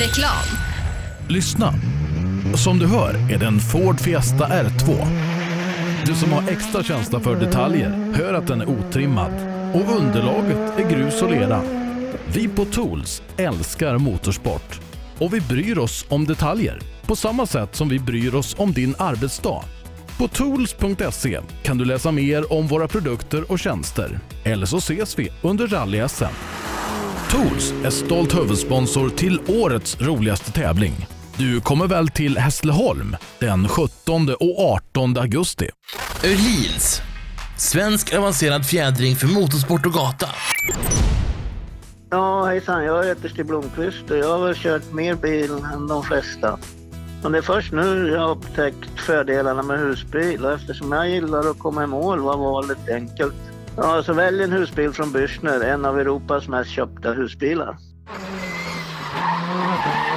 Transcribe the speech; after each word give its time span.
Reklam. 0.00 0.44
Lyssna. 1.28 1.74
Som 2.54 2.78
du 2.78 2.86
hör 2.86 3.32
är 3.32 3.38
det 3.38 3.46
en 3.46 3.60
Ford 3.60 4.00
Fiesta 4.00 4.46
R2. 4.46 5.06
Du 6.06 6.14
som 6.14 6.32
har 6.32 6.48
extra 6.48 6.82
känsla 6.82 7.20
för 7.20 7.36
detaljer 7.36 8.14
hör 8.14 8.34
att 8.34 8.46
den 8.46 8.60
är 8.60 8.68
otrimmad 8.68 9.32
och 9.74 9.96
underlaget 9.96 10.78
är 10.78 10.90
grus 10.90 11.22
och 11.22 11.30
lera. 11.30 11.62
Vi 12.34 12.48
på 12.48 12.64
Tools 12.64 13.22
älskar 13.36 13.98
motorsport 13.98 14.80
och 15.18 15.34
vi 15.34 15.40
bryr 15.40 15.78
oss 15.78 16.06
om 16.08 16.24
detaljer 16.24 16.80
på 17.06 17.16
samma 17.16 17.46
sätt 17.46 17.76
som 17.76 17.88
vi 17.88 17.98
bryr 17.98 18.34
oss 18.34 18.54
om 18.58 18.72
din 18.72 18.94
arbetsdag. 18.98 19.62
På 20.18 20.28
tools.se 20.28 21.40
kan 21.62 21.78
du 21.78 21.84
läsa 21.84 22.12
mer 22.12 22.52
om 22.52 22.66
våra 22.66 22.88
produkter 22.88 23.52
och 23.52 23.58
tjänster. 23.58 24.20
Eller 24.44 24.66
så 24.66 24.76
ses 24.76 25.18
vi 25.18 25.28
under 25.42 25.66
rally-SM. 25.66 26.32
Tools 27.30 27.74
är 27.84 27.90
stolt 27.90 28.34
huvudsponsor 28.34 29.08
till 29.08 29.40
årets 29.48 30.00
roligaste 30.00 30.52
tävling. 30.52 31.06
Du 31.36 31.60
kommer 31.60 31.86
väl 31.86 32.08
till 32.08 32.38
Hässleholm 32.38 33.16
den 33.38 33.68
17 33.68 34.28
och 34.40 34.72
18 34.72 35.18
augusti? 35.18 35.68
Öhlins. 36.24 37.02
Svensk 37.56 38.14
avancerad 38.14 38.66
fjädring 38.66 39.16
för 39.16 39.26
motorsport 39.26 39.86
och 39.86 39.92
gata. 39.92 40.26
Ja, 42.10 42.44
hejsan. 42.44 42.84
Jag 42.84 43.06
heter 43.06 43.28
Stig 43.28 43.46
Blomqvist 43.46 44.10
och 44.10 44.18
jag 44.18 44.38
har 44.38 44.46
väl 44.46 44.56
kört 44.56 44.92
mer 44.92 45.14
bil 45.14 45.50
än 45.74 45.86
de 45.86 46.02
flesta. 46.02 46.58
Men 47.22 47.32
det 47.32 47.38
är 47.38 47.42
först 47.42 47.72
nu 47.72 48.08
jag 48.08 48.20
har 48.20 48.30
upptäckt 48.30 49.00
fördelarna 49.00 49.62
med 49.62 49.78
husbil 49.78 50.44
och 50.44 50.52
eftersom 50.52 50.92
jag 50.92 51.10
gillar 51.10 51.50
att 51.50 51.58
komma 51.58 51.84
i 51.84 51.86
mål 51.86 52.20
var 52.20 52.36
valet 52.36 52.88
enkelt. 52.88 53.47
Ja, 53.80 54.02
så 54.02 54.12
välj 54.12 54.42
en 54.42 54.52
husbil 54.52 54.92
från 54.92 55.12
Bürstner, 55.12 55.60
en 55.60 55.84
av 55.84 56.00
Europas 56.00 56.48
mest 56.48 56.70
köpta 56.70 57.12
husbilar. 57.12 57.76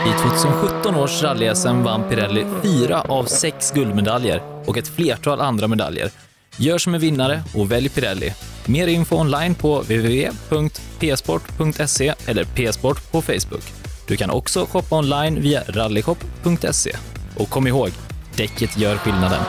I 0.08 0.12
2017 0.40 0.96
års 0.96 1.24
rally-SM 1.24 1.84
vann 1.84 2.10
Pirelli 2.10 2.46
fyra 2.64 3.02
av 3.02 3.24
sex 3.24 3.72
guldmedaljer 3.72 4.42
och 4.66 4.78
ett 4.78 4.88
flertal 4.88 5.42
andra 5.42 5.68
medaljer. 5.68 6.10
Gör 6.58 6.78
som 6.78 6.94
en 6.94 7.02
vinnare 7.02 7.42
och 7.56 7.72
välj 7.72 7.90
Pirelli. 7.90 8.34
Mer 8.66 8.88
info 8.88 9.16
online 9.16 9.56
på 9.56 9.80
www.psport.se 9.80 12.14
eller 12.28 12.44
psport 12.44 13.12
på 13.12 13.22
Facebook. 13.22 13.64
Du 14.08 14.18
kan 14.18 14.30
också 14.30 14.66
shoppa 14.66 14.98
online 14.98 15.42
via 15.42 15.64
rallyshop.se. 15.68 16.96
Och 17.38 17.50
kom 17.50 17.68
ihåg, 17.68 17.90
däcket 18.36 18.78
gör 18.78 18.96
skillnaden. 18.96 19.42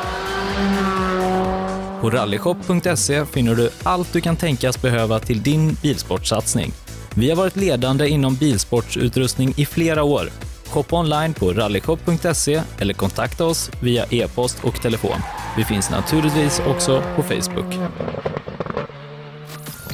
På 2.03 2.11
rallyshop.se 2.11 3.27
finner 3.27 3.55
du 3.55 3.71
allt 3.83 4.13
du 4.13 4.21
kan 4.21 4.37
tänkas 4.37 4.83
behöva 4.83 5.19
till 5.19 5.43
din 5.43 5.77
bilsportsatsning. 5.83 6.73
Vi 7.15 7.31
har 7.31 7.37
varit 7.37 7.57
ledande 7.57 8.09
inom 8.09 8.35
bilsportsutrustning 8.35 9.55
i 9.57 9.67
flera 9.67 10.03
år. 10.03 10.31
Shoppa 10.67 10.97
online 10.97 11.35
på 11.35 11.53
rallyshop.se 11.53 12.63
eller 12.79 12.95
kontakta 12.95 13.45
oss 13.45 13.71
via 13.81 14.05
e-post 14.11 14.65
och 14.65 14.83
telefon. 14.83 15.21
Vi 15.57 15.65
finns 15.65 15.91
naturligtvis 15.91 16.61
också 16.67 17.03
på 17.17 17.23
Facebook. 17.23 17.75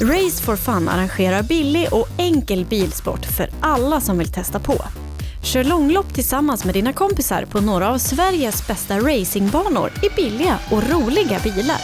Race 0.00 0.42
for 0.42 0.56
Fun 0.56 0.88
arrangerar 0.88 1.42
billig 1.42 1.88
och 1.92 2.08
enkel 2.18 2.64
bilsport 2.64 3.24
för 3.26 3.50
alla 3.60 4.00
som 4.00 4.18
vill 4.18 4.32
testa 4.32 4.58
på. 4.58 4.84
Kör 5.52 5.64
långlopp 5.64 6.14
tillsammans 6.14 6.64
med 6.64 6.74
dina 6.74 6.92
kompisar 6.92 7.44
på 7.44 7.60
några 7.60 7.88
av 7.88 7.98
Sveriges 7.98 8.66
bästa 8.66 8.98
racingbanor 8.98 9.92
i 10.02 10.08
billiga 10.16 10.58
och 10.70 10.90
roliga 10.90 11.38
bilar. 11.38 11.80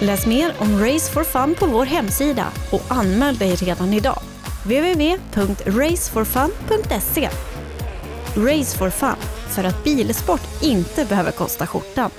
Läs 0.00 0.26
mer 0.26 0.54
om 0.58 0.80
Race 0.80 1.12
for 1.12 1.24
Fun 1.24 1.54
på 1.54 1.66
vår 1.66 1.84
hemsida 1.84 2.46
och 2.72 2.82
anmäl 2.88 3.36
dig 3.36 3.54
redan 3.54 3.94
idag. 3.94 4.18
www.raceforfun.se 4.64 7.28
Race 8.36 8.78
for 8.78 8.90
Fun, 8.90 9.16
för 9.48 9.64
att 9.64 9.84
bilsport 9.84 10.62
inte 10.62 11.04
behöver 11.04 11.30
kosta 11.30 11.66
skjortan. 11.66 12.10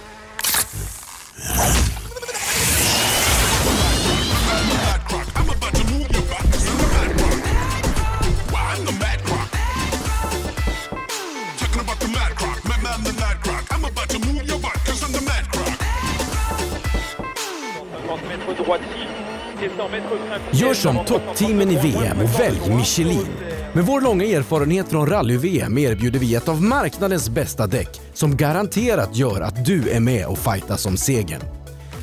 Gör 20.53 20.73
som 20.73 21.05
toppteamen 21.05 21.71
i 21.71 21.75
VM 21.75 22.17
och 22.21 22.39
välj 22.39 22.75
Michelin. 22.75 23.27
Med 23.73 23.85
vår 23.85 24.01
långa 24.01 24.25
erfarenhet 24.25 24.89
från 24.89 25.09
rally-VM 25.09 25.77
erbjuder 25.77 26.19
vi 26.19 26.35
ett 26.35 26.49
av 26.49 26.63
marknadens 26.63 27.29
bästa 27.29 27.67
däck 27.67 28.01
som 28.13 28.37
garanterat 28.37 29.15
gör 29.15 29.41
att 29.41 29.65
du 29.65 29.89
är 29.89 29.99
med 29.99 30.27
och 30.27 30.37
fightas 30.37 30.85
om 30.85 30.97
segern. 30.97 31.41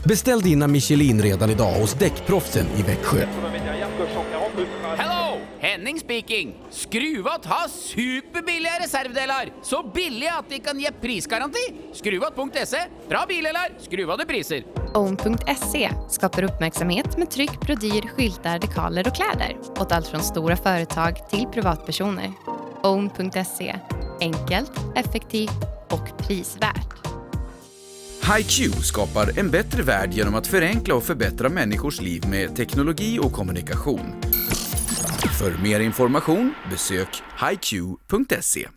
Beställ 0.04 0.40
dina 0.40 0.66
Michelin 0.66 1.22
redan 1.22 1.50
idag 1.50 1.72
hos 1.72 1.94
Däckproffsen 1.94 2.66
i 2.78 2.82
Växjö. 2.82 3.26
Henning 5.62 5.98
speaking! 5.98 6.54
Skruvat 6.70 7.44
har 7.44 7.68
superbilliga 7.68 8.72
reservdelar! 8.80 9.52
Så 9.62 9.90
billiga 9.94 10.32
att 10.32 10.50
de 10.50 10.58
kan 10.58 10.80
ge 10.80 10.92
prisgaranti! 10.92 11.74
Skruvat.se. 11.92 12.78
Bra 13.08 13.24
bilar, 13.28 13.78
skruvade 13.80 14.26
priser. 14.26 14.64
Own.se 14.94 15.90
skapar 16.10 16.42
uppmärksamhet 16.42 17.18
med 17.18 17.30
tryck, 17.30 17.60
brodyr, 17.60 18.02
skyltar, 18.16 18.58
dekaler 18.58 19.06
och 19.08 19.14
kläder 19.14 19.56
åt 19.80 19.92
allt 19.92 20.06
från 20.06 20.22
stora 20.22 20.56
företag 20.56 21.30
till 21.30 21.46
privatpersoner. 21.46 22.32
Own.se 22.82 23.76
enkelt, 24.20 24.72
effektivt 24.96 25.62
och 25.90 26.26
prisvärt. 26.26 27.06
HiQ 28.36 28.74
skapar 28.74 29.38
en 29.38 29.50
bättre 29.50 29.82
värld 29.82 30.12
genom 30.12 30.34
att 30.34 30.46
förenkla 30.46 30.94
och 30.94 31.02
förbättra 31.02 31.48
människors 31.48 32.00
liv 32.00 32.22
med 32.28 32.56
teknologi 32.56 33.18
och 33.18 33.32
kommunikation. 33.32 34.22
För 35.38 35.62
mer 35.62 35.80
information 35.80 36.54
besök 36.70 37.22
hiq.se. 37.50 38.68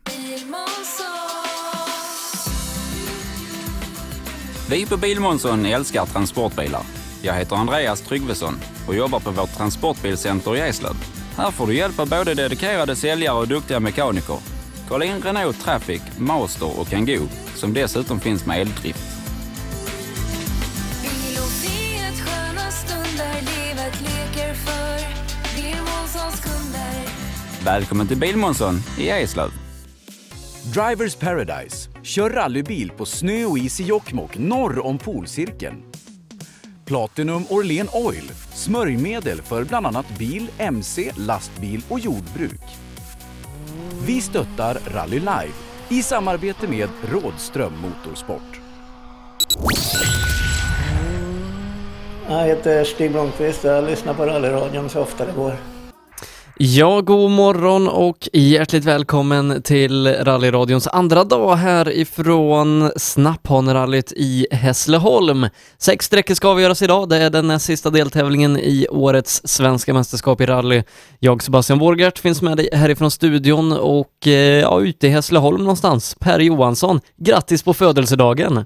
Vi 4.69 4.85
på 4.85 4.97
Bilmånsson 4.97 5.65
älskar 5.65 6.05
transportbilar. 6.05 6.81
Jag 7.21 7.33
heter 7.33 7.55
Andreas 7.55 8.01
Tryggvesson 8.01 8.53
och 8.87 8.95
jobbar 8.95 9.19
på 9.19 9.31
vårt 9.31 9.57
transportbilcenter 9.57 10.55
i 10.55 10.59
Eslöv. 10.59 10.95
Här 11.37 11.51
får 11.51 11.67
du 11.67 11.75
hjälp 11.75 11.99
av 11.99 12.09
både 12.09 12.33
dedikerade 12.33 12.95
säljare 12.95 13.39
och 13.39 13.47
duktiga 13.47 13.79
mekaniker. 13.79 14.37
Kolla 14.89 15.05
in 15.05 15.21
Renault 15.21 15.61
Traffic, 15.61 16.01
Master 16.17 16.79
och 16.79 16.87
Kangoo 16.87 17.27
som 17.55 17.73
dessutom 17.73 18.19
finns 18.19 18.45
med 18.45 18.61
eldrift. 18.61 19.14
Välkommen 27.65 28.07
till 28.07 28.17
Bilmånsson 28.17 28.75
i 28.99 29.09
Eslöv. 29.09 29.49
Drivers 30.73 31.15
Paradise. 31.15 31.89
Kör 32.03 32.29
rallybil 32.29 32.91
på 32.91 33.05
snö 33.05 33.45
och 33.45 33.57
is 33.57 33.79
i 33.79 33.83
Jokkmokk 33.83 34.37
norr 34.37 34.85
om 34.85 34.97
polcirkeln. 34.97 35.83
Platinum 36.85 37.45
Orlen 37.49 37.87
Oil. 37.93 38.31
Smörjmedel 38.53 39.41
för 39.41 39.63
bland 39.63 39.85
annat 39.85 40.17
bil, 40.17 40.47
mc, 40.57 41.11
lastbil 41.17 41.81
och 41.89 41.99
jordbruk. 41.99 42.61
Vi 44.05 44.21
stöttar 44.21 44.77
Rally 44.87 45.19
Live 45.19 45.53
i 45.89 46.03
samarbete 46.03 46.67
med 46.67 46.89
Rådström 47.11 47.73
Motorsport. 47.81 48.61
Jag 52.29 52.45
heter 52.45 52.83
Stig 52.83 53.11
Blomqvist 53.11 53.65
och 53.65 53.71
jag 53.71 53.83
lyssnar 53.83 54.13
på 54.13 54.25
rallyradion 54.25 54.89
så 54.89 55.01
ofta 55.01 55.25
det 55.25 55.33
går. 55.33 55.74
Ja, 56.57 57.01
god 57.01 57.31
morgon 57.31 57.87
och 57.87 58.29
hjärtligt 58.33 58.85
välkommen 58.85 59.61
till 59.61 60.07
rallyradions 60.07 60.87
andra 60.87 61.23
dag 61.23 61.55
här 61.55 61.89
ifrån 61.91 62.91
Snapphanerallyt 62.95 64.11
i 64.11 64.47
Hässleholm. 64.51 65.47
Sex 65.77 66.05
sträckor 66.05 66.33
ska 66.33 66.47
avgöras 66.47 66.81
idag. 66.81 67.09
Det 67.09 67.17
är 67.17 67.29
den 67.29 67.47
näst 67.47 67.65
sista 67.65 67.89
deltävlingen 67.89 68.57
i 68.57 68.87
årets 68.89 69.41
svenska 69.47 69.93
mästerskap 69.93 70.41
i 70.41 70.45
rally. 70.45 70.83
Jag, 71.19 71.43
Sebastian 71.43 71.79
Borgert, 71.79 72.19
finns 72.19 72.41
med 72.41 72.57
dig 72.57 72.69
härifrån 72.73 73.11
studion 73.11 73.71
och 73.71 74.27
eh, 74.27 74.31
ja, 74.61 74.81
ute 74.81 75.07
i 75.07 75.09
Hässleholm 75.09 75.57
någonstans. 75.57 76.15
Per 76.19 76.39
Johansson, 76.39 77.01
grattis 77.17 77.63
på 77.63 77.73
födelsedagen! 77.73 78.65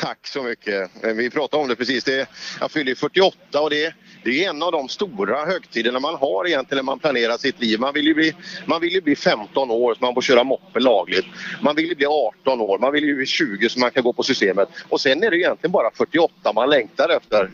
Tack 0.00 0.26
så 0.26 0.42
mycket. 0.42 0.90
Vi 1.16 1.30
pratade 1.30 1.62
om 1.62 1.68
det 1.68 1.76
precis. 1.76 2.04
Det, 2.04 2.26
jag 2.60 2.70
fyller 2.70 2.94
48 2.94 3.60
och 3.60 3.70
det, 3.70 3.94
det 4.24 4.44
är 4.44 4.50
en 4.50 4.62
av 4.62 4.72
de 4.72 4.88
stora 4.88 5.44
högtiderna 5.44 6.00
man 6.00 6.14
har 6.14 6.46
egentligen 6.46 6.76
när 6.76 6.92
man 6.92 6.98
planerar 6.98 7.36
sitt 7.36 7.60
liv. 7.60 7.80
Man 7.80 7.94
vill 7.94 8.06
ju 8.06 8.14
bli, 8.14 8.34
man 8.66 8.80
vill 8.80 8.92
ju 8.92 9.00
bli 9.00 9.16
15 9.16 9.70
år 9.70 9.94
så 9.94 10.04
man 10.04 10.14
får 10.14 10.22
köra 10.22 10.44
moppe 10.44 10.80
lagligt. 10.80 11.26
Man 11.60 11.76
vill 11.76 11.88
ju 11.88 11.94
bli 11.94 12.06
18 12.06 12.60
år, 12.60 12.78
man 12.78 12.92
vill 12.92 13.04
ju 13.04 13.16
bli 13.16 13.26
20 13.26 13.68
så 13.68 13.80
man 13.80 13.90
kan 13.90 14.02
gå 14.02 14.12
på 14.12 14.22
systemet. 14.22 14.68
Och 14.88 15.00
sen 15.00 15.22
är 15.22 15.30
det 15.30 15.36
egentligen 15.36 15.72
bara 15.72 15.90
48 15.94 16.52
man 16.54 16.70
längtar 16.70 17.08
efter. 17.08 17.50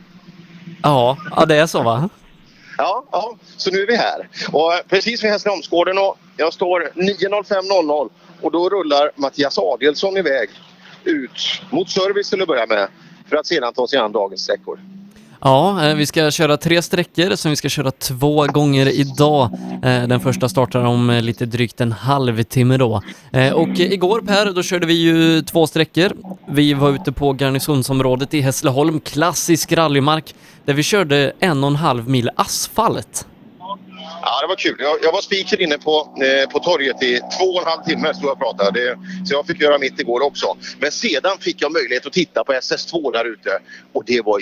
Ja, 0.83 1.17
ja 1.37 1.47
det 1.47 1.57
är 1.57 1.67
så 1.67 1.83
va? 1.83 2.09
Ja, 2.79 3.05
ja, 3.13 3.37
så 3.57 3.71
nu 3.71 3.83
är 3.83 3.87
vi 3.87 3.97
här. 3.97 4.29
Och 4.53 4.75
eh, 4.75 4.81
precis 4.89 5.25
vid 5.25 5.31
Hässleholmsgården 5.31 5.99
och 5.99 6.19
jag 6.37 6.53
står 6.53 6.91
9.05.00 6.95 8.11
och 8.41 8.53
då 8.53 8.69
rullar 8.69 9.11
Mattias 9.15 9.59
Adelsson 9.59 10.17
iväg 10.17 10.51
ut 11.05 11.63
mot 11.71 11.91
service 11.91 12.31
till 12.31 12.43
att 12.43 12.49
börja 12.49 12.67
med 12.67 12.89
för 13.29 13.37
att 13.37 13.47
sedan 13.47 13.73
ta 13.75 13.87
sig 13.87 13.99
an 13.99 14.13
dagens 14.13 14.43
sträckor. 14.43 14.79
Ja, 15.41 15.89
eh, 15.89 15.95
vi 15.95 16.07
ska 16.07 16.31
köra 16.31 16.57
tre 16.57 16.83
sträckor 16.83 17.37
som 17.37 17.51
vi 17.51 17.57
ska 17.57 17.69
köra 17.69 17.91
två 17.91 18.47
gånger 18.47 18.87
idag. 18.89 19.51
Eh, 19.85 20.03
den 20.03 20.21
första 20.21 20.49
startar 20.49 20.85
om 20.85 21.11
eh, 21.11 21.23
lite 21.23 21.47
drygt 21.47 21.81
en 21.81 21.93
halvtimme 21.93 22.77
då. 22.77 23.03
Och 23.55 23.79
igår 23.79 24.21
Per, 24.21 24.53
då 24.53 24.63
körde 24.63 24.87
vi 24.87 24.95
ju 24.95 25.43
två 25.43 25.67
sträckor. 25.67 26.13
Vi 26.49 26.75
var 26.75 26.91
ute 26.91 27.13
på 27.13 27.33
garnisonsområdet 27.33 28.35
i 28.35 28.41
Hässleholm, 28.41 29.01
klassisk 29.01 29.73
rallymark, 29.73 30.35
där 30.65 30.75
vi 30.75 30.83
körde 30.83 31.33
en 31.41 31.65
och 31.65 31.71
en 31.71 31.77
halv 31.77 32.09
mil 32.09 32.31
asfalt. 32.37 33.27
Ja, 34.23 34.41
det 34.41 34.47
var 34.47 34.57
kul. 34.57 34.77
Jag, 34.79 34.99
jag 35.03 35.13
var 35.13 35.21
speaker 35.21 35.61
inne 35.61 35.79
på, 35.79 36.17
eh, 36.25 36.51
på 36.51 36.59
torget 36.59 37.03
i 37.03 37.21
två 37.39 37.45
och 37.45 37.63
en 37.63 37.69
halv 37.69 37.83
timme 37.83 38.15
stod 38.15 38.25
jag 38.25 38.33
och 38.33 38.39
pratade. 38.39 38.81
Det, 38.81 38.99
så 39.27 39.35
jag 39.35 39.47
fick 39.47 39.61
göra 39.61 39.79
mitt 39.79 40.01
igår 40.01 40.21
också. 40.21 40.57
Men 40.81 40.93
sedan 40.93 41.39
fick 41.41 41.63
jag 41.63 41.73
möjlighet 41.73 42.07
att 42.07 42.13
titta 42.13 42.45
på 42.45 42.53
SS2 42.53 43.13
där 43.13 43.25
ute 43.25 43.59
och 43.93 44.03
det 44.07 44.21
var 44.25 44.39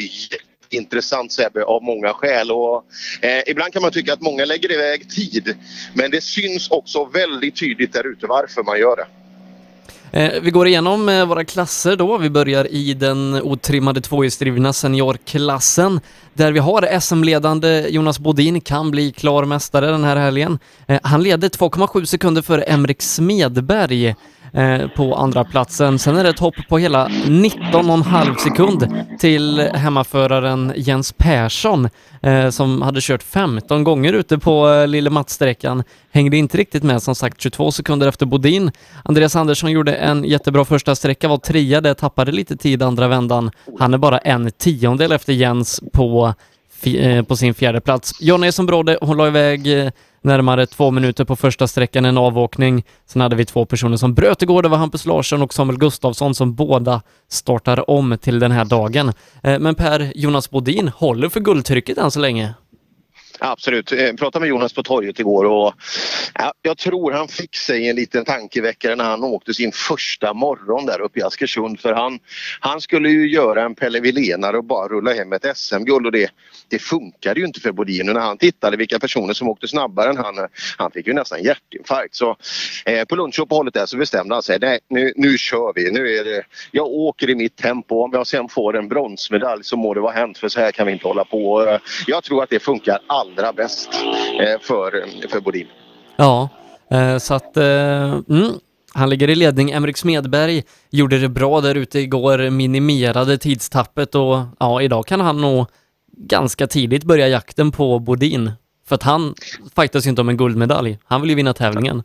intressant 0.76 1.32
Sebbe 1.32 1.64
av 1.64 1.82
många 1.82 2.12
skäl. 2.12 2.50
Och, 2.50 2.84
eh, 3.20 3.42
ibland 3.46 3.72
kan 3.72 3.82
man 3.82 3.92
tycka 3.92 4.12
att 4.12 4.20
många 4.20 4.44
lägger 4.44 4.72
iväg 4.72 5.10
tid 5.10 5.54
men 5.94 6.10
det 6.10 6.20
syns 6.20 6.70
också 6.70 7.04
väldigt 7.04 7.56
tydligt 7.56 7.92
där 7.92 8.06
ute 8.06 8.26
varför 8.26 8.62
man 8.62 8.78
gör 8.78 8.96
det. 8.96 9.06
Eh, 10.12 10.40
Vi 10.42 10.50
går 10.50 10.66
igenom 10.66 11.08
eh, 11.08 11.26
våra 11.26 11.44
klasser 11.44 11.96
då. 11.96 12.18
Vi 12.18 12.30
börjar 12.30 12.72
i 12.72 12.94
den 12.94 13.34
otrimmade 13.42 14.00
tvåhjulsdrivna 14.00 14.72
seniorklassen 14.72 16.00
där 16.34 16.52
vi 16.52 16.58
har 16.58 17.00
SM-ledande 17.00 17.86
Jonas 17.88 18.18
Bodin 18.18 18.60
kan 18.60 18.90
bli 18.90 19.12
klar 19.12 19.44
mästare 19.44 19.86
den 19.86 20.04
här 20.04 20.16
helgen. 20.16 20.58
Eh, 20.88 21.00
Han 21.02 21.22
leder 21.22 21.48
2,7 21.48 22.04
sekunder 22.04 22.42
före 22.42 22.62
Emrik 22.62 23.02
Smedberg 23.02 24.14
eh, 24.56 24.88
på 24.88 25.14
andra 25.14 25.44
platsen. 25.44 25.98
Sen 25.98 26.16
är 26.16 26.24
det 26.24 26.30
ett 26.30 26.38
hopp 26.38 26.54
på 26.68 26.78
hela 26.78 27.08
19,5 27.08 28.36
sekund 28.36 28.88
till 29.18 29.60
hemmaföraren 29.60 30.72
Jens 30.76 31.12
Persson 31.12 31.88
eh, 32.22 32.50
som 32.50 32.82
hade 32.82 33.00
kört 33.00 33.22
15 33.22 33.84
gånger 33.84 34.12
ute 34.12 34.38
på 34.38 34.68
eh, 34.68 34.88
Lille 34.88 35.10
Matt-sträckan. 35.10 35.82
Hängde 36.10 36.36
inte 36.36 36.58
riktigt 36.58 36.82
med 36.82 37.02
som 37.02 37.14
sagt 37.14 37.40
22 37.40 37.72
sekunder 37.72 38.08
efter 38.08 38.26
Bodin. 38.26 38.70
Andreas 39.04 39.36
Andersson 39.36 39.70
gjorde 39.70 39.94
en 39.94 40.24
jättebra 40.24 40.64
första 40.64 40.94
sträcka, 40.94 41.28
var 41.28 41.38
trea 41.38 41.80
där, 41.80 41.94
tappade 41.94 42.32
lite 42.32 42.56
tid 42.56 42.82
andra 42.82 43.08
vändan. 43.08 43.50
Han 43.78 43.94
är 43.94 43.98
bara 43.98 44.18
en 44.18 44.50
tiondel 44.58 45.12
efter 45.12 45.32
Jens 45.32 45.80
på, 45.92 46.34
eh, 46.82 47.22
på 47.22 47.36
sin 47.36 47.54
fjärde 47.54 47.80
plats. 47.80 48.12
Jonna 48.20 48.46
Esson 48.46 48.96
hon 49.00 49.16
la 49.16 49.26
iväg 49.26 49.80
eh, 49.80 49.90
närmare 50.26 50.66
två 50.66 50.90
minuter 50.90 51.24
på 51.24 51.36
första 51.36 51.68
sträckan, 51.68 52.04
en 52.04 52.18
avåkning. 52.18 52.84
Sen 53.06 53.22
hade 53.22 53.36
vi 53.36 53.44
två 53.44 53.66
personer 53.66 53.96
som 53.96 54.14
bröt 54.14 54.42
igår, 54.42 54.62
det 54.62 54.68
var 54.68 54.78
Hampus 54.78 55.06
Larsson 55.06 55.42
och 55.42 55.54
Samuel 55.54 55.78
Gustafsson 55.78 56.34
som 56.34 56.54
båda 56.54 57.02
startar 57.28 57.90
om 57.90 58.18
till 58.18 58.38
den 58.38 58.50
här 58.50 58.64
dagen. 58.64 59.12
Eh, 59.42 59.58
men 59.58 59.74
Per, 59.74 60.12
Jonas 60.14 60.50
Bodin 60.50 60.88
håller 60.88 61.28
för 61.28 61.40
guldtrycket 61.40 61.98
än 61.98 62.10
så 62.10 62.20
länge. 62.20 62.54
Absolut. 63.38 63.90
Jag 63.90 64.18
pratade 64.18 64.40
med 64.40 64.48
Jonas 64.48 64.72
på 64.72 64.82
torget 64.82 65.20
igår 65.20 65.44
och 65.44 65.74
jag 66.62 66.78
tror 66.78 67.12
han 67.12 67.28
fick 67.28 67.56
sig 67.56 67.88
en 67.88 67.96
liten 67.96 68.24
tankeväckare 68.24 68.96
när 68.96 69.04
han 69.04 69.24
åkte 69.24 69.54
sin 69.54 69.72
första 69.72 70.34
morgon 70.34 70.86
där 70.86 71.00
uppe 71.00 71.18
i 71.18 71.22
Askersund 71.22 71.80
för 71.80 71.92
han, 71.92 72.18
han 72.60 72.80
skulle 72.80 73.08
ju 73.08 73.28
göra 73.28 73.64
en 73.64 73.74
Pelle 73.74 74.00
Willénare 74.00 74.58
och 74.58 74.64
bara 74.64 74.88
rulla 74.88 75.12
hem 75.12 75.32
ett 75.32 75.56
SM-guld 75.56 76.06
och 76.06 76.12
det, 76.12 76.30
det 76.68 76.78
funkade 76.78 77.40
ju 77.40 77.46
inte 77.46 77.60
för 77.60 77.72
Bodin 77.72 78.08
och 78.08 78.14
när 78.14 78.20
han 78.20 78.38
tittade 78.38 78.76
vilka 78.76 78.98
personer 78.98 79.34
som 79.34 79.48
åkte 79.48 79.68
snabbare 79.68 80.10
än 80.10 80.16
han, 80.16 80.34
han 80.78 80.90
fick 80.90 81.06
ju 81.06 81.12
nästan 81.12 81.42
hjärtinfarkt. 81.42 82.14
Så 82.14 82.36
eh, 82.86 83.04
på 83.04 83.16
lunchuppehållet 83.16 83.74
där 83.74 83.86
så 83.86 83.96
bestämde 83.96 84.34
han 84.34 84.42
sig, 84.42 84.58
nej 84.60 84.78
nu, 84.90 85.12
nu 85.16 85.38
kör 85.38 85.72
vi, 85.74 85.90
nu 85.90 86.16
är 86.16 86.24
det, 86.24 86.42
jag 86.70 86.86
åker 86.86 87.30
i 87.30 87.34
mitt 87.34 87.56
tempo, 87.56 88.04
om 88.04 88.10
jag 88.12 88.26
sen 88.26 88.48
får 88.48 88.76
en 88.76 88.88
bronsmedalj 88.88 89.64
så 89.64 89.76
må 89.76 89.94
det 89.94 90.00
vara 90.00 90.12
hänt 90.12 90.38
för 90.38 90.48
så 90.48 90.60
här 90.60 90.72
kan 90.72 90.86
vi 90.86 90.92
inte 90.92 91.06
hålla 91.06 91.24
på. 91.24 91.68
Eh, 91.68 91.80
Jag 92.06 92.24
tror 92.24 92.42
att 92.42 92.50
det 92.50 92.60
funkar 92.60 92.98
allra 93.06 93.52
bäst 93.52 93.88
eh, 94.40 94.60
för, 94.60 94.96
eh, 95.02 95.28
för 95.28 95.40
Bodin. 95.40 95.66
Ja, 96.16 96.48
eh, 96.90 97.18
så 97.18 97.34
att 97.34 97.56
eh, 97.56 98.12
mm, 98.28 98.52
han 98.94 99.10
ligger 99.10 99.30
i 99.30 99.34
ledning. 99.34 99.70
Emrik 99.70 99.96
Smedberg 99.96 100.62
gjorde 100.90 101.18
det 101.18 101.28
bra 101.28 101.60
där 101.60 101.74
ute 101.74 101.98
igår, 101.98 102.50
minimerade 102.50 103.38
tidstappet 103.38 104.14
och 104.14 104.36
ja, 104.58 104.82
idag 104.82 105.06
kan 105.06 105.20
han 105.20 105.40
nog 105.40 105.66
ganska 106.16 106.66
tidigt 106.66 107.04
börja 107.04 107.28
jakten 107.28 107.72
på 107.72 107.98
Bodin. 107.98 108.52
För 108.88 108.94
att 108.94 109.02
han 109.02 109.34
fightas 109.76 110.06
ju 110.06 110.10
inte 110.10 110.20
om 110.20 110.28
en 110.28 110.36
guldmedalj. 110.36 110.98
Han 111.04 111.20
vill 111.20 111.30
ju 111.30 111.36
vinna 111.36 111.54
tävlingen. 111.54 112.02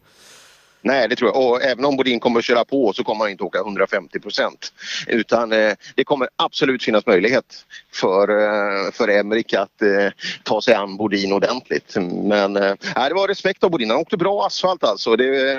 Nej, 0.84 1.08
det 1.10 1.16
tror 1.16 1.30
jag. 1.30 1.46
Och 1.46 1.64
även 1.64 1.86
om 1.86 1.98
Bodin 1.98 2.20
kommer 2.20 2.40
att 2.40 2.46
köra 2.46 2.66
på 2.66 2.94
så 2.94 3.04
kommer 3.04 3.24
han 3.24 3.32
inte 3.32 3.44
åka 3.44 3.60
150 3.60 4.20
procent. 4.20 4.74
Utan 5.08 5.52
eh, 5.52 5.74
det 5.96 6.04
kommer 6.04 6.30
absolut 6.36 6.84
finnas 6.84 7.06
möjlighet 7.06 7.66
för, 7.94 8.30
eh, 8.30 8.92
för 8.92 9.08
Emrik 9.08 9.54
att 9.54 9.82
eh, 9.82 10.10
ta 10.44 10.62
sig 10.62 10.74
an 10.74 10.98
Bodin 10.98 11.34
ordentligt. 11.34 11.98
Men 12.24 12.56
eh, 12.56 12.74
det 12.96 13.14
var 13.14 13.28
respekt 13.28 13.64
av 13.64 13.72
Bodin. 13.72 13.90
Han 13.90 14.00
åkte 14.00 14.18
bra 14.18 14.46
asfalt 14.46 14.84
alltså. 14.84 15.16
Det, 15.16 15.52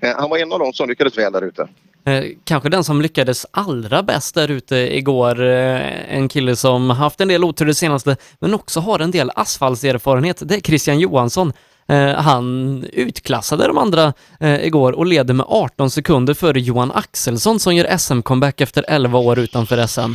eh, 0.00 0.16
han 0.16 0.30
var 0.30 0.38
en 0.38 0.52
av 0.52 0.58
de 0.58 0.72
som 0.72 0.88
lyckades 0.88 1.18
väl 1.18 1.32
där 1.32 1.42
ute. 1.42 1.68
Eh, 2.06 2.24
kanske 2.44 2.68
den 2.68 2.84
som 2.84 3.02
lyckades 3.02 3.46
allra 3.50 4.02
bäst 4.02 4.34
där 4.34 4.50
ute 4.50 4.76
igår. 4.76 5.42
Eh, 5.42 6.14
en 6.16 6.28
kille 6.28 6.56
som 6.56 6.90
haft 6.90 7.20
en 7.20 7.28
del 7.28 7.44
otur 7.44 7.66
det 7.66 7.74
senaste, 7.74 8.16
men 8.40 8.54
också 8.54 8.80
har 8.80 8.98
en 8.98 9.10
del 9.10 9.30
asfaltserfarenhet. 9.34 10.42
Det 10.44 10.54
är 10.56 10.60
Christian 10.60 10.98
Johansson. 10.98 11.52
Eh, 11.88 12.14
han 12.14 12.84
utklassade 12.92 13.66
de 13.66 13.78
andra 13.78 14.12
eh, 14.40 14.66
igår 14.66 14.92
och 14.92 15.06
leder 15.06 15.34
med 15.34 15.46
18 15.48 15.90
sekunder 15.90 16.34
före 16.34 16.60
Johan 16.60 16.92
Axelsson 16.94 17.60
som 17.60 17.74
gör 17.74 17.84
SM-comeback 17.84 18.60
efter 18.60 18.84
11 18.88 19.18
år 19.18 19.38
utanför 19.38 19.86
SM. 19.86 20.14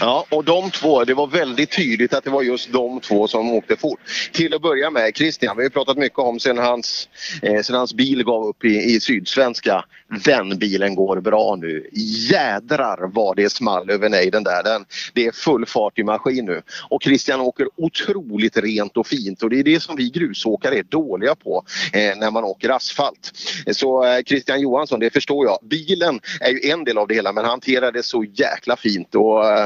Ja, 0.00 0.26
och 0.28 0.44
de 0.44 0.70
två, 0.70 1.04
det 1.04 1.14
var 1.14 1.26
väldigt 1.26 1.76
tydligt 1.76 2.14
att 2.14 2.24
det 2.24 2.30
var 2.30 2.42
just 2.42 2.72
de 2.72 3.00
två 3.00 3.28
som 3.28 3.50
åkte 3.50 3.76
fort. 3.76 4.00
Till 4.32 4.54
att 4.54 4.62
börja 4.62 4.90
med 4.90 5.16
Christian, 5.16 5.56
vi 5.56 5.62
har 5.62 5.70
pratat 5.70 5.98
mycket 5.98 6.18
om 6.18 6.40
sen 6.40 6.58
hans, 6.58 7.08
eh, 7.42 7.62
sen 7.62 7.76
hans 7.76 7.94
bil 7.94 8.24
gav 8.24 8.46
upp 8.46 8.64
i, 8.64 8.94
i 8.94 9.00
Sydsvenska. 9.00 9.84
Den 10.24 10.58
bilen 10.58 10.94
går 10.94 11.20
bra 11.20 11.56
nu. 11.56 11.88
Jädrar 12.30 13.10
vad 13.12 13.36
det 13.36 13.50
small 13.50 13.90
över 13.90 14.08
nejden 14.08 14.44
där. 14.44 14.62
Den, 14.62 14.84
det 15.14 15.26
är 15.26 15.32
full 15.32 15.66
fart 15.66 15.98
i 15.98 16.04
maskin 16.04 16.44
nu. 16.44 16.62
Och 16.88 17.02
Christian 17.02 17.40
åker 17.40 17.68
otroligt 17.76 18.56
rent 18.56 18.96
och 18.96 19.06
fint 19.06 19.42
och 19.42 19.50
det 19.50 19.58
är 19.58 19.64
det 19.64 19.80
som 19.80 19.96
vi 19.96 20.10
grusåkare 20.10 20.78
är 20.78 20.82
dåliga 20.82 21.34
på 21.34 21.64
eh, 21.92 22.16
när 22.16 22.30
man 22.30 22.44
åker 22.44 22.68
asfalt. 22.68 23.32
Så 23.72 24.04
eh, 24.04 24.22
Christian 24.22 24.60
Johansson, 24.60 25.00
det 25.00 25.10
förstår 25.10 25.46
jag. 25.46 25.58
Bilen 25.62 26.20
är 26.40 26.50
ju 26.50 26.70
en 26.70 26.84
del 26.84 26.98
av 26.98 27.08
det 27.08 27.14
hela 27.14 27.32
men 27.32 27.44
han 27.44 27.62
hanterar 27.62 27.92
det 27.92 28.02
så 28.02 28.24
jäkla 28.24 28.76
fint 28.76 29.14
och 29.14 29.48
eh, 29.48 29.61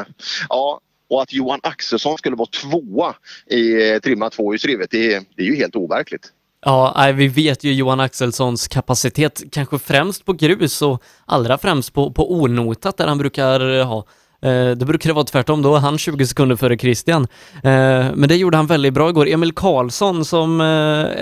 ja, 0.48 0.80
och 1.10 1.22
att 1.22 1.32
Johan 1.32 1.60
Axelsson 1.62 2.18
skulle 2.18 2.36
vara 2.36 2.48
tvåa 2.48 3.14
i 3.50 3.90
eh, 3.90 3.98
trimma 3.98 4.30
tvåhjulsdrivet, 4.30 4.90
det, 4.90 5.26
det 5.36 5.42
är 5.42 5.46
ju 5.46 5.56
helt 5.56 5.76
overkligt. 5.76 6.32
Ja, 6.64 7.12
vi 7.14 7.28
vet 7.28 7.64
ju 7.64 7.72
Johan 7.72 8.00
Axelssons 8.00 8.68
kapacitet, 8.68 9.42
kanske 9.52 9.78
främst 9.78 10.24
på 10.24 10.32
grus 10.32 10.82
och 10.82 11.02
allra 11.26 11.58
främst 11.58 11.92
på, 11.92 12.12
på 12.12 12.32
onotat 12.32 12.96
där 12.96 13.06
han 13.06 13.18
brukar 13.18 13.84
ha. 13.84 14.06
Eh, 14.46 14.70
det 14.70 14.84
brukar 14.86 15.10
det 15.10 15.14
vara 15.14 15.24
tvärtom, 15.24 15.62
då 15.62 15.76
är 15.76 15.80
han 15.80 15.98
20 15.98 16.26
sekunder 16.26 16.56
före 16.56 16.78
Christian. 16.78 17.26
Eh, 17.54 18.06
men 18.14 18.28
det 18.28 18.36
gjorde 18.36 18.56
han 18.56 18.66
väldigt 18.66 18.94
bra 18.94 19.08
igår. 19.08 19.28
Emil 19.28 19.52
Karlsson 19.52 20.24
som 20.24 20.60
eh, 20.60 20.66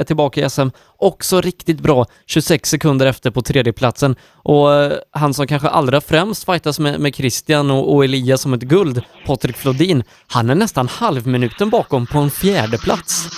är 0.01 0.05
tillbaka 0.05 0.47
i 0.47 0.51
SM, 0.51 0.69
också 0.99 1.41
riktigt 1.41 1.81
bra, 1.81 2.07
26 2.27 2.69
sekunder 2.69 3.07
efter 3.07 3.31
på 3.31 3.43
tredjeplatsen. 3.43 4.17
Och 4.33 4.75
eh, 4.75 4.93
han 5.11 5.35
som 5.35 5.47
kanske 5.47 5.69
allra 5.69 6.01
främst 6.01 6.45
fightas 6.45 6.79
med, 6.79 7.01
med 7.01 7.15
Christian 7.15 7.71
och, 7.71 7.95
och 7.95 8.05
Elias 8.05 8.41
som 8.41 8.53
ett 8.53 8.63
guld, 8.63 9.03
Patrik 9.27 9.57
Flodin, 9.57 10.03
han 10.27 10.51
är 10.51 10.55
nästan 10.55 10.89
halvminuten 10.89 11.71
bakom 11.71 12.07
på 12.07 12.19
en 12.19 12.31
fjärde 12.31 12.79
plats. 12.79 13.29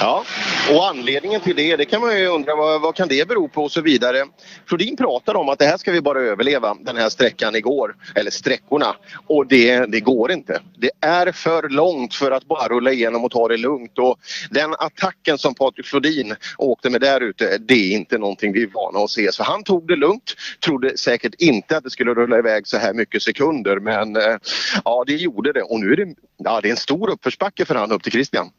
Ja, 0.00 0.24
och 0.74 0.88
anledningen 0.88 1.40
till 1.40 1.56
det, 1.56 1.76
det 1.76 1.84
kan 1.84 2.00
man 2.00 2.18
ju 2.18 2.26
undra 2.26 2.56
vad, 2.56 2.80
vad 2.80 2.94
kan 2.94 3.08
det 3.08 3.28
bero 3.28 3.48
på 3.48 3.62
och 3.62 3.72
så 3.72 3.80
vidare. 3.80 4.24
Flodin 4.66 4.96
pratade 4.96 5.38
om 5.38 5.48
att 5.48 5.58
det 5.58 5.64
här 5.64 5.76
ska 5.76 5.92
vi 5.92 6.00
bara 6.00 6.20
överleva 6.20 6.76
den 6.80 6.96
här 6.96 7.08
sträckan 7.08 7.56
igår, 7.56 7.96
eller 8.14 8.30
sträckorna. 8.30 8.96
Och 9.26 9.46
det, 9.46 9.86
det 9.86 10.00
går 10.00 10.32
inte. 10.32 10.60
Det 10.78 10.90
är 11.00 11.32
för 11.32 11.68
långt 11.68 12.14
för 12.14 12.30
att 12.30 12.44
bara 12.44 12.68
rulla 12.68 12.92
igenom 12.92 13.24
och 13.24 13.30
ta 13.30 13.48
det 13.48 13.56
lugnt. 13.56 13.98
Och 13.98 14.18
den 14.50 14.74
attacken 14.78 15.38
som 15.38 15.54
Patrik 15.54 15.86
Flodin 15.86 16.34
åkte 16.58 16.90
med 16.90 17.00
där 17.00 17.20
ute, 17.20 17.58
det 17.58 17.74
är 17.74 17.96
inte 17.96 18.18
någonting 18.18 18.52
vi 18.52 18.62
är 18.62 18.66
vana 18.66 18.98
att 18.98 19.10
se. 19.10 19.32
Så 19.32 19.42
han 19.42 19.64
tog 19.64 19.88
det 19.88 19.96
lugnt, 19.96 20.34
trodde 20.64 20.98
säkert 20.98 21.34
inte 21.38 21.76
att 21.76 21.84
det 21.84 21.90
skulle 21.90 22.14
rulla 22.14 22.38
iväg 22.38 22.66
så 22.66 22.76
här 22.76 22.94
mycket 22.94 23.22
sekunder 23.22 23.80
men 23.80 24.16
eh, 24.16 24.36
ja, 24.84 25.04
det 25.06 25.16
gjorde 25.16 25.52
det. 25.52 25.62
Och 25.62 25.80
nu 25.80 25.92
är 25.92 25.96
det, 25.96 26.14
ja, 26.36 26.60
det 26.60 26.68
är 26.68 26.70
en 26.70 26.76
stor 26.76 27.10
uppförsbacke 27.10 27.64
för 27.64 27.74
han 27.74 27.92
upp 27.92 28.02
till 28.02 28.12
Christian. 28.12 28.50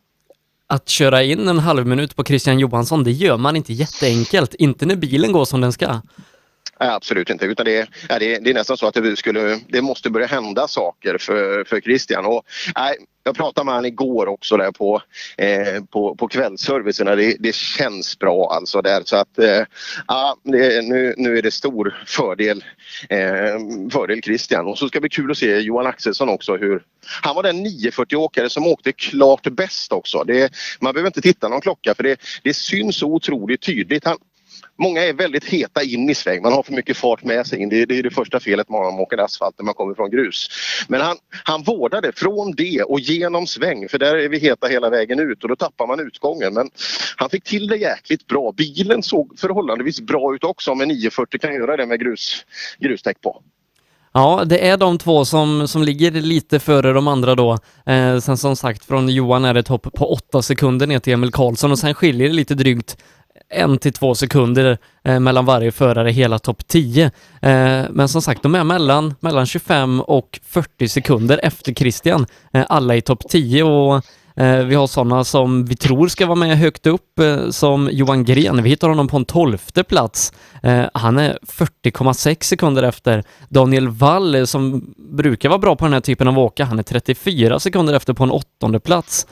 Att 0.72 0.90
köra 0.90 1.24
in 1.24 1.48
en 1.48 1.60
halv 1.60 1.88
minut 1.88 2.16
på 2.16 2.24
Christian 2.24 2.60
Johansson, 2.60 3.04
det 3.04 3.12
gör 3.12 3.38
man 3.38 3.56
inte 3.56 3.74
jätteenkelt. 3.74 4.54
Inte 4.54 4.86
när 4.86 4.96
bilen 4.96 5.32
går 5.32 5.46
som 5.46 5.62
den 5.62 5.74
ska. 5.74 6.02
Nej, 6.80 6.90
absolut 6.90 7.30
inte. 7.30 7.46
Utan 7.46 7.66
det, 7.66 7.90
det, 8.08 8.40
det 8.40 8.50
är 8.50 8.54
nästan 8.54 8.78
så 8.78 8.88
att 8.88 8.94
det, 8.94 9.18
skulle, 9.18 9.60
det 9.70 9.82
måste 9.82 10.10
börja 10.10 10.28
hända 10.28 10.68
saker 10.68 11.18
för, 11.18 11.64
för 11.64 11.82
Christian. 11.82 12.26
Och, 12.26 12.44
nej, 12.76 12.96
jag 13.24 13.36
pratade 13.36 13.66
med 13.66 13.74
honom 13.74 13.86
igår 13.86 14.28
också 14.28 14.58
där 14.58 14.72
på, 14.72 15.02
eh, 15.38 15.84
på, 15.84 16.16
på 16.16 16.28
kvällsservicen. 16.28 17.06
Det, 17.06 17.36
det 17.40 17.56
känns 17.56 18.20
bra 18.20 18.52
alltså 18.52 18.82
där 18.82 19.02
så 19.06 19.16
att 19.16 19.40
eh, 19.40 19.66
ja, 20.08 20.38
det, 20.44 20.86
nu, 20.86 21.14
nu 21.18 21.38
är 21.38 21.42
det 21.42 21.52
stor 21.52 22.04
fördel, 22.08 22.64
eh, 23.10 23.60
fördel 23.92 24.22
Christian. 24.22 24.68
Och 24.68 24.78
så 24.78 24.88
ska 24.88 24.98
det 24.98 25.02
bli 25.02 25.10
kul 25.10 25.32
att 25.32 25.38
se 25.38 25.60
Johan 25.60 25.88
Axelsson 25.88 26.30
också 26.30 26.58
hur 26.58 26.84
han 27.22 27.36
var 27.36 27.44
den 27.44 27.66
940-åkare 27.66 28.50
som 28.50 28.68
åkte 28.68 28.92
klart 28.92 29.48
bäst 29.48 29.92
också. 29.92 30.24
Det, 30.24 30.54
man 30.80 30.94
behöver 30.94 31.10
inte 31.10 31.22
titta 31.22 31.50
någon 31.50 31.62
klocka 31.62 31.96
för 31.96 32.04
det, 32.04 32.22
det 32.44 32.54
syns 32.54 32.98
så 32.98 33.14
otroligt 33.14 33.62
tydligt. 33.62 34.06
Han, 34.06 34.18
Många 34.80 35.04
är 35.04 35.14
väldigt 35.14 35.46
heta 35.46 35.84
in 35.84 36.10
i 36.10 36.16
sväng. 36.16 36.42
Man 36.42 36.54
har 36.54 36.64
för 36.64 36.74
mycket 36.74 36.98
fart 36.98 37.24
med 37.24 37.48
sig 37.48 37.60
in. 37.62 37.70
Det 37.70 37.82
är 37.82 37.86
det, 37.86 38.00
är 38.00 38.04
det 38.04 38.10
första 38.10 38.40
felet 38.40 38.70
man 38.70 38.82
har 38.82 38.88
om 38.88 38.94
man 38.94 39.04
åker 39.04 39.18
asfalt 39.18 39.56
när 39.58 39.66
man 39.66 39.74
kommer 39.74 39.96
från 39.96 40.10
grus. 40.10 40.48
Men 40.88 41.02
han, 41.02 41.18
han 41.44 41.64
vårdade 41.64 42.12
från 42.16 42.52
det 42.52 42.84
och 42.84 43.00
genom 43.00 43.48
sväng 43.48 43.90
för 43.90 44.00
där 44.00 44.16
är 44.16 44.30
vi 44.30 44.40
heta 44.40 44.68
hela 44.68 44.90
vägen 44.90 45.20
ut 45.20 45.44
och 45.44 45.50
då 45.50 45.56
tappar 45.56 45.88
man 45.88 46.00
utgången. 46.00 46.54
Men 46.54 46.70
han 47.16 47.30
fick 47.30 47.44
till 47.44 47.68
det 47.68 47.78
jäkligt 47.78 48.28
bra. 48.28 48.52
Bilen 48.52 49.04
såg 49.04 49.40
förhållandevis 49.40 50.02
bra 50.02 50.36
ut 50.36 50.44
också 50.44 50.72
om 50.72 50.82
en 50.82 50.88
940 50.88 51.40
kan 51.40 51.54
göra 51.54 51.78
det 51.78 51.86
med 51.86 52.00
grus, 52.00 52.46
grustäck 52.80 53.22
på. 53.22 53.42
Ja, 54.14 54.44
det 54.46 54.68
är 54.68 54.78
de 54.78 54.98
två 54.98 55.26
som, 55.26 55.68
som 55.68 55.84
ligger 55.84 56.12
lite 56.12 56.60
före 56.60 56.94
de 56.94 57.08
andra 57.08 57.36
då. 57.36 57.58
Eh, 57.86 58.20
sen 58.20 58.38
som 58.38 58.56
sagt, 58.56 58.86
från 58.86 59.10
Johan 59.10 59.46
är 59.46 59.54
det 59.54 59.60
ett 59.60 59.68
hopp 59.68 59.94
på 59.94 60.14
åtta 60.14 60.42
sekunder 60.42 60.88
ner 60.88 61.00
till 61.00 61.14
Emil 61.14 61.32
Karlsson 61.32 61.72
och 61.72 61.80
sen 61.80 61.94
skiljer 61.94 62.28
det 62.28 62.34
lite 62.34 62.56
drygt 62.56 62.98
en 63.52 63.78
till 63.78 63.94
två 63.94 64.16
sekunder 64.16 64.78
eh, 65.04 65.20
mellan 65.20 65.46
varje 65.46 65.72
förare 65.72 66.12
hela 66.12 66.40
topp 66.40 66.68
10. 66.68 67.06
Eh, 67.06 67.12
men 67.90 68.08
som 68.08 68.22
sagt, 68.22 68.44
de 68.44 68.56
är 68.56 68.64
mellan, 68.64 69.16
mellan 69.20 69.46
25 69.46 70.02
och 70.02 70.40
40 70.44 70.88
sekunder 70.88 71.40
efter 71.44 71.74
Christian, 71.74 72.26
eh, 72.54 72.66
alla 72.70 72.96
i 72.96 73.02
topp 73.02 73.24
10 73.30 73.64
och 73.64 74.06
Eh, 74.36 74.58
vi 74.58 74.76
har 74.76 74.88
sådana 74.88 75.24
som 75.24 75.66
vi 75.66 75.76
tror 75.76 76.08
ska 76.08 76.26
vara 76.26 76.36
med 76.36 76.58
högt 76.58 76.88
upp, 76.88 77.20
eh, 77.20 77.50
som 77.50 77.90
Johan 77.92 78.26
Gren. 78.26 78.64
Vi 78.64 78.70
hittar 78.70 78.90
honom 78.90 79.08
på 79.08 79.18
en 79.18 79.26
tolfte 79.26 79.84
plats. 79.84 80.34
Eh, 80.64 80.86
han 80.94 81.20
är 81.20 81.40
40,6 81.44 82.48
sekunder 82.48 82.84
efter. 82.84 83.24
Daniel 83.50 83.90
Wall, 83.90 84.48
som 84.48 84.94
brukar 84.98 85.50
vara 85.50 85.60
bra 85.60 85.76
på 85.76 85.86
den 85.86 85.94
här 85.94 86.02
typen 86.02 86.28
av 86.28 86.40
åka, 86.40 86.66
han 86.66 86.80
är 86.80 86.84
34 86.84 87.60
sekunder 87.60 87.94
efter 87.94 88.14
på 88.14 88.24
en 88.24 88.32
åttonde 88.32 88.80
plats. 88.80 89.28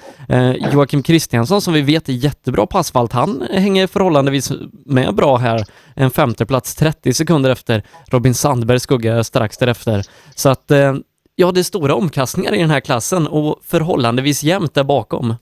Joakim 0.73 1.03
Kristiansson, 1.03 1.61
som 1.61 1.73
vi 1.73 1.81
vet 1.81 2.09
är 2.09 2.13
jättebra 2.13 2.65
på 2.65 2.77
asfalt, 2.77 3.13
han 3.13 3.43
hänger 3.51 3.87
förhållandevis 3.87 4.51
med 4.85 5.15
bra 5.15 5.37
här. 5.37 5.65
En 5.95 6.11
femte 6.11 6.45
plats 6.45 6.75
30 6.75 7.13
sekunder 7.13 7.49
efter. 7.49 7.83
Robin 8.07 8.33
Sandberg 8.33 8.79
skuggar 8.79 9.23
strax 9.23 9.57
därefter. 9.57 10.03
Så 10.35 10.49
att 10.49 10.71
ja, 11.39 11.51
det 11.51 11.61
är 11.61 11.63
stora 11.63 11.95
omkastningar 11.95 12.53
i 12.53 12.59
den 12.59 12.69
här 12.69 12.79
klassen 12.79 13.27
och 13.27 13.59
förhållandevis 13.63 14.43
jämnt 14.43 14.73
där 14.73 14.83
bakom. 14.83 15.35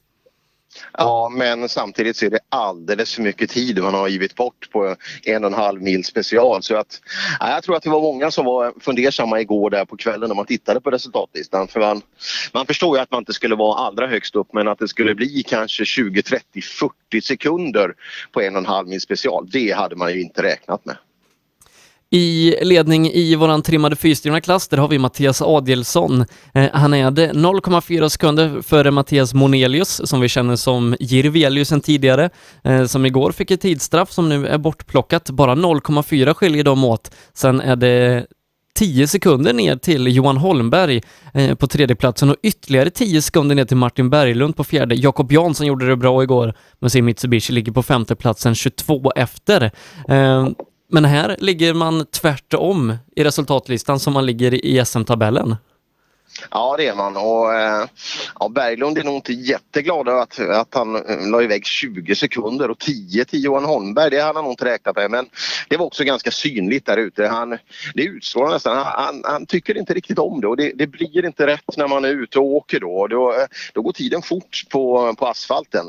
Ja, 0.94 1.30
men 1.36 1.70
samtidigt 1.70 2.18
så 2.18 2.25
är 2.25 2.30
det 2.30 2.39
alldeles 2.50 3.16
för 3.16 3.22
mycket 3.22 3.50
tid 3.50 3.84
man 3.84 3.94
har 3.94 4.08
givit 4.08 4.36
bort 4.36 4.70
på 4.72 4.96
en 5.24 5.44
och 5.44 5.51
en 5.51 5.58
halv 5.58 5.82
mil 5.82 6.04
special. 6.04 6.63
Så 6.63 6.75
att, 6.75 7.01
ja, 7.39 7.50
jag 7.50 7.63
tror 7.63 7.75
att 7.75 7.84
det 7.84 7.89
var 7.89 8.01
många 8.01 8.32
som 8.32 8.46
var 8.46 8.74
fundersamma 8.80 9.42
igår 9.42 9.70
där 9.70 9.86
på 9.86 9.98
kvällen 9.98 10.27
när 10.30 10.36
man 10.36 10.46
tittade 10.46 10.82
på 10.82 10.92
resultatlistan. 10.92 11.68
För 11.68 11.80
man, 11.80 12.01
man 12.54 12.66
förstår 12.66 12.98
ju 12.98 13.04
att 13.04 13.12
man 13.12 13.22
inte 13.22 13.34
skulle 13.34 13.56
vara 13.56 13.80
allra 13.80 14.08
högst 14.08 14.36
upp 14.36 14.54
men 14.54 14.68
att 14.68 14.80
det 14.80 14.88
skulle 14.88 15.16
bli 15.16 15.44
kanske 15.48 15.86
20, 15.86 16.22
30, 16.22 16.62
40 16.62 17.22
sekunder 17.22 17.94
på 18.32 18.42
en 18.42 18.56
och 18.56 18.60
en 18.60 18.66
halv 18.66 18.88
mil 18.88 19.01
special. 19.01 19.50
Det 19.51 19.72
hade 19.72 19.96
man 19.96 20.13
ju 20.13 20.22
inte 20.22 20.44
räknat 20.44 20.86
med. 20.86 20.98
I 22.10 22.56
ledning 22.62 23.12
i 23.12 23.36
våran 23.36 23.62
trimmade 23.62 23.96
fyrstyrna 23.96 24.42
klass, 24.42 24.68
där 24.68 24.78
har 24.78 24.88
vi 24.88 25.00
Mattias 25.00 25.42
Adielsson. 25.42 26.26
Eh, 26.54 26.70
han 26.74 26.94
är 26.94 27.12
0,4 27.12 28.10
sekunder 28.10 28.62
före 28.62 28.92
Mattias 28.92 29.34
Monelius, 29.34 30.02
som 30.10 30.22
vi 30.22 30.30
känner 30.30 30.56
som 30.56 30.96
Jirvelius 31.00 31.68
sen 31.68 31.82
tidigare, 31.82 32.30
eh, 32.64 32.86
som 32.86 33.06
igår 33.06 33.32
fick 33.32 33.52
ett 33.52 33.62
tidsstraff 33.62 34.12
som 34.12 34.30
nu 34.30 34.48
är 34.48 34.58
bortplockat. 34.58 35.30
Bara 35.30 35.56
0,4 35.56 36.34
skiljer 36.34 36.64
dem 36.64 36.84
åt. 36.84 37.12
Sen 37.34 37.62
är 37.62 37.76
det 37.76 38.26
10 38.78 39.08
sekunder 39.08 39.54
ner 39.54 39.76
till 39.76 40.08
Johan 40.08 40.38
Holmberg 40.38 41.02
eh, 41.34 41.56
på 41.56 41.68
tredjeplatsen 41.68 42.30
och 42.30 42.36
ytterligare 42.44 42.90
10 42.90 43.22
sekunder 43.22 43.56
ner 43.56 43.66
till 43.66 43.78
Martin 43.78 44.10
Berglund 44.10 44.56
på 44.56 44.64
fjärde. 44.64 44.96
Jakob 44.96 45.32
Jansson 45.32 45.68
gjorde 45.68 45.88
det 45.88 45.96
bra 45.96 46.24
igår, 46.24 46.54
men 46.80 46.90
sin 46.90 47.06
Mitsubishi 47.06 47.54
ligger 47.54 47.72
på 47.72 47.84
femteplatsen 47.84 48.56
22 48.56 49.12
efter. 49.16 49.72
Eh, 50.08 50.48
men 50.89 51.06
här 51.06 51.36
ligger 51.39 51.74
man 51.74 52.06
tvärtom 52.06 52.98
i 53.15 53.24
resultatlistan 53.24 54.00
som 54.00 54.13
man 54.13 54.25
ligger 54.25 54.65
i 54.65 54.86
SM-tabellen. 54.86 55.56
Ja 56.51 56.75
det 56.77 56.88
är 56.88 56.96
man 56.96 57.17
och 57.17 57.53
eh, 57.53 57.86
ja, 58.39 58.50
Berglund 58.50 58.98
är 58.98 59.03
nog 59.03 59.15
inte 59.15 59.34
jätteglad 59.34 60.08
över 60.08 60.22
att, 60.22 60.39
att 60.39 60.74
han 60.74 60.96
eh, 60.96 61.29
la 61.29 61.41
iväg 61.41 61.65
20 61.65 62.15
sekunder 62.15 62.72
och 62.72 62.79
10 62.79 63.25
till 63.25 63.44
Johan 63.44 63.65
Holmberg. 63.65 64.10
Det 64.10 64.22
hade 64.22 64.38
han 64.38 64.44
nog 64.44 64.53
inte 64.53 64.65
räknat 64.65 64.96
med 64.96 65.12
men 65.12 65.29
det 65.70 65.77
var 65.77 65.86
också 65.86 66.03
ganska 66.03 66.32
synligt 66.32 66.86
där 66.86 66.98
ute. 66.98 67.27
Han, 67.27 67.50
det 67.94 68.03
utstrålar 68.03 68.53
nästan. 68.53 68.77
Han, 68.77 68.86
han, 68.86 69.22
han, 69.25 69.46
tycker 69.46 69.77
inte 69.77 69.94
riktigt 69.94 70.20
om 70.20 70.41
det 70.41 70.48
och 70.48 70.58
det, 70.58 70.72
det, 70.75 70.88
blir 70.88 71.25
inte 71.25 71.48
rätt 71.48 71.77
när 71.77 71.88
man 71.88 72.06
är 72.06 72.10
ute 72.10 72.39
och 72.39 72.46
åker 72.46 72.79
då. 72.79 73.08
Då, 73.08 73.34
eh, 73.34 73.46
då 73.74 73.82
går 73.82 73.91
tiden 73.91 74.22
fort 74.22 74.63
på, 74.70 75.13
på 75.20 75.27
asfalten. 75.27 75.86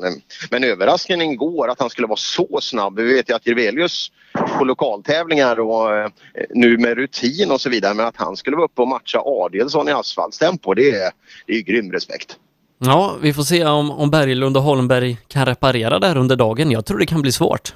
Men 0.50 0.64
överraskningen 0.64 1.30
igår 1.30 1.68
att 1.68 1.80
han 1.80 1.90
skulle 1.90 2.06
vara 2.06 2.16
så 2.16 2.58
snabb. 2.62 2.98
Vi 2.98 3.14
vet 3.14 3.30
ju 3.30 3.34
att 3.34 3.46
Jirvelius 3.46 4.10
på 4.58 4.64
lokaltävlingar 4.64 5.60
och 5.60 5.96
eh, 5.96 6.10
nu 6.50 6.78
med 6.78 6.96
rutin 6.96 7.50
och 7.50 7.60
så 7.60 7.70
vidare. 7.70 7.94
Men 7.94 8.06
att 8.06 8.16
han 8.16 8.36
skulle 8.36 8.56
vara 8.56 8.64
uppe 8.64 8.82
och 8.82 8.88
matcha 8.88 9.22
Adielsson 9.24 9.88
i 9.88 9.92
asfaltstempo 9.92 10.74
det 10.74 10.90
är, 10.90 11.10
det 11.46 11.52
är 11.52 11.62
grym 11.62 11.92
respekt. 11.92 12.36
Ja, 12.78 13.16
vi 13.22 13.32
får 13.32 13.42
se 13.42 13.64
om, 13.64 13.90
om 13.90 14.10
Berglund 14.10 14.56
och 14.56 14.62
Holmberg 14.62 15.16
kan 15.28 15.46
reparera 15.46 15.98
det 15.98 16.06
här 16.06 16.16
under 16.16 16.36
dagen. 16.36 16.70
Jag 16.70 16.86
tror 16.86 16.98
det 16.98 17.06
kan 17.06 17.22
bli 17.22 17.32
svårt. 17.32 17.72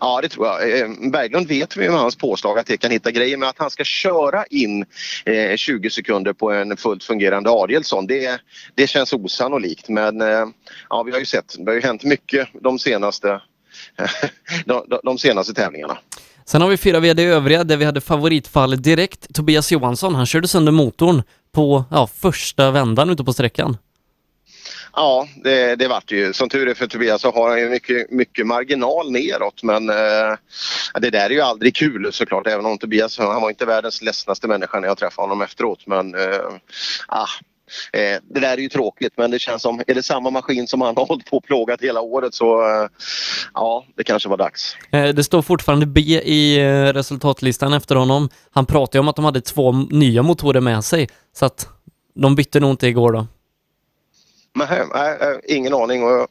Ja, 0.00 0.20
det 0.22 0.28
tror 0.28 0.46
jag. 0.46 0.80
Eh, 0.80 0.88
Berglund 1.12 1.48
vet 1.48 1.76
vi 1.76 1.88
med 1.88 1.98
hans 1.98 2.16
påslag 2.16 2.58
att 2.58 2.66
det 2.66 2.76
kan 2.76 2.90
hitta 2.90 3.10
grejer 3.10 3.36
men 3.36 3.48
att 3.48 3.58
han 3.58 3.70
ska 3.70 3.84
köra 3.84 4.44
in 4.44 4.84
eh, 5.24 5.56
20 5.56 5.90
sekunder 5.90 6.32
på 6.32 6.52
en 6.52 6.76
fullt 6.76 7.04
fungerande 7.04 7.50
Adielsson 7.50 8.06
det, 8.06 8.40
det 8.74 8.86
känns 8.86 9.12
osannolikt. 9.12 9.88
Men 9.88 10.20
eh, 10.20 10.46
ja, 10.88 11.02
vi 11.02 11.12
har 11.12 11.18
ju 11.18 11.24
sett, 11.24 11.54
det 11.58 11.70
har 11.70 11.74
ju 11.74 11.80
hänt 11.80 12.04
mycket 12.04 12.48
de 12.60 12.78
senaste 12.78 13.40
de, 15.02 15.18
senaste 15.18 15.54
tävlingarna. 15.54 15.98
Sen 16.44 16.62
har 16.62 16.68
vi 16.68 16.76
fyra 16.76 17.00
VD 17.00 17.24
övriga 17.24 17.64
där 17.64 17.76
vi 17.76 17.84
hade 17.84 18.00
favoritfall 18.00 18.82
direkt. 18.82 19.34
Tobias 19.34 19.72
Johansson, 19.72 20.14
han 20.14 20.26
körde 20.26 20.48
sönder 20.48 20.72
motorn 20.72 21.22
på 21.52 21.84
ja, 21.90 22.06
första 22.06 22.70
vändan 22.70 23.10
ute 23.10 23.24
på 23.24 23.32
sträckan. 23.32 23.76
Ja, 24.92 25.28
det, 25.44 25.76
det 25.76 25.88
vart 25.88 26.12
ju. 26.12 26.32
Som 26.32 26.48
tur 26.48 26.68
är 26.68 26.74
för 26.74 26.86
Tobias 26.86 27.20
så 27.20 27.30
har 27.30 27.50
han 27.50 27.58
ju 27.58 27.68
mycket, 27.68 28.10
mycket 28.10 28.46
marginal 28.46 29.10
neråt 29.10 29.62
men 29.62 29.88
eh, 29.88 30.36
det 31.00 31.10
där 31.10 31.26
är 31.26 31.30
ju 31.30 31.40
aldrig 31.40 31.76
kul 31.76 32.12
såklart 32.12 32.46
även 32.46 32.66
om 32.66 32.78
Tobias, 32.78 33.18
han 33.18 33.42
var 33.42 33.50
inte 33.50 33.66
världens 33.66 34.02
ledsnaste 34.02 34.48
människa 34.48 34.80
när 34.80 34.88
jag 34.88 34.98
träffade 34.98 35.28
honom 35.28 35.42
efteråt 35.42 35.86
men 35.86 36.14
eh, 36.14 36.40
ah, 37.08 37.28
Eh, 37.92 38.20
det 38.34 38.40
där 38.40 38.52
är 38.52 38.58
ju 38.58 38.68
tråkigt 38.68 39.12
men 39.16 39.30
det 39.30 39.38
känns 39.38 39.62
som, 39.62 39.82
är 39.86 39.94
det 39.94 40.02
samma 40.02 40.30
maskin 40.30 40.66
som 40.66 40.80
han 40.80 40.96
har 40.96 41.06
hållit 41.08 41.30
på 41.30 41.36
och 41.36 41.44
plågat 41.44 41.82
hela 41.82 42.00
året 42.00 42.34
så 42.34 42.60
eh, 42.62 42.88
ja, 43.54 43.84
det 43.96 44.04
kanske 44.04 44.28
var 44.28 44.36
dags. 44.36 44.76
Eh, 44.92 45.08
det 45.08 45.24
står 45.24 45.42
fortfarande 45.42 45.86
B 45.86 46.00
i 46.24 46.58
eh, 46.58 46.92
resultatlistan 46.92 47.72
efter 47.72 47.94
honom. 47.94 48.28
Han 48.50 48.66
pratade 48.66 49.00
om 49.00 49.08
att 49.08 49.16
de 49.16 49.24
hade 49.24 49.40
två 49.40 49.72
nya 49.72 50.22
motorer 50.22 50.60
med 50.60 50.84
sig 50.84 51.08
så 51.32 51.46
att 51.46 51.68
de 52.14 52.34
bytte 52.34 52.60
nog 52.60 52.70
inte 52.70 52.86
igår 52.86 53.12
då. 53.12 53.26
Nej, 54.54 54.82
nej 54.94 55.40
ingen 55.48 55.74
aning. 55.74 56.02
Och 56.02 56.28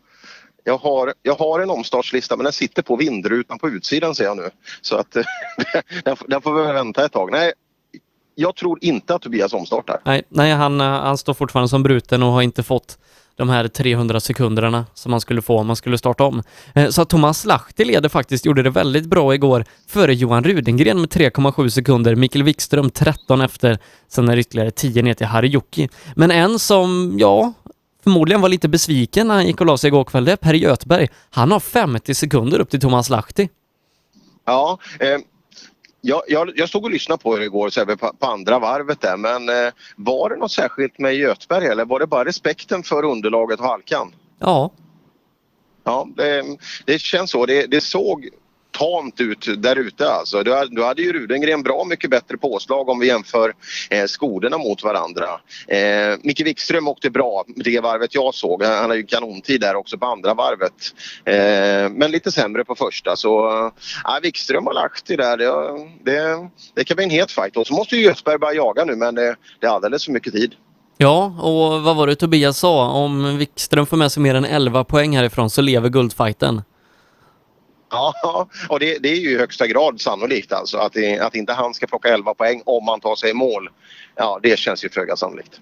jag 0.63 0.77
har, 0.77 1.13
jag 1.21 1.35
har 1.35 1.59
en 1.59 1.69
omstartslista 1.69 2.35
men 2.35 2.43
den 2.43 2.53
sitter 2.53 2.81
på 2.81 2.95
vindrutan 2.95 3.59
på 3.59 3.69
utsidan 3.69 4.15
ser 4.15 4.23
jag 4.23 4.37
nu. 4.37 4.49
Så 4.81 4.95
att 4.95 5.11
den, 6.03 6.15
den 6.27 6.41
får 6.41 6.53
vi 6.53 6.73
vänta 6.73 7.05
ett 7.05 7.11
tag. 7.11 7.31
Nej, 7.31 7.53
jag 8.39 8.55
tror 8.55 8.79
inte 8.81 9.15
att 9.15 9.21
Tobias 9.21 9.53
omstartar. 9.53 9.99
Nej, 10.05 10.23
nej 10.29 10.53
han, 10.53 10.79
han 10.79 11.17
står 11.17 11.33
fortfarande 11.33 11.69
som 11.69 11.83
bruten 11.83 12.23
och 12.23 12.31
har 12.31 12.41
inte 12.41 12.63
fått 12.63 12.97
de 13.35 13.49
här 13.49 13.67
300 13.67 14.19
sekunderna 14.19 14.85
som 14.93 15.11
man 15.11 15.21
skulle 15.21 15.41
få 15.41 15.59
om 15.59 15.67
man 15.67 15.75
skulle 15.75 15.97
starta 15.97 16.23
om. 16.23 16.43
Eh, 16.75 16.89
så 16.89 17.01
att 17.01 17.09
Thomas 17.09 17.45
Lahti 17.45 17.85
leder 17.85 18.09
faktiskt, 18.09 18.45
gjorde 18.45 18.63
det 18.63 18.69
väldigt 18.69 19.05
bra 19.05 19.33
igår 19.33 19.65
före 19.87 20.13
Johan 20.13 20.43
Rudengren 20.43 20.99
med 20.99 21.09
3,7 21.09 21.69
sekunder, 21.69 22.15
Mikael 22.15 22.43
Wikström 22.43 22.89
13 22.89 23.41
efter, 23.41 23.77
sen 24.07 24.29
är 24.29 24.35
det 24.35 24.41
ytterligare 24.41 24.71
10 24.71 25.01
ner 25.01 25.13
till 25.13 25.27
Harry 25.27 25.47
Jocki. 25.47 25.89
Men 26.15 26.31
en 26.31 26.59
som, 26.59 27.15
ja, 27.19 27.53
förmodligen 28.03 28.41
var 28.41 28.49
lite 28.49 28.69
besviken 28.69 29.27
när 29.27 29.35
han 29.35 29.45
gick 29.45 29.61
och 29.61 29.67
la 29.67 29.77
sig 29.77 29.87
igår 29.87 30.03
kväll, 30.03 30.25
det 30.25 30.31
är 30.31 30.35
Per 30.35 30.53
Göthberg. 30.53 31.07
Han 31.29 31.51
har 31.51 31.59
50 31.59 32.13
sekunder 32.13 32.59
upp 32.59 32.69
till 32.69 32.81
Thomas 32.81 33.09
Lahti. 33.09 33.49
Ja, 34.45 34.77
eh, 34.99 35.19
jag, 36.01 36.21
jag, 36.27 36.51
jag 36.55 36.69
stod 36.69 36.83
och 36.83 36.91
lyssnade 36.91 37.23
på 37.23 37.37
er 37.37 37.41
igår 37.41 37.69
så 37.69 37.85
på, 37.85 38.13
på 38.19 38.25
andra 38.25 38.59
varvet 38.59 39.01
där 39.01 39.17
men 39.17 39.49
eh, 39.49 39.73
var 39.95 40.29
det 40.29 40.35
något 40.35 40.51
särskilt 40.51 40.99
med 40.99 41.15
Götberg 41.15 41.65
eller 41.65 41.85
var 41.85 41.99
det 41.99 42.07
bara 42.07 42.25
respekten 42.25 42.83
för 42.83 43.05
underlaget 43.05 43.59
och 43.59 43.65
halkan? 43.65 44.15
Ja. 44.39 44.71
Ja, 45.83 46.07
det, 46.15 46.57
det 46.85 47.01
känns 47.01 47.31
så. 47.31 47.45
Det, 47.45 47.65
det 47.65 47.81
såg 47.81 48.29
tamt 48.79 49.21
ut 49.21 49.61
där 49.63 49.75
ute 49.75 50.11
alltså. 50.11 50.43
Då, 50.43 50.65
då 50.71 50.83
hade 50.83 51.01
ju 51.01 51.13
Rudengren 51.13 51.63
bra 51.63 51.85
mycket 51.85 52.09
bättre 52.09 52.37
påslag 52.37 52.89
om 52.89 52.99
vi 52.99 53.07
jämför 53.07 53.53
eh, 53.89 54.05
skolorna 54.05 54.57
mot 54.57 54.83
varandra. 54.83 55.27
Eh, 55.67 56.17
Micke 56.23 56.41
Wikström 56.41 56.87
åkte 56.87 57.09
bra 57.09 57.43
det 57.55 57.79
varvet 57.79 58.15
jag 58.15 58.35
såg. 58.35 58.63
Han 58.63 58.81
hade 58.81 58.97
ju 58.97 59.05
kanontid 59.05 59.61
där 59.61 59.75
också 59.75 59.97
på 59.97 60.05
andra 60.05 60.33
varvet. 60.33 60.73
Eh, 61.25 61.89
men 61.97 62.11
lite 62.11 62.31
sämre 62.31 62.65
på 62.65 62.75
första 62.75 63.15
så 63.15 63.49
eh, 63.49 64.15
äh, 64.15 64.21
Wikström 64.21 64.65
har 64.65 64.73
lagt 64.73 65.05
det 65.07 65.15
där. 65.15 65.37
Det, 65.37 66.11
det, 66.11 66.49
det 66.75 66.83
kan 66.83 66.95
bli 66.95 67.03
en 67.03 67.09
het 67.09 67.31
fight. 67.31 67.57
Och 67.57 67.67
så 67.67 67.73
måste 67.73 67.95
ju 67.95 68.01
Göthberg 68.01 68.37
börja 68.37 68.53
jaga 68.53 68.85
nu 68.85 68.95
men 68.95 69.15
det, 69.15 69.35
det 69.59 69.67
är 69.67 69.71
alldeles 69.71 70.05
för 70.05 70.11
mycket 70.11 70.33
tid. 70.33 70.55
Ja, 70.97 71.25
och 71.41 71.81
vad 71.81 71.95
var 71.95 72.07
det 72.07 72.15
Tobias 72.15 72.57
sa? 72.57 72.89
Om 72.89 73.37
Wikström 73.37 73.85
får 73.85 73.97
med 73.97 74.11
sig 74.11 74.23
mer 74.23 74.35
än 74.35 74.45
11 74.45 74.83
poäng 74.83 75.17
härifrån 75.17 75.49
så 75.49 75.61
lever 75.61 75.89
guldfighten. 75.89 76.61
Ja, 77.89 78.13
och 78.69 78.79
det, 78.79 78.97
det, 78.97 79.09
är 79.09 79.15
ju 79.15 79.31
i 79.31 79.37
högsta 79.37 79.67
grad 79.67 80.01
sannolikt 80.01 80.53
alltså 80.53 80.77
att, 80.77 80.93
det, 80.93 81.19
att 81.19 81.35
inte 81.35 81.53
han 81.53 81.73
ska 81.73 81.87
plocka 81.87 82.07
11 82.07 82.33
poäng 82.33 82.61
om 82.65 82.87
han 82.87 82.99
tar 82.99 83.15
sig 83.15 83.29
i 83.29 83.33
mål. 83.33 83.69
Ja, 84.15 84.39
det 84.43 84.59
känns 84.59 84.85
ju 84.85 84.89
föga 84.89 85.15
sannolikt. 85.15 85.59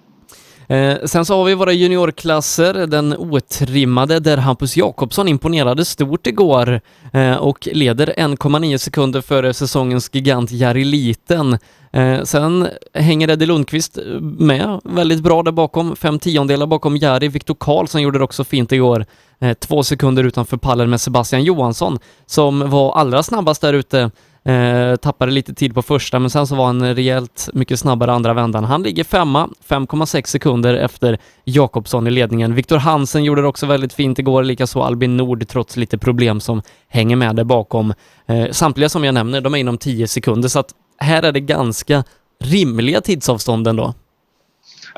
Eh, 0.69 0.97
sen 1.05 1.25
så 1.25 1.37
har 1.37 1.45
vi 1.45 1.53
våra 1.53 1.71
juniorklasser, 1.73 2.73
den 2.73 3.17
otrimmade 3.17 4.19
där 4.19 4.37
Hampus 4.37 4.77
Jakobsson 4.77 5.27
imponerade 5.27 5.85
stort 5.85 6.27
igår 6.27 6.81
eh, 7.13 7.35
och 7.35 7.67
leder 7.71 8.13
1,9 8.17 8.77
sekunder 8.77 9.21
före 9.21 9.53
säsongens 9.53 10.09
gigant 10.13 10.51
Jari 10.51 10.83
Liten. 10.83 11.57
Eh, 11.91 12.23
sen 12.23 12.67
hänger 12.93 13.29
Eddie 13.29 13.45
Lundqvist 13.45 13.97
med 14.21 14.79
väldigt 14.83 15.23
bra 15.23 15.43
där 15.43 15.51
bakom, 15.51 15.95
fem 15.95 16.19
tiondelar 16.19 16.65
bakom 16.65 16.97
Jari. 16.97 17.27
Viktor 17.27 17.55
Karlsson 17.59 18.01
gjorde 18.01 18.17
det 18.17 18.23
också 18.23 18.43
fint 18.43 18.71
igår, 18.71 19.05
Eh, 19.39 19.53
två 19.53 19.83
sekunder 19.83 20.23
utanför 20.23 20.57
pallen 20.57 20.89
med 20.89 21.01
Sebastian 21.01 21.43
Johansson 21.43 21.99
som 22.25 22.69
var 22.69 22.93
allra 22.93 23.23
snabbast 23.23 23.61
där 23.61 23.73
ute 23.73 24.11
Eh, 24.47 24.95
tappade 24.95 25.31
lite 25.31 25.53
tid 25.53 25.75
på 25.75 25.81
första, 25.81 26.19
men 26.19 26.29
sen 26.29 26.47
så 26.47 26.55
var 26.55 26.65
han 26.65 26.95
rejält 26.95 27.49
mycket 27.53 27.79
snabbare 27.79 28.13
andra 28.13 28.33
vändan. 28.33 28.63
Han 28.63 28.83
ligger 28.83 29.03
femma, 29.03 29.49
5,6 29.67 30.25
sekunder 30.27 30.73
efter 30.73 31.17
Jakobsson 31.43 32.07
i 32.07 32.11
ledningen. 32.11 32.55
Viktor 32.55 32.77
Hansen 32.77 33.23
gjorde 33.23 33.41
det 33.41 33.47
också 33.47 33.65
väldigt 33.65 33.93
fint 33.93 34.19
igår, 34.19 34.43
likaså 34.43 34.81
Albin 34.81 35.17
Nord, 35.17 35.47
trots 35.47 35.77
lite 35.77 35.97
problem 35.97 36.39
som 36.39 36.61
hänger 36.87 37.15
med 37.15 37.35
där 37.35 37.43
bakom. 37.43 37.93
Eh, 38.27 38.51
samtliga 38.51 38.89
som 38.89 39.03
jag 39.03 39.13
nämner, 39.13 39.41
de 39.41 39.53
är 39.53 39.57
inom 39.57 39.77
10 39.77 40.07
sekunder, 40.07 40.49
så 40.49 40.59
att 40.59 40.73
här 40.97 41.23
är 41.23 41.31
det 41.31 41.39
ganska 41.39 42.03
rimliga 42.39 43.01
tidsavstånd 43.01 43.67
ändå. 43.67 43.93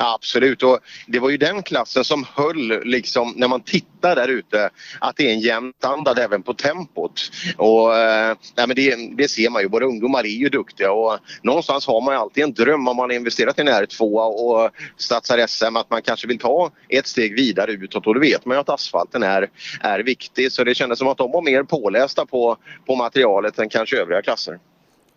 Absolut, 0.01 0.63
och 0.63 0.79
det 1.07 1.19
var 1.19 1.29
ju 1.29 1.37
den 1.37 1.63
klassen 1.63 2.03
som 2.03 2.25
höll, 2.35 2.83
liksom, 2.83 3.33
när 3.35 3.47
man 3.47 3.61
tittar 3.61 4.15
där 4.15 4.27
ute, 4.27 4.69
att 4.99 5.15
det 5.15 5.29
är 5.29 5.33
en 5.33 5.39
jämn 5.39 5.73
standard 5.77 6.19
även 6.19 6.43
på 6.43 6.53
tempot. 6.53 7.31
Och, 7.57 7.97
eh, 7.97 8.37
nej, 8.57 8.67
men 8.67 8.75
det, 8.75 8.95
det, 9.17 9.27
ser 9.27 9.49
man 9.49 9.61
ju, 9.61 9.67
våra 9.67 9.85
ungdomar 9.85 10.19
är 10.19 10.37
ju 10.37 10.49
duktiga 10.49 10.91
och 10.91 11.19
någonstans 11.41 11.87
har 11.87 12.01
man 12.01 12.13
ju 12.13 12.19
alltid 12.19 12.43
en 12.43 12.53
dröm 12.53 12.87
om 12.87 12.95
man 12.95 13.09
har 13.09 13.15
investerat 13.15 13.59
i 13.59 13.61
en 13.61 13.67
R2 13.67 14.01
och 14.19 14.71
satsar 14.97 15.47
SM 15.47 15.77
att 15.77 15.89
man 15.89 16.01
kanske 16.01 16.27
vill 16.27 16.39
ta 16.39 16.71
ett 16.89 17.07
steg 17.07 17.35
vidare 17.35 17.71
utåt 17.71 18.07
och 18.07 18.13
då 18.13 18.19
vet 18.19 18.45
man 18.45 18.57
ju 18.57 18.61
att 18.61 18.69
asfalten 18.69 19.23
är, 19.23 19.49
är 19.81 19.99
viktig 19.99 20.51
så 20.51 20.63
det 20.63 20.75
kändes 20.75 20.99
som 20.99 21.07
att 21.07 21.17
de 21.17 21.31
var 21.31 21.41
mer 21.41 21.63
pålästa 21.63 22.25
på, 22.25 22.57
på 22.85 22.95
materialet 22.95 23.59
än 23.59 23.69
kanske 23.69 23.97
övriga 23.97 24.21
klasser. 24.21 24.59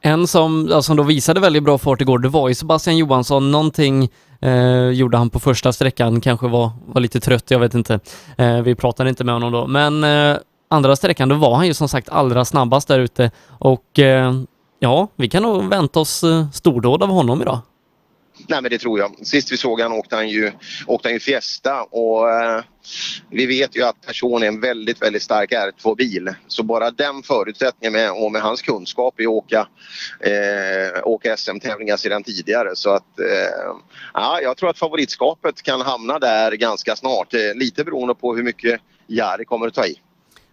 En 0.04 0.26
som 0.26 0.72
alltså, 0.72 0.94
då 0.94 1.02
visade 1.02 1.40
väldigt 1.40 1.62
bra 1.62 1.78
fart 1.78 2.00
igår, 2.00 2.18
det 2.18 2.28
var 2.28 2.48
ju 2.48 2.54
Sebastian 2.54 2.96
Johansson. 2.96 3.50
Någonting 3.50 4.10
eh, 4.40 4.88
gjorde 4.88 5.18
han 5.18 5.30
på 5.30 5.40
första 5.40 5.72
sträckan, 5.72 6.20
kanske 6.20 6.48
var, 6.48 6.70
var 6.86 7.00
lite 7.00 7.20
trött, 7.20 7.50
jag 7.50 7.58
vet 7.58 7.74
inte. 7.74 8.00
Eh, 8.36 8.60
vi 8.60 8.74
pratade 8.74 9.10
inte 9.10 9.24
med 9.24 9.34
honom 9.34 9.52
då, 9.52 9.66
men 9.66 10.04
eh, 10.04 10.36
andra 10.70 10.96
sträckan, 10.96 11.28
då 11.28 11.34
var 11.34 11.56
han 11.56 11.66
ju 11.66 11.74
som 11.74 11.88
sagt 11.88 12.08
allra 12.08 12.44
snabbast 12.44 12.88
där 12.88 12.98
ute 12.98 13.30
och 13.48 13.98
eh, 13.98 14.34
ja, 14.78 15.08
vi 15.16 15.28
kan 15.28 15.42
nog 15.42 15.68
vänta 15.68 16.00
oss 16.00 16.24
eh, 16.24 16.46
stordåd 16.52 17.02
av 17.02 17.08
honom 17.08 17.42
idag. 17.42 17.58
Nej 18.48 18.62
men 18.62 18.70
det 18.70 18.78
tror 18.78 18.98
jag. 18.98 19.26
Sist 19.26 19.52
vi 19.52 19.56
såg 19.56 19.80
han 19.80 19.92
åkte 19.92 20.16
han 20.16 20.28
ju, 20.28 20.52
åkte 20.86 21.08
han 21.08 21.14
ju 21.14 21.20
Fiesta 21.20 21.82
och 21.82 22.30
eh, 22.30 22.62
vi 23.30 23.46
vet 23.46 23.76
ju 23.76 23.82
att 23.82 24.06
person 24.06 24.42
är 24.42 24.46
en 24.46 24.60
väldigt, 24.60 25.02
väldigt 25.02 25.22
stark 25.22 25.52
R2-bil. 25.52 26.34
Så 26.48 26.62
bara 26.62 26.90
den 26.90 27.22
förutsättningen 27.22 27.92
med, 27.92 28.10
och 28.10 28.32
med 28.32 28.42
hans 28.42 28.62
kunskap 28.62 29.20
i 29.20 29.26
att 29.26 29.28
åka, 29.28 29.68
eh, 30.20 31.00
åka 31.04 31.36
SM-tävlingar 31.36 31.96
sedan 31.96 32.22
tidigare 32.22 32.70
så 32.74 32.90
att 32.90 33.18
eh, 33.20 33.74
ja, 34.14 34.40
jag 34.42 34.56
tror 34.56 34.70
att 34.70 34.78
favoritskapet 34.78 35.62
kan 35.62 35.80
hamna 35.80 36.18
där 36.18 36.52
ganska 36.52 36.96
snart. 36.96 37.34
Eh, 37.34 37.54
lite 37.54 37.84
beroende 37.84 38.14
på 38.14 38.36
hur 38.36 38.42
mycket 38.42 38.80
Jari 39.06 39.44
kommer 39.44 39.66
att 39.66 39.74
ta 39.74 39.86
i. 39.86 39.98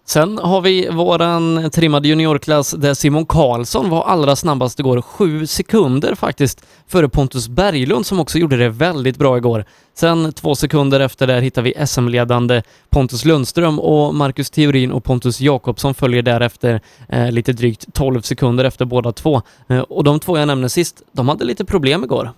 Sen 0.09 0.37
har 0.37 0.61
vi 0.61 0.89
våran 0.89 1.71
trimmade 1.71 2.07
juniorklass 2.07 2.71
där 2.71 2.93
Simon 2.93 3.25
Karlsson 3.25 3.89
var 3.89 4.03
allra 4.03 4.35
snabbast 4.35 4.79
igår, 4.79 5.01
sju 5.01 5.47
sekunder 5.47 6.15
faktiskt, 6.15 6.65
före 6.87 7.09
Pontus 7.09 7.49
Berglund 7.49 8.05
som 8.05 8.19
också 8.19 8.37
gjorde 8.37 8.57
det 8.57 8.69
väldigt 8.69 9.17
bra 9.17 9.37
igår. 9.37 9.65
Sen 9.93 10.33
två 10.33 10.55
sekunder 10.55 10.99
efter 10.99 11.27
där 11.27 11.41
hittar 11.41 11.61
vi 11.61 11.73
SM-ledande 11.87 12.61
Pontus 12.89 13.25
Lundström 13.25 13.79
och 13.79 14.15
Marcus 14.15 14.49
Theorin 14.49 14.91
och 14.91 15.03
Pontus 15.03 15.41
Jakobsson 15.41 15.93
följer 15.93 16.21
därefter 16.21 16.81
eh, 17.09 17.31
lite 17.31 17.53
drygt 17.53 17.93
12 17.93 18.21
sekunder 18.21 18.63
efter 18.65 18.85
båda 18.85 19.11
två. 19.11 19.41
Eh, 19.67 19.79
och 19.79 20.03
de 20.03 20.19
två 20.19 20.37
jag 20.37 20.47
nämnde 20.47 20.69
sist, 20.69 21.01
de 21.11 21.29
hade 21.29 21.45
lite 21.45 21.65
problem 21.65 22.03
igår. 22.03 22.31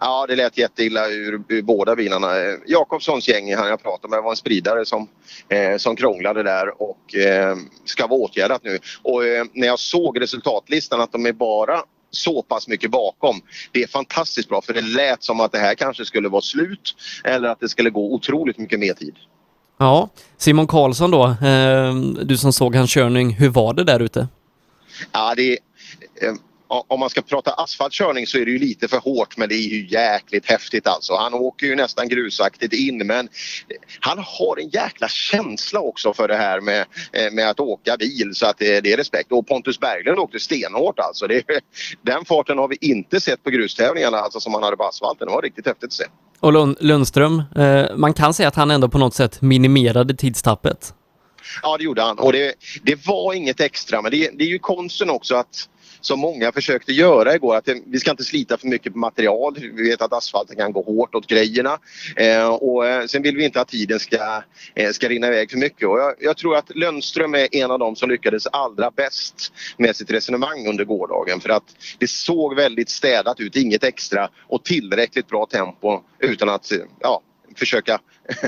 Ja, 0.00 0.26
det 0.28 0.36
lät 0.36 0.58
jätteilla 0.58 1.08
ur, 1.08 1.42
ur 1.48 1.62
båda 1.62 1.96
bilarna. 1.96 2.28
Jakobssons 2.66 3.28
gäng, 3.28 3.54
han 3.54 3.68
jag 3.68 3.82
pratade 3.82 4.10
med, 4.10 4.22
var 4.22 4.30
en 4.30 4.36
spridare 4.36 4.84
som, 4.84 5.08
eh, 5.48 5.76
som 5.76 5.96
krånglade 5.96 6.42
där 6.42 6.82
och 6.82 7.14
eh, 7.14 7.56
ska 7.84 8.06
vara 8.06 8.20
åtgärdat 8.20 8.64
nu. 8.64 8.78
Och 9.02 9.24
eh, 9.24 9.44
när 9.52 9.66
jag 9.66 9.78
såg 9.78 10.20
resultatlistan 10.20 11.00
att 11.00 11.12
de 11.12 11.26
är 11.26 11.32
bara 11.32 11.82
så 12.10 12.42
pass 12.42 12.68
mycket 12.68 12.90
bakom. 12.90 13.40
Det 13.72 13.82
är 13.82 13.86
fantastiskt 13.86 14.48
bra 14.48 14.62
för 14.62 14.74
det 14.74 14.80
lät 14.80 15.22
som 15.22 15.40
att 15.40 15.52
det 15.52 15.58
här 15.58 15.74
kanske 15.74 16.04
skulle 16.04 16.28
vara 16.28 16.42
slut 16.42 16.94
eller 17.24 17.48
att 17.48 17.60
det 17.60 17.68
skulle 17.68 17.90
gå 17.90 18.14
otroligt 18.14 18.58
mycket 18.58 18.80
mer 18.80 18.94
tid. 18.94 19.14
Ja, 19.78 20.08
Simon 20.36 20.66
Karlsson 20.66 21.10
då, 21.10 21.24
eh, 21.24 21.94
du 22.24 22.36
som 22.36 22.52
såg 22.52 22.74
hans 22.76 22.90
körning, 22.90 23.30
hur 23.30 23.48
var 23.48 23.74
det 23.74 23.84
där 23.84 24.00
ute? 24.00 24.28
Ja, 25.12 25.34
det, 25.36 25.52
eh, 25.52 26.32
om 26.68 27.00
man 27.00 27.10
ska 27.10 27.22
prata 27.22 27.50
asfaltkörning 27.50 28.26
så 28.26 28.38
är 28.38 28.44
det 28.44 28.50
ju 28.50 28.58
lite 28.58 28.88
för 28.88 28.98
hårt 28.98 29.36
men 29.36 29.48
det 29.48 29.54
är 29.54 29.68
ju 29.68 29.86
jäkligt 29.86 30.46
häftigt 30.46 30.86
alltså. 30.86 31.16
Han 31.16 31.34
åker 31.34 31.66
ju 31.66 31.74
nästan 31.74 32.08
grusaktigt 32.08 32.72
in 32.72 33.06
men 33.06 33.28
han 34.00 34.18
har 34.18 34.60
en 34.60 34.68
jäkla 34.68 35.08
känsla 35.08 35.80
också 35.80 36.12
för 36.12 36.28
det 36.28 36.36
här 36.36 36.60
med, 36.60 36.86
eh, 37.12 37.32
med 37.32 37.50
att 37.50 37.60
åka 37.60 37.96
bil 37.96 38.34
så 38.34 38.46
att 38.46 38.58
det, 38.58 38.80
det 38.80 38.92
är 38.92 38.96
respekt. 38.96 39.32
Och 39.32 39.46
Pontus 39.46 39.80
Berglund 39.80 40.18
åkte 40.18 40.40
stenhårt 40.40 40.98
alltså. 40.98 41.26
Det, 41.26 41.42
den 42.02 42.24
farten 42.24 42.58
har 42.58 42.68
vi 42.68 42.76
inte 42.80 43.20
sett 43.20 43.44
på 43.44 43.50
grustävlingarna 43.50 44.18
alltså 44.18 44.40
som 44.40 44.54
han 44.54 44.62
hade 44.62 44.76
på 44.76 44.84
asfalten. 44.84 45.28
Det 45.28 45.34
var 45.34 45.42
riktigt 45.42 45.66
häftigt 45.66 45.86
att 45.86 45.92
se. 45.92 46.04
Och 46.40 46.52
Lund, 46.52 46.76
Lundström, 46.80 47.42
eh, 47.56 47.96
man 47.96 48.14
kan 48.14 48.34
säga 48.34 48.48
att 48.48 48.56
han 48.56 48.70
ändå 48.70 48.88
på 48.88 48.98
något 48.98 49.14
sätt 49.14 49.42
minimerade 49.42 50.14
tidstappet. 50.14 50.94
Ja 51.62 51.76
det 51.76 51.84
gjorde 51.84 52.02
han 52.02 52.18
och 52.18 52.32
det, 52.32 52.54
det 52.82 53.06
var 53.06 53.34
inget 53.34 53.60
extra 53.60 54.02
men 54.02 54.10
det, 54.10 54.30
det 54.38 54.44
är 54.44 54.48
ju 54.48 54.58
konsten 54.58 55.10
också 55.10 55.34
att 55.34 55.68
som 56.00 56.20
många 56.20 56.52
försökte 56.52 56.92
göra 56.92 57.34
igår. 57.34 57.56
Att 57.56 57.64
det, 57.64 57.82
vi 57.86 58.00
ska 58.00 58.10
inte 58.10 58.24
slita 58.24 58.56
för 58.56 58.66
mycket 58.66 58.92
på 58.92 58.98
material. 58.98 59.56
Vi 59.58 59.90
vet 59.90 60.02
att 60.02 60.12
asfalten 60.12 60.56
kan 60.56 60.72
gå 60.72 60.82
hårt 60.82 61.14
åt 61.14 61.26
grejerna. 61.26 61.78
Eh, 62.16 62.48
och 62.48 62.86
eh, 62.86 63.06
sen 63.06 63.22
vill 63.22 63.36
vi 63.36 63.44
inte 63.44 63.60
att 63.60 63.68
tiden 63.68 64.00
ska, 64.00 64.42
eh, 64.74 64.90
ska 64.90 65.08
rinna 65.08 65.26
iväg 65.26 65.50
för 65.50 65.58
mycket. 65.58 65.88
Och 65.88 65.98
jag, 65.98 66.14
jag, 66.20 66.36
tror 66.36 66.56
att 66.56 66.76
Lundström 66.76 67.34
är 67.34 67.56
en 67.56 67.70
av 67.70 67.78
dem 67.78 67.96
som 67.96 68.10
lyckades 68.10 68.46
allra 68.46 68.90
bäst 68.90 69.52
med 69.76 69.96
sitt 69.96 70.10
resonemang 70.10 70.66
under 70.68 70.84
gårdagen. 70.84 71.40
För 71.40 71.48
att 71.48 71.76
det 71.98 72.10
såg 72.10 72.56
väldigt 72.56 72.88
städat 72.88 73.40
ut, 73.40 73.56
inget 73.56 73.84
extra 73.84 74.28
och 74.48 74.64
tillräckligt 74.64 75.28
bra 75.28 75.46
tempo 75.46 76.00
utan 76.18 76.48
att 76.48 76.72
eh, 76.72 76.78
ja, 77.00 77.22
försöka, 77.56 77.98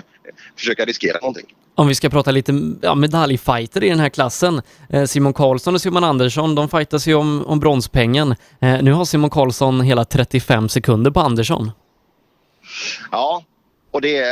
försöka 0.56 0.84
riskera 0.84 1.18
någonting. 1.20 1.46
Om 1.74 1.88
vi 1.88 1.94
ska 1.94 2.10
prata 2.10 2.30
lite 2.30 2.52
ja, 2.82 2.94
medaljfighter 2.94 3.84
i 3.84 3.88
den 3.88 4.00
här 4.00 4.08
klassen. 4.08 4.62
Eh, 4.90 5.04
Simon 5.04 5.32
Karlsson 5.32 5.74
och 5.74 5.80
Simon 5.80 6.04
Andersson, 6.04 6.54
de 6.54 6.68
fightas 6.68 7.06
ju 7.06 7.14
om, 7.14 7.44
om 7.46 7.60
bronspengen. 7.60 8.34
Eh, 8.60 8.82
nu 8.82 8.92
har 8.92 9.04
Simon 9.04 9.30
Karlsson 9.30 9.80
hela 9.80 10.04
35 10.04 10.68
sekunder 10.68 11.10
på 11.10 11.20
Andersson. 11.20 11.70
Ja, 13.10 13.42
och 13.90 14.00
det, 14.00 14.24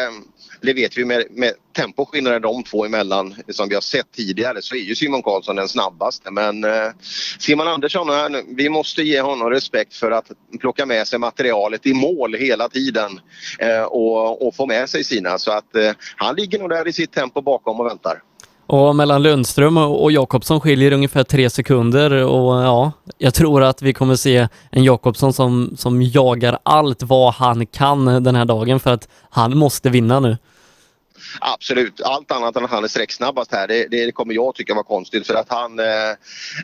det 0.66 0.74
vet 0.74 0.98
vi 0.98 1.04
med, 1.04 1.24
med 1.30 1.52
temposkillnaden 1.76 2.42
de 2.42 2.62
två 2.62 2.84
emellan 2.84 3.34
som 3.48 3.68
vi 3.68 3.74
har 3.74 3.82
sett 3.82 4.12
tidigare 4.12 4.62
så 4.62 4.74
är 4.74 4.80
ju 4.80 4.94
Simon 4.94 5.22
Karlsson 5.22 5.56
den 5.56 5.68
snabbaste 5.68 6.30
men 6.30 6.64
eh, 6.64 6.70
Simon 7.38 7.68
Andersson, 7.68 8.08
här, 8.08 8.56
vi 8.56 8.68
måste 8.68 9.02
ge 9.02 9.20
honom 9.20 9.50
respekt 9.50 9.94
för 9.94 10.10
att 10.10 10.30
plocka 10.60 10.86
med 10.86 11.08
sig 11.08 11.18
materialet 11.18 11.86
i 11.86 11.94
mål 11.94 12.34
hela 12.34 12.68
tiden 12.68 13.20
eh, 13.58 13.82
och, 13.82 14.46
och, 14.46 14.54
få 14.54 14.66
med 14.66 14.88
sig 14.88 15.04
sina 15.04 15.38
så 15.38 15.50
att 15.50 15.76
eh, 15.76 15.90
han 16.16 16.34
ligger 16.34 16.58
nog 16.58 16.70
där 16.70 16.88
i 16.88 16.92
sitt 16.92 17.12
tempo 17.12 17.40
bakom 17.40 17.80
och 17.80 17.86
väntar. 17.86 18.22
Och 18.66 18.96
mellan 18.96 19.22
Lundström 19.22 19.76
och 19.76 20.12
Jakobsson 20.12 20.60
skiljer 20.60 20.92
ungefär 20.92 21.24
tre 21.24 21.50
sekunder 21.50 22.24
och 22.24 22.54
ja, 22.54 22.92
jag 23.18 23.34
tror 23.34 23.62
att 23.62 23.82
vi 23.82 23.92
kommer 23.92 24.16
se 24.16 24.48
en 24.70 24.84
Jakobsson 24.84 25.32
som, 25.32 25.74
som 25.76 26.02
jagar 26.02 26.58
allt 26.62 27.02
vad 27.02 27.34
han 27.34 27.66
kan 27.66 28.22
den 28.22 28.34
här 28.34 28.44
dagen 28.44 28.80
för 28.80 28.92
att 28.92 29.08
han 29.30 29.58
måste 29.58 29.90
vinna 29.90 30.20
nu 30.20 30.36
absolut. 31.40 32.00
Allt 32.00 32.32
annat 32.32 32.56
än 32.56 32.64
att 32.64 32.70
han 32.70 32.84
är 32.84 32.88
sträcksnabbast 32.88 33.52
här, 33.52 33.68
det, 33.68 33.88
det 33.88 34.12
kommer 34.12 34.34
jag 34.34 34.54
tycka 34.54 34.74
var 34.74 34.82
konstigt 34.82 35.26
för 35.26 35.34
att 35.34 35.48
han, 35.48 35.78
eh, 35.78 35.84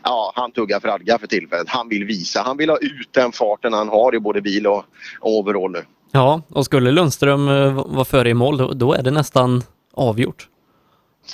ja, 0.03 0.33
han 0.35 0.51
tuggar 0.51 0.79
fradga 0.79 1.19
för 1.19 1.27
tillfället. 1.27 1.69
Han 1.69 1.89
vill 1.89 2.05
visa, 2.05 2.41
han 2.41 2.57
vill 2.57 2.69
ha 2.69 2.77
ut 2.77 3.09
den 3.11 3.31
farten 3.31 3.73
han 3.73 3.89
har 3.89 4.15
i 4.15 4.19
både 4.19 4.41
bil 4.41 4.67
och, 4.67 4.85
och 5.19 5.39
overall 5.39 5.71
nu. 5.71 5.85
Ja, 6.11 6.41
och 6.49 6.65
skulle 6.65 6.91
Lundström 6.91 7.49
eh, 7.49 7.85
vara 7.85 8.05
före 8.05 8.29
i 8.29 8.33
mål, 8.33 8.57
då, 8.57 8.73
då 8.73 8.93
är 8.93 9.03
det 9.03 9.11
nästan 9.11 9.63
avgjort. 9.93 10.47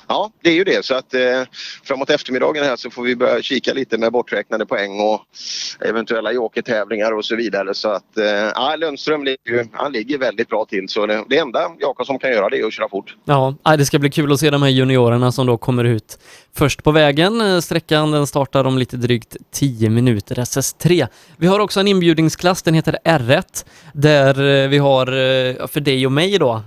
Ja, 0.08 0.32
det 0.44 0.50
är 0.50 0.54
ju 0.54 0.64
det. 0.64 0.86
Så 0.86 0.96
att 0.96 1.14
eh, 1.14 1.22
framåt 1.84 2.10
eftermiddagen 2.10 2.64
här 2.64 2.76
så 2.76 2.90
får 2.90 3.04
vi 3.04 3.16
börja 3.16 3.42
kika 3.42 3.74
lite 3.74 3.98
med 3.98 4.12
borträknade 4.12 4.66
poäng 4.66 5.00
och 5.00 5.22
eventuella 5.86 6.32
jokertävlingar 6.32 7.12
och 7.12 7.26
så 7.26 7.36
vidare. 7.36 7.74
Så 7.74 7.90
att 7.90 8.18
eh, 8.18 8.78
Lundström 8.78 9.24
ligger, 9.24 9.68
han 9.72 9.92
ligger 9.92 10.18
väldigt 10.18 10.50
bra 10.50 10.66
till. 10.66 10.90
Så 10.90 11.06
det, 11.06 11.24
det 11.30 11.38
enda 11.38 11.72
Jakobsson 11.80 12.20
kan 12.20 12.32
göra 12.32 12.50
det 12.50 12.60
är 12.60 12.66
att 12.66 12.74
köra 12.74 12.90
fort. 12.90 13.16
Ja, 13.26 13.56
det 13.78 13.86
ska 13.86 14.00
bli 14.00 14.10
kul 14.10 14.32
att 14.32 14.40
se 14.40 14.50
de 14.50 14.64
här 14.64 14.70
juniorerna 14.70 15.32
som 15.32 15.48
då 15.48 15.58
kommer 15.58 15.84
ut 15.84 16.20
först 16.56 16.84
på 16.84 16.92
vägen. 16.92 17.42
Eh, 17.42 17.60
sträckan 17.60 18.12
den 18.12 18.28
startar 18.28 18.66
om 18.66 18.78
lite 18.78 18.98
drygt 18.98 19.38
10 19.52 19.90
minuter, 19.90 20.36
SS3. 20.36 21.08
Vi 21.38 21.48
har 21.48 21.60
också 21.60 21.80
en 21.80 21.88
inbjudningsklass, 21.88 22.62
den 22.62 22.74
heter 22.74 22.98
R1, 23.06 23.66
där 23.94 24.64
eh, 24.64 24.70
vi 24.70 24.78
har, 24.78 25.08
eh, 25.08 25.68
för 25.68 25.80
dig 25.80 26.06
och 26.06 26.12
mig 26.12 26.38
då, 26.38 26.62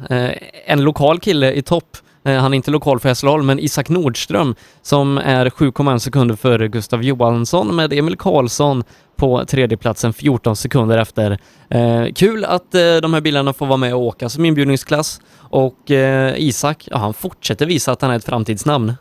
en 0.67 0.85
lokal 0.85 1.21
kille 1.21 1.53
i 1.53 1.63
topp. 1.63 1.97
Eh, 2.25 2.41
han 2.41 2.53
är 2.53 2.57
inte 2.57 2.71
lokal 2.71 3.01
för 3.01 3.09
Hässleholm, 3.09 3.47
men 3.47 3.59
Isak 3.59 3.89
Nordström 3.89 4.55
som 4.83 5.19
är 5.19 5.51
7,1 5.51 5.99
sekunder 5.99 6.37
före 6.37 6.69
Gustav 6.69 7.03
Johansson 7.03 7.77
med 7.77 7.93
Emil 7.93 8.17
Karlsson 8.17 8.85
på 9.17 9.45
tredjeplatsen 9.45 10.13
14 10.13 10.57
sekunder 10.57 10.99
efter. 10.99 11.39
Eh, 11.69 12.13
kul 12.15 12.45
att 12.45 12.75
eh, 12.75 12.97
de 12.97 13.15
här 13.15 13.21
bilarna 13.21 13.53
får 13.53 13.67
vara 13.67 13.77
med 13.77 13.95
och 13.95 14.01
åka 14.01 14.29
som 14.29 14.45
inbjudningsklass 14.45 15.21
och 15.37 15.91
eh, 15.91 16.35
Isak, 16.37 16.89
ja, 16.91 16.97
han 16.97 17.15
fortsätter 17.15 17.67
visa 17.67 17.93
att 17.93 18.03
han 18.03 18.11
är 18.11 18.17
ett 18.17 18.25
framtidsnamn. 18.25 18.95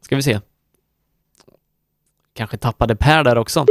Ska 0.00 0.16
vi 0.16 0.22
se. 0.22 0.40
Kanske 2.34 2.56
tappade 2.56 2.96
Per 2.96 3.24
där 3.24 3.38
också. 3.38 3.66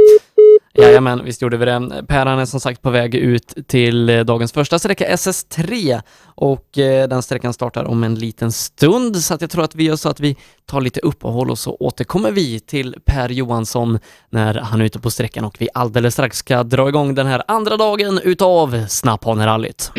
Jajamän, 0.82 1.24
visst 1.24 1.42
gjorde 1.42 1.56
vi 1.56 1.64
det. 1.64 2.04
Per 2.08 2.26
han 2.26 2.38
är 2.38 2.46
som 2.46 2.60
sagt 2.60 2.82
på 2.82 2.90
väg 2.90 3.14
ut 3.14 3.54
till 3.66 4.08
eh, 4.08 4.20
dagens 4.20 4.52
första 4.52 4.78
sträcka, 4.78 5.08
SS3, 5.08 6.00
och 6.24 6.78
eh, 6.78 7.08
den 7.08 7.22
sträckan 7.22 7.52
startar 7.52 7.84
om 7.84 8.04
en 8.04 8.14
liten 8.14 8.52
stund, 8.52 9.16
så 9.16 9.34
att 9.34 9.40
jag 9.40 9.50
tror 9.50 9.64
att 9.64 9.74
vi 9.74 9.84
gör 9.84 9.96
så 9.96 10.08
att 10.08 10.20
vi 10.20 10.36
tar 10.66 10.80
lite 10.80 11.00
uppehåll 11.00 11.50
och 11.50 11.58
så 11.58 11.76
återkommer 11.80 12.30
vi 12.30 12.60
till 12.60 12.96
Per 13.04 13.28
Johansson 13.28 13.98
när 14.30 14.54
han 14.54 14.80
är 14.80 14.84
ute 14.84 14.98
på 14.98 15.10
sträckan 15.10 15.44
och 15.44 15.56
vi 15.58 15.68
alldeles 15.74 16.14
strax 16.14 16.36
ska 16.36 16.62
dra 16.62 16.88
igång 16.88 17.14
den 17.14 17.26
här 17.26 17.42
andra 17.48 17.76
dagen 17.76 18.20
utav 18.24 18.86
Snapphanerallyt. 18.88 19.92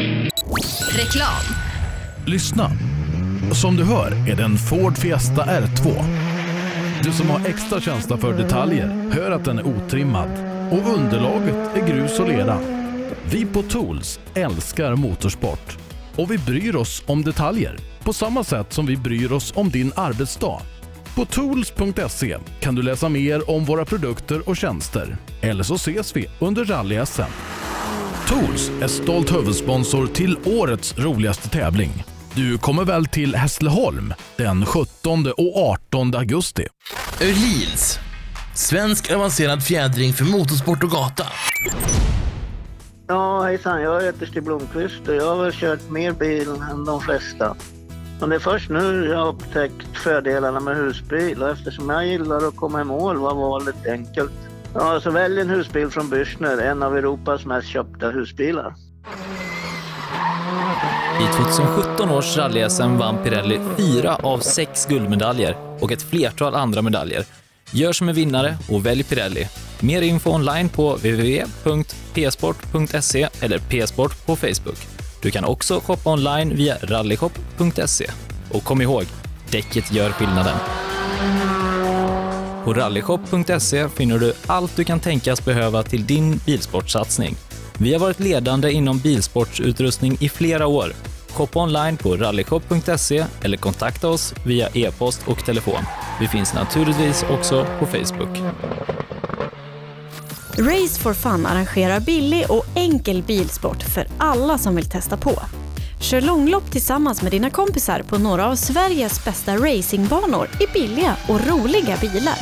Reklam. 0.89 1.55
Lyssna! 2.25 2.71
Som 3.53 3.75
du 3.75 3.83
hör 3.83 4.11
är 4.31 4.35
det 4.35 4.43
en 4.43 4.57
Ford 4.57 4.97
Fiesta 4.97 5.43
R2. 5.43 6.03
Du 7.03 7.11
som 7.11 7.29
har 7.29 7.47
extra 7.47 7.81
känsla 7.81 8.17
för 8.17 8.33
detaljer 8.33 9.11
hör 9.13 9.31
att 9.31 9.45
den 9.45 9.59
är 9.59 9.67
otrimmad 9.67 10.52
och 10.71 10.93
underlaget 10.95 11.55
är 11.75 11.87
grus 11.87 12.19
och 12.19 12.27
lera. 12.27 12.59
Vi 13.25 13.45
på 13.45 13.61
Tools 13.61 14.19
älskar 14.33 14.95
motorsport 14.95 15.77
och 16.15 16.31
vi 16.31 16.37
bryr 16.37 16.75
oss 16.75 17.03
om 17.05 17.23
detaljer 17.23 17.77
på 18.03 18.13
samma 18.13 18.43
sätt 18.43 18.73
som 18.73 18.85
vi 18.85 18.97
bryr 18.97 19.31
oss 19.31 19.53
om 19.55 19.69
din 19.69 19.91
arbetsdag. 19.95 20.61
På 21.15 21.25
tools.se 21.25 22.37
kan 22.59 22.75
du 22.75 22.81
läsa 22.81 23.09
mer 23.09 23.49
om 23.49 23.65
våra 23.65 23.85
produkter 23.85 24.49
och 24.49 24.57
tjänster. 24.57 25.17
Eller 25.41 25.63
så 25.63 25.75
ses 25.75 26.15
vi 26.15 26.29
under 26.39 26.65
rally-SM. 26.65 27.31
Tools 28.27 28.71
är 28.81 28.87
stolt 28.87 29.33
huvudsponsor 29.33 30.07
till 30.07 30.37
årets 30.45 30.97
roligaste 30.97 31.49
tävling. 31.49 32.03
Du 32.35 32.57
kommer 32.57 32.85
väl 32.85 33.05
till 33.05 33.35
Hässleholm 33.35 34.13
den 34.37 34.65
17 34.65 35.27
och 35.37 35.57
18 35.57 36.15
augusti? 36.15 36.67
Öhlins. 37.21 37.99
Svensk 38.55 39.11
avancerad 39.11 39.63
fjädring 39.63 40.13
för 40.13 40.25
motorsport 40.25 40.83
och 40.83 40.89
gata. 40.89 41.23
Ja, 43.07 43.41
hejsan. 43.43 43.81
Jag 43.81 44.01
heter 44.03 44.25
Stig 44.25 44.43
Blomqvist 44.43 45.07
och 45.07 45.15
jag 45.15 45.35
har 45.35 45.43
väl 45.43 45.53
kört 45.53 45.89
mer 45.89 46.11
bil 46.11 46.47
än 46.71 46.85
de 46.85 47.01
flesta. 47.01 47.55
Men 48.19 48.29
det 48.29 48.35
är 48.35 48.39
först 48.39 48.69
nu 48.69 49.05
jag 49.05 49.17
har 49.17 49.27
upptäckt 49.27 49.97
fördelarna 49.97 50.59
med 50.59 50.75
husbil 50.75 51.43
och 51.43 51.49
eftersom 51.49 51.89
jag 51.89 52.07
gillar 52.07 52.47
att 52.47 52.55
komma 52.55 52.81
i 52.81 52.83
mål 52.83 53.17
var 53.17 53.35
valet 53.35 53.87
enkelt. 53.87 54.31
Ja, 54.73 55.01
så 55.01 55.11
välj 55.11 55.41
en 55.41 55.49
husbil 55.49 55.89
från 55.89 56.09
Bürstner, 56.09 56.61
en 56.61 56.83
av 56.83 56.97
Europas 56.97 57.45
mest 57.45 57.67
köpta 57.67 58.09
husbilar. 58.09 58.73
I 61.21 61.53
2017 61.55 62.09
års 62.09 62.37
rally-SM 62.37 62.97
vann 62.97 63.23
Pirelli 63.23 63.59
fyra 63.77 64.15
av 64.15 64.39
sex 64.39 64.85
guldmedaljer 64.85 65.57
och 65.79 65.91
ett 65.91 66.01
flertal 66.01 66.55
andra 66.55 66.81
medaljer. 66.81 67.42
Gör 67.75 67.93
som 67.93 68.09
en 68.09 68.15
vinnare 68.15 68.57
och 68.69 68.85
välj 68.85 69.03
Pirelli. 69.03 69.47
Mer 69.79 70.01
info 70.01 70.29
online 70.29 70.69
på 70.69 70.95
www.psport.se 70.95 73.29
eller 73.41 73.59
psport 73.59 74.25
på 74.25 74.35
Facebook. 74.35 74.77
Du 75.21 75.31
kan 75.31 75.45
också 75.45 75.79
shoppa 75.79 76.13
online 76.13 76.55
via 76.55 76.77
rallyshop.se. 76.81 78.11
Och 78.51 78.63
kom 78.63 78.81
ihåg, 78.81 79.03
däcket 79.51 79.91
gör 79.91 80.11
skillnaden. 80.11 80.57
På 82.65 82.73
rallyshop.se 82.73 83.89
finner 83.89 84.19
du 84.19 84.33
allt 84.47 84.75
du 84.75 84.83
kan 84.83 84.99
tänkas 84.99 85.45
behöva 85.45 85.83
till 85.83 86.05
din 86.05 86.39
bilsportsatsning. 86.45 87.35
Vi 87.77 87.93
har 87.93 87.99
varit 87.99 88.19
ledande 88.19 88.71
inom 88.71 88.99
bilsportsutrustning 88.99 90.17
i 90.19 90.29
flera 90.29 90.67
år. 90.67 90.93
Shoppa 91.33 91.59
online 91.59 91.97
på 91.97 92.15
rallyshop.se 92.15 93.25
eller 93.43 93.57
kontakta 93.57 94.09
oss 94.09 94.33
via 94.45 94.69
e-post 94.73 95.21
och 95.27 95.45
telefon. 95.45 95.83
Vi 96.19 96.27
finns 96.27 96.53
naturligtvis 96.53 97.25
också 97.29 97.65
på 97.79 97.85
Facebook. 97.85 98.37
Race 100.57 100.99
for 100.99 101.13
Fun 101.13 101.45
arrangerar 101.45 101.99
billig 101.99 102.45
och 102.49 102.65
enkel 102.75 103.23
bilsport 103.23 103.83
för 103.83 104.07
alla 104.17 104.57
som 104.57 104.75
vill 104.75 104.89
testa 104.89 105.17
på. 105.17 105.33
Kör 105.99 106.21
långlopp 106.21 106.71
tillsammans 106.71 107.21
med 107.21 107.31
dina 107.31 107.49
kompisar 107.49 108.01
på 108.01 108.17
några 108.17 108.47
av 108.47 108.55
Sveriges 108.55 109.25
bästa 109.25 109.57
racingbanor 109.57 110.49
i 110.59 110.67
billiga 110.73 111.15
och 111.27 111.47
roliga 111.47 111.97
bilar. 112.01 112.37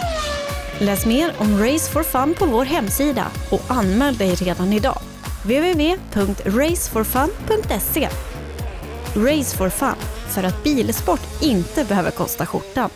Läs 0.80 1.06
mer 1.06 1.34
om 1.38 1.60
Race 1.60 1.92
for 1.92 2.04
Fun 2.04 2.36
på 2.40 2.46
vår 2.46 2.66
hemsida 2.66 3.28
och 3.50 3.62
anmäl 3.68 4.18
dig 4.18 4.36
redan 4.36 4.74
idag. 4.74 5.00
www.raceforfun.se 5.44 8.10
Race 9.16 9.58
for 9.58 9.70
Fun, 9.70 9.96
för 10.28 10.44
att 10.44 10.64
bilsport 10.64 11.22
inte 11.42 11.86
behöver 11.86 12.12
kosta 12.12 12.46
skjortan. 12.46 12.90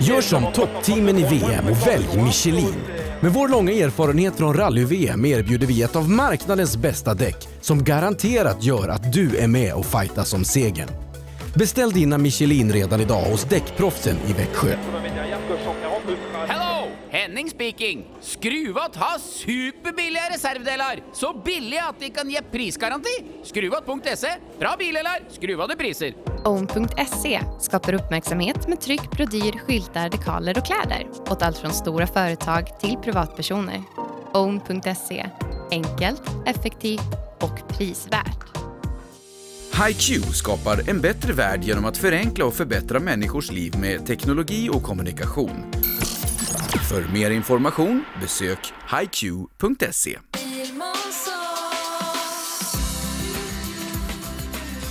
Gör 0.00 0.20
som 0.20 0.52
toppteamen 0.52 1.18
i 1.18 1.24
VM 1.24 1.68
och 1.68 1.86
välj 1.86 2.22
Michelin. 2.24 2.74
Med 3.20 3.32
vår 3.32 3.48
långa 3.48 3.72
erfarenhet 3.72 4.36
från 4.36 4.54
rally-VM 4.54 5.24
erbjuder 5.24 5.66
vi 5.66 5.82
ett 5.82 5.96
av 5.96 6.10
marknadens 6.10 6.76
bästa 6.76 7.14
däck 7.14 7.48
som 7.60 7.84
garanterat 7.84 8.64
gör 8.64 8.88
att 8.88 9.12
du 9.12 9.36
är 9.36 9.48
med 9.48 9.74
och 9.74 9.86
fightas 9.86 10.34
om 10.34 10.44
segern. 10.44 10.88
Beställ 11.54 11.90
dina 11.90 12.18
Michelin 12.18 12.72
redan 12.72 13.00
idag 13.00 13.22
hos 13.22 13.44
Däckproffsen 13.44 14.16
i 14.28 14.32
Växjö. 14.32 14.76
Henning 17.12 17.50
speaking! 17.50 18.04
Skruvat 18.20 18.96
har 18.96 19.18
superbilliga 19.18 20.22
reservdelar! 20.30 21.02
Så 21.12 21.42
billiga 21.44 21.82
att 21.84 22.00
de 22.00 22.10
kan 22.10 22.30
ge 22.30 22.42
prisgaranti! 22.42 23.24
Skruvat.se. 23.44 24.28
Bra 24.58 24.76
bilar, 24.78 25.20
skruvade 25.30 25.76
priser. 25.76 26.14
Own.se 26.44 27.40
skapar 27.60 27.94
uppmärksamhet 27.94 28.68
med 28.68 28.80
tryck, 28.80 29.10
brodyr, 29.10 29.58
skyltar, 29.58 30.08
dekaler 30.08 30.58
och 30.58 30.66
kläder 30.66 31.06
åt 31.30 31.42
allt 31.42 31.58
från 31.58 31.72
stora 31.72 32.06
företag 32.06 32.80
till 32.80 32.96
privatpersoner. 32.96 33.82
Own.se 34.32 35.26
enkelt, 35.70 36.22
effektivt 36.46 37.14
och 37.40 37.68
prisvärt. 37.68 38.46
HiQ 39.86 40.24
skapar 40.34 40.90
en 40.90 41.00
bättre 41.00 41.32
värld 41.32 41.64
genom 41.64 41.84
att 41.84 41.96
förenkla 41.96 42.44
och 42.44 42.54
förbättra 42.54 43.00
människors 43.00 43.50
liv 43.50 43.78
med 43.78 44.06
teknologi 44.06 44.68
och 44.72 44.82
kommunikation. 44.82 45.72
För 46.88 47.12
mer 47.12 47.30
information 47.30 48.04
besök 48.20 48.72
hiq.se. 48.90 50.18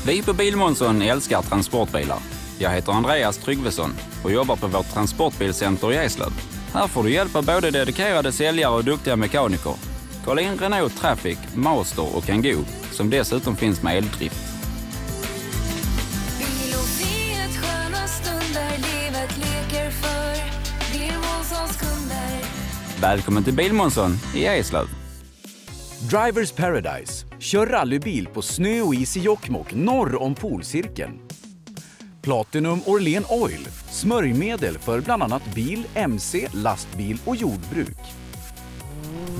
Vi 0.08 0.24
på 0.24 0.34
Bilmånsson 0.34 1.02
älskar 1.02 1.41
transportbilar. 1.41 2.19
Jag 2.60 2.69
heter 2.69 2.91
Andreas 2.91 3.38
Tryggvesson 3.38 3.93
och 4.24 4.32
jobbar 4.32 4.56
på 4.56 4.67
vårt 4.67 4.93
transportbilcenter 4.93 5.93
i 5.93 5.95
Eslöv. 5.95 6.32
Här 6.74 6.88
får 6.88 7.04
du 7.04 7.12
hjälp 7.12 7.36
av 7.36 7.45
både 7.45 7.72
dedikerade 7.72 8.32
säljare 8.32 8.76
och 8.76 8.84
duktiga 8.84 9.15
mekaniker. 9.15 9.74
Kolla 10.26 10.41
in 10.41 10.58
Renault 10.58 10.98
Traffic, 10.98 11.38
Master 11.56 12.15
och 12.17 12.24
Kangoo 12.24 12.65
som 12.91 13.10
dessutom 13.10 13.56
finns 13.56 13.84
med 13.84 13.98
eldrift. 13.98 14.49
Välkommen 23.02 23.44
till 23.44 23.54
Bilmånsson 23.54 24.12
i 24.36 24.46
Eslöv. 24.46 24.86
Drivers 26.10 26.52
Paradise. 26.52 27.26
Kör 27.40 27.68
rallybil 27.68 28.28
på 28.28 28.42
snö 28.42 28.82
och 28.82 28.96
is 28.96 29.18
i 29.18 29.20
Jokkmokk 29.20 29.74
norr 29.74 30.22
om 30.22 30.36
polcirkeln. 30.36 31.20
Platinum 32.22 32.82
Orlen 32.86 33.26
Oil. 33.30 33.68
Smörjmedel 33.90 34.78
för 34.78 35.02
bland 35.02 35.24
annat 35.24 35.56
bil, 35.56 35.88
mc, 35.94 36.48
lastbil 36.54 37.22
och 37.26 37.36
jordbruk. 37.36 37.98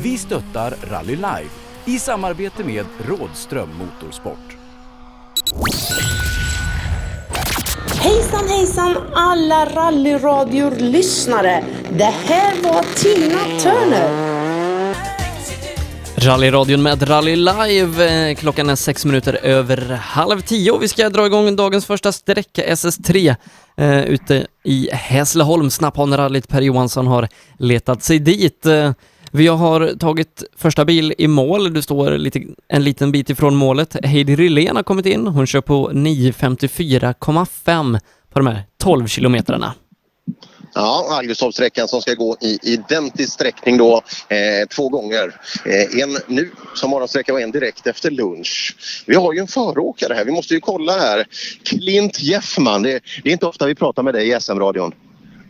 Vi 0.02 0.18
stöttar 0.18 0.74
Rally 0.84 1.16
Live 1.16 1.50
i 1.86 2.00
samarbete 2.00 2.64
med 2.64 2.86
Rådström 3.08 3.70
Motorsport. 3.78 4.58
Hejsan 8.02 8.48
hejsan 8.48 8.98
alla 9.14 9.66
Rallyradio-lyssnare! 9.66 11.64
Det 11.92 12.04
här 12.04 12.64
var 12.64 12.84
Tina 12.96 13.60
Turner. 13.60 14.30
Rallyradion 16.16 16.82
med 16.82 17.10
Rally 17.10 17.36
Live. 17.36 18.30
Eh, 18.30 18.36
klockan 18.36 18.70
är 18.70 18.76
sex 18.76 19.06
minuter 19.06 19.34
över 19.34 19.94
halv 19.94 20.42
tio 20.42 20.72
och 20.72 20.84
vi 20.84 20.88
ska 20.88 21.10
dra 21.10 21.26
igång 21.26 21.56
dagens 21.56 21.86
första 21.86 22.12
sträcka, 22.12 22.64
SS3, 22.64 23.36
eh, 23.78 24.04
ute 24.04 24.48
i 24.64 24.90
Hässleholm. 24.92 25.70
Snapphanerallyt 25.70 26.48
Per 26.48 26.62
Johansson 26.62 27.08
har 27.08 27.28
letat 27.58 28.04
sig 28.04 28.20
dit. 28.20 28.66
Eh, 28.66 28.92
vi 29.32 29.48
har 29.48 30.00
tagit 30.00 30.44
första 30.58 30.86
bil 30.86 31.14
i 31.18 31.28
mål. 31.28 31.74
Du 31.74 31.82
står 31.82 32.12
lite, 32.12 32.42
en 32.68 32.84
liten 32.84 33.12
bit 33.12 33.30
ifrån 33.30 33.56
målet. 33.56 34.06
Heidi 34.06 34.36
Rylén 34.36 34.76
har 34.76 34.84
kommit 34.84 35.06
in. 35.06 35.28
Hon 35.28 35.48
kör 35.48 35.62
på 35.62 35.92
9.54,5 35.92 38.00
på 38.34 38.40
de 38.40 38.48
här 38.48 38.64
12 38.78 39.08
kilometrarna. 39.08 39.74
Ja, 40.74 41.08
Algustorpssträckan 41.12 41.88
som 41.88 42.02
ska 42.02 42.14
gå 42.14 42.38
i 42.42 42.60
identisk 42.62 43.34
sträckning 43.34 43.78
då 43.78 44.02
eh, 44.30 44.68
två 44.76 44.90
gånger. 44.90 45.36
Eh, 45.66 46.02
en 46.02 46.18
nu 46.28 46.52
som 46.76 46.90
morgonsträcka 46.90 47.34
och 47.34 47.42
en 47.42 47.52
direkt 47.52 47.88
efter 47.88 48.12
lunch. 48.12 48.76
Vi 49.06 49.16
har 49.16 49.34
ju 49.34 49.40
en 49.40 49.48
föråkare 49.48 50.14
här. 50.14 50.26
Vi 50.26 50.32
måste 50.32 50.54
ju 50.54 50.60
kolla 50.60 51.00
här. 51.00 51.28
Clint 51.64 52.20
Jeffman. 52.20 52.84
Det, 52.84 53.00
det 53.24 53.30
är 53.30 53.34
inte 53.34 53.46
ofta 53.46 53.66
vi 53.66 53.76
pratar 53.76 54.04
med 54.04 54.14
dig 54.14 54.30
i 54.30 54.40
SM-radion. 54.40 54.92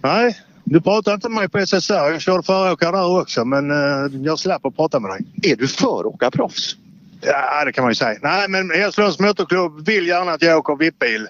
Nej, 0.02 0.38
du 0.70 0.82
pratar 0.82 1.14
inte 1.14 1.30
med 1.30 1.36
mig 1.36 1.50
på 1.50 1.60
SSR. 1.66 1.94
Jag 1.94 2.22
körde 2.22 2.44
föråkare 2.44 2.92
där 2.92 3.20
också 3.22 3.46
men 3.46 3.72
eh, 3.72 4.22
jag 4.24 4.40
slapp 4.40 4.66
att 4.66 4.76
prata 4.76 5.00
med 5.00 5.12
dig. 5.12 5.52
Är 5.52 5.56
du 5.56 5.68
föråkarproffs? 5.68 6.76
Ja, 7.22 7.66
det 7.66 7.72
kan 7.72 7.84
man 7.84 7.92
ju 7.92 7.96
säga. 7.96 8.20
Nej, 8.22 8.50
men 8.50 8.72
Hässleholms 8.72 9.20
Motorklubb 9.20 9.86
vill 9.86 10.08
gärna 10.08 10.32
att 10.32 10.42
jag 10.42 10.58
åker 10.58 10.76
VIP-bil. 10.76 11.28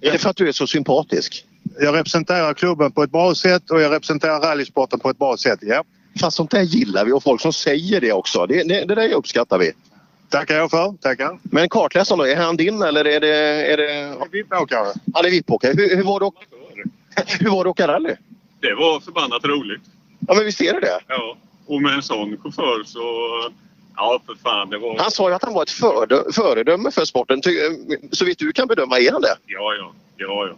Är 0.00 0.12
det 0.12 0.18
för 0.18 0.30
att 0.30 0.36
du 0.36 0.48
är 0.48 0.52
så 0.52 0.66
sympatisk? 0.66 1.44
Jag 1.80 1.94
representerar 1.94 2.54
klubben 2.54 2.92
på 2.92 3.02
ett 3.02 3.10
bra 3.10 3.34
sätt 3.34 3.70
och 3.70 3.80
jag 3.80 3.92
representerar 3.92 4.40
rallysporten 4.40 5.00
på 5.00 5.10
ett 5.10 5.18
bra 5.18 5.36
sätt, 5.36 5.58
ja. 5.62 5.84
Fast 6.20 6.36
sånt 6.36 6.50
där 6.50 6.62
gillar 6.62 7.04
vi 7.04 7.12
och 7.12 7.22
folk 7.22 7.40
som 7.40 7.52
säger 7.52 8.00
det 8.00 8.12
också. 8.12 8.46
Det, 8.46 8.62
det, 8.62 8.84
det 8.84 8.94
där 8.94 9.12
uppskattar 9.12 9.58
vi. 9.58 9.72
Tackar 10.28 10.56
jag 10.56 10.70
för. 10.70 10.94
Tackar. 11.00 11.38
Men 11.42 11.68
kartläsaren 11.68 12.18
då, 12.18 12.26
är 12.26 12.36
han 12.36 12.56
din 12.56 12.82
eller 12.82 13.06
är 13.06 13.20
det... 13.20 13.36
Är 13.72 13.76
det... 13.76 14.16
VIP-åkare. 14.32 14.86
Han 15.14 15.24
är 15.24 15.30
VIP-åkare. 15.30 15.72
Hur, 15.76 15.96
hur, 15.96 16.02
var 16.04 16.20
det 16.20 16.26
att. 16.26 16.34
hur 17.40 17.50
var 17.50 17.64
det 17.64 17.70
att 17.70 17.74
åka 17.74 17.88
rally? 17.88 18.14
Det 18.60 18.74
var 18.74 19.00
förbannat 19.00 19.44
roligt. 19.44 19.82
Ja 20.28 20.34
men 20.34 20.44
visst 20.44 20.60
är 20.60 20.72
det 20.72 20.80
det? 20.80 21.00
Ja. 21.08 21.36
Och 21.66 21.82
med 21.82 21.92
en 21.94 22.02
sån 22.02 22.36
chaufför 22.42 22.84
så... 22.84 23.00
Ja, 23.96 24.20
för 24.26 24.34
fan. 24.34 24.70
Det 24.70 24.78
var... 24.78 24.98
Han 24.98 25.10
sa 25.10 25.28
ju 25.28 25.34
att 25.34 25.44
han 25.44 25.54
var 25.54 25.62
ett 25.62 25.70
föredö- 25.70 26.32
föredöme 26.32 26.90
för 26.90 27.04
sporten. 27.04 27.40
Ty- 27.42 27.50
Så 28.12 28.24
vitt 28.24 28.38
du 28.38 28.52
kan 28.52 28.68
bedöma, 28.68 28.98
är 28.98 29.12
han 29.12 29.20
det? 29.22 29.36
Ja, 29.46 29.74
ja. 29.78 29.92
Ja, 30.16 30.46
ja. 30.48 30.54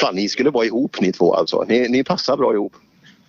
Fan, 0.00 0.14
ni 0.14 0.28
skulle 0.28 0.50
vara 0.50 0.64
ihop 0.64 1.00
ni 1.00 1.12
två 1.12 1.34
alltså. 1.34 1.64
Ni, 1.68 1.88
ni 1.88 2.04
passar 2.04 2.36
bra 2.36 2.52
ihop. 2.54 2.72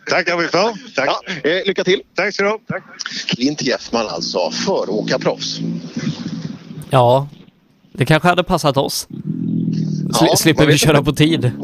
Tackar 0.10 0.38
vi 0.38 0.48
för. 0.48 0.74
Tack. 0.96 1.08
Ja, 1.08 1.50
eh, 1.50 1.66
lycka 1.66 1.84
till! 1.84 2.02
Tack 2.16 2.36
så 2.36 2.44
du 2.44 2.50
ha. 2.50 2.60
Tack. 2.68 2.84
Clint 3.28 3.62
Jeffman 3.62 4.08
alltså, 4.08 4.52
föråkarproffs. 4.52 5.60
Ja, 6.90 7.28
det 7.92 8.06
kanske 8.06 8.28
hade 8.30 8.44
passat 8.44 8.78
oss. 8.78 9.08
Sli- 10.14 10.28
Ja, 10.30 10.36
slipper 10.36 10.66
vi 10.66 10.78
köra 10.78 11.04
på 11.04 11.12
tid. 11.12 11.52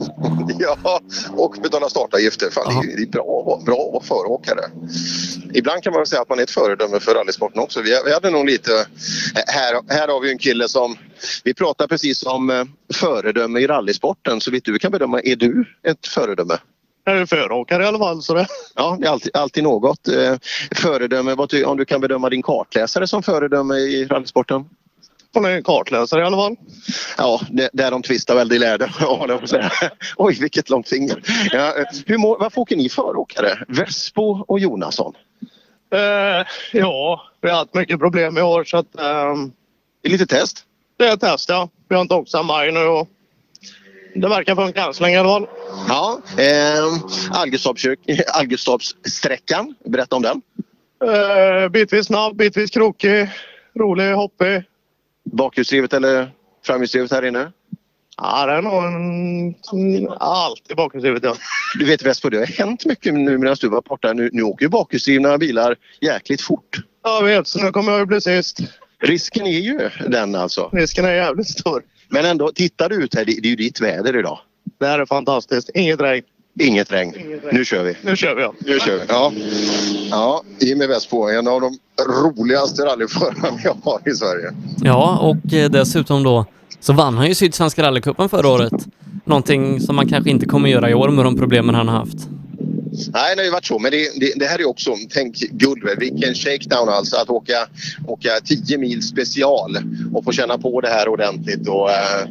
Ja, 0.59 1.01
och 1.37 1.55
betala 1.63 1.89
startavgifter. 1.89 2.49
Fan, 2.49 2.81
det, 2.85 2.91
är, 2.93 2.97
det 2.97 3.03
är 3.03 3.07
bra, 3.07 3.61
bra 3.65 3.75
att 3.75 3.93
vara 3.93 4.03
föråkare. 4.03 4.59
Ibland 5.53 5.83
kan 5.83 5.93
man 5.93 5.99
väl 5.99 6.07
säga 6.07 6.21
att 6.21 6.29
man 6.29 6.39
är 6.39 6.43
ett 6.43 6.51
föredöme 6.51 6.99
för 6.99 7.13
rallysporten 7.15 7.61
också. 7.61 7.81
Vi, 7.81 7.99
vi 8.05 8.13
hade 8.13 8.29
nog 8.29 8.45
lite... 8.45 8.71
Här, 9.47 9.93
här 9.93 10.07
har 10.07 10.19
vi 10.21 10.31
en 10.31 10.37
kille 10.37 10.69
som... 10.69 10.95
Vi 11.43 11.53
pratar 11.53 11.87
precis 11.87 12.25
om 12.25 12.49
eh, 12.49 12.63
föredöme 12.93 13.59
i 13.59 13.67
rallysporten. 13.67 14.41
Så 14.41 14.51
vitt 14.51 14.65
du 14.65 14.79
kan 14.79 14.91
bedöma, 14.91 15.21
är 15.21 15.35
du 15.35 15.65
ett 15.87 16.07
föredöme? 16.07 16.57
Jag 17.03 17.17
är 17.17 17.25
föråkare 17.25 17.83
i 17.83 17.87
alla 17.87 17.99
fall. 17.99 18.21
Så 18.21 18.33
det. 18.33 18.47
Ja, 18.75 18.97
det 18.99 19.07
är 19.07 19.11
alltid, 19.11 19.35
alltid 19.35 19.63
något. 19.63 20.07
Eh, 20.07 20.35
föredöme, 20.75 21.35
om 21.65 21.77
du 21.77 21.85
kan 21.85 22.01
bedöma 22.01 22.29
din 22.29 22.41
kartläsare 22.41 23.07
som 23.07 23.23
föredöme 23.23 23.75
i 23.75 24.05
rallysporten? 24.05 24.65
Hon 25.35 25.45
är 25.45 25.61
kartläsare 25.61 26.21
i 26.21 26.25
alla 26.25 26.37
fall. 26.37 26.55
Ja, 27.17 27.41
det, 27.51 27.69
där 27.73 27.91
de 27.91 28.01
tvistar 28.01 28.35
väl 28.35 28.49
de 28.49 28.59
lärde. 28.59 28.89
Oj, 30.15 30.37
vilket 30.41 30.69
långt 30.69 30.89
finger. 30.89 31.21
Ja, 31.51 31.77
eh, 31.77 31.85
hur 32.05 32.17
mår, 32.17 32.39
varför 32.39 32.61
åker 32.61 32.75
ni 32.75 32.89
föråkare? 32.89 33.65
Vespo 33.67 34.45
och 34.47 34.59
Jonasson? 34.59 35.13
Eh, 35.93 36.47
ja, 36.71 37.21
vi 37.41 37.49
har 37.49 37.57
haft 37.57 37.73
mycket 37.73 37.99
problem 37.99 38.37
i 38.37 38.41
år 38.41 38.63
så 38.63 38.77
att... 38.77 38.99
ehm, 38.99 39.51
det 40.01 40.09
är 40.09 40.11
lite 40.11 40.27
test? 40.27 40.63
Det 40.97 41.07
är 41.07 41.17
test, 41.17 41.49
ja. 41.49 41.69
Vi 41.89 41.95
har 41.95 42.01
inte 42.01 42.15
åkt 42.15 42.31
samma 42.31 42.53
maj 42.53 42.71
nu 42.71 42.79
och 42.79 43.09
det 44.15 44.27
verkar 44.27 44.55
funka 44.55 44.83
än 44.83 44.93
så 44.93 45.03
länge 45.03 45.15
i 45.15 45.19
alla 45.19 45.29
fall. 45.29 45.47
Ja, 45.87 46.19
eh, 46.37 46.83
Algustorpssträckan, 48.33 49.75
berätta 49.85 50.15
om 50.15 50.21
den. 50.21 50.41
Eh, 51.03 51.69
bitvis 51.69 52.05
snabb, 52.05 52.35
bitvis 52.35 52.71
krokig, 52.71 53.29
rolig, 53.79 54.13
hoppig. 54.13 54.63
Bakhjulsdrivet 55.31 55.93
eller 55.93 56.31
framhjulsdrivet 56.65 57.11
här 57.11 57.25
inne? 57.25 57.51
Ja, 58.17 58.45
det 58.45 58.51
är 58.51 58.61
nog 58.61 58.83
en... 58.83 60.09
alltid 60.19 60.77
bakhjulsdrivet, 60.77 61.23
ja. 61.23 61.35
Du 61.79 61.85
vet 61.85 62.05
Vespo, 62.05 62.29
det 62.29 62.37
har 62.37 62.45
hänt 62.45 62.85
mycket 62.85 63.13
nu 63.13 63.37
medan 63.37 63.55
du 63.61 63.69
var 63.69 63.81
borta. 63.81 64.13
Nu, 64.13 64.29
nu 64.33 64.43
åker 64.43 64.65
ju 64.65 64.69
bakhjulsdrivna 64.69 65.37
bilar 65.37 65.75
jäkligt 66.01 66.41
fort. 66.41 66.77
Jag 67.03 67.23
vet, 67.23 67.47
så 67.47 67.63
nu 67.63 67.71
kommer 67.71 67.91
jag 67.91 67.99
ju 67.99 68.05
bli 68.05 68.21
sist. 68.21 68.59
Risken 68.99 69.45
är 69.45 69.59
ju 69.59 69.89
den 70.07 70.35
alltså. 70.35 70.69
Risken 70.73 71.05
är 71.05 71.13
jävligt 71.13 71.49
stor. 71.49 71.83
Men 72.09 72.25
ändå, 72.25 72.51
tittar 72.51 72.89
du 72.89 72.95
ut 72.95 73.15
här, 73.15 73.25
det, 73.25 73.41
det 73.41 73.47
är 73.47 73.49
ju 73.49 73.55
ditt 73.55 73.81
väder 73.81 74.17
idag. 74.19 74.39
Det 74.79 74.85
här 74.85 74.99
är 74.99 75.05
fantastiskt. 75.05 75.69
Inget 75.73 76.01
regn. 76.01 76.23
Inget 76.59 76.91
regn. 76.91 77.13
Nu 77.51 77.65
kör 77.65 77.83
vi. 77.83 77.93
Nu 78.01 78.15
kör 78.15 78.35
vi, 78.35 78.41
ja. 78.41 78.53
Nu 78.59 78.79
kör 78.79 78.95
vi. 78.97 79.01
Ja, 79.09 79.31
ja 80.09 80.43
Jimmy 80.59 80.87
Vespo, 80.87 81.29
en 81.29 81.47
av 81.47 81.61
de 81.61 81.77
roligaste 82.23 82.81
rallyförarna 82.85 83.57
vi 83.63 83.69
har 83.83 84.01
i 84.09 84.15
Sverige. 84.15 84.51
Ja, 84.83 85.17
och 85.21 85.53
eh, 85.53 85.69
dessutom 85.69 86.23
då 86.23 86.45
så 86.79 86.93
vann 86.93 87.17
han 87.17 87.27
ju 87.27 87.35
Sydsvenska 87.35 87.83
rallycupen 87.83 88.29
förra 88.29 88.47
året. 88.49 88.73
Någonting 89.25 89.79
som 89.79 89.95
man 89.95 90.07
kanske 90.09 90.29
inte 90.29 90.45
kommer 90.45 90.69
göra 90.69 90.89
i 90.89 90.93
år 90.93 91.09
med 91.09 91.25
de 91.25 91.37
problemen 91.37 91.75
han 91.75 91.87
har 91.87 91.95
haft. 91.97 92.17
Nej, 93.13 93.35
det 93.35 93.41
har 93.41 93.45
ju 93.45 93.51
varit 93.51 93.65
så. 93.65 93.79
Men 93.79 93.91
det, 93.91 94.19
det, 94.19 94.33
det 94.35 94.45
här 94.45 94.59
är 94.59 94.67
också, 94.67 94.91
tänk 95.13 95.35
guld, 95.39 95.83
vilken 95.99 96.33
shakedown 96.33 96.89
alltså. 96.89 97.17
Att 97.17 97.29
åka, 97.29 97.53
åka 98.07 98.29
10 98.45 98.77
mil 98.77 99.01
special 99.01 99.77
och 100.13 100.23
få 100.23 100.31
känna 100.31 100.57
på 100.57 100.81
det 100.81 100.87
här 100.89 101.07
ordentligt 101.09 101.67
och, 101.67 101.89
eh, 101.91 102.21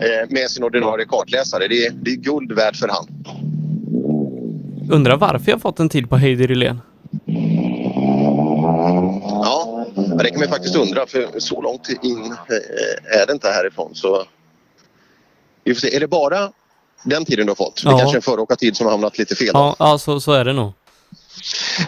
eh, 0.00 0.28
med 0.30 0.50
sin 0.50 0.64
ordinarie 0.64 1.06
kartläsare. 1.06 1.68
Det, 1.68 1.86
är- 1.86 1.92
det 2.02 2.10
är 2.10 2.16
guld 2.16 2.52
värt 2.52 2.76
för 2.76 2.88
han. 2.88 3.06
Undrar 4.90 5.16
varför 5.16 5.50
jag 5.50 5.60
fått 5.60 5.80
en 5.80 5.88
tid 5.88 6.10
på 6.10 6.16
Heidi 6.16 6.46
Rylén. 6.46 6.80
Ja, 9.44 9.86
det 10.18 10.30
kan 10.30 10.40
man 10.40 10.48
faktiskt 10.48 10.76
undra 10.76 11.06
för 11.06 11.40
så 11.40 11.62
långt 11.62 11.88
in 11.88 12.24
eh, 12.32 13.20
är 13.20 13.26
det 13.26 13.32
inte 13.32 13.48
härifrån. 13.48 13.94
Så 13.94 14.24
vi 15.64 15.74
får 15.74 15.80
se. 15.80 15.96
Är 15.96 16.00
det 16.00 16.08
bara 16.08 16.52
den 17.04 17.24
tiden 17.24 17.46
du 17.46 17.50
har 17.50 17.54
fått? 17.56 17.82
Det 17.84 17.90
Ja. 17.90 17.98
kanske 17.98 18.14
är 18.14 18.18
en 18.18 18.22
föråkartid 18.22 18.76
som 18.76 18.86
har 18.86 18.90
hamnat 18.90 19.18
lite 19.18 19.34
fel. 19.34 19.50
Ja, 19.52 19.76
ja 19.78 19.98
så, 19.98 20.20
så 20.20 20.32
är 20.32 20.44
det 20.44 20.52
nog. 20.52 20.72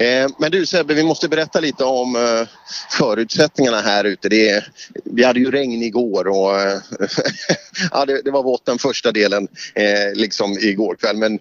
Eh, 0.00 0.28
men 0.38 0.50
du 0.50 0.66
Sebbe, 0.66 0.94
vi 0.94 1.02
måste 1.04 1.28
berätta 1.28 1.60
lite 1.60 1.84
om 1.84 2.16
eh, 2.16 2.48
förutsättningarna 2.90 3.80
här 3.80 4.04
ute. 4.04 4.28
Det 4.28 4.48
är, 4.48 4.66
vi 5.04 5.24
hade 5.24 5.40
ju 5.40 5.50
regn 5.50 5.82
igår 5.82 6.26
och 6.26 6.50
ja, 7.92 8.04
det, 8.06 8.22
det 8.22 8.30
var 8.30 8.42
vått 8.42 8.64
den 8.66 8.78
första 8.78 9.12
delen 9.12 9.48
eh, 9.74 10.14
liksom 10.14 10.52
igår 10.60 10.96
kväll. 10.96 11.16
Men 11.16 11.38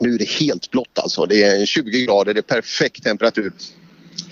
nu 0.00 0.14
är 0.14 0.18
det 0.18 0.28
helt 0.28 0.70
blått 0.70 0.98
alltså. 0.98 1.26
Det 1.26 1.42
är 1.42 1.66
20 1.66 2.04
grader, 2.04 2.34
det 2.34 2.40
är 2.40 2.42
perfekt 2.42 3.04
temperatur. 3.04 3.52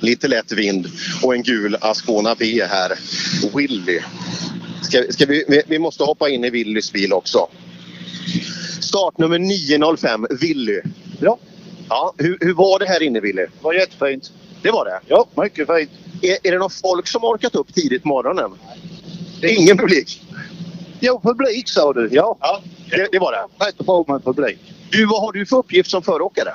Lite 0.00 0.29
lätt 0.29 0.52
vind 0.52 0.87
och 1.22 1.35
en 1.35 1.42
gul 1.42 1.76
Ascona 1.81 2.35
B 2.38 2.62
här. 2.70 2.92
Willy. 3.55 4.00
Ska, 4.83 5.02
ska 5.11 5.26
vi, 5.26 5.44
vi, 5.48 5.62
vi 5.66 5.79
måste 5.79 6.05
hoppa 6.05 6.29
in 6.29 6.44
i 6.44 6.50
Willys 6.50 6.92
bil 6.92 7.12
också. 7.12 7.48
Startnummer 8.81 9.38
905, 9.38 10.26
Willy. 10.40 10.81
Ja. 11.20 11.38
Ja, 11.88 12.14
hur, 12.18 12.38
hur 12.40 12.55
var 12.55 12.79
det 12.79 12.87
här 12.87 13.02
inne, 13.02 13.20
Willy? 13.20 13.42
Det 13.42 13.50
var 13.61 13.74
jättefint. 13.74 14.33
Det 14.62 14.70
var 14.70 14.85
det? 14.85 15.00
Ja, 15.07 15.26
mycket 15.35 15.66
fint. 15.66 15.90
Är, 16.22 16.38
är 16.42 16.52
det 16.52 16.59
någon 16.59 16.70
folk 16.70 17.09
som 17.09 17.24
orkat 17.24 17.55
upp 17.55 17.74
tidigt 17.74 18.02
på 18.02 18.09
morgonen? 18.09 18.50
Det 19.40 19.46
är 19.46 19.59
ingen 19.59 19.79
publik? 19.79 20.22
Jo, 21.00 21.20
publik 21.22 21.68
sa 21.68 21.92
du. 21.92 22.09
Ja. 22.12 22.37
ja 22.40 22.62
det, 22.90 23.09
det 23.12 23.18
var 23.18 23.33
det. 23.33 23.64
Rätt 23.64 23.79
bra 23.79 24.05
med 24.09 24.24
publik. 24.24 24.59
Du, 24.90 25.07
vad 25.07 25.20
har 25.20 25.33
du 25.33 25.46
för 25.46 25.57
uppgift 25.57 25.90
som 25.90 26.03
föråkare? 26.03 26.55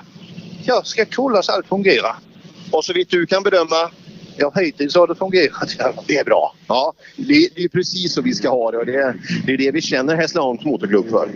Jag 0.64 0.88
ska 0.88 1.06
kolla 1.06 1.42
så 1.44 1.52
allt 1.52 1.68
fungerar. 1.68 2.16
Och 2.72 2.86
så 2.86 2.94
vitt 2.94 3.10
du 3.10 3.26
kan 3.26 3.44
bedöma? 3.44 3.92
Ja, 4.38 4.52
hittills 4.56 4.96
har 4.96 5.08
det 5.08 5.16
fungerat. 5.16 5.78
Det 6.08 6.18
är 6.18 6.24
bra. 6.24 6.56
Ja, 6.68 6.94
det, 7.16 7.50
det 7.56 7.64
är 7.64 7.68
precis 7.70 8.14
så 8.14 8.22
vi 8.22 8.34
ska 8.34 8.50
ha 8.50 8.72
det 8.72 8.78
och 8.78 8.86
det, 8.86 8.96
är- 8.96 9.22
det 9.46 9.54
är 9.54 9.58
det 9.58 9.72
vi 9.72 9.82
känner 9.82 10.16
Hässleholms 10.16 10.64
Motorklubb 10.66 11.10
för. 11.10 11.30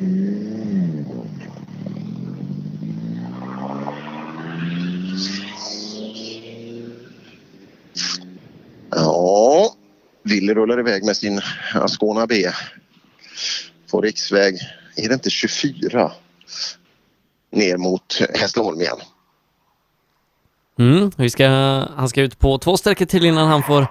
Ja, 8.91 9.75
Wille 10.23 10.53
rullar 10.53 10.79
iväg 10.79 11.03
med 11.03 11.17
sin 11.17 11.41
Ascona 11.73 12.27
B 12.27 12.49
på 13.91 14.01
riksväg, 14.01 14.55
är 14.95 15.07
det 15.07 15.13
inte 15.13 15.29
24? 15.29 16.11
Ner 17.55 17.77
mot 17.77 18.21
Hässleholm 18.33 18.81
igen. 18.81 18.97
Mm, 20.79 21.11
vi 21.17 21.29
ska, 21.29 21.47
han 21.95 22.09
ska 22.09 22.21
ut 22.21 22.39
på 22.39 22.57
två 22.57 22.77
sträckor 22.77 23.05
till 23.05 23.25
innan 23.25 23.47
han 23.47 23.63
får 23.63 23.87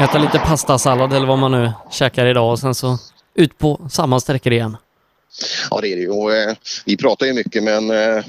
äta 0.00 0.18
lite 0.18 0.38
pastasallad 0.38 1.12
eller 1.12 1.26
vad 1.26 1.38
man 1.38 1.52
nu 1.52 1.72
käkar 1.90 2.26
idag 2.26 2.50
och 2.50 2.58
sen 2.58 2.74
så 2.74 2.98
ut 3.34 3.58
på 3.58 3.80
samma 3.90 4.20
sträckor 4.20 4.52
igen. 4.52 4.76
Ja, 5.70 5.80
det 5.80 5.88
är 5.88 5.96
det 5.96 6.02
ju. 6.02 6.10
Och, 6.10 6.34
eh, 6.34 6.54
vi 6.84 6.96
pratar 6.96 7.26
ju 7.26 7.32
mycket 7.32 7.62
men 7.62 7.90
eh, 7.90 8.24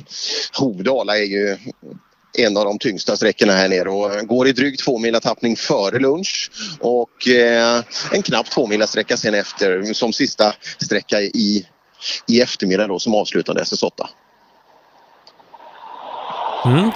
Hovdala 0.60 1.18
är 1.18 1.24
ju 1.24 1.58
en 2.38 2.58
av 2.58 2.66
de 2.66 2.80
tyngsta 2.80 3.18
sträckorna 3.18 3.54
här 3.54 3.70
nere 3.70 3.90
och 3.90 4.28
går 4.28 4.48
i 4.48 4.52
drygt 4.52 4.84
två 4.84 4.98
mila 4.98 5.20
tappning 5.20 5.56
före 5.56 6.00
lunch 6.00 6.52
och 6.80 7.28
eh, 7.28 7.84
en 8.12 8.22
knapp 8.22 8.50
två 8.50 8.68
mila 8.68 8.88
sträcka 8.88 9.18
sen 9.18 9.34
efter 9.34 9.94
som 9.94 10.14
sista 10.14 10.54
sträcka 10.82 11.22
i, 11.22 11.68
i 12.28 12.42
eftermiddag 12.42 12.88
då 12.88 13.00
som 13.00 13.16
avslutande 13.16 13.64
SS8. 13.64 13.92
Mm. 16.66 16.92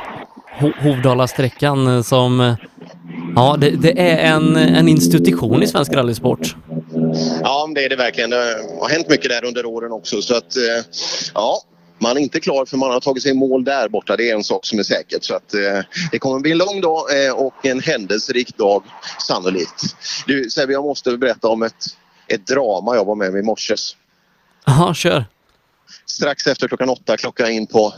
Ho- 0.60 0.82
Hovdalasträckan 0.84 1.88
eh, 1.88 2.02
som... 2.02 2.40
eh, 2.42 2.56
Ja, 3.36 3.58
det, 3.60 3.70
det 3.70 4.02
är 4.02 4.34
en, 4.34 4.56
en 4.56 4.88
institution 4.88 5.64
i 5.64 5.68
svensk 5.68 5.94
rallysport. 5.94 6.56
Ja, 7.42 7.70
det 7.76 7.86
är 7.86 7.90
det 7.90 7.96
verkligen. 7.96 8.30
Det 8.30 8.56
har 8.82 8.90
hänt 8.90 9.10
mycket 9.10 9.30
där 9.30 9.46
under 9.46 9.66
åren 9.66 9.92
också 9.92 10.22
så 10.22 10.36
att 10.36 10.56
eh, 10.58 10.86
ja, 11.34 11.62
man 12.00 12.18
är 12.18 12.22
inte 12.22 12.40
klar 12.40 12.66
för 12.66 12.78
man 12.78 12.92
har 12.92 13.00
tagit 13.00 13.24
sig 13.24 13.32
i 13.32 13.34
mål 13.34 13.64
där 13.64 13.90
borta. 13.90 14.18
Det 14.18 14.30
är 14.30 14.36
en 14.36 14.44
sak 14.44 14.66
som 14.66 14.80
är 14.80 14.84
säkert. 14.84 15.24
Så 15.24 15.36
att, 15.36 15.54
eh, 15.54 15.60
det 16.12 16.20
kommer 16.20 16.40
bli 16.40 16.52
en 16.52 16.58
lång 16.58 16.82
dag 16.82 17.26
eh, 17.26 17.34
och 17.34 17.66
en 17.66 17.80
händelserik 17.80 18.58
dag 18.58 18.84
sannolikt. 19.28 19.82
Du 20.28 20.50
Sebbe, 20.50 20.74
jag 20.74 20.84
måste 20.84 21.18
berätta 21.18 21.48
om 21.48 21.64
ett, 21.64 21.86
ett 22.28 22.48
drama 22.48 22.96
jag 22.96 23.06
var 23.06 23.16
med 23.16 23.30
om 23.30 23.38
i 23.38 23.42
morse. 23.42 23.76
Jaha, 24.66 24.94
kör. 24.94 25.26
Strax 26.06 26.48
efter 26.48 26.68
klockan 26.68 26.90
åtta 26.90 27.18
klockade 27.18 27.50
jag 27.50 27.56
in 27.56 27.68
på 27.68 27.94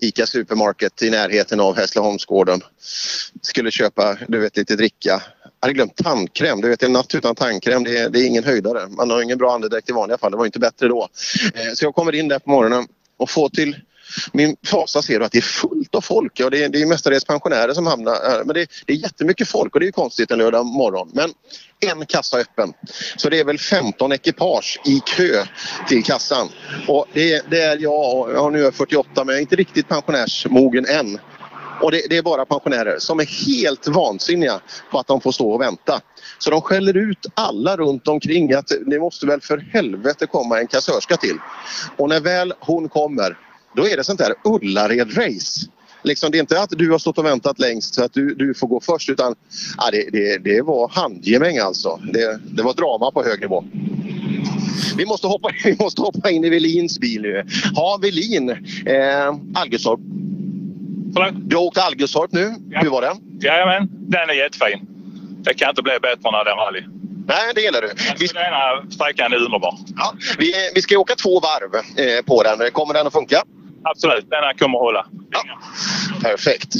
ICA 0.00 0.26
Supermarket 0.26 1.02
i 1.02 1.10
närheten 1.10 1.60
av 1.60 1.76
Hässleholmsgården. 1.76 2.60
Skulle 3.42 3.70
köpa, 3.70 4.18
du 4.28 4.38
vet, 4.38 4.56
lite 4.56 4.76
dricka. 4.76 5.22
Jag 5.42 5.66
hade 5.66 5.74
glömt 5.74 5.96
tandkräm. 5.96 6.60
Du 6.60 6.68
vet, 6.68 6.82
en 6.82 6.92
natt 6.92 7.14
utan 7.14 7.34
tandkräm, 7.34 7.84
det 7.84 7.98
är, 7.98 8.10
det 8.10 8.20
är 8.20 8.26
ingen 8.26 8.44
höjdare. 8.44 8.86
Man 8.88 9.10
har 9.10 9.22
ingen 9.22 9.38
bra 9.38 9.54
andedräkt 9.54 9.88
i 9.88 9.92
vanliga 9.92 10.18
fall. 10.18 10.30
Det 10.30 10.36
var 10.36 10.46
inte 10.46 10.58
bättre 10.58 10.88
då. 10.88 11.08
Eh, 11.54 11.72
så 11.74 11.84
jag 11.84 11.94
kommer 11.94 12.14
in 12.14 12.28
där 12.28 12.38
på 12.38 12.50
morgonen 12.50 12.86
och 13.16 13.30
får 13.30 13.48
till 13.48 13.76
min 14.32 14.56
fasa 14.66 15.02
ser 15.02 15.18
du 15.18 15.24
att 15.24 15.32
det 15.32 15.38
är 15.38 15.42
fullt 15.42 15.94
av 15.94 16.00
folk. 16.00 16.40
Ja, 16.40 16.50
det, 16.50 16.64
är, 16.64 16.68
det 16.68 16.82
är 16.82 16.86
mestadels 16.86 17.24
pensionärer 17.24 17.74
som 17.74 17.86
hamnar 17.86 18.12
här. 18.12 18.44
Men 18.44 18.54
det, 18.54 18.66
det 18.86 18.92
är 18.92 18.96
jättemycket 18.96 19.48
folk 19.48 19.74
och 19.74 19.80
det 19.80 19.84
är 19.84 19.88
ju 19.88 19.92
konstigt 19.92 20.30
en 20.30 20.38
lördag 20.38 20.66
morgon. 20.66 21.10
Men 21.14 21.30
en 21.80 22.06
kassa 22.06 22.38
öppen. 22.38 22.72
Så 23.16 23.28
det 23.28 23.40
är 23.40 23.44
väl 23.44 23.58
15 23.58 24.12
ekipage 24.12 24.80
i 24.86 25.00
kö 25.06 25.44
till 25.88 26.04
kassan. 26.04 26.48
Och 26.88 27.06
det, 27.12 27.50
det 27.50 27.60
är 27.60 27.78
jag, 27.78 28.20
och- 28.44 28.52
nu 28.52 28.58
är 28.60 28.64
jag 28.64 28.74
48 28.74 29.08
men 29.14 29.26
jag 29.28 29.36
är 29.36 29.40
inte 29.40 29.56
riktigt 29.56 29.88
pensionärsmogen 29.88 30.86
än. 30.86 31.18
Och 31.80 31.90
det, 31.90 32.02
det 32.10 32.16
är 32.16 32.22
bara 32.22 32.44
pensionärer 32.46 32.98
som 32.98 33.20
är 33.20 33.46
helt 33.46 33.88
vansinniga 33.88 34.60
på 34.90 34.98
att 34.98 35.06
de 35.06 35.20
får 35.20 35.32
stå 35.32 35.50
och 35.52 35.60
vänta. 35.60 36.00
Så 36.38 36.50
de 36.50 36.60
skäller 36.60 36.96
ut 36.96 37.26
alla 37.34 37.76
runt 37.76 38.08
omkring 38.08 38.52
att 38.52 38.72
det 38.86 38.98
måste 39.00 39.26
väl 39.26 39.40
för 39.40 39.58
helvete 39.58 40.26
komma 40.26 40.58
en 40.58 40.66
kassörska 40.66 41.16
till. 41.16 41.36
Och 41.96 42.08
när 42.08 42.20
väl 42.20 42.54
hon 42.60 42.88
kommer, 42.88 43.38
då 43.76 43.88
är 43.88 43.96
det 43.96 44.04
sånt 44.04 44.18
där 44.18 44.34
Ullared-race. 44.44 45.68
Liksom, 46.04 46.30
det 46.30 46.38
är 46.38 46.40
inte 46.40 46.60
att 46.60 46.70
du 46.70 46.90
har 46.90 46.98
stått 46.98 47.18
och 47.18 47.24
väntat 47.24 47.58
längst 47.58 47.94
så 47.94 48.04
att 48.04 48.12
du, 48.12 48.34
du 48.34 48.54
får 48.54 48.66
gå 48.66 48.80
först 48.80 49.10
utan 49.10 49.34
ja, 49.78 49.90
det, 49.92 50.10
det, 50.12 50.38
det 50.38 50.62
var 50.62 50.88
handgemäng 50.88 51.58
alltså. 51.58 52.00
Det, 52.12 52.40
det 52.44 52.62
var 52.62 52.74
drama 52.74 53.10
på 53.10 53.22
hög 53.22 53.40
nivå. 53.40 53.64
Vi 54.96 55.06
måste 55.06 55.26
hoppa, 55.26 55.48
vi 55.64 55.76
måste 55.78 56.02
hoppa 56.02 56.30
in 56.30 56.44
i 56.44 56.48
Velins 56.48 56.98
bil 56.98 57.22
nu. 57.22 57.44
Ja, 57.74 57.98
Velin. 58.02 58.50
Eh, 58.86 59.34
Algustorp. 59.54 60.00
Du 61.34 61.56
har 61.56 61.62
åkt 61.62 61.74
till 61.74 61.82
Algustorp 61.82 62.32
nu. 62.32 62.54
Hur 62.70 62.90
var 62.90 63.02
den? 63.02 63.16
Jajamän, 63.40 63.88
den 63.90 64.30
är 64.30 64.34
jättefin. 64.34 64.86
Det 65.44 65.54
kan 65.54 65.68
inte 65.68 65.82
bli 65.82 65.92
bättre 66.02 66.30
när 66.30 66.44
det 66.44 66.50
är 66.50 66.56
rally. 66.56 66.82
Nej, 67.26 67.52
det 67.54 67.60
gillar 67.60 67.82
du. 67.82 67.90
Vi... 68.18 68.26
Den 68.26 68.42
ena 68.42 68.90
sträckan 68.90 69.32
är 69.32 69.36
underbar. 69.36 69.78
Ja, 69.96 70.14
vi, 70.38 70.52
vi 70.74 70.82
ska 70.82 70.98
åka 70.98 71.14
två 71.14 71.40
varv 71.40 71.74
eh, 71.74 72.24
på 72.24 72.42
den. 72.42 72.70
Kommer 72.70 72.94
den 72.94 73.06
att 73.06 73.12
funka? 73.12 73.42
Absolut, 73.82 74.30
den 74.30 74.42
här 74.42 74.52
kommer 74.58 74.78
att 74.78 74.82
hålla. 74.82 75.06
Perfekt. 76.22 76.74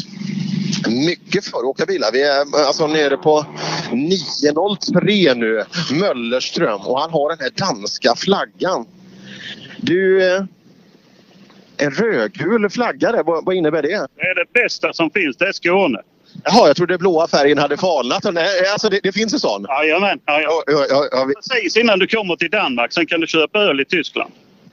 Mycket 0.88 1.44
föråkarbilar. 1.44 2.12
Vi 2.12 2.22
är 2.22 2.66
alltså 2.66 2.86
nere 2.86 3.16
på 3.16 3.46
903 3.92 5.34
nu. 5.34 5.64
Möllerström 5.92 6.80
och 6.80 7.00
han 7.00 7.10
har 7.10 7.28
den 7.28 7.38
här 7.40 7.50
danska 7.50 8.14
flaggan. 8.16 8.86
Du, 9.76 10.32
eh, 10.34 10.42
en 11.76 11.90
rödgul 11.90 12.70
flagga 12.70 13.12
där, 13.12 13.22
vad, 13.22 13.44
vad 13.44 13.54
innebär 13.54 13.82
det? 13.82 13.88
Det 13.88 14.22
är 14.22 14.34
det 14.34 14.52
bästa 14.62 14.92
som 14.92 15.10
finns, 15.10 15.36
det 15.36 15.48
är 15.48 15.52
Skåne. 15.52 15.98
Jaha, 16.44 16.66
jag 16.66 16.76
trodde 16.76 16.98
blåa 16.98 17.28
färgen 17.28 17.58
hade 17.58 17.76
falnat. 17.76 18.24
Nej, 18.32 18.68
alltså 18.72 18.88
det, 18.88 19.00
det 19.02 19.12
finns 19.12 19.32
en 19.32 19.40
sån? 19.40 19.66
Jajamän. 19.68 20.20
Ja, 20.26 20.40
ja. 20.40 20.62
Ja, 20.66 20.86
ja, 20.90 21.08
ja, 21.12 21.24
vi- 21.24 21.34
Precis 21.34 21.76
innan 21.76 21.98
du 21.98 22.06
kommer 22.06 22.36
till 22.36 22.50
Danmark, 22.50 22.92
sen 22.92 23.06
kan 23.06 23.20
du 23.20 23.26
köpa 23.26 23.58
öl 23.58 23.80
i 23.80 23.84
Tyskland. 23.84 24.32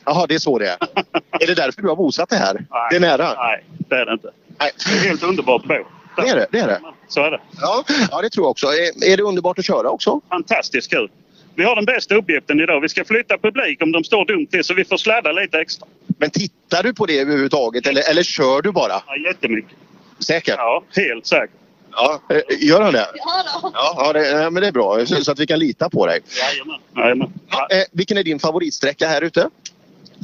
Jaha, 0.10 0.26
det 0.28 0.36
är 0.36 0.40
så 0.40 0.60
det 0.60 0.68
är. 0.68 0.78
är 1.44 1.48
det 1.48 1.54
därför 1.54 1.82
du 1.82 1.88
har 1.88 1.96
bosatt 1.96 2.30
dig 2.30 2.40
här? 2.40 2.66
Det 2.90 2.96
är 2.96 3.00
nära? 3.00 3.34
Nej, 3.34 3.64
det 3.68 3.96
är 3.96 4.06
det 4.06 4.14
inte. 4.14 4.32
Nej. 4.60 4.72
Det 4.86 4.92
är 4.92 5.10
helt 5.10 5.24
underbart 5.24 5.62
att 5.62 5.68
bo. 5.68 5.86
Det 6.22 6.30
är 6.30 6.36
det. 6.36 6.48
det, 6.52 6.60
är 6.60 6.68
det. 6.68 6.82
Så 7.08 7.24
är 7.24 7.32
det. 7.32 7.40
Ja, 7.62 7.84
ja, 8.12 8.22
det 8.22 8.30
tror 8.30 8.46
jag 8.46 8.52
också. 8.52 8.68
Är, 8.68 9.12
är 9.12 9.18
det 9.18 9.24
underbart 9.24 9.60
att 9.60 9.66
köra 9.66 9.90
också? 9.90 10.22
Fantastiskt 10.30 10.90
kul. 10.92 11.10
Vi 11.56 11.64
har 11.64 11.76
den 11.76 11.86
bästa 11.86 12.16
uppgiften 12.16 12.60
idag. 12.60 12.82
Vi 12.82 12.90
ska 12.90 13.06
flytta 13.06 13.38
publik 13.38 13.82
om 13.82 13.92
de 13.92 14.04
står 14.04 14.26
dumt 14.26 14.46
till 14.46 14.64
så 14.64 14.74
vi 14.74 14.86
får 14.86 14.98
sladda 14.98 15.32
lite 15.32 15.60
extra. 15.60 15.88
Men 16.18 16.30
tittar 16.30 16.84
du 16.84 16.94
på 16.94 17.06
det 17.06 17.20
överhuvudtaget 17.20 17.88
eller, 17.88 18.10
eller 18.10 18.24
kör 18.24 18.62
du 18.62 18.72
bara? 18.72 18.94
Ja, 19.08 19.18
jättemycket. 19.28 19.78
Säkert? 20.20 20.56
Ja, 20.58 20.84
helt 20.96 21.26
säkert. 21.26 21.56
Ja, 21.92 22.22
eh, 22.30 22.68
gör 22.68 22.82
han 22.82 22.94
det? 22.94 23.08
Ja, 23.16 23.64
ja 23.74 24.14
det, 24.14 24.28
ja, 24.28 24.50
men 24.50 24.62
det 24.62 24.68
är 24.68 24.72
bra. 24.72 25.06
Så, 25.06 25.16
så 25.24 25.32
att 25.32 25.40
vi 25.40 25.48
kan 25.48 25.60
lita 25.60 25.90
på 25.90 26.06
dig. 26.06 26.20
Jajamän. 26.42 26.80
Jajamän. 26.96 27.34
Ja, 27.50 27.68
eh, 27.72 27.84
vilken 27.92 28.18
är 28.18 28.24
din 28.24 28.40
favoritsträcka 28.40 29.08
här 29.08 29.22
ute? 29.22 29.50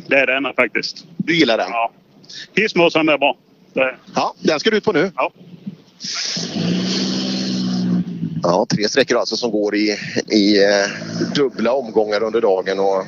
Det 0.08 0.20
är 0.20 0.28
denna 0.28 0.54
faktiskt. 0.54 1.06
Du 1.18 1.36
gillar 1.36 1.58
den? 1.58 1.68
Ja. 1.70 1.92
Hissmåsen 2.56 3.10
är 3.10 3.18
bra. 3.18 3.38
Det... 3.74 3.96
Ja, 4.16 4.34
den 4.40 4.60
ska 4.60 4.70
du 4.70 4.78
ut 4.78 4.84
på 4.84 4.92
nu. 4.92 5.12
Ja. 5.16 5.32
Ja, 8.44 8.66
tre 8.70 8.90
sträckor 8.90 9.18
alltså 9.18 9.36
som 9.36 9.52
går 9.52 9.76
i, 9.76 9.98
i 10.28 10.64
eh, 10.64 10.90
dubbla 11.36 11.74
omgångar 11.74 12.24
under 12.24 12.42
dagen. 12.42 12.80
Och 12.80 13.04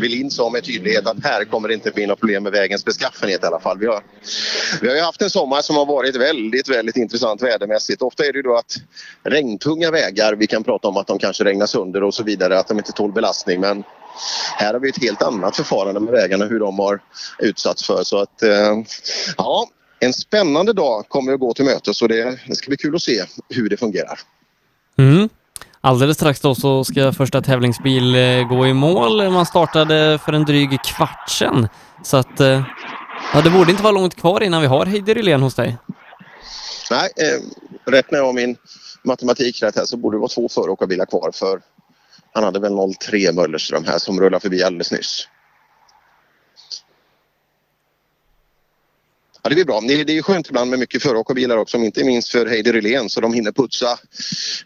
Velin 0.00 0.30
sa 0.30 0.50
med 0.50 0.64
tydlighet 0.64 1.06
att 1.06 1.24
här 1.24 1.44
kommer 1.44 1.68
det 1.68 1.74
inte 1.74 1.90
bli 1.90 2.06
något 2.06 2.20
problem 2.20 2.42
med 2.42 2.52
vägens 2.52 2.84
beskaffenhet 2.84 3.42
i 3.42 3.46
alla 3.46 3.60
fall. 3.60 3.78
Vi 3.78 3.86
har, 3.86 4.02
vi 4.80 4.88
har 4.88 4.94
ju 4.94 5.02
haft 5.02 5.22
en 5.22 5.30
sommar 5.30 5.62
som 5.62 5.76
har 5.76 5.86
varit 5.86 6.16
väldigt, 6.16 6.68
väldigt 6.68 6.96
intressant 6.96 7.42
vädermässigt. 7.42 8.02
Ofta 8.02 8.24
är 8.24 8.32
det 8.32 8.36
ju 8.36 8.42
då 8.42 8.56
att 8.56 8.76
regntunga 9.22 9.90
vägar, 9.90 10.34
vi 10.34 10.46
kan 10.46 10.64
prata 10.64 10.88
om 10.88 10.96
att 10.96 11.06
de 11.06 11.18
kanske 11.18 11.44
regnar 11.44 11.66
sönder 11.66 12.02
och 12.02 12.14
så 12.14 12.22
vidare, 12.22 12.58
att 12.58 12.68
de 12.68 12.78
inte 12.78 12.92
tål 12.92 13.12
belastning. 13.12 13.60
Men 13.60 13.84
här 14.56 14.72
har 14.72 14.80
vi 14.80 14.88
ett 14.88 15.02
helt 15.02 15.22
annat 15.22 15.56
förfarande 15.56 16.00
med 16.00 16.12
vägarna, 16.12 16.44
hur 16.44 16.60
de 16.60 16.78
har 16.78 17.00
utsatts 17.38 17.86
för. 17.86 18.02
Så 18.04 18.18
att, 18.18 18.42
eh, 18.42 18.82
ja, 19.36 19.68
en 20.00 20.12
spännande 20.12 20.72
dag 20.72 21.08
kommer 21.08 21.32
att 21.32 21.40
gå 21.40 21.54
till 21.54 21.64
mötes 21.64 22.02
och 22.02 22.08
det, 22.08 22.38
det 22.46 22.54
ska 22.54 22.68
bli 22.68 22.76
kul 22.76 22.94
att 22.94 23.02
se 23.02 23.24
hur 23.48 23.68
det 23.68 23.76
fungerar. 23.76 24.20
Mm. 24.98 25.28
Alldeles 25.80 26.16
strax 26.16 26.40
då 26.40 26.54
så 26.54 26.84
ska 26.84 27.12
första 27.12 27.42
tävlingsbil 27.42 28.14
eh, 28.14 28.48
gå 28.48 28.66
i 28.66 28.74
mål. 28.74 29.30
Man 29.30 29.46
startade 29.46 30.18
för 30.24 30.32
en 30.32 30.44
dryg 30.44 30.82
kvart 30.82 31.30
sedan. 31.30 31.68
Så 32.02 32.16
att, 32.16 32.40
eh, 32.40 32.62
ja, 33.34 33.40
det 33.42 33.50
borde 33.50 33.70
inte 33.70 33.82
vara 33.82 33.92
långt 33.92 34.14
kvar 34.14 34.42
innan 34.42 34.60
vi 34.60 34.66
har 34.66 34.86
Heidi 34.86 35.14
Rylén 35.14 35.42
hos 35.42 35.54
dig. 35.54 35.76
Nej, 36.90 37.10
eh, 37.16 37.90
rätt 37.90 38.06
jag 38.10 38.34
min 38.34 38.56
matematik 39.04 39.62
rätt 39.62 39.76
här 39.76 39.84
så 39.84 39.96
borde 39.96 40.16
det 40.16 40.20
vara 40.20 40.28
två 40.28 40.48
föråkarbilar 40.48 41.06
kvar 41.06 41.30
för 41.34 41.60
han 42.32 42.44
hade 42.44 42.60
väl 42.60 42.72
03 43.00 43.32
Möllerström 43.32 43.84
här 43.84 43.98
som 43.98 44.20
rullade 44.20 44.40
förbi 44.40 44.62
alldeles 44.62 44.92
nyss. 44.92 45.28
Ja, 49.46 49.50
det 49.50 49.54
blir 49.54 49.64
bra. 49.64 49.80
Det, 49.80 50.04
det 50.04 50.18
är 50.18 50.22
skönt 50.22 50.48
ibland 50.48 50.70
med 50.70 50.78
mycket 50.78 51.02
föråkarbilar 51.02 51.56
också, 51.56 51.78
inte 51.78 52.04
minst 52.04 52.28
för 52.28 52.46
Heidi 52.46 52.72
Rylén 52.72 53.08
så 53.08 53.20
de 53.20 53.34
hinner 53.34 53.52
putsa, 53.52 53.86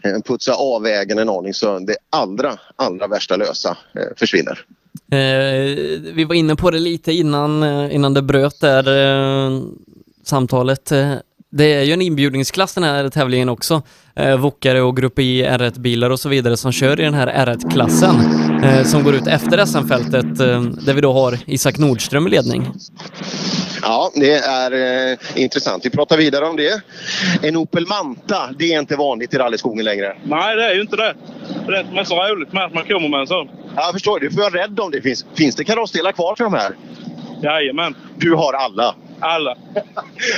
eh, 0.04 0.20
putsa 0.24 0.54
av 0.54 0.82
vägen 0.82 1.18
en 1.18 1.28
aning 1.28 1.54
så 1.54 1.78
det 1.78 1.96
allra, 2.10 2.58
allra 2.76 3.06
värsta 3.06 3.36
lösa 3.36 3.76
eh, 3.94 4.16
försvinner. 4.16 4.64
Eh, 5.12 5.18
vi 6.14 6.24
var 6.28 6.34
inne 6.34 6.56
på 6.56 6.70
det 6.70 6.78
lite 6.78 7.12
innan, 7.12 7.62
eh, 7.62 7.94
innan 7.94 8.14
det 8.14 8.22
bröt 8.22 8.60
där 8.60 8.88
eh, 9.48 9.60
samtalet. 10.24 10.92
Det 11.50 11.74
är 11.74 11.82
ju 11.82 11.92
en 11.92 12.02
inbjudningsklass 12.02 12.74
den 12.74 12.84
här 12.84 13.08
tävlingen 13.08 13.48
också. 13.48 13.82
Eh, 14.20 14.36
Wokare 14.36 14.82
och 14.82 14.96
Grupp 14.96 15.18
I 15.18 15.44
R1-bilar 15.44 16.10
och 16.10 16.20
så 16.20 16.28
vidare 16.28 16.56
som 16.56 16.72
kör 16.72 17.00
i 17.00 17.04
den 17.04 17.14
här 17.14 17.26
R1-klassen 17.46 18.14
eh, 18.64 18.84
som 18.84 19.04
går 19.04 19.14
ut 19.14 19.26
efter 19.26 19.66
SM-fältet 19.66 20.40
eh, 20.40 20.62
där 20.62 20.94
vi 20.94 21.00
då 21.00 21.12
har 21.12 21.38
Isak 21.46 21.78
Nordström 21.78 22.26
i 22.26 22.30
ledning. 22.30 22.66
Ja, 23.82 24.10
det 24.14 24.34
är 24.34 24.72
eh, 25.12 25.18
intressant. 25.34 25.86
Vi 25.86 25.90
pratar 25.90 26.16
vidare 26.16 26.44
om 26.44 26.56
det. 26.56 26.82
En 27.42 27.56
Opel 27.56 27.86
Manta, 27.86 28.50
det 28.58 28.74
är 28.74 28.80
inte 28.80 28.96
vanligt 28.96 29.34
i 29.34 29.38
rallyskogen 29.38 29.84
längre. 29.84 30.16
Nej, 30.24 30.56
det 30.56 30.64
är 30.64 30.74
ju 30.74 30.80
inte 30.80 30.96
det. 30.96 31.14
Det 31.66 31.76
är 31.76 31.82
det 31.82 31.88
som 31.88 31.98
är 31.98 32.04
så 32.04 32.34
roligt 32.34 32.52
med 32.52 32.64
att 32.64 32.74
man 32.74 32.84
kommer 32.84 33.08
med 33.08 33.20
en 33.20 33.26
sån. 33.26 33.48
Ja, 33.76 33.82
Jag 33.82 33.92
förstår, 33.92 34.20
du 34.20 34.30
får 34.30 34.40
vara 34.40 34.62
rädd 34.62 34.80
om 34.80 34.90
det 34.90 35.02
finns. 35.02 35.26
Finns 35.34 35.56
det 35.56 35.64
karossdelar 35.64 36.12
kvar 36.12 36.34
till 36.34 36.44
de 36.44 36.54
här? 36.54 36.76
Jajamän. 37.42 37.94
Du 38.16 38.34
har 38.34 38.52
alla? 38.52 38.94
Alla. 39.20 39.56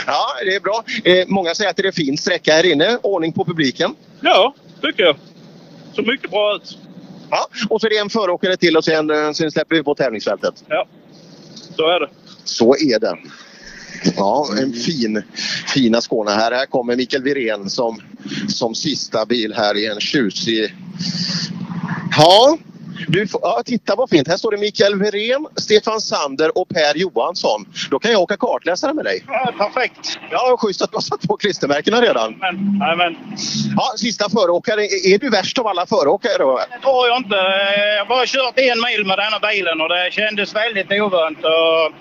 Ja, 0.06 0.26
det 0.44 0.54
är 0.54 0.60
bra. 0.60 0.84
Eh, 1.04 1.24
många 1.28 1.54
säger 1.54 1.70
att 1.70 1.76
det 1.76 1.82
är 1.82 1.86
en 1.86 1.92
fin 1.92 2.18
sträcka 2.18 2.52
här 2.52 2.72
inne. 2.72 2.98
Ordning 3.02 3.32
på 3.32 3.44
publiken. 3.44 3.94
Ja, 4.20 4.54
tycker 4.82 5.02
jag. 5.02 5.16
Så 5.92 6.02
mycket 6.02 6.30
bra 6.30 6.56
ut. 6.56 6.78
Ja, 7.30 7.46
och 7.68 7.80
så 7.80 7.86
är 7.86 7.90
det 7.90 7.98
en 7.98 8.10
föråkare 8.10 8.56
till 8.56 8.76
och 8.76 8.84
sen, 8.84 9.10
eh, 9.10 9.32
sen 9.32 9.50
släpper 9.50 9.76
vi 9.76 9.82
på 9.82 9.94
tävlingsfältet. 9.94 10.64
Ja, 10.68 10.86
så 11.76 11.88
är 11.88 12.00
det. 12.00 12.08
Så 12.44 12.76
är 12.76 12.98
det. 12.98 13.16
Ja, 14.16 14.48
en 14.60 14.72
fin, 14.72 15.22
fina 15.74 16.00
Skåne 16.00 16.30
här. 16.30 16.52
Här 16.52 16.66
kommer 16.66 16.96
Mikael 16.96 17.22
Wirén 17.22 17.70
som, 17.70 18.00
som 18.48 18.74
sista 18.74 19.26
bil 19.26 19.54
här 19.56 19.76
i 19.76 19.86
en 19.86 20.00
tjusig... 20.00 20.74
Ja, 22.16 22.58
du 23.08 23.26
får, 23.26 23.40
ja, 23.44 23.62
titta 23.64 23.94
vad 23.94 24.10
fint. 24.10 24.28
Här 24.28 24.36
står 24.36 24.50
det 24.50 24.56
Mikael 24.56 24.94
Wirén, 24.94 25.46
Stefan 25.56 26.00
Sander 26.00 26.58
och 26.58 26.68
Per 26.68 26.96
Johansson. 26.98 27.66
Då 27.90 27.98
kan 27.98 28.12
jag 28.12 28.20
åka 28.20 28.36
kartläsare 28.36 28.94
med 28.94 29.04
dig. 29.04 29.24
Ja, 29.26 29.52
perfekt. 29.58 30.18
Ja, 30.30 30.56
schysst 30.58 30.82
att 30.82 30.90
du 30.90 30.96
har 30.96 31.02
satt 31.02 31.22
på 31.28 31.36
klistermärkena 31.36 32.00
redan. 32.00 32.34
Men, 32.40 32.78
nej, 32.78 32.96
men, 32.96 33.16
Ja, 33.76 33.92
sista 33.96 34.30
föråkare. 34.30 34.82
Är 34.84 35.18
du 35.18 35.30
värst 35.30 35.58
av 35.58 35.66
alla 35.66 35.86
föråkare 35.86 36.38
då? 36.38 36.60
det 36.70 36.80
tror 36.82 37.08
jag 37.08 37.16
inte. 37.18 37.36
Jag 37.36 37.98
har 37.98 38.08
bara 38.08 38.26
kört 38.26 38.58
en 38.58 38.80
mil 38.80 39.06
med 39.06 39.18
denna 39.18 39.38
bilen 39.48 39.80
och 39.80 39.88
det 39.88 40.08
kändes 40.12 40.54
väldigt 40.54 40.92
ovant. 40.92 41.38
Och, 41.38 41.92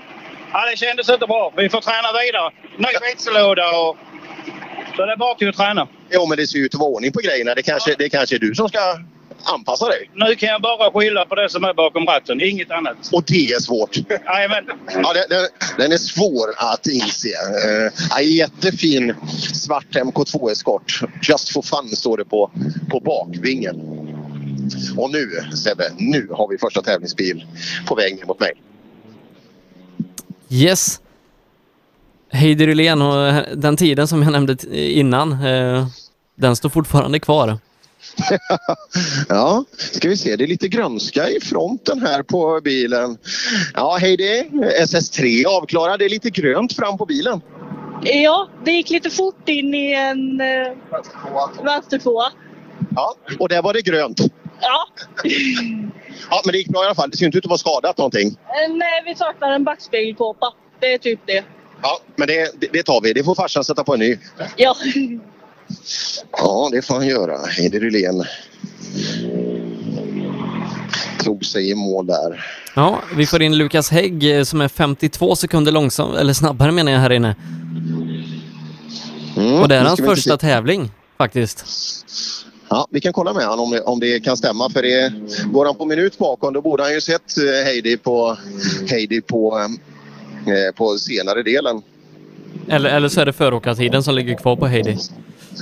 ja, 0.53 0.59
det 0.71 0.77
kändes 0.77 1.09
inte 1.09 1.27
bra. 1.27 1.53
Vi 1.57 1.69
får 1.69 1.81
träna 1.81 2.09
vidare. 2.21 2.51
Ny 2.77 2.99
växellåda 3.01 3.69
och... 3.79 3.97
Så 4.95 5.05
det 5.05 5.11
är 5.11 5.17
bara 5.17 5.35
till 5.35 5.49
att 5.49 5.55
träna. 5.55 5.87
Jo, 6.09 6.25
men 6.25 6.37
det 6.37 6.47
ser 6.47 6.57
ju 6.59 6.65
ut 6.65 6.73
att 6.75 6.79
vara 6.79 6.89
ordning 6.89 7.11
på 7.11 7.19
grejerna. 7.19 7.55
Det 7.55 7.61
kanske, 7.61 7.95
det 7.97 8.09
kanske 8.09 8.35
är 8.35 8.39
du 8.39 8.55
som 8.55 8.69
ska 8.69 8.79
anpassa 9.43 9.87
dig. 9.87 10.09
Nu 10.15 10.35
kan 10.35 10.49
jag 10.49 10.61
bara 10.61 10.91
skylla 10.91 11.25
på 11.25 11.35
det 11.35 11.49
som 11.49 11.63
är 11.63 11.73
bakom 11.73 12.05
ratten, 12.05 12.41
inget 12.41 12.71
annat. 12.71 12.97
Och 13.11 13.23
det 13.27 13.51
är 13.51 13.59
svårt. 13.59 13.97
Jajamän. 14.25 14.65
Ja, 15.03 15.13
den, 15.13 15.23
den, 15.29 15.47
den 15.77 15.91
är 15.91 15.97
svår 15.97 16.47
att 16.57 16.87
inse. 16.87 17.29
Uh, 17.29 18.23
jättefin 18.23 19.15
svart 19.53 19.85
MK2 19.91 20.51
Escort. 20.51 21.01
Just 21.29 21.49
for 21.49 21.61
fun 21.61 21.89
står 21.89 22.17
det 22.17 22.25
på, 22.25 22.51
på 22.89 22.99
bakvingen. 22.99 23.75
Och 24.97 25.11
nu 25.11 25.27
Sebbe, 25.55 25.83
nu 25.97 26.27
har 26.31 26.47
vi 26.47 26.57
första 26.57 26.81
tävlingsbil 26.81 27.45
på 27.87 27.95
väg 27.95 28.15
ner 28.15 28.25
mot 28.25 28.39
mig. 28.39 28.51
Yes. 30.49 31.01
Heidi 32.31 32.67
Rylén 32.67 33.01
och 33.01 33.43
den 33.57 33.77
tiden 33.77 34.07
som 34.07 34.23
jag 34.23 34.31
nämnde 34.31 34.77
innan, 34.77 35.31
eh, 35.31 35.87
den 36.35 36.55
står 36.55 36.69
fortfarande 36.69 37.19
kvar. 37.19 37.57
Ja, 39.29 39.65
ska 39.77 40.09
vi 40.09 40.17
se. 40.17 40.35
Det 40.35 40.43
är 40.43 40.47
lite 40.47 40.67
grönska 40.67 41.29
i 41.29 41.39
fronten 41.39 42.01
här 42.01 42.23
på 42.23 42.61
bilen. 42.63 43.17
Ja, 43.73 43.97
Heidi. 43.97 44.49
SS3 44.81 45.45
avklarad. 45.45 45.99
Det 45.99 46.05
är 46.05 46.09
lite 46.09 46.29
grönt 46.29 46.73
fram 46.75 46.97
på 46.97 47.05
bilen. 47.05 47.41
Ja, 48.03 48.49
det 48.65 48.71
gick 48.71 48.89
lite 48.89 49.09
fort 49.09 49.49
in 49.49 49.73
i 49.73 49.93
en 49.93 50.41
eh. 50.41 50.73
Ja, 52.95 53.15
och 53.39 53.49
där 53.49 53.61
var 53.61 53.73
det 53.73 53.81
grönt. 53.81 54.19
Ja. 54.61 54.87
Ja, 56.29 56.41
men 56.45 56.51
det 56.51 56.57
gick 56.57 56.67
bra 56.67 56.83
i 56.83 56.85
alla 56.85 56.95
fall. 56.95 57.09
Det 57.09 57.17
ser 57.17 57.25
inte 57.25 57.37
ut 57.37 57.45
att 57.45 57.49
vara 57.49 57.57
skadat 57.57 57.97
någonting. 57.97 58.27
Eh, 58.27 58.75
Nej, 58.75 59.03
vi 59.05 59.15
saknar 59.15 59.51
en 59.51 59.63
backspegelkåpa. 59.63 60.53
Det 60.79 60.93
är 60.93 60.97
typ 60.97 61.19
det. 61.25 61.43
Ja, 61.81 61.99
men 62.15 62.27
det, 62.27 62.61
det, 62.61 62.67
det 62.73 62.83
tar 62.83 63.01
vi. 63.01 63.13
Det 63.13 63.23
får 63.23 63.35
farsan 63.35 63.63
sätta 63.63 63.83
på 63.83 63.93
en 63.93 63.99
ny. 63.99 64.17
Ja. 64.55 64.75
Ja, 66.31 66.69
det 66.71 66.81
får 66.81 66.95
han 66.95 67.07
göra. 67.07 67.37
Heidi 67.47 67.79
Rylén 67.79 68.23
tog 71.23 71.45
sig 71.45 71.69
i 71.69 71.75
mål 71.75 72.07
där. 72.07 72.45
Ja, 72.75 73.01
vi 73.15 73.25
får 73.25 73.41
in 73.41 73.57
Lukas 73.57 73.89
Hägg 73.89 74.37
eh, 74.37 74.43
som 74.43 74.61
är 74.61 74.67
52 74.67 75.35
sekunder 75.35 75.71
långsam, 75.71 76.15
eller 76.15 76.33
snabbare 76.33 76.71
menar 76.71 76.91
jag 76.91 76.99
här 76.99 77.11
inne. 77.11 77.35
Mm, 79.37 79.53
och 79.61 79.67
det 79.67 79.75
är 79.75 79.83
hans 79.83 79.99
första 79.99 80.37
tävling 80.37 80.91
faktiskt. 81.17 81.65
Ja, 82.69 82.87
vi 82.89 83.01
kan 83.01 83.13
kolla 83.13 83.33
med 83.33 83.45
honom 83.45 83.65
om 83.65 83.71
det, 83.71 83.81
om 83.81 83.99
det 83.99 84.19
kan 84.19 84.37
stämma. 84.37 84.69
För 84.69 84.81
det, 84.81 85.13
går 85.45 85.65
han 85.65 85.75
på 85.75 85.85
minut 85.85 86.17
bakom 86.17 86.53
då 86.53 86.61
borde 86.61 86.83
han 86.83 86.93
ju 86.93 87.01
sett 87.01 87.37
eh, 87.37 87.65
Heidi 87.65 87.97
på, 87.97 88.37
Heidi 88.89 89.21
på, 89.21 89.59
eh, 90.47 90.75
på 90.75 90.97
senare 90.97 91.43
delen. 91.43 91.81
Eller, 92.67 92.89
eller 92.89 93.09
så 93.09 93.21
är 93.21 93.25
det 93.25 93.33
föråkartiden 93.33 94.03
som 94.03 94.15
ligger 94.15 94.35
kvar 94.35 94.55
på 94.55 94.67
Heidi. 94.67 94.97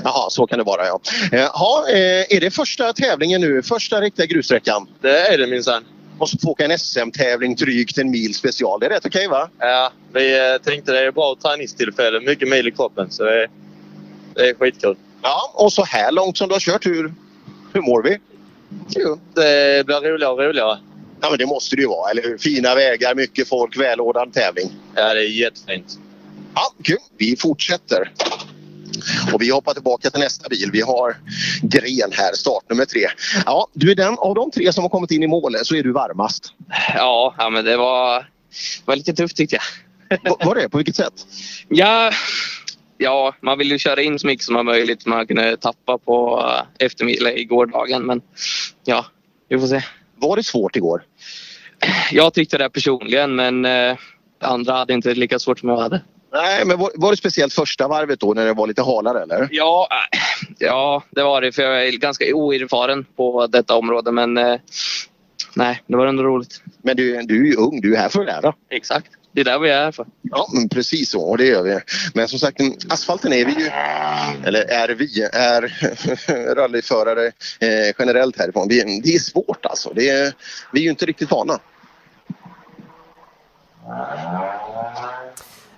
Jaha, 0.04 0.30
så 0.30 0.48
kan 0.48 0.58
det 0.58 0.64
vara 0.64 0.86
ja. 0.88 1.00
Eh, 1.32 1.40
Ja, 1.40 1.86
eh, 1.90 2.36
är 2.36 2.40
det 2.40 2.52
första 2.52 2.94
tävlingen 2.94 3.42
nu? 3.42 3.62
Första 3.64 4.02
riktiga 4.02 4.26
grussträckan? 4.26 4.88
Det 5.02 5.20
är 5.28 5.38
det 5.38 5.48
minsann. 5.48 5.84
Och 6.20 6.30
så 6.30 6.38
få 6.38 6.50
åka 6.50 6.66
en 6.66 6.80
SM-tävling 6.80 7.56
drygt 7.56 7.98
en 7.98 8.12
mil 8.12 8.36
special. 8.36 8.80
Det 8.80 8.86
är 8.86 8.90
rätt 8.90 9.06
okej 9.06 9.28
va? 9.28 9.50
Ja, 9.60 9.92
vi 10.14 10.38
eh, 10.38 10.58
tänkte 10.64 10.92
det 10.92 11.00
är 11.08 11.12
bra 11.12 11.36
träningstillfälle. 11.44 12.20
Mycket 12.20 12.48
mil 12.50 12.68
i 12.68 12.72
kroppen. 12.72 13.12
Så 13.12 13.24
det, 13.24 13.44
är- 13.44 13.50
det 14.36 14.50
är 14.50 14.54
skitkul. 14.54 14.96
Ja, 15.22 15.52
och 15.56 15.74
så 15.74 15.84
här 15.84 16.12
långt 16.12 16.38
som 16.38 16.48
du 16.48 16.56
har 16.56 16.60
kört, 16.60 16.86
hur, 16.86 17.14
hur 17.74 17.82
mår 17.82 18.04
vi? 18.04 18.18
Jo, 18.90 19.20
det 19.36 19.86
blir 19.86 20.02
roligare 20.02 20.32
och 20.34 20.40
roligare. 20.40 20.80
Ja, 21.22 21.30
men 21.30 21.40
det 21.40 21.46
måste 21.46 21.76
det 21.76 21.82
ju 21.82 21.88
vara, 21.88 22.12
eller 22.12 22.22
hur? 22.24 22.38
Fina 22.38 22.76
vägar, 22.76 23.16
mycket 23.16 23.48
folk, 23.48 23.78
välordnad 23.78 24.34
tävling. 24.34 24.70
Ja, 24.96 25.14
det 25.14 25.20
är 25.20 25.30
jättefint. 25.30 26.00
Ja, 26.56 26.62
kul. 26.84 26.98
Vi 27.18 27.36
fortsätter. 27.38 28.12
Och 29.34 29.42
vi 29.42 29.50
hoppar 29.50 29.74
tillbaka 29.74 30.10
till 30.10 30.20
nästa 30.20 30.50
bil. 30.50 30.70
Vi 30.74 30.82
har 30.82 31.18
Gren 31.62 32.12
här, 32.12 32.34
startnummer 32.34 32.86
tre. 32.86 33.08
Ja, 33.46 33.68
du 33.74 33.92
är 33.92 33.96
den 33.96 34.18
av 34.18 34.36
de 34.36 34.52
tre 34.52 34.74
som 34.74 34.82
har 34.84 34.90
kommit 34.90 35.12
in 35.12 35.24
i 35.24 35.28
målet 35.28 35.66
så 35.66 35.76
är 35.76 35.84
du 35.84 35.92
varmast. 35.92 36.54
Ja, 36.96 37.36
ja 37.38 37.50
men 37.50 37.66
det 37.66 37.78
var, 37.78 38.20
det 38.20 38.26
var 38.86 38.96
lite 38.96 39.14
tufft 39.14 39.38
tyckte 39.38 39.56
jag. 39.56 39.64
Va- 40.32 40.38
Var 40.46 40.56
det? 40.56 40.70
På 40.70 40.78
vilket 40.78 40.96
sätt? 40.96 41.14
Ja, 41.68 42.12
ja, 42.98 43.36
man 43.42 43.58
vill 43.58 43.72
ju 43.72 43.78
köra 43.80 44.02
in 44.02 44.20
så 44.20 44.28
mycket 44.28 44.46
som 44.46 44.66
möjligt. 44.66 45.06
Man 45.06 45.28
kunde 45.28 45.58
tappa 45.58 45.98
på 45.98 46.46
eh, 46.80 46.86
eftermiddag 46.86 47.34
i 47.34 47.44
gårdagen. 47.46 48.06
Men 48.06 48.22
ja, 48.86 49.06
vi 49.50 49.60
får 49.60 49.68
se. 49.68 49.82
Var 50.18 50.36
det 50.36 50.44
svårt 50.44 50.76
igår? 50.76 51.04
Jag 52.12 52.34
tyckte 52.34 52.58
det 52.58 52.70
personligen, 52.70 53.36
men 53.36 53.66
eh, 53.66 53.98
andra 54.42 54.74
hade 54.74 54.94
inte 54.94 55.14
lika 55.14 55.40
svårt 55.40 55.60
som 55.60 55.70
jag 55.70 55.78
hade. 55.78 56.02
Nej, 56.32 56.66
men 56.66 56.78
var, 56.78 56.92
var 56.96 57.12
det 57.12 57.18
speciellt 57.18 57.54
första 57.54 57.88
varvet 57.88 58.20
då 58.20 58.34
när 58.34 58.46
det 58.46 58.54
var 58.54 58.68
lite 58.68 58.82
halare 58.82 59.24
eller? 59.24 59.48
Ja, 59.52 59.88
äh, 59.92 60.20
ja, 60.58 61.04
det 61.10 61.24
var 61.24 61.42
det. 61.42 61.52
För 61.52 61.64
jag 61.64 61.88
är 61.88 61.92
ganska 61.92 62.26
oerfaren 62.34 63.06
på 63.16 63.48
detta 63.48 63.76
område. 63.76 64.12
Men 64.12 64.38
eh, 64.38 64.60
nej, 65.56 65.82
det 65.88 65.98
var 65.98 66.08
ändå 66.08 66.24
roligt. 66.24 66.62
Men 66.82 66.98
du, 66.98 67.22
du 67.22 67.42
är 67.42 67.46
ju 67.46 67.56
ung, 67.56 67.82
du 67.82 67.96
är 67.96 68.00
här 68.00 68.10
för 68.10 68.20
att 68.20 68.26
lära. 68.26 68.54
Exakt. 68.70 69.12
Det 69.32 69.42
är 69.42 69.46
där 69.46 69.60
vi 69.60 69.70
är 69.70 69.84
här 69.84 69.92
för. 69.92 70.08
Ja, 70.22 70.50
men 70.54 70.70
precis 70.70 71.10
så. 71.10 71.36
Det 71.36 71.46
gör 71.46 71.64
vi. 71.64 71.80
Men 72.14 72.28
som 72.28 72.40
sagt, 72.40 72.62
asfalten 72.90 73.34
är 73.34 73.46
vi 73.46 73.52
ju, 73.52 73.70
eller 74.48 74.72
är 74.72 74.90
vi, 74.90 75.22
är 75.34 76.56
rallyförare 76.56 77.26
eh, 77.60 77.96
generellt 78.00 78.40
härifrån. 78.40 78.68
Vi, 78.70 79.02
det 79.04 79.16
är 79.16 79.20
svårt 79.20 79.66
alltså. 79.66 79.92
Det 79.96 80.10
är, 80.10 80.34
vi 80.74 80.80
är 80.80 80.84
ju 80.84 80.90
inte 80.90 81.06
riktigt 81.06 81.32
vana. 81.32 81.60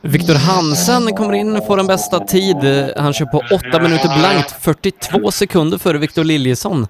Viktor 0.01 0.33
Hansen 0.35 1.15
kommer 1.15 1.33
in, 1.33 1.61
får 1.67 1.79
en 1.79 1.87
bästa 1.87 2.19
tid. 2.19 2.55
Han 2.97 3.13
kör 3.13 3.25
på 3.25 3.37
8 3.69 3.81
minuter 3.81 4.19
blankt, 4.19 4.51
42 4.61 5.31
sekunder 5.31 5.77
före 5.77 5.97
Viktor 5.97 6.23
Liljesson. 6.23 6.87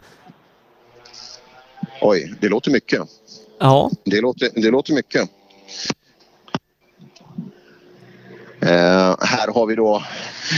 Oj, 2.02 2.34
det 2.42 2.50
låter 2.50 2.72
mycket. 2.72 3.02
Ja. 3.60 3.90
Det 4.06 4.22
låter, 4.22 4.50
det 4.56 4.70
låter 4.72 4.94
mycket. 4.94 5.30
Eh, 8.62 9.16
här 9.20 9.54
har 9.54 9.66
vi 9.66 9.76
då 9.76 10.04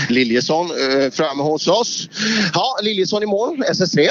Liljesson 0.10 0.66
eh, 0.66 1.12
framme 1.12 1.44
hos 1.44 1.68
oss. 1.68 2.10
Ja, 2.54 2.78
Liljesson 2.82 3.24
i 3.24 3.26
mål, 3.26 3.64
SS3. 3.72 4.10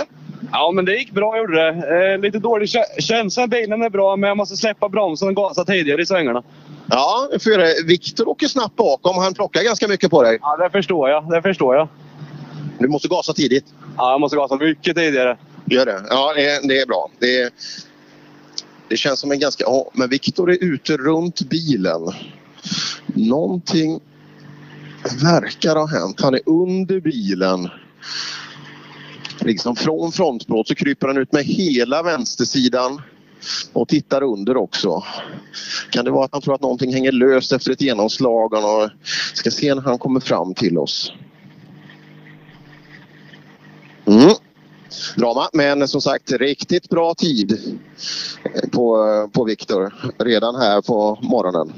Ja, 0.53 0.71
men 0.75 0.85
det 0.85 0.97
gick 0.97 1.11
bra 1.11 1.39
gjorde 1.39 1.57
det. 1.57 2.13
Eh, 2.13 2.19
lite 2.19 2.39
dålig 2.39 2.67
kä- 2.67 3.01
känsla. 3.01 3.47
Bilen 3.47 3.83
är 3.83 3.91
bra, 3.91 4.17
men 4.17 4.29
jag 4.29 4.37
måste 4.37 4.57
släppa 4.57 4.89
bromsen 4.89 5.29
och 5.29 5.37
gasa 5.37 5.65
tidigare 5.65 6.03
i 6.03 6.07
svängarna. 6.07 6.43
Ja, 6.95 7.29
det. 7.45 7.87
Viktor 7.87 8.29
åker 8.29 8.49
snabbt 8.49 8.77
bakom. 8.77 9.17
Han 9.17 9.35
plockar 9.35 9.63
ganska 9.63 9.89
mycket 9.89 10.11
på 10.11 10.23
dig. 10.23 10.39
Ja, 10.41 10.57
det 10.57 10.71
förstår 10.71 11.11
jag. 11.11 11.31
Det 11.31 11.43
förstår 11.43 11.77
jag. 11.77 11.89
Du 12.79 12.89
måste 12.89 13.09
gasa 13.09 13.33
tidigt. 13.33 13.65
Ja, 13.97 14.11
jag 14.11 14.21
måste 14.21 14.37
gasa 14.37 14.57
mycket 14.57 14.97
tidigare. 14.97 15.39
Gör 15.65 15.87
det? 15.87 16.05
Ja, 16.11 16.33
det, 16.37 16.69
det 16.69 16.81
är 16.81 16.87
bra. 16.87 17.11
Det, 17.19 17.55
det 18.89 18.97
känns 18.97 19.21
som 19.21 19.33
en 19.33 19.39
ganska... 19.39 19.65
Ja, 19.65 19.91
men 19.93 20.09
Viktor 20.09 20.51
är 20.51 20.65
ute 20.65 20.97
runt 20.97 21.41
bilen. 21.41 22.13
Någonting 23.07 24.01
verkar 25.23 25.77
ha 25.77 25.87
hänt. 25.87 26.21
Han 26.21 26.35
är 26.35 26.41
under 26.47 27.01
bilen. 27.01 27.69
Liksom 29.41 29.77
från 29.77 30.13
frontplåt 30.13 30.69
så 30.69 30.75
kryper 30.75 31.07
han 31.07 31.19
ut 31.19 31.33
med 31.33 31.45
hela 31.45 32.03
vänstersidan 32.03 33.03
och 33.73 33.89
tittar 33.89 34.23
under 34.23 34.57
också. 34.57 35.03
Kan 35.91 36.05
det 36.05 36.11
vara 36.11 36.25
att 36.25 36.33
han 36.33 36.43
tror 36.43 36.55
att 36.55 36.61
någonting 36.61 36.93
hänger 36.93 37.13
löst 37.13 37.53
efter 37.53 37.71
ett 37.71 37.81
genomslag? 37.81 38.53
Och 38.53 38.91
ska 39.35 39.51
se 39.51 39.75
när 39.75 39.83
han 39.83 39.99
kommer 39.99 40.21
fram 40.21 40.55
till 40.55 40.79
oss. 40.79 41.13
Mm. 44.07 44.31
Drama, 45.17 45.49
men 45.53 45.89
som 45.89 46.01
sagt 46.01 46.33
riktigt 46.33 46.89
bra 46.89 47.15
tid 47.15 47.79
på, 48.73 48.97
på 49.33 49.45
Viktor 49.45 49.95
redan 50.19 50.55
här 50.55 50.81
på 50.81 51.19
morgonen. 51.23 51.73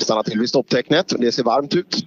Stanna 0.00 0.22
till 0.22 0.40
vid 0.40 0.48
stopptecknet. 0.48 1.12
Det 1.18 1.32
ser 1.32 1.42
varmt 1.42 1.74
ut. 1.74 2.06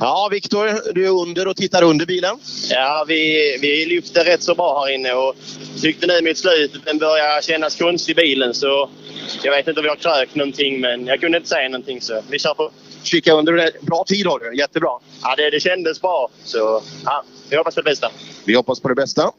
Ja, 0.00 0.28
Viktor, 0.32 0.92
du 0.94 1.06
är 1.06 1.10
under 1.10 1.48
och 1.48 1.56
tittar 1.56 1.82
under 1.82 2.06
bilen. 2.06 2.38
Ja, 2.70 3.04
vi, 3.08 3.58
vi 3.60 3.86
lyfte 3.86 4.24
rätt 4.24 4.42
så 4.42 4.54
bra 4.54 4.84
här 4.84 4.94
inne 4.94 5.12
och 5.12 5.34
tyckte 5.80 6.06
nu 6.06 6.28
mot 6.28 6.38
slutet 6.38 6.84
den 6.84 6.98
börjar 6.98 7.42
kännas 7.42 7.76
konstig 7.76 8.16
bilen 8.16 8.54
så 8.54 8.90
jag 9.42 9.52
vet 9.52 9.68
inte 9.68 9.80
om 9.80 9.84
vi 9.84 9.88
har 9.88 9.96
krökt 9.96 10.34
någonting 10.34 10.80
men 10.80 11.06
jag 11.06 11.20
kunde 11.20 11.38
inte 11.38 11.48
säga 11.48 11.68
någonting 11.68 12.00
så 12.00 12.22
vi 12.30 12.38
kör 12.38 12.54
på. 12.54 12.70
Kika 13.02 13.32
under. 13.32 13.52
det. 13.52 13.72
Bra 13.80 14.04
tid 14.04 14.26
har 14.26 14.38
du. 14.38 14.56
Jättebra. 14.56 14.90
Ja, 15.22 15.34
det, 15.36 15.50
det 15.50 15.60
kändes 15.60 16.00
bra 16.00 16.28
så 16.44 16.82
ja, 17.04 17.24
vi 17.50 17.56
hoppas 17.56 17.74
på 17.74 17.80
det 17.80 17.90
bästa. 17.90 18.10
Vi 18.44 18.54
hoppas 18.54 18.80
på 18.80 18.88
det 18.88 18.94
bästa. 18.94 19.32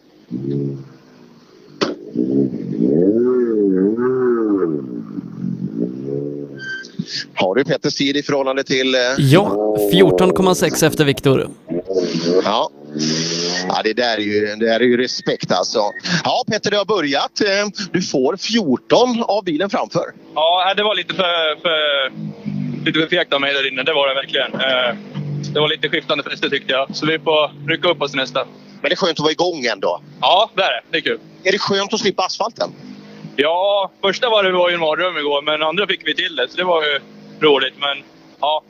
Har 7.43 7.55
du 7.55 7.63
Petters 7.63 7.95
tid 7.95 8.17
i 8.17 8.23
förhållande 8.23 8.63
till... 8.63 8.95
eh, 8.95 9.01
Ja, 9.17 9.75
14,6 9.93 10.85
efter 10.87 11.05
Viktor. 11.05 11.49
Ja. 12.43 12.69
Ja, 13.67 13.81
det 13.83 13.93
där 13.93 14.17
är 14.17 14.21
ju, 14.21 14.45
det 14.55 14.65
där 14.65 14.79
är 14.79 14.83
ju 14.83 14.97
respekt 14.97 15.51
alltså. 15.51 15.79
Ja, 16.23 16.43
Petter, 16.51 16.71
det 16.71 16.77
har 16.77 16.85
börjat. 16.85 17.41
Eh, 17.41 17.67
Du 17.91 18.01
får 18.01 18.37
14 18.37 19.23
av 19.27 19.43
bilen 19.43 19.69
framför. 19.69 20.03
Ja, 20.35 20.73
det 20.77 20.83
var 20.83 20.95
lite 20.95 21.13
för, 21.13 21.61
för, 21.61 22.11
lite 22.85 22.99
för 22.99 23.07
fegt 23.07 23.33
av 23.33 23.41
mig 23.41 23.53
där 23.53 23.67
inne. 23.73 23.83
Det 23.83 23.93
var 23.93 24.07
det 24.07 24.13
verkligen. 24.15 24.53
Eh, 24.53 24.95
Det 25.53 25.59
var 25.59 25.67
lite 25.67 25.89
skiftande 25.89 26.23
fäste 26.23 26.49
tyckte 26.49 26.71
jag. 26.73 26.95
Så 26.95 27.05
vi 27.05 27.19
får 27.19 27.67
rycka 27.69 27.89
upp 27.89 28.01
oss 28.01 28.13
nästa. 28.13 28.45
Men 28.81 28.89
det 28.89 28.93
är 28.93 28.95
skönt 28.95 29.11
att 29.19 29.19
vara 29.19 29.31
igång 29.31 29.65
ändå. 29.65 30.01
Ja, 30.21 30.49
det 30.55 30.61
är 30.61 30.67
det. 30.71 30.81
Det 30.91 30.97
är 30.97 31.01
kul. 31.01 31.19
Är 31.43 31.51
det 31.51 31.57
skönt 31.59 31.93
att 31.93 31.99
slippa 31.99 32.23
asfalten? 32.23 32.69
Ja, 33.35 33.91
första 34.01 34.29
var 34.29 34.43
det 34.43 34.51
var 34.51 34.69
ju 34.69 34.73
en 34.73 34.79
mardröm 34.79 35.17
igår, 35.17 35.41
men 35.41 35.63
andra 35.63 35.87
fick 35.87 36.07
vi 36.07 36.15
till 36.15 36.35
det. 36.35 36.47
Så 36.49 36.57
det 36.57 36.63
var 36.63 36.83
ju 36.83 36.99
roligt. 37.41 37.73
Men 37.79 38.03
ja, 38.41 38.63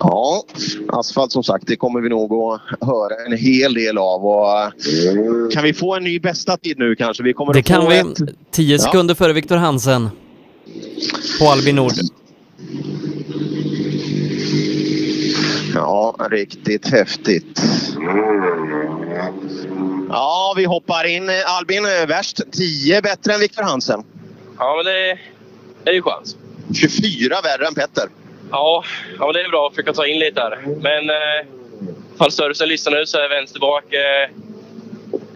Ja, 0.00 0.44
asfalt 0.88 1.32
som 1.32 1.42
sagt, 1.42 1.66
det 1.66 1.76
kommer 1.76 2.00
vi 2.00 2.08
nog 2.08 2.32
att 2.32 2.60
höra 2.88 3.14
en 3.26 3.36
hel 3.36 3.74
del 3.74 3.98
av. 3.98 4.26
Och, 4.26 4.60
eh, 4.62 4.68
kan 5.52 5.62
vi 5.62 5.72
få 5.74 5.94
en 5.94 6.04
ny 6.04 6.20
bästa 6.20 6.56
tid 6.56 6.78
nu 6.78 6.96
kanske? 6.96 7.22
Vi 7.22 7.32
kommer 7.32 7.52
Det 7.52 7.62
kan 7.62 7.88
vi. 7.88 7.98
ett- 7.98 8.18
10 8.50 8.78
sekunder 8.78 9.14
före 9.14 9.32
Viktor 9.32 9.56
Hansen. 9.56 10.08
På 11.40 11.46
Albin 11.46 11.76
Nord. 11.76 11.92
Ja, 15.74 16.16
riktigt 16.30 16.86
häftigt. 16.88 17.60
Ja, 20.08 20.54
vi 20.56 20.64
hoppar 20.64 21.04
in. 21.06 21.30
Albin 21.46 21.84
är 21.84 22.06
värst. 22.06 22.40
10 22.52 23.02
bättre 23.02 23.34
än 23.34 23.40
Viktor 23.40 23.62
Hansen. 23.62 24.02
ja 24.58 24.74
men 24.76 24.84
det, 24.84 25.18
det 25.84 25.90
är 25.90 25.94
ju 25.94 26.02
chans. 26.02 26.36
24 26.74 27.40
värre 27.42 27.66
än 27.66 27.74
Petter. 27.74 28.08
Ja, 28.50 28.84
ja, 29.18 29.32
det 29.32 29.40
är 29.40 29.48
bra 29.48 29.66
att 29.66 29.74
försöka 29.74 29.92
ta 29.92 30.06
in 30.06 30.18
lite 30.18 30.40
här. 30.40 30.58
Men 30.80 31.10
eh, 31.10 31.46
fall 32.18 32.32
servicen 32.32 32.68
lyssnar 32.68 32.92
nu 32.92 33.06
så 33.06 33.18
är 33.18 33.28
vänster 33.28 33.60
bak 33.60 33.92
eh, 33.92 34.30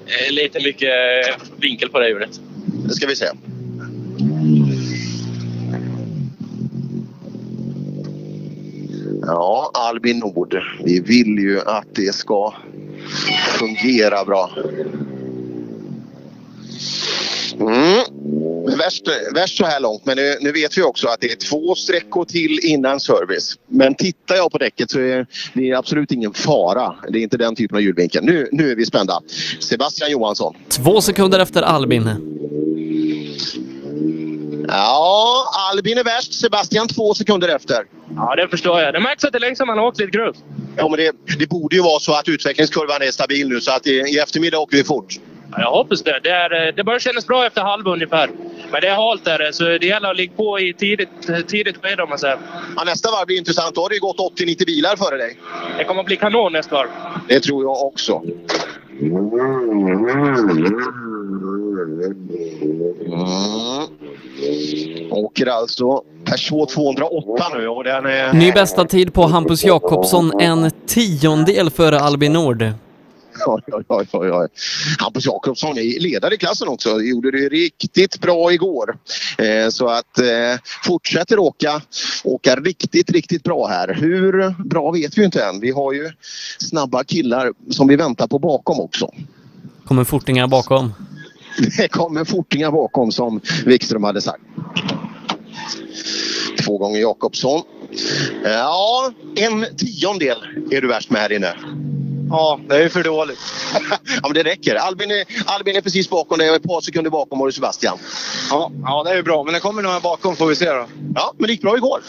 eh, 0.07 0.33
lite 0.33 0.65
mycket 0.65 0.89
eh, 1.29 1.35
vinkel 1.57 1.89
på 1.89 1.99
det 1.99 2.09
hjulet. 2.09 2.41
Det 2.67 2.95
ska 2.95 3.07
vi 3.07 3.17
se. 3.17 3.27
Ja, 9.27 9.71
Albin 9.75 10.19
Nord. 10.19 10.63
Vi 10.85 11.01
vill 11.01 11.39
ju 11.39 11.61
att 11.61 11.95
det 11.95 12.15
ska 12.15 12.55
fungera 13.59 14.25
bra. 14.25 14.51
Mm. 17.61 18.05
Värst, 18.67 19.03
värst 19.35 19.59
så 19.59 19.65
här 19.65 19.81
långt, 19.81 20.07
men 20.07 20.17
nu, 20.17 20.37
nu 20.41 20.53
vet 20.53 20.79
vi 20.79 20.83
också 20.83 21.09
att 21.09 21.21
det 21.21 21.33
är 21.33 21.37
två 21.37 21.75
sträckor 21.75 22.25
till 22.25 22.59
innan 22.63 23.01
service. 23.01 23.59
Men 23.69 23.95
tittar 23.95 24.35
jag 24.35 24.53
på 24.53 24.59
däcket 24.59 24.91
så 24.91 25.01
är 25.01 25.27
det 25.55 25.71
är 25.71 25.77
absolut 25.77 26.13
ingen 26.13 26.33
fara. 26.33 26.95
Det 27.09 27.19
är 27.19 27.23
inte 27.23 27.37
den 27.37 27.57
typen 27.57 27.77
av 27.77 27.83
hjulvinkel. 27.83 28.25
Nu, 28.25 28.49
nu 28.53 28.71
är 28.71 28.77
vi 28.77 28.87
spända. 28.87 29.21
Sebastian 29.61 30.11
Johansson. 30.11 30.55
Två 30.69 31.01
sekunder 31.01 31.39
efter 31.39 31.63
Albin. 31.63 32.11
Ja, 34.69 35.45
Albin 35.73 35.99
är 35.99 36.05
värst. 36.05 36.35
Sebastian 36.41 36.89
två 36.89 37.15
sekunder 37.15 37.49
efter. 37.49 37.85
Ja, 38.17 38.35
det 38.37 38.49
förstår 38.49 38.81
jag. 38.81 38.95
Det 38.95 39.01
märks 39.01 39.25
att 39.25 39.33
det 39.33 39.39
är 39.39 39.41
länge 39.41 39.57
sedan 39.57 39.67
man 39.67 39.79
har 39.79 39.87
åkt 39.87 39.99
lite 39.99 40.11
grus. 40.11 40.37
Ja, 40.77 40.89
men 40.89 40.99
det, 40.99 41.37
det 41.39 41.47
borde 41.47 41.77
ju 41.77 41.83
vara 41.83 42.01
så 42.01 42.13
att 42.13 42.29
utvecklingskurvan 42.29 43.03
är 43.03 43.11
stabil 43.11 43.49
nu 43.49 43.61
så 43.61 43.71
att 43.71 43.87
i, 43.87 43.91
i 43.91 44.19
eftermiddag 44.19 44.59
åker 44.59 44.77
vi 44.77 44.85
fort. 44.85 45.19
Ja, 45.57 45.61
jag 45.61 45.71
hoppas 45.71 46.03
det. 46.03 46.21
Det, 46.23 46.31
är, 46.31 46.67
eh, 46.67 46.75
det 46.75 46.85
börjar 46.85 46.99
kännas 46.99 47.27
bra 47.27 47.47
efter 47.47 47.61
halva 47.61 47.91
ungefär. 47.91 48.31
Men 48.73 48.81
det 48.81 48.89
är 48.89 48.95
halt 48.95 49.25
där, 49.25 49.53
så 49.53 49.65
det 49.65 49.87
gäller 49.87 50.11
att 50.11 50.17
ligga 50.17 50.33
på 50.37 50.61
i 50.61 50.73
tidigt, 50.73 51.09
tidigt 51.49 51.77
skede 51.83 52.03
om 52.03 52.09
man 52.09 52.19
säger. 52.19 52.39
Ja, 52.77 52.85
nästa 52.85 53.11
varv 53.11 53.27
blir 53.27 53.39
intressant. 53.39 53.75
Då 53.75 53.81
har 53.83 53.89
det 53.89 53.95
ju 53.95 54.01
gått 54.01 54.39
80-90 54.39 54.67
bilar 54.67 54.97
före 54.97 55.17
dig. 55.17 55.39
Det 55.79 55.85
kommer 55.85 56.01
att 56.01 56.07
bli 56.07 56.17
kanon 56.17 56.53
nästa 56.53 56.75
varv. 56.75 56.89
Det 57.29 57.41
tror 57.41 57.65
jag 57.65 57.87
också. 57.87 58.23
Mm. 59.01 59.31
Åker 65.11 65.47
alltså 65.47 66.03
Peugeot 66.25 66.69
208 66.69 67.45
nu 67.59 67.69
och 67.69 67.85
den 67.85 68.07
är... 68.07 68.33
Ny 68.33 68.53
bästa 68.53 68.85
tid 68.85 69.15
på 69.15 69.23
Hampus 69.27 69.65
Jakobsson, 69.65 70.41
en 70.41 70.71
tiondel 70.87 71.71
före 71.71 72.01
Albin 72.01 72.33
Nord. 72.33 72.65
Oj, 73.47 74.07
oj, 74.13 74.31
oj. 74.31 74.49
Hampus 74.99 75.27
Jakobsson 75.27 75.79
är 75.79 76.01
ledare 76.01 76.35
i 76.35 76.39
klassen 76.39 76.69
också. 76.69 77.01
Gjorde 77.01 77.31
det 77.31 77.49
riktigt 77.49 78.21
bra 78.21 78.53
igår. 78.53 78.99
Eh, 79.39 79.69
så 79.69 79.89
att 79.89 80.19
eh, 80.19 80.61
fortsätter 80.85 81.39
åka, 81.39 81.83
åka 82.25 82.57
riktigt, 82.57 83.11
riktigt 83.11 83.43
bra 83.43 83.67
här. 83.67 83.95
Hur 83.95 84.55
bra 84.65 84.91
vet 84.91 85.19
vi 85.19 85.25
inte 85.25 85.45
än. 85.45 85.61
Vi 85.61 85.71
har 85.71 85.93
ju 85.93 86.11
snabba 86.59 87.05
killar 87.05 87.53
som 87.71 87.89
vi 87.89 87.97
väntar 87.97 88.27
på 88.27 88.39
bakom 88.39 88.81
också. 88.81 89.11
Kommer 89.85 90.05
fortingar 90.05 90.47
bakom. 90.47 90.93
Det 91.77 91.89
kommer 91.89 92.25
fortingar 92.25 92.71
bakom 92.71 93.13
som 93.13 93.41
Wikström 93.65 94.05
hade 94.05 94.21
sagt. 94.21 94.43
Två 96.65 96.79
gånger 96.79 97.01
Jakobsson. 97.01 97.63
Ja, 98.45 99.13
en 99.37 99.67
tiondel 99.77 100.37
är 100.71 100.81
du 100.81 100.89
värst 100.89 101.11
med 101.11 101.21
här 101.21 101.33
inne. 101.33 101.55
Ja, 102.31 102.61
det 102.69 102.85
är 102.85 102.89
för 102.89 103.05
dåligt. 103.05 103.39
ja, 103.91 104.21
men 104.23 104.33
det 104.35 104.43
räcker. 104.43 104.75
Albin 104.75 105.11
är, 105.11 105.25
Albin 105.47 105.77
är 105.77 105.81
precis 105.81 106.11
bakom 106.11 106.39
dig 106.39 106.51
och 106.51 106.57
ett 106.57 106.63
par 106.63 106.81
sekunder 106.81 107.11
bakom 107.11 107.41
har 107.41 107.47
du 107.47 107.53
Sebastian. 107.53 107.99
Ja, 108.51 108.71
ja, 108.85 109.03
det 109.05 109.11
är 109.11 109.17
ju 109.17 109.23
bra. 109.23 109.45
Men 109.45 109.55
det 109.55 109.61
kommer 109.61 109.83
några 109.83 110.01
bakom 110.01 110.37
får 110.37 110.47
vi 110.47 110.57
se 110.57 110.71
då. 110.71 110.87
Ja, 111.15 111.35
men 111.39 111.47
det 111.47 111.53
gick 111.53 111.63
bra 111.63 111.77
igår. 111.77 112.01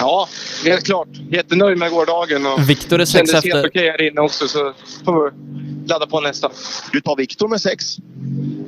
Ja, 0.00 0.28
helt 0.64 0.84
klart. 0.84 1.08
Jättenöjd 1.30 1.78
med 1.78 1.90
gårdagen. 1.90 2.46
Och 2.46 2.70
Viktor 2.70 3.00
är 3.00 3.04
sex 3.04 3.18
kändes 3.18 3.34
efter. 3.34 3.54
helt 3.54 3.66
okej 3.66 3.90
här 3.90 4.02
inne 4.02 4.20
också 4.20 4.48
så 4.48 4.72
får 5.04 5.24
vi 5.24 5.88
ladda 5.88 6.06
på 6.06 6.20
nästa. 6.20 6.50
Du 6.92 7.00
tar 7.00 7.16
Viktor 7.16 7.48
med 7.48 7.60
sex. 7.60 7.96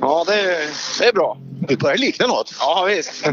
Ja, 0.01 0.23
det 0.27 0.33
är, 0.33 0.69
det 0.99 1.05
är 1.05 1.13
bra. 1.13 1.37
Det 1.67 1.79
börjar 1.79 1.97
likna 1.97 2.27
något. 2.27 2.53
Ja, 2.59 2.85
visst. 2.89 3.25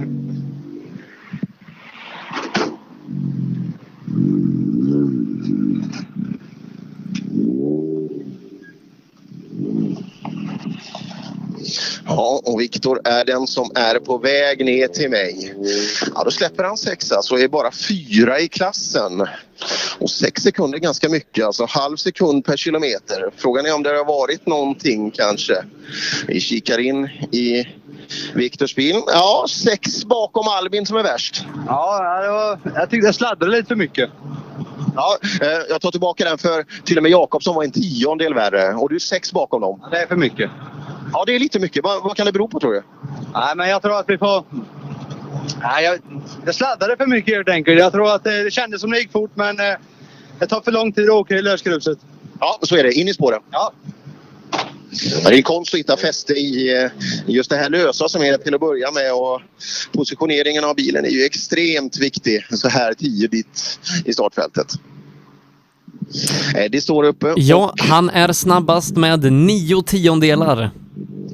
Ja, 12.06 12.42
och 12.44 12.60
Viktor 12.60 13.00
är 13.04 13.24
den 13.24 13.46
som 13.46 13.70
är 13.74 13.98
på 13.98 14.18
väg 14.18 14.64
ner 14.64 14.88
till 14.88 15.10
mig. 15.10 15.54
Ja, 16.14 16.24
då 16.24 16.30
släpper 16.30 16.64
han 16.64 16.76
sexa 16.76 17.08
så 17.08 17.14
alltså, 17.14 17.38
är 17.38 17.48
bara 17.48 17.70
fyra 17.70 18.40
i 18.40 18.48
klassen. 18.48 19.26
Och 19.98 20.10
sex 20.10 20.42
sekunder 20.42 20.78
är 20.78 20.82
ganska 20.82 21.08
mycket, 21.08 21.44
alltså 21.44 21.66
halv 21.68 21.96
sekund 21.96 22.44
per 22.44 22.56
kilometer. 22.56 23.30
Frågan 23.36 23.66
är 23.66 23.74
om 23.74 23.82
det 23.82 23.90
har 23.90 24.04
varit 24.04 24.46
någonting 24.46 25.10
kanske. 25.10 25.64
Vi 26.26 26.40
kikar 26.40 26.78
in 26.78 27.04
i 27.32 27.68
Viktors 28.34 28.74
bil. 28.74 29.02
Ja, 29.06 29.46
sex 29.48 30.04
bakom 30.04 30.48
Albin 30.48 30.86
som 30.86 30.96
är 30.96 31.02
värst. 31.02 31.44
Ja, 31.66 32.20
det 32.22 32.30
var, 32.30 32.80
jag 32.80 32.90
tyckte 32.90 33.06
jag 33.06 33.14
sladdade 33.14 33.52
lite 33.52 33.68
för 33.68 33.76
mycket. 33.76 34.10
Ja, 34.94 35.18
eh, 35.40 35.48
jag 35.68 35.80
tar 35.80 35.90
tillbaka 35.90 36.24
den 36.24 36.38
för 36.38 36.64
till 36.84 36.96
och 36.96 37.02
med 37.02 37.12
Jakobsson 37.12 37.54
var 37.54 37.64
en 37.64 37.70
tiondel 37.70 38.34
värre 38.34 38.74
och 38.74 38.88
du 38.88 38.94
är 38.94 38.98
sex 39.00 39.32
bakom 39.32 39.60
dem. 39.60 39.80
Det 39.90 39.98
är 39.98 40.06
för 40.06 40.16
mycket. 40.16 40.50
Ja, 41.12 41.24
det 41.26 41.34
är 41.34 41.38
lite 41.38 41.58
mycket. 41.58 41.84
Vad, 41.84 42.02
vad 42.02 42.16
kan 42.16 42.26
det 42.26 42.32
bero 42.32 42.48
på 42.48 42.60
tror 42.60 42.72
du? 42.72 42.82
Nej, 43.34 43.56
men 43.56 43.68
jag 43.68 43.82
tror 43.82 43.98
att 43.98 44.08
vi 44.08 44.18
får... 44.18 44.44
Nej, 45.62 45.84
jag, 45.84 45.98
jag 46.44 46.54
sladdade 46.54 46.96
för 46.96 47.06
mycket 47.06 47.34
helt 47.34 47.48
enkelt. 47.48 47.80
Jag 47.80 47.92
tror 47.92 48.14
att 48.14 48.24
det, 48.24 48.44
det 48.44 48.50
kändes 48.50 48.80
som 48.80 48.90
det 48.90 48.98
gick 48.98 49.12
fort 49.12 49.30
men 49.34 49.60
eh, 49.60 49.74
det 50.38 50.46
tar 50.46 50.60
för 50.60 50.72
lång 50.72 50.92
tid 50.92 51.04
att 51.04 51.16
åka 51.16 51.34
i 51.34 51.42
lösgruset. 51.42 51.98
Ja, 52.40 52.58
så 52.62 52.76
är 52.76 52.82
det. 52.82 52.92
In 52.92 53.08
i 53.08 53.14
spåren. 53.14 53.40
Ja. 53.50 53.72
Det 55.24 55.38
är 55.38 55.42
konst 55.42 55.74
att 55.74 55.80
hitta 55.80 55.96
fäste 55.96 56.32
i 56.32 56.82
eh, 56.82 56.90
just 57.26 57.50
det 57.50 57.56
här 57.56 57.70
lösa 57.70 58.08
som 58.08 58.22
är 58.22 58.36
till 58.36 58.54
att 58.54 58.60
börja 58.60 58.90
med. 58.90 59.12
Och 59.12 59.40
positioneringen 59.92 60.64
av 60.64 60.74
bilen 60.74 61.04
är 61.04 61.10
ju 61.10 61.24
extremt 61.24 61.98
viktig 61.98 62.46
så 62.50 62.68
här 62.68 62.94
tidigt 62.94 63.78
i 64.04 64.12
startfältet. 64.12 64.66
Eddie 66.56 66.80
står 66.80 67.04
uppe. 67.04 67.34
Ja, 67.36 67.74
han 67.78 68.10
är 68.10 68.32
snabbast 68.32 68.96
med 68.96 69.32
nio 69.32 69.82
tiondelar. 69.82 70.70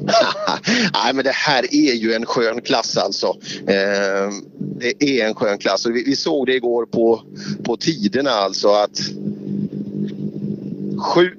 Nej, 0.93 1.15
men 1.15 1.25
det 1.25 1.35
här 1.35 1.75
är 1.75 1.95
ju 1.95 2.13
en 2.13 2.27
skön 2.27 2.61
klass 2.61 2.97
alltså. 2.97 3.27
Eh, 3.67 4.33
det 4.81 5.21
är 5.21 5.27
en 5.27 5.35
skön 5.35 5.59
klass. 5.59 5.87
Vi, 5.87 6.05
vi 6.05 6.17
såg 6.17 6.47
det 6.47 6.55
igår 6.55 6.87
på, 6.87 7.23
på 7.65 7.77
tiderna 7.77 8.31
alltså 8.31 8.69
att 8.69 9.01
sju 10.99 11.31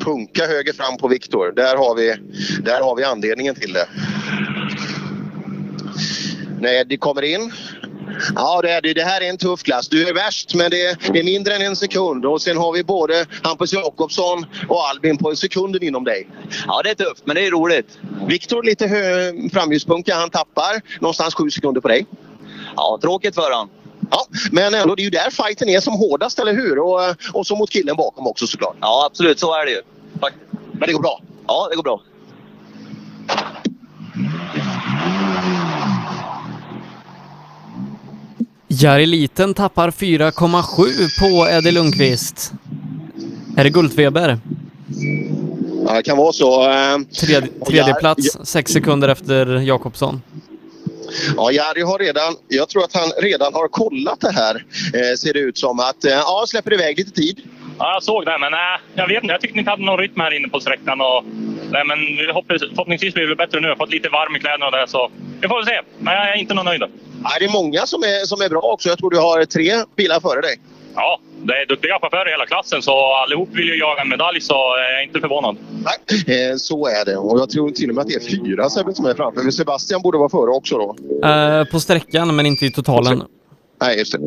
punka 0.00 0.46
höger 0.46 0.72
fram 0.72 0.96
på 0.96 1.08
Viktor. 1.08 1.52
Där 1.52 1.76
har 1.76 1.94
vi, 1.94 2.16
där 2.62 2.80
har 2.80 2.96
vi 2.96 3.04
anledningen 3.04 3.54
till 3.54 3.72
det. 3.72 3.88
När 6.60 6.74
Eddie 6.74 6.96
kommer 6.96 7.22
in. 7.22 7.52
Ja, 8.34 8.62
det, 8.62 8.70
är, 8.70 8.94
det 8.94 9.02
här 9.02 9.20
är 9.20 9.28
en 9.30 9.36
tuff 9.36 9.62
klass. 9.62 9.88
Du 9.88 10.08
är 10.08 10.14
värst, 10.14 10.54
men 10.54 10.70
det 10.70 10.86
är, 10.86 11.12
det 11.12 11.18
är 11.18 11.24
mindre 11.24 11.54
än 11.54 11.62
en 11.62 11.76
sekund. 11.76 12.26
Och 12.26 12.42
sen 12.42 12.56
har 12.56 12.72
vi 12.72 12.84
både 12.84 13.26
Hampus 13.42 13.72
Jakobsson 13.72 14.46
och 14.68 14.88
Albin 14.88 15.18
på 15.18 15.36
sekunden 15.36 15.82
inom 15.82 16.04
dig. 16.04 16.28
Ja, 16.66 16.82
det 16.82 16.90
är 16.90 16.94
tufft, 16.94 17.22
men 17.26 17.36
det 17.36 17.46
är 17.46 17.50
roligt. 17.50 17.98
Viktor 18.28 18.62
lite 18.62 18.88
framljuspunka. 19.52 20.14
Han 20.14 20.30
tappar 20.30 21.00
någonstans 21.00 21.34
sju 21.34 21.50
sekunder 21.50 21.80
på 21.80 21.88
dig. 21.88 22.06
Ja, 22.76 22.98
tråkigt 23.02 23.34
för 23.34 23.52
han. 23.52 23.68
Ja, 24.14 24.26
men 24.50 24.74
ändå, 24.74 24.94
det 24.94 25.02
är 25.02 25.04
ju 25.04 25.10
där 25.10 25.30
fighten 25.30 25.68
är 25.68 25.80
som 25.80 25.94
hårdast, 25.94 26.38
eller 26.38 26.52
hur? 26.52 26.78
Och, 26.78 27.00
och 27.32 27.46
så 27.46 27.56
mot 27.56 27.70
killen 27.70 27.96
bakom 27.96 28.26
också 28.26 28.46
såklart. 28.46 28.76
Ja, 28.80 29.06
absolut. 29.10 29.38
Så 29.40 29.54
är 29.54 29.64
det 29.64 29.70
ju. 29.70 29.80
Tack. 30.20 30.32
Men 30.72 30.86
det 30.86 30.92
går 30.92 31.00
bra? 31.02 31.20
Ja, 31.46 31.66
det 31.70 31.76
går 31.76 31.82
bra. 31.82 32.00
Jari 38.68 39.06
Liten 39.06 39.54
tappar 39.54 39.90
4,7 39.90 41.20
på 41.20 41.48
Eddie 41.50 41.70
Lundqvist. 41.70 42.52
Är 43.56 43.64
det 43.64 43.70
guldfeber? 43.70 44.38
Ja, 45.86 45.94
det 45.94 46.02
kan 46.02 46.16
vara 46.16 46.32
så. 46.32 46.62
Eh, 46.70 46.98
Tredje, 47.20 47.48
tredje 47.66 47.94
plats, 47.94 48.38
sex 48.44 48.72
sekunder 48.72 49.08
efter 49.08 49.46
Jakobsson. 49.56 50.22
Ja, 51.36 51.52
Jari 51.52 51.82
har 51.82 51.98
redan, 51.98 52.36
jag 52.48 52.68
tror 52.68 52.84
att 52.84 52.94
han 52.94 53.10
redan 53.18 53.54
har 53.54 53.68
kollat 53.68 54.20
det 54.20 54.32
här. 54.32 54.64
Eh, 54.94 55.16
ser 55.16 55.32
det 55.32 55.40
ut 55.40 55.58
som 55.58 55.80
att, 55.80 56.04
eh, 56.04 56.12
ja, 56.12 56.44
släpper 56.48 56.72
iväg 56.72 56.98
lite 56.98 57.10
tid. 57.10 57.40
Ja, 57.78 57.92
jag 57.92 58.02
såg 58.02 58.24
det, 58.24 58.38
men 58.38 58.52
nej, 58.52 58.78
jag 58.94 59.08
vet 59.08 59.22
inte. 59.22 59.32
Jag 59.34 59.40
tyckte 59.40 59.54
ni 59.54 59.58
inte 59.58 59.70
hade 59.70 59.84
någon 59.84 59.98
rytm 59.98 60.20
här 60.20 60.34
inne 60.36 60.48
på 60.48 60.60
sträckan. 60.60 61.00
Och, 61.00 61.24
nej, 61.70 61.84
men 61.84 61.98
förhoppningsvis 62.74 63.14
blir 63.14 63.26
det 63.26 63.36
bättre 63.36 63.60
nu. 63.60 63.66
Jag 63.66 63.74
har 63.74 63.78
fått 63.78 63.90
lite 63.90 64.08
varm 64.08 64.36
i 64.36 64.40
kläderna 64.40 64.66
och 64.66 64.72
det, 64.72 64.84
så 64.88 65.10
vi 65.40 65.48
får 65.48 65.56
väl 65.56 65.66
se. 65.66 65.80
Men 65.98 66.14
jag 66.14 66.28
är 66.28 66.36
inte 66.36 66.54
någon 66.54 66.64
nöjd. 66.64 66.80
Nej, 67.22 67.32
det 67.38 67.44
är 67.44 67.52
många 67.52 67.86
som 67.86 68.02
är, 68.02 68.26
som 68.26 68.40
är 68.40 68.48
bra 68.48 68.60
också. 68.60 68.88
Jag 68.88 68.98
tror 68.98 69.10
du 69.10 69.18
har 69.18 69.44
tre 69.44 69.72
bilar 69.96 70.20
före 70.20 70.40
dig. 70.40 70.56
Ja, 70.94 71.20
det 71.42 71.52
är 71.52 71.66
duktiga 71.66 71.98
chaufförer 72.00 72.28
i 72.28 72.30
hela 72.30 72.46
klassen, 72.46 72.82
så 72.82 73.14
allihop 73.14 73.48
vill 73.52 73.68
ju 73.68 73.78
jaga 73.78 74.02
en 74.02 74.08
medalj, 74.08 74.40
så 74.40 74.54
jag 74.54 75.00
är 75.00 75.04
inte 75.04 75.20
förvånad. 75.20 75.56
Nej, 75.84 76.50
eh, 76.50 76.56
så 76.56 76.86
är 76.86 77.04
det. 77.04 77.16
Och 77.16 77.40
jag 77.40 77.50
tror 77.50 77.70
till 77.70 77.88
och 77.88 77.94
med 77.94 78.02
att 78.02 78.08
det 78.08 78.14
är 78.14 78.44
fyra 78.44 78.70
Sebbe 78.70 78.94
som 78.94 79.06
är 79.06 79.14
framför. 79.14 79.42
För 79.42 79.50
Sebastian 79.50 80.02
borde 80.02 80.18
vara 80.18 80.28
före 80.28 80.50
också 80.50 80.78
då. 80.78 80.96
Eh, 81.28 81.64
på 81.64 81.80
sträckan, 81.80 82.36
men 82.36 82.46
inte 82.46 82.66
i 82.66 82.70
totalen. 82.70 83.22
Nej, 83.80 83.98
just 83.98 84.12
det. 84.12 84.18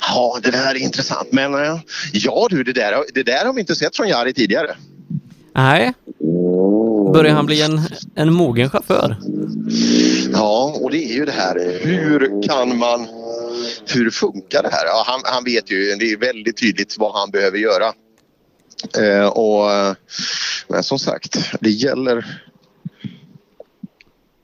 Ja, 0.00 0.38
det 0.42 0.50
där 0.50 0.70
är 0.70 0.78
intressant. 0.78 1.32
Men 1.32 1.54
eh, 1.54 1.78
ja 2.12 2.46
du, 2.50 2.64
det 2.64 2.72
där, 2.72 3.04
det 3.14 3.22
där 3.22 3.44
har 3.46 3.52
vi 3.52 3.60
inte 3.60 3.74
sett 3.74 3.96
från 3.96 4.08
Jari 4.08 4.32
tidigare. 4.32 4.76
Nej. 5.54 5.92
Börjar 7.12 7.34
han 7.34 7.46
bli 7.46 7.62
en, 7.62 7.80
en 8.14 8.32
mogen 8.32 8.70
chaufför? 8.70 9.16
Ja, 10.32 10.74
och 10.82 10.90
det 10.90 11.04
är 11.04 11.14
ju 11.14 11.24
det 11.24 11.32
här. 11.32 11.78
Hur 11.80 12.42
kan 12.48 12.78
man... 12.78 13.06
Hur 13.94 14.10
funkar 14.10 14.62
det 14.62 14.68
här? 14.72 14.86
Ja, 14.86 15.04
han, 15.06 15.20
han 15.24 15.44
vet 15.44 15.70
ju. 15.70 15.94
Det 15.94 16.12
är 16.12 16.16
väldigt 16.16 16.56
tydligt 16.56 16.96
vad 16.98 17.14
han 17.14 17.30
behöver 17.30 17.58
göra. 17.58 17.92
Eh, 18.98 19.26
och, 19.26 19.70
men 20.68 20.82
som 20.82 20.98
sagt, 20.98 21.36
det 21.60 21.70
gäller 21.70 22.40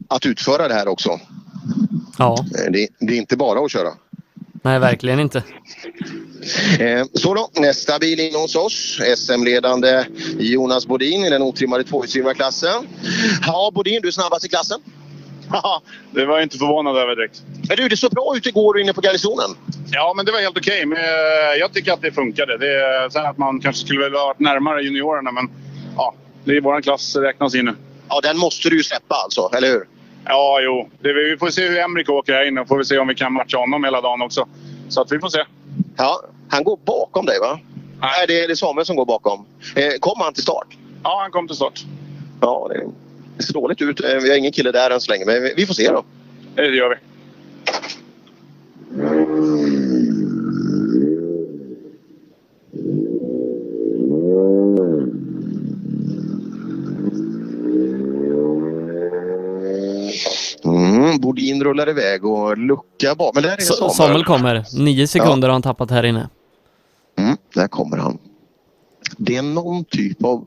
att 0.09 0.27
utföra 0.27 0.69
det 0.69 0.75
här 0.75 0.89
också. 0.89 1.21
Ja. 2.19 2.45
Eh, 2.59 2.71
Det, 2.73 2.89
det 2.99 3.13
är 3.15 3.19
inte 3.19 3.37
bara 3.37 3.65
att 3.65 3.71
köra. 3.73 3.91
Nej, 4.63 4.79
verkligen 4.79 5.21
inte. 5.21 5.43
Eh, 6.79 7.05
Så 7.15 7.35
då, 7.35 7.51
nästa 7.61 7.99
bil 7.99 8.21
in 8.21 8.35
hos 8.35 8.57
oss. 8.57 9.01
SM-ledande 9.17 10.05
Jonas 10.39 10.87
Bodin 10.87 11.25
i 11.25 11.31
den 11.31 11.43
otrimmade 11.43 11.85
tvåhjulsdrivna 11.85 12.35
klassen. 12.35 12.87
Ja, 13.47 13.71
Bodin, 13.75 14.03
du 14.03 14.09
är 14.09 14.13
snabbast 14.13 14.45
i 14.45 14.49
klassen. 14.49 14.81
Ja, 15.53 15.83
det 16.11 16.25
var 16.25 16.35
jag 16.35 16.43
inte 16.43 16.59
förvånad 16.59 16.97
över 16.97 17.17
direkt. 17.17 17.43
Men 17.69 17.77
du, 17.77 17.89
det 17.89 17.97
såg 17.97 18.11
bra 18.11 18.35
ut 18.37 18.47
igår 18.47 18.81
inne 18.81 18.93
på 18.93 19.01
garnisonen. 19.01 19.51
Ja, 19.91 20.13
men 20.17 20.27
det 20.27 20.33
var 20.33 20.41
helt 20.41 20.59
okej. 20.59 20.87
Men 20.87 20.99
eh, 20.99 21.59
jag 21.59 21.73
tycker 21.73 21.93
att 21.93 22.03
det 22.03 22.13
funkade. 22.13 22.59
Det 22.59 22.75
är, 22.75 23.09
sen 23.09 23.27
att 23.27 23.39
man 23.39 23.61
kanske 23.61 23.87
skulle 23.87 24.19
ha 24.19 24.27
varit 24.27 24.39
närmare 24.39 24.83
juniorerna, 24.83 25.33
men 25.33 25.49
ja, 25.97 26.15
det 26.45 26.57
är 26.57 26.61
vår 26.61 26.81
klass 26.81 27.17
räknas 27.17 27.55
in 27.55 27.65
nu. 27.65 27.75
Ja, 28.09 28.21
den 28.23 28.39
måste 28.39 28.69
du 28.69 28.77
ju 28.77 28.83
släppa 28.83 29.15
alltså, 29.15 29.51
eller 29.57 29.69
hur? 29.69 29.87
Ja, 30.25 30.61
jo. 30.63 30.91
Det, 31.01 31.13
vi 31.13 31.37
får 31.37 31.51
se 31.51 31.69
hur 31.69 31.79
Emrik 31.79 32.09
åker 32.09 32.33
här 32.33 32.49
inne 32.49 32.61
och 32.61 32.69
får 32.69 32.79
vi 32.79 32.85
se 32.85 32.99
om 32.99 33.09
vi 33.09 33.15
kan 33.15 33.33
matcha 33.33 33.59
honom 33.59 33.85
hela 33.85 34.01
dagen 34.01 34.23
också. 34.23 34.49
Så 34.89 35.01
att 35.01 35.13
vi 35.13 35.19
får 35.19 35.29
se. 35.29 35.45
Ja, 35.97 36.21
han 36.49 36.65
går 36.65 36.79
bakom 36.85 37.27
dig 37.27 37.41
va? 37.41 37.59
Nej, 38.01 38.25
det 38.29 38.41
är, 38.41 38.49
det 38.49 38.53
är 38.53 38.57
Samuel 38.57 38.87
som 38.87 38.97
går 38.97 39.07
bakom. 39.07 39.47
Eh, 39.77 39.93
kom 40.01 40.21
han 40.21 40.35
till 40.35 40.43
start? 40.43 40.67
Ja, 41.03 41.21
han 41.23 41.31
kom 41.31 41.47
till 41.47 41.57
start. 41.57 41.85
Ja, 42.41 42.69
det, 42.71 42.85
det 43.37 43.43
ser 43.43 43.55
dåligt 43.55 43.83
ut. 43.83 44.01
Eh, 44.05 44.15
Vi 44.23 44.31
har 44.31 44.37
ingen 44.37 44.53
kille 44.53 44.73
där 44.73 44.91
än 44.91 45.01
så 45.01 45.11
länge, 45.13 45.25
men 45.25 45.43
vi, 45.57 45.67
får 45.67 45.75
se 45.75 45.91
då. 45.91 46.05
Det 46.55 46.67
gör 46.67 46.89
vi. 46.89 46.97
Mm, 60.65 61.19
Bodin 61.21 61.65
rullar 61.65 61.89
iväg 61.89 62.25
och 62.25 62.59
lucka 62.59 63.15
bak. 63.15 63.35
Men 63.35 63.43
där 63.43 63.57
är 63.57 63.61
Sa- 63.61 63.75
Samuel. 63.75 63.95
Samuel 63.95 64.25
kommer. 64.25 64.65
Nio 64.85 65.07
sekunder 65.07 65.49
har 65.49 65.53
han 65.53 65.63
tappat 65.63 65.91
här 65.91 66.05
inne. 66.05 66.29
Mm, 67.19 67.37
där 67.55 67.69
kommer 67.69 67.97
han. 67.97 68.19
Det 69.19 69.37
är 69.37 69.43
någon 69.43 69.85
typ 69.85 70.25
av 70.25 70.47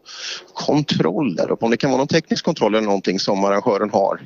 kontroll 0.54 1.36
där 1.36 1.52
uppe. 1.52 1.66
Om 1.66 1.72
det 1.72 1.78
kan 1.78 1.90
vara 1.90 1.98
någon 1.98 2.08
teknisk 2.08 2.46
kontroll 2.46 2.76
eller 2.76 2.86
någonting 2.86 3.20
som 3.20 3.44
arrangören 3.44 3.90
har. 3.90 4.22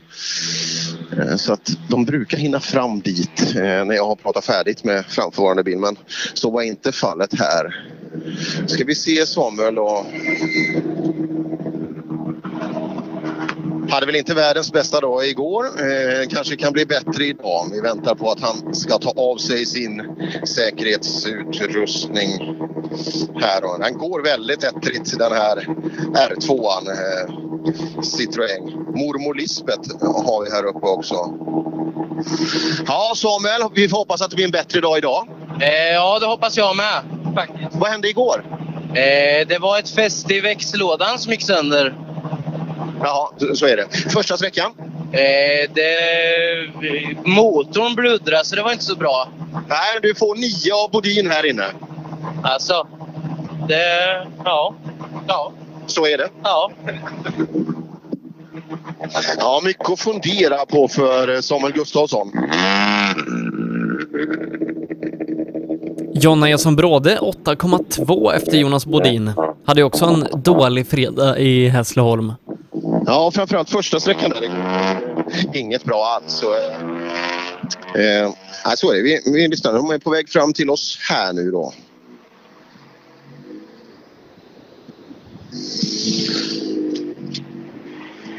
Eh, 1.17 1.35
så 1.35 1.53
att 1.53 1.71
de 1.89 2.05
brukar 2.05 2.37
hinna 2.37 2.59
fram 2.59 2.99
dit 2.99 3.55
eh, 3.55 3.61
när 3.61 3.93
jag 3.93 4.05
har 4.05 4.15
pratat 4.15 4.45
färdigt 4.45 4.83
med 4.83 5.05
framförvarande 5.05 5.63
bil. 5.63 5.77
Men 5.77 5.97
så 6.33 6.51
var 6.51 6.61
inte 6.61 6.91
fallet 6.91 7.39
här. 7.39 7.91
Ska 8.67 8.83
vi 8.83 8.95
se 8.95 9.25
Samuel 9.25 9.75
då. 9.75 10.05
Hade 13.91 14.05
väl 14.05 14.15
inte 14.15 14.33
världens 14.33 14.71
bästa 14.71 14.99
dag 14.99 15.27
igår. 15.27 15.65
Eh, 15.65 16.27
kanske 16.29 16.55
kan 16.55 16.73
bli 16.73 16.85
bättre 16.85 17.25
idag. 17.25 17.69
Vi 17.71 17.81
väntar 17.81 18.15
på 18.15 18.31
att 18.31 18.39
han 18.39 18.73
ska 18.73 18.97
ta 18.97 19.13
av 19.15 19.37
sig 19.37 19.65
sin 19.65 20.03
säkerhetsutrustning. 20.47 22.29
Här 23.41 23.61
då. 23.61 23.77
Den 23.77 23.97
går 23.97 24.23
väldigt 24.23 24.63
ettrigt 24.63 25.19
den 25.19 25.31
här 25.31 25.55
R2an. 26.13 26.89
Eh, 26.89 27.29
Citroën. 28.01 28.71
Mormor 28.97 29.35
Lisbeth 29.35 30.05
har 30.25 30.45
vi 30.45 30.51
här 30.51 30.65
uppe 30.65 30.87
också. 30.87 31.15
Ja 32.87 33.13
Samuel, 33.15 33.61
vi 33.75 33.89
får 33.89 33.97
hoppas 33.97 34.21
att 34.21 34.29
det 34.29 34.35
blir 34.35 34.45
en 34.45 34.51
bättre 34.51 34.81
dag 34.81 34.97
idag. 34.97 35.27
Eh, 35.61 35.93
ja, 35.93 36.19
det 36.19 36.25
hoppas 36.25 36.57
jag 36.57 36.77
med. 36.77 37.01
Faktiskt. 37.35 37.75
Vad 37.75 37.89
hände 37.89 38.09
igår? 38.09 38.45
Eh, 38.89 39.47
det 39.47 39.57
var 39.61 39.79
ett 39.79 39.89
fäste 39.89 40.33
i 40.33 40.41
växellådan 40.41 41.19
som 41.19 41.31
gick 41.31 41.41
sönder. 41.41 42.11
Jaha, 43.03 43.55
så 43.55 43.65
är 43.65 43.77
det. 43.77 44.11
Första 44.11 44.37
sträckan? 44.37 44.71
Eh, 45.11 45.71
det, 45.73 45.87
motorn 47.25 47.95
bluddrade 47.95 48.45
så 48.45 48.55
det 48.55 48.63
var 48.63 48.71
inte 48.71 48.83
så 48.83 48.95
bra. 48.95 49.27
Nej, 49.67 49.99
du 50.01 50.15
får 50.15 50.35
nio 50.35 50.73
av 50.83 50.91
Bodin 50.91 51.31
här 51.31 51.45
inne. 51.45 51.65
Alltså, 52.43 52.87
det... 53.67 54.27
Ja. 54.45 54.75
Ja. 55.27 55.51
Så 55.87 56.05
är 56.05 56.17
det. 56.17 56.29
Ja. 56.43 56.71
Ja, 59.37 59.61
mycket 59.63 59.89
att 59.89 59.99
fundera 59.99 60.65
på 60.65 60.87
för 60.87 61.41
Samuel 61.41 61.73
Gustafsson. 61.73 62.31
Jonna 66.13 66.49
Eson 66.49 66.75
Bråde 66.75 67.17
8,2 67.45 68.33
efter 68.33 68.57
Jonas 68.57 68.85
Bodin. 68.85 69.33
Hade 69.65 69.83
också 69.83 70.05
en 70.05 70.27
dålig 70.43 70.87
fredag 70.87 71.39
i 71.39 71.67
Hässleholm. 71.67 72.33
Ja, 73.05 73.31
framförallt 73.31 73.69
första 73.69 73.99
sträckan 73.99 74.29
där. 74.29 74.49
Inget 75.53 75.83
bra 75.83 76.05
alls. 76.05 76.33
Så, 76.33 76.53
eh, 76.55 78.31
nej, 78.65 78.77
så 78.77 78.91
är 78.91 78.95
det. 78.95 79.01
Vi, 79.01 79.21
vi 79.25 79.47
lyssnar. 79.47 79.73
De 79.73 79.89
är 79.91 79.99
på 79.99 80.09
väg 80.09 80.29
fram 80.29 80.53
till 80.53 80.69
oss 80.69 80.97
här 81.09 81.33
nu 81.33 81.51
då. 81.51 81.73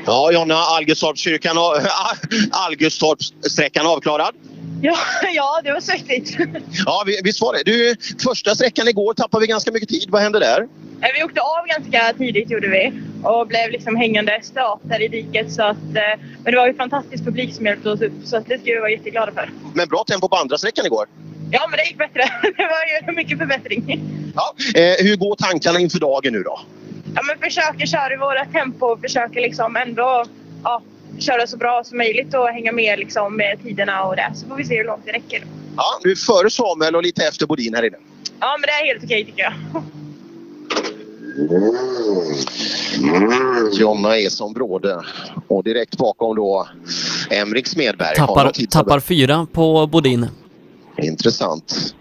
Ja, 0.07 0.33
Jonna, 0.33 0.55
Algustorpskyrkan 0.55 1.59
och 1.59 1.75
Algustorpssträckan 2.51 3.87
avklarad. 3.87 4.35
Ja, 4.83 4.97
ja, 5.35 5.61
det 5.65 5.73
var 5.73 5.81
svettigt. 5.81 6.37
Ja, 6.87 7.03
vi- 7.07 7.21
visst 7.25 7.41
var 7.41 7.53
det. 7.55 7.63
Du, 7.65 7.97
första 8.25 8.55
sträckan 8.55 8.89
igår 8.89 9.15
tappade 9.15 9.41
vi 9.41 9.47
ganska 9.47 9.73
mycket 9.73 9.89
tid. 9.89 10.07
Vad 10.09 10.23
hände 10.23 10.39
där? 10.39 10.67
Eh, 11.03 11.09
Vi 11.15 11.25
åkte 11.25 11.41
av 11.41 11.67
ganska 11.67 12.19
tidigt 12.19 12.51
gjorde 12.51 12.69
vi 12.69 12.93
och 13.25 13.47
blev 13.47 13.71
liksom 13.71 13.97
hängande 13.97 14.41
stat 14.43 14.81
där 14.83 15.03
i 15.03 15.09
diket. 15.09 15.53
Så 15.53 15.63
att, 15.63 15.77
eh, 15.97 16.21
men 16.45 16.53
det 16.53 16.57
var 16.57 16.67
ju 16.67 16.75
fantastisk 16.75 17.25
publik 17.25 17.55
som 17.55 17.67
hjälpte 17.67 17.89
oss 17.91 18.01
upp 18.01 18.13
så 18.25 18.37
att 18.37 18.47
det 18.47 18.59
ska 18.59 18.65
vi 18.73 18.79
vara 18.79 18.91
jätteglada 18.91 19.33
för. 19.33 19.51
Men 19.75 19.89
bra 19.89 20.05
tempo 20.05 20.29
på 20.29 20.37
andra 20.37 20.59
sträckan 20.59 20.87
igår. 20.87 21.07
Ja, 21.51 21.67
men 21.71 21.77
det 21.77 21.85
gick 21.85 21.99
bättre. 21.99 22.23
Det 22.57 22.63
var 22.63 23.11
ju 23.11 23.17
mycket 23.17 23.39
förbättring. 23.39 24.01
Ja. 24.35 24.55
Eh, 24.81 24.95
hur 25.07 25.17
går 25.17 25.37
tankarna 25.37 25.81
inför 25.81 25.99
dagen 25.99 26.33
nu 26.33 26.43
då? 26.43 26.61
Ja, 27.15 27.23
men 27.23 27.39
försöker 27.39 27.87
köra 27.87 28.13
i 28.15 28.17
våra 28.17 28.45
tempo 28.45 28.87
och 28.87 29.01
försöker 29.01 29.41
liksom 29.41 29.77
ändå 29.77 30.25
ja, 30.65 30.83
köra 31.19 31.47
så 31.47 31.57
bra 31.57 31.83
som 31.85 31.99
möjligt 31.99 32.35
och 32.35 32.49
hänga 32.49 32.73
med 32.73 32.99
liksom 32.99 33.37
med 33.37 33.59
tiderna 33.63 34.05
och 34.05 34.17
det. 34.17 34.33
Så 34.35 34.47
får 34.49 34.57
vi 34.57 34.65
se 34.65 34.77
hur 34.77 34.85
långt 34.85 35.07
det 35.07 35.13
räcker. 35.13 35.45
Ja, 35.77 35.85
du 36.03 36.11
är 36.11 36.15
före 36.17 36.51
Samuel 36.51 36.97
och 36.97 37.03
lite 37.03 37.25
efter 37.25 37.47
Bodin 37.47 37.75
här 37.75 37.83
inne. 37.83 37.97
Ja, 38.41 38.57
men 38.61 38.67
det 38.67 38.73
är 38.73 38.87
helt 38.87 39.05
okej 39.05 39.25
tycker 39.25 39.43
jag. 39.43 39.53
Jonna 43.73 44.17
Eson 44.17 44.53
Bråde. 44.53 45.01
Och 45.49 45.65
direkt 45.65 45.97
bakom 45.97 46.37
då 46.37 46.69
Emrik 47.31 47.67
Smedberg. 47.67 48.17
Tappar, 48.17 48.67
tappar 48.67 49.01
fyra 49.01 49.47
på 49.53 49.87
Bodin. 49.87 50.29
Intressant. 51.03 51.95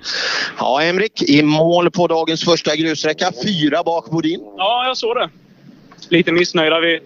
Ja, 0.58 0.82
Emrik, 0.82 1.22
i 1.22 1.44
mål 1.44 1.92
på 1.92 2.08
dagens 2.08 2.44
första 2.44 2.76
grussträcka. 2.76 3.32
Fyra 3.44 3.84
bak 3.84 4.10
Bodin. 4.10 4.40
Ja, 4.58 4.88
jag 4.88 4.98
såg 4.98 5.16
det. 5.16 5.30
Lite 6.10 6.32
missnöjda. 6.32 6.80
Vi, 6.80 7.00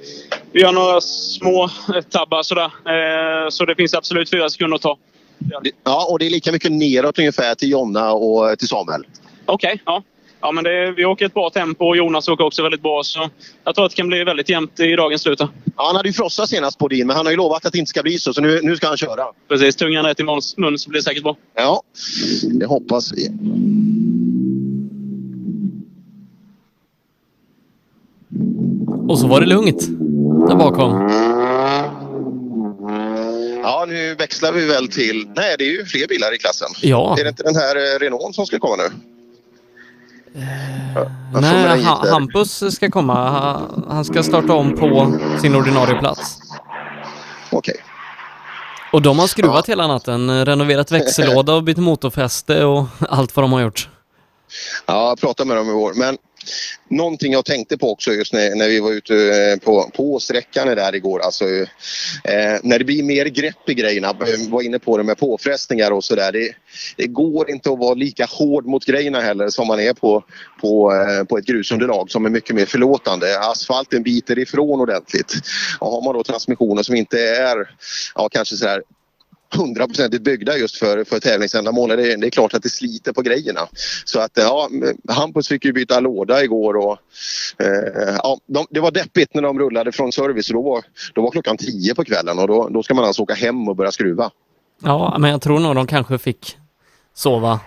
vi 0.52 0.62
gör 0.62 0.72
några 0.72 1.02
små 1.02 1.64
eh, 1.96 2.02
tabbar 2.02 2.44
sådär. 2.44 2.64
Eh, 2.66 3.50
så 3.50 3.66
det 3.66 3.76
finns 3.76 3.94
absolut 3.94 4.30
fyra 4.30 4.50
sekunder 4.50 4.76
att 4.76 4.82
ta. 4.82 4.98
Ja, 5.84 6.08
och 6.10 6.20
det 6.20 6.26
är 6.26 6.30
lika 6.30 6.52
mycket 6.52 6.72
neråt 6.72 7.20
ungefär 7.20 7.56
till 7.56 7.70
Jonna 7.70 8.12
och 8.12 8.60
till 8.60 8.68
Samuel. 8.68 9.06
Okej, 9.46 9.82
ja. 9.86 10.04
Ja, 10.42 10.52
men 10.52 10.64
det, 10.64 10.92
vi 10.92 11.06
åker 11.06 11.26
ett 11.26 11.34
bra 11.34 11.50
tempo 11.50 11.86
och 11.86 11.98
Jonas 11.98 12.28
åker 12.28 12.44
också 12.44 12.64
väldigt 12.64 12.82
bra. 12.82 13.04
Så 13.04 13.30
jag 13.64 13.76
tror 13.76 13.86
att 13.86 13.92
det 13.92 13.96
kan 13.96 14.08
bli 14.08 14.24
väldigt 14.24 14.50
jämnt 14.50 14.80
i 14.80 14.96
dagens 14.96 15.22
slut. 15.22 15.40
Ja, 15.40 15.50
han 15.76 15.96
hade 15.96 16.10
ju 16.10 16.14
frossat 16.14 16.50
senast 16.50 16.78
Bodin, 16.78 17.08
men 17.08 17.16
han 17.16 17.26
har 17.26 17.32
ju 17.32 17.38
lovat 17.38 17.66
att 17.66 17.74
det 17.74 17.80
inte 17.80 17.90
ska 17.90 18.02
bli 18.04 18.20
så. 18.20 18.34
Så 18.34 18.42
nu, 18.42 18.60
nu 18.64 18.76
ska 18.76 18.88
han 18.88 18.98
köra. 18.98 19.26
Precis, 19.48 19.76
tungan 19.76 20.06
rätt 20.06 20.20
i 20.20 20.24
mun 20.24 20.42
mun 20.58 20.80
så 20.80 20.90
blir 20.90 21.00
det 21.00 21.04
säkert 21.04 21.24
bra. 21.24 21.38
Ja, 21.56 21.82
det 22.60 22.66
hoppas 22.66 23.14
vi. 23.14 23.30
Och 29.08 29.20
så 29.20 29.28
var 29.28 29.42
det 29.42 29.48
lugnt 29.48 29.88
där 30.48 30.56
bakom. 30.56 31.10
Ja, 33.64 33.86
nu 33.88 34.16
växlar 34.16 34.52
vi 34.52 34.66
väl 34.66 34.88
till... 34.88 35.28
Nej, 35.36 35.56
det 35.58 35.64
är 35.64 35.72
ju 35.72 35.86
fler 35.86 36.08
bilar 36.08 36.36
i 36.36 36.38
klassen. 36.38 36.68
Ja. 36.82 37.16
Är 37.20 37.24
det 37.24 37.30
inte 37.30 37.44
den 37.44 37.56
här 37.56 37.76
eh, 37.76 38.00
Renault 38.00 38.36
som 38.36 38.46
ska 38.46 38.60
komma 38.60 38.76
nu? 38.76 39.15
Ja, 40.96 41.04
får 41.34 41.42
Nej, 41.42 41.84
ha. 41.84 42.12
Hampus 42.12 42.76
ska 42.76 42.90
komma. 42.92 43.30
Ha- 43.30 43.62
Han 43.90 44.06
ska 44.06 44.24
starta 44.24 44.54
om 44.54 44.76
på 44.76 45.14
sin 45.42 45.56
ordinarie 45.56 46.00
plats. 46.00 46.38
Okej. 47.52 47.76
Och 48.92 49.02
de 49.02 49.20
har 49.20 49.28
skruvat 49.28 49.70
hela 49.70 49.88
natten, 49.88 50.46
renoverat 50.46 50.92
växellåda 50.92 51.54
och 51.54 51.64
bytt 51.64 51.78
motorfäste 51.78 52.66
och 52.66 52.86
allt 53.10 53.36
vad 53.36 53.44
de 53.44 53.54
har 53.54 53.60
gjort. 53.62 53.90
Ja, 54.86 55.08
jag 55.10 55.20
pratade 55.20 55.48
med 55.48 55.58
dem 55.58 55.70
igår. 55.70 55.94
Men 55.96 56.18
någonting 56.90 57.34
jag 57.34 57.46
tänkte 57.46 57.78
på 57.78 57.92
också 57.92 58.12
just 58.12 58.34
när, 58.34 58.56
när 58.56 58.68
vi 58.68 58.80
var 58.80 58.92
ute 58.92 59.16
eh, 59.16 59.60
på, 59.60 59.92
på 59.96 60.20
sträckan 60.20 60.68
där 60.68 60.96
igår. 60.96 61.20
Alltså, 61.20 61.46
eh, 62.24 62.60
när 62.64 62.80
det 62.80 62.86
blir 62.86 63.04
mer 63.04 63.26
grepp 63.26 63.70
i 63.70 63.74
grejerna. 63.74 64.10
Eh, 64.10 64.50
var 64.50 64.62
inne 64.62 64.80
på 64.80 64.98
det 64.98 65.04
med 65.04 65.18
påfrestningar 65.18 65.92
och 65.92 66.04
sådär. 66.04 66.32
Det, 66.32 66.54
det 66.98 67.08
går 67.08 67.50
inte 67.50 67.72
att 67.72 67.80
vara 67.80 67.94
lika 67.94 68.26
hård 68.26 68.66
mot 68.66 68.86
grejerna 68.86 69.22
heller 69.22 69.50
som 69.50 69.68
man 69.68 69.80
är 69.80 69.94
på, 69.94 70.24
på, 70.62 70.94
eh, 70.94 71.24
på 71.24 71.38
ett 71.38 71.46
grusunderlag 71.46 72.12
som 72.12 72.26
är 72.26 72.30
mycket 72.30 72.56
mer 72.56 72.66
förlåtande. 72.66 73.40
Asfalten 73.40 74.04
biter 74.04 74.40
ifrån 74.40 74.82
ordentligt. 74.82 75.34
Och 75.80 75.92
har 75.92 76.02
man 76.02 76.16
då 76.16 76.24
transmissioner 76.24 76.84
som 76.84 76.96
inte 76.96 77.20
är 77.20 77.70
ja, 78.16 78.30
kanske 78.30 78.56
sådär 78.56 78.82
hundraprocentigt 79.56 80.24
byggda 80.24 80.58
just 80.58 80.78
för, 80.78 81.04
för 81.04 81.20
tävlingsändamål. 81.20 81.90
Det, 81.90 81.96
det 82.16 82.28
är 82.28 82.30
klart 82.30 82.54
att 82.54 82.64
det 82.64 82.70
sliter 82.70 83.14
på 83.14 83.22
grejerna. 83.22 83.68
Så 84.06 84.20
att 84.20 84.32
ja, 84.34 84.70
Hampus 85.10 85.48
fick 85.48 85.66
ju 85.66 85.74
byta 85.74 86.00
låda 86.00 86.44
igår 86.44 86.74
och 86.78 86.98
eh, 87.60 88.16
ja, 88.24 88.38
de, 88.46 88.66
det 88.70 88.80
var 88.80 88.92
deppigt 88.92 89.34
när 89.34 89.42
de 89.42 89.60
rullade 89.60 89.92
från 89.92 90.12
service. 90.12 90.48
Då 90.48 90.62
var, 90.62 90.84
då 91.14 91.22
var 91.22 91.32
klockan 91.32 91.58
tio 91.58 91.96
på 91.96 92.04
kvällen 92.04 92.40
och 92.40 92.48
då, 92.48 92.70
då 92.70 92.84
ska 92.84 92.94
man 92.94 93.06
alltså 93.06 93.22
åka 93.22 93.34
hem 93.34 93.70
och 93.70 93.76
börja 93.76 93.92
skruva. 93.92 94.32
Ja, 94.84 95.16
men 95.20 95.32
jag 95.32 95.42
tror 95.42 95.60
nog 95.60 95.76
de 95.76 95.88
kanske 95.88 96.18
fick 96.18 96.58
sova 97.14 97.60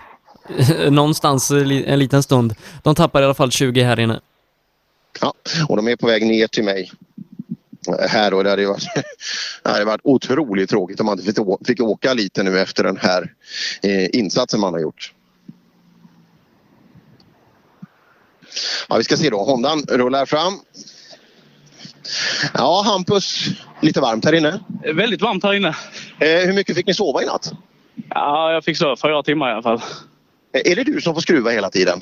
någonstans 0.89 1.49
li- 1.49 1.85
en 1.85 1.99
liten 1.99 2.23
stund. 2.23 2.55
De 2.83 2.95
tappar 2.95 3.21
i 3.21 3.25
alla 3.25 3.33
fall 3.33 3.51
20 3.51 3.81
här 3.83 3.99
inne. 3.99 4.19
Ja, 5.21 5.33
och 5.67 5.75
de 5.75 5.87
är 5.87 5.95
på 5.95 6.07
väg 6.07 6.25
ner 6.25 6.47
till 6.47 6.63
mig 6.63 6.81
eh, 6.81 7.28
här 8.09 8.33
och 8.33 8.43
det 8.43 8.49
hade 8.49 8.67
varit, 8.67 8.83
det 9.63 9.69
hade 9.69 9.85
varit 9.85 10.01
otroligt 10.03 10.69
tråkigt 10.69 10.99
om 10.99 11.05
man 11.05 11.19
inte 11.19 11.43
fick, 11.65 11.81
åka 11.81 12.13
lite 12.13 12.43
nu 12.43 12.59
efter 12.59 12.83
den 12.83 12.97
här 12.97 13.33
eh, 13.83 14.19
insatsen 14.19 14.59
man 14.59 14.73
har 14.73 14.79
gjort. 14.79 15.13
Ja, 18.89 18.97
vi 18.97 19.03
ska 19.03 19.17
se 19.17 19.29
då. 19.29 19.43
Hondan 19.43 19.83
rullar 19.89 20.25
fram. 20.25 20.53
Ja, 22.53 22.83
Hampus, 22.85 23.45
lite 23.81 24.01
varmt 24.01 24.25
här 24.25 24.33
inne. 24.33 24.59
Väldigt 24.93 25.21
varmt 25.21 25.43
här 25.43 25.53
inne. 25.53 25.75
Eh, 26.19 26.45
hur 26.45 26.53
mycket 26.53 26.75
fick 26.75 26.87
ni 26.87 26.93
sova 26.93 27.23
i 27.23 27.25
natt? 27.25 27.51
Ja, 28.09 28.53
jag 28.53 28.63
fick 28.63 28.77
sova 28.77 28.95
fyra 28.95 29.23
timmar 29.23 29.49
i 29.49 29.53
alla 29.53 29.61
fall. 29.61 29.81
Eh, 30.53 30.71
Är 30.71 30.75
det 30.75 30.83
du 30.83 31.01
som 31.01 31.13
får 31.13 31.21
skruva 31.21 31.51
hela 31.51 31.69
tiden? 31.69 32.01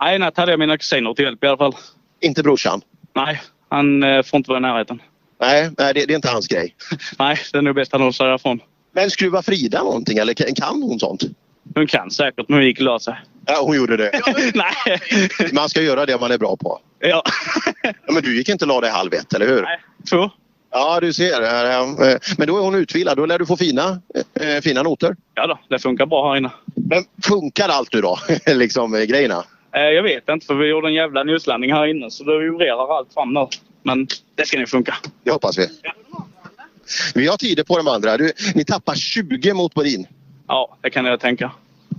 Nej, 0.00 0.16
i 0.16 0.18
natt 0.18 0.36
hade 0.36 0.52
jag 0.52 0.58
mina 0.58 0.78
kusiner 0.78 1.14
till 1.14 1.24
hjälp 1.24 1.44
i 1.44 1.46
alla 1.46 1.56
fall. 1.56 1.74
Inte 2.20 2.42
brorsan? 2.42 2.80
Nej, 3.14 3.42
han 3.68 4.02
eh, 4.02 4.22
får 4.22 4.36
inte 4.36 4.48
vara 4.50 4.58
i 4.58 4.62
närheten. 4.62 5.02
Nej, 5.46 5.70
nej 5.78 5.94
det, 5.94 6.06
det 6.06 6.12
är 6.12 6.16
inte 6.16 6.28
hans 6.28 6.48
grej. 6.48 6.74
Nej, 7.18 7.38
det 7.52 7.58
är 7.58 7.62
nog 7.62 7.74
bäst 7.74 7.92
han 7.92 8.00
håller 8.00 8.12
sig 8.12 8.26
därifrån. 8.26 8.60
Men 8.92 9.10
skruva 9.10 9.42
Frida 9.42 9.82
någonting 9.82 10.18
eller 10.18 10.34
kan- 10.34 10.54
kan 10.54 10.82
hon 10.82 11.00
sånt? 11.00 11.22
Hon 11.74 11.86
kan 11.86 12.10
säkert, 12.10 12.48
men 12.48 12.58
hon 12.58 12.66
gick 12.66 12.78
och 12.78 12.84
la 12.84 12.98
sig. 12.98 13.14
Ja, 13.46 13.62
hon 13.62 13.76
gjorde 13.76 13.96
det. 13.96 14.20
Nej. 14.54 15.00
Man 15.52 15.68
ska 15.68 15.82
göra 15.82 16.06
det 16.06 16.20
man 16.20 16.30
är 16.30 16.38
bra 16.38 16.56
på. 16.56 16.80
Ja. 17.00 17.22
ja 17.82 18.12
men 18.12 18.22
du 18.22 18.36
gick 18.36 18.48
inte 18.48 18.64
och 18.64 18.68
la 18.68 18.80
dig 18.80 18.90
halv 18.90 19.14
ett, 19.14 19.34
eller 19.34 19.46
hur? 19.46 19.62
Nej, 19.62 19.80
två. 20.10 20.30
Ja, 20.70 21.00
du 21.00 21.12
ser. 21.12 21.40
Men 22.38 22.48
då 22.48 22.58
är 22.58 22.62
hon 22.62 22.74
utvilad. 22.74 23.16
Då 23.16 23.26
lär 23.26 23.38
du 23.38 23.46
få 23.46 23.56
fina, 23.56 24.00
eh, 24.40 24.60
fina 24.62 24.82
noter. 24.82 25.16
Ja 25.34 25.46
då, 25.46 25.58
det 25.68 25.78
funkar 25.78 26.06
bra 26.06 26.30
här 26.30 26.36
inne. 26.36 26.50
Men 26.74 27.04
funkar 27.22 27.68
allt 27.68 27.92
nu 27.94 28.00
då? 28.00 28.18
liksom 28.46 28.94
eh, 28.94 29.02
grejerna? 29.02 29.44
Eh, 29.74 29.82
jag 29.82 30.02
vet 30.02 30.28
inte, 30.28 30.46
för 30.46 30.54
vi 30.54 30.68
gjorde 30.68 30.88
en 30.88 30.94
jävla 30.94 31.22
newslandning 31.22 31.72
här 31.72 31.86
inne 31.86 32.10
så 32.10 32.24
det 32.24 32.38
vibrerar 32.38 32.98
allt 32.98 33.14
fram 33.14 33.34
nu. 33.34 33.46
Men 33.82 34.06
det 34.34 34.46
ska 34.46 34.58
nog 34.58 34.68
funka. 34.68 34.94
Det 35.24 35.30
hoppas 35.30 35.58
vi. 35.58 35.66
Vi 37.14 37.26
har 37.26 37.36
tider 37.36 37.64
på 37.64 37.76
de 37.76 37.88
andra. 37.88 38.16
Du, 38.16 38.32
ni 38.54 38.64
tappar 38.64 38.94
20 38.94 39.54
mot 39.54 39.74
Bodin. 39.74 40.06
Ja, 40.48 40.76
det 40.80 40.90
kan 40.90 41.04
jag 41.04 41.20
tänka. 41.20 41.50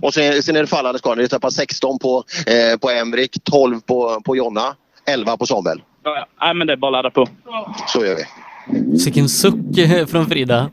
Och 0.02 0.14
sen, 0.14 0.42
sen 0.42 0.56
är 0.56 0.60
det 0.60 0.66
fallande 0.66 0.98
skador. 0.98 1.22
Ni 1.22 1.28
tappar 1.28 1.50
16 1.50 1.98
på, 1.98 2.24
eh, 2.46 2.78
på 2.78 2.90
Emrik, 2.90 3.36
12 3.44 3.80
på, 3.80 4.20
på 4.24 4.36
Jonna, 4.36 4.74
11 5.06 5.36
på 5.36 5.46
Samuel. 5.46 5.82
Ja, 6.04 6.16
ja. 6.16 6.26
Nej, 6.40 6.54
men 6.54 6.66
det 6.66 6.72
är 6.72 6.76
bara 6.76 6.98
att 6.98 7.04
ladda 7.04 7.10
på. 7.10 7.28
Så 7.88 8.04
gör 8.04 8.16
vi. 8.16 8.24
Vilken 9.04 9.28
suck 9.28 10.08
från 10.10 10.26
Frida. 10.26 10.70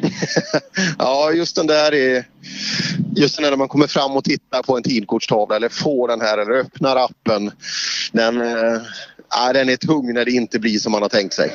Ja, 0.98 1.32
just 1.32 1.56
den 1.56 1.66
där 1.66 1.94
är... 1.94 2.24
Just 3.16 3.40
när 3.40 3.56
man 3.56 3.68
kommer 3.68 3.86
fram 3.86 4.16
och 4.16 4.24
tittar 4.24 4.62
på 4.62 4.76
en 4.76 4.82
tidkortstavla 4.82 5.56
eller 5.56 5.68
får 5.68 6.08
den 6.08 6.20
här 6.20 6.38
eller 6.38 6.52
öppnar 6.52 6.96
appen. 6.96 7.50
Den, 8.12 8.40
eh, 8.40 8.80
ja, 9.30 9.52
den 9.52 9.68
är 9.68 9.76
tung 9.76 10.14
när 10.14 10.24
det 10.24 10.30
inte 10.30 10.58
blir 10.58 10.78
som 10.78 10.92
man 10.92 11.02
har 11.02 11.08
tänkt 11.08 11.34
sig. 11.34 11.54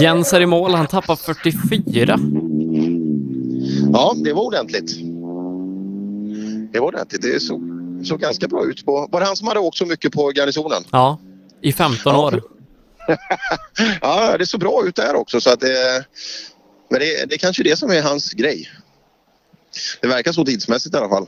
Jens 0.00 0.32
är 0.32 0.40
i 0.40 0.46
mål, 0.46 0.74
han 0.74 0.86
tappar 0.86 1.16
44. 1.16 2.18
Ja, 3.92 4.14
det 4.24 4.32
var 4.32 4.42
ordentligt. 4.42 4.96
Det 6.72 6.80
var 6.80 6.86
ordentligt. 6.86 7.22
Det 7.22 7.40
såg, 7.40 7.62
såg 8.04 8.20
ganska 8.20 8.48
bra 8.48 8.64
ut. 8.64 8.84
På, 8.84 9.08
var 9.12 9.20
det 9.20 9.26
han 9.26 9.36
som 9.36 9.48
hade 9.48 9.60
åkt 9.60 9.76
så 9.76 9.86
mycket 9.86 10.12
på 10.12 10.32
garnisonen? 10.36 10.82
Ja, 10.90 11.18
i 11.60 11.72
15 11.72 12.16
år. 12.16 12.42
Ja, 14.00 14.38
det 14.38 14.46
såg 14.46 14.60
bra 14.60 14.82
ut 14.86 14.96
där 14.96 15.14
också. 15.14 15.40
Så 15.40 15.50
att 15.50 15.60
det, 15.60 16.04
men 16.94 17.00
det, 17.00 17.26
det 17.28 17.34
är 17.34 17.38
kanske 17.38 17.62
det 17.62 17.76
som 17.76 17.90
är 17.90 18.02
hans 18.02 18.32
grej. 18.32 18.70
Det 20.00 20.08
verkar 20.08 20.32
så 20.32 20.44
tidsmässigt 20.44 20.94
i 20.94 20.98
alla 20.98 21.08
fall. 21.08 21.26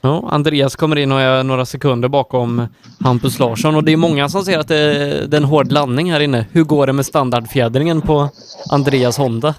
Ja, 0.00 0.28
Andreas 0.30 0.76
kommer 0.76 0.96
in 0.96 1.12
och 1.12 1.20
är 1.20 1.42
några 1.42 1.66
sekunder 1.66 2.08
bakom 2.08 2.66
Hampus 3.00 3.38
Larsson 3.38 3.74
och 3.74 3.84
det 3.84 3.92
är 3.92 3.96
många 3.96 4.28
som 4.28 4.44
säger 4.44 4.58
att 4.58 4.68
det 4.68 4.76
är 4.76 5.34
en 5.34 5.44
hård 5.44 5.72
landning 5.72 6.12
här 6.12 6.20
inne. 6.20 6.46
Hur 6.52 6.64
går 6.64 6.86
det 6.86 6.92
med 6.92 7.06
standardfjädringen 7.06 8.02
på 8.02 8.30
Andreas 8.70 9.18
Honda? 9.18 9.54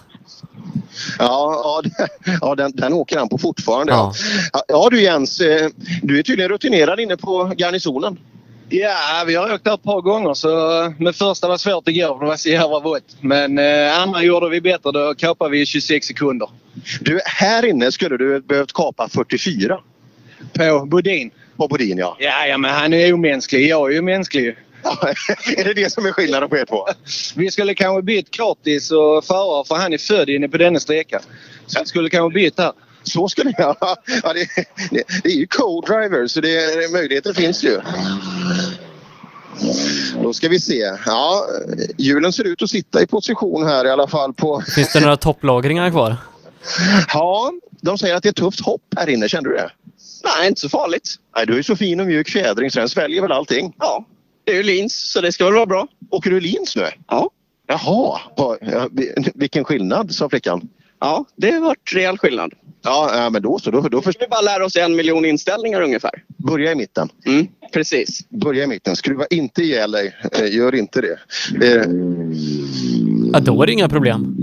Ja, 1.19 1.81
ja, 1.83 2.07
ja 2.41 2.55
den, 2.55 2.71
den 2.71 2.93
åker 2.93 3.17
han 3.17 3.29
på 3.29 3.37
fortfarande. 3.37 3.93
Ja. 3.93 4.13
Ja, 4.53 4.63
ja 4.67 4.87
du 4.91 5.01
Jens, 5.01 5.41
eh, 5.41 5.69
du 6.01 6.19
är 6.19 6.23
tydligen 6.23 6.51
rutinerad 6.51 6.99
inne 6.99 7.17
på 7.17 7.53
garnisonen. 7.57 8.19
Ja, 8.69 9.23
vi 9.27 9.35
har 9.35 9.53
åkt 9.53 9.63
där 9.63 9.73
ett 9.73 9.83
par 9.83 10.01
gånger 10.01 10.33
så 10.33 10.93
men 10.97 11.13
första 11.13 11.47
var 11.47 11.57
svårt 11.57 11.87
igår. 11.87 12.19
Det 12.19 12.25
var 12.25 12.35
så 12.35 12.49
jävla 12.49 12.79
vått. 12.79 13.17
Men 13.21 13.57
eh, 13.57 13.99
andra 13.99 14.23
gjorde 14.23 14.49
vi 14.49 14.61
bättre. 14.61 14.91
Då 14.91 15.13
kapade 15.17 15.51
vi 15.51 15.65
26 15.65 16.07
sekunder. 16.07 16.49
Du, 17.01 17.19
här 17.25 17.65
inne 17.65 17.91
skulle 17.91 18.17
du 18.17 18.41
behövt 18.41 18.73
kapa 18.73 19.09
44. 19.09 19.79
På 20.53 20.85
Bodin? 20.85 21.31
På 21.57 21.67
Bodin, 21.67 21.97
ja. 21.97 22.17
Ja, 22.19 22.45
ja 22.45 22.57
men 22.57 22.71
han 22.71 22.93
är 22.93 23.13
omänsklig. 23.13 23.69
Jag 23.69 23.89
är 23.89 23.93
ju 23.93 24.01
mänsklig. 24.01 24.47
är 25.57 25.63
det 25.63 25.73
det 25.73 25.89
som 25.89 26.05
är 26.05 26.11
skillnaden 26.11 26.49
på 26.49 26.57
er 26.57 26.65
två? 26.65 26.85
Vi 27.35 27.51
skulle 27.51 27.73
kanske 27.73 28.01
bytt 28.01 28.31
Curtis 28.31 28.91
och 28.91 29.25
förare 29.25 29.65
för 29.67 29.75
han 29.75 29.93
är 29.93 29.97
född 29.97 30.29
inne 30.29 30.49
på 30.49 30.57
denna 30.57 30.79
sträcka. 30.79 31.19
Så 31.65 31.79
vi 31.79 31.85
skulle 31.85 32.09
kanske 32.09 32.33
bytt 32.33 32.59
här. 32.59 32.71
Så 33.09 33.29
skulle 33.29 33.53
jag. 33.57 33.75
Ja, 34.23 34.33
det, 34.33 34.47
det, 34.91 35.03
det 35.23 35.29
är 35.29 35.35
ju 35.35 35.47
co-driver 35.47 36.27
så 36.27 36.41
det, 36.41 36.91
möjligheter 36.91 37.33
finns 37.33 37.63
ju. 37.63 37.79
Då 40.23 40.33
ska 40.33 40.49
vi 40.49 40.59
se. 40.59 40.91
Ja, 41.05 41.45
hjulen 41.97 42.33
ser 42.33 42.43
ut 42.43 42.61
att 42.61 42.69
sitta 42.69 43.01
i 43.01 43.07
position 43.07 43.67
här 43.67 43.85
i 43.85 43.89
alla 43.89 44.07
fall. 44.07 44.33
på... 44.33 44.61
Finns 44.75 44.93
det 44.93 44.99
några 44.99 45.17
topplagringar 45.17 45.89
kvar? 45.89 46.15
Ja, 47.13 47.51
de 47.81 47.97
säger 47.97 48.15
att 48.15 48.23
det 48.23 48.29
är 48.29 48.33
tufft 48.33 48.65
hopp 48.65 48.81
här 48.97 49.09
inne. 49.09 49.29
Kände 49.29 49.49
du 49.49 49.55
det? 49.55 49.71
Nej, 50.23 50.47
inte 50.47 50.61
så 50.61 50.69
farligt. 50.69 51.15
Nej, 51.35 51.45
du 51.45 51.57
är 51.57 51.63
så 51.63 51.75
fin 51.75 51.99
och 51.99 52.07
mjuk 52.07 52.29
fjädring 52.29 52.71
så 52.71 52.79
den 52.79 52.89
sväljer 52.89 53.21
väl 53.21 53.31
allting? 53.31 53.75
Ja, 53.79 54.05
det 54.43 54.51
är 54.51 54.55
ju 54.55 54.63
lins 54.63 55.11
så 55.11 55.21
det 55.21 55.31
ska 55.31 55.45
väl 55.45 55.53
vara 55.53 55.65
bra. 55.65 55.87
Åker 56.09 56.29
du 56.29 56.39
lins 56.39 56.75
nu? 56.75 56.87
Ja. 57.07 57.29
Jaha, 57.67 58.19
vilken 59.33 59.63
skillnad 59.63 60.15
sa 60.15 60.29
flickan. 60.29 60.69
Ja, 60.99 61.25
det 61.35 61.51
har 61.51 61.59
varit 61.59 61.93
rejäl 61.93 62.17
skillnad. 62.17 62.53
Ja, 62.81 63.11
ja 63.13 63.29
men 63.29 63.41
då 63.41 63.59
så. 63.59 63.71
Då, 63.71 63.81
då 63.81 64.01
först... 64.01 64.21
Vi 64.21 64.27
bara 64.27 64.41
lära 64.41 64.65
oss 64.65 64.75
en 64.75 64.95
miljon 64.95 65.25
inställningar 65.25 65.81
ungefär. 65.81 66.23
Börja 66.37 66.71
i 66.71 66.75
mitten. 66.75 67.09
Mm, 67.25 67.47
precis. 67.73 68.29
Börja 68.29 68.63
i 68.63 68.67
mitten. 68.67 68.95
Skruva 68.95 69.25
inte 69.29 69.63
ihjäl 69.63 69.91
dig. 69.91 70.15
Eh, 70.31 70.55
Gör 70.55 70.75
inte 70.75 71.01
det. 71.01 71.19
det... 71.59 71.89
Ja, 73.33 73.39
då 73.39 73.63
är 73.63 73.67
det 73.67 73.73
inga 73.73 73.89
problem. 73.89 74.37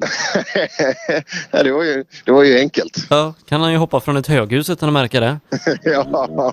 ja, 1.50 1.62
det, 1.62 1.72
var 1.72 1.84
ju, 1.84 2.04
det 2.24 2.32
var 2.32 2.44
ju 2.44 2.58
enkelt. 2.58 3.06
Ja, 3.10 3.34
kan 3.48 3.60
han 3.60 3.72
ju 3.72 3.78
hoppa 3.78 4.00
från 4.00 4.16
ett 4.16 4.26
höghus 4.26 4.70
utan 4.70 4.88
att 4.88 4.92
märka 4.92 5.20
det. 5.20 5.40
ja, 5.82 6.52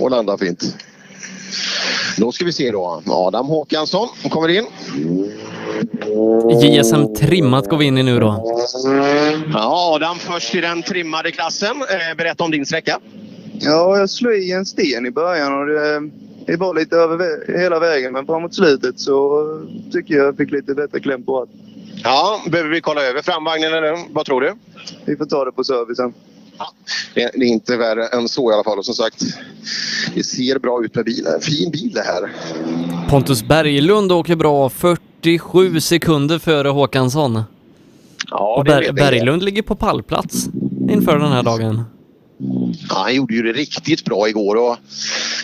och 0.00 0.10
landa 0.10 0.38
fint. 0.38 0.76
Då 2.18 2.32
ska 2.32 2.44
vi 2.44 2.52
se 2.52 2.70
då. 2.70 3.02
Adam 3.06 3.46
Håkansson 3.46 4.08
kommer 4.30 4.48
in. 4.48 4.66
JSM 6.62 7.14
trimmat 7.14 7.68
går 7.68 7.76
vi 7.78 7.84
in 7.84 7.98
i 7.98 8.02
nu 8.02 8.20
då. 8.20 8.52
Ja, 9.52 9.94
Adam 9.94 10.18
först 10.18 10.54
i 10.54 10.60
den 10.60 10.82
trimmade 10.82 11.30
klassen. 11.30 11.76
Eh, 11.82 12.16
Berätta 12.16 12.44
om 12.44 12.50
din 12.50 12.66
sträcka. 12.66 12.98
Ja, 13.60 13.98
jag 13.98 14.10
slog 14.10 14.34
i 14.34 14.52
en 14.52 14.66
sten 14.66 15.06
i 15.06 15.10
början 15.10 15.58
och 15.60 15.66
det, 15.66 16.00
det 16.46 16.56
var 16.56 16.74
lite 16.74 16.96
över 16.96 17.58
hela 17.58 17.78
vägen. 17.78 18.12
Men 18.12 18.26
framåt 18.26 18.54
slutet 18.54 19.00
så 19.00 19.42
tycker 19.92 20.14
jag 20.14 20.26
jag 20.26 20.36
fick 20.36 20.50
lite 20.50 20.74
bättre 20.74 21.00
kläm 21.00 21.22
på 21.24 21.42
att 21.42 21.48
Ja, 22.04 22.40
behöver 22.46 22.70
vi 22.70 22.80
kolla 22.80 23.02
över 23.02 23.22
framvagnen 23.22 23.74
eller 23.74 23.98
vad 24.12 24.26
tror 24.26 24.40
du? 24.40 24.52
vi 25.04 25.16
får 25.16 25.24
ta 25.24 25.44
det 25.44 25.52
på 25.52 25.64
servicen. 25.64 26.12
Det, 27.14 27.30
det 27.34 27.44
är 27.44 27.48
inte 27.48 27.76
värre 27.76 28.06
än 28.06 28.28
så 28.28 28.50
i 28.50 28.54
alla 28.54 28.64
fall. 28.64 28.78
Och 28.78 28.84
som 28.84 28.94
sagt, 28.94 29.24
det 30.14 30.22
ser 30.22 30.58
bra 30.58 30.84
ut 30.84 30.94
med 30.94 31.04
bilen. 31.04 31.40
Fin 31.40 31.70
bil 31.70 31.92
det 31.94 32.02
här. 32.02 32.32
Pontus 33.08 33.42
Berglund 33.44 34.12
åker 34.12 34.36
bra 34.36 34.68
47 34.68 35.80
sekunder 35.80 36.38
före 36.38 36.68
Håkansson. 36.68 37.42
Ja, 38.30 38.56
och 38.58 38.64
Ber-. 38.64 38.92
Berglund 38.92 39.42
ligger 39.42 39.62
på 39.62 39.76
pallplats 39.76 40.48
inför 40.90 41.18
den 41.18 41.32
här 41.32 41.42
dagen. 41.42 41.84
Ja, 42.88 42.98
han 43.02 43.14
gjorde 43.14 43.34
ju 43.34 43.42
det 43.42 43.52
riktigt 43.52 44.04
bra 44.04 44.28
igår 44.28 44.56
och 44.56 44.76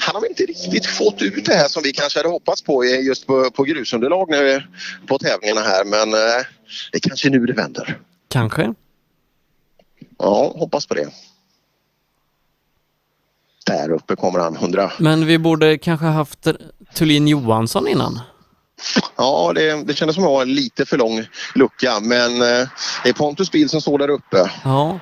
han 0.00 0.14
har 0.14 0.28
inte 0.28 0.42
riktigt 0.42 0.86
fått 0.86 1.22
ut 1.22 1.44
det 1.44 1.54
här 1.54 1.68
som 1.68 1.82
vi 1.82 1.92
kanske 1.92 2.18
hade 2.18 2.28
hoppats 2.28 2.62
på 2.62 2.84
just 2.84 3.26
på, 3.26 3.50
på 3.50 3.64
grusunderlag 3.64 4.30
nu 4.30 4.62
på 5.06 5.18
tävlingarna 5.18 5.60
här. 5.60 5.84
Men 5.84 6.14
eh, 6.14 6.44
det 6.92 6.98
är 6.98 7.00
kanske 7.00 7.30
nu 7.30 7.46
det 7.46 7.52
vänder. 7.52 7.98
Kanske. 8.28 8.74
Ja, 10.18 10.52
hoppas 10.56 10.86
på 10.86 10.94
det. 10.94 11.08
Där 13.66 13.90
uppe 13.90 14.16
kommer 14.16 14.38
han, 14.38 14.56
100. 14.56 14.92
Men 14.98 15.26
vi 15.26 15.38
borde 15.38 15.78
kanske 15.78 16.06
haft 16.06 16.46
Thulin 16.94 17.28
Johansson 17.28 17.88
innan. 17.88 18.20
Ja, 19.16 19.52
det, 19.54 19.84
det 19.84 19.94
kändes 19.94 20.14
som 20.14 20.24
att 20.24 20.28
det 20.28 20.34
var 20.34 20.42
en 20.42 20.54
lite 20.54 20.86
för 20.86 20.98
lång 20.98 21.26
lucka 21.54 22.00
men 22.00 22.32
eh, 22.32 22.68
det 23.02 23.08
är 23.08 23.12
Pontus 23.12 23.50
bil 23.50 23.68
som 23.68 23.80
står 23.80 23.98
där 23.98 24.10
uppe. 24.10 24.50
Ja. 24.64 24.98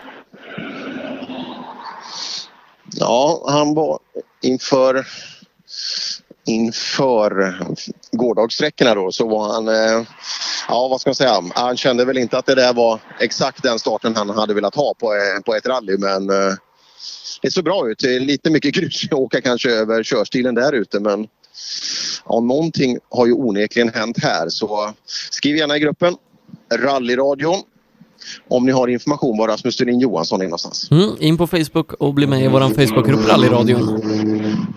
Ja, 2.93 3.47
han 3.49 3.75
var 3.75 3.99
inför 4.43 5.07
inför 6.47 7.59
gårdagssträckorna 8.13 8.95
då 8.95 9.13
så 9.13 9.29
var 9.29 9.53
han, 9.53 9.69
eh, 9.69 10.07
ja 10.69 10.89
vad 10.89 11.01
ska 11.01 11.11
man 11.11 11.15
säga, 11.15 11.43
han 11.55 11.77
kände 11.77 12.05
väl 12.05 12.19
inte 12.19 12.39
att 12.39 12.47
det 12.47 12.55
där 12.55 12.75
var 12.75 13.01
exakt 13.21 13.63
den 13.63 13.79
starten 13.79 14.17
han 14.17 14.31
hade 14.31 14.55
velat 14.55 14.75
ha 14.75 14.95
på, 14.95 15.15
eh, 15.15 15.43
på 15.45 15.55
ett 15.55 15.67
rally 15.67 15.97
men 15.99 16.31
eh, 16.31 16.55
det 17.43 17.51
såg 17.51 17.65
bra 17.65 17.91
ut. 17.91 17.99
Det 17.99 18.17
är 18.17 18.21
lite 18.21 18.51
mycket 18.51 18.75
grus 18.75 19.05
att 19.05 19.13
åka 19.13 19.41
kanske 19.41 19.71
över 19.71 20.03
körstilen 20.03 20.55
där 20.55 20.73
ute 20.73 21.01
men 21.01 21.27
ja, 22.25 22.41
någonting 22.41 22.99
har 23.11 23.27
ju 23.27 23.33
onekligen 23.33 23.89
hänt 23.89 24.17
här 24.23 24.49
så 24.49 24.95
skriv 25.31 25.57
gärna 25.57 25.77
i 25.77 25.81
gruppen 25.81 26.17
Rallyradion 26.75 27.63
om 28.49 28.67
ni 28.67 28.73
har 28.73 28.89
information 28.89 29.39
var 29.39 29.49
Rasmus 29.49 29.77
Thulin 29.77 30.01
Johansson 30.01 30.41
är 30.41 30.45
någonstans. 30.45 30.91
Mm, 30.91 31.11
in 31.19 31.39
på 31.39 31.47
Facebook 31.47 31.93
och 31.93 32.15
bli 32.15 32.27
med 32.27 32.45
i 32.45 32.49
vår 32.49 32.61
Facebookgrupp 32.61 33.29
Rallyradion. 33.29 34.76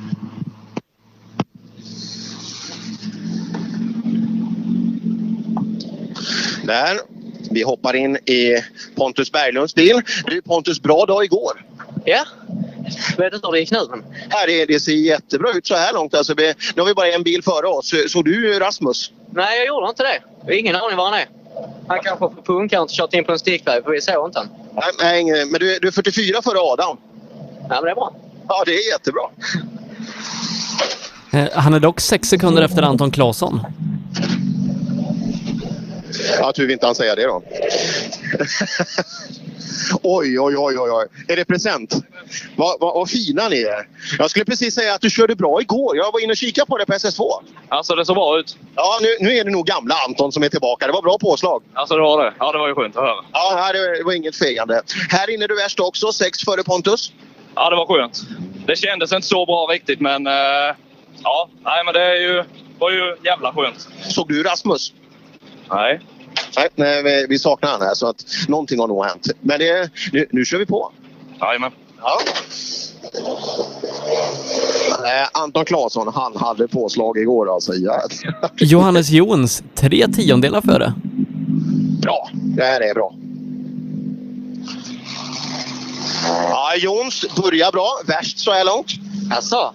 Där. 6.70 7.00
Vi 7.52 7.64
hoppar 7.64 7.96
in 7.96 8.16
i 8.16 8.64
Pontus 8.96 9.32
Berglunds 9.32 9.76
bil. 9.76 10.02
Du 10.26 10.42
Pontus, 10.42 10.82
bra 10.82 11.06
dag 11.06 11.24
igår. 11.24 11.66
Ja, 12.06 12.26
jag 13.18 13.24
vet 13.24 13.34
inte 13.34 13.48
hur 13.48 13.52
det 13.52 13.60
gick 13.60 13.72
nu 13.72 13.80
men... 13.90 14.04
Ja, 14.30 14.46
det, 14.48 14.66
det 14.66 14.80
ser 14.80 14.92
jättebra 14.92 15.52
ut 15.52 15.68
så 15.68 15.76
här 15.76 15.94
långt. 15.94 16.14
Alltså, 16.14 16.34
vi, 16.34 16.54
nu 16.76 16.82
har 16.82 16.88
vi 16.88 16.94
bara 16.94 17.08
en 17.08 17.24
bil 17.24 17.44
före 17.44 17.68
oss. 17.68 17.94
Såg 18.08 18.26
du 18.26 18.60
Rasmus? 18.60 19.12
Nej, 19.32 19.58
jag 19.58 19.68
gjorde 19.68 19.90
inte 19.90 20.04
det. 20.04 20.20
Jag 20.40 20.46
har 20.46 20.60
ingen 20.60 20.76
aning 20.76 20.98
var 20.98 21.06
han 21.06 21.20
är. 21.20 21.28
Han 21.88 22.00
kanske 22.04 22.20
på 22.28 22.42
punkaren 22.46 22.84
och 22.84 22.90
kört 22.90 23.14
in 23.14 23.24
på 23.26 23.32
en 23.32 23.40
stickväg 23.40 23.84
för 23.84 23.92
vi 23.92 24.02
såg 24.02 24.28
inte 24.28 24.40
han. 24.40 24.50
Nej, 25.00 25.24
nej, 25.24 25.46
men 25.46 25.60
du, 25.60 25.80
du 25.80 25.88
är 25.88 25.92
44 25.92 26.42
före 26.42 26.60
Adam. 26.60 26.98
Ja, 27.70 27.76
men 27.76 27.84
det 27.84 27.92
är 27.92 27.96
bra. 27.96 28.16
Ja, 28.48 28.64
det 28.66 28.72
är 28.74 28.92
jättebra. 28.92 29.22
Eh, 31.32 31.60
Han 31.60 31.74
är 31.74 31.80
dock 31.80 32.00
sex 32.00 32.30
sekunder 32.30 32.62
efter 32.62 32.82
Anton 32.82 33.12
Claesson. 33.12 33.60
Ja, 36.40 36.52
tur 36.52 36.68
vi 36.68 36.74
inte 36.74 36.86
han 36.86 36.96
säga 36.96 37.16
det 37.16 37.24
då. 37.24 37.44
oj, 40.04 40.40
oj, 40.40 40.56
oj, 40.58 40.78
oj, 40.80 40.92
oj. 40.92 41.08
Är 41.28 41.36
det 41.36 41.46
present? 41.46 41.94
Vad, 42.56 42.80
vad, 42.80 42.94
vad 42.94 43.10
fina 43.10 43.48
ni 43.50 43.62
är. 43.62 43.88
Jag 44.18 44.30
skulle 44.30 44.46
precis 44.46 44.76
säga 44.76 44.94
att 44.94 45.02
du 45.02 45.10
körde 45.10 45.36
bra 45.36 45.62
igår. 45.62 45.98
Jag 45.98 46.12
var 46.12 46.24
inne 46.24 46.32
och 46.32 46.38
kikade 46.38 46.66
på 46.68 46.78
det 46.78 46.86
på 46.86 46.94
SS2. 46.94 47.22
Alltså 47.70 47.96
det 47.96 48.06
såg 48.06 48.16
bra 48.16 48.40
ut. 48.40 48.58
Ja, 48.76 49.00
nu, 49.02 49.16
nu 49.28 49.38
är 49.38 49.44
det 49.44 49.52
nog 49.52 49.66
gamla 49.66 49.96
Anton 50.08 50.32
som 50.32 50.44
är 50.44 50.50
tillbaka. 50.50 50.88
Det 50.88 50.94
var 50.94 51.02
bra 51.02 51.18
påslag. 51.18 51.64
Alltså 51.74 51.96
det 51.96 52.02
var 52.02 52.24
det. 52.26 52.34
Ja, 52.40 52.52
det 52.52 52.58
var 52.58 52.68
ju 52.68 52.76
skönt 52.76 52.96
att 52.98 53.04
höra. 53.04 53.26
Ja, 53.34 53.54
här, 53.66 53.74
det 53.98 54.04
var- 54.04 54.14
inget 54.14 54.36
fegande. 54.36 54.82
Här 55.10 55.30
inne 55.30 55.44
är 55.44 55.48
du 55.48 55.56
värst 55.56 55.80
också. 55.80 56.12
Sex 56.12 56.44
före 56.44 56.64
Pontus. 56.64 57.12
Ja, 57.56 57.70
det 57.70 57.76
var 57.76 57.86
skönt. 57.98 58.22
Det 58.68 58.76
kändes 58.76 59.12
inte 59.14 59.28
så 59.28 59.46
bra 59.46 59.66
riktigt 59.72 60.02
men... 60.02 60.28
eh, 60.28 60.34
ja, 61.24 61.50
nej 61.64 61.84
men 61.86 61.94
det 61.94 62.04
är 62.04 62.16
ju, 62.16 62.44
var 62.80 62.92
ju 62.92 63.16
jävla 63.26 63.54
skönt. 63.54 63.88
Såg 64.10 64.28
du 64.28 64.44
Rasmus? 64.44 64.94
Nej. 65.72 66.00
Nej, 66.58 66.70
nej 66.76 67.04
vi, 67.04 67.26
vi 67.30 67.40
saknar 67.40 67.70
han 67.70 67.82
här 67.82 67.94
så 67.94 68.08
att 68.08 68.26
någonting 68.48 68.80
har 68.80 68.88
nog 68.88 69.06
hänt. 69.06 69.28
Men 69.42 69.60
det, 69.60 69.90
nu, 70.14 70.28
nu 70.32 70.46
kör 70.46 70.58
vi 70.58 70.66
på. 70.66 70.92
Jajamän. 71.42 71.72
Ja. 72.02 72.20
Eh, 75.06 75.28
Anton 75.34 75.66
Claesson, 75.66 76.12
han 76.16 76.38
hade 76.38 76.68
påslag 76.68 77.18
igår 77.18 77.54
alltså. 77.54 77.74
Jävlar. 77.74 78.52
Johannes 78.58 79.10
Jons, 79.10 79.64
tre 79.76 80.08
tiondelar 80.08 80.62
före. 80.62 80.94
Bra, 82.02 82.30
det 82.34 82.64
här 82.64 82.82
är 82.82 82.94
bra. 82.94 83.14
Ja, 86.50 86.76
Jons 86.78 87.26
börjar 87.36 87.72
bra. 87.72 87.88
Värst 88.06 88.40
så 88.40 88.52
här 88.52 88.66
långt. 88.66 88.92
Alltså? 89.32 89.74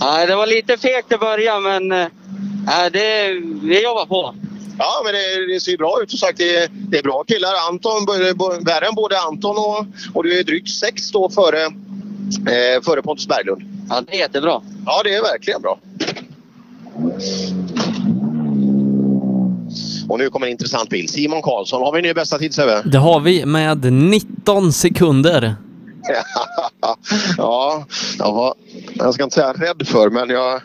Ja, 0.00 0.26
det 0.26 0.36
var 0.36 0.46
lite 0.46 0.76
fegt 0.76 1.12
i 1.12 1.16
början 1.16 1.62
men 1.62 1.90
ja, 2.66 2.90
det, 2.92 3.32
vi 3.62 3.82
jobbar 3.84 4.06
på. 4.06 4.34
Ja, 4.82 5.02
men 5.04 5.12
det, 5.12 5.52
det 5.52 5.60
ser 5.60 5.76
bra 5.76 5.98
ut. 6.02 6.10
Som 6.10 6.18
sagt, 6.18 6.38
det, 6.38 6.70
det 6.72 6.98
är 6.98 7.02
bra 7.02 7.24
killar. 7.24 7.52
Anton, 7.68 8.06
värre 8.64 8.86
än 8.86 8.94
både 8.94 9.20
Anton 9.20 9.56
och, 9.56 9.86
och 10.14 10.24
du 10.24 10.38
är 10.38 10.44
drygt 10.44 10.70
sex 10.70 11.10
då 11.10 11.30
före, 11.30 11.62
eh, 11.64 12.82
före 12.82 13.02
Pontus 13.02 13.28
Berglund. 13.28 13.62
Ja, 13.88 14.02
det 14.06 14.14
är 14.14 14.18
jättebra. 14.18 14.62
Ja, 14.86 15.02
det 15.04 15.14
är 15.14 15.22
verkligen 15.22 15.62
bra. 15.62 15.78
Och 20.08 20.18
nu 20.18 20.30
kommer 20.30 20.46
en 20.46 20.52
intressant 20.52 20.90
bild. 20.90 21.10
Simon 21.10 21.42
Karlsson, 21.42 21.82
har 21.82 21.92
vi 21.92 22.02
ny 22.02 22.14
bästa 22.14 22.38
tid 22.38 22.54
Sebbe? 22.54 22.82
Det 22.84 22.98
har 22.98 23.20
vi 23.20 23.46
med 23.46 23.92
19 23.92 24.72
sekunder. 24.72 25.54
ja, 27.36 27.86
jag 28.18 28.32
var, 28.32 28.54
jag 28.94 29.14
ska 29.14 29.24
inte 29.24 29.34
säga 29.34 29.52
rädd 29.52 29.86
för, 29.86 30.10
men 30.10 30.30
jag, 30.30 30.60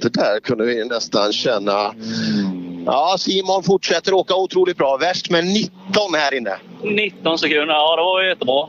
det 0.00 0.12
där 0.12 0.40
kunde 0.40 0.64
vi 0.64 0.84
nästan 0.84 1.32
känna. 1.32 1.94
Ja, 2.86 3.16
Simon 3.18 3.62
fortsätter 3.62 4.14
åka 4.14 4.34
otroligt 4.34 4.76
bra. 4.76 4.96
Värst 4.96 5.30
med 5.30 5.44
19 5.44 6.14
här 6.14 6.34
inne. 6.34 6.56
19 6.82 7.38
sekunder, 7.38 7.74
ja 7.74 7.96
det 7.96 8.02
var 8.02 8.22
jättebra. 8.22 8.68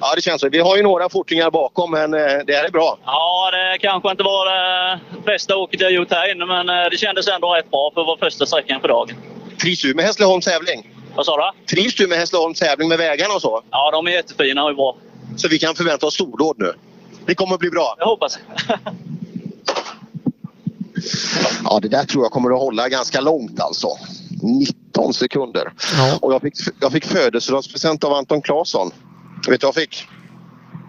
Ja, 0.00 0.14
det 0.16 0.22
känns 0.22 0.40
så. 0.40 0.48
Vi 0.48 0.58
har 0.58 0.76
ju 0.76 0.82
några 0.82 1.08
fortingar 1.08 1.50
bakom, 1.50 1.90
men 1.90 2.14
eh, 2.14 2.20
det 2.46 2.54
här 2.54 2.64
är 2.64 2.70
bra. 2.70 2.98
Ja, 3.04 3.50
det 3.50 3.78
kanske 3.78 4.10
inte 4.10 4.22
var 4.22 4.46
det 4.46 5.00
bästa 5.24 5.56
åket 5.56 5.80
jag 5.80 5.92
gjort 5.92 6.10
här 6.10 6.32
inne, 6.32 6.46
men 6.46 6.68
eh, 6.68 6.90
det 6.90 6.96
kändes 6.96 7.28
ändå 7.28 7.54
rätt 7.54 7.70
bra 7.70 7.90
för 7.94 8.04
vara 8.04 8.18
första 8.18 8.46
sträckan 8.46 8.80
för 8.80 8.88
dagen. 8.88 9.16
Trivs 9.60 9.82
du 9.82 9.94
med 9.94 10.04
Hässleholms 10.04 10.44
tävling? 10.44 10.88
Vad 11.14 11.26
sa 11.26 11.36
du? 11.36 11.74
Trivs 11.76 11.94
du 11.94 12.06
med 12.06 12.18
Hässleholms 12.18 12.58
tävling 12.58 12.88
med 12.88 12.98
vägarna 12.98 13.34
och 13.34 13.42
så? 13.42 13.62
Ja, 13.70 13.90
de 13.90 14.06
är 14.06 14.10
jättefina 14.10 14.64
och 14.64 14.76
bra. 14.76 14.96
Så 15.36 15.48
vi 15.48 15.58
kan 15.58 15.74
förvänta 15.74 16.06
oss 16.06 16.14
stordåd 16.14 16.56
nu? 16.58 16.72
Det 17.26 17.34
kommer 17.34 17.54
att 17.54 17.60
bli 17.60 17.70
bra. 17.70 17.94
Jag 17.98 18.06
hoppas. 18.06 18.38
Ja, 21.64 21.78
det 21.82 21.88
där 21.88 22.04
tror 22.04 22.24
jag 22.24 22.32
kommer 22.32 22.50
att 22.50 22.58
hålla 22.58 22.88
ganska 22.88 23.20
långt 23.20 23.60
alltså. 23.60 23.88
19 24.42 25.14
sekunder. 25.14 25.72
Och 26.20 26.32
jag 26.34 26.42
fick, 26.42 26.54
jag 26.80 26.92
fick 26.92 27.04
födelsedagspresent 27.04 28.04
av 28.04 28.12
Anton 28.12 28.42
Claesson. 28.42 28.90
Vet 29.48 29.60
du 29.60 29.66
vad 29.66 29.74
jag 29.76 29.82
fick? 29.82 30.06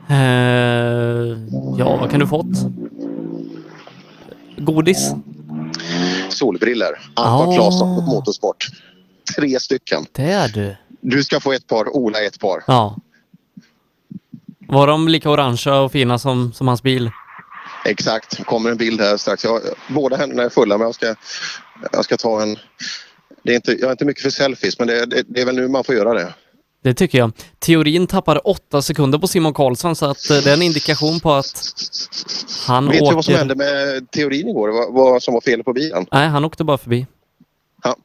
Eh, 0.09 0.15
ja, 1.77 1.97
vad 2.01 2.11
kan 2.11 2.19
du 2.19 2.27
fått? 2.27 2.45
Godis? 4.57 5.11
Solbriller. 6.29 6.99
Anton 7.13 7.49
Ah. 7.49 7.55
Claesson 7.55 7.89
Motorsport. 8.05 8.67
Tre 9.37 9.59
stycken. 9.59 10.05
Det 10.11 10.31
är 10.31 10.47
du. 10.47 10.75
Du 11.01 11.23
ska 11.23 11.39
få 11.39 11.51
ett 11.53 11.67
par, 11.67 11.95
Ola 11.95 12.19
ett 12.21 12.39
par. 12.39 12.63
Ja. 12.67 12.97
Var 14.67 14.87
de 14.87 15.07
lika 15.07 15.29
orangea 15.29 15.79
och 15.79 15.91
fina 15.91 16.19
som, 16.19 16.53
som 16.53 16.67
hans 16.67 16.83
bil? 16.83 17.11
Exakt. 17.85 18.37
Det 18.37 18.43
kommer 18.43 18.71
en 18.71 18.77
bild 18.77 19.01
här 19.01 19.17
strax. 19.17 19.43
Jag, 19.43 19.61
båda 19.87 20.17
händerna 20.17 20.43
är 20.43 20.49
fulla 20.49 20.77
men 20.77 20.85
jag 20.85 20.95
ska, 20.95 21.15
jag 21.91 22.05
ska 22.05 22.17
ta 22.17 22.41
en... 22.41 22.57
Det 23.43 23.51
är 23.51 23.55
inte, 23.55 23.71
jag 23.71 23.87
är 23.87 23.91
inte 23.91 24.05
mycket 24.05 24.23
för 24.23 24.29
selfies 24.29 24.79
men 24.79 24.87
det, 24.87 25.05
det, 25.05 25.23
det 25.27 25.41
är 25.41 25.45
väl 25.45 25.55
nu 25.55 25.67
man 25.67 25.83
får 25.83 25.95
göra 25.95 26.13
det. 26.13 26.33
Det 26.83 26.93
tycker 26.93 27.17
jag. 27.17 27.31
Teorin 27.59 28.07
tappar 28.07 28.47
åtta 28.47 28.81
sekunder 28.81 29.19
på 29.19 29.27
Simon 29.27 29.53
Karlsson 29.53 29.95
så 29.95 30.05
att 30.05 30.29
eh, 30.29 30.37
det 30.37 30.49
är 30.49 30.53
en 30.53 30.61
indikation 30.61 31.19
på 31.19 31.33
att 31.33 31.63
han 32.67 32.89
Vet 32.89 33.01
åker... 33.01 33.11
du 33.11 33.15
vad 33.15 33.25
som 33.25 33.33
hände 33.33 33.55
med 33.55 34.11
teorin 34.11 34.47
igår? 34.47 34.69
Vad, 34.69 34.93
vad 34.93 35.23
som 35.23 35.33
var 35.33 35.41
fel 35.41 35.63
på 35.63 35.73
bilen? 35.73 36.05
Nej, 36.11 36.27
han 36.27 36.45
åkte 36.45 36.63
bara 36.63 36.77
förbi. 36.77 37.07
Ja. 37.83 37.95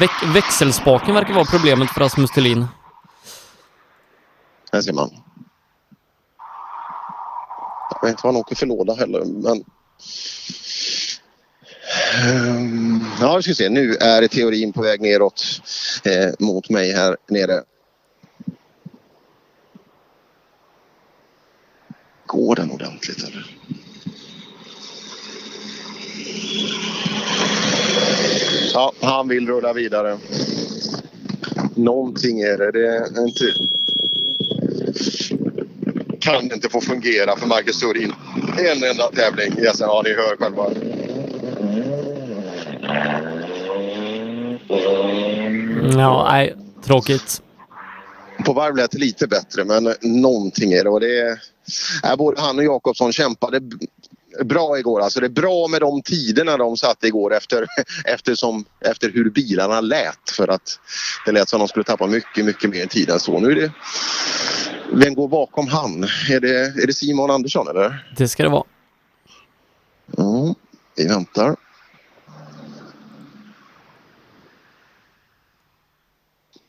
Väx- 0.00 0.34
växelspaken 0.34 1.14
verkar 1.14 1.34
vara 1.34 1.44
problemet 1.44 1.90
för 1.90 2.00
Rasmus 2.00 2.30
Thulin. 2.30 2.66
Här 4.72 4.80
ser 4.80 4.92
man. 4.92 5.10
Jag 8.00 8.08
vet 8.08 8.12
inte 8.12 8.26
vad 8.26 8.34
han 8.34 8.40
åker 8.40 8.54
för 8.54 8.66
låda 8.66 8.94
heller 8.94 9.24
men... 9.24 9.64
Ehm, 12.14 13.04
ja, 13.20 13.36
vi 13.36 13.42
ska 13.42 13.54
se. 13.54 13.68
Nu 13.68 13.94
är 13.94 14.28
teorin 14.28 14.72
på 14.72 14.82
väg 14.82 15.00
neråt 15.00 15.42
eh, 16.04 16.30
mot 16.38 16.70
mig 16.70 16.92
här 16.92 17.16
nere. 17.28 17.62
Går 22.26 22.54
den 22.54 22.70
ordentligt 22.70 23.18
eller? 23.18 23.56
Ja, 28.72 28.92
han 29.00 29.28
vill 29.28 29.46
rulla 29.46 29.72
vidare. 29.72 30.18
Någonting 31.74 32.40
är 32.40 32.58
det. 32.58 32.72
Det 32.72 32.86
är 32.86 33.26
inte... 33.26 33.44
Kan 36.20 36.52
inte 36.52 36.68
få 36.68 36.80
fungera 36.80 37.36
för 37.36 37.46
Marcus 37.46 37.80
Thurin. 37.80 38.12
En 38.58 38.84
enda 38.84 39.10
tävling. 39.10 39.58
Yes, 39.58 39.80
ja, 39.80 40.02
ni 40.04 40.10
hör 40.14 40.36
själva. 40.36 40.70
Ja, 45.98 46.28
nej, 46.30 46.56
tråkigt. 46.84 47.42
På 48.44 48.52
varv 48.52 48.76
lät 48.76 48.90
det 48.90 48.98
lite 48.98 49.26
bättre, 49.26 49.64
men 49.64 49.94
någonting 50.00 50.72
är 50.72 50.84
det. 50.84 50.90
Och 50.90 51.00
det 51.00 51.38
är, 52.02 52.16
både 52.16 52.40
han 52.40 52.58
och 52.58 52.64
Jakobsson 52.64 53.12
kämpade 53.12 53.60
bra 54.44 54.78
igår. 54.78 55.00
Alltså 55.00 55.20
det 55.20 55.26
är 55.26 55.30
bra 55.30 55.68
med 55.68 55.80
de 55.80 56.02
tiderna 56.02 56.56
de 56.56 56.76
satte 56.76 57.06
igår 57.06 57.34
efter, 57.34 57.66
eftersom, 58.04 58.64
efter 58.80 59.10
hur 59.10 59.30
bilarna 59.30 59.80
lät. 59.80 60.30
För 60.36 60.48
att 60.48 60.78
det 61.26 61.32
lät 61.32 61.48
som 61.48 61.56
att 61.56 61.60
de 61.60 61.68
skulle 61.68 61.84
tappa 61.84 62.06
mycket, 62.06 62.44
mycket 62.44 62.70
mer 62.70 62.86
tid 62.86 63.10
än 63.10 63.20
så. 63.20 63.40
Nu 63.40 63.50
är 63.50 63.54
det... 63.54 63.72
Vem 64.92 65.14
går 65.14 65.28
bakom 65.28 65.68
han? 65.68 66.02
Är 66.30 66.40
det, 66.40 66.82
är 66.82 66.86
det 66.86 66.92
Simon 66.92 67.30
Andersson 67.30 67.68
eller? 67.68 68.12
Det 68.16 68.28
ska 68.28 68.42
det 68.42 68.48
vara. 68.48 68.64
Ja, 70.16 70.54
vi 70.96 71.06
väntar. 71.08 71.56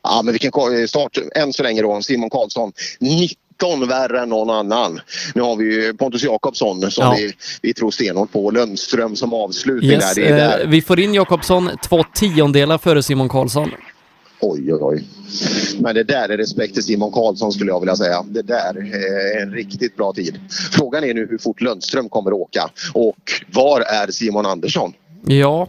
Ja, 0.04 0.22
men 0.22 0.32
vilken 0.34 0.88
start 0.88 1.18
än 1.36 1.54
så 1.54 1.64
länge 1.64 1.82
då. 1.82 2.02
Simon 2.02 2.30
Karlsson. 2.30 2.72
19 3.00 3.88
värre 3.88 4.22
än 4.22 4.30
någon 4.30 4.50
annan. 4.50 5.00
Nu 5.36 5.42
har 5.42 5.56
vi 5.56 5.66
ju 5.66 5.94
Pontus 5.94 6.24
Jakobsson 6.24 6.92
som 6.92 7.04
Ja. 7.06 7.16
vi, 7.18 7.34
vi 7.62 7.74
tror 7.74 7.92
stenhårt 7.92 8.32
på. 8.32 8.52
Lundström 8.52 9.16
som 9.16 9.34
avslutning 9.34 9.92
Yes, 9.92 10.16
där. 10.16 10.22
Är 10.24 10.36
där. 10.36 10.62
eh, 10.64 10.68
vi 10.68 10.82
får 10.82 11.00
in 11.00 11.14
Jakobsson 11.14 11.70
två 11.84 12.04
tiondelar 12.16 12.78
före 12.78 13.04
Simon 13.04 13.30
Karlsson. 13.30 13.72
Oj, 14.42 14.74
oj, 14.74 14.80
oj. 14.82 15.04
Men 15.80 15.96
det 15.96 16.04
där 16.04 16.30
är 16.30 16.38
respekt 16.38 16.74
till 16.74 16.84
Simon 16.84 17.12
Karlsson 17.12 17.52
skulle 17.52 17.72
jag 17.72 17.80
vilja 17.80 17.96
säga. 17.96 18.26
Det 18.28 18.42
där 18.42 18.78
är 18.78 19.42
en 19.42 19.52
riktigt 19.52 19.96
bra 19.96 20.14
tid. 20.14 20.40
Frågan 20.72 21.04
är 21.04 21.14
nu 21.14 21.28
hur 21.30 21.38
fort 21.38 21.62
Lundström 21.62 22.10
kommer 22.10 22.32
att 22.32 22.38
åka. 22.38 22.70
Och 22.94 23.32
var 23.54 23.82
är 23.82 24.12
Simon 24.12 24.46
Andersson? 24.46 24.94
Ja. 25.26 25.68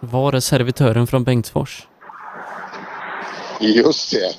Var 0.00 0.32
är 0.32 0.40
servitören 0.40 1.06
från 1.06 1.24
Bengtsfors? 1.24 1.86
Just 3.62 4.10
det. 4.10 4.34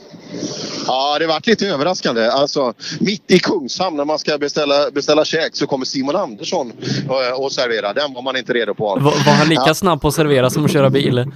Ja, 0.88 1.20
det 1.20 1.28
varit 1.28 1.48
lite 1.48 1.68
överraskande. 1.68 2.28
Alltså, 2.28 2.74
mitt 3.00 3.32
i 3.32 3.40
Kungshamn 3.40 3.98
när 3.98 4.06
man 4.06 4.20
ska 4.20 4.38
beställa, 4.38 4.92
beställa 4.92 5.26
käk 5.26 5.56
så 5.56 5.68
kommer 5.68 5.86
Simon 5.86 6.16
Andersson 6.16 6.72
och, 7.10 7.44
och 7.46 7.52
servera. 7.52 7.94
Den 7.94 8.14
var 8.14 8.22
man 8.22 8.38
inte 8.38 8.54
redo 8.54 8.74
på. 8.74 8.86
Var, 8.86 9.02
var 9.02 9.34
han 9.34 9.50
lika 9.50 9.64
Ja. 9.66 9.74
snabb 9.74 10.02
på 10.02 10.08
att 10.08 10.14
servera 10.14 10.50
som 10.50 10.66
att 10.66 10.72
köra 10.74 10.90
bil? 10.90 11.26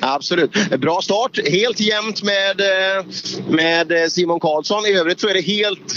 Absolut. 0.00 0.80
Bra 0.80 1.00
start. 1.02 1.38
Helt 1.50 1.80
jämnt 1.80 2.22
med, 2.22 2.60
eh, 2.60 3.04
med 3.48 4.12
Simon 4.12 4.40
Karlsson. 4.40 4.86
I 4.86 4.92
övrigt 4.92 5.20
så 5.20 5.28
är 5.28 5.34
det 5.34 5.40
helt 5.40 5.94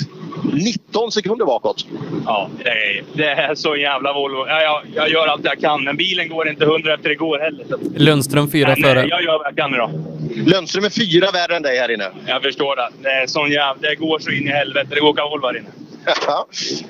19 0.54 1.12
sekunder 1.12 1.46
bakåt. 1.46 1.86
Ja, 2.26 2.50
det 2.64 2.70
är, 2.70 3.04
det 3.14 3.30
är 3.30 3.56
så 3.56 3.76
jävla 3.76 4.14
Volvo. 4.14 4.48
Ja, 4.48 4.62
jag, 4.62 4.82
jag 4.96 5.10
gör 5.10 5.28
allt 5.28 5.46
jag 5.46 5.60
kan, 5.60 5.84
men 5.84 5.98
bilen 5.98 6.30
går 6.30 6.50
inte 6.50 6.64
100 6.64 6.94
efter 6.94 7.10
igår 7.10 7.40
heller. 7.40 7.66
Så. 7.70 7.78
Lundström 7.96 8.52
fyra 8.52 8.76
före. 8.76 9.08
Jag 9.08 9.24
gör 9.24 9.38
vad 9.38 9.48
jag 9.48 9.58
kan 9.58 9.74
idag. 9.74 9.92
Lundström 10.36 10.86
är 10.86 10.90
fyra 10.90 11.32
värre 11.32 11.56
än 11.56 11.62
dig 11.62 11.78
här 11.78 11.92
inne. 11.92 12.12
Jag 12.28 12.42
förstår 12.42 12.76
det. 12.76 12.90
Det, 13.02 13.10
är 13.10 13.28
sån 13.28 13.52
jävla, 13.52 13.90
det 13.90 13.96
går 13.96 14.20
så 14.20 14.32
in 14.32 14.48
i 14.48 14.52
helvete. 14.52 14.88
Det 14.90 15.00
går 15.00 15.10
åka 15.10 15.26
Volvo 15.26 15.48
här 15.48 15.58
inne. 15.58 15.70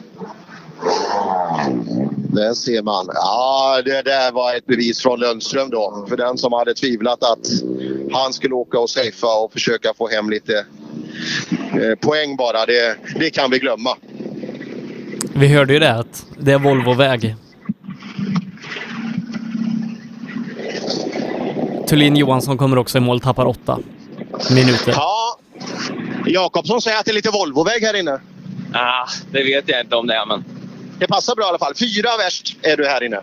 Där 2.32 2.54
ser 2.54 2.82
man. 2.82 3.06
Ja, 3.14 3.82
det 3.86 4.02
där 4.02 4.32
var 4.32 4.56
ett 4.56 4.66
bevis 4.66 5.02
från 5.02 5.20
Lundström 5.20 5.70
då. 5.70 6.06
För 6.10 6.18
den 6.18 6.38
som 6.38 6.54
hade 6.54 6.74
tvivlat 6.74 7.24
att 7.24 7.48
han 8.12 8.34
skulle 8.34 8.56
åka 8.56 8.80
och 8.80 8.90
safea 8.90 9.44
och 9.44 9.54
försöka 9.54 9.94
få 9.98 10.08
hem 10.08 10.30
lite 10.30 10.66
poäng 12.00 12.36
bara. 12.36 12.66
Det, 12.66 12.98
det 13.20 13.30
kan 13.30 13.52
vi 13.52 13.60
glömma. 13.60 13.98
Vi 15.36 15.48
hörde 15.48 15.74
ju 15.74 15.80
det 15.80 15.96
att 15.96 16.26
det 16.38 16.52
är 16.52 16.60
Volvo-väg. 16.60 17.36
Thulin 21.88 22.16
Johansson 22.16 22.58
kommer 22.58 22.78
också 22.78 22.98
i 22.98 23.02
mål, 23.02 23.20
tappar 23.20 23.46
åtta 23.46 23.80
minuter. 24.52 24.94
Ja, 24.96 25.40
Jakobsson 26.26 26.82
säger 26.82 27.00
att 27.00 27.06
det 27.06 27.12
är 27.12 27.16
lite 27.16 27.32
Volvoväg 27.32 27.82
här 27.82 28.00
inne. 28.00 28.20
Ah, 28.74 29.08
det 29.32 29.44
vet 29.44 29.70
jag 29.70 29.82
inte 29.82 29.96
om 29.96 30.08
det 30.08 30.14
är, 30.14 30.26
men... 30.26 30.44
Det 31.00 31.08
passar 31.08 31.36
bra 31.36 31.46
i 31.46 31.50
alla 31.50 31.58
fall. 31.58 31.76
Fyra 31.76 32.10
värst 32.18 32.58
är 32.62 32.78
du 32.78 32.88
här 32.88 33.04
inne. 33.04 33.20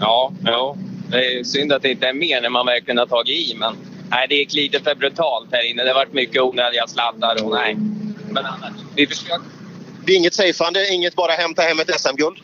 Ja, 0.00 0.32
ja. 0.44 0.76
Det 1.10 1.16
är 1.16 1.44
synd 1.44 1.72
att 1.72 1.82
det 1.82 1.90
inte 1.90 2.08
är 2.08 2.12
mer 2.12 2.40
när 2.40 2.50
man 2.50 2.66
verkligen 2.66 2.98
har 2.98 3.06
tagit 3.06 3.36
i, 3.36 3.56
men 3.58 3.76
nej, 4.10 4.26
det 4.28 4.34
gick 4.34 4.52
lite 4.52 4.80
för 4.80 4.94
brutalt 4.94 5.48
här 5.52 5.70
inne. 5.70 5.82
Det 5.82 5.90
har 5.90 5.94
varit 5.94 6.12
mycket 6.12 6.42
onödiga 6.42 6.86
sladdar 6.86 7.44
och 7.44 7.50
nej. 7.50 7.76
Men 8.30 8.46
annars, 8.46 8.72
vi 8.94 9.06
försöker. 9.06 9.40
Det 10.04 10.12
är 10.12 10.16
inget 10.16 10.34
safeande, 10.34 10.88
inget 10.88 11.14
bara 11.14 11.32
hämta 11.32 11.62
hem 11.62 11.80
ett 11.80 12.00
SM-guld? 12.00 12.36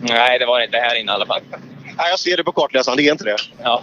Nej, 0.00 0.38
det 0.38 0.46
var 0.46 0.58
det 0.58 0.64
inte 0.64 0.76
här 0.76 1.00
inne 1.00 1.12
i 1.12 1.14
alla 1.14 1.26
fall. 1.26 1.40
Nej, 1.98 2.10
jag 2.10 2.18
ser 2.18 2.36
det 2.36 2.44
på 2.44 2.52
kartläsaren. 2.52 2.96
Det 2.96 3.08
är 3.08 3.12
inte 3.12 3.24
det. 3.24 3.36
Ja. 3.62 3.82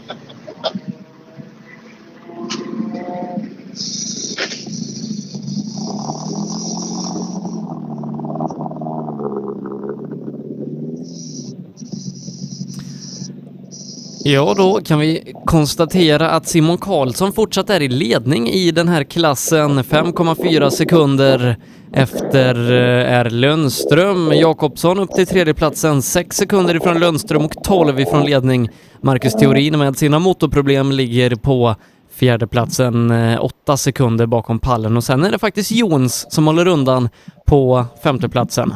Ja, 14.27 14.53
då 14.57 14.81
kan 14.81 14.99
vi 14.99 15.33
konstatera 15.45 16.29
att 16.29 16.47
Simon 16.47 16.77
Karlsson 16.77 17.33
fortsatt 17.33 17.69
är 17.69 17.81
i 17.81 17.87
ledning 17.87 18.49
i 18.49 18.71
den 18.71 18.87
här 18.87 19.03
klassen. 19.03 19.79
5,4 19.79 20.69
sekunder 20.69 21.57
efter 21.93 22.71
eh, 22.71 23.13
är 23.13 23.29
Lundström. 23.29 24.31
Jakobsson 24.33 24.99
upp 24.99 25.11
till 25.11 25.27
tredjeplatsen, 25.27 26.01
6 26.01 26.37
sekunder 26.37 26.75
ifrån 26.75 26.99
Lundström 26.99 27.45
och 27.45 27.63
12 27.63 27.99
ifrån 27.99 28.25
ledning. 28.25 28.69
Marcus 29.01 29.33
Theorin 29.33 29.79
med 29.79 29.97
sina 29.97 30.19
motorproblem 30.19 30.91
ligger 30.91 31.35
på 31.35 31.75
fjärdeplatsen, 32.15 33.11
8 33.39 33.55
eh, 33.69 33.75
sekunder 33.75 34.25
bakom 34.25 34.59
pallen 34.59 34.97
och 34.97 35.03
sen 35.03 35.23
är 35.23 35.31
det 35.31 35.39
faktiskt 35.39 35.71
Jons 35.71 36.25
som 36.29 36.47
håller 36.47 36.67
undan 36.67 37.09
på 37.45 37.85
femteplatsen. 38.03 38.73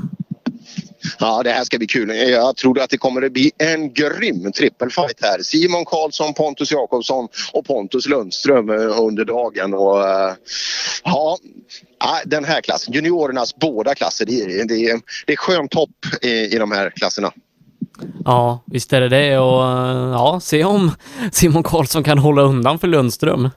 Ja, 1.19 1.43
det 1.43 1.51
här 1.51 1.63
ska 1.63 1.77
bli 1.77 1.87
kul. 1.87 2.09
Jag 2.09 2.55
tror 2.55 2.79
att 2.79 2.89
det 2.89 2.97
kommer 2.97 3.21
att 3.21 3.31
bli 3.31 3.51
en 3.57 3.93
grym 3.93 4.51
trippelfight 4.51 5.17
här. 5.21 5.43
Simon 5.43 5.85
Karlsson, 5.85 6.33
Pontus 6.33 6.71
Jakobsson 6.71 7.27
och 7.53 7.65
Pontus 7.65 8.07
Lundström 8.07 8.69
eh, 8.69 8.99
under 8.99 9.25
dagen. 9.25 9.73
Och, 9.73 10.07
eh, 10.07 10.33
ja, 11.03 11.37
ah, 11.99 12.19
den 12.25 12.45
här 12.45 12.61
klassen, 12.61 12.93
juniorernas 12.93 13.55
båda 13.55 13.95
klasser, 13.95 14.25
det 14.25 14.41
är, 14.41 14.65
det 14.67 14.89
är, 14.89 14.99
det 15.25 15.33
är 15.33 15.37
skönt 15.37 15.73
hopp 15.73 16.05
i, 16.21 16.29
i 16.29 16.57
de 16.57 16.71
här 16.71 16.89
klasserna. 16.89 17.31
Ja, 18.25 18.63
visst 18.65 18.93
är 18.93 19.01
det 19.01 19.09
det 19.09 19.37
och 19.37 19.63
eh, 19.63 20.11
ja, 20.11 20.39
se 20.43 20.63
om 20.63 20.91
Simon 21.31 21.63
Karlsson 21.63 22.03
kan 22.03 22.17
hålla 22.17 22.41
undan 22.41 22.79
för 22.79 22.87
Lundström. 22.87 23.49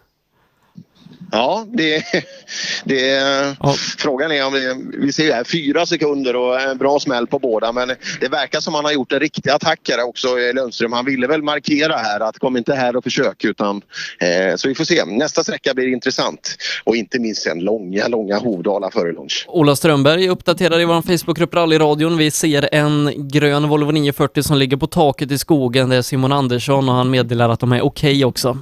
Ja, 1.34 1.66
det, 1.72 2.04
det, 2.84 3.56
frågan 3.98 4.32
är 4.32 4.46
om 4.46 4.52
det, 4.52 4.76
vi 4.98 5.12
ser 5.12 5.32
här 5.32 5.44
fyra 5.44 5.86
sekunder 5.86 6.36
och 6.36 6.60
en 6.60 6.78
bra 6.78 7.00
smäll 7.00 7.26
på 7.26 7.38
båda 7.38 7.72
men 7.72 7.88
det 8.20 8.28
verkar 8.28 8.60
som 8.60 8.74
han 8.74 8.84
har 8.84 8.92
gjort 8.92 9.12
en 9.12 9.20
riktig 9.20 9.50
attack 9.50 9.80
här 9.88 10.08
också 10.08 10.28
Lundström. 10.54 10.92
Han 10.92 11.04
ville 11.04 11.26
väl 11.26 11.42
markera 11.42 11.96
här 11.96 12.20
att 12.20 12.38
kom 12.38 12.56
inte 12.56 12.74
här 12.74 12.96
och 12.96 13.04
försök 13.04 13.44
utan 13.44 13.82
eh, 14.20 14.56
så 14.56 14.68
vi 14.68 14.74
får 14.74 14.84
se. 14.84 15.04
Nästa 15.04 15.42
sträcka 15.42 15.74
blir 15.74 15.86
intressant 15.86 16.56
och 16.84 16.96
inte 16.96 17.18
minst 17.18 17.42
sen 17.42 17.58
långa, 17.58 18.08
långa 18.08 18.38
Hovdala 18.38 18.90
före 18.90 19.12
lunch. 19.12 19.46
Ola 19.48 19.76
Strömberg 19.76 20.28
uppdaterar 20.28 20.80
i 20.80 20.84
vår 20.84 21.02
Facebookgrupp 21.02 21.54
Rallyradion. 21.54 22.16
Vi 22.16 22.30
ser 22.30 22.68
en 22.72 23.28
grön 23.28 23.68
Volvo 23.68 23.90
940 23.90 24.42
som 24.42 24.56
ligger 24.56 24.76
på 24.76 24.86
taket 24.86 25.30
i 25.30 25.38
skogen. 25.38 25.88
Det 25.88 25.96
är 25.96 26.02
Simon 26.02 26.32
Andersson 26.32 26.88
och 26.88 26.94
han 26.94 27.10
meddelar 27.10 27.48
att 27.48 27.60
de 27.60 27.72
är 27.72 27.80
okej 27.80 28.10
okay 28.10 28.24
också. 28.24 28.58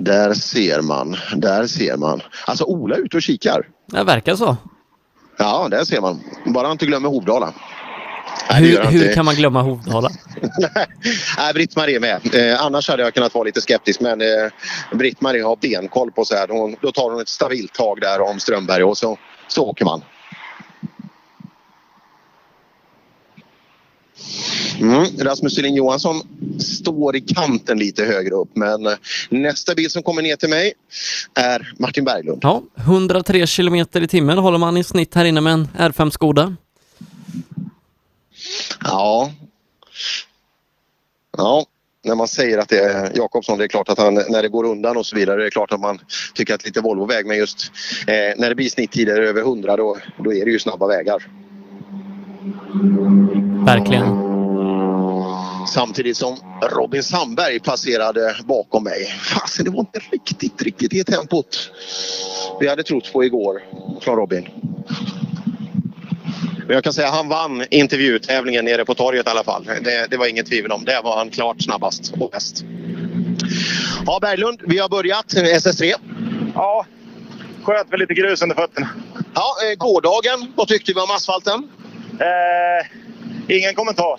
Där 0.00 0.34
ser 0.34 0.80
man, 0.80 1.16
där 1.36 1.66
ser 1.66 1.96
man. 1.96 2.20
Alltså 2.46 2.64
Ola 2.64 2.96
är 2.96 3.00
ute 3.00 3.16
och 3.16 3.22
kikar. 3.22 3.66
Det 3.86 4.04
verkar 4.04 4.36
så. 4.36 4.56
Ja, 5.38 5.68
där 5.70 5.84
ser 5.84 6.00
man. 6.00 6.20
Bara 6.46 6.66
han 6.66 6.72
inte 6.72 6.86
glömmer 6.86 7.08
Hovdala. 7.08 7.52
Nej, 8.50 8.62
hur, 8.62 8.84
hur 8.84 9.14
kan 9.14 9.24
man 9.24 9.34
glömma 9.34 9.62
Hovdala? 9.62 10.08
Nej, 11.38 11.54
Britt-Marie 11.54 11.96
är 11.96 12.00
med. 12.00 12.34
Eh, 12.34 12.64
annars 12.64 12.88
hade 12.88 13.02
jag 13.02 13.14
kunnat 13.14 13.34
vara 13.34 13.44
lite 13.44 13.60
skeptisk 13.60 14.00
men 14.00 14.20
eh, 14.20 14.26
Britt-Marie 14.92 15.42
har 15.44 15.56
benkoll 15.56 16.12
på 16.12 16.24
så 16.24 16.34
här. 16.34 16.48
Hon, 16.48 16.76
då 16.80 16.92
tar 16.92 17.10
hon 17.10 17.20
ett 17.20 17.28
stabilt 17.28 17.74
tag 17.74 18.00
där 18.00 18.20
om 18.20 18.40
Strömberg 18.40 18.84
och 18.84 18.98
så, 18.98 19.18
så 19.48 19.66
åker 19.66 19.84
man. 19.84 20.02
Mm. 24.80 25.06
Rasmus 25.18 25.54
Selin 25.54 25.74
Johansson 25.74 26.22
står 26.58 27.16
i 27.16 27.20
kanten 27.20 27.78
lite 27.78 28.04
högre 28.04 28.34
upp 28.34 28.50
men 28.54 28.86
eh, 28.86 28.92
nästa 29.28 29.74
bil 29.74 29.90
som 29.90 30.02
kommer 30.02 30.22
ner 30.22 30.36
till 30.36 30.48
mig 30.48 30.72
är 31.34 31.72
Martin 31.78 32.04
Berglund. 32.04 32.38
Ja, 32.42 32.62
103 32.76 33.46
kilometer 33.46 34.02
i 34.02 34.08
timmen 34.08 34.38
håller 34.38 34.58
man 34.58 34.76
i 34.76 34.84
snitt 34.84 35.14
här 35.14 35.24
inne 35.24 35.40
med 35.40 35.52
en 35.52 35.68
R5 35.68 36.10
Skoda. 36.10 36.56
Ja. 38.84 39.32
Ja, 41.36 41.66
när 42.04 42.14
man 42.14 42.28
säger 42.28 42.58
att 42.58 42.68
det 42.68 42.78
är 42.78 43.16
Jakobsson, 43.16 43.58
det 43.58 43.64
är 43.64 43.68
klart 43.68 43.88
att 43.88 43.98
han, 43.98 44.14
när 44.14 44.42
det 44.42 44.48
går 44.48 44.64
undan 44.64 44.96
och 44.96 45.06
så 45.06 45.16
vidare, 45.16 45.40
det 45.40 45.46
är 45.46 45.50
klart 45.50 45.72
att 45.72 45.80
man 45.80 45.98
tycker 46.34 46.54
att 46.54 46.64
lite 46.64 46.80
Volvo-väg 46.80 47.26
men 47.26 47.36
just 47.36 47.72
eh, 48.06 48.14
när 48.36 48.48
det 48.48 48.54
blir 48.54 48.68
snitttider 48.68 49.22
över 49.22 49.40
100 49.40 49.76
då, 49.76 49.96
då 50.24 50.34
är 50.34 50.44
det 50.44 50.50
ju 50.50 50.58
snabba 50.58 50.86
vägar. 50.86 51.26
Verkligen. 53.64 54.30
Samtidigt 55.68 56.16
som 56.16 56.36
Robin 56.76 57.02
Sandberg 57.02 57.60
passerade 57.60 58.36
bakom 58.44 58.84
mig. 58.84 59.06
Fasen, 59.06 59.64
det 59.64 59.70
var 59.70 59.80
inte 59.80 59.98
riktigt, 60.12 60.62
riktigt 60.62 60.90
det 60.90 61.04
tempot 61.04 61.70
vi 62.60 62.68
hade 62.68 62.82
trott 62.82 63.12
på 63.12 63.24
igår 63.24 63.62
från 64.00 64.16
Robin. 64.16 64.48
Men 66.66 66.74
jag 66.74 66.84
kan 66.84 66.92
säga 66.92 67.08
att 67.08 67.14
han 67.14 67.28
vann 67.28 67.64
intervjutävlingen 67.70 68.64
nere 68.64 68.84
på 68.84 68.94
torget 68.94 69.26
i 69.26 69.30
alla 69.30 69.44
fall. 69.44 69.64
Det, 69.64 70.10
det 70.10 70.16
var 70.16 70.26
inget 70.26 70.46
tvivel 70.46 70.72
om. 70.72 70.84
Det 70.84 71.00
var 71.04 71.16
han 71.16 71.30
klart 71.30 71.62
snabbast 71.62 72.12
och 72.20 72.30
bäst. 72.30 72.64
Ja, 74.06 74.18
Berglund, 74.20 74.60
vi 74.66 74.78
har 74.78 74.88
börjat 74.88 75.26
SS3. 75.34 75.92
Ja, 76.54 76.86
skönt 77.62 77.90
med 77.90 78.00
lite 78.00 78.14
grus 78.14 78.42
under 78.42 78.56
fötterna. 78.56 78.88
Ja, 79.34 79.54
eh, 79.70 79.78
gårdagen, 79.78 80.52
vad 80.56 80.68
tyckte 80.68 80.92
vi 80.92 81.00
om 81.00 81.10
asfalten? 81.10 81.68
Eh, 82.20 82.86
ingen 83.56 83.74
kommentar. 83.74 84.16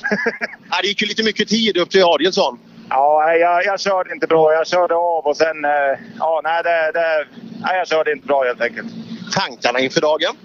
ja, 0.72 0.78
det 0.82 0.88
gick 0.88 1.02
ju 1.02 1.08
lite 1.08 1.24
mycket 1.24 1.48
tid 1.48 1.78
upp 1.78 1.90
till 1.90 2.04
Adielsson. 2.04 2.60
Ja, 2.90 3.34
jag, 3.34 3.66
jag 3.66 3.80
körde 3.80 4.14
inte 4.14 4.28
bra. 4.28 4.54
Jag 4.54 4.68
körde 4.68 4.96
av 4.96 5.26
och 5.26 5.38
sen... 5.38 5.66
Eh, 5.66 6.00
ja, 6.20 6.42
nej, 6.44 6.64
det, 6.64 6.92
det, 6.94 7.26
nej, 7.62 7.78
jag 7.78 7.88
körde 7.88 8.12
inte 8.12 8.28
bra 8.28 8.44
helt 8.44 8.62
enkelt. 8.62 8.88
Tankarna 9.34 9.80
inför 9.80 10.02
dagen? 10.02 10.36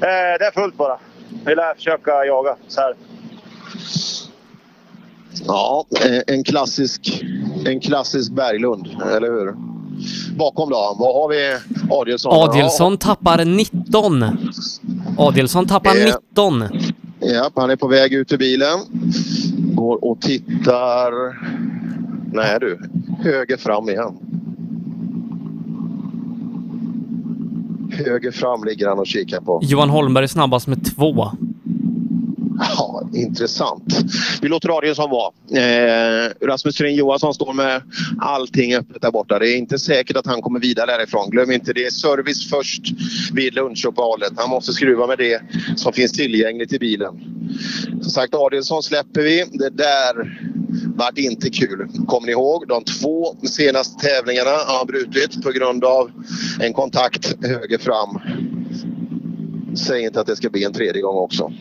Eh, 0.00 0.38
det 0.38 0.46
är 0.46 0.50
fullt 0.50 0.76
bara. 0.76 0.98
Vi 1.46 1.54
lär 1.54 1.74
försöka 1.74 2.24
jaga 2.24 2.56
så 2.68 2.80
här. 2.80 2.94
Ja, 5.46 5.84
eh, 6.04 6.34
en 6.34 6.44
klassisk, 6.44 7.22
en 7.66 7.80
klassisk 7.80 8.32
Berglund, 8.32 8.86
eller 9.16 9.28
hur? 9.30 9.54
Bakom 10.36 10.70
då, 10.70 10.96
vad 10.98 11.14
har 11.14 11.28
vi? 11.28 11.56
Adielsson? 11.90 12.32
Adielsson 12.48 12.98
tappar 12.98 13.44
19. 13.44 14.24
Adielsson 15.18 15.68
tappar 15.68 15.96
Eh. 15.96 16.04
19. 16.04 16.64
Ja, 17.32 17.50
han 17.54 17.70
är 17.70 17.76
på 17.76 17.88
väg 17.88 18.12
ut 18.12 18.32
ur 18.32 18.38
bilen. 18.38 18.78
Går 19.74 20.04
och 20.04 20.20
tittar... 20.20 21.12
Nej 22.32 22.58
du, 22.60 22.78
höger 23.22 23.56
fram 23.56 23.88
igen. 23.88 24.18
Höger 27.90 28.30
fram 28.30 28.64
ligger 28.64 28.88
han 28.88 28.98
och 28.98 29.06
kikar 29.06 29.40
på. 29.40 29.60
Johan 29.62 29.90
Holmberg 29.90 30.24
är 30.24 30.28
snabbast 30.28 30.66
med 30.66 30.94
två. 30.96 31.30
Ja, 32.60 33.08
intressant. 33.14 33.96
Vi 34.42 34.48
låter 34.48 34.78
Adielsson 34.78 35.10
vara. 35.10 35.32
Eh, 35.62 36.30
Rasmus 36.40 36.76
Thulin 36.76 36.94
Johansson 36.94 37.34
står 37.34 37.52
med 37.52 37.82
allting 38.20 38.74
öppet 38.74 39.02
där 39.02 39.10
borta. 39.10 39.38
Det 39.38 39.50
är 39.50 39.56
inte 39.56 39.78
säkert 39.78 40.16
att 40.16 40.26
han 40.26 40.42
kommer 40.42 40.60
vidare 40.60 40.86
därifrån. 40.86 41.30
Glöm 41.30 41.50
inte, 41.50 41.72
det 41.72 41.86
är 41.86 41.90
service 41.90 42.50
först 42.50 42.82
vid 43.32 43.54
lunchuppehållet. 43.54 44.32
Han 44.36 44.50
måste 44.50 44.72
skruva 44.72 45.06
med 45.06 45.18
det 45.18 45.42
som 45.76 45.92
finns 45.92 46.12
tillgängligt 46.12 46.72
i 46.72 46.78
bilen. 46.78 47.14
Som 48.02 48.10
sagt, 48.10 48.34
Adielsson 48.34 48.82
släpper 48.82 49.22
vi. 49.22 49.44
Det 49.52 49.70
där 49.70 50.40
vart 50.96 51.18
inte 51.18 51.50
kul. 51.50 51.88
Kommer 52.06 52.26
ni 52.26 52.32
ihåg? 52.32 52.68
De 52.68 52.84
två 52.84 53.36
senaste 53.42 54.06
tävlingarna 54.06 54.50
har 54.50 54.78
han 54.78 54.86
brutit 54.86 55.42
på 55.42 55.50
grund 55.50 55.84
av 55.84 56.10
en 56.60 56.72
kontakt 56.72 57.46
höger 57.46 57.78
fram. 57.78 58.20
Säg 59.76 60.02
inte 60.02 60.20
att 60.20 60.26
det 60.26 60.36
ska 60.36 60.50
bli 60.50 60.64
en 60.64 60.72
tredje 60.72 61.02
gång 61.02 61.16
också. 61.16 61.52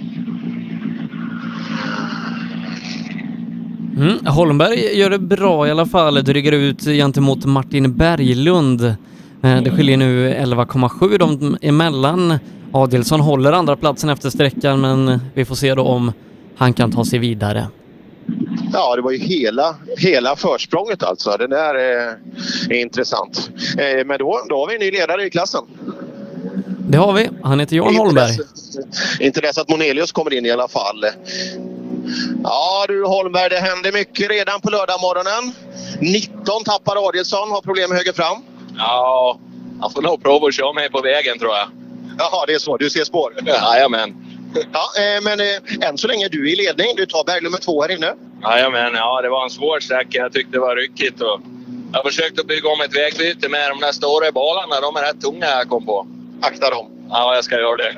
Mm. 4.00 4.26
Holmberg 4.26 4.98
gör 4.98 5.10
det 5.10 5.20
bra 5.20 5.68
i 5.68 5.72
alla 5.72 5.86
fall, 5.86 6.24
drygar 6.24 6.52
ut 6.52 6.82
gentemot 6.84 7.46
Martin 7.46 7.94
Berglund. 7.96 8.82
Eh, 9.44 9.62
Det 9.64 9.72
skiljer 9.72 9.98
nu 9.98 10.34
11,7 10.34 11.18
de 11.18 11.58
emellan. 11.62 12.40
Adelsson 12.72 13.20
håller 13.20 13.52
andra 13.52 13.76
platsen 13.76 14.10
efter 14.10 14.30
sträckan 14.30 14.82
men 14.82 15.20
vi 15.34 15.46
får 15.46 15.56
se 15.56 15.76
då 15.76 15.84
om 15.84 16.12
han 16.58 16.74
kan 16.74 16.92
ta 16.92 17.06
sig 17.06 17.20
vidare. 17.20 17.68
Ja, 18.74 18.96
det 18.96 19.02
var 19.02 19.12
ju 19.12 19.18
hela, 19.18 19.76
hela 19.98 20.36
försprånget 20.36 21.04
alltså. 21.04 21.36
Det 21.40 21.48
där 21.48 21.76
är, 21.76 22.18
är 22.70 22.82
intressant. 22.82 23.50
Eh, 23.78 24.06
men 24.06 24.18
då, 24.20 24.40
då 24.50 24.56
har 24.60 24.68
vi 24.68 24.74
en 24.74 24.80
ny 24.80 24.92
ledare 24.92 25.26
i 25.26 25.30
klassen. 25.30 25.62
Det 26.90 26.98
har 26.98 27.14
vi. 27.14 27.30
Han 27.44 27.60
heter 27.60 27.76
Johan 27.76 27.96
Holmberg. 27.96 28.38
Inte 29.20 29.42
dess 29.42 29.58
att 29.58 29.70
Monelius 29.70 30.12
kommer 30.12 30.34
in 30.34 30.46
i 30.46 30.52
alla 30.52 30.68
fall. 30.68 31.06
Ja 32.44 32.86
du 32.88 33.06
Holmberg, 33.06 33.50
det 33.50 33.60
händer 33.60 33.92
mycket 33.92 34.30
redan 34.30 34.62
på 34.62 34.70
lördagmorgonen. 34.70 35.54
19 36.02 36.64
tappar 36.64 37.08
Adielsson, 37.08 37.52
har 37.52 37.62
problem 37.62 37.90
med 37.90 37.98
höger 37.98 38.14
fram. 38.14 38.38
Ja, 38.78 39.40
jag 39.82 39.94
får 39.94 40.02
nog 40.02 40.24
prova 40.24 40.48
att 40.48 40.54
köra 40.54 40.74
med 40.74 40.92
på 40.92 41.02
vägen 41.02 41.40
tror 41.40 41.52
jag. 41.56 41.68
Jaha, 42.18 42.46
det 42.46 42.54
är 42.54 42.60
så. 42.60 42.78
Du 42.78 42.90
ser 42.90 43.04
spår? 43.04 43.34
Jajamän. 43.46 44.16
Ja, 44.54 45.02
eh, 45.02 45.22
men 45.24 45.40
eh, 45.40 45.90
än 45.90 45.98
så 45.98 46.08
länge 46.08 46.26
är 46.26 46.30
du 46.30 46.52
i 46.52 46.56
ledning. 46.56 46.88
Du 46.96 47.06
tar 47.06 47.24
berg 47.24 47.42
nummer 47.42 47.58
två 47.58 47.82
här 47.82 47.92
inne. 47.92 48.14
Jajamän, 48.44 48.94
ja 48.96 49.22
det 49.22 49.30
var 49.30 49.44
en 49.44 49.50
svår 49.50 49.80
sträcka. 49.80 50.18
Jag 50.18 50.34
tyckte 50.34 50.52
det 50.52 50.60
var 50.60 50.76
ryckigt. 50.76 51.22
Och 51.22 51.42
jag 51.94 52.04
försökte 52.04 52.44
bygga 52.44 52.70
om 52.70 52.82
ett 52.82 52.96
vägbyte 52.96 53.50
med 53.50 53.70
de 53.70 53.80
där 53.80 53.92
stora 53.92 54.32
balarna. 54.32 54.82
De 54.82 54.96
är 54.96 55.02
rätt 55.02 55.22
tunga 55.22 55.46
jag 55.46 55.70
kom 55.70 55.86
på. 55.86 56.08
Akta 56.42 56.70
dem. 56.70 56.92
Ja, 57.10 57.36
jag 57.36 57.44
ska 57.44 57.56
göra 57.60 57.78
det. 57.78 57.96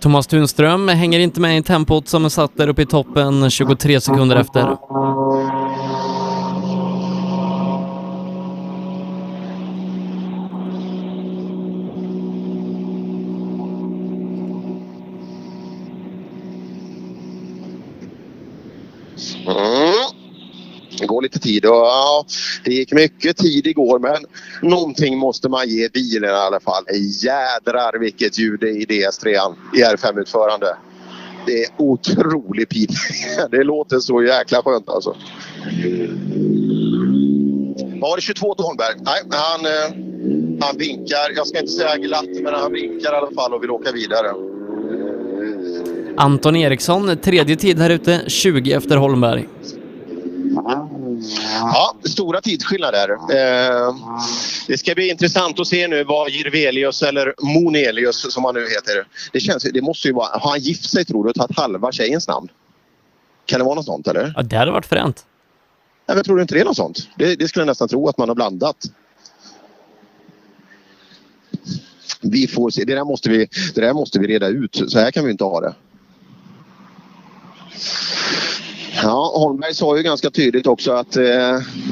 Thomas 0.00 0.26
Tunström 0.26 0.88
hänger 0.88 1.20
inte 1.20 1.40
med 1.40 1.58
i 1.58 1.62
tempot 1.62 2.08
som 2.08 2.24
är 2.24 2.28
satt 2.28 2.56
där 2.56 2.68
uppe 2.68 2.82
i 2.82 2.86
toppen 2.86 3.50
23 3.50 4.00
sekunder 4.00 4.36
efter. 4.36 4.60
Mm. 4.60 4.78
Det 20.98 21.06
går 21.06 21.22
lite 21.22 21.37
tid 21.48 21.64
och 21.64 21.76
ja, 21.76 22.24
det 22.64 22.70
gick 22.70 22.92
mycket 22.92 23.36
tid 23.36 23.66
igår 23.66 23.98
men 23.98 24.16
någonting 24.70 25.18
måste 25.18 25.48
man 25.48 25.68
ge 25.68 25.88
bilen 25.88 26.30
i 26.30 26.32
alla 26.32 26.60
fall. 26.60 26.84
Jädrar 27.22 27.98
vilket 27.98 28.38
ljud 28.38 28.60
det 28.60 28.68
är 28.68 28.76
i 28.76 28.84
DS3 28.84 29.54
i 29.74 29.82
R5-utförande. 29.82 30.76
Det 31.46 31.62
är 31.64 31.68
otrolig 31.76 32.68
pip. 32.68 32.90
Det 33.50 33.64
låter 33.64 33.98
så 33.98 34.22
jäkla 34.22 34.62
skönt 34.62 34.88
alltså. 34.88 35.16
Var 38.00 38.16
det 38.16 38.22
22 38.22 38.54
till 38.54 38.64
Holmberg? 38.64 38.94
Nej, 38.98 39.22
han, 39.30 39.66
eh, 39.66 40.66
han 40.66 40.78
vinkar. 40.78 41.36
Jag 41.36 41.46
ska 41.46 41.58
inte 41.58 41.72
säga 41.72 41.96
glatt 41.96 42.42
men 42.42 42.54
han 42.54 42.72
vinkar 42.72 43.12
i 43.12 43.16
alla 43.16 43.30
fall 43.30 43.54
och 43.54 43.62
vill 43.62 43.70
åka 43.70 43.92
vidare. 43.92 44.32
Anton 46.16 46.56
Eriksson, 46.56 47.16
tredje 47.16 47.56
tid 47.56 47.78
här 47.78 47.90
ute, 47.90 48.20
20 48.26 48.72
efter 48.72 48.96
Holmberg. 48.96 49.48
Ja, 51.60 51.96
stora 52.04 52.40
tidsskillnader. 52.40 53.10
Eh, 53.10 53.94
det 54.66 54.78
ska 54.78 54.94
bli 54.94 55.10
intressant 55.10 55.60
att 55.60 55.66
se 55.66 55.88
nu 55.88 56.04
vad 56.04 56.30
Jirvelius 56.30 57.02
eller 57.02 57.34
Monelius 57.42 58.32
som 58.32 58.44
han 58.44 58.54
nu 58.54 58.60
heter. 58.60 59.06
Det, 59.32 59.40
känns, 59.40 59.62
det 59.62 59.82
måste 59.82 60.08
ju 60.08 60.14
vara... 60.14 60.38
Har 60.38 60.50
han 60.50 60.60
gift 60.60 60.90
sig 60.90 61.04
tror 61.04 61.24
du 61.24 61.30
och 61.30 61.36
tagit 61.36 61.56
halva 61.56 61.92
tjejens 61.92 62.28
namn? 62.28 62.48
Kan 63.46 63.58
det 63.58 63.64
vara 63.64 63.74
något 63.74 63.84
sånt 63.84 64.08
eller? 64.08 64.32
Ja, 64.36 64.42
det 64.42 64.56
hade 64.56 64.70
varit 64.70 64.86
fränt. 64.86 65.24
Nej, 66.08 66.16
men 66.16 66.24
tror 66.24 66.36
du 66.36 66.42
inte 66.42 66.54
det 66.54 66.60
är 66.60 66.64
något 66.64 66.76
sånt? 66.76 67.08
Det, 67.16 67.34
det 67.36 67.48
skulle 67.48 67.60
jag 67.60 67.66
nästan 67.66 67.88
tro 67.88 68.08
att 68.08 68.18
man 68.18 68.28
har 68.28 68.34
blandat. 68.34 68.76
Vi 72.20 72.46
får 72.46 72.70
se. 72.70 72.84
Det 72.84 72.94
där 72.94 73.04
måste 73.04 73.30
vi, 73.30 73.48
det 73.74 73.80
där 73.80 73.92
måste 73.92 74.18
vi 74.18 74.26
reda 74.26 74.48
ut. 74.48 74.82
Så 74.88 74.98
här 74.98 75.10
kan 75.10 75.24
vi 75.24 75.30
inte 75.30 75.44
ha 75.44 75.60
det. 75.60 75.74
Ja, 79.02 79.32
Holmberg 79.34 79.74
sa 79.74 79.96
ju 79.96 80.02
ganska 80.02 80.30
tydligt 80.30 80.66
också 80.66 80.92
att 80.92 81.16
eh, 81.16 81.24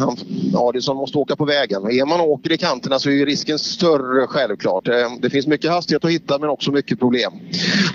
han, 0.00 0.16
Adielsson 0.54 0.96
måste 0.96 1.18
åka 1.18 1.36
på 1.36 1.44
vägen. 1.44 1.90
Är 1.90 2.06
man 2.06 2.20
och 2.20 2.30
åker 2.30 2.52
i 2.52 2.58
kanterna 2.58 2.98
så 2.98 3.08
är 3.08 3.14
ju 3.14 3.26
risken 3.26 3.58
större 3.58 4.26
självklart. 4.26 4.88
Eh, 4.88 4.94
det 5.20 5.30
finns 5.30 5.46
mycket 5.46 5.70
hastighet 5.70 6.04
att 6.04 6.10
hitta 6.10 6.38
men 6.38 6.50
också 6.50 6.70
mycket 6.72 6.98
problem. 6.98 7.32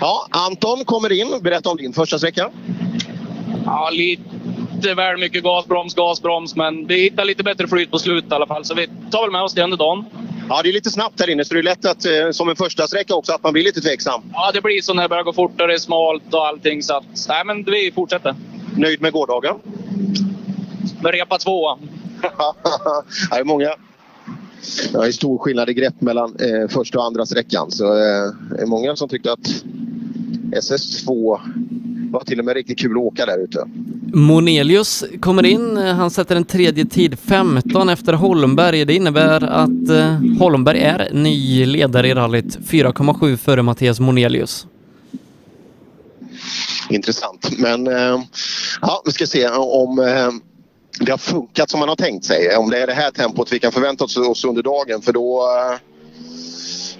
Ja, 0.00 0.26
Anton 0.30 0.84
kommer 0.84 1.12
in. 1.12 1.28
Berätta 1.40 1.70
om 1.70 1.76
din 1.76 1.92
första 1.92 2.18
sträcka. 2.18 2.50
Ja, 3.64 3.90
lite 3.92 4.94
väl 4.96 5.18
mycket 5.18 5.42
gas, 5.42 5.66
broms, 5.66 5.94
gas, 5.94 6.22
broms. 6.22 6.56
Men 6.56 6.86
vi 6.86 7.02
hittar 7.02 7.24
lite 7.24 7.42
bättre 7.42 7.68
flyt 7.68 7.90
på 7.90 7.98
slutet 7.98 8.32
i 8.32 8.34
alla 8.34 8.46
fall. 8.46 8.64
Så 8.64 8.74
vi 8.74 8.88
tar 9.10 9.22
väl 9.22 9.30
med 9.30 9.42
oss 9.42 9.54
det 9.54 9.62
under 9.62 9.76
dagen. 9.76 10.04
Ja, 10.48 10.62
det 10.62 10.68
är 10.68 10.72
lite 10.72 10.90
snabbt 10.90 11.20
här 11.20 11.30
inne 11.30 11.44
så 11.44 11.54
det 11.54 11.60
är 11.60 11.62
lätt 11.62 11.86
att, 11.86 12.04
eh, 12.04 12.30
som 12.32 12.48
en 12.48 12.56
första 12.56 12.86
sträcka 12.86 13.14
också, 13.14 13.32
att 13.32 13.42
man 13.42 13.52
blir 13.52 13.64
lite 13.64 13.80
tveksam. 13.80 14.22
Ja, 14.32 14.50
det 14.54 14.60
blir 14.60 14.80
så 14.82 14.94
när 14.94 15.02
det 15.02 15.08
börjar 15.08 15.22
gå 15.22 15.32
fortare, 15.32 15.78
smalt 15.78 16.34
och 16.34 16.46
allting. 16.46 16.82
Så 16.82 16.96
att, 16.96 17.04
nej, 17.28 17.44
men 17.44 17.64
vi 17.64 17.92
fortsätter. 17.94 18.34
Nöjd 18.76 19.02
med 19.02 19.12
gårdagen? 19.12 19.56
Med 21.02 21.12
repa 21.12 21.38
tvåa. 21.38 21.78
det 23.30 23.36
är 23.36 23.44
många. 23.44 23.68
Det 24.92 24.98
är 24.98 25.12
stor 25.12 25.38
skillnad 25.38 25.70
i 25.70 25.74
grepp 25.74 26.00
mellan 26.00 26.36
eh, 26.36 26.68
första 26.68 26.98
och 26.98 27.04
andra 27.04 27.26
sträckan. 27.26 27.70
Så 27.70 27.84
eh, 27.84 28.32
det 28.50 28.62
är 28.62 28.66
många 28.66 28.96
som 28.96 29.08
tyckte 29.08 29.32
att 29.32 29.64
SS2 30.52 31.38
var 32.12 32.20
till 32.24 32.38
och 32.38 32.44
med 32.44 32.54
riktigt 32.54 32.78
kul 32.78 32.90
att 32.90 32.96
åka 32.96 33.26
där 33.26 33.44
ute. 33.44 33.64
Monelius 34.14 35.04
kommer 35.20 35.46
in, 35.46 35.76
han 35.76 36.10
sätter 36.10 36.36
en 36.36 36.44
tredje 36.44 36.84
tid 36.84 37.18
15 37.18 37.88
efter 37.88 38.12
Holmberg. 38.12 38.84
Det 38.84 38.94
innebär 38.94 39.44
att 39.44 39.88
eh, 39.88 40.38
Holmberg 40.38 40.80
är 40.80 41.10
ny 41.12 41.66
ledare 41.66 42.08
i 42.08 42.14
rallyt, 42.14 42.58
4,7 42.58 43.36
före 43.36 43.62
Mattias 43.62 44.00
Monelius. 44.00 44.66
Intressant. 46.90 47.58
Men 47.58 47.86
eh, 47.86 48.20
ja, 48.80 49.02
vi 49.04 49.12
ska 49.12 49.26
se 49.26 49.48
om 49.48 49.98
eh, 49.98 50.30
det 51.00 51.10
har 51.10 51.18
funkat 51.18 51.70
som 51.70 51.80
man 51.80 51.88
har 51.88 51.96
tänkt 51.96 52.24
sig. 52.24 52.56
Om 52.56 52.70
det 52.70 52.78
är 52.78 52.86
det 52.86 52.92
här 52.92 53.10
tempot 53.10 53.52
vi 53.52 53.58
kan 53.58 53.72
förvänta 53.72 54.04
oss 54.04 54.44
under 54.44 54.62
dagen 54.62 55.02
för 55.02 55.12
då 55.12 55.40
eh, 55.40 55.78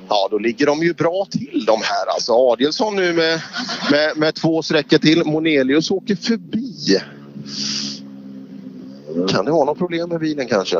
Ja, 0.08 0.28
då 0.30 0.38
ligger 0.38 0.66
de 0.66 0.82
ju 0.82 0.94
bra 0.94 1.26
till 1.30 1.64
de 1.66 1.80
här. 1.82 2.06
Alltså 2.14 2.32
Adielsson 2.32 2.96
nu 2.96 3.12
med, 3.12 3.42
med, 3.90 4.16
med 4.16 4.34
två 4.34 4.62
sträckor 4.62 4.98
till. 4.98 5.24
Monelius 5.24 5.90
åker 5.90 6.16
förbi. 6.16 7.00
Kan 9.28 9.44
det 9.44 9.50
vara 9.50 9.64
något 9.64 9.78
problem 9.78 10.08
med 10.08 10.20
bilen 10.20 10.48
kanske? 10.48 10.76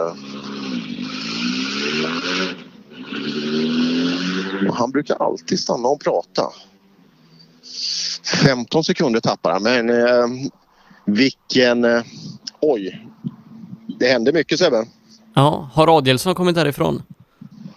Och 4.68 4.76
han 4.76 4.90
brukar 4.90 5.16
alltid 5.16 5.60
stanna 5.60 5.88
och 5.88 6.00
prata. 6.00 6.42
15 8.32 8.84
sekunder 8.84 9.20
tappar 9.20 9.52
han, 9.52 9.62
men 9.62 9.90
eh, 9.90 10.26
vilken... 11.04 11.84
Eh, 11.84 12.02
oj! 12.60 13.06
Det 13.98 14.08
händer 14.08 14.32
mycket 14.32 14.58
Sebbe. 14.58 14.84
Ja, 15.34 15.70
har 15.74 15.98
Adielsson 15.98 16.34
kommit 16.34 16.54
därifrån? 16.54 17.02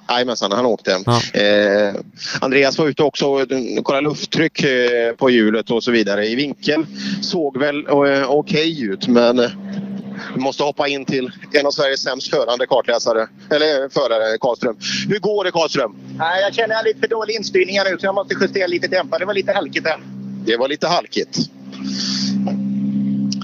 Jajamensan, 0.10 0.52
han 0.52 0.65
åkte. 0.65 0.91
Eh, 1.34 2.02
Andreas 2.41 2.77
var 2.77 2.88
ute 2.88 3.03
också 3.03 3.27
och 3.27 3.48
kollade 3.84 4.07
lufttryck 4.07 4.64
eh, 4.64 5.11
på 5.14 5.30
hjulet 5.30 5.72
och 5.72 5.84
så 5.84 5.91
vidare. 5.91 6.27
I 6.27 6.36
vinkel 6.36 6.86
såg 7.22 7.57
väl 7.57 7.88
eh, 7.88 7.94
okej 7.94 8.27
okay 8.30 8.84
ut 8.84 9.07
men 9.07 9.40
eh, 9.40 9.49
vi 10.36 10.41
måste 10.41 10.64
hoppa 10.64 10.88
in 10.88 11.06
till 11.06 11.32
en 11.52 11.65
av 11.65 11.72
Sveriges 11.72 12.02
sämst 12.02 12.30
förande 12.30 12.65
kartläsare, 12.68 13.27
eller 13.49 13.90
förare, 13.90 14.38
Karlström. 14.40 14.77
Hur 15.10 15.19
går 15.19 15.44
det 15.44 15.52
Karlström? 15.52 15.95
Nej, 16.18 16.41
jag 16.41 16.53
känner 16.53 16.84
lite 16.84 16.99
för 16.99 17.07
dålig 17.07 17.36
instyrning 17.36 17.77
här 17.80 17.91
nu 17.91 17.98
så 17.99 18.06
jag 18.06 18.15
måste 18.15 18.36
justera 18.41 18.68
lite 18.68 18.88
dämpare. 18.88 19.19
Det 19.19 19.26
var 19.26 19.34
lite 19.34 19.53
halkigt 19.53 19.88
här. 19.88 19.99
Det 20.45 20.57
var 20.57 20.67
lite 20.67 20.88
halkigt. 20.88 21.39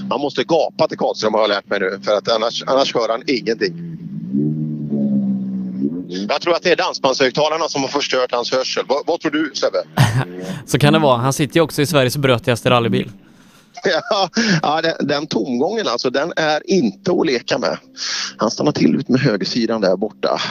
Man 0.09 0.21
måste 0.21 0.43
gapa 0.43 0.87
till 0.87 0.97
Karlström 0.97 1.33
har 1.33 1.41
jag 1.41 1.49
lärt 1.49 1.69
mig 1.69 1.79
nu 1.79 1.99
för 2.03 2.17
att 2.17 2.29
annars, 2.29 2.63
annars 2.67 2.95
hör 2.95 3.09
han 3.09 3.23
ingenting. 3.27 3.97
Jag 6.29 6.41
tror 6.41 6.55
att 6.55 6.63
det 6.63 6.71
är 6.71 6.75
dansbandshögtalarna 6.75 7.67
som 7.67 7.81
har 7.81 7.89
förstört 7.89 8.31
hans 8.31 8.51
hörsel. 8.51 8.83
Vad, 8.87 9.03
vad 9.05 9.19
tror 9.19 9.31
du 9.31 9.51
Sebbe? 9.53 9.83
Så 10.65 10.79
kan 10.79 10.93
det 10.93 10.99
vara. 10.99 11.17
Han 11.17 11.33
sitter 11.33 11.55
ju 11.55 11.61
också 11.61 11.81
i 11.81 11.85
Sveriges 11.85 12.17
brötigaste 12.17 12.69
rallybil. 12.69 13.11
Ja, 13.83 14.29
ja 14.61 14.81
den, 14.81 15.07
den 15.07 15.27
tomgången 15.27 15.87
alltså, 15.87 16.09
den 16.09 16.33
är 16.35 16.69
inte 16.69 17.11
att 17.11 17.25
leka 17.25 17.57
med. 17.57 17.77
Han 18.37 18.51
stannar 18.51 18.71
till 18.71 18.95
ut 18.95 19.09
med 19.09 19.19
högersidan 19.19 19.81
där 19.81 19.95
borta. 19.95 20.41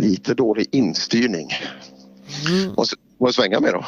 Lite 0.00 0.34
dålig 0.34 0.66
instyrning. 0.70 1.48
Mm. 2.48 2.74
Vad 2.76 2.86
vad 3.18 3.34
svänga 3.34 3.60
med 3.60 3.72
då? 3.74 3.84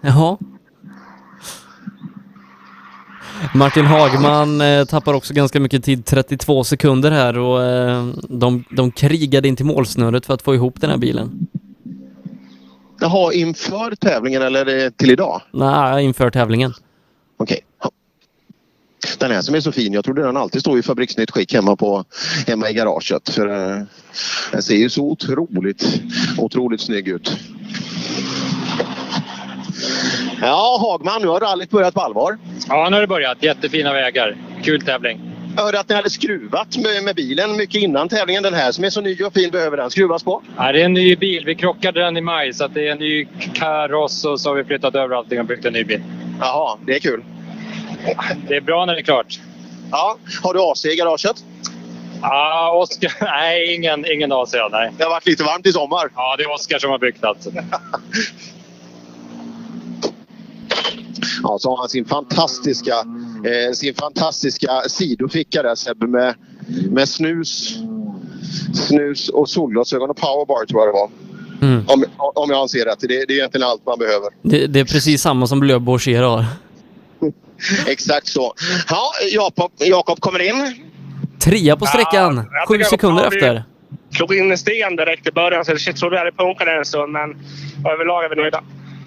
Jaha. 0.00 0.38
Martin 3.54 3.84
Hagman 3.84 4.60
eh, 4.60 4.84
tappar 4.84 5.14
också 5.14 5.34
ganska 5.34 5.60
mycket 5.60 5.84
tid, 5.84 6.06
32 6.06 6.64
sekunder 6.64 7.10
här 7.10 7.38
och 7.38 7.62
eh, 7.62 8.06
de, 8.28 8.64
de 8.70 8.90
krigade 8.90 9.48
in 9.48 9.56
till 9.56 9.66
målsnöret 9.66 10.26
för 10.26 10.34
att 10.34 10.42
få 10.42 10.54
ihop 10.54 10.80
den 10.80 10.90
här 10.90 10.96
bilen. 10.96 11.48
Jaha, 13.00 13.32
inför 13.32 13.94
tävlingen 13.94 14.42
eller 14.42 14.64
det 14.64 14.96
till 14.96 15.10
idag? 15.10 15.42
Nej, 15.52 16.04
inför 16.04 16.30
tävlingen. 16.30 16.72
Okej. 17.36 17.60
Den 19.18 19.30
här 19.30 19.42
som 19.42 19.54
är 19.54 19.60
så 19.60 19.72
fin, 19.72 19.92
jag 19.92 20.04
trodde 20.04 20.22
den 20.22 20.36
alltid 20.36 20.60
står 20.60 20.78
i 20.78 20.82
fabriksnytt 20.82 21.30
skick 21.30 21.54
hemma, 21.54 21.76
på, 21.76 22.04
hemma 22.46 22.70
i 22.70 22.74
garaget. 22.74 23.28
För 23.28 23.48
eh, 23.48 23.82
den 24.52 24.62
ser 24.62 24.76
ju 24.76 24.90
så 24.90 25.02
otroligt, 25.02 26.00
otroligt 26.38 26.80
snygg 26.80 27.08
ut. 27.08 27.32
Ja, 30.40 30.78
Hagman, 30.80 31.22
nu 31.22 31.28
har 31.28 31.40
rallyt 31.40 31.70
börjat 31.70 31.94
på 31.94 32.00
allvar. 32.00 32.38
Ja, 32.68 32.88
nu 32.88 32.96
har 32.96 33.00
det 33.00 33.06
börjat. 33.06 33.42
Jättefina 33.42 33.92
vägar. 33.92 34.36
Kul 34.62 34.80
tävling. 34.80 35.20
Jag 35.56 35.62
hörde 35.64 35.80
att 35.80 35.88
ni 35.88 35.94
hade 35.94 36.10
skruvat 36.10 36.76
med, 36.76 37.04
med 37.04 37.16
bilen 37.16 37.56
mycket 37.56 37.82
innan 37.82 38.08
tävlingen. 38.08 38.42
Den 38.42 38.54
här 38.54 38.72
som 38.72 38.84
är 38.84 38.90
så 38.90 39.00
ny 39.00 39.22
och 39.22 39.32
fin, 39.32 39.50
behöver 39.50 39.76
den 39.76 39.90
skruvas 39.90 40.22
på? 40.22 40.42
Ja, 40.56 40.72
det 40.72 40.80
är 40.80 40.84
en 40.84 40.92
ny 40.92 41.16
bil. 41.16 41.44
Vi 41.44 41.54
krockade 41.54 42.00
den 42.00 42.16
i 42.16 42.20
maj 42.20 42.52
så 42.52 42.68
det 42.68 42.88
är 42.88 42.92
en 42.92 42.98
ny 42.98 43.28
kaross 43.54 44.24
och 44.24 44.40
så 44.40 44.50
har 44.50 44.56
vi 44.56 44.64
flyttat 44.64 44.94
över 44.94 45.16
allting 45.16 45.40
och 45.40 45.46
byggt 45.46 45.64
en 45.64 45.72
ny 45.72 45.84
bil. 45.84 46.02
Jaha, 46.40 46.78
det 46.86 46.94
är 46.94 46.98
kul. 46.98 47.22
Det 48.48 48.56
är 48.56 48.60
bra 48.60 48.84
när 48.84 48.94
det 48.94 49.00
är 49.00 49.04
klart. 49.04 49.40
Ja. 49.90 50.16
Har 50.42 50.54
du 50.54 50.60
AC 50.60 50.84
i 50.84 50.96
garaget? 50.96 51.44
Ja, 52.22 52.72
Oskar. 52.82 53.12
Nej, 53.20 53.74
ingen, 53.74 54.12
ingen 54.12 54.32
AC. 54.32 54.54
Nej. 54.70 54.92
Det 54.98 55.04
har 55.04 55.10
varit 55.10 55.26
lite 55.26 55.44
varmt 55.44 55.66
i 55.66 55.72
sommar. 55.72 56.10
Ja, 56.14 56.36
det 56.36 56.42
är 56.42 56.54
Oskar 56.54 56.78
som 56.78 56.90
har 56.90 56.98
byggt 56.98 57.24
allt. 57.24 57.46
Ja, 61.42 61.58
så 61.60 61.70
har 61.70 61.76
han 61.76 61.88
sin 61.88 62.04
fantastiska, 62.04 62.94
eh, 63.44 63.72
sin 63.72 63.94
fantastiska 63.94 64.82
sidoficka 64.88 65.62
där 65.62 65.74
Sebbe 65.74 66.06
med, 66.06 66.34
med 66.90 67.08
snus, 67.08 67.78
snus 68.74 69.28
och 69.28 69.48
solglasögon 69.48 70.10
och 70.10 70.16
powerbar 70.16 70.66
tror 70.66 70.80
jag 70.80 70.88
det 70.88 70.92
var. 70.92 71.10
Mm. 71.62 71.84
Om, 71.88 72.04
om 72.16 72.50
jag 72.50 72.60
anser 72.60 72.84
rätt. 72.84 73.00
Det, 73.00 73.06
det 73.06 73.14
är 73.14 73.32
egentligen 73.32 73.66
allt 73.66 73.86
man 73.86 73.98
behöver. 73.98 74.28
Det, 74.42 74.66
det 74.66 74.80
är 74.80 74.84
precis 74.84 75.22
samma 75.22 75.46
som 75.46 75.60
Bourget 75.60 76.20
har. 76.20 76.44
Exakt 77.86 78.28
så. 78.28 78.54
Ja, 78.88 79.12
Jakob, 79.32 79.72
Jakob 79.78 80.20
kommer 80.20 80.38
in. 80.38 80.88
Trea 81.38 81.76
på 81.76 81.86
sträckan, 81.86 82.48
jag 82.52 82.68
sju 82.68 82.84
sekunder 82.84 83.24
efter. 83.24 83.64
Slog 84.16 84.34
in 84.34 84.50
en 84.50 84.58
sten 84.58 84.96
direkt 84.96 85.26
i 85.26 85.32
början 85.32 85.64
så 85.64 85.72
jag 85.72 85.96
trodde 85.96 86.16
jag 86.16 86.24
hade 86.24 86.36
punkat 86.36 86.68
en 86.68 86.84
stund 86.84 87.12
men 87.12 87.36
överlag 87.92 88.24
är 88.24 88.28
vi 88.28 88.36
nöjda. 88.36 88.62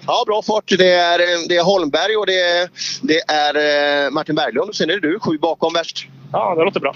Ja, 0.06 0.24
bra 0.26 0.42
fart. 0.42 0.64
Det 0.78 0.92
är, 0.92 1.48
det 1.48 1.56
är 1.56 1.64
Holmberg 1.64 2.16
och 2.16 2.26
det 2.26 2.40
är, 2.40 2.68
det 3.02 3.20
är 3.20 4.04
eh, 4.04 4.10
Martin 4.10 4.34
Berglund. 4.34 4.68
Och 4.68 4.76
sen 4.76 4.90
är 4.90 4.94
det 4.94 5.08
du, 5.08 5.18
sju 5.20 5.38
bakom 5.38 5.72
värst. 5.72 6.08
Ja, 6.32 6.54
det 6.54 6.64
låter 6.64 6.80
bra. 6.80 6.94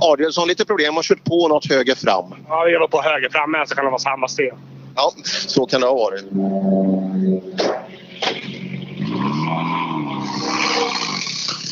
Adielsson 0.00 0.48
lite 0.48 0.64
problem, 0.64 0.94
har 0.94 1.02
kört 1.02 1.24
på 1.24 1.48
något 1.48 1.70
höger 1.70 1.94
fram. 1.94 2.34
Ja, 2.48 2.64
vi 2.64 2.76
var 2.76 2.88
på 2.88 3.02
höger 3.02 3.28
fram 3.28 3.50
med 3.50 3.68
så 3.68 3.74
kan 3.74 3.84
det 3.84 3.90
vara 3.90 3.98
samma 3.98 4.28
sten. 4.28 4.56
Ja, 4.96 5.12
så 5.24 5.66
kan 5.66 5.80
det 5.80 5.86
ha 5.86 5.94
varit. 5.94 6.24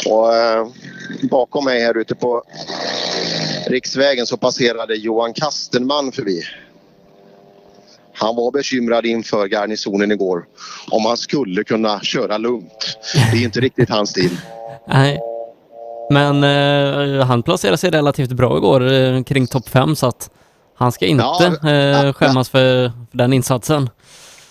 Och, 0.06 0.34
eh, 0.34 0.66
bakom 1.30 1.64
mig 1.64 1.80
här 1.80 1.96
ute 1.96 2.14
på 2.14 2.42
riksvägen 3.66 4.26
så 4.26 4.36
passerade 4.36 4.94
Johan 4.94 5.32
Kastenman 5.32 6.12
förbi. 6.12 6.42
Han 8.14 8.36
var 8.36 8.50
bekymrad 8.50 9.06
inför 9.06 9.48
garnisonen 9.48 10.12
igår. 10.12 10.44
Om 10.90 11.04
han 11.04 11.16
skulle 11.16 11.64
kunna 11.64 12.00
köra 12.00 12.38
lugnt. 12.38 12.96
Det 13.32 13.38
är 13.38 13.44
inte 13.44 13.60
riktigt 13.60 13.90
hans 13.90 14.10
stil. 14.10 14.30
Nej. 14.88 15.20
Men 16.10 16.44
eh, 16.44 17.26
han 17.26 17.42
placerade 17.42 17.78
sig 17.78 17.90
relativt 17.90 18.32
bra 18.32 18.56
igår 18.56 18.92
eh, 18.92 19.22
kring 19.22 19.46
topp 19.46 19.68
fem 19.68 19.96
så 19.96 20.06
att 20.06 20.30
han 20.74 20.92
ska 20.92 21.06
inte 21.06 21.46
eh, 21.46 22.12
skämmas 22.12 22.48
för, 22.48 22.88
för 22.88 23.16
den 23.16 23.32
insatsen. 23.32 23.90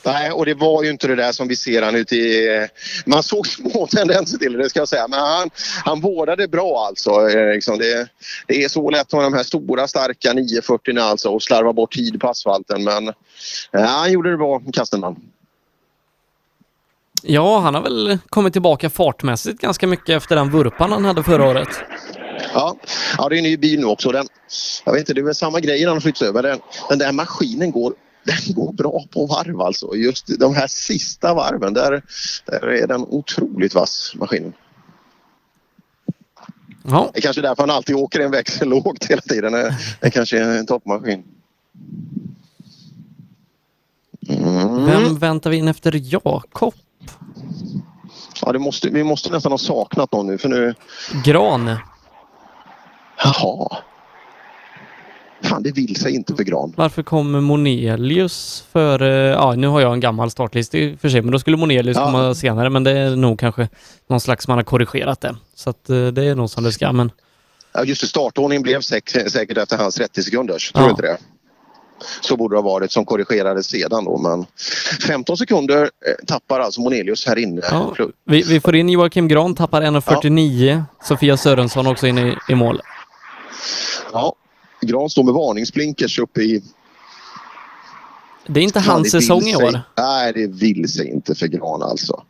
Nej, 0.03 0.31
och 0.31 0.45
det 0.45 0.53
var 0.53 0.83
ju 0.83 0.89
inte 0.89 1.07
det 1.07 1.15
där 1.15 1.31
som 1.31 1.47
vi 1.47 1.55
ser 1.55 1.81
han 1.81 1.95
ute 1.95 2.15
i... 2.15 2.67
Man 3.05 3.23
såg 3.23 3.47
små 3.47 3.87
tendenser 3.91 4.37
till 4.37 4.53
det, 4.53 4.69
ska 4.69 4.79
jag 4.79 4.87
säga. 4.87 5.07
Men 5.07 5.19
han, 5.19 5.49
han 5.85 6.01
vårdade 6.01 6.47
bra 6.47 6.85
alltså. 6.87 7.29
eh, 7.29 7.53
Liksom 7.53 7.77
det, 7.77 8.07
det 8.47 8.63
är 8.63 8.69
så 8.69 8.89
lätt 8.89 9.13
med 9.13 9.23
de 9.23 9.33
här 9.33 9.43
stora 9.43 9.87
starka 9.87 10.33
940 10.33 10.99
alltså 10.99 11.29
och 11.29 11.43
slarva 11.43 11.73
bort 11.73 11.93
tid 11.93 12.19
på 12.19 12.27
asfalten. 12.29 12.83
Men 12.83 13.07
eh, 13.07 13.13
han 13.81 14.11
gjorde 14.11 14.31
det 14.31 14.37
bra, 14.37 14.61
Kastenman. 14.73 15.15
Ja, 17.23 17.59
han 17.59 17.75
har 17.75 17.81
väl 17.81 18.17
kommit 18.29 18.53
tillbaka 18.53 18.89
fartmässigt 18.89 19.61
ganska 19.61 19.87
mycket 19.87 20.09
efter 20.09 20.35
den 20.35 20.51
vurpan 20.51 20.91
han 20.91 21.05
hade 21.05 21.23
förra 21.23 21.45
året. 21.49 21.69
Ja, 22.53 22.75
ja 23.17 23.29
det 23.29 23.35
är 23.35 23.37
en 23.37 23.43
ny 23.43 23.57
bil 23.57 23.79
nu 23.79 23.85
också. 23.85 24.11
Den, 24.11 24.27
jag 24.85 24.93
vet 24.93 24.99
inte, 24.99 25.13
det 25.13 25.21
är 25.21 25.25
väl 25.25 25.35
samma 25.35 25.59
grej 25.59 25.85
när 25.85 25.91
de 25.91 26.01
flyttas 26.01 26.21
över. 26.21 26.43
Den, 26.43 26.59
den 26.89 26.99
där 26.99 27.11
maskinen 27.11 27.71
går, 27.71 27.93
den 28.29 28.55
går 28.55 28.73
bra 28.73 29.03
på 29.11 29.25
varv 29.25 29.61
alltså. 29.61 29.95
Just 29.95 30.39
de 30.39 30.55
här 30.55 30.67
sista 30.67 31.33
varven, 31.33 31.73
där, 31.73 32.03
där 32.45 32.67
är 32.67 32.87
den 32.87 33.01
otroligt 33.01 33.73
vass, 33.73 34.13
maskinen. 34.15 34.53
Ja. 36.83 37.09
Det 37.13 37.19
är 37.19 37.21
kanske 37.21 37.41
därför 37.41 37.63
han 37.63 37.69
alltid 37.69 37.95
åker 37.95 38.19
en 38.19 38.31
växel 38.31 38.69
lågt 38.69 39.05
hela 39.09 39.21
tiden. 39.21 39.73
Det 39.99 40.11
kanske 40.11 40.39
är 40.39 40.57
en 40.57 40.65
toppmaskin. 40.65 41.23
Mm. 44.29 44.85
Vem 44.85 45.17
väntar 45.17 45.49
vi 45.49 45.57
in 45.57 45.67
efter 45.67 46.13
Jakob? 46.13 46.73
Ja, 48.41 48.51
det 48.51 48.59
måste, 48.59 48.89
vi 48.89 49.03
måste 49.03 49.31
nästan 49.31 49.51
ha 49.51 49.57
saknat 49.57 50.11
någon 50.11 50.27
nu 50.27 50.37
för 50.37 50.49
nu... 50.49 50.75
Gran. 51.23 51.75
Jaha. 53.23 53.77
Fan, 55.43 55.63
det 55.63 55.71
vill 55.71 55.95
sig 55.95 56.15
inte 56.15 56.35
för 56.35 56.43
Gran. 56.43 56.73
Varför 56.77 57.03
kommer 57.03 57.41
Monelius 57.41 58.63
före... 58.71 59.27
Ja, 59.27 59.55
nu 59.55 59.67
har 59.67 59.81
jag 59.81 59.93
en 59.93 59.99
gammal 59.99 60.31
startlista 60.31 60.77
i 60.77 60.95
och 60.95 60.99
för 60.99 61.09
sig, 61.09 61.21
men 61.21 61.31
då 61.31 61.39
skulle 61.39 61.57
Monelius 61.57 61.97
Ja. 61.97 62.05
komma 62.05 62.35
senare, 62.35 62.69
men 62.69 62.83
det 62.83 62.91
är 62.91 63.15
nog 63.15 63.39
kanske 63.39 63.69
någon 64.09 64.19
slags 64.19 64.47
man 64.47 64.57
har 64.57 64.63
korrigerat 64.63 65.21
det. 65.21 65.35
Så 65.55 65.69
att 65.69 65.89
eh, 65.89 66.07
det 66.07 66.23
är 66.25 66.35
nog 66.35 66.49
som 66.49 66.63
det 66.63 66.71
ska, 66.71 66.91
men... 66.91 67.11
Ja, 67.73 67.83
just 67.83 68.01
det, 68.01 68.07
startordningen 68.07 68.63
blev 68.63 68.79
säk- 68.79 69.29
säkert 69.29 69.57
efter 69.57 69.77
hans 69.77 69.95
30 69.95 70.23
sekunders. 70.23 70.71
Tror 70.71 70.85
Ja. 70.85 70.89
inte 70.91 71.01
det? 71.01 71.17
Så 72.21 72.37
borde 72.37 72.55
det 72.55 72.57
ha 72.61 72.69
varit 72.69 72.91
som 72.91 73.05
korrigerades 73.05 73.65
sedan 73.67 74.05
då. 74.05 74.17
Men 74.17 74.45
15 75.07 75.37
sekunder 75.37 75.81
eh, 75.83 76.25
tappar 76.27 76.59
alltså 76.59 76.81
Monelius 76.81 77.25
här 77.27 77.35
inne. 77.39 77.61
Ja, 77.71 77.95
vi, 78.25 78.41
vi 78.41 78.59
får 78.59 78.75
in 78.75 78.89
Joakim 78.89 79.27
Gran, 79.27 79.55
tappar 79.55 79.81
1.49. 79.81 80.83
Sofia 81.03 81.37
Sörensson 81.37 81.87
också 81.87 82.07
in 82.07 82.17
i, 82.17 82.35
i 82.49 82.55
mål. 82.55 82.81
Ja, 84.13 84.35
Gran 84.81 85.09
står 85.09 85.23
med 85.23 85.33
varningsblinkers 85.33 86.19
uppe 86.19 86.41
i... 86.41 86.63
Det 88.47 88.59
är 88.59 88.63
inte 88.63 88.79
hans 88.79 89.11
säsong 89.11 89.47
i 89.47 89.55
år. 89.55 89.81
Nej, 89.97 90.33
det 90.33 90.47
vill 90.47 90.91
sig 90.91 91.09
inte 91.09 91.35
för 91.35 91.47
Gran 91.47 91.83
alltså. 91.83 92.23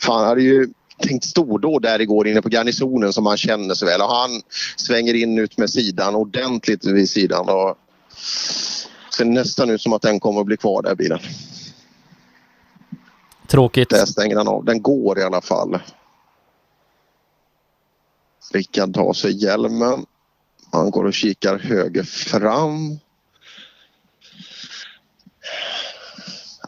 Fan, 0.00 0.26
hade 0.26 0.42
ju 0.42 0.68
tänkt 0.98 1.24
stordåd 1.24 1.82
där 1.82 2.00
igår 2.00 2.28
inne 2.28 2.42
på 2.42 2.48
garnisonen 2.48 3.12
som 3.12 3.26
han 3.26 3.36
känner 3.36 3.74
så 3.74 3.86
väl. 3.86 4.00
Och 4.00 4.08
han 4.08 4.42
svänger 4.76 5.14
in 5.14 5.38
ut 5.38 5.58
med 5.58 5.70
sidan 5.70 6.14
ordentligt 6.14 6.84
vid 6.84 7.10
sidan. 7.10 7.48
Och 7.48 7.78
ser 9.16 9.24
nästan 9.24 9.70
ut 9.70 9.82
som 9.82 9.92
att 9.92 10.02
den 10.02 10.20
kommer 10.20 10.40
att 10.40 10.46
bli 10.46 10.56
kvar 10.56 10.82
där 10.82 10.94
bilen. 10.94 11.18
Tråkigt. 13.48 13.90
Där 13.90 14.06
stänger 14.06 14.36
han 14.36 14.48
av. 14.48 14.64
Den 14.64 14.82
går 14.82 15.18
i 15.18 15.22
alla 15.22 15.40
fall. 15.40 15.78
Rickard 18.52 18.94
tar 18.94 19.12
sig 19.12 19.44
hjälmen. 19.44 20.06
Han 20.72 20.90
går 20.90 21.04
och 21.04 21.14
kikar 21.14 21.58
höger 21.58 22.02
fram. 22.02 22.98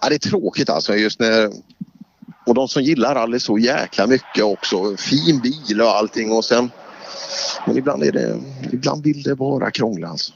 Ja, 0.00 0.08
det 0.08 0.14
är 0.14 0.30
tråkigt 0.30 0.70
alltså 0.70 0.94
just 0.94 1.20
när... 1.20 1.50
Och 2.46 2.54
de 2.54 2.68
som 2.68 2.82
gillar 2.82 3.14
rally 3.14 3.40
så 3.40 3.58
jäkla 3.58 4.06
mycket 4.06 4.44
också. 4.44 4.96
Fin 4.96 5.40
bil 5.40 5.80
och 5.80 5.88
allting 5.88 6.32
och 6.32 6.44
sen... 6.44 6.70
Men 7.66 7.78
ibland 7.78 8.02
är 8.02 8.12
det... 8.12 8.40
Ibland 8.72 9.04
vill 9.04 9.22
det 9.22 9.34
bara 9.34 9.70
krångla 9.70 10.08
alltså. 10.08 10.32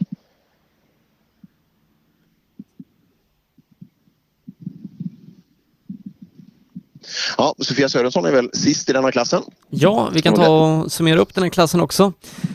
Ja, 7.38 7.54
Sofia 7.58 7.88
Sörensson 7.88 8.24
är 8.24 8.32
väl 8.32 8.50
sist 8.52 8.90
i 8.90 8.92
denna 8.92 9.12
klassen. 9.12 9.42
Ja, 9.70 10.08
vi 10.12 10.22
kan 10.22 10.34
ta 10.34 10.48
och 10.48 10.92
summera 10.92 11.20
upp 11.20 11.34
den 11.34 11.42
här 11.42 11.50
klassen 11.50 11.80
också. 11.80 12.12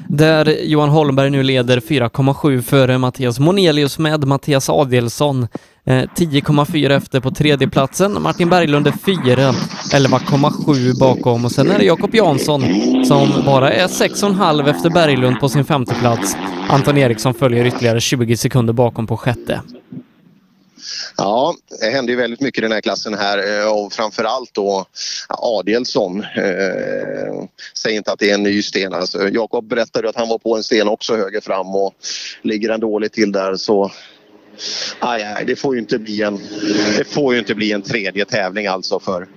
Där 0.09 0.45
Johan 0.63 0.89
Holmberg 0.89 1.29
nu 1.29 1.43
leder 1.43 1.79
4,7 1.79 2.61
före 2.61 2.97
Mattias 2.97 3.39
Monelius 3.39 3.99
med 3.99 4.27
Mattias 4.27 4.69
Adelsson 4.69 5.47
eh, 5.85 5.93
10,4 5.93 6.89
efter 6.89 7.19
på 7.19 7.31
tredjeplatsen. 7.31 8.21
Martin 8.21 8.49
Berglund 8.49 8.87
är 8.87 8.91
4, 8.91 9.51
11,7 9.91 10.99
bakom 10.99 11.45
och 11.45 11.51
sen 11.51 11.71
är 11.71 11.79
det 11.79 11.85
Jakob 11.85 12.15
Jansson 12.15 12.61
som 13.05 13.43
bara 13.45 13.71
är 13.73 13.87
6,5 13.87 14.69
efter 14.69 14.89
Berglund 14.89 15.39
på 15.39 15.49
sin 15.49 15.65
femte 15.65 15.95
plats. 15.95 16.35
Anton 16.69 16.97
Eriksson 16.97 17.33
följer 17.33 17.65
ytterligare 17.65 18.01
20 18.01 18.37
sekunder 18.37 18.73
bakom 18.73 19.07
på 19.07 19.17
sjätte. 19.17 19.61
Ja, 21.17 21.55
det 21.81 21.89
händer 21.89 22.13
ju 22.13 22.19
väldigt 22.19 22.41
mycket 22.41 22.59
i 22.59 22.61
den 22.61 22.71
här 22.71 22.81
klassen 22.81 23.13
här 23.13 23.61
eh, 23.61 23.71
och 23.71 23.93
framförallt 23.93 24.53
då 24.53 24.85
Adelsson. 25.29 26.19
Eh, 26.21 27.43
säg 27.77 27.95
inte 27.95 28.11
att 28.11 28.19
det 28.19 28.29
är 28.29 28.33
en 28.33 28.43
ny 28.43 28.61
sten. 28.61 28.93
Alltså, 28.93 29.29
Jakob 29.29 29.67
berättade 29.67 30.09
att 30.09 30.15
han 30.15 30.29
var 30.29 30.37
på 30.37 30.57
en 30.57 30.63
sten 30.63 30.87
också 30.87 31.15
höger 31.15 31.41
fram 31.41 31.75
och 31.75 31.93
ligger 32.41 32.69
han 32.69 32.79
dåligt 32.79 33.13
till 33.13 33.31
där 33.31 33.55
så 33.55 33.91
Aj, 34.99 35.23
aj, 35.23 35.45
det 35.45 35.55
får 35.55 35.75
ju 35.75 35.81
inte 35.81 35.99
bli 35.99 36.21
en, 36.21 36.39
det 36.97 37.07
får 37.07 37.33
ju 37.33 37.39
inte 37.39 37.55
bli 37.55 37.71
en 37.71 37.81
tredje 37.81 38.25
tävling 38.25 38.67
alltså 38.67 38.99
för, 38.99 39.27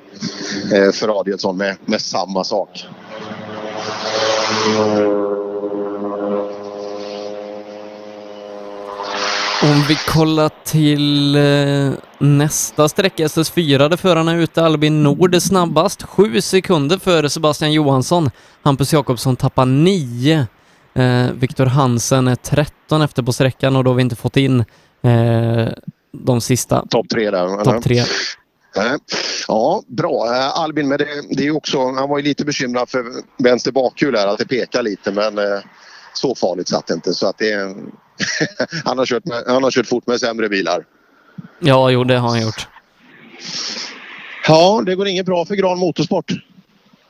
eh, 0.75 0.93
för 0.93 1.21
Adelsson 1.21 1.57
med, 1.57 1.77
med 1.85 2.01
samma 2.01 2.45
sak. 2.45 2.87
Om 9.71 9.83
vi 9.89 9.95
kollar 10.09 10.51
till 10.65 11.37
eh, 11.37 11.93
nästa 12.19 12.89
sträcka, 12.89 13.27
SS4, 13.27 13.89
där 13.89 13.97
förarna 13.97 14.33
är 14.33 14.37
ute. 14.37 14.63
Albin 14.65 15.03
Nord 15.03 15.35
är 15.35 15.41
snabbast, 15.41 16.03
sju 16.03 16.41
sekunder 16.41 16.99
före 16.99 17.31
Sebastian 17.31 17.73
Johansson. 17.73 18.31
Hampus 18.63 18.93
Jakobsson 18.93 19.37
tappar 19.37 19.67
nio 19.67 20.47
Eh, 20.95 21.31
Viktor 21.33 21.67
Hansen 21.67 22.29
är 22.29 22.35
13 22.35 23.03
efter 23.03 23.23
på 23.23 23.33
sträckan 23.33 23.77
och 23.77 23.85
då 23.85 23.91
har 23.91 23.95
vi 23.97 24.03
inte 24.03 24.17
fått 24.17 24.37
in 24.37 24.61
eh, 25.03 25.69
de 26.13 26.41
sista. 26.41 26.87
Topp 26.91 27.09
tre 27.09 27.31
där. 27.31 27.65
Topp 27.65 27.83
tre. 27.83 28.03
Nej. 28.77 28.99
Ja, 29.49 29.83
bra. 29.87 30.35
Eh, 30.37 30.61
Albin, 30.61 30.89
men 30.89 30.99
det, 30.99 31.07
det 31.37 31.47
är 31.47 31.57
också, 31.57 31.79
han 31.93 32.09
var 32.09 32.19
ju 32.19 32.25
lite 32.25 32.45
bekymrad 32.45 32.89
för 32.89 33.05
vänster 33.39 33.73
bakhjul 33.73 34.17
här, 34.17 34.27
att 34.27 34.39
det 34.39 34.47
pekar 34.49 34.83
lite 34.83 35.13
men 35.13 35.39
eh, 35.39 35.59
så 36.15 36.35
farligt 36.35 36.69
satt 36.69 36.87
det 36.87 36.95
inte. 36.95 37.15
Så 37.15 37.27
att 37.29 37.39
det, 37.39 37.53
är- 37.53 37.75
han, 38.85 38.99
har 38.99 39.07
kört 39.07 39.25
med, 39.25 39.43
han 39.47 39.63
har 39.63 39.71
kört 39.71 39.87
fort 39.87 40.07
med 40.07 40.21
sämre 40.21 40.49
bilar. 40.49 40.85
Ja, 41.59 41.91
jo, 41.91 42.05
det 42.05 42.19
har 42.19 42.29
han 42.29 42.43
gjort. 42.43 42.69
Ja, 44.49 44.83
det 44.87 44.95
går 44.95 45.09
inget 45.09 45.27
bra 45.27 45.45
för 45.45 45.55
Gran 45.55 45.79
Motorsport. 45.79 46.33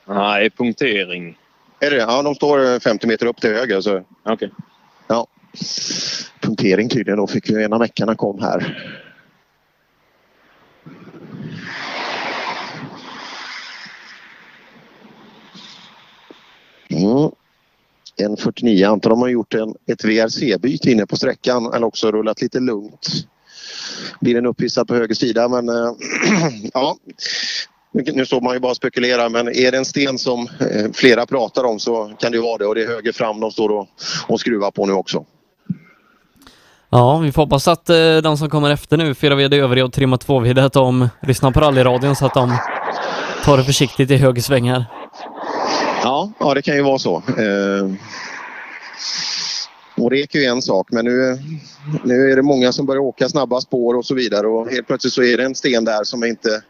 Nej, 0.07 0.51
punktering. 0.51 1.39
Är 1.81 1.91
det 1.91 1.97
Ja, 1.97 2.23
de 2.23 2.35
står 2.35 2.73
eh, 2.73 2.79
50 2.79 3.07
meter 3.07 3.27
upp 3.27 3.41
till 3.41 3.51
höger. 3.51 3.81
Så. 3.81 4.03
Okej. 4.23 4.51
Ja. 5.09 5.27
Punktering 6.41 6.89
tydligen. 6.89 7.19
Då 7.19 7.27
fick 7.27 7.51
vi 7.51 7.65
ena 7.65 7.79
meckarna 7.79 8.15
kom 8.15 8.43
här. 8.43 8.93
Mm. 16.89 17.31
En 18.21 18.37
49 18.37 18.87
antar 18.87 19.11
de 19.11 19.21
har 19.21 19.29
gjort 19.29 19.55
en, 19.55 19.75
ett 19.87 20.05
VRC-byte 20.05 20.91
inne 20.91 21.07
på 21.07 21.17
sträckan 21.17 21.75
eller 21.75 21.87
också 21.87 22.11
rullat 22.11 22.43
lite 22.43 22.61
lugnt. 22.61 23.09
Bilen 24.21 24.47
upphissad 24.47 24.89
på 24.89 24.95
höger 24.95 25.15
sida 25.15 25.49
men 25.49 25.69
äh, 25.69 25.93
ja. 26.73 26.97
Nu- 27.93 28.27
står 28.27 28.41
man 28.41 28.55
ju 28.55 28.61
bara 28.61 28.71
och 28.71 28.77
spekulerar 28.77 29.29
men 29.29 29.49
är 29.49 29.73
det 29.73 29.79
en 29.79 29.85
sten 29.85 30.19
som 30.19 30.49
äh, 30.61 30.93
flera 30.93 31.27
pratar 31.27 31.65
om 31.65 31.79
så 31.79 32.15
kan 32.19 32.33
det 32.33 32.37
ju 32.37 32.43
vara 32.43 32.59
det 32.59 32.67
och 32.67 32.75
det 32.75 32.83
är 32.83 32.89
höger 32.89 33.13
fram 33.13 33.41
de 33.41 33.51
står 33.51 33.69
och, 33.69 33.89
och 34.29 34.41
skruvar 34.41 34.71
på 34.71 34.87
nu 34.87 34.93
också. 34.93 35.25
Ja, 36.91 37.19
vi 37.19 37.33
får 37.33 37.43
hoppas 37.43 37.69
att 37.69 37.91
eh, 37.91 37.97
äh, 37.97 38.23
de 38.23 38.37
som 38.37 38.51
kommer 38.51 38.71
efter 38.71 38.97
nu, 38.97 39.15
4 39.15 39.35
VD 39.35 39.57
övriga 39.57 39.85
och 39.85 39.93
Trimma 39.93 40.19
2 40.19 40.39
VD, 40.39 40.61
att 40.61 40.73
de 40.73 41.09
lyssnar 41.23 41.51
på 41.51 41.61
rallyradion 41.61 42.17
så 42.17 42.27
att 42.27 42.35
de 42.35 42.59
tar 43.45 43.57
det 43.57 43.65
försiktigt 43.65 44.11
i 44.11 44.17
höger 44.17 44.43
svängar. 44.43 44.85
Ja, 46.03 46.33
ja 46.41 46.55
det 46.55 46.63
kan 46.63 46.77
ju 46.77 46.83
vara 46.83 46.99
så. 46.99 47.17
Eh, 47.17 47.91
och 49.97 50.11
rek 50.11 50.35
är 50.35 50.39
ju 50.39 50.45
en 50.45 50.63
sak 50.63 50.89
men 50.93 51.05
nu, 51.05 51.39
nu 52.05 52.33
är 52.33 52.37
det 52.37 52.43
många 52.43 52.73
som 52.73 52.87
börjar 52.87 53.03
åka 53.03 53.29
snabba 53.29 53.61
spår 53.61 53.95
och 53.95 54.07
så 54.07 54.15
vidare 54.15 54.47
och 54.47 54.71
helt 54.71 54.87
plötsligt 54.87 55.13
så 55.13 55.23
är 55.23 55.37
det 55.37 55.45
en 55.45 55.55
sten 55.55 55.85
där 55.85 56.05
som 56.05 56.25
inte, 56.25 56.63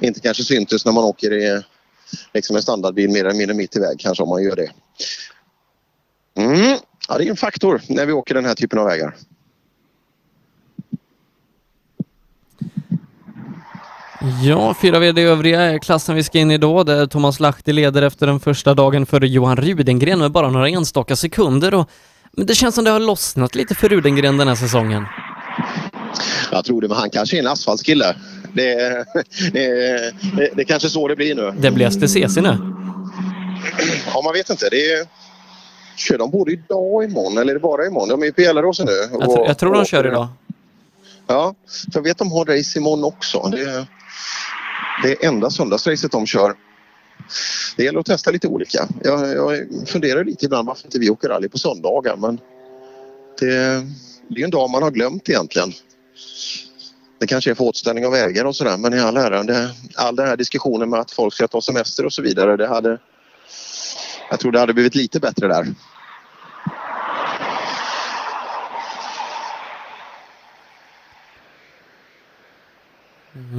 inte 0.00 0.20
kanske 0.20 0.44
syntes 0.44 0.84
när 0.84 0.92
man 0.92 1.04
åker 1.04 1.32
i 1.32 1.62
liksom 2.34 2.56
en 2.56 2.62
standardbil 2.62 3.10
mer 3.10 3.24
eller 3.24 3.38
mindre 3.38 3.56
mitt 3.56 3.76
i 3.76 3.80
väg 3.80 4.00
kanske 4.00 4.22
om 4.22 4.28
man 4.28 4.42
gör 4.42 4.56
det. 4.56 4.70
Mm. 6.36 6.78
Ja, 7.08 7.18
det 7.18 7.24
är 7.24 7.30
en 7.30 7.36
faktor 7.36 7.82
när 7.88 8.06
vi 8.06 8.12
åker 8.12 8.34
den 8.34 8.44
här 8.44 8.54
typen 8.54 8.78
av 8.78 8.86
vägar. 8.86 9.16
Ja, 14.42 14.74
4 14.82 14.98
VD 14.98 15.22
övriga 15.22 15.60
är 15.60 15.78
klassen 15.78 16.14
vi 16.14 16.22
ska 16.22 16.38
in 16.38 16.50
i 16.50 16.58
då, 16.58 16.84
där 16.84 17.06
Thomas 17.06 17.40
Lahti 17.40 17.72
leder 17.72 18.02
efter 18.02 18.26
den 18.26 18.40
första 18.40 18.74
dagen 18.74 19.06
före 19.06 19.28
Johan 19.28 19.56
Rudengren 19.56 20.18
med 20.18 20.30
bara 20.32 20.50
några 20.50 20.68
enstaka 20.68 21.16
sekunder 21.16 21.74
och 21.74 21.90
men 22.32 22.46
det 22.46 22.54
känns 22.54 22.74
som 22.74 22.84
det 22.84 22.90
har 22.90 23.00
lossnat 23.00 23.54
lite 23.54 23.74
för 23.74 23.88
Rudengren 23.88 24.36
den 24.36 24.48
här 24.48 24.54
säsongen. 24.54 25.06
Jag 26.52 26.64
tror 26.64 26.80
det, 26.80 26.88
men 26.88 26.96
han 26.96 27.10
kanske 27.10 27.36
är 27.36 27.38
en 27.38 27.46
asfaltskille. 27.46 28.16
Det, 28.52 28.74
det, 29.52 30.12
det, 30.36 30.50
det 30.54 30.62
är 30.62 30.64
kanske 30.64 30.88
så 30.88 31.08
det 31.08 31.16
blir 31.16 31.34
nu. 31.34 31.52
Det 31.58 31.70
blir 31.70 31.90
STCC 31.90 32.36
nu. 32.36 32.56
Ja, 34.14 34.22
man 34.24 34.32
vet 34.34 34.50
inte. 34.50 34.68
Det 34.70 34.92
är, 34.92 35.06
kör 35.96 36.18
de 36.18 36.30
både 36.30 36.52
idag 36.52 36.94
och 36.94 37.04
imorgon 37.04 37.38
eller 37.38 37.50
är 37.50 37.54
det 37.54 37.60
bara 37.60 37.86
imorgon? 37.86 38.08
De 38.08 38.22
är 38.22 38.26
ju 38.26 38.32
på 38.32 38.40
Gelleråsen 38.40 38.86
nu. 38.86 38.92
Jag, 39.20 39.28
tr- 39.28 39.46
jag 39.46 39.58
tror 39.58 39.74
de 39.74 39.84
kör 39.84 40.06
idag. 40.06 40.28
Ja, 41.26 41.54
för 41.92 41.98
jag 41.98 42.02
vet 42.02 42.18
de 42.18 42.32
har 42.32 42.44
race 42.44 42.78
imorgon 42.78 43.04
också. 43.04 43.48
Det 43.52 43.60
är 43.60 43.86
det 45.02 45.24
enda 45.24 45.50
söndagsracet 45.50 46.12
de 46.12 46.26
kör. 46.26 46.54
Det 47.76 47.84
gäller 47.84 48.00
att 48.00 48.06
testa 48.06 48.30
lite 48.30 48.48
olika. 48.48 48.88
Jag, 49.04 49.34
jag 49.34 49.66
funderar 49.86 50.24
lite 50.24 50.44
ibland 50.44 50.68
varför 50.68 50.84
inte 50.84 50.98
vi 50.98 51.10
åker 51.10 51.28
rally 51.28 51.48
på 51.48 51.58
söndagar 51.58 52.16
men 52.16 52.40
det, 53.40 53.46
det 54.28 54.34
är 54.34 54.38
ju 54.38 54.44
en 54.44 54.50
dag 54.50 54.70
man 54.70 54.82
har 54.82 54.90
glömt 54.90 55.28
egentligen. 55.28 55.72
Det 57.20 57.26
kanske 57.26 57.50
är 57.50 57.54
för 57.54 57.64
åtställning 57.64 58.06
av 58.06 58.12
vägar 58.12 58.44
och 58.44 58.56
sådär 58.56 58.76
men 58.76 58.94
i 58.94 59.00
all 59.00 59.16
ära, 59.16 59.42
det, 59.42 59.70
all 59.94 60.16
den 60.16 60.26
här 60.26 60.36
diskussionen 60.36 60.90
med 60.90 61.00
att 61.00 61.10
folk 61.10 61.34
ska 61.34 61.48
ta 61.48 61.60
semester 61.60 62.06
och 62.06 62.12
så 62.12 62.22
vidare 62.22 62.56
det 62.56 62.66
hade 62.66 62.98
jag 64.30 64.40
tror 64.40 64.52
det 64.52 64.60
hade 64.60 64.74
blivit 64.74 64.94
lite 64.94 65.20
bättre 65.20 65.48
där. 65.48 65.66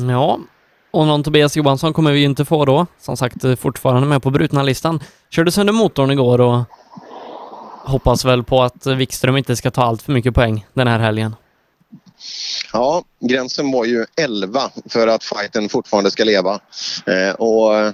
Ja, 0.09 0.39
och 0.91 1.07
någon 1.07 1.23
Tobias 1.23 1.57
Johansson 1.57 1.93
kommer 1.93 2.11
vi 2.11 2.19
ju 2.19 2.25
inte 2.25 2.45
få 2.45 2.65
då. 2.65 2.85
Som 3.01 3.17
sagt, 3.17 3.43
eh, 3.43 3.55
fortfarande 3.55 4.07
med 4.07 4.23
på 4.23 4.29
brutna 4.29 4.63
listan. 4.63 4.99
Körde 5.29 5.51
sönder 5.51 5.73
motorn 5.73 6.11
igår 6.11 6.41
och 6.41 6.63
hoppas 7.83 8.25
väl 8.25 8.43
på 8.43 8.63
att 8.63 8.85
eh, 8.85 8.95
Wikström 8.95 9.37
inte 9.37 9.55
ska 9.55 9.71
ta 9.71 9.81
allt 9.81 10.01
för 10.01 10.11
mycket 10.11 10.35
poäng 10.35 10.65
den 10.73 10.87
här 10.87 10.99
helgen. 10.99 11.35
Ja, 12.73 13.03
gränsen 13.19 13.71
var 13.71 13.85
ju 13.85 14.05
11 14.21 14.71
för 14.89 15.07
att 15.07 15.23
fighten 15.23 15.69
fortfarande 15.69 16.11
ska 16.11 16.23
leva. 16.23 16.59
Eh, 17.05 17.35
och 17.35 17.77
eh, 17.77 17.93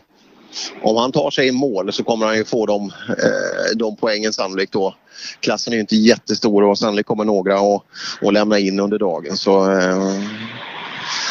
om 0.82 0.98
han 0.98 1.12
tar 1.12 1.32
sig 1.32 1.48
i 1.48 1.52
mål 1.52 1.94
så 1.94 2.04
kommer 2.04 2.26
han 2.26 2.38
ju 2.38 2.46
få 2.46 2.66
de, 2.66 2.92
eh, 3.10 3.76
de 3.76 3.96
poängen 3.96 4.34
sannolikt 4.34 4.74
då. 4.74 4.96
Klassen 5.40 5.74
är 5.74 5.78
ju 5.78 5.82
inte 5.82 5.96
jättestor 5.96 6.64
och 6.64 6.80
sannolikt 6.80 7.08
kommer 7.08 7.26
några 7.26 7.56
att, 7.56 7.84
att 8.22 8.34
lämna 8.34 8.60
in 8.60 8.80
under 8.80 9.00
dagen. 9.00 9.38
Så, 9.38 9.72
eh, 9.72 10.14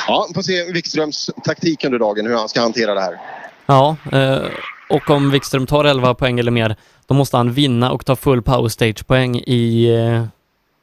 ja, 0.06 0.26
vi 0.28 0.34
får 0.34 0.42
se 0.42 0.72
Wikströms 0.72 1.30
taktik 1.44 1.84
under 1.84 1.98
dagen, 1.98 2.26
hur 2.26 2.34
han 2.34 2.48
ska 2.48 2.60
hantera 2.60 2.94
det 2.94 3.00
här. 3.00 3.18
Ja, 3.66 3.96
eh, 4.12 4.42
och 4.88 5.10
om 5.10 5.30
Wikström 5.30 5.66
tar 5.66 5.84
11 5.84 6.14
poäng 6.14 6.38
eller 6.38 6.50
mer, 6.50 6.76
då 7.06 7.14
måste 7.14 7.36
han 7.36 7.52
vinna 7.52 7.92
och 7.92 8.06
ta 8.06 8.16
full 8.16 8.42
power 8.42 8.68
stage-poäng 8.68 9.36
i 9.36 9.94
eh, 9.94 10.24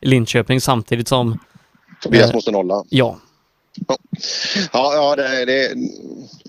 Linköping 0.02 0.62
samtidigt 0.62 1.08
som... 1.08 1.40
Tobias 2.02 2.30
eh, 2.30 2.36
måste 2.36 2.52
nolla. 2.52 2.84
Ja. 2.90 3.20
Ja, 4.72 4.94
ja, 4.94 5.16
det, 5.16 5.45
det, 5.45 5.72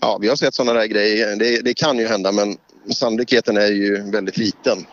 ja 0.01 0.19
vi 0.21 0.29
har 0.29 0.37
sett 0.37 0.55
sådana 0.55 0.81
där 0.81 0.87
grejer. 0.87 1.37
Det, 1.37 1.61
det 1.65 1.75
kan 1.75 1.99
ju 1.99 2.09
hända 2.09 2.33
men 2.33 2.57
sannolikheten 2.95 3.57
är 3.57 3.67
ju 3.67 4.11
väldigt 4.11 4.37
liten. 4.37 4.87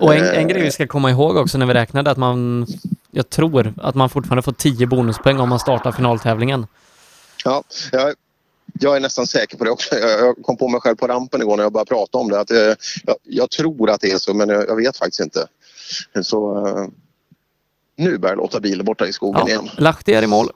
Och 0.00 0.14
en, 0.14 0.24
en 0.24 0.48
grej 0.48 0.62
vi 0.62 0.70
ska 0.70 0.86
komma 0.86 1.10
ihåg 1.10 1.36
också 1.36 1.58
när 1.58 1.66
vi 1.66 1.74
räknade 1.74 2.10
att 2.10 2.18
man... 2.18 2.66
Jag 3.10 3.30
tror 3.30 3.74
att 3.76 3.94
man 3.94 4.10
fortfarande 4.10 4.42
får 4.42 4.52
10 4.52 4.86
bonuspoäng 4.86 5.40
om 5.40 5.48
man 5.48 5.58
startar 5.58 5.92
finaltävlingen. 5.92 6.66
Ja, 7.44 7.62
jag, 7.92 8.14
jag 8.80 8.96
är 8.96 9.00
nästan 9.00 9.26
säker 9.26 9.56
på 9.56 9.64
det 9.64 9.70
också. 9.70 9.94
Jag, 9.94 10.36
kom 10.42 10.56
på 10.56 10.68
mig 10.68 10.80
själv 10.80 10.96
på 10.96 11.06
rampen 11.06 11.42
igår 11.42 11.56
när 11.56 11.64
jag 11.64 11.72
började 11.72 11.88
prata 11.88 12.18
om 12.18 12.28
det. 12.28 12.40
Att, 12.40 12.50
eh, 12.50 12.74
jag, 13.04 13.16
jag 13.22 13.50
tror 13.50 13.90
att 13.90 14.00
det 14.00 14.12
är 14.12 14.18
så 14.18 14.34
men 14.34 14.48
jag, 14.48 14.68
jag 14.68 14.76
vet 14.76 14.96
faktiskt 14.96 15.20
inte. 15.20 15.46
Så 16.22 16.66
eh, 16.66 16.86
nu 17.96 18.18
börjar 18.18 18.36
låta 18.36 18.60
bilen 18.60 18.86
borta 18.86 19.06
i 19.06 19.12
skogen 19.12 19.40
Ja, 19.40 19.48
igen. 19.48 19.70
Lahti 19.76 20.14
är 20.14 20.22
i 20.22 20.26
mål. 20.26 20.50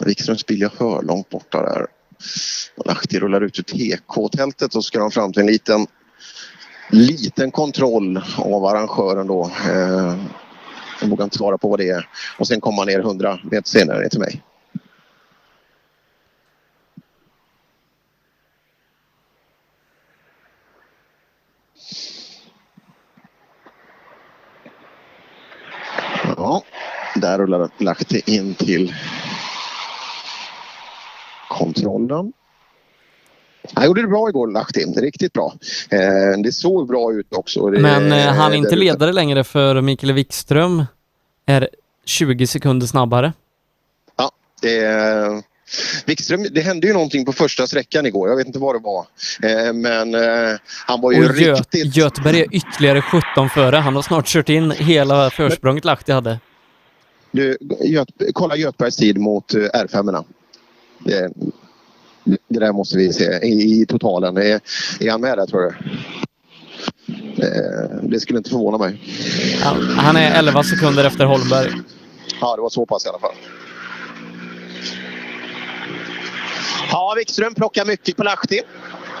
Wikströms 0.00 0.46
bil 0.46 0.60
jag 0.60 0.70
hör 0.78 1.02
långt 1.02 1.30
borta 1.30 1.62
där. 1.62 1.86
Lahti 2.84 3.18
rullar 3.18 3.40
ut 3.40 3.58
ur 3.58 3.62
TK-tältet 3.62 4.74
och 4.74 4.84
ska 4.84 4.98
de 4.98 5.10
fram 5.10 5.32
till 5.32 5.40
en 5.40 5.46
liten, 5.46 5.86
liten 6.90 7.50
kontroll 7.50 8.22
av 8.38 8.64
arrangören 8.64 9.26
då. 9.26 9.44
Eh, 9.44 10.14
jag 11.00 11.08
vågar 11.08 11.24
inte 11.24 11.38
svara 11.38 11.58
på 11.58 11.68
vad 11.68 11.78
det 11.78 11.88
är. 11.88 12.08
Och 12.38 12.46
sen 12.46 12.60
kommer 12.60 12.76
man 12.76 12.86
ner 12.86 12.98
100 12.98 13.38
meter 13.50 13.68
senare 13.68 14.00
ner 14.00 14.08
till 14.08 14.20
mig. 14.20 14.42
Ja, 26.36 26.62
där 27.14 27.38
rullar 27.38 27.70
Lahti 27.78 28.22
in 28.26 28.54
till 28.54 28.94
kontrollen. 31.48 32.32
Han 33.74 33.86
gjorde 33.86 34.02
det 34.02 34.08
bra 34.08 34.28
igår, 34.28 34.48
Lahti. 34.48 34.84
Riktigt 34.96 35.32
bra. 35.32 35.54
Eh, 35.90 36.40
det 36.44 36.52
såg 36.52 36.88
bra 36.88 37.12
ut 37.12 37.26
också. 37.30 37.70
Det, 37.70 37.78
Men 37.80 38.12
eh, 38.12 38.26
han 38.26 38.52
är 38.52 38.56
inte 38.56 38.76
ledare 38.76 39.12
längre 39.12 39.44
för 39.44 39.80
Mikael 39.80 40.12
Wikström 40.12 40.84
är 41.46 41.68
20 42.04 42.46
sekunder 42.46 42.86
snabbare. 42.86 43.32
Ja, 44.16 44.30
det, 44.62 44.78
är- 44.78 45.42
Wikström, 46.06 46.46
det 46.50 46.60
hände 46.60 46.86
ju 46.86 46.92
någonting 46.92 47.24
på 47.24 47.32
första 47.32 47.66
sträckan 47.66 48.06
igår. 48.06 48.28
Jag 48.28 48.36
vet 48.36 48.46
inte 48.46 48.58
vad 48.58 48.74
det 48.74 48.78
var. 48.78 49.06
Eh, 49.42 49.72
men 49.72 50.14
eh, 50.14 50.58
han 50.86 51.00
var 51.00 51.12
ju 51.12 51.28
Och 51.28 51.36
Gö 51.36 51.54
riktigt... 51.54 51.96
Göteberg 51.96 52.40
är 52.40 52.54
ytterligare 52.54 53.02
17 53.02 53.48
före. 53.48 53.76
Han 53.76 53.94
har 53.94 54.02
snart 54.02 54.26
kört 54.26 54.48
in 54.48 54.70
hela 54.70 55.30
försprånget 55.30 55.84
Lahti 55.84 56.12
hade. 56.12 56.40
Du, 57.30 57.56
Göt, 57.80 58.08
kolla 58.32 58.56
Götebergs 58.56 58.96
tid 58.96 59.18
mot 59.18 59.54
eh, 59.54 59.58
R5. 59.58 59.88
-erna. 59.88 60.24
Det, 60.98 61.30
Det 62.48 62.58
där 62.60 62.72
måste 62.72 62.96
vi 62.96 63.12
se 63.12 63.24
i, 63.24 63.80
i 63.82 63.86
totalen. 63.86 64.36
Är, 64.36 64.60
är 65.00 65.10
han 65.10 65.20
med 65.20 65.38
där 65.38 65.46
tror 65.46 65.60
du? 65.62 65.74
Eh, 67.42 68.00
Det 68.02 68.20
skulle 68.20 68.38
inte 68.38 68.50
förvåna 68.50 68.78
mig. 68.78 69.00
Han, 69.62 69.82
han 69.82 70.16
är 70.16 70.38
11 70.38 70.62
sekunder 70.62 71.04
efter 71.04 71.24
Holmberg. 71.24 71.70
Ja, 72.40 72.56
det 72.56 72.62
var 72.62 72.70
så 72.70 72.86
pass 72.86 73.06
i 73.06 73.08
alla 73.08 73.18
fall. 73.18 73.34
Ja, 76.90 77.14
Wikström 77.16 77.54
plockar 77.54 77.84
mycket 77.84 78.16
på 78.16 78.22
Lahti. 78.22 78.60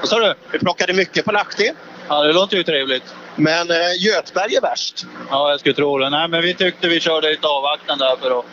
Vad 0.00 0.08
sa 0.08 0.18
du? 0.18 0.34
Vi 0.52 0.58
plockade 0.58 0.92
mycket 0.92 1.24
på 1.24 1.32
Lahti. 1.32 1.72
Ja, 2.08 2.22
det 2.22 2.32
låter 2.32 2.56
ju 2.56 2.62
trevligt. 2.62 3.14
Men 3.36 3.70
eh, 3.70 3.76
Götberg 4.06 4.54
är 4.56 4.60
värst. 4.60 5.06
Ja, 5.30 5.50
jag 5.50 5.60
skulle 5.60 5.74
tro 5.74 5.98
det. 5.98 6.10
Nej, 6.10 6.28
men 6.28 6.42
vi 6.42 6.54
tyckte 6.54 6.88
vi 6.88 7.00
körde 7.00 7.30
lite 7.30 7.46
avvaktande 7.46 8.04
där 8.04 8.16
för 8.16 8.38
att 8.38 8.44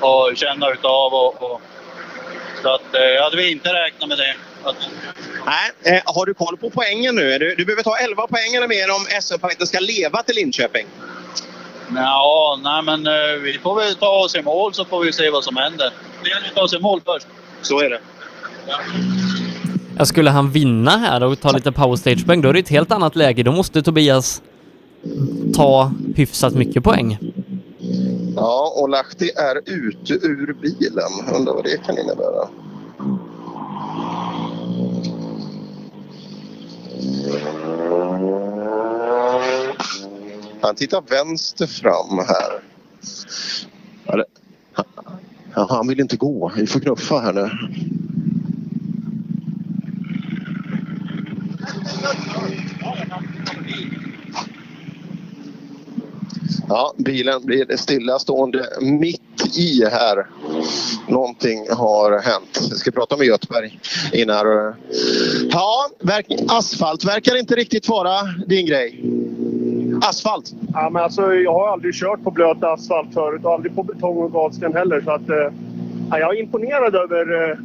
och 0.00 0.36
känna 0.36 0.70
utav. 0.70 1.14
Och, 1.14 1.42
och, 1.42 1.60
så 2.64 2.74
att, 2.74 2.94
eh, 2.94 3.24
hade 3.24 3.36
vi 3.36 3.50
inte 3.50 3.68
räknat 3.68 4.08
med 4.08 4.18
det. 4.18 4.34
Att, 4.68 4.76
Nej, 5.46 5.96
eh, 5.96 6.02
har 6.04 6.26
du 6.26 6.34
koll 6.34 6.56
på 6.56 6.70
poängen 6.70 7.14
nu? 7.14 7.38
Du, 7.38 7.54
du 7.54 7.64
behöver 7.64 7.82
ta 7.82 7.96
11 7.96 8.26
poäng 8.26 8.54
eller 8.54 8.68
mer 8.68 8.90
om 8.90 9.22
SM-fighten 9.22 9.66
ska 9.66 9.80
leva 9.80 10.22
till 10.22 10.34
Linköping. 10.34 10.86
ja, 11.94 12.60
nej 12.62 12.82
men 12.82 13.06
eh, 13.06 13.40
vi 13.42 13.58
får 13.62 13.74
väl 13.74 13.94
ta 13.94 14.08
oss 14.08 14.34
i 14.34 14.42
mål 14.42 14.74
så 14.74 14.84
får 14.84 15.04
vi 15.04 15.12
se 15.12 15.30
vad 15.30 15.44
som 15.44 15.56
händer. 15.56 15.90
Det 16.22 16.28
gäller 16.28 16.46
att 16.46 16.54
ta 16.54 16.68
sig 16.68 16.78
i 16.78 16.82
mål 16.82 17.00
först. 17.04 17.26
Så 17.62 17.80
är 17.80 17.90
det. 17.90 18.00
Ja, 19.98 20.04
skulle 20.04 20.30
han 20.30 20.50
vinna 20.50 20.90
här 20.90 21.24
och 21.24 21.40
ta 21.40 21.52
lite 21.52 21.72
powerstage-poäng, 21.72 22.42
då 22.42 22.48
är 22.48 22.52
det 22.52 22.58
ett 22.58 22.68
helt 22.68 22.92
annat 22.92 23.16
läge. 23.16 23.42
Då 23.42 23.52
måste 23.52 23.82
Tobias 23.82 24.42
ta 25.54 25.92
hyfsat 26.16 26.54
mycket 26.54 26.84
poäng. 26.84 27.18
Ja, 28.36 28.72
och 28.76 28.88
Lahti 28.88 29.30
är 29.36 29.56
ute 29.66 30.14
ur 30.14 30.56
bilen. 30.60 31.34
Undrar 31.34 31.54
vad 31.54 31.64
det 31.64 31.84
kan 31.86 31.98
innebära. 31.98 32.48
Han 40.60 40.74
tittar 40.74 41.02
vänster 41.08 41.66
fram 41.66 42.18
här. 42.18 42.62
Ja, 45.54 45.66
han 45.70 45.88
vill 45.88 46.00
inte 46.00 46.16
gå. 46.16 46.52
Vi 46.56 46.66
får 46.66 46.80
knuffa 46.80 47.18
här 47.18 47.32
nu. 47.32 47.50
Ja, 56.68 56.94
bilen 56.96 57.46
blir 57.46 57.76
stillastående 57.76 58.66
mitt 58.80 59.56
i 59.58 59.84
här. 59.84 60.26
Någonting 61.08 61.66
har 61.70 62.10
hänt. 62.10 62.68
Jag 62.70 62.78
ska 62.78 62.90
prata 62.90 63.16
med 63.16 63.26
Göteborg 63.26 63.80
innan. 64.12 64.74
Ja, 65.50 65.88
verk, 66.00 66.26
asfalt 66.48 67.04
verkar 67.04 67.38
inte 67.38 67.54
riktigt 67.54 67.88
vara 67.88 68.22
din 68.46 68.66
grej. 68.66 69.04
Asfalt? 70.02 70.54
Ja, 70.72 70.90
men 70.90 71.02
alltså, 71.02 71.34
jag 71.34 71.52
har 71.52 71.68
aldrig 71.68 71.94
kört 71.94 72.24
på 72.24 72.30
blöt 72.30 72.62
asfalt 72.62 73.14
förut 73.14 73.44
och 73.44 73.52
aldrig 73.52 73.74
på 73.74 73.82
betong 73.82 74.16
och 74.16 74.32
gatsten 74.32 74.74
heller. 74.74 75.00
Så 75.00 75.10
att, 75.10 75.28
eh, 75.28 75.52
ja, 76.10 76.18
jag 76.18 76.36
är 76.36 76.40
imponerad 76.40 76.94
över 76.94 77.50
eh, 77.50 77.56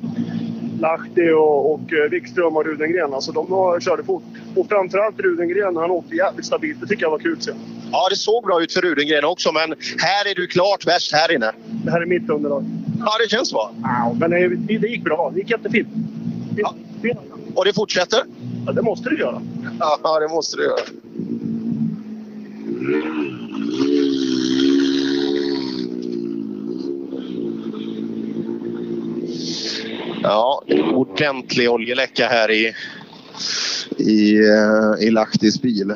Lahti 0.80 1.32
och, 1.32 1.74
och 1.74 1.94
eh, 1.94 2.10
Wikström 2.10 2.56
och 2.56 2.66
Rudengren. 2.66 3.14
Alltså, 3.14 3.32
de 3.32 3.52
har, 3.52 3.80
körde 3.80 4.04
fort. 4.04 4.24
Och 4.56 4.68
framförallt 4.70 5.20
Rudengren, 5.20 5.76
han 5.76 5.92
åkte 5.92 6.16
jävligt 6.16 6.46
stabilt. 6.46 6.82
Det 6.82 6.88
tycker 6.88 7.04
jag 7.04 7.12
var 7.12 7.20
kul 7.20 7.34
att 7.38 7.44
se. 7.44 7.52
Ja, 7.92 8.08
det 8.10 8.16
såg 8.16 8.44
bra 8.44 8.62
ut 8.64 8.74
för 8.74 8.82
Rudengren 8.82 9.26
också, 9.26 9.52
men 9.52 9.76
här 9.98 10.32
är 10.32 10.36
du 10.36 10.48
klart 10.48 10.88
värst 10.88 11.14
här 11.14 11.32
inne. 11.36 11.52
Det 11.84 11.92
här 11.92 12.02
är 12.02 12.06
mitt 12.06 12.30
underlag. 12.30 12.66
Ja, 13.00 13.12
det 13.24 13.30
känns 13.30 13.50
så. 13.50 13.70
Ja, 13.84 14.16
men 14.20 14.32
det, 14.32 14.48
det 14.48 14.78
det 14.78 14.88
gick 14.88 15.04
bra. 15.04 15.32
Det 15.34 15.40
gick 15.40 15.50
jättefint. 15.50 15.88
Ja. 16.56 16.76
Och 17.56 17.66
det 17.66 17.74
fortsätter? 17.74 18.24
Ja, 18.66 18.72
det 18.72 18.82
måste 18.82 19.10
det 19.10 19.16
göra. 19.16 19.42
Ja, 19.80 20.20
det 20.20 20.28
måste 20.28 20.58
det 20.58 20.64
göra. 20.64 20.80
Ja, 30.24 30.64
Ordentlig 30.94 31.70
oljeläcka 31.70 32.28
här 32.28 32.52
i... 32.52 32.74
i, 33.98 34.36
eh, 34.36 35.08
i 35.08 35.12
Lahtis 35.12 35.62
bil. 35.62 35.94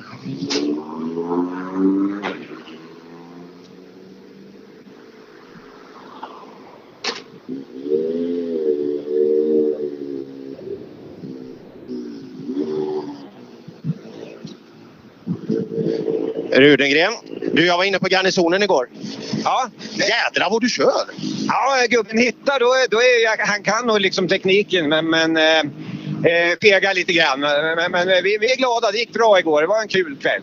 Rudengren, 16.55 17.13
du 17.53 17.65
jag 17.65 17.77
var 17.77 17.84
inne 17.84 17.99
på 17.99 18.07
garnisonen 18.07 18.63
igår. 18.63 18.89
Ja. 19.43 19.69
Jädrar 19.95 20.49
vad 20.49 20.61
du 20.61 20.69
kör! 20.69 21.05
Ja, 21.47 21.85
gubben 21.89 22.17
hittar, 22.17 22.59
då, 22.59 22.75
då 22.89 22.97
är 22.97 23.23
jag, 23.23 23.45
han 23.45 23.63
kan 23.63 23.88
nog 23.88 24.01
liksom 24.01 24.27
tekniken 24.27 24.89
men, 24.89 25.09
men 25.09 25.38
eh, 25.38 25.59
eh, 26.31 26.57
fegar 26.61 26.93
lite 26.93 27.13
grann. 27.13 27.39
Men, 27.39 27.91
men 27.91 28.07
vi, 28.23 28.38
vi 28.38 28.51
är 28.51 28.57
glada, 28.57 28.91
det 28.91 28.97
gick 28.97 29.13
bra 29.13 29.39
igår. 29.39 29.61
Det 29.61 29.67
var 29.67 29.81
en 29.81 29.88
kul 29.88 30.17
kväll. 30.21 30.41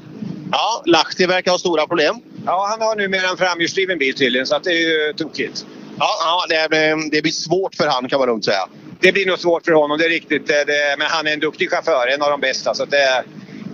Ja, 0.53 0.83
Lahti 0.87 1.27
verkar 1.27 1.51
ha 1.51 1.59
stora 1.59 1.87
problem. 1.87 2.17
Ja, 2.47 2.67
han 2.71 2.81
har 2.81 2.97
numera 2.97 3.29
en 3.29 3.37
framhjulsdriven 3.37 3.99
bil 3.99 4.15
tydligen 4.15 4.47
så 4.47 4.57
att 4.57 4.65
det 4.65 4.71
är 4.71 5.07
ju 5.07 5.13
tokigt. 5.13 5.67
Ja, 5.99 6.09
ja 6.21 6.45
det, 6.49 6.69
blir, 6.69 7.11
det 7.11 7.23
blir 7.23 7.33
svårt 7.33 7.75
för 7.75 7.87
han 7.87 8.09
kan 8.09 8.19
man 8.19 8.29
lugnt 8.29 8.45
säga. 8.45 8.69
Det 9.01 9.13
blir 9.13 9.27
nog 9.27 9.39
svårt 9.39 9.65
för 9.65 9.73
honom, 9.73 9.99
det 9.99 10.05
är 10.05 10.09
riktigt. 10.09 10.47
Det, 10.47 10.97
men 10.99 11.07
han 11.11 11.27
är 11.27 11.33
en 11.33 11.41
duktig 11.41 11.71
chaufför, 11.71 12.07
en 12.07 12.23
av 12.23 12.31
de 12.31 12.41
bästa. 12.41 12.75
Så 12.75 12.85
det, 12.85 13.25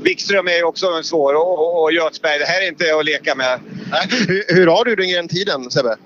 Wikström 0.07 0.47
är 0.49 0.57
ju 0.57 0.65
också 0.65 0.87
en 0.87 1.05
svår 1.05 1.35
och, 1.35 1.59
och, 1.59 1.83
och 1.83 1.93
Göthberg, 1.93 2.39
det 2.39 2.45
här 2.45 2.63
är 2.63 2.69
inte 2.69 2.85
att 2.99 3.05
leka 3.05 3.35
med. 3.35 3.61
Hur, 4.29 4.55
hur 4.55 4.67
har 4.67 4.85
Rudengren 4.85 5.29
tiden 5.29 5.71
Sebbe? 5.71 5.97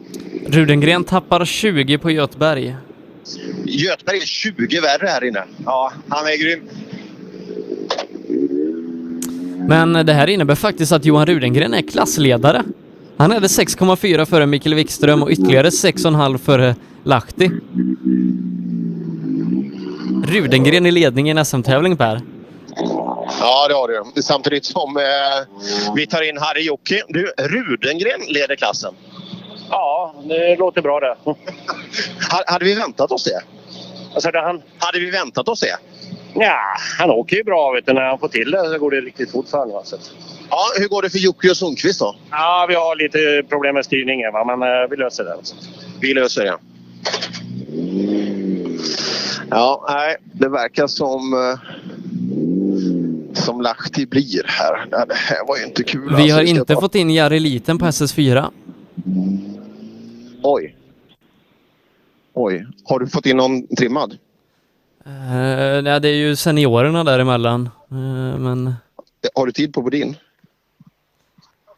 Rudengren 0.47 1.05
tappar 1.05 1.45
20 1.45 1.99
på 1.99 2.11
Göteberg. 2.11 2.77
Göteberg 3.65 4.17
är 4.17 4.27
20 4.27 4.81
värre 4.81 5.07
här 5.07 5.25
inne. 5.25 5.45
Ja, 5.65 5.93
han 6.09 6.27
är 6.27 6.37
grym. 6.37 6.61
Men 9.69 10.07
det 10.07 10.13
här 10.13 10.27
innebär 10.27 10.55
faktiskt 10.55 10.93
att 10.93 11.05
Johan 11.05 11.27
Rudengren 11.27 11.75
är 11.75 11.83
klassledare. 11.83 12.63
Han 13.17 13.31
hade 13.31 13.47
6,4 13.47 14.25
före 14.25 14.47
Mikael 14.47 14.75
Wikström 14.75 15.23
och 15.23 15.31
ytterligare 15.31 15.69
6,5 15.69 16.39
före 16.39 16.77
Lahti. 17.05 17.51
Rudengren 20.25 20.87
i 20.87 20.91
ledningen 20.91 21.39
i 21.39 21.45
SM-tävling 21.45 21.97
Per. 21.97 22.21
Ja, 23.41 23.69
det 23.69 23.75
har 23.75 23.89
du. 24.15 24.23
Samtidigt 24.23 24.65
som 24.65 24.97
eh, 24.97 25.03
vi 25.95 26.07
tar 26.07 26.29
in 26.29 26.39
Harry 26.39 26.63
Jocke. 26.63 27.03
Du, 27.09 27.33
Rudengren 27.39 28.21
leder 28.29 28.57
klassen. 28.57 28.95
Ja, 29.71 30.15
det 30.25 30.57
låter 30.57 30.83
bra 30.83 31.01
det. 31.01 31.17
Ha- 31.25 32.45
Hade 32.47 32.65
vi 32.65 32.75
väntat 32.75 33.13
oss 33.13 33.25
det? 33.25 33.41
Vad 34.15 34.23
sa 34.23 34.31
han? 34.35 34.63
Hade 34.79 34.99
vi 35.01 35.11
väntat 35.11 35.49
oss 35.49 35.61
det? 35.61 35.77
Ja, 36.35 36.59
han 36.99 37.11
åker 37.11 37.37
ju 37.37 37.45
bra. 37.45 37.73
Vet 37.73 37.87
du. 37.87 37.93
När 37.93 38.01
han 38.03 38.19
får 38.19 38.29
till 38.29 38.51
det 38.51 38.71
så 38.73 38.79
går 38.79 38.91
det 38.91 39.01
riktigt 39.01 39.31
fort 39.31 39.49
för 39.49 39.59
honom. 39.59 39.83
Ja, 40.51 40.65
hur 40.79 40.89
går 40.89 41.03
det 41.03 41.11
för 41.11 41.19
Jocke 41.19 41.51
och 41.51 41.57
Sundqvist 41.57 42.01
då? 42.01 42.17
Ja, 42.31 42.67
vi 42.69 42.75
har 42.75 42.97
lite 42.97 43.43
problem 43.49 43.75
med 43.75 43.85
styrningen, 43.85 44.33
va? 44.33 44.45
men 44.57 44.63
eh, 44.83 44.89
vi 44.91 44.97
löser 44.97 45.25
det. 45.25 45.35
Vi 46.01 46.15
löser 46.15 46.45
det. 46.45 46.57
Ja, 49.51 49.87
nej, 49.89 50.17
det 50.33 50.49
verkar 50.49 50.87
som 50.87 51.35
eh, 51.35 51.59
som 53.41 53.61
Lahti 53.61 54.07
blir 54.07 54.45
här. 54.47 54.87
Ja, 54.91 55.07
Det 55.07 55.15
här 55.15 55.47
var 55.49 55.57
ju 55.57 55.65
inte 55.65 55.83
kul. 55.85 56.09
Vi 56.17 56.23
alltså. 56.23 56.37
har 56.37 56.43
inte 56.43 56.75
ta- 56.75 56.81
fått 56.81 56.95
in 56.95 57.11
Jari 57.11 57.41
Liten 57.41 57.79
på 57.79 57.85
SS4. 57.87 58.51
Oj. 60.43 60.77
Oj. 62.35 62.67
Har 62.85 62.99
du 62.99 63.07
fått 63.07 63.27
in 63.27 63.37
någon 63.37 63.67
trimmad? 63.77 64.19
Uh, 65.07 65.83
nej, 65.83 66.01
det 66.01 66.09
är 66.09 66.15
ju 66.15 66.37
seniorerna 66.37 67.05
däremellan. 67.05 67.69
Uh, 67.93 68.39
men 68.39 68.75
Har 69.35 69.47
du 69.47 69.53
tid 69.53 69.75
på 69.75 69.83
Bodin? 69.83 70.17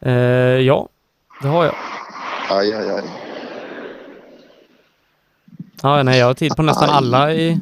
uh, 0.05 0.11
ja, 0.61 0.89
det 1.41 1.47
har 1.47 1.65
jag. 1.65 1.75
Aj, 2.49 2.73
aj, 2.73 2.89
aj. 2.89 3.03
Ja, 5.81 6.03
nej, 6.03 6.19
jag 6.19 6.25
har 6.25 6.33
tid 6.33 6.55
på 6.55 6.61
nästan 6.61 6.89
alla 6.89 7.33
i 7.33 7.59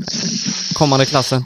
kommande 0.74 1.06
klassen. 1.06 1.44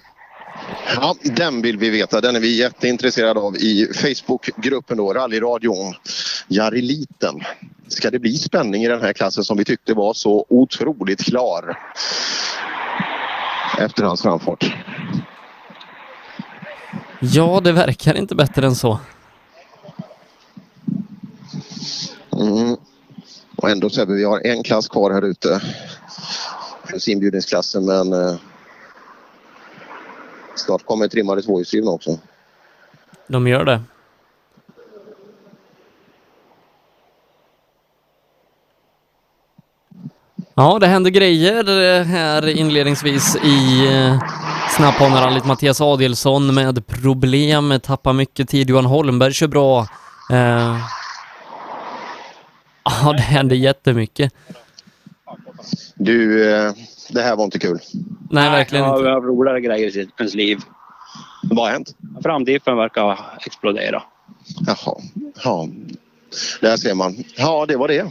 Ja, 0.95 1.15
den 1.23 1.61
vill 1.61 1.77
vi 1.77 1.89
veta. 1.89 2.21
Den 2.21 2.35
är 2.35 2.39
vi 2.39 2.57
jätteintresserade 2.57 3.39
av 3.39 3.55
i 3.55 3.87
Facebookgruppen 3.93 4.97
då, 4.97 5.13
Rallyradion. 5.13 5.93
Jari 6.47 6.81
Liten. 6.81 7.41
Ska 7.87 8.11
det 8.11 8.19
bli 8.19 8.37
spänning 8.37 8.83
i 8.83 8.87
den 8.87 9.01
här 9.01 9.13
klassen 9.13 9.43
som 9.43 9.57
vi 9.57 9.65
tyckte 9.65 9.93
var 9.93 10.13
så 10.13 10.45
otroligt 10.49 11.23
klar 11.23 11.79
efter 13.79 14.03
hans 14.03 14.21
framfart? 14.21 14.75
Ja, 17.19 17.61
det 17.63 17.71
verkar 17.71 18.17
inte 18.17 18.35
bättre 18.35 18.65
än 18.65 18.75
så. 18.75 18.99
Mm. 22.39 22.77
Och 23.55 23.69
ändå 23.69 23.89
Sebbe, 23.89 24.13
vi 24.13 24.23
har 24.23 24.47
en 24.47 24.63
klass 24.63 24.87
kvar 24.87 25.11
här 25.11 25.21
ute. 25.21 25.61
Inbjudningsklassen 27.07 27.85
men 27.85 28.13
eh, 28.13 28.35
Snart 30.55 30.85
kommer 30.85 31.07
trimmade 31.07 31.41
tvåhjulsdrivna 31.41 31.91
också. 31.91 32.19
De 33.27 33.47
gör 33.47 33.65
det. 33.65 33.81
Ja, 40.55 40.79
det 40.79 40.87
händer 40.87 41.11
grejer 41.11 42.03
här 42.03 42.47
inledningsvis 42.47 43.35
i 43.35 43.87
eh, 43.95 44.19
snapphanerallyt. 44.77 45.45
Mattias 45.45 45.81
Adelsson 45.81 46.53
med 46.53 46.87
problem, 46.87 47.79
tappar 47.83 48.13
mycket 48.13 48.49
tid. 48.49 48.69
Johan 48.69 48.85
Holmberg 48.85 49.33
kör 49.33 49.47
bra. 49.47 49.87
Eh, 50.31 50.77
Ja, 53.03 53.13
det 53.13 53.21
händer 53.21 53.55
jättemycket. 53.55 54.33
Du, 55.95 56.51
eh, 56.55 56.73
det 57.09 57.21
här 57.21 57.35
var 57.35 57.43
inte 57.43 57.59
kul. 57.59 57.79
Nej, 58.31 58.49
verkligen 58.49 58.85
inte. 58.89 59.01
Vi 59.03 59.09
har 59.09 59.21
roligare 59.21 59.61
grejer 59.61 59.87
i 59.87 59.91
sitt- 59.91 60.19
ens 60.19 60.33
liv. 60.35 60.57
Vad 61.43 61.65
har 61.65 61.71
hänt? 61.73 61.95
Framdiffen 62.23 62.77
verkar 62.77 63.19
explodera. 63.45 64.03
Jaha. 64.67 64.95
Ja. 65.43 65.67
Där 66.61 66.77
ser 66.77 66.93
man. 66.93 67.23
Ja, 67.37 67.65
det 67.65 67.75
var 67.77 67.87
det. 67.87 68.05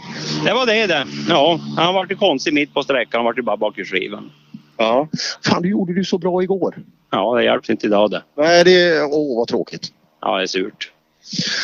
Det 0.45 0.53
var 0.53 0.67
det 0.67 0.87
det. 0.87 1.07
Ja, 1.29 1.61
han 1.77 1.95
var 1.95 2.07
ju 2.11 2.17
konstig 2.17 2.55
mitt 2.55 2.75
på 2.75 2.83
sträckan. 2.83 3.19
Han 3.19 3.25
var 3.25 3.35
ju 3.35 3.43
bara 3.43 3.57
bakhjulsdriven. 3.57 4.31
Ja. 4.77 5.09
Fan, 5.45 5.63
du 5.63 5.71
gjorde 5.71 5.95
du 5.95 6.05
så 6.05 6.19
bra 6.19 6.43
igår. 6.43 6.75
Ja, 7.11 7.35
det 7.37 7.45
hjälps 7.45 7.71
inte 7.71 7.87
idag 7.87 8.11
det. 8.11 8.23
Nej, 8.37 8.65
det... 8.65 9.03
Åh, 9.03 9.37
vad 9.39 9.49
tråkigt. 9.49 9.89
Ja, 10.21 10.37
det 10.37 10.43
är 10.43 10.47
surt. 10.47 10.91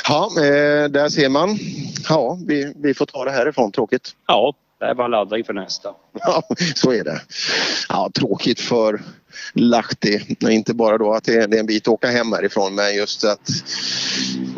Ja, 0.09 0.31
eh, 0.37 0.89
där 0.91 1.09
ser 1.09 1.29
man. 1.29 1.59
Ja, 2.09 2.39
vi, 2.47 2.73
vi 2.77 2.95
får 2.95 3.07
ta 3.07 3.25
det 3.25 3.31
härifrån. 3.31 3.73
Tråkigt. 3.73 4.11
Ja, 4.27 4.55
det 4.81 4.87
är 4.87 4.95
bara 4.95 5.05
att 5.05 5.11
ladda 5.11 5.39
inför 5.39 5.53
nästa. 5.53 5.89
Ja, 6.13 6.43
så 6.75 6.93
är 6.93 7.05
det. 7.05 7.21
Ja, 7.89 8.11
tråkigt 8.15 8.61
för 8.61 9.01
Lahti. 9.53 10.37
Inte 10.51 10.75
bara 10.75 10.99
då 10.99 11.15
att 11.15 11.25
det 11.25 11.35
är 11.35 11.59
en 11.59 11.67
bit 11.67 11.83
att 11.83 11.89
åka 11.89 12.11
hem 12.11 12.33
härifrån 12.33 12.75
men 12.75 12.95
just 12.95 13.25
att 13.25 13.51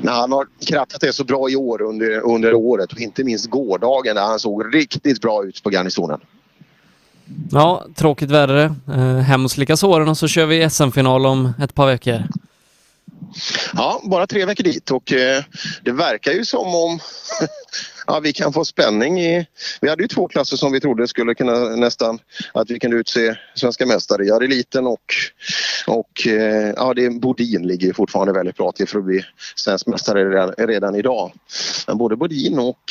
när 0.03 0.13
han 0.13 0.33
har 0.33 0.47
krattat 0.67 1.01
det 1.01 1.13
så 1.13 1.25
bra 1.25 1.51
i 1.51 1.57
år 1.57 1.83
under, 1.83 2.21
under 2.21 2.55
året 2.55 2.93
och 2.93 3.01
inte 3.01 3.25
minst 3.25 3.51
gårdagen 3.51 4.17
där 4.17 4.23
han 4.23 4.39
såg 4.39 4.75
riktigt 4.75 5.21
bra 5.21 5.45
ut 5.45 5.63
på 5.63 5.71
garnisonen. 5.71 6.21
Ja, 7.51 7.87
tråkigt 7.97 8.31
värre. 8.31 8.75
Eh, 8.89 9.17
hem 9.17 9.45
och 9.45 9.51
slicka 9.51 9.77
såren 9.77 10.09
och 10.09 10.19
så 10.19 10.29
kör 10.29 10.47
vi 10.47 10.71
SM-final 10.71 11.27
om 11.27 11.53
ett 11.63 11.75
par 11.75 11.87
veckor. 11.87 12.23
Ja, 13.75 14.01
bara 14.05 14.27
tre 14.27 14.45
veckor 14.45 14.65
dit 14.65 14.91
och 14.91 15.13
eh, 15.13 15.43
det 15.83 15.93
verkar 15.93 16.33
ju 16.33 16.45
som 16.45 16.75
om 16.75 17.01
ja, 18.13 18.21
vi 18.21 18.33
kan 18.33 18.53
få 18.53 18.65
spänning 18.65 19.21
i... 19.21 19.47
Vi 19.81 19.89
hade 19.89 20.03
ju 20.03 20.09
två 20.09 20.29
klasser 20.29 20.57
som 20.57 20.73
vi 20.73 20.81
trodde 20.81 21.09
skulle 21.09 21.35
kunna 21.35 21.53
nästan 21.59 22.19
att 22.55 22.71
vi 22.71 22.79
kunde 22.79 22.97
utse 22.97 23.37
svenska 23.55 23.87
mästare. 23.87 24.25
Jag 24.25 24.49
liten 24.49 24.87
och, 24.87 25.15
och 25.87 26.27
eh, 26.27 26.73
ja, 26.77 26.95
det, 26.95 27.11
Bodin 27.11 27.67
ligger 27.67 27.93
fortfarande 27.93 28.33
väldigt 28.33 28.57
bra 28.57 28.73
till 28.73 28.89
för 28.89 28.99
att 28.99 29.05
bli 29.05 29.25
svensk 29.57 29.87
mästare 29.87 30.31
redan, 30.31 30.55
redan 30.59 30.95
idag. 30.95 31.33
Men 31.87 31.99
både 31.99 32.17
Bodin 32.17 32.59
och 32.59 32.83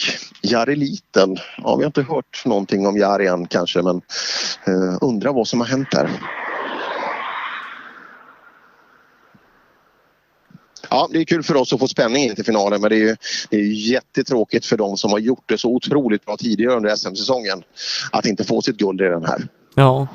Jareliten, 0.41 1.37
ja 1.57 1.75
vi 1.75 1.83
har 1.83 1.89
inte 1.89 2.01
hört 2.01 2.45
någonting 2.45 2.87
om 2.87 2.97
Jari 2.97 3.27
än 3.27 3.47
kanske 3.47 3.81
men 3.81 4.01
eh, 4.67 4.97
undrar 5.01 5.33
vad 5.33 5.47
som 5.47 5.59
har 5.59 5.67
hänt 5.67 5.91
där. 5.91 6.09
Ja, 10.93 11.07
det 11.11 11.19
är 11.19 11.23
kul 11.23 11.43
för 11.43 11.55
oss 11.55 11.73
att 11.73 11.79
få 11.79 11.87
spänning 11.87 12.23
in 12.23 12.35
till 12.35 12.45
finalen 12.45 12.81
men 12.81 12.89
det 12.89 12.95
är 12.95 12.99
ju 12.99 13.15
det 13.49 13.57
är 13.57 13.91
jättetråkigt 13.91 14.65
för 14.65 14.77
de 14.77 14.97
som 14.97 15.11
har 15.11 15.19
gjort 15.19 15.43
det 15.45 15.57
så 15.57 15.69
otroligt 15.69 16.25
bra 16.25 16.37
tidigare 16.37 16.75
under 16.75 16.95
SM-säsongen 16.95 17.63
att 18.11 18.25
inte 18.25 18.43
få 18.43 18.61
sitt 18.61 18.77
guld 18.77 19.01
redan 19.01 19.25
här. 19.25 19.47
Ja. 19.75 20.07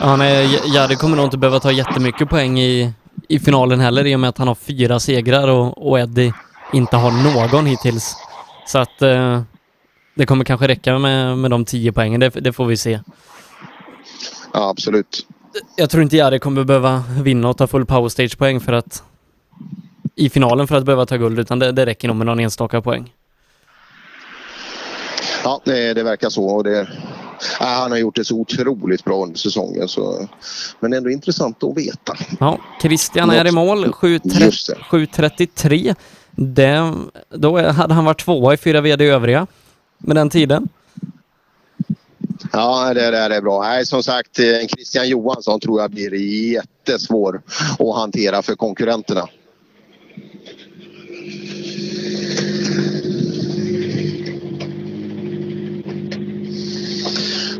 Ja, 0.00 0.16
nej, 0.16 0.60
Jari 0.74 0.96
kommer 0.96 1.16
nog 1.16 1.26
inte 1.26 1.38
behöva 1.38 1.60
ta 1.60 1.72
jättemycket 1.72 2.28
poäng 2.28 2.60
i, 2.60 2.92
i 3.28 3.38
finalen 3.38 3.80
heller 3.80 4.06
i 4.06 4.14
och 4.14 4.20
med 4.20 4.28
att 4.28 4.38
han 4.38 4.48
har 4.48 4.54
fyra 4.54 5.00
segrar 5.00 5.48
och, 5.48 5.88
och 5.90 6.00
Eddie 6.00 6.32
inte 6.72 6.96
har 6.96 7.10
någon 7.10 7.66
hittills. 7.66 8.16
Så 8.66 8.78
att 8.78 9.02
eh, 9.02 9.42
det 10.14 10.26
kommer 10.26 10.44
kanske 10.44 10.68
räcka 10.68 10.98
med, 10.98 11.38
med 11.38 11.50
de 11.50 11.64
tio 11.64 11.92
poängen, 11.92 12.20
det, 12.20 12.28
det 12.28 12.52
får 12.52 12.66
vi 12.66 12.76
se. 12.76 13.00
Ja, 14.52 14.70
absolut. 14.70 15.26
Jag 15.76 15.90
tror 15.90 16.02
inte 16.02 16.16
Jari 16.16 16.38
kommer 16.38 16.64
behöva 16.64 17.04
vinna 17.22 17.48
och 17.48 17.56
ta 17.56 17.66
full 17.66 17.86
power 17.86 18.08
stage-poäng 18.08 18.60
för 18.60 18.72
att 18.72 19.02
i 20.20 20.30
finalen 20.30 20.66
för 20.68 20.76
att 20.76 20.84
behöva 20.84 21.06
ta 21.06 21.16
guld, 21.16 21.38
utan 21.38 21.58
det, 21.58 21.72
det 21.72 21.86
räcker 21.86 22.08
nog 22.08 22.16
med 22.16 22.26
någon 22.26 22.40
enstaka 22.40 22.82
poäng. 22.82 23.12
Ja, 25.44 25.60
det, 25.64 25.94
det 25.94 26.02
verkar 26.02 26.28
så. 26.28 26.44
Och 26.44 26.64
det, 26.64 26.88
ja, 27.60 27.66
han 27.66 27.90
har 27.90 27.98
gjort 27.98 28.16
det 28.16 28.24
så 28.24 28.36
otroligt 28.36 29.04
bra 29.04 29.22
under 29.22 29.38
säsongen. 29.38 29.88
Så, 29.88 30.28
men 30.80 30.92
ändå 30.92 31.10
intressant 31.10 31.64
att 31.64 31.76
veta. 31.76 32.16
Ja, 32.40 32.58
Christian 32.82 33.30
är 33.30 33.46
i 33.46 33.52
mål, 33.52 33.84
7.30 33.84 34.74
7.33. 34.90 35.94
Det, 36.30 36.94
då 37.28 37.58
hade 37.58 37.94
han 37.94 38.04
varit 38.04 38.24
tvåa 38.24 38.54
i 38.54 38.56
fyra 38.56 38.80
VD 38.80 39.06
övriga 39.06 39.46
med 39.98 40.16
den 40.16 40.30
tiden. 40.30 40.68
Ja, 42.52 42.94
det 42.94 43.10
där 43.10 43.30
är 43.30 43.40
bra. 43.40 43.62
Nej, 43.62 43.86
som 43.86 44.02
sagt, 44.02 44.38
eh, 44.38 44.66
Christian 44.74 45.08
Johansson 45.08 45.60
tror 45.60 45.80
jag 45.80 45.90
blir 45.90 46.14
jättesvår 46.52 47.42
att 47.78 47.96
hantera 47.96 48.42
för 48.42 48.54
konkurrenterna. 48.54 49.28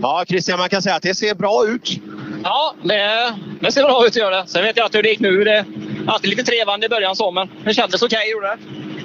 Ja, 0.03 0.25
Christian, 0.29 0.59
man 0.59 0.69
kan 0.69 0.83
säga 0.83 0.95
att 0.95 1.03
det 1.03 1.15
ser 1.15 1.35
bra 1.35 1.67
ut. 1.67 1.91
Ja, 2.45 2.75
det, 2.83 3.35
det 3.61 3.73
ser 3.73 3.83
bra 3.83 4.07
ut 4.07 4.11
att 4.11 4.17
göra 4.17 4.43
det. 4.43 4.49
Sen 4.49 4.65
vet 4.65 4.77
jag 4.77 4.87
inte 4.87 4.99
hur 4.99 5.03
det 5.03 5.09
gick 5.09 5.21
nu. 5.21 5.45
Det 5.45 5.53
är 5.53 5.65
alltid 6.07 6.31
lite 6.31 6.43
trevande 6.43 6.87
i 6.87 6.89
början 6.89 7.17
så, 7.17 7.31
men 7.31 7.49
det 7.65 7.75
kändes 7.75 8.03
okej 8.03 8.31
gjorde 8.31 8.47
det. 8.47 8.59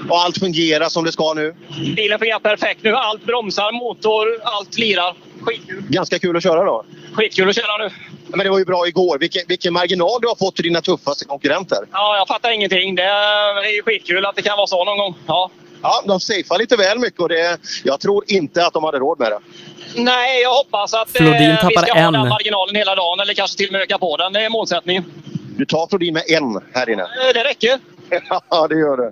Och 0.09 0.17
allt 0.17 0.38
fungerar 0.38 0.89
som 0.89 1.03
det 1.03 1.11
ska 1.11 1.34
nu. 1.34 1.55
Bilen 1.95 2.19
fungerar 2.19 2.39
perfekt 2.39 2.84
nu. 2.84 2.95
Allt 2.95 3.26
bromsar, 3.26 3.72
motor, 3.72 4.27
allt 4.43 4.77
lirar. 4.77 5.15
Skitkul. 5.41 5.84
Ganska 5.89 6.19
kul 6.19 6.38
att 6.38 6.43
köra 6.43 6.63
då. 6.63 6.85
Skitkul 7.13 7.49
att 7.49 7.55
köra 7.55 7.77
nu. 7.77 7.89
Men 8.27 8.39
det 8.39 8.49
var 8.49 8.59
ju 8.59 8.65
bra 8.65 8.88
igår. 8.88 9.17
Vilken, 9.19 9.41
vilken 9.47 9.73
marginal 9.73 10.22
du 10.22 10.27
har 10.27 10.35
fått 10.35 10.55
till 10.55 10.63
dina 10.63 10.81
tuffaste 10.81 11.26
konkurrenter. 11.26 11.77
Ja, 11.91 12.17
jag 12.17 12.27
fattar 12.27 12.51
ingenting. 12.51 12.95
Det 12.95 13.03
är, 13.03 13.61
det 13.61 13.67
är 13.69 13.76
ju 13.76 13.81
skitkul 13.81 14.26
att 14.26 14.35
det 14.35 14.41
kan 14.41 14.57
vara 14.57 14.67
så 14.67 14.84
någon 14.85 14.97
gång. 14.97 15.15
Ja. 15.27 15.51
Ja, 15.81 16.03
de 16.05 16.19
safear 16.19 16.57
lite 16.59 16.76
väl 16.76 16.99
mycket 16.99 17.19
och 17.19 17.30
det, 17.30 17.57
jag 17.84 17.99
tror 17.99 18.23
inte 18.27 18.65
att 18.65 18.73
de 18.73 18.84
hade 18.84 18.99
råd 18.99 19.19
med 19.19 19.31
det. 19.31 19.39
Nej, 19.95 20.41
jag 20.41 20.53
hoppas 20.55 20.93
att 20.93 21.07
eh, 21.07 21.13
Flodin 21.22 21.51
vi 21.51 21.57
tappar 21.57 21.81
ska 21.81 21.93
ha 21.93 21.99
en. 22.07 22.13
den 22.13 22.27
marginalen 22.30 22.76
hela 22.76 22.95
dagen 22.95 23.19
eller 23.19 23.34
kanske 23.34 23.57
till 23.57 23.67
och 23.67 23.72
med 23.73 23.81
öka 23.81 23.97
på 23.97 24.17
den. 24.17 24.34
Det 24.34 24.45
är 24.45 24.49
målsättningen. 24.49 25.03
Du 25.57 25.65
tar 25.65 25.88
Flodin 25.88 26.13
med 26.13 26.23
en 26.27 26.61
här 26.73 26.89
inne. 26.89 27.01
Eh, 27.03 27.07
Det 27.34 27.43
räcker. 27.43 27.80
Ja, 28.49 28.67
det 28.67 28.76
gör 28.80 28.97
det. 28.97 29.11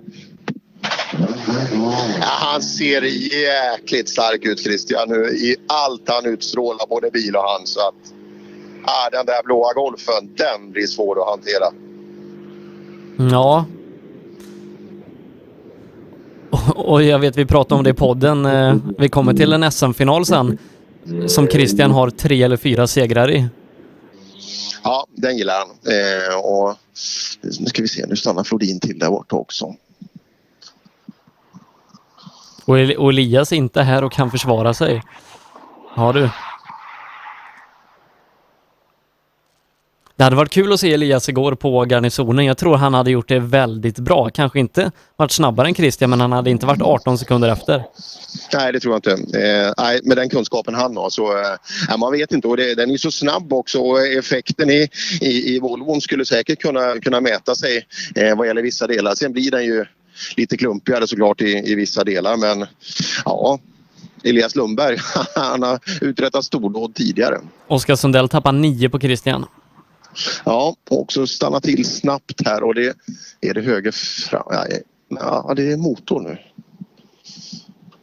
Ja, 2.20 2.26
han 2.26 2.62
ser 2.62 3.02
jäkligt 3.42 4.08
stark 4.08 4.44
ut 4.44 4.60
Christian 4.62 5.08
nu 5.08 5.24
i 5.28 5.56
allt 5.68 6.08
han 6.08 6.26
utstrålar, 6.26 6.86
både 6.86 7.10
bil 7.10 7.36
och 7.36 7.42
han. 7.42 7.66
Så 7.66 7.80
att, 7.80 7.94
ja, 8.86 9.08
den 9.12 9.26
där 9.26 9.42
blåa 9.44 9.72
golfen, 9.72 10.34
den 10.36 10.70
blir 10.72 10.86
svår 10.86 11.22
att 11.22 11.28
hantera. 11.28 11.64
Ja. 13.32 13.64
Och- 16.50 16.88
Och 16.92 17.02
jag 17.02 17.18
vet, 17.18 17.36
vi 17.36 17.46
pratade 17.46 17.78
om 17.78 17.84
det 17.84 17.90
i 17.90 17.94
podden. 17.94 18.46
eh, 18.46 18.74
Vi 18.98 19.08
kommer 19.08 19.34
till 19.34 19.52
en 19.52 19.72
SM-final 19.72 20.26
sen. 20.26 20.58
Som 21.26 21.48
Christian 21.48 21.90
har 21.90 22.10
tre 22.10 22.42
eller 22.42 22.56
fyra 22.56 22.86
segrar 22.86 23.30
i. 23.30 23.46
Ja, 24.84 25.06
den 25.10 25.36
gillar 25.36 25.54
han. 25.58 25.68
Eh, 25.68 26.36
och 26.44 26.76
nu 27.42 27.66
ska 27.66 27.82
vi 27.82 27.88
se, 27.88 28.06
nu 28.06 28.16
stannar 28.16 28.44
Flodin 28.44 28.80
till 28.80 28.98
där 28.98 29.10
borta 29.10 29.36
också. 29.36 29.74
Och 32.64 32.78
El- 32.78 32.96
och 32.96 33.10
Elias 33.10 33.52
är 33.52 33.56
inte 33.56 33.82
här 33.82 34.04
och 34.04 34.12
kan 34.12 34.30
försvara 34.30 34.74
sig. 34.74 35.02
Ja 35.96 36.12
du. 36.12 36.30
Det 40.16 40.24
hade 40.24 40.36
varit 40.36 40.52
kul 40.52 40.72
att 40.72 40.80
se 40.80 40.94
Elias 40.94 41.28
igår 41.28 41.54
på 41.54 41.84
garnisonen. 41.84 42.44
Jag 42.44 42.58
tror 42.58 42.76
han 42.76 42.94
hade 42.94 43.10
gjort 43.10 43.28
det 43.28 43.38
väldigt 43.38 43.98
bra. 43.98 44.30
Kanske 44.30 44.58
inte 44.58 44.90
varit 45.16 45.30
snabbare 45.30 45.68
än 45.68 45.74
Christian, 45.74 46.10
men 46.10 46.20
han 46.20 46.32
hade 46.32 46.50
inte 46.50 46.66
varit 46.66 46.82
18 46.82 47.18
sekunder 47.18 47.48
efter. 47.48 47.84
Nej, 48.52 48.72
det 48.72 48.80
tror 48.80 48.94
jag 48.94 48.98
inte. 48.98 49.38
Eh, 49.40 49.72
nej, 49.78 50.00
med 50.04 50.16
den 50.16 50.28
kunskapen 50.28 50.74
han 50.74 50.96
har 50.96 51.10
så... 51.10 51.32
Eh, 51.38 51.98
man 51.98 52.12
vet 52.12 52.32
inte. 52.32 52.48
Och 52.48 52.56
det, 52.56 52.74
den 52.74 52.90
är 52.90 52.96
så 52.96 53.10
snabb 53.10 53.52
också 53.52 53.78
och 53.78 54.06
effekten 54.06 54.70
i, 54.70 54.88
i, 55.20 55.54
i 55.54 55.58
Volvon 55.58 56.00
skulle 56.00 56.24
säkert 56.24 56.60
kunna, 56.62 57.00
kunna 57.00 57.20
mäta 57.20 57.54
sig 57.54 57.86
eh, 58.14 58.36
vad 58.36 58.46
gäller 58.46 58.62
vissa 58.62 58.86
delar. 58.86 59.14
Sen 59.14 59.32
blir 59.32 59.50
den 59.50 59.64
ju 59.64 59.84
lite 60.36 60.56
klumpigare 60.56 61.06
såklart 61.06 61.40
i, 61.40 61.72
i 61.72 61.74
vissa 61.74 62.04
delar 62.04 62.36
men 62.36 62.66
ja, 63.24 63.58
Elias 64.24 64.56
Lundberg, 64.56 64.98
han 65.34 65.62
har 65.62 65.78
uträttat 66.00 66.44
stordåd 66.44 66.94
tidigare. 66.94 67.40
Oskar 67.68 67.96
Sundell 67.96 68.28
tappar 68.28 68.52
nio 68.52 68.88
på 68.88 69.00
Christian. 69.00 69.46
Ja, 70.44 70.76
också 70.90 71.26
stanna 71.26 71.60
till 71.60 71.84
snabbt 71.84 72.46
här 72.46 72.62
och 72.62 72.74
det 72.74 72.96
är 73.40 73.54
det 73.54 73.60
höger 73.60 73.92
fram. 73.92 74.46
Ja, 74.50 74.66
ja, 75.08 75.52
det 75.56 75.72
är 75.72 75.76
motor 75.76 76.20
nu. 76.20 76.38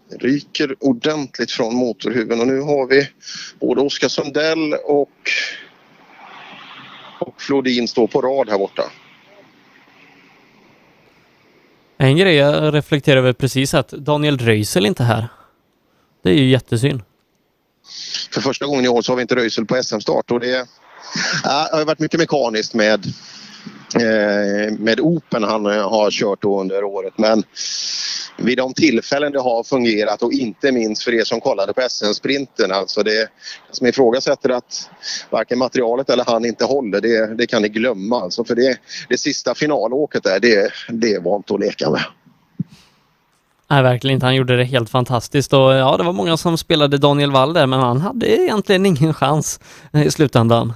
Det 0.10 0.18
ryker 0.18 0.76
ordentligt 0.80 1.52
från 1.52 1.76
motorhuven 1.76 2.42
och 2.42 2.48
nu 2.48 2.60
har 2.60 2.88
vi 2.88 3.10
både 3.60 3.82
Oskar 3.82 4.08
Sundell 4.08 4.74
och 4.86 5.10
Och 7.20 7.42
Flodin 7.42 7.88
står 7.88 8.08
på 8.08 8.22
rad 8.22 8.50
här 8.50 8.58
borta. 8.58 8.84
En 11.98 12.18
grej 12.18 12.36
jag 12.36 12.74
reflekterar 12.74 13.18
över 13.18 13.34
precis 13.34 13.74
att 13.74 13.90
Daniel 13.90 14.38
Röisel 14.38 14.86
inte 14.86 15.04
är 15.04 15.08
här. 15.08 15.28
Det 16.24 16.30
är 16.30 16.34
ju 16.34 16.50
jättesynd. 16.50 17.02
För 18.34 18.42
första 18.42 18.66
gången 18.66 18.86
i 18.86 18.88
år 18.88 19.02
så 19.02 19.12
har 19.12 19.16
vi 19.16 19.22
inte 19.22 19.36
Röisel 19.36 19.66
på 19.66 19.84
SM-start 19.84 20.32
och 20.32 20.40
det, 20.40 20.68
ja, 21.44 21.68
det 21.72 21.78
har 21.78 21.86
varit 21.86 22.00
mycket 22.00 22.20
mekaniskt 22.20 22.74
med 22.74 23.06
eh, 23.96 24.74
med 24.80 25.00
Open 25.00 25.44
han 25.44 25.66
eh, 25.66 25.90
har 25.90 26.12
kört 26.12 26.44
under 26.44 26.84
året 26.84 27.14
men 27.18 27.44
vid 28.38 28.58
de 28.58 28.74
tillfällen 28.74 29.32
det 29.32 29.40
har 29.40 29.64
fungerat 29.64 30.24
och 30.24 30.34
inte 30.34 30.72
minst 30.72 31.04
för 31.04 31.14
er 31.14 31.24
som 31.24 31.42
kollade 31.42 31.74
på 31.74 31.82
SM-sprinten 31.90 32.72
alltså 32.72 33.04
det 33.04 33.30
som 33.72 33.88
ifrågasätter 33.88 34.50
att 34.50 34.90
varken 35.30 35.60
materialet 35.60 36.10
eller 36.10 36.26
han 36.28 36.46
inte 36.46 36.66
håller 36.66 37.02
det, 37.02 37.36
det 37.36 37.48
kan 37.48 37.62
ni 37.62 37.70
glömma 37.70 38.22
alltså 38.22 38.44
för 38.44 38.56
det, 38.56 38.78
det 39.10 39.18
sista 39.18 39.56
finalåket 39.56 40.24
där 40.24 40.40
det, 40.40 40.72
det 40.90 41.20
var 41.20 41.36
inte 41.36 41.54
att 41.54 41.60
leka 41.60 41.90
med. 41.90 42.02
Nej, 43.70 43.84
verkligen 43.84 44.14
inte. 44.14 44.26
Han 44.26 44.36
gjorde 44.36 44.58
det 44.58 44.64
helt 44.64 44.90
fantastiskt 44.90 45.54
och 45.54 45.74
ja, 45.74 45.98
det 45.98 46.04
var 46.04 46.14
många 46.14 46.38
som 46.38 46.58
spelade 46.58 46.98
Daniel 46.98 47.32
Wall 47.32 47.54
där, 47.54 47.68
men 47.68 47.80
han 47.80 48.02
hade 48.02 48.42
egentligen 48.42 48.86
ingen 48.86 49.14
chans 49.14 49.60
i 50.06 50.12
slutändan. 50.12 50.74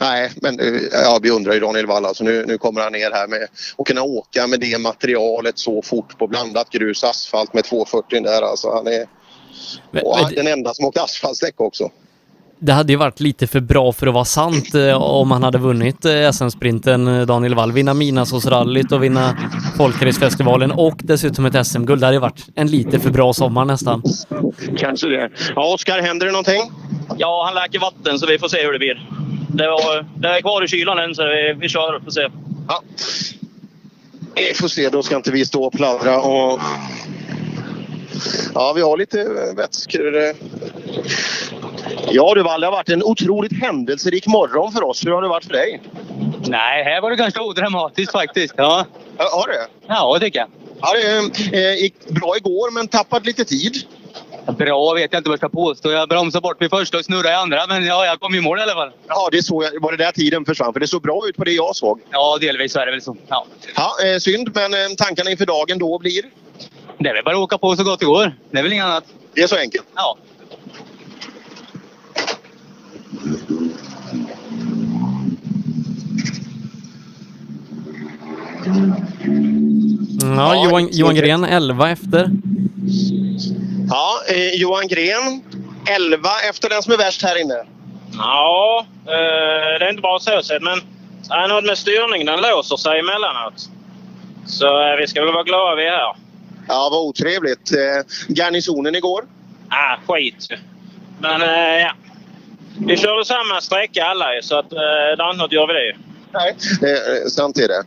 Nej, 0.00 0.30
men 0.42 0.60
eh, 0.60 0.82
ja, 0.92 1.18
vi 1.22 1.30
undrar 1.30 1.52
ju 1.52 1.60
Daniel 1.60 1.86
Wall. 1.86 2.04
Alltså 2.04 2.24
nu, 2.24 2.44
nu 2.46 2.58
kommer 2.58 2.80
han 2.80 2.92
ner 2.92 3.10
här 3.10 3.28
med 3.28 3.48
att 3.78 3.86
kunna 3.86 4.02
åka 4.02 4.46
med 4.46 4.60
det 4.60 4.78
materialet 4.78 5.58
så 5.58 5.82
fort 5.82 6.18
på 6.18 6.26
blandat 6.26 6.70
grus 6.70 7.04
asfalt 7.04 7.54
med 7.54 7.64
240 7.64 8.22
där. 8.22 8.42
Alltså 8.42 8.70
han 8.70 8.86
är 8.86 9.06
och 10.02 10.18
han, 10.18 10.34
den 10.34 10.46
enda 10.46 10.74
som 10.74 10.84
åkte 10.84 11.02
asfaltdäck 11.02 11.60
också. 11.60 11.90
Det 12.58 12.72
hade 12.72 12.92
ju 12.92 12.96
varit 12.96 13.20
lite 13.20 13.46
för 13.46 13.60
bra 13.60 13.92
för 13.92 14.06
att 14.06 14.14
vara 14.14 14.24
sant 14.24 14.74
eh, 14.74 15.02
om 15.02 15.30
han 15.30 15.42
hade 15.42 15.58
vunnit 15.58 16.04
eh, 16.04 16.30
SM-sprinten, 16.30 17.26
Daniel 17.26 17.54
Wall. 17.54 17.72
Vinna 17.72 17.94
Midnattsåsrallyt 17.94 18.92
och 18.92 19.02
vinna 19.02 19.36
Folkracefestivalen 19.76 20.72
och 20.72 20.96
dessutom 20.98 21.44
ett 21.44 21.66
SM-guld. 21.66 22.00
Det 22.00 22.06
hade 22.06 22.16
ju 22.16 22.20
varit 22.20 22.46
en 22.54 22.66
lite 22.66 23.00
för 23.00 23.10
bra 23.10 23.32
sommar 23.32 23.64
nästan. 23.64 24.02
Kanske 24.76 25.08
det. 25.08 25.30
Ja, 25.56 25.74
Oskar, 25.74 26.02
händer 26.02 26.26
det 26.26 26.32
någonting? 26.32 26.72
Ja, 27.16 27.42
han 27.44 27.54
läker 27.54 27.78
vatten 27.78 28.18
så 28.18 28.26
vi 28.26 28.38
får 28.38 28.48
se 28.48 28.64
hur 28.64 28.72
det 28.72 28.78
blir. 28.78 29.08
Det, 29.52 29.66
var, 29.66 30.06
det 30.16 30.28
är 30.28 30.40
kvar 30.40 30.64
i 30.64 30.68
kylan 30.68 30.98
än 30.98 31.14
så 31.14 31.24
vi, 31.24 31.54
vi 31.58 31.68
kör 31.68 31.94
och 31.94 32.02
får 32.04 32.10
se. 32.10 32.28
Ja. 32.68 32.82
Vi 34.34 34.54
får 34.54 34.68
se, 34.68 34.88
då 34.88 35.02
ska 35.02 35.16
inte 35.16 35.30
vi 35.30 35.44
stå 35.44 35.64
och 35.64 35.72
pladdra 35.72 36.20
och... 36.20 36.60
Ja, 38.54 38.72
vi 38.72 38.82
har 38.82 38.96
lite 38.96 39.24
vätskor. 39.56 40.14
Ja 42.10 42.34
du 42.34 42.42
Wall, 42.42 42.60
det 42.60 42.66
har 42.66 42.72
varit 42.72 42.88
en 42.88 43.02
otroligt 43.02 43.62
händelserik 43.62 44.26
morgon 44.26 44.72
för 44.72 44.84
oss. 44.84 45.06
Hur 45.06 45.10
har 45.10 45.22
det 45.22 45.28
varit 45.28 45.44
för 45.44 45.52
dig? 45.52 45.82
Nej, 46.46 46.84
här 46.84 47.00
var 47.00 47.10
det 47.10 47.16
ganska 47.16 47.42
odramatiskt 47.42 48.12
faktiskt. 48.12 48.54
Ja. 48.56 48.86
Har 49.16 49.48
det? 49.48 49.66
Ja, 49.86 50.18
det 50.18 50.26
tycker 50.26 50.38
jag. 50.38 50.48
Ja, 50.80 50.94
det 50.94 51.58
eh, 51.58 51.82
gick 51.82 52.08
bra 52.08 52.36
igår 52.36 52.70
men 52.70 52.88
tappat 52.88 53.26
lite 53.26 53.44
tid. 53.44 53.76
Bra 54.46 54.94
vet 54.94 55.12
jag 55.12 55.20
inte 55.20 55.28
vad 55.28 55.34
jag 55.34 55.38
ska 55.38 55.48
påstå. 55.48 55.90
Jag 55.90 56.08
bromsade 56.08 56.42
bort 56.42 56.60
mig 56.60 56.68
första 56.68 56.98
och 56.98 57.04
snurrade 57.04 57.30
i 57.30 57.34
andra. 57.34 57.66
Men 57.68 57.86
ja, 57.86 58.06
jag 58.06 58.20
kom 58.20 58.34
i 58.34 58.40
mål 58.40 58.58
i 58.58 58.62
alla 58.62 58.72
fall. 58.72 58.90
Ja, 59.08 59.28
det 59.32 59.42
så, 59.42 59.54
var 59.80 59.90
det 59.90 60.04
där 60.04 60.12
tiden 60.12 60.44
försvann? 60.44 60.72
För 60.72 60.80
det 60.80 60.86
såg 60.86 61.02
bra 61.02 61.28
ut 61.28 61.36
på 61.36 61.44
det 61.44 61.52
jag 61.52 61.76
såg. 61.76 62.00
Ja, 62.10 62.38
delvis 62.40 62.72
så 62.72 62.80
är 62.80 62.86
det 62.86 62.92
väl 62.92 63.02
så. 63.02 63.16
Ja, 63.28 63.46
ja 63.76 63.94
eh, 64.06 64.18
synd, 64.18 64.50
men 64.54 64.74
eh, 64.74 64.94
tankarna 64.98 65.30
inför 65.30 65.46
dagen 65.46 65.78
då 65.78 65.98
blir? 65.98 66.22
Det 66.98 67.08
är 67.08 67.14
väl 67.14 67.24
bara 67.24 67.34
att 67.34 67.40
åka 67.40 67.58
på 67.58 67.76
så 67.76 67.84
gott 67.84 68.00
det 68.00 68.06
går. 68.06 68.32
Det 68.50 68.58
är 68.58 68.62
väl 68.62 68.72
inget 68.72 68.84
annat. 68.84 69.04
Det 69.34 69.42
är 69.42 69.46
så 69.46 69.56
enkelt? 69.56 69.86
Ja. 69.94 70.18
Ja, 80.36 80.64
Johan, 80.64 80.88
Johan 80.92 81.14
Gren 81.14 81.44
11 81.44 81.90
efter. 81.90 82.30
Ja, 83.88 84.20
eh, 84.28 84.54
Johan 84.54 84.88
Gren 84.88 85.42
11 85.86 86.28
efter 86.48 86.68
den 86.68 86.82
som 86.82 86.92
är 86.92 86.96
värst 86.96 87.22
här 87.22 87.40
inne. 87.40 87.64
Ja, 88.18 88.86
eh, 89.06 89.78
det 89.78 89.84
är 89.84 89.90
inte 89.90 90.02
bara 90.02 90.18
så 90.18 90.42
sett, 90.42 90.62
men 90.62 90.78
det 91.28 91.34
är 91.34 91.48
något 91.48 91.64
med 91.64 91.78
styrningen. 91.78 92.26
Den 92.26 92.40
låser 92.40 92.76
sig 92.76 92.98
emellanåt. 92.98 93.68
Så 94.46 94.66
eh, 94.82 94.96
vi 94.96 95.06
ska 95.06 95.24
väl 95.24 95.34
vara 95.34 95.42
glada 95.44 95.74
vi 95.74 95.86
är 95.86 95.90
här. 95.90 96.16
Ja, 96.68 96.88
vad 96.92 97.00
otrevligt. 97.00 97.72
Eh, 97.72 98.34
garnisonen 98.34 98.94
igår? 98.94 99.24
Ah, 99.68 99.96
skit 100.06 100.48
Men 101.18 101.42
eh, 101.42 101.80
ja. 101.80 101.92
Vi 102.86 102.96
körde 102.96 103.24
samma 103.24 103.60
sträcka 103.60 104.04
alla 104.04 104.26
så 104.42 104.58
att 104.58 104.72
eh, 104.72 105.26
annat 105.26 105.52
gör 105.52 105.66
vi 105.66 105.72
det. 105.72 106.11
Nej, 106.32 106.56
eh, 106.82 107.28
sant 107.28 107.58
är 107.58 107.68
det. 107.68 107.84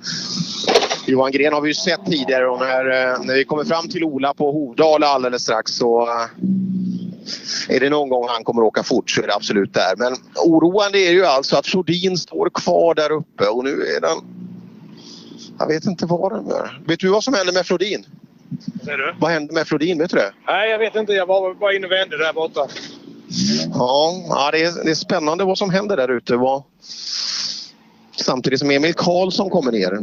Johan 1.08 1.32
Gren 1.32 1.54
har 1.54 1.62
vi 1.62 1.68
ju 1.68 1.74
sett 1.74 2.06
tidigare 2.06 2.48
och 2.48 2.60
när, 2.60 2.86
eh, 2.86 3.20
när 3.24 3.36
vi 3.36 3.46
kommer 3.46 3.64
fram 3.64 3.88
till 3.88 4.04
Ola 4.04 4.34
på 4.34 4.52
Hovdala 4.52 5.08
alldeles 5.08 5.42
strax 5.42 5.72
så 5.72 6.08
eh, 6.08 7.76
är 7.76 7.80
det 7.80 7.90
någon 7.90 8.10
gång 8.10 8.28
han 8.28 8.44
kommer 8.44 8.62
åka 8.62 8.84
fort 8.84 9.10
så 9.10 9.22
är 9.22 9.28
det 9.28 9.36
absolut 9.36 9.74
där. 9.74 9.96
Men 9.98 10.16
oroande 10.36 11.00
är 11.00 11.12
ju 11.12 11.26
alltså 11.26 11.58
att 11.58 11.68
Flodin 11.68 12.18
står 12.18 12.50
kvar 12.50 12.96
där 12.96 13.12
uppe 13.12 13.48
och 13.48 13.64
nu 13.64 13.72
är 13.98 14.02
den... 14.02 14.18
Jag 15.60 15.68
vet 15.68 15.86
inte 15.86 16.06
vad 16.06 16.32
den 16.32 16.52
är. 16.52 16.82
Vet 16.88 17.00
du 17.00 17.08
vad 17.10 17.24
som 17.24 17.34
händer 17.34 17.54
med 17.54 17.66
Flodin? 17.66 18.06
Ser 18.86 18.98
du? 18.98 19.16
Vad 19.20 19.32
händer 19.32 19.54
med 19.54 19.68
Flodin? 19.68 20.00
Vet 20.00 20.10
du 20.10 20.18
det? 20.18 20.32
Nej, 20.48 20.70
jag 20.70 20.80
vet 20.80 20.96
inte. 20.96 21.14
Jag 21.14 21.26
var 21.26 21.54
bara 21.54 21.74
inne 21.74 21.86
och 21.86 21.92
vände 21.92 22.18
där 22.18 22.34
borta. 22.34 22.68
Ja, 23.74 24.14
ja 24.30 24.50
det, 24.52 24.64
är, 24.64 24.84
det 24.84 24.92
är 24.92 24.96
spännande 24.96 25.44
vad 25.44 25.58
som 25.58 25.70
händer 25.70 25.98
där 25.98 26.12
ute. 26.12 26.36
Vad... 26.36 26.64
Samtidigt 28.18 28.60
som 28.60 28.72
Emil 28.72 28.94
Karlsson 28.94 29.50
kommer 29.50 29.72
ner. 29.72 29.94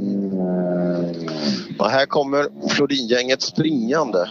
Och 1.78 1.90
här 1.90 2.06
kommer 2.06 2.68
Flodingänget 2.68 3.43
springande. 3.43 4.28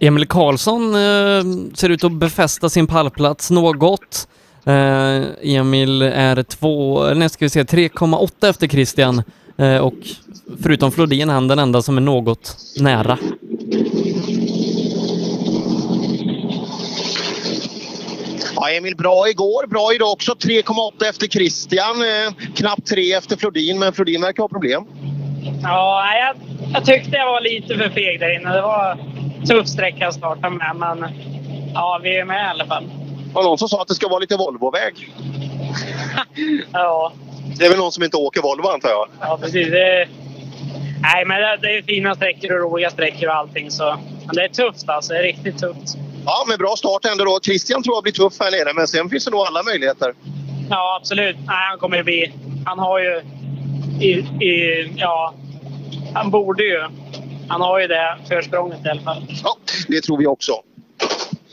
Emil 0.00 0.26
Karlsson 0.26 0.94
eh, 0.94 1.70
ser 1.74 1.88
ut 1.88 2.04
att 2.04 2.12
befästa 2.12 2.68
sin 2.68 2.86
pallplats 2.86 3.50
något. 3.50 4.28
Eh, 4.64 5.22
Emil 5.42 6.02
är 6.02 6.42
två, 6.42 7.04
nej 7.14 7.28
ska 7.28 7.44
vi 7.44 7.48
se, 7.50 7.62
3,8 7.62 8.50
efter 8.50 8.68
Christian. 8.68 9.22
Eh, 9.56 9.76
och 9.76 9.94
förutom 10.62 10.92
Flodin 10.92 11.30
är 11.30 11.34
han 11.34 11.48
den 11.48 11.58
enda 11.58 11.82
som 11.82 11.96
är 11.96 12.00
något 12.00 12.56
nära. 12.80 13.18
Ja, 18.60 18.70
Emil 18.70 18.96
bra 18.96 19.28
igår, 19.28 19.66
bra 19.66 19.94
idag 19.94 20.12
också. 20.12 20.32
3,8 20.32 21.08
efter 21.10 21.26
Christian, 21.26 22.02
eh, 22.02 22.32
knappt 22.56 22.86
3 22.86 23.12
efter 23.12 23.36
Flodin, 23.36 23.78
men 23.78 23.92
Flodin 23.92 24.20
verkar 24.20 24.42
ha 24.42 24.48
problem. 24.48 24.84
Ja, 25.62 26.04
jag, 26.14 26.36
jag 26.72 26.84
tyckte 26.84 27.16
jag 27.16 27.26
var 27.26 27.40
lite 27.40 27.76
för 27.76 27.88
feg 27.90 28.20
där 28.20 28.36
inne. 28.36 28.52
Det 28.52 28.62
var 28.62 28.98
tuff 29.46 29.68
sträcka 29.68 30.08
att 30.08 30.14
starta 30.14 30.50
med, 30.50 30.76
men 30.76 31.04
ja, 31.74 32.00
vi 32.02 32.16
är 32.16 32.24
med 32.24 32.46
i 32.46 32.48
alla 32.48 32.66
fall. 32.66 32.84
Var 33.32 33.42
någon 33.42 33.58
som 33.58 33.68
sa 33.68 33.82
att 33.82 33.88
det 33.88 33.94
ska 33.94 34.08
vara 34.08 34.18
lite 34.18 34.36
Volvoväg? 34.36 34.94
ja. 36.72 37.12
Det 37.58 37.64
är 37.64 37.68
väl 37.70 37.78
någon 37.78 37.92
som 37.92 38.04
inte 38.04 38.16
åker 38.16 38.42
Volvo 38.42 38.68
antar 38.68 38.88
jag? 38.88 39.08
Ja, 39.20 39.38
precis. 39.42 39.70
Det, 39.70 40.08
nej, 41.02 41.24
men 41.24 41.40
det, 41.40 41.58
det 41.62 41.78
är 41.78 41.82
fina 41.82 42.14
sträckor 42.14 42.52
och 42.52 42.60
roliga 42.60 42.90
sträckor 42.90 43.28
och 43.28 43.34
allting. 43.34 43.70
Så. 43.70 43.96
Men 44.26 44.36
det 44.36 44.44
är 44.44 44.48
tufft 44.48 44.88
alltså. 44.88 45.12
Det 45.12 45.18
är 45.18 45.22
riktigt 45.22 45.58
tufft. 45.58 45.98
Ja, 46.24 46.44
men 46.48 46.58
bra 46.58 46.76
start 46.76 47.04
ändå 47.04 47.24
då. 47.24 47.40
Christian 47.42 47.82
tror 47.82 47.96
jag 47.96 48.02
blir 48.02 48.12
tuff 48.12 48.40
här 48.40 48.50
nere, 48.50 48.74
men 48.74 48.88
sen 48.88 49.10
finns 49.10 49.24
det 49.24 49.30
nog 49.30 49.40
alla 49.40 49.62
möjligheter. 49.62 50.14
Ja, 50.70 50.98
absolut. 51.00 51.36
Nej, 51.36 51.68
han 51.70 51.78
kommer 51.78 51.96
ju 51.96 52.02
bli... 52.02 52.32
Han 52.64 52.78
har 52.78 52.98
ju... 52.98 53.22
I, 54.00 54.10
i, 54.44 54.92
ja, 54.96 55.34
han 56.14 56.30
borde 56.30 56.62
ju. 56.62 56.80
Han 57.48 57.60
har 57.60 57.80
ju 57.80 57.86
det 57.86 58.18
försprånget 58.28 58.86
i 58.86 58.88
alla 58.88 59.00
fall. 59.00 59.26
Ja, 59.44 59.56
det 59.88 60.00
tror 60.00 60.18
vi 60.18 60.26
också. 60.26 60.52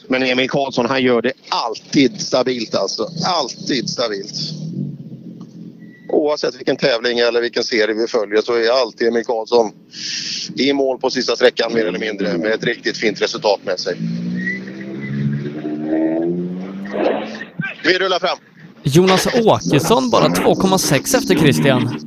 Men 0.08 0.24
Emil 0.24 0.50
Karlsson, 0.50 0.86
han 0.86 1.04
gör 1.04 1.22
det 1.22 1.32
alltid 1.50 2.22
stabilt 2.22 2.76
alltså. 2.76 3.08
Alltid 3.26 3.90
stabilt. 3.90 4.34
Oavsett 6.10 6.56
vilken 6.56 6.78
tävling 6.78 7.20
eller 7.20 7.42
vilken 7.42 7.64
serie 7.64 7.96
vi 7.96 8.08
följer 8.08 8.42
så 8.42 8.54
är 8.54 8.82
alltid 8.82 9.08
Emil 9.08 9.26
Karlsson 9.26 9.72
i 10.58 10.74
mål 10.74 11.00
på 11.00 11.10
sista 11.10 11.36
sträckan 11.36 11.74
mer 11.74 11.86
eller 11.86 12.00
mindre 12.00 12.38
med 12.38 12.52
ett 12.52 12.64
riktigt 12.64 12.98
fint 12.98 13.22
resultat 13.22 13.60
med 13.64 13.80
sig. 13.80 13.98
Vi 17.84 17.98
rullar 18.00 18.20
fram. 18.20 18.38
Jonas 18.84 19.28
Åkesson 19.46 20.10
bara 20.10 20.28
2,6 20.28 21.18
efter 21.18 21.36
Christian. 21.36 22.00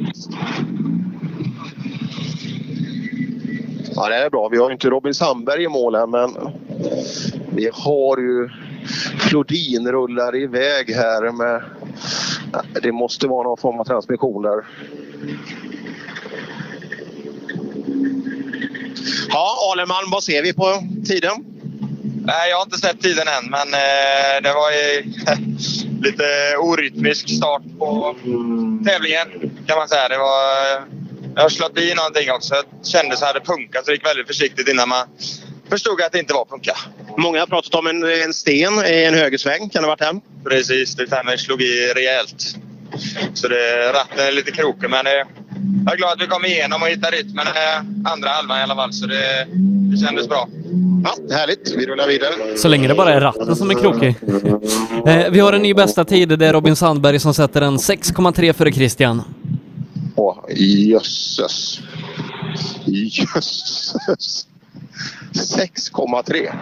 Ja, 3.95 4.09
det 4.09 4.15
är 4.15 4.31
bra. 4.31 4.49
Vi 4.49 4.59
har 4.59 4.71
inte 4.71 4.91
Robin 4.91 5.15
Sandberg 5.15 5.63
i 5.63 5.69
mål 5.69 5.95
än, 5.95 6.11
men 6.11 6.31
vi 7.51 7.71
har 7.73 8.19
ju 8.19 8.49
Flodin 9.19 9.89
rullar 9.89 10.37
iväg 10.37 10.91
här 10.95 11.33
med... 11.33 11.63
Det 12.83 12.93
måste 12.93 13.27
vara 13.27 13.49
någon 13.49 13.57
form 13.57 13.81
av 13.81 13.85
transmission 13.85 14.43
där. 14.43 14.65
Ja, 19.29 19.57
Aleman, 19.73 20.05
vad 20.13 20.23
ser 20.23 20.43
vi 20.43 20.53
på 20.53 20.83
tiden? 21.07 21.58
Nej, 22.29 22.51
jag 22.51 22.57
har 22.57 22.65
inte 22.65 22.79
sett 22.79 23.01
tiden 23.01 23.29
än, 23.29 23.51
men 23.51 23.75
eh, 23.75 24.43
det 24.43 24.53
var 24.53 24.71
ju 24.71 25.03
lite 26.09 26.57
orytmisk 26.59 27.37
start 27.37 27.63
på 27.79 28.17
tävlingen 28.87 29.29
kan 29.67 29.79
man 29.79 29.89
säga. 29.89 30.09
Det 30.09 30.19
var, 30.19 30.43
jag 31.35 31.43
har 31.43 31.49
slått 31.49 31.79
i 31.79 31.95
någonting 31.95 32.31
också. 32.33 32.55
Jag 32.55 32.87
kände 32.87 33.17
så 33.17 33.27
hade 33.27 33.41
punkat 33.41 33.85
så 33.85 33.91
det 33.91 33.95
gick 33.95 34.07
väldigt 34.07 34.27
försiktigt 34.27 34.69
innan 34.69 34.89
man 34.89 35.07
förstod 35.71 36.03
att 36.03 36.13
det 36.13 36.19
inte 36.19 36.35
var 36.35 36.45
punka. 36.45 36.77
Många 37.17 37.41
har 37.41 37.47
pratat 37.47 37.75
om 37.75 37.87
en, 37.87 38.05
en 38.05 38.35
sten 38.35 38.87
i 38.87 39.05
en 39.05 39.15
högersväng. 39.15 39.71
Kan 39.71 39.83
det 39.83 39.89
ha 39.89 39.97
varit 39.97 39.99
den? 39.99 40.21
Precis, 40.45 40.95
det 40.95 41.39
slog 41.39 41.63
i 41.63 41.93
rejält. 41.95 42.57
Så 43.35 43.49
det, 43.49 43.93
ratten 43.93 44.27
är 44.27 44.33
lite 44.33 44.51
krokig 44.53 44.91
men 44.91 45.07
eh, 45.07 45.27
jag 45.85 45.93
är 45.93 45.97
glad 45.97 46.13
att 46.13 46.21
vi 46.21 46.27
kom 46.27 46.45
igenom 46.45 46.83
och 46.83 46.89
hittade 46.89 47.17
rytmen 47.17 47.47
eh, 47.47 48.13
andra 48.13 48.29
halvan 48.29 48.59
i 48.59 48.63
alla 48.63 48.75
fall. 48.75 48.93
Så 48.93 49.07
det, 49.07 49.47
det 49.91 49.97
kändes 49.97 50.29
bra. 50.29 50.49
Ja, 51.05 51.35
härligt. 51.37 51.75
Vi 51.77 51.87
rullar 51.87 52.09
vidare. 52.09 52.33
Så 52.57 52.69
länge 52.69 52.89
det 52.89 52.95
bara 52.95 53.15
är 53.15 53.21
ratten 53.21 53.57
som 53.57 53.71
är 53.71 53.75
krokig. 53.75 54.15
Eh, 55.07 55.31
vi 55.31 55.41
har 55.41 55.53
en 55.53 55.63
ny 55.63 55.75
bästa 55.75 56.05
tid. 56.05 56.29
Det 56.29 56.47
är 56.47 56.53
Robin 56.53 56.77
Sandberg 56.77 57.19
som 57.19 57.35
sätter 57.35 57.63
en 57.63 57.77
6,3 57.77 58.53
före 58.53 58.73
Christian. 58.73 59.23
Åh, 60.17 60.39
jösses. 60.57 61.81
Jösses. 62.85 64.47
6,3. 65.33 66.53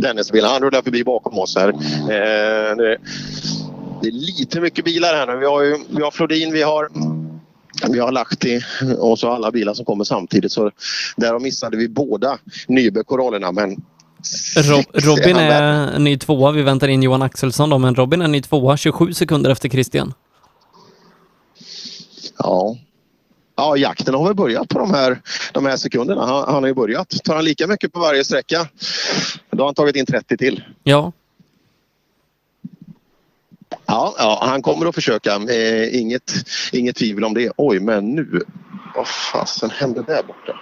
Dennisbilen, 0.00 0.50
han 0.50 0.62
rullar 0.62 0.82
förbi 0.82 1.04
bakom 1.04 1.38
oss 1.38 1.56
här. 1.56 1.68
Eh, 1.68 2.76
det, 2.76 2.96
det 4.02 4.08
är 4.08 4.12
lite 4.12 4.60
mycket 4.60 4.84
bilar 4.84 5.14
här 5.14 5.26
nu. 5.26 5.36
Vi 5.36 5.46
har, 5.46 5.62
ju, 5.62 5.76
vi 5.88 6.02
har 6.02 6.10
Flodin, 6.10 6.52
vi 6.52 6.62
har 6.62 6.88
vi 7.88 7.98
har 7.98 8.12
Lahti 8.12 8.60
och 8.98 9.18
så 9.18 9.30
alla 9.30 9.50
bilar 9.50 9.74
som 9.74 9.84
kommer 9.84 10.04
samtidigt. 10.04 10.52
Så 10.52 10.70
där 11.16 11.38
missade 11.38 11.76
vi 11.76 11.88
båda 11.88 12.38
Nybe-korollerna 12.68 13.52
men 13.52 13.76
Rob 14.56 14.84
Robin 14.92 15.36
är 15.36 15.98
ny 15.98 16.18
tvåa. 16.18 16.52
Vi 16.52 16.62
väntar 16.62 16.88
in 16.88 17.02
Johan 17.02 17.22
Axelsson 17.22 17.70
då, 17.70 17.78
men 17.78 17.94
Robin 17.94 18.22
är 18.22 18.28
ny 18.28 18.42
tvåa 18.42 18.76
27 18.76 19.12
sekunder 19.12 19.50
efter 19.50 19.68
Christian. 19.68 20.14
Ja. 22.38 22.76
Ja, 23.56 23.76
jakten 23.76 24.14
har 24.14 24.24
väl 24.24 24.34
börjat 24.34 24.68
på 24.68 24.78
de 24.78 24.90
här, 24.90 25.20
de 25.52 25.66
här 25.66 25.76
sekunderna. 25.76 26.26
Han, 26.26 26.44
han 26.44 26.62
har 26.62 26.66
ju 26.66 26.74
börjat. 26.74 27.24
Tar 27.24 27.34
han 27.34 27.44
lika 27.44 27.66
mycket 27.66 27.92
på 27.92 28.00
varje 28.00 28.24
sträcka, 28.24 28.68
då 29.50 29.58
har 29.58 29.64
han 29.64 29.74
tagit 29.74 29.96
in 29.96 30.06
30 30.06 30.36
till. 30.36 30.62
Ja. 30.82 31.12
Ja, 33.86 34.14
ja 34.18 34.38
han 34.42 34.62
kommer 34.62 34.86
att 34.86 34.94
försöka. 34.94 35.34
Eh, 35.34 36.00
inget, 36.00 36.32
inget 36.72 36.96
tvivel 36.96 37.24
om 37.24 37.34
det. 37.34 37.50
Oj, 37.56 37.80
men 37.80 38.14
nu... 38.14 38.42
Vad 38.94 39.08
fasen 39.08 39.70
hände 39.70 40.02
där 40.02 40.22
borta? 40.22 40.56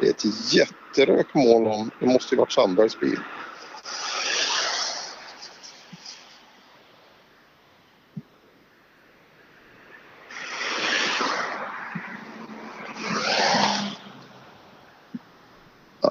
Det 0.00 0.06
är 0.06 0.10
ett 0.10 0.54
jätterökmoln 0.54 1.66
om... 1.66 1.90
Det 2.00 2.06
måste 2.06 2.34
ju 2.34 2.38
varit 2.38 2.52
Sandbergs 2.52 3.00
bil. 3.00 3.18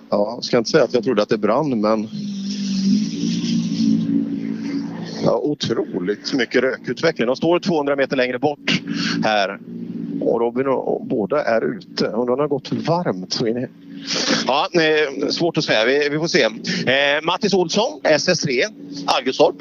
Ja, 0.10 0.34
jag 0.36 0.44
ska 0.44 0.58
inte 0.58 0.70
säga 0.70 0.84
att 0.84 0.94
jag 0.94 1.04
trodde 1.04 1.22
att 1.22 1.30
det 1.30 1.38
brann, 1.38 1.82
men... 1.82 2.08
Ja, 5.24 5.38
otroligt 5.38 6.34
mycket 6.34 6.62
rökutveckling. 6.62 7.28
De 7.28 7.36
står 7.36 7.60
200 7.60 7.96
meter 7.96 8.18
längre 8.18 8.40
bort 8.40 8.82
här. 9.24 9.60
Och 10.22 10.40
Robin 10.40 10.68
och, 10.68 11.06
båda 11.06 11.44
är 11.44 11.62
ute. 11.62 12.08
Och 12.08 12.28
den 12.28 12.40
har 12.40 12.48
gått 12.48 12.72
varmt. 12.72 13.34
Så 13.34 13.48
in. 13.48 13.68
Ja, 14.48 14.68
eh, 14.74 15.28
svårt 15.30 15.58
att 15.58 15.64
säga. 15.64 15.86
Vi, 15.86 16.10
vi 16.10 16.18
får 16.18 16.28
se. 16.28 16.44
Eh, 16.44 17.24
Mattis 17.24 17.54
Olsson, 17.54 18.02
SS3, 18.04 18.64
Argustorp. 19.06 19.56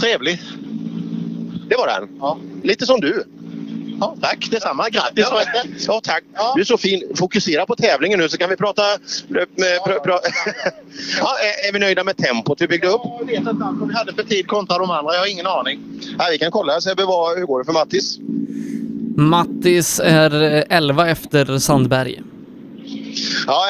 Trevlig. 0.00 0.40
Det 1.68 1.76
var 1.76 1.86
den. 1.86 2.08
Ja. 2.20 2.38
Lite 2.62 2.86
som 2.86 3.00
du. 3.00 3.24
Ja, 4.00 4.16
tack 4.20 4.50
detsamma. 4.50 4.88
Grattis 4.88 5.26
ja. 5.30 5.42
ja, 5.86 6.00
tack. 6.04 6.24
Ja. 6.34 6.52
Du 6.54 6.60
är 6.60 6.64
så 6.64 6.78
fin. 6.78 7.02
Fokusera 7.16 7.66
på 7.66 7.76
tävlingen 7.76 8.18
nu 8.18 8.28
så 8.28 8.38
kan 8.38 8.50
vi 8.50 8.56
prata... 8.56 8.82
Med, 9.28 9.46
pra, 9.84 10.00
pra. 10.00 10.12
ja, 11.18 11.36
är, 11.38 11.68
är 11.68 11.72
vi 11.72 11.78
nöjda 11.78 12.04
med 12.04 12.16
tempot 12.16 12.60
vi 12.60 12.68
byggde 12.68 12.88
upp? 12.88 13.00
Jag 13.18 13.26
vet 13.26 13.36
inte 13.36 13.52
vad 13.52 13.88
vi 13.88 13.94
hade 13.94 14.14
för 14.14 14.22
tid 14.22 14.46
kontra 14.46 14.78
de 14.78 14.90
andra. 14.90 15.14
Jag 15.14 15.20
har 15.20 15.26
ingen 15.26 15.46
aning. 15.46 15.80
Ja, 16.18 16.24
vi 16.30 16.38
kan 16.38 16.50
kolla 16.50 16.80
Sebbe, 16.80 17.02
hur 17.02 17.46
går 17.46 17.58
det 17.58 17.64
för 17.64 17.72
Mattis? 17.72 18.18
Mattis 19.16 20.00
är 20.04 20.64
11 20.68 21.08
efter 21.08 21.58
Sandberg. 21.58 22.22
Ja, 23.46 23.64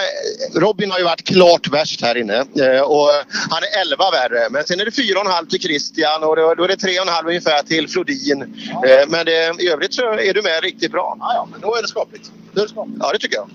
Robin 0.55 0.91
har 0.91 0.99
ju 0.99 1.05
varit 1.05 1.25
klart 1.25 1.69
värst 1.69 2.03
här 2.03 2.17
inne 2.17 2.37
eh, 2.37 2.81
och 2.81 3.09
han 3.51 3.63
är 3.63 3.81
11 3.81 4.11
värre. 4.11 4.49
Men 4.51 4.65
sen 4.65 4.81
är 4.81 4.85
det 4.85 4.91
4,5 4.91 5.49
till 5.51 5.61
Christian 5.61 6.25
och 6.25 6.37
då 6.37 6.65
är 6.65 6.69
det 6.69 6.75
3,5 6.75 7.27
ungefär 7.29 7.63
till 7.63 7.89
Flodin. 7.89 8.55
Ja. 8.83 9.05
Men 9.09 9.27
det, 9.27 9.63
i 9.63 9.69
övrigt 9.69 9.95
så 9.95 10.03
är 10.03 10.35
du 10.35 10.43
med 10.43 10.63
riktigt 10.63 10.93
bra. 10.93 11.17
Ja, 11.21 11.33
ja 11.35 11.49
men 11.53 11.61
då 11.61 11.75
är 11.75 11.83
det 11.83 11.89
skapligt. 11.89 12.31
Då 12.53 12.61
är 12.61 12.65
det 12.65 12.71
skapligt. 12.71 12.99
Ja, 13.01 13.13
det 13.13 13.19
tycker 13.19 13.37
jag. 13.37 13.49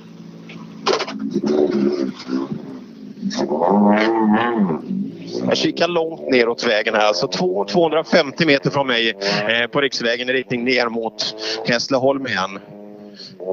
Jag 5.47 5.57
kikar 5.57 5.87
långt 5.87 6.29
neråt 6.29 6.67
vägen 6.67 6.93
här, 6.93 7.07
alltså 7.07 7.27
250 7.71 8.45
meter 8.45 8.69
från 8.69 8.87
mig 8.87 9.09
eh, 9.47 9.67
på 9.67 9.81
riksvägen 9.81 10.29
i 10.29 10.33
riktning 10.33 10.63
ner 10.63 10.89
mot 10.89 11.35
Hässleholm 11.65 12.27
igen. 12.27 12.59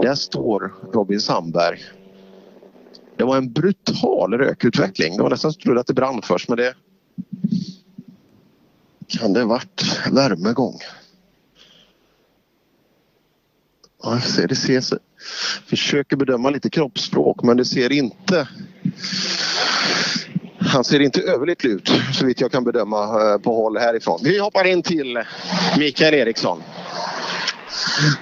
Där 0.02 0.14
står 0.14 0.72
Robin 0.92 1.20
Sandberg. 1.20 1.78
Det 3.20 3.24
var 3.24 3.36
en 3.36 3.52
brutal 3.52 4.34
rökutveckling. 4.34 5.16
Det 5.16 5.22
var 5.22 5.30
nästan 5.30 5.52
så 5.52 5.56
jag 5.58 5.64
trodde 5.64 5.80
att 5.80 5.86
det 5.86 5.94
brann 5.94 6.22
först 6.22 6.48
men 6.48 6.58
det 6.58 6.74
kan 9.08 9.32
det 9.32 9.44
varit 9.44 9.82
värmegång. 10.12 10.78
Ja, 14.02 14.12
jag 14.12 14.22
ser, 14.22 14.48
det 14.48 14.56
ser. 14.56 14.82
Försöker 15.66 16.16
bedöma 16.16 16.50
lite 16.50 16.70
kroppsspråk 16.70 17.42
men 17.42 17.56
det 17.56 17.64
ser 17.64 17.92
inte 17.92 18.48
han 20.60 20.84
ser 20.84 21.00
inte 21.00 21.22
överlycklig 21.22 21.70
ut 21.70 21.90
så 22.14 22.26
vitt 22.26 22.40
jag 22.40 22.52
kan 22.52 22.64
bedöma 22.64 23.32
eh, 23.32 23.38
på 23.38 23.54
håll 23.54 23.78
härifrån. 23.78 24.20
Vi 24.22 24.38
hoppar 24.38 24.64
in 24.64 24.82
till 24.82 25.18
Mikael 25.78 26.14
Eriksson. 26.14 26.62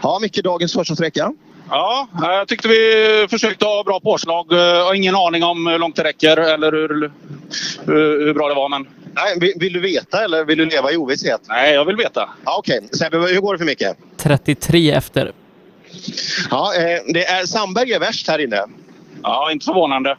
Ja, 0.03 0.19
Micke, 0.23 0.43
dagens 0.45 0.73
första 0.73 0.95
sträcka. 0.95 1.33
Ja, 1.71 2.09
jag 2.21 2.49
tyckte 2.49 2.69
vi 2.69 3.27
försökte 3.31 3.65
ha 3.65 3.85
bra 3.85 4.01
påslag. 4.01 4.47
Jag 4.51 4.85
har 4.85 4.95
ingen 4.95 5.17
aning 5.17 5.45
om 5.45 5.67
hur 5.67 5.79
långt 5.79 5.97
det 5.97 6.05
räcker 6.05 6.37
eller 6.37 6.73
hur, 6.73 7.11
hur, 7.87 8.27
hur 8.27 8.35
bra 8.35 8.49
det 8.49 8.55
var. 8.55 8.69
Men... 8.69 8.89
Nej, 9.15 9.39
vill, 9.41 9.53
vill, 9.57 9.73
du 9.73 9.81
veta 9.81 10.25
eller 10.25 10.45
vill 10.45 10.59
du 10.59 10.67
leva 10.67 10.93
i 10.93 10.97
ovisshet? 10.97 11.41
Nej, 11.49 11.75
jag 11.75 11.85
vill 11.85 11.97
veta. 11.97 12.29
Ja, 12.45 12.57
Okej, 12.59 12.79
okay. 12.79 12.89
Sebbe, 12.99 13.19
hur 13.19 13.41
går 13.41 13.53
det 13.53 13.59
för 13.59 13.67
Micke? 13.67 13.85
33 14.17 14.91
efter. 14.91 15.33
Ja, 16.51 16.75
eh, 16.75 17.01
det 17.15 17.25
är 17.25 17.47
Sandberg 17.47 17.93
är 17.93 18.01
värst 18.01 18.29
här 18.29 18.39
inne. 18.39 18.65
Ja, 19.23 19.53
inte 19.53 19.65
förvånande. 19.65 20.17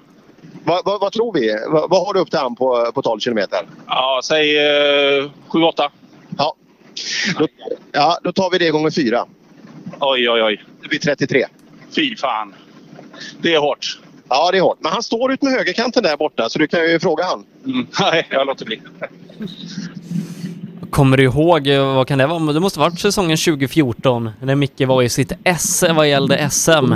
Vad, 0.63 0.85
vad, 0.85 1.01
vad 1.01 1.11
tror 1.11 1.33
vi? 1.33 1.59
Vad, 1.67 1.89
vad, 1.89 2.05
har 2.05 2.13
du 2.13 2.19
upp 2.19 2.29
till 2.29 2.39
han 2.39 2.55
på, 2.55 2.91
på 2.95 3.01
12 3.01 3.19
kilometer? 3.19 3.59
Ja, 3.87 4.21
säg 4.23 4.57
eh, 4.57 5.29
7-8. 5.49 5.89
Ja. 6.37 6.55
Då, 7.37 7.47
ja, 7.91 8.19
då 8.23 8.31
tar 8.31 8.51
vi 8.51 8.57
det 8.57 8.69
gånger 8.69 8.91
fyra. 8.91 9.25
Oj, 9.99 10.29
oj, 10.29 10.43
oj. 10.43 10.63
Det 10.89 10.99
blir 10.99 11.15
33. 11.15 11.45
Fy 11.95 12.15
fan. 12.15 12.53
Det 13.41 13.53
är 13.53 13.59
hårt. 13.59 13.99
Ja, 14.29 14.51
det 14.51 14.57
är 14.57 14.61
hårt. 14.61 14.77
Men 14.79 14.91
han 14.91 15.03
står 15.03 15.33
ut 15.33 15.41
med 15.41 15.53
högerkanten 15.53 16.03
där 16.03 16.17
borta 16.17 16.49
så 16.49 16.59
du 16.59 16.67
kan 16.67 16.79
ju 16.89 16.99
fråga 16.99 17.23
han. 17.23 17.43
Mm. 17.65 17.87
Nej, 17.99 18.27
jag 18.29 18.47
låter 18.47 18.65
bli. 18.65 18.81
Kommer 20.89 21.17
du 21.17 21.23
ihåg, 21.23 21.67
vad 21.67 22.07
kan 22.07 22.17
det 22.17 22.27
vara? 22.27 22.53
Det 22.53 22.59
måste 22.59 22.79
varit 22.79 22.99
säsongen 22.99 23.37
2014 23.37 24.29
när 24.41 24.55
Micke 24.55 24.81
var 24.81 25.03
i 25.03 25.09
sitt 25.09 25.31
esse 25.43 25.93
vad 25.93 26.09
gällde 26.09 26.49
SM. 26.49 26.93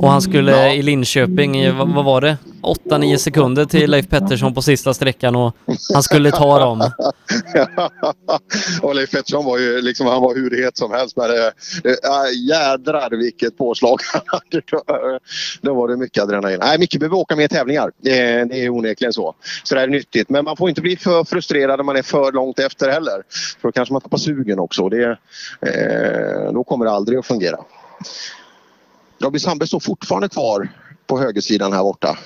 Och 0.00 0.10
han 0.10 0.22
skulle 0.22 0.52
ja. 0.52 0.72
i 0.72 0.82
Linköping, 0.82 1.76
vad, 1.76 1.88
vad 1.88 2.04
var 2.04 2.20
det? 2.20 2.36
8-9 2.62 3.16
sekunder 3.16 3.64
till 3.64 3.90
Leif 3.90 4.08
Pettersson 4.08 4.54
på 4.54 4.62
sista 4.62 4.94
sträckan 4.94 5.36
och 5.36 5.56
han 5.92 6.02
skulle 6.02 6.30
ta 6.30 6.58
dem. 6.58 6.80
och 8.82 8.94
Leif 8.94 9.10
Pettersson 9.10 9.44
var 9.44 9.58
ju 9.58 9.82
liksom, 9.82 10.06
han 10.06 10.22
var 10.22 10.34
hur 10.34 10.64
het 10.64 10.76
som 10.76 10.92
helst. 10.92 11.16
Men 11.16 11.30
äh, 11.30 11.50
jädrar 12.48 13.10
vilket 13.10 13.58
påslag 13.58 14.00
Då 15.60 15.74
var 15.74 15.88
det 15.88 15.96
mycket 15.96 16.22
adrenalin. 16.22 16.58
Nej, 16.60 16.78
Micke 16.78 16.98
behöver 16.98 17.16
åka 17.16 17.36
mer 17.36 17.48
tävlingar. 17.48 17.92
Det, 17.98 18.44
det 18.44 18.64
är 18.64 18.68
onekligen 18.68 19.12
så. 19.12 19.34
Så 19.64 19.74
det 19.74 19.80
är 19.80 19.86
nyttigt. 19.86 20.28
Men 20.28 20.44
man 20.44 20.56
får 20.56 20.68
inte 20.68 20.80
bli 20.80 20.96
för 20.96 21.24
frustrerad 21.24 21.78
när 21.78 21.84
man 21.84 21.96
är 21.96 22.02
för 22.02 22.32
långt 22.32 22.58
efter 22.58 22.90
heller. 22.90 23.22
För 23.60 23.68
då 23.68 23.72
kanske 23.72 23.92
man 23.92 24.00
tappar 24.00 24.18
sugen 24.18 24.58
också. 24.58 24.88
Det, 24.88 25.18
eh, 25.60 26.52
då 26.52 26.64
kommer 26.64 26.84
det 26.84 26.90
aldrig 26.90 27.18
att 27.18 27.26
fungera. 27.26 27.58
Robin 29.18 29.40
Sandberg 29.40 29.68
står 29.68 29.80
fortfarande 29.80 30.28
kvar 30.28 30.68
på 31.06 31.18
högersidan 31.18 31.72
här 31.72 31.82
borta. 31.82 32.18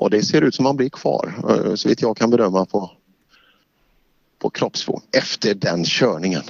Och 0.00 0.10
det 0.10 0.22
ser 0.22 0.42
ut 0.42 0.54
som 0.54 0.66
han 0.66 0.76
blir 0.76 0.88
kvar 0.88 1.34
eh, 1.48 1.74
så 1.74 1.88
vitt 1.88 2.02
jag 2.02 2.16
kan 2.16 2.30
bedöma 2.30 2.66
på, 2.66 2.90
på 4.38 4.50
kroppsform 4.50 5.00
efter 5.12 5.54
den 5.54 5.84
körningen. 5.84 6.42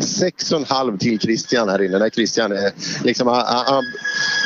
Sex 0.00 0.52
och 0.52 0.58
en 0.58 0.64
halv 0.64 0.98
till 0.98 1.18
Christian 1.18 1.68
här 1.68 1.82
inne. 1.82 1.98
När 1.98 2.10
Christian 2.10 2.52
är, 2.52 2.72
liksom, 3.04 3.28
han, 3.28 3.44
han, 3.46 3.84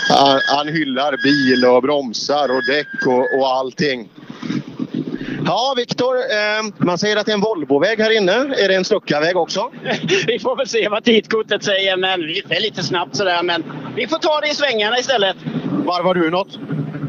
han, 0.08 0.40
han 0.56 0.68
hyllar 0.68 1.16
bil 1.22 1.64
och 1.64 1.82
bromsar 1.82 2.48
och 2.48 2.64
däck 2.66 3.06
och, 3.06 3.38
och 3.38 3.48
allting. 3.48 4.10
Ja, 5.44 5.74
Viktor. 5.76 6.16
Eh, 6.16 6.86
man 6.86 6.98
säger 6.98 7.16
att 7.16 7.26
det 7.26 7.32
är 7.32 7.34
en 7.34 7.40
Volvoväg 7.40 7.98
här 7.98 8.16
inne. 8.16 8.32
Är 8.32 8.68
det 8.68 8.74
en 8.74 8.84
Stuckaväg 8.84 9.36
också? 9.36 9.70
vi 10.26 10.38
får 10.38 10.56
väl 10.56 10.68
se 10.68 10.88
vad 10.88 11.04
tidkortet 11.04 11.64
säger, 11.64 11.96
men 11.96 12.20
det 12.48 12.56
är 12.56 12.60
lite 12.60 12.82
snabbt 12.82 13.16
sådär. 13.16 13.42
Men 13.42 13.64
vi 13.96 14.06
får 14.06 14.18
ta 14.18 14.40
det 14.40 14.48
i 14.48 14.54
svängarna 14.54 14.98
istället. 14.98 15.36
Varvar 15.84 16.14
du 16.14 16.30
något? 16.30 16.58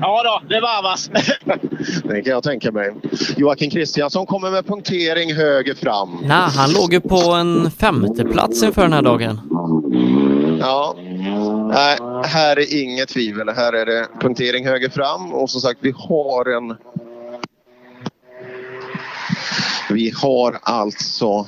Ja 0.02 0.24
då, 0.24 0.56
det 0.56 0.62
varvas. 0.62 1.10
Det 2.04 2.22
kan 2.22 2.32
jag 2.32 2.44
tänka 2.44 2.72
mig. 2.72 2.94
Joakim 3.38 3.70
Kristiansson 3.70 4.26
kommer 4.26 4.52
med 4.52 4.68
punktering 4.68 5.34
höger 5.34 5.76
fram. 5.76 6.18
Nej, 6.22 6.50
han 6.56 6.72
låg 6.72 6.94
ju 6.94 7.02
på 7.02 7.32
en 7.32 7.72
femte 7.72 8.26
plats 8.26 8.64
inför 8.64 8.82
den 8.82 8.94
här 8.94 9.02
dagen. 9.02 9.40
Ja, 10.60 10.96
nej, 11.74 11.98
här 12.26 12.60
är 12.60 12.84
inget 12.84 13.10
tvivel. 13.10 13.50
Här 13.50 13.74
är 13.74 13.86
det 13.86 14.08
punktering 14.22 14.68
höger 14.68 14.90
fram 14.90 15.34
och 15.34 15.50
som 15.50 15.62
sagt 15.62 15.80
vi 15.82 15.94
har 15.98 16.58
en... 16.58 16.78
Vi 19.90 20.14
har 20.16 20.60
alltså 20.62 21.48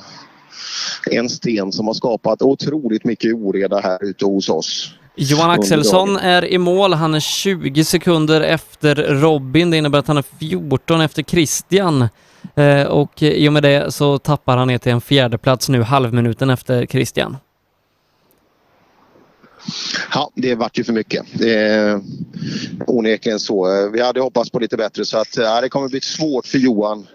en 1.10 1.28
sten 1.28 1.72
som 1.72 1.86
har 1.86 1.94
skapat 1.94 2.42
otroligt 2.42 3.04
mycket 3.04 3.34
oreda 3.34 3.80
här 3.80 4.04
ute 4.04 4.24
hos 4.24 4.48
oss. 4.48 4.94
Johan 5.16 5.50
Axelsson 5.50 6.16
är 6.16 6.44
i 6.44 6.58
mål. 6.58 6.94
Han 6.94 7.14
är 7.14 7.20
20 7.20 7.84
sekunder 7.84 8.40
efter 8.40 8.94
Robin. 8.94 9.70
Det 9.70 9.76
innebär 9.76 9.98
att 9.98 10.08
han 10.08 10.16
är 10.16 10.24
14 10.38 11.00
efter 11.00 11.22
Christian. 11.22 12.08
Eh, 12.54 12.82
och 12.82 13.22
i 13.22 13.48
och 13.48 13.52
med 13.52 13.62
det 13.62 13.94
så 13.94 14.18
tappar 14.18 14.56
han 14.56 14.68
ner 14.68 14.78
till 14.78 14.92
en 14.92 15.00
fjärde 15.00 15.38
plats 15.38 15.68
nu, 15.68 15.82
halvminuten 15.82 16.50
efter 16.50 16.86
Christian. 16.86 17.36
Ja, 20.12 20.30
det 20.34 20.54
vart 20.54 20.78
ju 20.78 20.84
för 20.84 20.92
mycket. 20.92 21.24
Det 21.32 21.54
är 21.54 22.00
onekligen 22.86 23.40
så. 23.40 23.88
Vi 23.90 24.02
hade 24.02 24.20
hoppats 24.20 24.50
på 24.50 24.58
lite 24.58 24.76
bättre 24.76 25.04
så 25.04 25.18
att 25.18 25.38
eh, 25.38 25.44
ja, 25.44 25.60
det 25.60 25.68
kommer 25.68 25.88
bli 25.88 26.00
svårt 26.00 26.46
för 26.46 26.58
Johan 26.58 27.06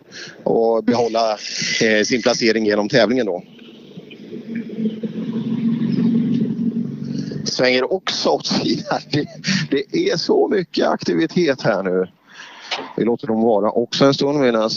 att 0.46 0.86
behålla 0.86 1.32
eh, 1.82 2.04
sin 2.06 2.22
placering 2.22 2.66
genom 2.66 2.90
tävlingen 2.90 3.26
då. 3.26 3.44
Svänger 7.46 7.94
också 7.94 8.30
åt 8.30 8.48
sidan. 8.48 9.00
Det, 9.12 9.26
det 9.70 10.10
är 10.10 10.18
så 10.18 10.48
mycket 10.48 10.88
aktivitet 10.88 11.62
här 11.62 11.84
nu. 11.84 12.08
Vi 12.98 13.06
låter 13.06 13.28
dem 13.28 13.42
vara 13.42 13.72
också 13.72 14.06
en 14.06 14.14
stund 14.14 14.40
medan 14.40 14.70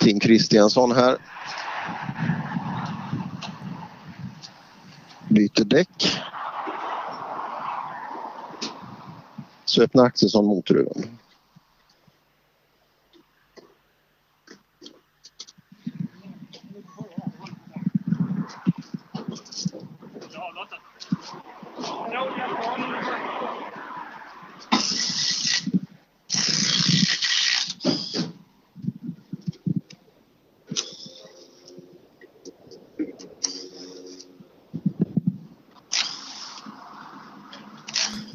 Tim 0.00 0.20
Kristiansson 0.20 0.92
här 0.92 1.16
byter 5.28 5.64
däck. 5.64 6.18
Så 9.68 9.82
öppnar 9.82 10.04
Axelsson 10.04 10.46
motorhuven. 10.46 11.18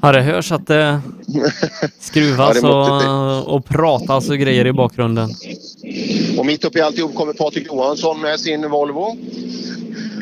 Ja, 0.04 0.12
det 0.12 0.22
hörs 0.22 0.52
att 0.52 0.68
det 0.68 1.02
skruvas 2.00 2.58
Ja, 2.62 3.40
och, 3.40 3.56
och 3.56 3.66
pratas 3.66 4.30
och 4.30 4.38
grejer 4.38 4.68
i 4.68 4.74
bakgrunden. 4.74 5.30
Och 6.38 6.46
mitt 6.46 6.66
uppe 6.66 6.80
i 6.80 6.82
alltihop 6.82 7.16
kommer 7.16 7.34
Patrik 7.34 7.68
Johansson 7.68 8.22
med 8.22 8.40
sin 8.40 8.70
Volvo. 8.70 9.18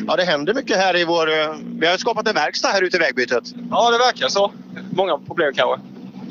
Ja, 0.06 0.16
det 0.16 0.24
händer 0.24 0.54
mycket 0.54 0.76
här 0.76 0.96
i 0.96 1.04
vår... 1.04 1.30
eh, 1.30 1.54
Vi 1.80 1.86
har 1.86 1.96
skapat 1.96 2.28
en 2.28 2.34
verkstad 2.34 2.68
här 2.68 2.82
ute 2.82 2.96
i 2.96 3.00
vägbytet. 3.00 3.44
Ja, 3.70 3.90
det 3.90 3.98
verkar 3.98 4.28
så. 4.28 4.52
Många 4.90 5.18
problem 5.18 5.52
kanske. 5.56 5.80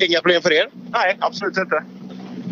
Inga 0.05 0.19
problem 0.21 0.41
för 0.41 0.53
er? 0.53 0.69
Nej, 0.91 1.17
absolut 1.19 1.57
inte. 1.57 1.83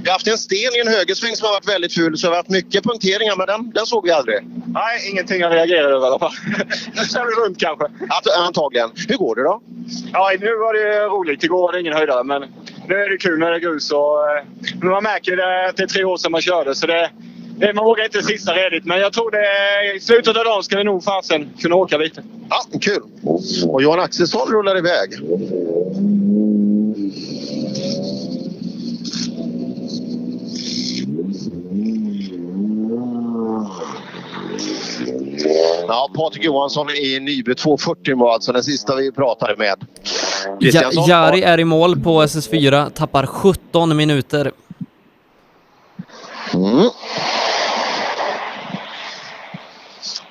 Vi 0.08 0.12
har 0.12 0.16
haft 0.16 0.28
en 0.28 0.38
sten 0.38 0.76
i 0.76 0.80
en 0.80 0.88
högersväng 0.88 1.36
som 1.36 1.46
har 1.46 1.54
varit 1.54 1.68
väldigt 1.68 1.94
ful 1.94 2.18
så 2.18 2.28
vi 2.28 2.30
har 2.30 2.38
haft 2.38 2.50
mycket 2.50 2.84
punkteringar 2.84 3.36
men 3.36 3.48
den, 3.48 3.72
den 3.72 3.86
såg 3.86 4.06
vi 4.06 4.12
aldrig. 4.12 4.38
Nej, 4.68 5.10
ingenting 5.12 5.40
jag 5.42 5.54
reagerar 5.54 5.90
över 5.90 6.06
i 6.06 6.10
alla 6.10 6.20
fall. 6.20 6.32
nu 6.96 7.06
kör 7.06 7.26
vi 7.26 7.46
runt 7.46 7.60
kanske. 7.60 7.86
Att, 7.86 8.28
antagligen. 8.48 8.90
Hur 9.08 9.18
går 9.18 9.36
det 9.36 9.44
då? 9.44 9.62
Ja, 10.14 10.32
nu 10.40 10.56
var 10.56 10.74
det 10.74 11.06
roligt. 11.06 11.44
Igår 11.44 11.62
var 11.62 11.72
det 11.74 11.80
ingen 11.82 11.94
höjdare, 11.94 12.24
men 12.24 12.42
nu 12.88 12.96
är 12.96 13.10
det 13.10 13.18
kul 13.18 13.40
när 13.40 13.50
det 13.52 13.56
är 13.56 13.60
grus. 13.60 13.92
Och, 13.92 14.30
eh, 14.30 14.44
men 14.80 14.90
man 14.90 15.04
märker 15.04 15.36
det 15.38 15.70
att 15.70 15.78
det 15.78 15.84
är 15.84 15.88
tre 15.88 16.04
år 16.04 16.18
sedan 16.18 16.32
man 16.32 16.42
körde, 16.42 16.76
så 16.76 16.88
det, 16.88 17.10
det, 17.58 17.74
man 17.74 17.86
vågar 17.86 18.06
inte 18.06 18.24
sista 18.24 18.54
redigt. 18.54 18.86
Men 18.86 19.00
jag 19.00 19.14
tror 19.14 19.32
det 19.32 19.96
i 19.96 20.00
slutet 20.00 20.38
av 20.38 20.44
dagen 20.44 20.64
ska 20.64 20.78
vi 20.78 20.84
nog 20.84 21.04
fasen 21.04 21.50
kunna 21.60 21.76
åka 21.76 21.98
lite. 21.98 22.24
Ja, 22.50 22.80
kul. 22.82 23.04
Och 23.68 23.82
Johan 23.82 24.00
Axelsson 24.00 24.52
rullar 24.52 24.78
iväg. 24.78 25.10
Ja, 35.88 36.10
Patrik 36.16 36.44
Johansson 36.44 36.90
i 36.90 37.20
Nyby 37.20 37.56
240 37.56 38.18
var 38.18 38.34
alltså 38.34 38.52
den 38.52 38.64
sista 38.64 38.96
vi 38.96 39.12
pratade 39.12 39.56
med. 39.56 39.76
Ja, 40.60 40.92
Jari 41.08 41.42
är 41.42 41.60
i 41.60 41.66
mål 41.66 42.00
på 42.04 42.24
SS4, 42.24 42.90
tappar 42.90 43.26
17 43.26 43.98
minuter. 43.98 44.52
Mm. 46.54 46.90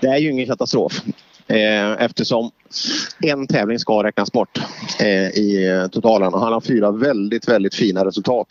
Det 0.01 0.06
är 0.06 0.18
ju 0.18 0.30
ingen 0.30 0.47
katastrof 0.47 1.02
eftersom 1.98 2.51
en 3.20 3.47
tävling 3.47 3.78
ska 3.78 4.02
räknas 4.02 4.32
bort 4.32 4.59
eh, 5.01 5.06
i 5.28 5.68
eh, 5.82 5.89
totalen 5.89 6.35
och 6.35 6.40
han 6.40 6.52
har 6.52 6.60
fyra 6.60 6.90
väldigt, 6.90 7.48
väldigt 7.48 7.74
fina 7.74 8.05
resultat. 8.05 8.48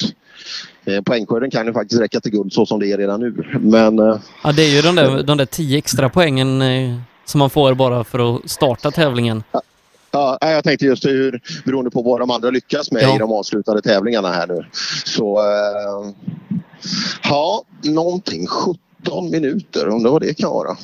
Eh, 0.86 1.02
poängskörden 1.02 1.52
kan 1.52 1.66
ju 1.68 1.74
faktiskt 1.74 2.02
räcka 2.02 2.20
till 2.20 2.32
guld 2.32 2.54
så 2.54 2.66
som 2.66 2.80
det 2.80 2.92
är 2.92 2.98
redan 2.98 3.20
nu. 3.20 3.60
Men 3.60 4.00
eh, 4.00 4.18
Ja, 4.44 4.52
det 4.52 4.64
är 4.64 4.76
ju 4.76 4.82
de 4.82 4.96
där, 4.96 5.24
de 5.24 5.38
där 5.38 5.46
10 5.46 5.78
extra 5.78 6.10
poängen 6.10 6.62
eh, 6.62 6.96
som 7.26 7.40
man 7.40 7.50
får 7.50 7.74
bara 7.74 8.04
för 8.04 8.36
att 8.36 8.50
starta 8.50 8.92
tävlingen. 8.92 9.44
Ja, 10.12 10.38
jag 10.42 10.64
tänkte 10.64 10.86
just 10.86 11.06
hur, 11.06 11.42
beroende 11.66 11.92
på 11.92 12.02
vad 12.02 12.20
de 12.20 12.32
andra 12.32 12.50
lyckas 12.50 12.92
med 12.92 13.04
Ja. 13.04 13.16
i 13.16 13.20
de 13.20 13.32
avslutade 13.32 13.82
tävlingarna 13.82 14.32
här 14.32 14.48
nu. 14.48 14.66
Så 15.06 15.40
eh, 15.40 16.12
ja, 17.24 17.64
någonting 17.84 18.48
17 18.48 19.32
minuter, 19.32 19.88
undrar 19.88 20.12
vad 20.12 20.22
det 20.22 20.34
kan 20.34 20.50
vara. 20.50 20.78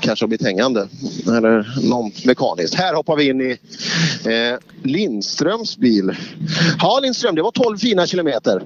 Kanske 0.00 0.22
har 0.22 0.28
blivit 0.28 0.46
hängande 0.46 0.88
eller 1.26 1.88
något 1.90 2.24
mekaniskt. 2.24 2.74
Här 2.74 2.94
hoppar 2.94 3.16
vi 3.16 3.28
in 3.28 3.40
i 3.40 3.50
eh, 4.24 4.58
Lindströms 4.82 5.76
bil. 5.76 6.16
Ja 6.80 7.00
Lindström, 7.02 7.34
det 7.34 7.42
var 7.42 7.50
12 7.50 7.78
fina 7.78 8.06
kilometer. 8.06 8.56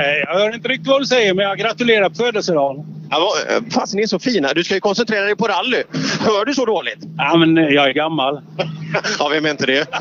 Eh, 0.00 0.06
Jag 0.26 0.34
hör 0.38 0.54
inte 0.54 0.68
riktigt 0.68 0.88
vad 0.88 1.00
du 1.02 1.06
säger, 1.06 1.34
men 1.34 1.44
jag 1.44 1.58
gratulerar 1.58 2.08
på 2.08 2.14
födelsedagen. 2.14 2.86
Ja, 3.10 3.32
eh, 3.48 3.62
Fasen, 3.70 3.96
ni 3.96 4.02
är 4.02 4.06
så 4.06 4.18
fina. 4.18 4.52
Du 4.54 4.64
ska 4.64 4.74
ju 4.74 4.80
koncentrera 4.80 5.24
dig 5.24 5.36
på 5.36 5.46
rally. 5.46 5.82
Hör 6.20 6.44
du 6.44 6.54
så 6.54 6.64
dåligt? 6.64 6.98
Ja, 7.16 7.36
men 7.36 7.58
eh, 7.58 7.64
jag 7.64 7.88
är 7.88 7.92
gammal. 7.92 8.40
ja, 9.18 9.28
vem 9.28 9.46
är 9.46 9.50
inte 9.50 9.66
det? 9.66 9.86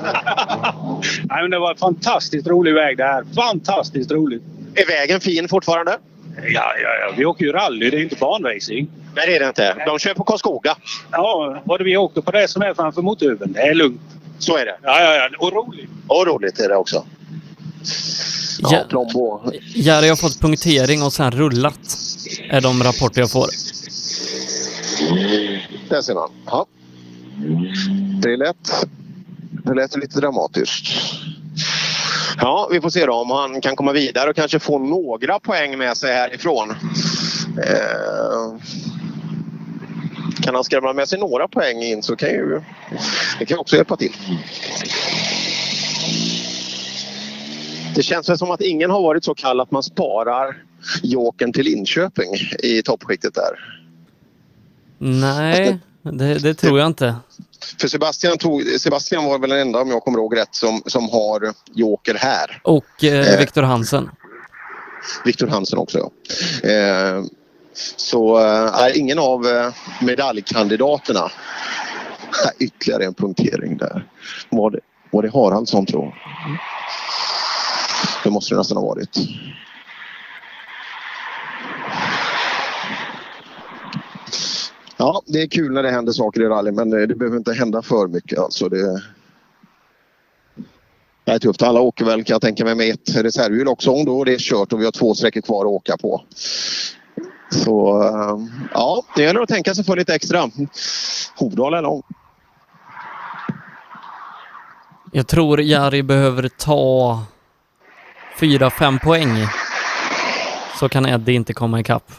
Nej, 1.24 1.42
men 1.42 1.52
det 1.52 1.60
var 1.60 1.72
en 1.72 1.78
fantastiskt 1.78 2.48
rolig 2.48 2.74
väg 2.74 2.98
det 2.98 3.04
här. 3.04 3.24
Fantastiskt 3.36 4.12
roligt. 4.12 4.44
Är 4.76 4.88
vägen 4.88 5.20
fin 5.20 5.48
fortfarande? 5.48 5.98
Ja, 6.44 6.74
ja, 6.84 6.90
ja. 7.02 7.14
Vi 7.18 7.26
åker 7.26 7.46
ju 7.46 7.52
rally. 7.52 7.90
Det 7.90 7.98
är 7.98 8.02
inte 8.02 8.16
banracing. 8.16 8.88
Nej, 9.16 9.26
det 9.28 9.36
är 9.36 9.40
det 9.40 9.48
inte. 9.48 9.86
De 9.86 10.00
kör 10.00 10.14
på 10.14 10.24
Karlskoga. 10.24 10.76
Ja, 11.12 11.62
och 11.66 11.78
vi 11.80 11.98
åker 11.98 12.22
på 12.22 12.32
det 12.32 12.48
som 12.48 12.62
är 12.62 12.74
framför 12.74 13.02
motorhuven. 13.02 13.54
Det 13.54 13.62
är 13.62 13.74
lugnt. 13.74 14.02
Så 14.40 14.58
är 14.58 14.66
det. 14.66 14.78
Ja, 14.84 15.02
ja, 15.02 15.16
ja. 15.16 15.30
Och 15.40 15.54
roligt. 15.54 15.90
Och 16.08 16.28
roligt 16.28 16.60
är 16.60 16.70
det 16.70 16.76
också. 16.76 17.06
Ja, 18.60 18.86
Plombo. 18.90 19.52
Jari 19.76 20.10
har 20.10 20.16
fått 20.16 20.40
punktering 20.40 21.04
och 21.04 21.14
sen 21.14 21.32
rullat. 21.32 21.98
Är 22.50 22.62
de 22.62 22.84
rapporter 22.84 23.22
jag 23.22 23.32
får. 23.32 23.48
Där 25.90 26.02
ser 26.02 26.14
man. 26.14 26.30
Ja. 26.46 26.66
Det 28.22 28.34
är 28.34 28.38
lätt. 28.38 28.86
Det 29.52 29.74
lät 29.74 29.98
lite 29.98 30.20
dramatiskt. 30.20 30.88
Ja, 32.42 32.70
vi 32.72 32.82
får 32.82 32.90
se 32.90 33.06
då 33.06 33.14
om 33.14 33.32
han 33.32 33.62
kan 33.62 33.76
komma 33.76 33.92
vidare 33.92 34.30
och 34.30 34.36
kanske 34.36 34.60
få 34.60 34.80
några 34.80 35.40
poäng 35.40 35.78
med 35.78 35.98
sig 35.98 36.14
härifrån. 36.14 36.70
Eh, 37.58 38.58
kan 40.44 40.56
han 40.56 40.64
skrämma 40.64 40.94
med 40.94 41.08
sig 41.08 41.20
några 41.20 41.48
poäng 41.48 41.84
in 41.84 42.04
så 42.04 42.16
kan 42.16 42.30
ju 42.30 42.62
det 43.40 43.46
kan 43.46 43.60
också 43.60 43.76
hjälpa 43.76 43.98
till. 43.98 44.14
Det 47.96 48.04
känns 48.04 48.30
väl 48.30 48.38
som 48.38 48.52
att 48.52 48.62
ingen 48.62 48.92
har 48.92 49.02
varit 49.02 49.24
så 49.24 49.36
kall 49.36 49.60
att 49.60 49.72
man 49.72 49.84
sparar 49.84 50.64
Jokern 51.04 51.54
till 51.54 51.66
Linköping 51.66 52.30
i 52.64 52.82
toppskiktet 52.82 53.34
där. 53.34 53.82
Nej, 54.98 55.80
det, 56.02 56.40
det 56.40 56.54
tror 56.54 56.80
jag 56.80 56.88
inte. 56.88 57.16
För 57.80 57.88
Sebastian, 57.88 58.38
tog, 58.38 58.64
Sebastian 58.80 59.26
var 59.26 59.40
väl 59.40 59.50
den 59.50 59.60
enda, 59.60 59.82
om 59.82 59.90
jag 59.90 60.04
kommer 60.04 60.18
ihåg 60.20 60.38
rätt, 60.38 60.56
som, 60.56 60.82
som 60.86 61.10
har 61.10 61.54
Joker 61.74 62.16
här. 62.16 62.62
Och 62.64 63.04
eh, 63.04 63.32
Eh. 63.32 63.40
Viktor 63.40 63.64
Hansen. 63.64 64.10
Viktor 65.26 65.48
Hansen 65.48 65.80
också. 65.80 66.12
Ja. 66.64 66.70
Eh, 66.70 67.24
så 67.96 68.40
eh, 68.40 68.84
är 68.84 68.98
ingen 68.98 69.20
av 69.20 69.48
eh, 69.48 69.74
medaljkandidaterna. 70.02 71.32
Ytterligare 72.60 73.06
en 73.06 73.14
punktering 73.14 73.78
där. 73.78 74.08
Var 74.50 74.72
det, 74.72 74.80
var 75.12 75.24
det 75.24 75.30
Haraldsson 75.34 75.86
tror 75.86 76.04
jag? 76.04 76.14
Det 78.24 78.30
måste 78.30 78.54
det 78.54 78.58
nästan 78.58 78.78
ha 78.78 78.86
varit. 78.86 79.18
Ja, 85.02 85.22
det 85.26 85.42
är 85.42 85.48
kul 85.48 85.74
när 85.74 85.84
det 85.84 85.92
händer 85.92 86.12
saker 86.14 86.42
i 86.42 86.46
rally 86.46 86.72
men 86.72 86.94
eh, 86.94 87.08
det 87.08 87.16
behöver 87.16 87.38
inte 87.38 87.54
hända 87.54 87.82
för 87.82 88.08
mycket. 88.08 88.40
Alltså 88.40 88.70
det, 88.70 89.02
det 91.24 91.32
är 91.32 91.40
tufft. 91.40 91.62
Alla 91.62 91.80
åker 91.80 92.06
väl 92.06 92.24
kan 92.24 92.34
jag 92.34 92.42
tänka 92.42 92.66
mig 92.66 92.76
med 92.76 92.90
ett 92.90 93.16
reservhjul 93.16 93.68
också 93.68 93.92
om 93.92 94.06
då 94.06 94.24
det 94.24 94.34
är 94.34 94.38
kört 94.38 94.74
och 94.74 94.82
vi 94.82 94.86
har 94.86 94.92
två 94.92 95.16
sträckor 95.16 95.42
kvar 95.42 95.62
att 95.62 95.72
åka 95.72 95.98
på. 95.98 96.22
Så 97.50 98.04
ehm, 98.04 98.50
ja, 98.74 99.04
det 99.16 99.24
gäller 99.24 99.42
att 99.42 99.50
tänka 99.50 99.76
sig 99.76 99.84
för 99.84 99.96
lite 99.96 100.16
extra. 100.16 100.50
Hovdal 101.36 101.74
är 101.74 101.82
lång. 101.82 102.04
Jag 105.12 105.28
tror 105.28 105.62
Jari 105.62 106.04
behöver 106.04 106.48
ta 106.48 107.24
4-5 108.40 109.00
poäng. 109.00 109.48
Så 110.80 110.90
kan 110.90 111.06
Eddie 111.06 111.34
inte 111.34 111.54
komma 111.54 111.80
ikapp. 111.80 112.12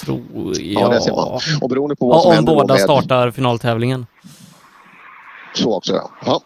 Tror 0.00 0.22
jag. 0.34 0.82
Ja, 0.82 0.88
det 0.88 1.00
ser 1.00 1.10
man. 1.12 1.40
Och 1.60 1.68
beroende 1.68 1.96
på 1.96 2.08
vad 2.08 2.16
Ja, 2.16 2.20
som 2.20 2.28
om 2.30 2.34
händer 2.34 2.52
då 2.52 2.58
båda 2.60 2.74
med- 2.74 2.82
startar 2.82 3.30
finaltävlingen. 3.30 4.06
Så 5.54 5.74
också 5.76 5.92
ja. 5.94 6.10
ja. 6.26 6.40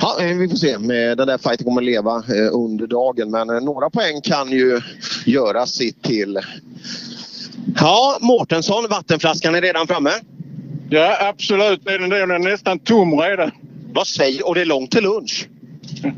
Ja, 0.00 0.20
eh, 0.24 0.36
vi 0.36 0.48
får 0.48 0.56
se. 0.56 0.78
med 0.78 1.18
Den 1.18 1.26
där 1.26 1.38
fighten 1.38 1.64
kommer 1.64 1.82
leva 1.82 2.16
eh, 2.16 2.52
under 2.54 2.86
dagen 2.86 3.30
men 3.30 3.50
eh, 3.50 3.60
några 3.60 3.90
poäng 3.90 4.20
kan 4.20 4.50
ju 4.50 4.80
göra 5.26 5.66
sitt 5.66 6.02
till. 6.02 6.38
Ja, 7.80 8.18
Mårtensson, 8.20 8.86
vattenflaskan 8.90 9.54
är 9.54 9.60
redan 9.62 9.86
framme. 9.86 10.10
Ja, 10.90 11.16
absolut. 11.28 11.84
Den 11.84 12.12
är, 12.12 12.26
den 12.26 12.30
är 12.30 12.50
nästan 12.50 12.78
tom 12.78 13.20
redan. 13.20 13.50
Vad 13.92 14.06
säger 14.06 14.48
Och 14.48 14.54
det 14.54 14.60
är 14.60 14.64
långt 14.64 14.90
till 14.90 15.02
lunch. 15.02 15.48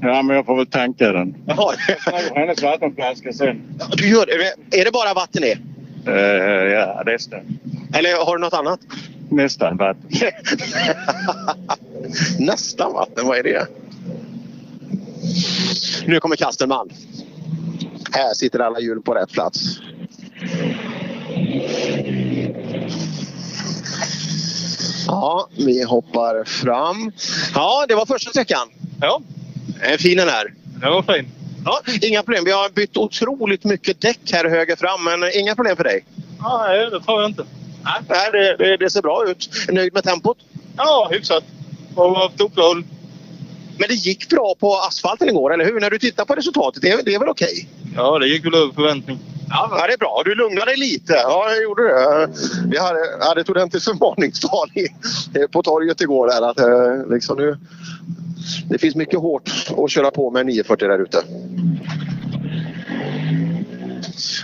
Ja, 0.01 0.23
men 0.23 0.37
jag 0.37 0.47
får 0.47 0.57
väl 0.57 0.67
tanka 0.67 1.13
den. 1.13 1.35
Jaha. 1.47 1.75
Hennes 2.35 2.63
vattenflaska 2.63 3.33
sen. 3.33 3.63
Du 3.97 4.09
gör 4.09 4.27
det. 4.27 4.81
Är 4.81 4.85
det 4.85 4.91
bara 4.91 5.15
vatten 5.15 5.45
i? 5.45 5.55
Uh, 6.09 6.15
ja, 6.73 7.03
nästan. 7.07 7.59
Eller 7.95 8.25
har 8.25 8.37
du 8.37 8.41
något 8.41 8.55
annat? 8.55 8.81
Nästan 9.31 9.77
vatten. 9.77 10.11
Nästan 12.39 12.93
vatten, 12.93 13.27
vad 13.27 13.39
är 13.39 13.43
det? 13.43 13.67
Nu 16.07 16.21
kommer 16.21 16.37
Kastenman. 16.37 16.91
Här 18.13 18.35
sitter 18.35 18.59
alla 18.59 18.81
hjul 18.81 19.03
på 19.03 19.15
rätt 19.15 19.33
plats. 19.33 19.81
Ja, 25.07 25.49
vi 25.57 25.83
hoppar 25.83 26.45
fram. 26.45 27.13
Ja, 27.55 27.85
det 27.89 27.95
var 27.95 28.07
första 28.07 28.31
sträckan. 28.31 28.69
Ja. 29.01 29.21
Är 29.81 29.99
fin 29.99 30.17
den 30.17 30.29
här. 30.29 30.55
Den 30.81 30.91
var 30.91 31.03
fin. 31.03 31.27
Ja, 31.65 31.81
inga 32.03 32.23
problem. 32.23 32.45
Vi 32.45 32.51
har 32.51 32.69
bytt 32.71 32.97
otroligt 32.97 33.65
mycket 33.65 34.01
däck 34.01 34.33
här 34.33 34.45
höger 34.45 34.77
fram, 34.77 35.05
men 35.05 35.31
inga 35.35 35.55
problem 35.55 35.77
för 35.77 35.85
dig? 35.85 36.05
Nej, 36.43 36.91
det 36.91 37.01
tror 37.01 37.21
jag 37.21 37.31
inte. 37.31 37.45
Nej, 37.85 38.31
det, 38.33 38.57
det, 38.57 38.77
det 38.77 38.91
ser 38.91 39.03
bra 39.03 39.25
ut. 39.31 39.51
Nöjd 39.69 39.95
med 39.95 40.05
tempot? 40.05 40.39
Ja, 40.77 41.09
hyfsat. 41.13 41.45
Och 41.95 42.19
haft 42.19 42.41
uppehåll. 42.41 42.85
Men 43.79 43.89
det 43.89 43.95
gick 43.95 44.29
bra 44.29 44.55
på 44.61 44.77
asfalten 44.77 45.29
igår, 45.29 45.55
eller 45.55 45.65
hur? 45.65 45.81
När 45.81 45.91
du 45.91 45.99
tittar 45.99 46.25
på 46.25 46.35
resultatet, 46.35 46.83
det 46.83 46.91
är, 46.91 47.03
det 47.03 47.15
är 47.15 47.19
väl 47.19 47.29
okej? 47.29 47.69
Ja, 47.97 48.19
det 48.19 48.27
gick 48.27 48.47
väl 48.47 48.55
över 48.55 48.73
förväntning. 48.73 49.19
Ja, 49.49 49.85
det 49.87 49.93
är 49.93 49.99
bra. 49.99 50.23
Du 50.25 50.35
lugnade 50.35 50.71
dig 50.71 50.77
lite. 50.77 51.13
Ja, 51.13 51.51
jag 51.51 51.63
gjorde 51.63 51.83
det. 51.83 52.29
Vi 52.67 52.79
hade, 52.79 53.25
hade 53.25 53.41
ett 53.41 53.49
ordentligt 53.49 53.85
förmaningstal 53.85 54.71
i, 54.75 54.89
på 55.53 55.63
torget 55.63 56.01
igår. 56.01 56.27
Där, 56.27 56.51
att, 56.51 56.61
eh, 56.61 57.15
liksom 57.15 57.39
nu, 57.39 57.59
det 58.69 58.79
finns 58.79 58.95
mycket 58.95 59.21
hårt 59.21 59.51
att 59.77 59.91
köra 59.91 60.11
på 60.11 60.31
med 60.31 60.47
940 60.47 60.89
där 60.89 60.99
ute. 60.99 61.23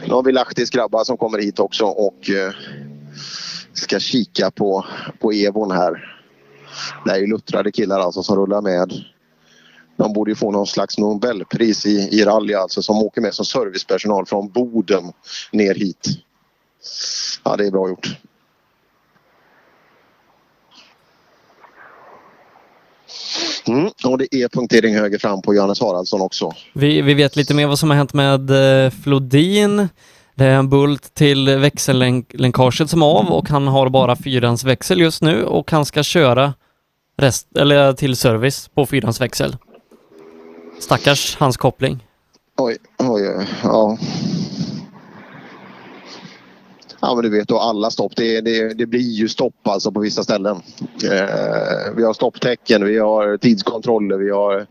Nu 0.07 0.15
har 0.15 0.23
vi 0.23 0.33
Lahtis 0.33 0.71
grabbar 0.71 1.05
som 1.05 1.17
kommer 1.17 1.39
hit 1.39 1.59
också 1.59 1.85
och 1.85 2.31
eh, 2.31 2.53
ska 3.73 3.99
kika 3.99 4.51
på, 4.51 4.85
på 5.21 5.33
Evon 5.33 5.71
här. 5.71 6.15
Det 7.05 7.11
är 7.11 7.19
ju 7.19 7.27
luttrade 7.27 7.73
killar 7.73 8.01
alltså 8.01 8.23
som 8.23 8.37
rullar 8.37 8.61
med. 8.61 8.93
De 9.99 10.13
borde 10.13 10.31
ju 10.31 10.35
få 10.35 10.51
någon 10.51 10.67
slags 10.67 10.99
Nobelpris 10.99 11.87
i, 11.87 12.09
i 12.13 12.25
rally 12.25 12.55
alltså 12.55 12.83
som 12.83 12.97
åker 12.97 13.21
med 13.21 13.35
som 13.35 13.45
servicepersonal 13.45 14.27
från 14.27 14.49
Boden 14.49 15.13
ner 15.53 15.75
hit. 15.75 16.09
Ja, 17.45 17.57
det 17.57 17.67
är 17.67 17.71
bra 17.71 17.89
gjort. 17.89 18.17
Mm, 23.67 23.91
och 24.05 24.19
det 24.19 24.35
är 24.35 24.49
punktering 24.49 24.95
höger 24.95 25.19
fram 25.19 25.43
på 25.43 25.55
Johannes 25.55 25.81
Haraldsson 25.81 26.21
också. 26.21 26.53
Vi, 26.75 27.03
vi 27.03 27.15
vet 27.15 27.37
lite 27.37 27.55
mer 27.55 27.67
vad 27.67 27.79
som 27.79 27.91
har 27.91 27.97
hänt 27.97 28.15
med 28.15 28.51
eh, 28.85 28.91
Flodin. 28.91 29.89
Det 30.35 30.45
är 30.45 30.55
en 30.55 30.69
bult 30.69 31.15
till 31.15 31.49
växellänkaget 31.59 32.91
som 32.91 33.03
är 33.03 33.07
av 33.07 33.33
och 33.33 33.49
han 33.49 33.69
har 33.69 33.89
bara 33.89 34.17
fyrans 34.17 34.65
växel 34.65 35.01
just 35.01 35.23
nu 35.23 35.45
och 35.45 35.71
han 35.71 35.85
ska 35.85 36.03
köra 36.03 36.55
rest, 37.17 37.57
eller 37.57 37.93
till 37.93 38.17
service 38.17 38.69
på 38.75 38.87
fyrans 38.87 39.21
växel. 39.21 39.57
Stackars 40.79 41.37
hans 41.37 41.57
koppling. 41.57 42.05
Oj, 42.57 42.77
oj, 42.99 43.29
oj, 43.29 43.47
ja. 43.63 43.99
Ja 47.01 47.15
men 47.15 47.25
du 47.25 47.31
vet 47.31 47.49
då 47.49 47.59
alla 47.59 47.91
stopp, 47.91 48.13
det, 48.17 48.41
det, 48.41 48.75
det 48.75 48.87
blir 48.87 49.11
ju 49.11 49.29
stopp 49.29 49.69
alltså 49.69 49.93
på 49.93 50.01
vissa 50.01 50.25
ställen. 50.25 50.57
Eh, 51.05 51.95
vi 51.97 52.05
har 52.05 52.15
stopptecken, 52.15 52.85
vi 52.85 52.99
har 52.99 53.37
tidskontroller, 53.37 54.17
vi 54.17 54.31
har 54.31 54.67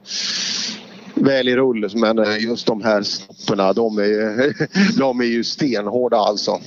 väl 1.15 1.47
i 1.49 1.55
rull 1.55 1.89
men 1.95 2.19
eh, 2.19 2.37
just 2.37 2.67
de 2.67 2.83
här 2.83 3.03
stoppen, 3.03 3.57
de 3.75 3.97
är, 3.97 4.97
de 4.99 5.21
är 5.21 5.25
ju 5.25 5.43
stenhårda 5.43 6.17
alltså. 6.17 6.59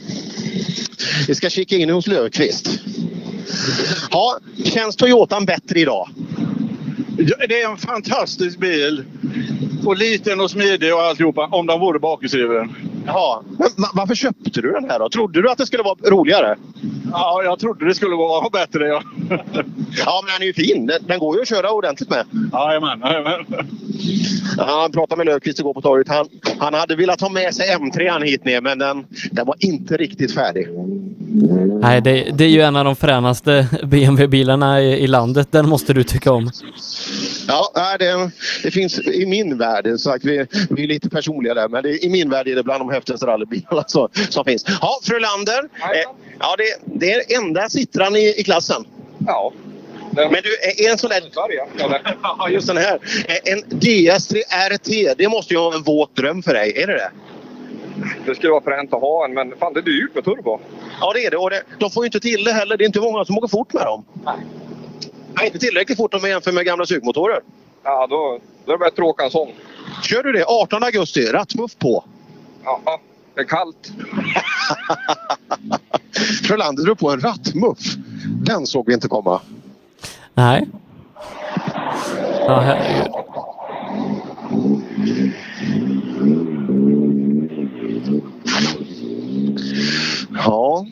Vi 1.29 1.35
ska 1.35 1.51
kika 1.51 1.77
in 1.77 1.91
hos 1.91 2.07
Löfqvist. 2.07 2.69
Ja, 4.11 4.39
känns 4.65 4.97
Toyotan 4.97 5.45
bättre 5.45 5.81
idag? 5.81 6.09
Det 7.49 7.63
är 7.63 7.71
en 7.71 7.77
fantastisk 7.77 8.59
bil. 8.59 9.05
Och 9.85 9.97
liten 9.97 10.41
och 10.41 10.51
smidig 10.51 10.95
och 10.95 11.01
alltihopa. 11.03 11.47
Om 11.53 11.67
den 11.67 11.81
vore 11.81 11.99
bakhjulsdriven. 11.99 12.73
Jaha. 13.07 13.43
Men 13.59 13.69
va- 13.77 13.89
varför 13.95 14.15
köpte 14.15 14.61
du 14.61 14.73
den 14.73 14.91
här 14.91 14.99
då? 14.99 15.09
Trodde 15.09 15.43
du 15.43 15.51
att 15.51 15.59
det 15.59 15.67
skulle 15.67 15.83
vara 15.83 15.97
roligare? 16.11 16.57
Ja, 17.13 17.43
jag 17.45 17.59
trodde 17.59 17.87
det 17.89 17.95
skulle 17.95 18.17
vara 18.17 18.51
bättre. 18.51 18.87
Ja, 18.89 19.03
ja 20.05 20.23
men 20.25 20.33
den 20.35 20.43
är 20.43 20.47
ju 20.47 20.53
fin. 20.53 20.87
Den, 20.87 20.99
den 21.07 21.19
går 21.19 21.37
ju 21.37 21.43
att 21.43 21.49
köra 21.49 21.71
ordentligt 21.71 22.11
med. 22.11 22.25
Jajamän, 22.53 23.01
jajamän. 23.01 23.45
Ja, 24.57 24.65
Han 24.81 24.93
pratade 24.93 25.17
med 25.17 25.27
Löfqvist 25.27 25.59
igår 25.61 25.75
på 25.75 25.81
torget. 25.81 26.09
Han, 26.09 26.27
han 26.59 26.75
hade 26.75 26.97
velat 26.97 27.21
ha 27.21 27.29
med 27.29 27.55
sig 27.55 27.67
M3 27.77 28.25
hit 28.25 28.45
ner 28.45 28.61
men 28.61 28.79
den, 28.79 29.05
den 29.31 29.47
var 29.47 29.57
inte 29.59 29.97
riktigt 29.97 30.35
färdig. 30.35 30.69
Nej, 31.83 32.01
det, 32.01 32.31
det 32.35 32.45
är 32.45 32.49
ju 32.49 32.61
en 32.61 32.77
av 32.77 32.85
de 32.85 32.97
fränaste 32.97 33.69
BMW-bilarna 33.85 34.81
i, 34.81 34.99
i 34.99 35.07
landet. 35.07 35.49
Den 35.53 35.69
måste 35.69 35.93
du 35.93 36.05
tycka 36.05 36.33
om. 36.33 36.51
Ja, 37.49 37.97
det, 37.99 38.31
det 38.63 38.71
finns 38.71 38.99
i 38.99 39.27
min 39.27 39.59
värld, 39.59 39.89
så 39.97 40.11
att 40.11 40.25
vi, 40.25 40.47
vi 40.71 40.83
är 40.85 40.89
lite 40.89 41.11
personliga 41.11 41.55
där, 41.55 41.69
men 41.69 41.83
det, 41.83 42.05
i 42.05 42.09
min 42.09 42.31
värld 42.31 42.49
är 42.49 42.57
det 42.57 42.63
bland 42.63 42.81
de 42.81 42.91
häftigaste 42.91 43.27
rallybilarna 43.27 43.85
som, 43.87 44.09
som 44.31 44.45
finns. 44.45 44.65
Ja, 44.81 45.01
Frölander. 45.03 45.59
Eh, 45.81 46.11
ja, 46.39 46.57
det, 46.59 46.97
det 46.99 47.13
är 47.13 47.37
enda 47.39 47.69
Citran 47.69 48.17
i, 48.17 48.35
i 48.37 48.43
klassen. 48.45 48.85
Ja. 49.27 49.53
Men 50.15 50.31
du, 50.31 50.85
är 50.85 50.91
en 50.93 50.99
sån 50.99 51.11
där... 51.11 51.23
Ja, 52.39 52.49
just 52.49 52.67
den 52.67 52.77
här. 52.77 52.99
Eh, 53.29 53.53
En 53.53 53.65
DS3 53.65 54.37
RT, 54.71 55.15
det 55.19 55.29
måste 55.29 55.55
ju 55.55 55.61
vara 55.61 55.75
en 55.75 55.83
våt 55.83 56.17
dröm 56.17 56.43
för 56.43 56.55
dig. 56.55 56.83
Är 56.83 56.87
det 56.87 56.93
det? 56.93 57.11
Det 58.27 58.35
skulle 58.35 58.51
vara 58.53 58.63
fränt 58.65 58.95
att 58.95 59.01
ha 59.01 59.25
en, 59.25 59.35
men 59.35 59.53
fan 59.61 59.73
det 59.73 59.81
är 59.81 59.83
dyrt 59.83 60.15
med 60.15 60.25
turbo. 60.25 60.61
Ja, 61.01 61.13
det 61.13 61.27
är 61.27 61.31
det. 61.31 61.37
Och 61.37 61.51
det, 61.51 61.63
de 61.79 61.91
får 61.91 62.05
ju 62.05 62.07
inte 62.07 62.21
till 62.21 62.45
det 62.45 62.53
heller. 62.53 62.77
Det 62.77 62.85
är 62.85 62.87
inte 62.87 63.01
många 63.01 63.25
som 63.25 63.39
åker 63.39 63.49
fort 63.49 63.73
med 63.73 63.83
dem. 63.83 64.05
Nej. 64.25 64.35
Inte 65.45 65.59
tillräckligt 65.59 65.99
fort 65.99 66.15
om 66.15 66.21
man 66.21 66.31
jämför 66.31 66.53
med 66.53 66.65
gamla 66.65 66.87
sugmotorer. 66.87 67.41
Ja, 67.83 68.07
då, 68.07 68.39
då 68.65 68.73
är 68.73 68.79
det 68.79 68.85
bättre 68.85 69.03
att 69.03 69.09
åka 69.09 69.25
en 69.25 69.31
sån. 69.31 69.49
Kör 70.03 70.23
du 70.23 70.33
det 70.33 70.45
18 70.45 70.83
augusti, 70.83 71.27
rattmuff 71.27 71.77
på. 71.79 72.05
Ja, 72.65 73.01
det 73.35 73.41
är 73.41 73.45
kallt. 73.45 73.93
Frölander 76.47 76.83
drog 76.85 76.99
på 76.99 77.11
en 77.11 77.21
rattmuff. 77.21 77.79
Den 78.45 78.67
såg 78.67 78.87
vi 78.87 78.95
inte 78.95 79.09
komma. 79.09 79.41
Nej. 80.35 80.69
Ja, 82.47 82.61
herregud. 82.61 83.13
Ja. 90.35 90.87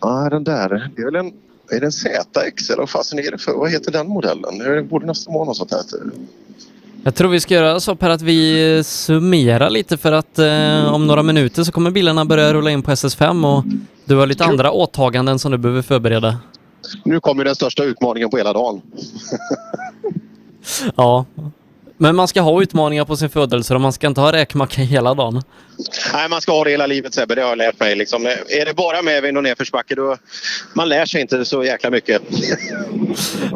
Ja, 0.00 0.28
den 0.30 0.44
där. 0.44 0.90
Det 0.96 1.02
är 1.02 1.04
väl 1.04 1.16
en, 1.16 1.32
är 1.72 1.80
det 1.80 1.86
en 1.86 1.92
ZX 1.92 2.70
eller 2.70 2.78
vad 2.78 2.90
fasen 2.90 3.18
är 3.18 3.30
det 3.30 3.38
för? 3.38 3.52
Vad 3.52 3.70
heter 3.70 3.92
den 3.92 4.08
modellen? 4.08 4.58
Det 4.58 4.82
borde 4.82 5.06
nästan 5.06 5.34
vara 5.34 5.44
något 5.44 5.56
sånt 5.56 5.72
här. 5.72 5.82
Jag 7.04 7.14
tror 7.14 7.28
vi 7.28 7.40
ska 7.40 7.54
göra 7.54 7.80
så 7.80 7.96
Per 7.96 8.10
att 8.10 8.22
vi 8.22 8.82
summerar 8.84 9.70
lite 9.70 9.96
för 9.96 10.12
att 10.12 10.38
eh, 10.38 10.94
om 10.94 11.06
några 11.06 11.22
minuter 11.22 11.64
så 11.64 11.72
kommer 11.72 11.90
bilarna 11.90 12.24
börja 12.24 12.54
rulla 12.54 12.70
in 12.70 12.82
på 12.82 12.90
SS5 12.90 13.56
och 13.56 13.64
du 14.04 14.16
har 14.16 14.26
lite 14.26 14.44
andra 14.44 14.72
åtaganden 14.72 15.38
som 15.38 15.52
du 15.52 15.58
behöver 15.58 15.82
förbereda. 15.82 16.38
Nu 17.04 17.20
kommer 17.20 17.44
den 17.44 17.54
största 17.54 17.84
utmaningen 17.84 18.30
på 18.30 18.36
hela 18.36 18.52
dagen. 18.52 18.82
Ja. 20.96 21.26
Men 22.02 22.16
man 22.16 22.28
ska 22.28 22.40
ha 22.40 22.62
utmaningar 22.62 23.04
på 23.04 23.16
sin 23.16 23.30
födelse 23.30 23.74
och 23.74 23.80
man 23.80 23.92
ska 23.92 24.06
inte 24.06 24.20
ha 24.20 24.32
räkmacka 24.32 24.82
hela 24.82 25.14
dagen. 25.14 25.42
Nej, 26.12 26.28
man 26.28 26.40
ska 26.40 26.52
ha 26.52 26.64
det 26.64 26.70
hela 26.70 26.86
livet 26.86 27.14
Sebbe, 27.14 27.34
det 27.34 27.42
har 27.42 27.48
jag 27.48 27.58
lärt 27.58 27.80
mig. 27.80 27.96
Liksom. 27.96 28.26
Är 28.26 28.64
det 28.64 28.74
bara 28.74 29.02
medvind 29.02 29.36
och 29.36 29.42
nedförsbacke 29.42 29.94
då 29.94 30.16
man 30.74 30.88
lär 30.88 31.06
sig 31.06 31.20
inte 31.20 31.44
så 31.44 31.64
jäkla 31.64 31.90
mycket. 31.90 32.22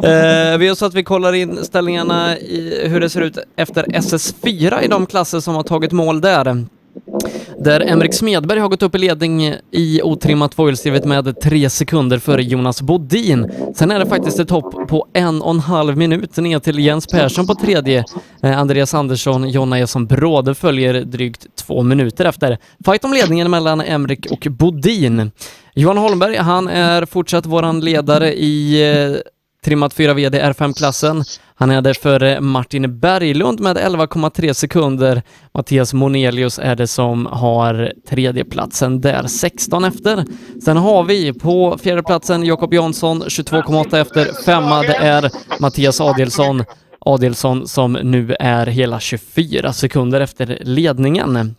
Eh, 0.03 0.57
vi 0.57 0.65
gör 0.65 0.75
så 0.75 0.85
att 0.85 0.93
vi 0.93 1.03
kollar 1.03 1.33
in 1.33 1.65
ställningarna 1.65 2.37
i 2.37 2.87
hur 2.87 2.99
det 2.99 3.09
ser 3.09 3.21
ut 3.21 3.37
efter 3.55 3.83
SS4 3.83 4.81
i 4.83 4.87
de 4.87 5.05
klasser 5.05 5.39
som 5.39 5.55
har 5.55 5.63
tagit 5.63 5.91
mål 5.91 6.21
där. 6.21 6.65
Där 7.67 7.91
Emrik 7.91 8.13
Smedberg 8.13 8.59
har 8.59 8.69
gått 8.69 8.83
upp 8.83 8.95
i 8.95 8.97
ledning 8.97 9.55
i 9.71 10.01
otrimmat 10.01 10.51
tvåhjulsdrivet 10.51 11.05
med 11.05 11.41
tre 11.41 11.69
sekunder 11.69 12.19
före 12.19 12.43
Jonas 12.43 12.81
Bodin. 12.81 13.51
Sen 13.75 13.91
är 13.91 13.99
det 13.99 14.05
faktiskt 14.05 14.39
ett 14.39 14.49
hopp 14.49 14.87
på 14.87 15.07
en 15.13 15.41
och 15.41 15.51
en 15.51 15.59
halv 15.59 15.97
minut 15.97 16.37
ner 16.37 16.59
till 16.59 16.79
Jens 16.79 17.07
Persson 17.07 17.47
på 17.47 17.55
tredje. 17.55 18.03
Eh, 18.43 18.59
Andreas 18.59 18.93
Andersson, 18.93 19.49
Jonna 19.49 19.79
Eson 19.79 20.05
Bråde 20.05 20.55
följer 20.55 20.93
drygt 21.01 21.45
två 21.55 21.83
minuter 21.83 22.25
efter. 22.25 22.57
Fight 22.85 23.05
om 23.05 23.13
ledningen 23.13 23.51
mellan 23.51 23.81
Emrik 23.81 24.25
och 24.31 24.47
Bodin. 24.49 25.31
Johan 25.75 25.97
Holmberg, 25.97 26.35
han 26.35 26.67
är 26.67 27.05
fortsatt 27.05 27.45
våran 27.45 27.79
ledare 27.79 28.33
i 28.33 28.83
eh, 28.91 29.17
trimmat 29.65 29.93
4 29.93 30.13
VD 30.13 30.41
R5-klassen. 30.41 31.23
Han 31.59 31.71
är 31.71 31.81
där 31.81 31.93
före 31.93 32.35
eh, 32.35 32.41
Martin 32.41 32.99
Berglund 32.99 33.59
med 33.59 33.77
11,3 33.77 34.53
sekunder. 34.53 35.21
Mattias 35.53 35.93
Monelius 35.93 36.59
är 36.59 36.75
det 36.75 36.87
som 36.87 37.25
har 37.25 37.93
tredjeplatsen 38.09 39.01
där, 39.01 39.27
16 39.27 39.83
efter. 39.83 40.25
Sen 40.63 40.77
har 40.77 41.03
vi 41.03 41.33
på 41.33 41.77
fjärdeplatsen 41.83 42.43
Jakob 42.43 42.73
Jansson, 42.73 43.23
22,8 43.23 44.01
efter. 44.01 44.43
Femma 44.45 44.81
det 44.81 44.95
är 44.95 45.31
Mattias 45.59 46.01
Adelsson. 46.01 46.63
Adelsson 46.99 47.67
som 47.67 47.93
nu 47.93 48.35
är 48.39 48.65
hela 48.65 48.99
24 48.99 49.73
sekunder 49.73 50.21
efter 50.21 50.57
ledningen. 50.61 51.55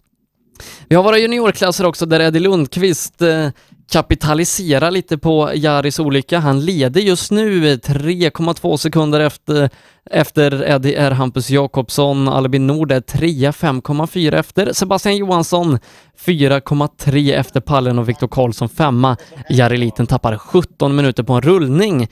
Vi 0.88 0.96
har 0.96 1.02
våra 1.02 1.18
juniorklasser 1.18 1.86
också 1.86 2.06
där 2.06 2.20
Eddie 2.20 2.40
Lundqvist 2.40 3.22
eh, 3.22 3.48
kapitalisera 3.90 4.90
lite 4.90 5.18
på 5.18 5.50
Jaris 5.54 5.98
olycka. 5.98 6.38
Han 6.38 6.64
leder 6.64 7.00
just 7.00 7.30
nu 7.30 7.76
3,2 7.76 8.76
sekunder 8.76 9.20
efter, 9.20 9.70
efter 10.10 10.62
Eddie 10.62 10.96
R 10.96 11.10
Hampus 11.10 11.50
Jakobsson. 11.50 12.28
Albin 12.28 12.66
Nord 12.66 12.92
är 12.92 13.00
3, 13.00 13.28
5,4 13.28 14.34
efter. 14.34 14.72
Sebastian 14.72 15.16
Johansson 15.16 15.78
4,3 16.18 17.34
efter 17.38 17.60
pallen 17.60 17.98
och 17.98 18.08
Viktor 18.08 18.28
Karlsson 18.28 18.68
5. 18.68 19.06
Jari 19.50 19.76
Liten 19.76 20.06
tappar 20.06 20.38
17 20.38 20.96
minuter 20.96 21.22
på 21.22 21.32
en 21.32 21.42
rullning. 21.42 22.08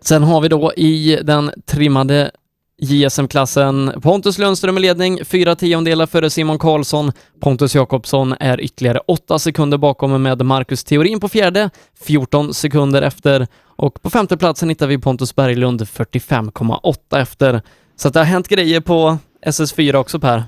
Sen 0.00 0.22
har 0.22 0.40
vi 0.40 0.48
då 0.48 0.72
i 0.72 1.18
den 1.22 1.50
trimmade 1.66 2.30
JSM-klassen 2.78 4.00
Pontus 4.02 4.38
Lundström 4.38 4.78
i 4.78 4.80
ledning, 4.80 5.24
fyra 5.24 5.54
tiondelar 5.56 6.06
före 6.06 6.30
Simon 6.30 6.58
Karlsson. 6.58 7.12
Pontus 7.40 7.74
Jakobsson 7.74 8.34
är 8.40 8.60
ytterligare 8.60 8.98
åtta 9.06 9.38
sekunder 9.38 9.78
bakom 9.78 10.22
med 10.22 10.42
Marcus 10.46 10.84
Theorin 10.84 11.20
på 11.20 11.28
fjärde, 11.28 11.70
14 12.00 12.54
sekunder 12.54 13.02
efter. 13.02 13.46
Och 13.62 14.02
på 14.02 14.10
femte 14.10 14.36
platsen 14.36 14.68
hittar 14.68 14.86
vi 14.86 14.98
Pontus 14.98 15.34
Berglund, 15.34 15.82
45,8 15.82 17.18
efter. 17.20 17.62
Så 17.96 18.08
det 18.08 18.18
har 18.20 18.24
hänt 18.24 18.48
grejer 18.48 18.80
på 18.80 19.18
SS4 19.46 19.94
också 19.94 20.18
Per. 20.20 20.44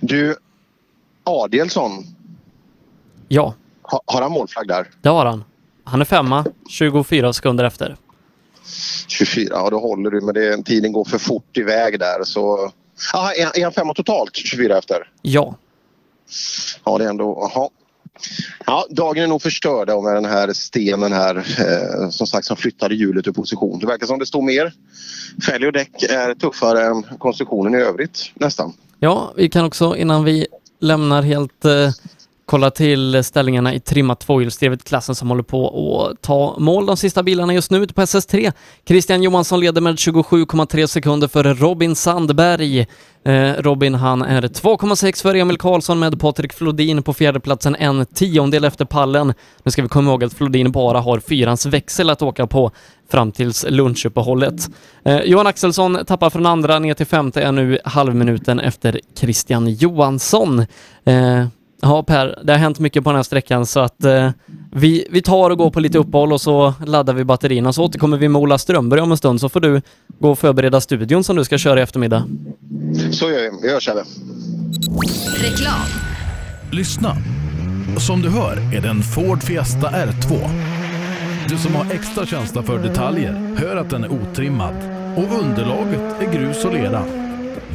Du, 0.00 0.36
Adelsson, 1.24 1.90
Ja, 3.28 3.54
ha, 3.82 4.00
har 4.06 4.22
han 4.22 4.32
målflagg 4.32 4.68
där? 4.68 4.86
det 5.02 5.08
har 5.08 5.26
han. 5.26 5.44
Han 5.84 6.00
är 6.00 6.04
femma, 6.04 6.44
24 6.68 7.32
sekunder 7.32 7.64
efter. 7.64 7.96
24, 9.06 9.48
ja 9.50 9.70
då 9.70 9.78
håller 9.78 10.10
du 10.10 10.20
men 10.20 10.34
det, 10.34 10.62
tiden 10.64 10.92
går 10.92 11.04
för 11.04 11.18
fort 11.18 11.56
iväg 11.56 11.98
där 11.98 12.24
så... 12.24 12.72
Aha, 13.14 13.32
är, 13.32 13.62
han 13.62 13.72
femma 13.72 13.94
totalt 13.94 14.36
24 14.36 14.78
efter? 14.78 15.10
Ja. 15.22 15.56
Ja 16.84 16.98
det 16.98 17.04
är 17.04 17.08
ändå... 17.08 17.42
Aha. 17.42 17.70
Ja, 18.66 18.86
dagen 18.90 19.22
är 19.22 19.26
nog 19.26 19.42
förstörd 19.42 19.88
med 19.88 20.14
den 20.14 20.24
här 20.24 20.52
stenen 20.52 21.12
här 21.12 21.36
eh, 21.36 22.10
som 22.10 22.26
sagt 22.26 22.46
som 22.46 22.56
flyttade 22.56 22.94
hjulet 22.94 23.26
ur 23.26 23.32
position. 23.32 23.78
Det 23.78 23.86
verkar 23.86 24.06
som 24.06 24.18
det 24.18 24.26
står 24.26 24.42
mer. 24.42 24.72
Fälg 25.46 25.66
och 25.66 25.72
däck 25.72 26.02
är 26.02 26.34
tuffare 26.34 26.86
än 26.86 27.02
konstruktionen 27.02 27.74
i 27.74 27.82
övrigt 27.82 28.30
nästan. 28.34 28.72
Ja, 28.98 29.32
vi 29.36 29.48
kan 29.48 29.64
också 29.64 29.96
innan 29.96 30.24
vi 30.24 30.46
lämnar 30.80 31.22
helt 31.22 31.64
eh, 31.64 31.90
kolla 32.48 32.70
till 32.70 33.24
ställningarna 33.24 33.74
i 33.74 33.80
trimmat 33.80 34.20
tvåhjulsdrivet 34.20 34.84
klassen 34.84 35.14
som 35.14 35.28
håller 35.28 35.42
på 35.42 35.68
att 36.06 36.22
ta 36.22 36.54
mål. 36.58 36.86
De 36.86 36.96
sista 36.96 37.22
bilarna 37.22 37.54
just 37.54 37.70
nu 37.70 37.78
ute 37.78 37.94
på 37.94 38.00
SS3. 38.00 38.52
Christian 38.86 39.22
Johansson 39.22 39.60
leder 39.60 39.80
med 39.80 39.94
27,3 39.94 40.86
sekunder 40.86 41.28
före 41.28 41.54
Robin 41.54 41.96
Sandberg. 41.96 42.86
Eh, 43.24 43.52
Robin 43.58 43.94
han 43.94 44.22
är 44.22 44.42
2,6 44.42 45.22
före 45.22 45.40
Emil 45.40 45.58
Karlsson 45.58 45.98
med 45.98 46.20
Patrik 46.20 46.52
Flodin 46.52 47.02
på 47.02 47.12
fjärdeplatsen 47.12 47.76
en 47.76 48.06
tiondel 48.06 48.64
efter 48.64 48.84
pallen. 48.84 49.34
Nu 49.62 49.70
ska 49.70 49.82
vi 49.82 49.88
komma 49.88 50.10
ihåg 50.10 50.24
att 50.24 50.34
Flodin 50.34 50.72
bara 50.72 51.00
har 51.00 51.20
fyrans 51.20 51.66
växel 51.66 52.10
att 52.10 52.22
åka 52.22 52.46
på 52.46 52.70
fram 53.10 53.32
tills 53.32 53.66
lunchuppehållet. 53.68 54.68
Eh, 55.04 55.20
Johan 55.20 55.46
Axelsson 55.46 55.98
tappar 56.06 56.30
från 56.30 56.46
andra 56.46 56.78
ner 56.78 56.94
till 56.94 57.06
femte, 57.06 57.42
är 57.42 57.52
nu 57.52 57.78
halvminuten 57.84 58.60
efter 58.60 59.00
Christian 59.18 59.68
Johansson. 59.68 60.66
Eh, 61.04 61.46
Ja 61.82 62.02
Per, 62.02 62.38
det 62.44 62.52
har 62.52 62.58
hänt 62.58 62.78
mycket 62.78 63.04
på 63.04 63.10
den 63.10 63.16
här 63.16 63.22
sträckan 63.22 63.66
så 63.66 63.80
att 63.80 64.04
eh, 64.04 64.30
vi, 64.72 65.06
vi 65.10 65.22
tar 65.22 65.50
och 65.50 65.58
går 65.58 65.70
på 65.70 65.80
lite 65.80 65.98
uppehåll 65.98 66.32
och 66.32 66.40
så 66.40 66.74
laddar 66.86 67.14
vi 67.14 67.24
batterierna 67.24 67.72
så 67.72 67.84
återkommer 67.84 68.16
vi 68.16 68.28
med 68.28 68.42
Ola 68.42 68.58
Strömberg 68.58 69.00
om 69.00 69.10
en 69.10 69.16
stund 69.16 69.40
så 69.40 69.48
får 69.48 69.60
du 69.60 69.82
gå 70.18 70.30
och 70.30 70.38
förbereda 70.38 70.80
studion 70.80 71.24
som 71.24 71.36
du 71.36 71.44
ska 71.44 71.58
köra 71.58 71.80
i 71.80 71.82
eftermiddag. 71.82 72.24
Så 73.12 73.30
gör 73.30 73.40
vi. 73.40 73.50
Vi 73.62 73.72
hörs 73.72 73.84
Sebbe. 73.84 74.04
Reklam. 75.36 75.86
Lyssna! 76.72 77.16
Som 77.98 78.22
du 78.22 78.28
hör 78.28 78.56
är 78.76 78.80
det 78.80 78.88
en 78.88 79.02
Ford 79.02 79.42
Fiesta 79.42 79.90
R2. 79.90 80.50
Du 81.48 81.58
som 81.58 81.74
har 81.74 81.92
extra 81.92 82.26
känsla 82.26 82.62
för 82.62 82.78
detaljer 82.78 83.56
hör 83.58 83.76
att 83.76 83.90
den 83.90 84.04
är 84.04 84.12
otrimmad 84.12 84.74
och 85.16 85.40
underlaget 85.40 86.22
är 86.22 86.32
grus 86.32 86.64
och 86.64 86.72
lera. 86.72 87.04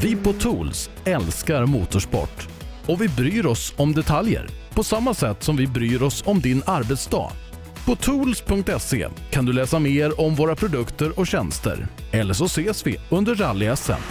Vi 0.01 0.15
på 0.15 0.33
Tools 0.33 0.89
älskar 1.05 1.65
motorsport 1.65 2.47
och 2.85 3.01
vi 3.01 3.07
bryr 3.07 3.45
oss 3.45 3.73
om 3.77 3.93
detaljer 3.93 4.47
på 4.73 4.83
samma 4.83 5.13
sätt 5.13 5.43
som 5.43 5.57
vi 5.57 5.67
bryr 5.67 6.03
oss 6.03 6.23
om 6.25 6.41
din 6.41 6.63
arbetsdag. 6.65 7.31
På 7.85 7.95
tools.se 7.95 9.07
kan 9.31 9.45
du 9.45 9.53
läsa 9.53 9.79
mer 9.79 10.21
om 10.21 10.35
våra 10.35 10.55
produkter 10.55 11.19
och 11.19 11.27
tjänster. 11.27 11.87
Eller 12.11 12.33
så 12.33 12.45
ses 12.45 12.87
vi 12.87 12.99
under 13.09 13.35
rally-SM. 13.35 14.01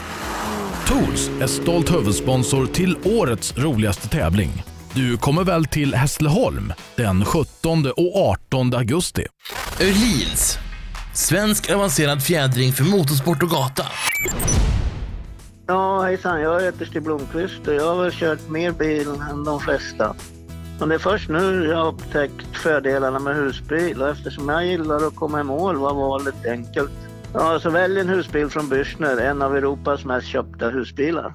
Tools 0.87 1.31
är 1.41 1.47
stolt 1.47 1.95
huvudsponsor 1.95 2.67
till 2.67 2.97
årets 3.05 3.57
roligaste 3.57 4.09
tävling. 4.09 4.63
Du 4.95 5.17
kommer 5.17 5.45
väl 5.45 5.65
till 5.65 5.95
Hässleholm 5.95 6.73
den 6.97 7.25
17 7.25 7.87
och 7.87 8.17
18 8.17 8.75
augusti? 8.75 9.27
Öhlins. 9.81 10.59
Svensk 11.15 11.71
avancerad 11.71 12.23
fjädring 12.23 12.73
för 12.73 12.85
motorsport 12.85 13.43
och 13.43 13.51
gata. 13.51 13.87
Ja, 15.67 16.03
hejsan. 16.03 16.41
Jag 16.41 16.61
heter 16.61 16.85
Stig 16.85 17.03
Blomqvist 17.03 17.69
och 17.69 17.75
jag 17.75 17.95
har 17.95 18.03
väl 18.03 18.13
kört 18.13 18.49
mer 18.49 18.71
bil 18.73 19.09
än 19.31 19.45
de 19.45 19.61
flesta. 19.61 20.15
Men 20.81 20.89
det 20.89 20.95
är 20.95 20.99
först 20.99 21.29
nu 21.29 21.67
jag 21.67 21.77
har 21.77 21.87
upptäckt 21.87 22.57
fördelarna 22.57 23.19
med 23.19 23.37
husbil 23.37 24.03
och 24.03 24.09
eftersom 24.09 24.49
jag 24.49 24.67
gillar 24.67 25.07
att 25.07 25.17
komma 25.17 25.41
i 25.41 25.45
mål 25.45 25.77
var 25.77 25.95
valet 25.95 26.47
enkelt. 26.47 26.91
Ja, 27.35 27.61
så 27.61 27.71
välj 27.71 28.01
en 28.01 28.09
husbil 28.09 28.49
från 28.49 28.71
Bürstner, 28.71 29.21
en 29.21 29.43
av 29.43 29.57
Europas 29.57 30.05
mest 30.05 30.27
köpta 30.27 30.69
husbilar. 30.69 31.35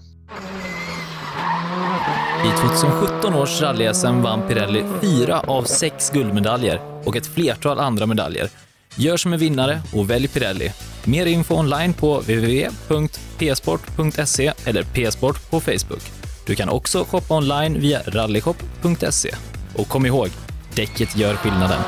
I 2.45 2.49
2017 2.49 3.33
års 3.33 3.61
rally-SM 3.61 4.21
vann 4.21 4.47
Pirelli 4.47 4.85
fyra 5.01 5.39
av 5.39 5.63
sex 5.63 6.09
guldmedaljer 6.09 6.81
och 7.05 7.15
ett 7.15 7.27
flertal 7.27 7.79
andra 7.79 8.05
medaljer. 8.05 8.66
Gör 8.99 9.17
som 9.17 9.33
en 9.33 9.39
vinnare 9.39 9.81
och 9.93 10.09
välj 10.09 10.27
Pirelli. 10.27 10.71
Mer 11.05 11.25
info 11.25 11.55
online 11.55 11.93
på 11.93 12.19
www.psport.se 12.19 14.53
eller 14.65 14.83
psport 14.83 15.49
på 15.49 15.59
Facebook. 15.59 16.03
Du 16.45 16.55
kan 16.55 16.69
också 16.69 17.03
shoppa 17.03 17.37
online 17.37 17.79
via 17.79 18.01
rallyshop.se. 18.05 19.35
Och 19.75 19.87
kom 19.87 20.05
ihåg, 20.05 20.29
däcket 20.75 21.17
gör 21.17 21.35
skillnaden. 21.35 21.81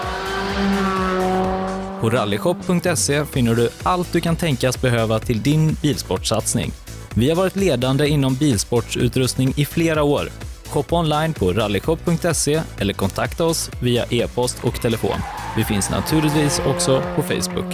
På 2.01 2.09
rallyshop.se 2.09 3.25
finner 3.25 3.55
du 3.55 3.69
allt 3.83 4.13
du 4.13 4.21
kan 4.21 4.35
tänkas 4.35 4.81
behöva 4.81 5.19
till 5.19 5.41
din 5.41 5.77
bilsportsatsning. 5.81 6.71
Vi 7.13 7.29
har 7.29 7.35
varit 7.35 7.55
ledande 7.55 8.07
inom 8.07 8.35
bilsportsutrustning 8.35 9.53
i 9.55 9.65
flera 9.65 10.03
år. 10.03 10.29
Shoppa 10.69 10.95
online 10.95 11.33
på 11.33 11.53
rallyshop.se 11.53 12.61
eller 12.79 12.93
kontakta 12.93 13.45
oss 13.45 13.69
via 13.81 14.05
e-post 14.09 14.57
och 14.63 14.81
telefon. 14.81 15.19
Vi 15.57 15.63
finns 15.63 15.89
naturligtvis 15.89 16.61
också 16.65 17.03
på 17.15 17.21
Facebook. 17.21 17.73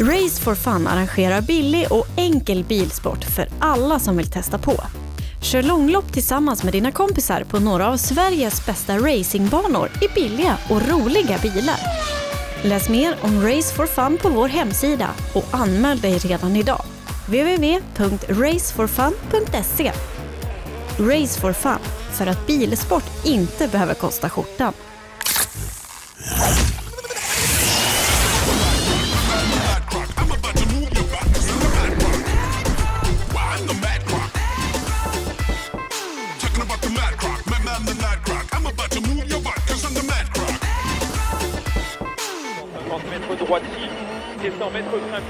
Race 0.00 0.42
for 0.42 0.54
Fun 0.54 0.86
arrangerar 0.86 1.40
billig 1.40 1.92
och 1.92 2.06
enkel 2.16 2.64
bilsport 2.64 3.24
för 3.24 3.48
alla 3.58 3.98
som 3.98 4.16
vill 4.16 4.30
testa 4.30 4.58
på. 4.58 4.74
Kör 5.42 5.62
långlopp 5.62 6.12
tillsammans 6.12 6.64
med 6.64 6.72
dina 6.72 6.92
kompisar 6.92 7.44
på 7.44 7.60
några 7.60 7.88
av 7.88 7.96
Sveriges 7.96 8.66
bästa 8.66 8.98
racingbanor 8.98 9.90
i 10.02 10.08
billiga 10.14 10.56
och 10.70 10.88
roliga 10.88 11.38
bilar. 11.38 11.78
Läs 12.62 12.88
mer 12.88 13.16
om 13.20 13.42
Race 13.42 13.74
for 13.74 13.86
Fun 13.86 14.18
på 14.22 14.28
vår 14.28 14.48
hemsida 14.48 15.10
och 15.32 15.44
anmäl 15.50 16.00
dig 16.00 16.18
redan 16.18 16.56
idag. 16.56 16.82
www.raceforfun.se 17.26 19.92
Race 20.98 21.40
for 21.40 21.52
Fun, 21.52 21.78
för 22.12 22.26
att 22.26 22.46
bilsport 22.46 23.04
inte 23.24 23.68
behöver 23.68 23.94
kosta 23.94 24.30
skjortan. 24.30 24.72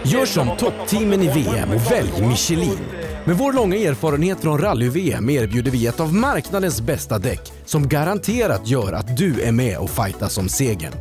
Gör 0.05 0.27
som 0.27 0.57
toppteamen 0.57 1.23
i 1.23 1.29
VM 1.29 1.71
och 1.71 1.93
välj 1.93 2.27
Michelin. 2.29 2.79
Med 3.25 3.37
vår 3.37 3.53
långa 3.53 3.77
erfarenhet 3.77 4.41
från 4.41 4.59
rally-VM 4.59 5.31
erbjuder 5.31 5.71
vi 5.71 5.87
ett 5.87 6.01
av 6.01 6.15
marknadens 6.15 6.81
bästa 6.81 7.19
däck 7.19 7.53
som 7.65 7.89
garanterat 7.89 8.69
gör 8.69 8.93
att 8.93 9.17
du 9.17 9.43
är 9.43 9.53
med 9.53 9.79
och 9.79 9.91
fightas 9.91 10.39
om 10.39 10.49
segern. 10.49 10.93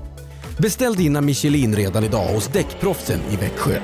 Beställ 0.58 0.96
dina 0.96 1.22
Michelin 1.22 1.76
redan 1.76 2.04
idag 2.04 2.28
hos 2.28 2.48
Däckproffsen 2.48 3.20
i 3.32 3.36
Växjö. 3.36 3.80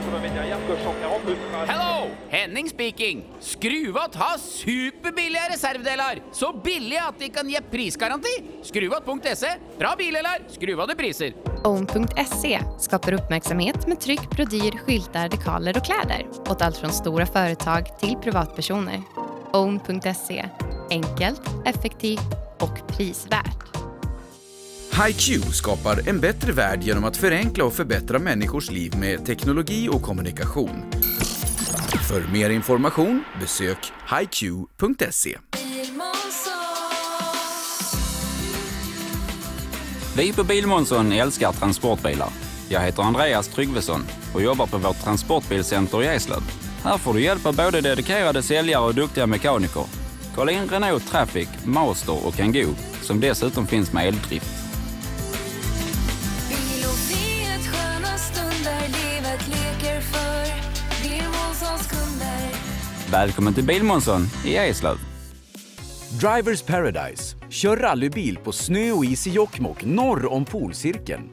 Henning 2.32 2.70
speaking! 2.70 3.24
Skruvat 3.40 4.16
har 4.16 4.38
superbilliga 4.38 5.42
reservdelar! 5.50 6.22
Så 6.32 6.62
billiga 6.64 7.04
att 7.04 7.20
de 7.20 7.30
kan 7.30 7.50
ge 7.50 7.62
prisgaranti! 7.62 8.44
Skruvat.se. 8.64 9.48
Bra 9.80 9.96
bilar, 9.98 10.40
skruvade 10.50 10.96
priser. 10.96 11.34
Own.se 11.64 12.60
skapar 12.80 13.14
uppmärksamhet 13.14 13.88
med 13.88 14.00
tryck, 14.00 14.30
brodyr, 14.30 14.72
skyltar, 14.78 15.30
dekaler 15.30 15.78
och 15.78 15.86
kläder 15.86 16.28
åt 16.50 16.62
allt 16.62 16.78
från 16.78 16.92
stora 16.92 17.26
företag 17.26 18.00
till 18.00 18.16
privatpersoner. 18.16 19.02
Own.se 19.54 20.46
enkelt, 20.90 21.42
effektivt 21.66 22.34
och 22.60 22.88
prisvärt. 22.88 23.64
HiQ 25.08 25.44
skapar 25.54 26.10
en 26.10 26.20
bättre 26.20 26.52
värld 26.52 26.84
genom 26.84 27.04
att 27.04 27.18
förenkla 27.18 27.64
och 27.66 27.74
förbättra 27.74 28.20
människors 28.20 28.72
liv 28.72 28.98
med 28.98 29.26
teknologi 29.26 29.90
och 29.92 30.02
kommunikation. 30.02 30.92
För 32.08 32.34
mer 32.34 32.50
information 32.50 33.24
besök 33.40 33.78
hiq.se. 34.10 35.38
Vi 40.18 40.34
på 40.34 40.44
Bilmånsson 40.44 41.12
älskar 41.12 41.52
transportbilar. 41.52 42.30
Jag 42.70 42.82
heter 42.82 43.04
Andreas 43.04 43.48
Tryggvesson 43.48 44.06
och 44.34 44.42
jobbar 44.42 44.68
på 44.68 44.78
vårt 44.78 45.04
transportbilcenter 45.04 46.04
i 46.04 46.08
Eslöv. 46.08 46.42
Här 46.84 46.98
får 46.98 47.14
du 47.14 47.22
hjälp 47.22 47.46
av 47.46 47.56
både 47.56 47.82
dedikerade 47.82 48.42
säljare 48.42 48.86
och 48.86 48.96
duktiga 48.96 49.28
mekaniker. 49.28 49.86
Kolla 50.36 50.52
in 50.52 50.68
Renault 50.68 51.08
Traffic, 51.08 51.50
Master 51.66 52.28
och 52.28 52.34
Kangoo 52.36 52.76
som 53.02 53.20
dessutom 53.20 53.68
finns 53.68 53.94
med 53.94 54.08
eldrift. 54.08 54.69
Välkommen 63.12 63.54
till 63.54 63.64
Bilmånsson 63.64 64.22
i 64.46 64.56
Eslöv. 64.56 64.98
Drivers 66.20 66.62
Paradise. 66.62 67.36
Kör 67.50 67.78
rallybil 67.78 68.38
på 68.38 68.52
snö 68.52 68.92
och 68.92 69.06
is 69.06 69.28
i 69.28 69.30
Jokkmokk 69.30 69.86
norr 69.86 70.34
om 70.34 70.46
polcirkeln. 70.46 71.30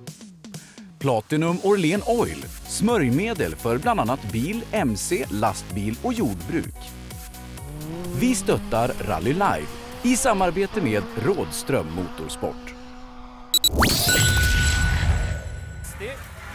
Platinum 0.99 1.59
Orlen 1.63 2.03
Oil. 2.07 2.45
Smörjmedel 2.69 3.57
för 3.57 3.79
bland 3.79 4.01
annat 4.01 4.33
bil, 4.33 4.65
mc, 4.73 5.25
lastbil 5.31 5.99
och 6.03 6.13
jordbruk. 6.13 6.75
Vi 8.21 8.35
stöttar 8.35 8.93
Rally 9.01 9.33
Live 9.33 9.67
i 10.03 10.17
samarbete 10.17 10.81
med 10.81 11.03
Rådström 11.25 11.87
Motorsport. 11.95 12.75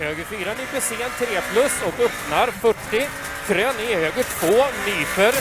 Höger 0.01 0.23
4 0.23 0.39
nyper 0.39 0.79
sen 0.79 1.27
3 1.27 1.27
plus 1.53 1.71
och 1.87 1.99
öppnar 1.99 2.47
40. 2.47 2.77
Krön 3.47 3.89
i 3.89 3.95
höger 3.95 4.23
2 4.39 4.47
nyper. 4.87 5.33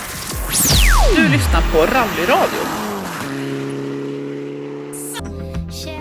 Du 1.16 1.28
lyssnar 1.28 1.62
på 1.72 1.78
Rallyradion. 1.78 2.66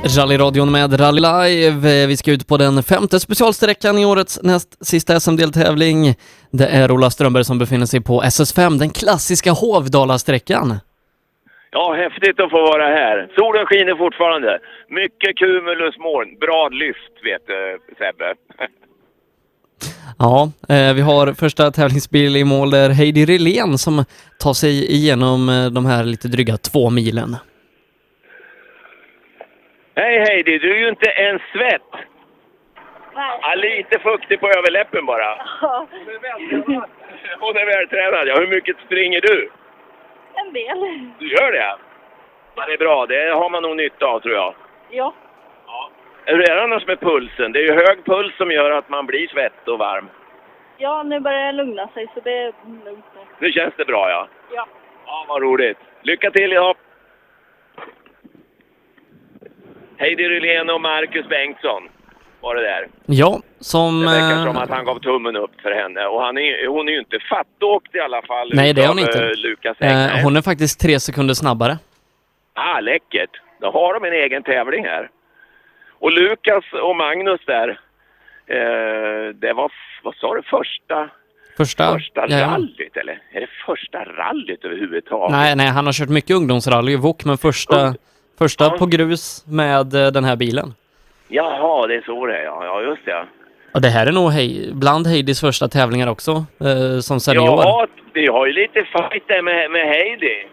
Rallyradion 0.04 0.72
med 0.72 1.00
Rally 1.00 1.22
Live. 1.22 2.06
Vi 2.06 2.18
ska 2.18 2.32
ut 2.32 2.48
på 2.48 2.58
den 2.58 2.84
femte 2.84 3.20
specialsträckan 3.20 3.98
i 3.98 4.06
årets 4.06 4.40
näst 4.44 4.86
sista 4.86 5.20
SM-deltävling. 5.20 6.16
Det 6.52 6.68
är 6.68 6.92
Ola 6.92 7.10
Strömberg 7.10 7.46
som 7.46 7.58
befinner 7.58 7.86
sig 7.86 8.02
på 8.02 8.24
SS5, 8.24 8.80
den 8.80 8.90
klassiska 8.90 9.52
Hovdala-sträckan. 9.52 10.80
Ja, 11.72 11.94
häftigt 11.94 12.40
att 12.40 12.50
få 12.50 12.62
vara 12.62 12.84
här. 12.88 13.28
Solen 13.38 13.66
skiner 13.66 13.96
fortfarande. 13.96 14.60
Mycket 14.88 15.38
cumulusmoln. 15.38 16.38
Bra 16.40 16.70
lyft, 16.70 17.14
vet 17.24 17.48
du, 17.48 17.80
Sebbe. 17.98 18.36
Ja, 20.20 20.52
eh, 20.70 20.94
vi 20.96 21.02
har 21.02 21.34
första 21.34 21.72
tävlingsbil 21.72 22.36
i 22.38 22.44
mål 22.44 22.72
där 22.72 22.90
Heidi 22.90 23.26
Relén 23.26 23.78
som 23.78 24.06
tar 24.44 24.54
sig 24.54 24.92
igenom 24.92 25.50
eh, 25.50 25.66
de 25.78 25.86
här 25.86 26.04
lite 26.04 26.28
dryga 26.28 26.58
två 26.58 26.90
milen. 26.90 27.36
Hej 29.96 30.20
Heidi, 30.20 30.58
du 30.60 30.76
är 30.76 30.80
ju 30.80 30.90
inte 30.90 31.10
en 31.10 31.40
svett. 31.54 31.92
Ja, 33.16 33.54
lite 33.56 34.00
fuktig 34.00 34.40
på 34.40 34.48
överläppen 34.48 35.06
bara. 35.06 35.26
Ja, 35.62 35.88
Hon 37.40 37.58
är 37.58 37.66
vältränad, 37.66 38.28
ja. 38.28 38.36
Hur 38.40 38.48
mycket 38.48 38.76
springer 38.86 39.22
du? 39.22 39.50
En 40.46 40.54
del. 40.54 41.10
Du 41.20 41.32
gör 41.32 41.52
det? 41.52 41.76
Ja, 42.56 42.66
det 42.66 42.74
är 42.74 42.78
bra. 42.78 43.06
Det 43.06 43.36
har 43.36 43.50
man 43.50 43.64
nog 43.64 43.76
nytta 43.76 44.06
av, 44.06 44.20
tror 44.20 44.36
jag. 44.36 44.54
Ja. 44.90 45.14
Hur 46.26 46.50
är 46.50 46.56
det 46.56 46.64
annars 46.64 46.88
med 46.88 47.00
pulsen? 47.00 47.52
Det 47.52 47.60
är 47.60 47.64
ju 47.64 47.74
hög 47.74 48.06
puls 48.06 48.38
som 48.38 48.52
gör 48.52 48.72
att 48.72 48.90
man 48.90 49.06
blir 49.06 49.28
svett 49.28 49.68
och 49.68 49.80
varm. 49.80 50.10
Ja, 50.78 51.04
nu 51.04 51.20
börjar 51.20 51.46
det 51.46 51.52
lugna 51.52 51.88
sig 51.88 52.08
så 52.14 52.20
det 52.20 52.38
är 52.38 52.54
lugnt 52.86 53.06
nu. 53.16 53.22
Nu 53.40 53.52
känns 53.52 53.74
det 53.78 53.86
bra, 53.86 54.10
ja. 54.10 54.28
Ja. 54.56 54.68
Ja, 55.06 55.26
vad 55.28 55.42
roligt. 55.42 55.78
Lycka 56.02 56.32
till, 56.32 56.52
ja. 56.52 56.76
Heidi 59.98 60.30
Rylén 60.30 60.70
och 60.70 60.82
Marcus 60.82 61.28
Bengtsson 61.28 61.90
var 62.42 62.56
det 62.56 62.62
där. 62.62 62.88
Ja, 63.06 63.42
som... 63.60 64.00
Det 64.02 64.06
verkar 64.06 64.38
eh, 64.40 64.46
som 64.46 64.58
att 64.58 64.70
han 64.70 64.86
gav 64.86 65.00
tummen 65.00 65.36
upp 65.36 65.62
för 65.62 65.72
henne. 65.72 66.06
Och 66.06 66.22
han 66.22 66.38
är, 66.38 66.68
hon 66.68 66.88
är 66.88 66.92
ju 66.94 67.00
inte 67.00 67.20
fattåkt 67.30 67.96
i 67.96 68.00
alla 68.00 68.22
fall. 68.22 68.52
Nej, 68.54 68.74
det 68.74 68.84
är 68.84 68.88
hon 68.88 69.00
inte. 69.00 69.24
eh, 69.24 69.36
Lukas. 69.36 69.78
Eh, 69.82 70.24
hon 70.24 70.38
är 70.38 70.42
faktiskt 70.42 70.80
tre 70.80 71.00
sekunder 71.00 71.34
snabbare. 71.34 71.78
Ah, 72.54 72.80
läckert. 72.80 73.30
Då 73.62 73.72
har 73.72 73.94
de 73.94 74.08
en 74.08 74.14
egen 74.14 74.44
tävling 74.44 74.86
här. 74.86 75.10
Och 76.00 76.12
Lukas 76.12 76.64
och 76.84 76.96
Magnus 76.96 77.42
där, 77.46 77.70
eh, 78.48 79.34
det 79.36 79.54
var, 79.54 79.72
vad 80.04 80.16
sa 80.16 80.36
du, 80.36 80.42
första, 80.42 81.10
Första... 81.58 81.94
första 81.94 82.26
ja, 82.30 82.48
rallyt 82.48 82.98
eller? 82.98 83.22
Är 83.32 83.42
det 83.42 83.48
första 83.66 84.04
rallyt 84.06 84.66
överhuvudtaget? 84.66 85.32
Nej, 85.32 85.56
nej, 85.56 85.68
han 85.68 85.86
har 85.86 85.94
kört 85.94 86.10
mycket 86.10 86.36
ungdomsrally 86.36 86.92
i 86.92 86.96
Wok, 86.96 87.26
men 87.26 87.38
första, 87.38 87.96
första 88.38 88.70
på 88.70 88.86
grus 88.86 89.46
med 89.48 89.94
eh, 89.94 90.08
den 90.12 90.24
här 90.24 90.36
bilen. 90.36 90.74
Jaha, 91.32 91.88
det 91.88 91.96
är 91.96 92.02
så 92.02 92.26
det 92.26 92.38
är, 92.38 92.44
ja. 92.44 92.66
Ja, 92.66 92.82
just 92.82 93.06
det. 93.06 93.26
Och 93.74 93.82
det 93.82 93.88
här 93.88 94.08
är 94.08 94.12
nog 94.12 94.32
hej, 94.32 94.70
bland 94.74 95.08
Heidis 95.08 95.42
första 95.42 95.68
tävlingar 95.68 96.10
också, 96.10 96.32
eh, 96.68 97.00
som 97.08 97.20
senior. 97.20 97.46
Ja, 97.46 97.88
vi 98.14 98.28
har 98.28 98.46
ju 98.46 98.54
lite 98.54 98.84
fight 98.84 99.28
där 99.28 99.42
med, 99.42 99.72
med 99.72 99.86
Heidi. 99.88 100.48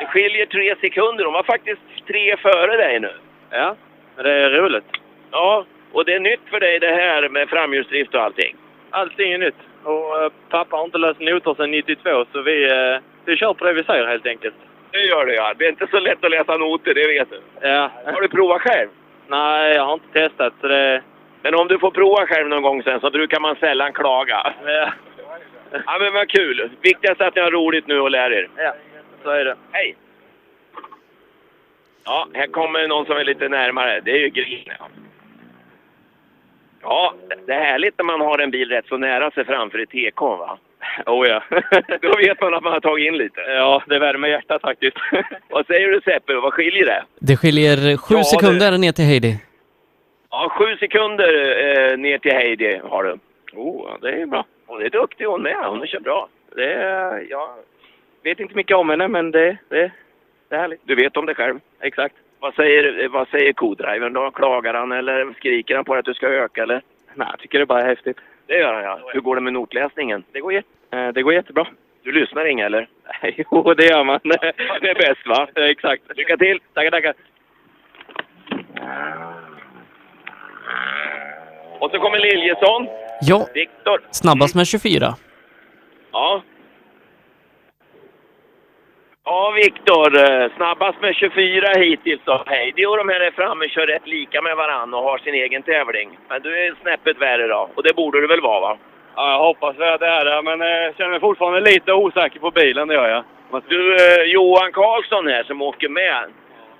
Det 0.00 0.06
skiljer 0.06 0.46
tre 0.46 0.74
sekunder. 0.80 1.24
Hon 1.24 1.34
var 1.34 1.42
faktiskt 1.42 1.80
tre 2.06 2.36
före 2.36 2.76
dig 2.76 3.00
nu. 3.00 3.12
Ja, 3.50 3.76
det 4.16 4.32
är 4.32 4.50
roligt. 4.50 4.90
Ja, 5.30 5.64
och 5.92 6.04
det 6.04 6.14
är 6.14 6.20
nytt 6.20 6.44
för 6.50 6.60
dig 6.60 6.78
det 6.78 6.94
här 7.02 7.28
med 7.28 7.48
framhjulsdrift 7.48 8.14
och 8.14 8.22
allting. 8.22 8.56
Allting 8.90 9.32
är 9.32 9.38
nytt. 9.38 9.60
Och 9.84 10.22
eh, 10.22 10.32
pappa 10.48 10.76
har 10.76 10.84
inte 10.84 10.98
löst 10.98 11.20
noter 11.20 11.54
sedan 11.54 11.70
92 11.70 12.24
så 12.32 12.42
vi, 12.42 12.64
eh, 12.64 13.00
vi 13.24 13.36
kör 13.36 13.54
på 13.54 13.64
det 13.64 13.72
vi 13.72 13.84
säger 13.84 14.06
helt 14.06 14.26
enkelt. 14.26 14.54
Det 14.90 14.98
gör 14.98 15.26
det 15.26 15.34
ja. 15.34 15.54
Det 15.58 15.64
är 15.64 15.68
inte 15.68 15.86
så 15.90 15.98
lätt 16.00 16.24
att 16.24 16.30
läsa 16.30 16.56
noter, 16.56 16.94
det 16.94 17.06
vet 17.06 17.30
du. 17.30 17.68
Ja. 17.68 17.90
Har 18.04 18.20
du 18.20 18.28
provat 18.28 18.60
själv? 18.60 18.88
Nej, 19.28 19.74
jag 19.74 19.86
har 19.86 19.94
inte 19.94 20.12
testat 20.12 20.54
så 20.60 20.68
det... 20.68 21.02
Men 21.42 21.54
om 21.54 21.68
du 21.68 21.78
får 21.78 21.90
prova 21.90 22.26
själv 22.26 22.48
någon 22.48 22.62
gång 22.62 22.82
sen 22.82 23.00
så 23.00 23.10
brukar 23.10 23.40
man 23.40 23.56
sällan 23.56 23.92
klaga. 23.92 24.54
Ja. 24.66 24.92
Ja 25.86 25.98
men 26.00 26.12
vad 26.12 26.28
kul. 26.28 26.70
Viktigast 26.80 27.20
är 27.20 27.26
att 27.26 27.34
ni 27.34 27.40
har 27.40 27.50
roligt 27.50 27.86
nu 27.86 28.00
och 28.00 28.10
lär 28.10 28.32
er. 28.32 28.48
Ja. 28.56 28.74
så 29.22 29.30
är 29.30 29.44
det. 29.44 29.56
Hej! 29.72 29.96
Ja, 32.04 32.28
här 32.34 32.46
kommer 32.46 32.88
någon 32.88 33.06
som 33.06 33.16
är 33.16 33.24
lite 33.24 33.48
närmare. 33.48 34.00
Det 34.00 34.10
är 34.10 34.18
ju 34.18 34.28
Green. 34.28 34.68
Ja. 36.82 37.14
Det 37.46 37.52
är 37.52 37.64
härligt 37.64 37.98
när 37.98 38.04
man 38.04 38.20
har 38.20 38.38
en 38.38 38.50
bil 38.50 38.68
rätt 38.68 38.86
så 38.86 38.96
nära 38.96 39.30
sig 39.30 39.44
framför 39.44 39.80
i 39.80 39.86
TK 39.86 40.20
va? 40.20 40.58
Oh 41.06 41.28
ja. 41.28 41.42
Då 42.02 42.12
vet 42.16 42.40
man 42.40 42.54
att 42.54 42.62
man 42.62 42.72
har 42.72 42.80
tagit 42.80 43.06
in 43.06 43.16
lite. 43.16 43.40
ja, 43.40 43.82
det 43.86 43.98
värmer 43.98 44.28
hjärtat 44.28 44.62
faktiskt. 44.62 44.96
Vad 45.48 45.66
säger 45.66 45.88
du 45.88 46.00
Seppe, 46.00 46.34
vad 46.34 46.52
skiljer 46.52 46.86
det? 46.86 47.04
Det 47.18 47.36
skiljer 47.36 47.96
sju 47.96 48.14
Ja, 48.14 48.18
det- 48.18 48.24
sekunder 48.24 48.78
ner 48.78 48.92
till 48.92 49.04
Heidi. 49.04 49.36
Ja, 50.30 50.48
sju 50.58 50.76
sekunder 50.76 51.28
eh, 51.92 51.98
ner 51.98 52.18
till 52.18 52.32
Heidi 52.32 52.80
har 52.84 53.04
du. 53.04 53.10
Oh, 53.52 53.88
ja, 53.90 53.98
det 54.08 54.22
är 54.22 54.26
bra. 54.26 54.44
Hon 54.66 54.82
är 54.82 54.90
duktig 54.90 55.24
hon 55.24 55.42
med. 55.42 55.56
Hon 55.66 55.86
kör 55.86 56.00
bra. 56.00 56.28
Det 56.56 56.72
är, 56.74 57.26
jag 57.30 57.48
vet 58.24 58.40
inte 58.40 58.54
mycket 58.54 58.76
om 58.76 58.90
henne, 58.90 59.08
men 59.08 59.30
det, 59.30 59.56
det, 59.68 59.90
det 60.48 60.56
är 60.56 60.60
härligt. 60.60 60.80
Du 60.84 60.94
vet 60.94 61.16
om 61.16 61.26
det 61.26 61.34
själv? 61.34 61.58
Exakt. 61.80 62.14
Vad 62.40 62.54
säger, 62.54 63.08
vad 63.08 63.28
säger 63.28 63.52
co-drivern 63.52 64.12
då? 64.12 64.30
Klagar 64.30 64.74
han 64.74 64.92
eller 64.92 65.32
skriker 65.36 65.74
han 65.74 65.84
på 65.84 65.94
att 65.94 66.04
du 66.04 66.14
ska 66.14 66.26
öka 66.28 66.62
eller? 66.62 66.82
Nej, 67.14 67.28
jag 67.30 67.38
tycker 67.40 67.58
det 67.58 67.64
är 67.64 67.66
bara 67.66 67.82
häftigt. 67.84 68.16
Det 68.46 68.54
gör 68.58 68.74
han 68.74 68.84
ja. 68.84 68.98
Hur 69.12 69.20
går 69.20 69.34
det 69.36 69.42
med 69.42 69.52
notläsningen? 69.52 70.24
Det 70.32 70.40
går, 70.40 70.52
jätte, 70.52 70.68
eh, 70.92 71.08
det 71.08 71.22
går 71.22 71.34
jättebra. 71.34 71.66
Du 72.02 72.12
lyssnar 72.12 72.44
inga 72.44 72.66
eller? 72.66 72.88
Jo, 73.36 73.74
det 73.74 73.84
gör 73.84 74.04
man. 74.04 74.20
Det 74.80 74.90
är 74.90 74.94
bäst 74.94 75.26
va? 75.26 75.48
Exakt. 75.54 76.02
Lycka 76.16 76.36
till! 76.36 76.60
Tackar, 76.74 76.90
tackar. 76.90 77.14
Och 81.80 81.90
så 81.90 81.98
kommer 81.98 82.18
Liljesson. 82.18 82.88
Ja, 83.20 83.46
Viktor. 83.54 84.00
snabbast 84.10 84.54
med 84.54 84.66
24. 84.66 85.14
Ja. 86.12 86.42
Ja, 89.24 89.52
Viktor. 89.56 90.08
eh, 90.24 90.48
Snabbast 90.56 91.00
med 91.00 91.14
24 91.14 91.68
hittills 91.76 92.20
då. 92.24 92.42
Heidi 92.46 92.86
och 92.86 92.96
de 92.96 93.08
här 93.08 93.20
är 93.20 93.30
framme 93.30 93.68
kör 93.68 93.86
rätt 93.86 94.06
lika 94.06 94.42
med 94.42 94.56
varann 94.56 94.94
och 94.94 95.02
har 95.02 95.18
sin 95.18 95.34
egen 95.34 95.62
tävling. 95.62 96.18
Men 96.28 96.42
du 96.42 96.58
är 96.66 96.74
snäppet 96.82 97.18
värre 97.20 97.46
då. 97.46 97.70
Och 97.74 97.82
det 97.82 97.96
borde 97.96 98.20
du 98.20 98.26
väl 98.26 98.40
vara 98.40 98.60
va? 98.60 98.76
Ja, 99.16 99.30
jag 99.32 99.38
hoppas 99.38 99.76
att 99.78 100.00
det 100.00 100.06
är 100.06 100.24
det, 100.24 100.42
men 100.42 100.62
eh, 100.62 100.68
jag 100.68 100.96
känner 100.96 101.10
mig 101.10 101.20
fortfarande 101.20 101.60
lite 101.60 101.92
osäker 101.92 102.40
på 102.40 102.50
bilen, 102.50 102.88
det 102.88 102.94
gör 102.94 103.08
jag. 103.08 103.24
Du, 103.68 103.94
eh, 103.96 104.22
Johan 104.24 104.72
Karlsson 104.72 105.26
här 105.26 105.42
som 105.42 105.62
åker 105.62 105.88
med. 105.88 106.24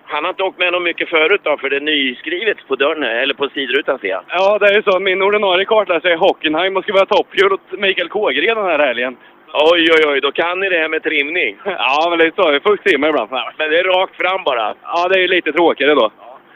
Han 0.05 0.25
har 0.25 0.31
inte 0.31 0.43
åkt 0.43 0.59
med 0.59 0.73
något 0.73 0.83
mycket 0.83 1.09
förut 1.09 1.41
då, 1.45 1.57
för 1.57 1.71
det 1.71 1.77
är 1.77 1.81
nyskrivet 1.81 2.57
på 2.69 2.77
dörren 2.77 3.03
eller 3.03 3.35
på 3.35 3.49
sidrutan 3.49 3.99
ser 3.99 4.09
jag. 4.09 4.23
Ja, 4.29 4.59
det 4.59 4.67
är 4.67 4.75
ju 4.75 4.83
så. 4.83 5.01
Min 5.01 5.23
ordinarie 5.23 5.65
kartläsare 5.65 6.13
är 6.13 6.17
Hockenheim 6.17 6.77
och 6.77 6.83
ska 6.83 6.93
vara 6.93 7.07
topphjul 7.07 7.53
åt 7.53 7.73
Mikael 7.73 8.09
Kågren 8.09 8.57
den 8.57 8.67
här 8.67 8.79
helgen. 8.79 9.17
Oj, 9.55 9.89
oj, 9.95 10.03
oj, 10.07 10.21
då 10.21 10.33
kan 10.33 10.61
ni 10.61 10.69
det 10.69 10.79
här 10.79 10.89
med 10.89 11.03
trimning. 11.03 11.57
Ja, 11.65 12.07
men 12.11 12.19
det 12.19 12.27
är 12.27 12.33
så. 12.37 12.53
Vi 12.53 12.61
får 12.61 12.77
trimma 12.77 13.09
ibland. 13.09 13.31
Men 13.31 13.71
det 13.71 13.79
är 13.79 13.85
rakt 13.85 14.17
fram 14.17 14.45
bara. 14.45 14.75
Ja, 14.83 15.09
det 15.09 15.23
är 15.23 15.29
lite 15.29 15.53
tråkigare 15.53 15.95
då. 15.95 16.11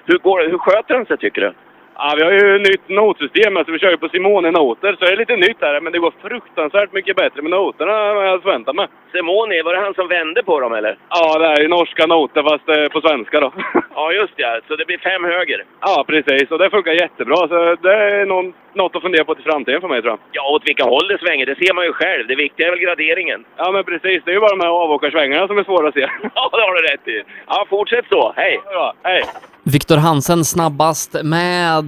Hur, 0.05 0.19
går, 0.19 0.49
hur 0.51 0.59
sköter 0.59 0.95
han 0.95 1.07
sig 1.07 1.17
tycker 1.19 1.41
du? 1.41 1.53
Ja, 1.99 2.15
vi 2.17 2.23
har 2.25 2.33
ju 2.33 2.59
nytt 2.59 2.89
notsystem, 2.89 3.57
alltså 3.57 3.73
vi 3.73 3.79
kör 3.79 3.91
ju 3.91 3.97
på 3.97 4.09
Simone-noter, 4.09 4.93
så 4.99 5.05
det 5.05 5.13
är 5.13 5.17
lite 5.17 5.37
nytt 5.37 5.61
här, 5.61 5.81
men 5.81 5.93
det 5.93 5.99
går 5.99 6.13
fruktansvärt 6.23 6.93
mycket 6.93 7.17
bättre 7.17 7.43
med 7.43 7.51
noterna 7.51 8.09
än 8.09 8.17
vad 8.17 8.27
jag 8.29 8.43
förväntat 8.43 8.75
mig. 8.75 8.87
Simone, 9.13 9.63
var 9.63 9.75
det 9.75 9.81
han 9.81 9.95
som 9.95 10.09
vände 10.09 10.43
på 10.43 10.61
dem 10.61 10.73
eller? 10.73 10.99
Ja, 11.09 11.39
det 11.39 11.47
är 11.47 11.61
ju 11.63 11.69
norska 11.69 12.07
noter 12.07 12.43
fast 12.43 12.69
eh, 12.69 12.89
på 12.89 13.01
svenska 13.01 13.41
då. 13.41 13.53
Ja, 13.99 14.13
just 14.13 14.33
ja. 14.37 14.61
Så 14.69 14.77
det 14.77 14.85
blir 14.87 14.99
fem 14.99 15.25
höger. 15.25 15.65
ja, 15.81 16.05
precis. 16.09 16.51
Och 16.51 16.59
det 16.59 16.71
funkar 16.71 16.93
jättebra, 16.93 17.37
så 17.37 17.75
det 17.83 17.95
är 17.95 18.27
någon, 18.27 18.53
något 18.75 18.97
att 18.97 19.03
fundera 19.03 19.25
på 19.25 19.35
till 19.35 19.45
framtiden 19.45 19.81
för 19.81 19.89
mig 19.89 20.03
tror 20.03 20.11
jag. 20.13 20.19
Ja, 20.33 20.51
åt 20.55 20.69
vilka 20.69 20.85
håll 20.85 21.09
det 21.09 21.19
svänger, 21.19 21.47
det 21.47 21.55
ser 21.67 21.75
man 21.75 21.85
ju 21.85 21.93
själv. 21.93 22.27
Det 22.27 22.35
viktiga 22.35 22.67
är 22.67 22.71
väl 22.71 22.81
graderingen. 22.81 23.45
Ja, 23.57 23.71
men 23.73 23.85
precis. 23.85 24.23
Det 24.25 24.31
är 24.31 24.35
ju 24.35 24.41
bara 24.41 24.57
de 24.57 24.61
här 24.61 24.69
avåkarsvängarna 24.85 25.47
som 25.47 25.59
är 25.59 25.65
svåra 25.65 25.89
att 25.89 25.95
se. 25.95 26.01
Ja, 26.35 26.49
det 26.53 26.63
har 26.63 26.75
du 26.75 26.83
rätt 26.83 27.09
i. 27.09 27.23
Ja, 27.47 27.67
fortsätt 27.71 28.05
så. 28.11 28.33
Hej! 28.37 28.61
Ja, 28.65 28.93
hej! 29.03 29.23
Viktor 29.73 29.97
Hansen 29.97 30.45
snabbast 30.45 31.11
med 31.25 31.85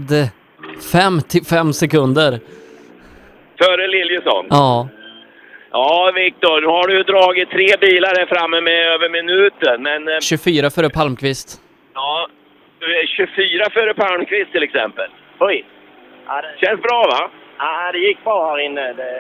5 0.93 1.21
till 1.31 1.45
5 1.45 1.73
sekunder. 1.73 2.41
Före 3.63 3.87
Liljesson. 3.87 4.47
Ja. 4.51 4.89
Ja, 5.71 6.13
Viktor, 6.15 6.61
nu 6.61 6.67
har 6.67 6.89
du 6.89 7.03
dragit 7.03 7.51
tre 7.51 7.69
bilar 7.81 8.13
här 8.19 8.27
framme 8.27 8.61
med 8.61 8.81
över 8.95 9.09
minuten, 9.09 9.83
men... 9.83 10.09
eh, 10.09 10.21
24 10.21 10.71
före 10.71 10.91
Palmqvist. 10.91 11.49
Ja, 11.95 12.29
du 12.81 12.87
är 13.01 13.07
24 13.07 13.65
före 13.77 13.95
Palmqvist 13.95 14.53
till 14.53 14.63
exempel. 14.63 15.09
Oj! 15.39 15.65
Känns 16.61 16.81
bra 16.83 17.01
va? 17.13 17.31
Ja, 17.59 17.93
det 17.93 17.99
gick 17.99 18.25
bra 18.25 18.51
här 18.51 18.59
inne. 18.67 18.93
Det... 18.93 19.13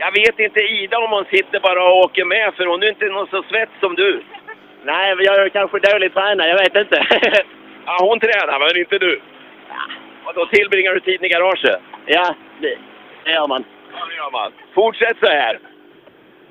Jag 0.00 0.12
vet 0.12 0.38
inte 0.38 0.60
Ida 0.60 0.98
om 0.98 1.10
hon 1.10 1.24
sitter 1.24 1.60
bara 1.60 1.80
och 1.88 1.96
åker 2.04 2.24
med, 2.24 2.54
för 2.56 2.66
hon 2.66 2.82
är 2.82 2.88
inte 2.88 3.04
någon 3.06 3.26
så 3.34 3.42
svett 3.50 3.74
som 3.80 3.94
du. 3.94 4.22
Nej, 4.84 5.16
jag 5.18 5.38
är 5.38 5.48
kanske 5.48 5.78
dåligt 5.78 6.14
tränad. 6.14 6.48
Jag 6.48 6.58
vet 6.58 6.76
inte. 6.76 7.06
Ja, 7.90 7.96
hon 8.00 8.20
tränar, 8.20 8.58
men 8.58 8.76
inte 8.82 8.98
du. 8.98 9.20
Och 10.26 10.34
då 10.34 10.46
tillbringar 10.46 10.94
du 10.94 11.00
tiden 11.00 11.24
i 11.24 11.28
garaget? 11.28 11.80
ja, 12.06 12.34
det, 12.60 12.78
det 13.24 13.30
gör 13.30 13.48
man. 13.48 13.64
Ja, 13.92 14.06
det 14.08 14.14
gör 14.14 14.30
man. 14.30 14.52
Fortsätt 14.74 15.16
så 15.20 15.26
här. 15.26 15.58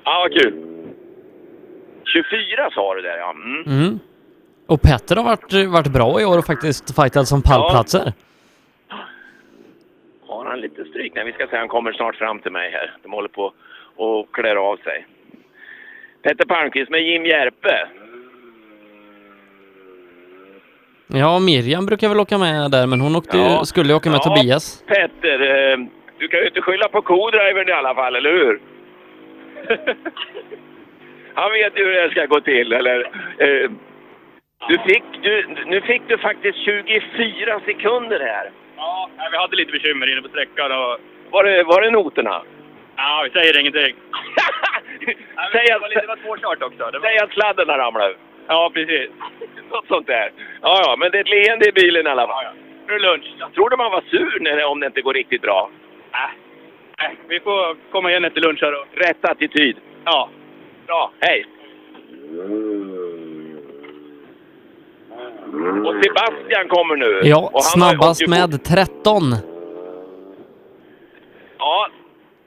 Ja, 0.04 0.20
vad 0.22 0.42
kul. 0.42 0.54
24 2.04 2.70
sa 2.70 2.94
du 2.94 3.02
där, 3.02 3.18
ja. 3.18 3.30
Mm. 3.30 3.62
Mm. 3.66 3.98
Och 4.66 4.82
Petter 4.82 5.16
har 5.16 5.24
varit, 5.24 5.52
varit 5.68 5.92
bra 5.92 6.20
i 6.20 6.24
år 6.24 6.38
och 6.38 6.46
faktiskt 6.46 6.96
fightat 6.96 7.26
som 7.26 7.42
pallplatser. 7.42 8.12
Har 10.28 10.44
han 10.44 10.60
lite 10.60 10.84
stryk? 10.84 11.12
Nej, 11.14 11.24
vi 11.24 11.32
ska 11.32 11.46
se. 11.46 11.56
Han 11.56 11.68
kommer 11.68 11.92
snart 11.92 12.16
fram 12.16 12.38
till 12.38 12.52
mig 12.52 12.70
här. 12.70 12.96
De 13.02 13.12
håller 13.12 13.28
på 13.28 13.52
och 13.96 14.34
klär 14.34 14.56
av 14.56 14.76
sig. 14.76 15.06
Petter 16.22 16.44
Palmqvist 16.44 16.90
med 16.90 17.02
Jim 17.02 17.24
Järpe. 17.26 17.88
Ja, 21.08 21.38
Miriam 21.38 21.86
brukar 21.86 22.08
väl 22.08 22.20
åka 22.20 22.38
med 22.38 22.70
där, 22.70 22.86
men 22.86 23.00
hon 23.00 23.16
åkte, 23.16 23.36
ju- 23.36 23.42
Ja. 23.42 23.64
skulle 23.64 23.88
ju 23.88 23.94
åka 23.94 24.10
med 24.10 24.20
Ja, 24.24 24.34
Tobias. 24.36 24.84
Petter, 24.86 25.40
eh, 25.72 25.76
du 26.18 26.28
kan 26.28 26.40
ju 26.40 26.46
inte 26.46 26.60
skylla 26.60 26.88
på 26.88 27.02
co-drivern 27.02 27.68
i 27.68 27.72
alla 27.72 27.94
fall, 27.94 28.16
eller 28.16 28.30
hur? 28.30 28.60
Han 31.34 31.50
vet 31.52 31.76
ju 31.78 31.84
hur 31.84 31.92
det 32.02 32.10
ska 32.10 32.26
gå 32.26 32.40
till, 32.40 32.72
eller? 32.72 33.00
Eh, 33.38 33.70
du 34.68 34.78
fick, 34.88 35.02
du, 35.22 35.46
nu 35.66 35.80
fick 35.80 36.02
du 36.08 36.18
faktiskt 36.18 36.58
24 36.58 37.60
sekunder 37.64 38.20
här. 38.20 38.50
Ja, 38.76 39.10
vi 39.30 39.36
hade 39.36 39.56
lite 39.56 39.72
bekymmer 39.72 40.12
inne 40.12 40.22
på 40.22 40.28
sträckan 40.28 40.72
och... 40.72 40.98
Var 41.30 41.44
det, 41.44 41.62
var 41.64 41.82
det 41.82 41.90
noterna? 41.90 42.42
Ja, 42.96 43.20
vi 43.24 43.30
säger 43.30 43.60
ingenting. 43.60 43.94
Säg 45.52 45.70
att, 45.72 45.82
Det 45.90 46.06
var 46.08 46.16
svårkört 46.24 46.62
också. 46.62 46.90
Det 46.92 46.98
var... 46.98 47.08
säg 47.08 47.18
att 47.18 47.30
sladden 47.30 47.68
har 47.68 47.78
ramlat 47.78 48.10
ut. 48.10 48.16
Ja, 48.48 48.70
precis. 48.74 49.10
Något 49.70 49.86
sånt 49.88 50.06
där. 50.06 50.32
Ja, 50.62 50.80
ja, 50.84 50.96
men 50.98 51.10
det 51.10 51.18
är 51.18 51.20
ett 51.20 51.28
leende 51.28 51.68
i 51.68 51.72
bilen 51.72 52.06
i 52.06 52.10
alla 52.10 52.26
fall. 52.26 52.44
Nu 52.86 52.94
är 52.94 52.98
det 52.98 53.06
lunch. 53.10 53.34
Jag 53.38 53.52
trodde 53.52 53.76
man 53.76 53.90
var 53.92 54.00
sur 54.10 54.40
när, 54.40 54.64
om 54.64 54.80
det 54.80 54.86
inte 54.86 55.00
går 55.02 55.14
riktigt 55.14 55.42
bra. 55.42 55.70
Nej, 56.98 57.16
vi 57.28 57.40
får 57.40 57.76
komma 57.92 58.10
igen 58.10 58.24
efter 58.24 58.40
lunch 58.40 58.62
här 58.62 58.72
då. 58.72 58.84
Rätt 58.92 59.24
attityd. 59.24 59.76
Ja. 60.04 60.30
Bra, 60.86 61.12
hej! 61.20 61.46
Och 65.86 65.94
Sebastian 66.04 66.68
kommer 66.68 66.96
nu. 66.96 67.20
Ja, 67.24 67.50
och 67.52 67.60
han 67.74 67.82
har 67.82 67.92
ju 67.92 67.98
snabbast 67.98 68.22
fort. 68.22 68.30
med 68.30 68.64
13. 68.64 69.22
Ja, 71.58 71.88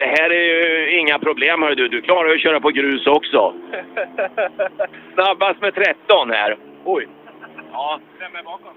det 0.01 0.07
här 0.07 0.29
är 0.29 0.43
ju 0.43 0.99
inga 0.99 1.19
problem 1.19 1.61
hör 1.61 1.75
du. 1.75 1.87
Du 1.87 2.01
klarar 2.01 2.29
ju 2.29 2.35
att 2.35 2.41
köra 2.41 2.59
på 2.59 2.69
grus 2.69 3.07
också. 3.07 3.53
Snabbast 5.13 5.61
med 5.61 5.75
13 5.75 6.31
här. 6.31 6.57
Oj. 6.85 7.07
Ja. 7.71 7.99
Vem 8.19 8.35
är 8.35 8.43
bakom? 8.43 8.73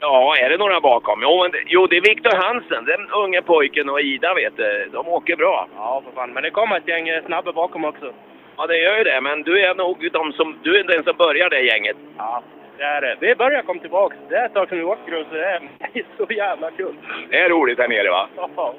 Ja, 0.00 0.36
är 0.36 0.50
det 0.50 0.56
några 0.56 0.80
bakom? 0.80 1.20
Jo, 1.22 1.48
det, 1.52 1.62
jo 1.66 1.86
det 1.86 1.96
är 1.96 2.00
Viktor 2.00 2.36
Hansen, 2.36 2.84
den 2.84 3.10
unge 3.10 3.42
pojken 3.42 3.88
och 3.88 4.00
Ida 4.00 4.34
vet 4.34 4.56
du. 4.56 4.88
De 4.92 5.08
åker 5.08 5.36
bra. 5.36 5.68
Ja, 5.76 6.02
för 6.04 6.12
fan. 6.12 6.32
Men 6.32 6.42
det 6.42 6.50
kommer 6.50 6.76
ett 6.76 6.88
gäng 6.88 7.08
eh, 7.08 7.24
snabba 7.24 7.52
bakom 7.52 7.84
också. 7.84 8.12
Ja, 8.56 8.66
det 8.66 8.78
gör 8.78 8.98
ju 8.98 9.04
det. 9.04 9.20
Men 9.20 9.42
du 9.42 9.60
är 9.60 9.74
nog 9.74 10.12
de 10.12 10.32
som, 10.32 10.58
du 10.62 10.78
är 10.78 10.84
den 10.84 11.04
som 11.04 11.16
börjar 11.16 11.50
det 11.50 11.60
gänget. 11.60 11.96
Ja, 12.18 12.42
det 12.82 12.88
är 12.88 13.00
det. 13.00 13.16
Vi 13.20 13.34
börjar 13.34 13.62
komma 13.62 13.80
tillbaka. 13.80 14.16
Det 14.28 14.36
är 14.36 14.46
ett 14.46 14.54
tag 14.54 14.68
sedan 14.68 14.78
vi 14.78 14.84
åkte 14.84 15.10
grus, 15.10 15.26
så 15.30 15.34
det 15.34 15.44
är 15.44 15.60
det 15.92 15.98
är 16.00 16.04
så 16.26 16.32
jävla 16.32 16.70
kul. 16.70 16.94
Det 17.30 17.38
är 17.38 17.48
roligt 17.48 17.78
här 17.78 17.88
nere 17.88 18.10
va? 18.10 18.28
Ja. 18.36 18.74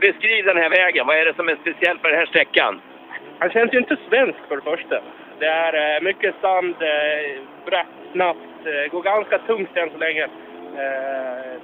Beskriv 0.00 0.44
den 0.44 0.56
här 0.56 0.70
vägen. 0.70 1.06
Vad 1.06 1.16
är 1.16 1.24
det 1.24 1.34
som 1.34 1.48
är 1.48 1.56
speciellt 1.60 2.02
med 2.02 2.12
den 2.12 2.18
här 2.18 2.26
sträckan? 2.26 2.80
Han 3.38 3.50
känns 3.50 3.72
ju 3.74 3.78
inte 3.78 3.96
svensk 4.08 4.38
för 4.48 4.56
det 4.56 4.62
första. 4.62 4.96
Det 5.38 5.46
är 5.46 5.96
eh, 5.96 6.02
mycket 6.02 6.34
sand, 6.40 6.74
eh, 6.80 7.42
brett, 7.66 7.86
snabbt, 8.12 8.38
eh, 8.66 8.90
går 8.92 9.02
ganska 9.02 9.38
tungt 9.38 9.76
än 9.76 9.90
så 9.90 9.98
länge. 9.98 10.26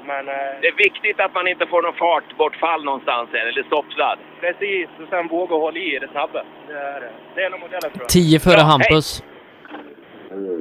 Men 0.04 0.26
Det 0.60 0.68
är 0.68 0.76
viktigt 0.76 1.20
att 1.20 1.34
man 1.34 1.48
inte 1.48 1.66
får 1.66 1.82
någon 1.82 1.94
fartbortfall 1.94 2.84
någonstans 2.84 3.28
här, 3.32 3.46
eller 3.46 3.62
stoppsladd. 3.62 4.18
precis, 4.40 4.88
och 5.02 5.08
sen 5.10 5.28
våga 5.28 5.56
hålla 5.56 5.78
i 5.78 5.98
det 5.98 6.08
snabba. 6.08 6.42
Det 6.68 6.74
är, 6.74 6.96
eh, 6.96 7.08
det 7.34 7.42
är 7.42 7.50
nog 7.50 7.60
modellen 7.60 7.90
tror 7.90 8.02
jag. 8.02 8.08
10 8.08 8.40
före 8.40 8.60
Hampus. 8.60 9.22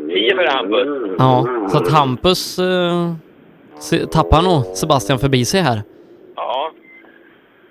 10 0.07 0.35
för 0.35 0.47
Hampus. 0.47 0.87
Ja, 1.17 1.47
så 1.69 1.77
att 1.77 1.91
Hampus 1.91 2.59
eh, 2.59 4.07
tappar 4.07 4.41
nog 4.41 4.65
Sebastian 4.65 5.19
förbi 5.19 5.45
sig 5.45 5.61
här. 5.61 5.81
Ja. 6.35 6.71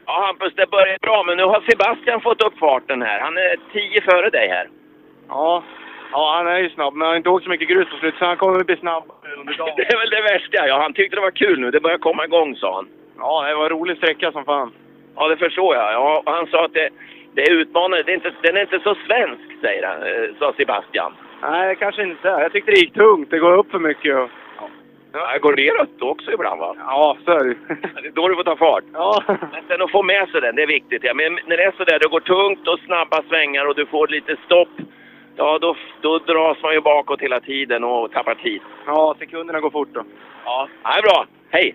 Ja, 0.06 0.26
Hampus, 0.26 0.52
det 0.56 0.70
börjar 0.70 0.98
bra, 1.02 1.24
men 1.26 1.36
nu 1.36 1.44
har 1.44 1.60
Sebastian 1.70 2.20
fått 2.20 2.42
upp 2.42 2.58
farten 2.58 3.02
här. 3.02 3.20
Han 3.20 3.36
är 3.36 3.56
10 3.72 4.00
före 4.00 4.30
dig 4.30 4.48
här. 4.48 4.68
Ja, 5.28 5.62
Ja, 6.12 6.34
han 6.36 6.46
är 6.46 6.58
ju 6.58 6.70
snabb, 6.70 6.94
men 6.94 7.02
han 7.02 7.08
har 7.12 7.16
inte 7.16 7.28
åkt 7.30 7.44
så 7.44 7.50
mycket 7.50 7.68
grus 7.68 7.88
på 7.90 7.96
slutet, 7.96 8.18
så 8.18 8.24
han 8.24 8.36
kommer 8.36 8.64
bli 8.64 8.76
snabb 8.76 9.04
under 9.38 9.54
dagen. 9.58 9.74
Det 9.76 9.92
är 9.92 9.98
väl 9.98 10.10
det 10.10 10.22
värsta. 10.32 10.68
Ja, 10.68 10.82
han 10.82 10.92
tyckte 10.92 11.16
det 11.16 11.20
var 11.20 11.30
kul 11.30 11.60
nu. 11.60 11.70
Det 11.70 11.80
börjar 11.80 11.98
komma 11.98 12.24
igång, 12.24 12.56
sa 12.56 12.74
han. 12.74 12.88
Ja, 13.18 13.44
det 13.48 13.54
var 13.54 13.64
en 13.64 13.70
rolig 13.70 13.96
sträcka 13.96 14.32
som 14.32 14.44
fan. 14.44 14.72
Ja, 15.16 15.28
det 15.28 15.36
förstår 15.36 15.74
jag. 15.76 15.92
Ja, 15.92 16.22
och 16.26 16.32
han 16.32 16.46
sa 16.46 16.64
att 16.64 16.74
det, 16.74 16.88
det 17.34 17.42
är 17.42 17.52
utmanande. 17.52 18.02
Det 18.02 18.12
är 18.12 18.14
inte, 18.14 18.32
den 18.42 18.56
är 18.56 18.60
inte 18.60 18.80
så 18.84 18.94
svensk, 19.06 19.60
säger 19.60 19.86
han, 19.86 20.02
eh, 20.02 20.28
sa 20.38 20.52
Sebastian. 20.56 21.12
Nej, 21.42 21.76
kanske 21.76 22.02
inte. 22.02 22.28
Jag 22.28 22.52
tyckte 22.52 22.70
det 22.70 22.80
gick 22.80 22.94
tungt. 22.94 23.30
Det 23.30 23.38
går 23.38 23.52
upp 23.58 23.70
för 23.70 23.78
mycket. 23.78 24.16
Och... 24.16 24.30
Ja, 25.12 25.38
går 25.42 25.56
neråt 25.56 26.02
också 26.02 26.32
ibland, 26.32 26.60
va? 26.60 26.76
Ja, 26.78 27.16
så 27.24 27.30
är 27.30 27.44
det 27.44 27.54
Det 28.02 28.08
är 28.08 28.12
då 28.12 28.28
du 28.28 28.34
får 28.34 28.44
ta 28.44 28.56
fart. 28.56 28.84
Ja. 28.92 29.22
Men 29.26 29.62
sen 29.68 29.82
att 29.82 29.90
få 29.90 30.02
med 30.02 30.28
sig 30.28 30.40
den, 30.40 30.56
det 30.56 30.62
är 30.62 30.66
viktigt. 30.66 31.04
Ja. 31.04 31.14
Men 31.14 31.38
när 31.46 31.56
det 31.56 31.62
är 31.64 31.72
sådär, 31.76 31.98
det 31.98 32.08
går 32.08 32.20
tungt 32.20 32.68
och 32.68 32.78
snabba 32.78 33.22
svängar 33.22 33.66
och 33.66 33.74
du 33.74 33.86
får 33.86 34.08
lite 34.08 34.36
stopp, 34.44 34.68
ja 35.36 35.58
då, 35.58 35.76
då 36.00 36.18
dras 36.18 36.62
man 36.62 36.74
ju 36.74 36.80
bakåt 36.80 37.20
hela 37.20 37.40
tiden 37.40 37.84
och 37.84 38.12
tappar 38.12 38.34
tid. 38.34 38.60
Ja, 38.86 39.14
sekunderna 39.18 39.60
går 39.60 39.70
fort 39.70 39.88
då. 39.92 40.02
Ja, 40.44 40.68
det 40.82 40.98
är 40.98 41.02
bra. 41.02 41.26
Hej! 41.50 41.74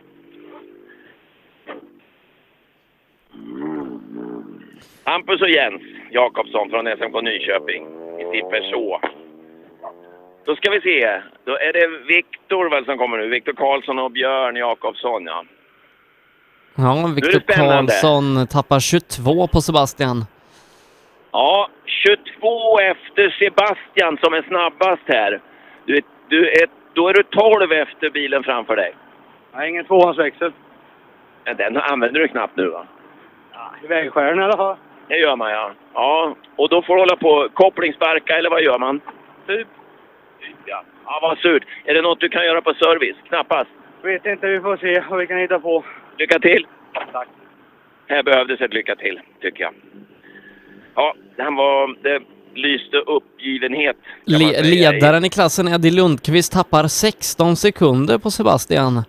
Hampus 5.04 5.42
och 5.42 5.50
Jens 5.50 5.82
Jakobsson 6.12 6.70
från 6.70 6.86
SMK 6.98 7.22
Nyköping 7.24 7.88
i 8.34 8.42
Peugeot. 8.42 9.02
Då 10.46 10.56
ska 10.56 10.72
vi 10.72 10.82
se. 10.82 11.22
Då 11.46 11.52
är 11.58 11.74
det 11.74 11.88
Viktor 12.08 12.70
väl 12.70 12.86
som 12.86 12.98
kommer 12.98 13.18
nu. 13.18 13.28
Viktor 13.28 13.54
Karlsson 13.54 14.00
och 14.00 14.12
Björn 14.12 14.56
Jakobsson, 14.56 15.26
ja. 15.26 15.44
Ja, 16.76 17.10
Viktor. 17.16 17.40
Karlsson 17.40 18.48
tappar 18.48 18.80
22 18.80 19.48
på 19.48 19.62
Sebastian. 19.62 20.26
Ja, 21.32 21.70
22 21.86 22.80
efter 22.80 23.30
Sebastian 23.30 24.18
som 24.24 24.34
är 24.34 24.42
snabbast 24.42 25.02
här. 25.08 25.42
Du, 25.86 25.96
är- 25.98 26.04
du 26.30 26.50
är, 26.50 26.68
då 26.94 27.10
är 27.10 27.14
du 27.14 27.24
12 27.24 27.72
efter 27.72 28.10
bilen 28.10 28.44
framför 28.44 28.76
dig. 28.76 28.96
Nej, 29.56 29.70
ingen 29.70 29.86
tvåhandsväxel. 29.86 30.52
Ja, 31.46 31.54
Den 31.54 31.78
använder 31.78 32.20
du 32.20 32.28
knappt 32.28 32.58
nu 32.58 32.68
va? 32.68 32.86
I 33.84 33.88
vägskären 33.88 34.40
i 34.40 34.44
alla 34.44 34.58
fall. 34.58 34.76
Det 35.08 35.18
gör 35.18 35.36
man 35.36 35.52
ja. 35.52 35.72
Ja, 35.94 36.36
och 36.56 36.70
då 36.70 36.82
får 36.82 36.96
du 36.96 37.02
hålla 37.02 37.16
på 37.16 37.50
kopplingsparka 37.54 38.38
eller 38.38 38.50
vad 38.50 38.62
gör 38.64 38.80
man? 38.80 39.02
Typ. 39.48 39.68
Ja. 40.66 40.84
ja, 41.06 41.20
vad 41.22 41.38
surt. 41.38 41.64
Är 41.86 41.94
det 41.94 42.02
något 42.02 42.20
du 42.20 42.30
kan 42.30 42.46
göra 42.46 42.62
på 42.62 42.74
service? 42.74 43.16
Knappast. 43.28 43.70
Vet 44.04 44.26
inte, 44.26 44.48
vi 44.48 44.60
får 44.60 44.78
se 44.78 45.04
vad 45.10 45.20
vi 45.20 45.28
kan 45.28 45.38
hitta 45.38 45.60
på. 45.60 45.84
Lycka 46.18 46.40
till! 46.40 46.68
Tack. 47.12 47.28
Här 48.08 48.24
behövdes 48.24 48.62
ett 48.62 48.74
lycka 48.74 48.96
till, 48.96 49.20
tycker 49.42 49.64
jag. 49.64 49.74
Ja, 50.96 51.14
han 51.38 51.56
var... 51.56 51.96
Det 52.04 52.22
lyste 52.54 52.98
uppgivenhet. 52.98 53.98
Le 54.26 54.62
ledaren 54.62 55.26
i 55.26 55.30
klassen, 55.30 55.68
Eddie 55.68 55.92
Lundqvist, 55.92 56.54
tappar 56.54 56.88
16 56.88 57.56
sekunder 57.56 58.18
på 58.18 58.32
Sebastian. 58.32 59.02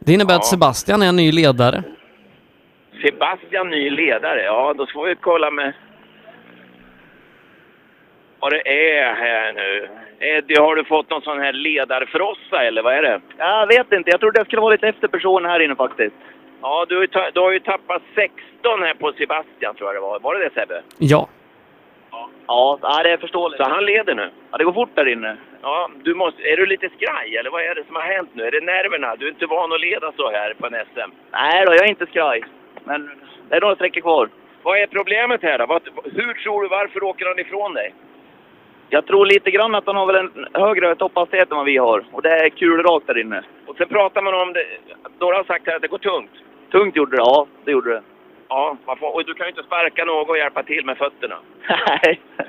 Det 0.00 0.12
innebär 0.12 0.34
Ja. 0.34 0.38
att 0.38 0.46
Sebastian 0.46 1.02
är 1.02 1.08
en 1.08 1.16
ny 1.16 1.32
ledare. 1.32 1.82
Sebastian 3.04 3.70
ny 3.70 3.90
ledare. 3.90 4.42
Ja, 4.42 4.74
då 4.78 4.86
får 4.86 5.06
vi 5.08 5.14
kolla 5.20 5.50
med 5.50 5.72
vad 8.40 8.52
det 8.52 8.92
är 8.92 9.14
här 9.14 9.52
nu. 9.52 9.88
Eddie, 10.20 10.60
har 10.60 10.76
du 10.76 10.84
fått 10.84 11.10
någon 11.10 11.22
sån 11.22 11.40
här 11.40 11.52
ledarfrossa 11.52 12.64
eller 12.64 12.82
vad 12.82 12.94
är 12.94 13.02
det? 13.02 13.20
Jag 13.38 13.66
vet 13.66 13.92
inte. 13.92 14.10
Jag 14.10 14.20
trodde 14.20 14.40
jag 14.40 14.46
skulle 14.46 14.62
vara 14.62 14.72
lite 14.72 14.88
efter 14.88 15.08
personen 15.08 15.50
här 15.50 15.60
inne 15.60 15.74
faktiskt. 15.76 16.16
Ja, 16.62 16.86
du 16.88 16.94
har, 16.94 17.02
ju 17.02 17.06
ta- 17.06 17.30
du 17.34 17.40
har 17.40 17.50
ju 17.52 17.60
tappat 17.60 18.02
16 18.14 18.82
här 18.82 18.94
på 18.94 19.12
Sebastian 19.12 19.74
tror 19.74 19.88
jag 19.88 19.96
det 19.96 20.00
var. 20.00 20.20
Var 20.20 20.34
det 20.34 20.44
det 20.44 20.54
Sebbe? 20.60 20.82
Ja. 20.98 21.28
Ja, 22.46 22.78
ja, 22.82 23.02
det 23.02 23.10
är 23.10 23.16
förståeligt. 23.16 23.62
Så 23.62 23.68
han 23.68 23.84
leder 23.84 24.14
nu? 24.14 24.30
Ja, 24.50 24.58
det 24.58 24.64
går 24.64 24.72
fort 24.72 24.90
där 24.94 25.08
inne. 25.08 25.36
Ja, 25.62 25.90
du 26.02 26.14
måste, 26.14 26.42
är 26.42 26.56
du 26.56 26.66
lite 26.66 26.88
skraj 26.88 27.36
eller 27.36 27.50
vad 27.50 27.62
är 27.62 27.74
det 27.74 27.84
som 27.86 27.96
har 27.96 28.02
hänt 28.02 28.30
nu? 28.32 28.44
Är 28.44 28.50
det 28.50 28.60
nerverna? 28.60 29.16
Du 29.16 29.24
är 29.26 29.30
inte 29.30 29.46
van 29.46 29.72
att 29.72 29.80
leda 29.80 30.12
så 30.16 30.30
här 30.30 30.54
på 30.54 30.66
en 30.66 30.72
SM. 30.94 31.10
Nej 31.32 31.64
då, 31.66 31.72
jag 31.72 31.84
är 31.84 31.88
inte 31.88 32.06
skraj. 32.06 32.42
Men 32.84 33.10
det 33.48 33.56
är 33.56 33.60
några 33.60 33.74
sträckor 33.74 34.00
kvar. 34.00 34.28
Vad 34.62 34.78
är 34.78 34.86
problemet 34.86 35.42
här 35.42 35.58
då? 35.58 35.80
Hur 36.04 36.34
tror 36.34 36.62
du, 36.62 36.68
varför 36.68 37.02
åker 37.04 37.26
han 37.26 37.38
ifrån 37.38 37.74
dig? 37.74 37.94
Jag 38.92 39.06
tror 39.06 39.26
lite 39.26 39.50
grann 39.50 39.74
att 39.74 39.86
han 39.86 39.96
har 39.96 40.06
väl 40.06 40.16
en 40.16 40.46
högre 40.52 40.94
topphastighet 40.94 41.50
än 41.50 41.56
vad 41.56 41.66
vi 41.66 41.76
har. 41.76 42.04
Och 42.12 42.22
det 42.22 42.30
är 42.30 42.48
kul 42.48 42.82
rakt 42.82 43.06
där 43.06 43.20
inne. 43.20 43.44
Och 43.66 43.76
sen 43.76 43.88
pratar 43.88 44.22
man 44.22 44.34
om 44.34 44.52
det, 44.52 44.64
några 45.20 45.36
har 45.36 45.44
sagt 45.44 45.66
här 45.66 45.76
att 45.76 45.82
det 45.82 45.88
går 45.88 45.98
tungt. 45.98 46.30
Tungt 46.72 46.96
gjorde 46.96 47.16
det, 47.16 47.22
ja. 47.22 47.46
Det 47.64 47.70
gjorde 47.70 47.90
det. 47.90 48.02
Ja, 48.48 48.76
man 48.86 48.96
får, 48.98 49.14
och 49.14 49.24
du 49.26 49.34
kan 49.34 49.46
ju 49.46 49.50
inte 49.50 49.62
sparka 49.62 50.04
någon 50.04 50.30
och 50.30 50.38
hjälpa 50.38 50.62
till 50.62 50.84
med 50.84 50.96
fötterna. 50.98 51.36
Nej. 51.68 52.20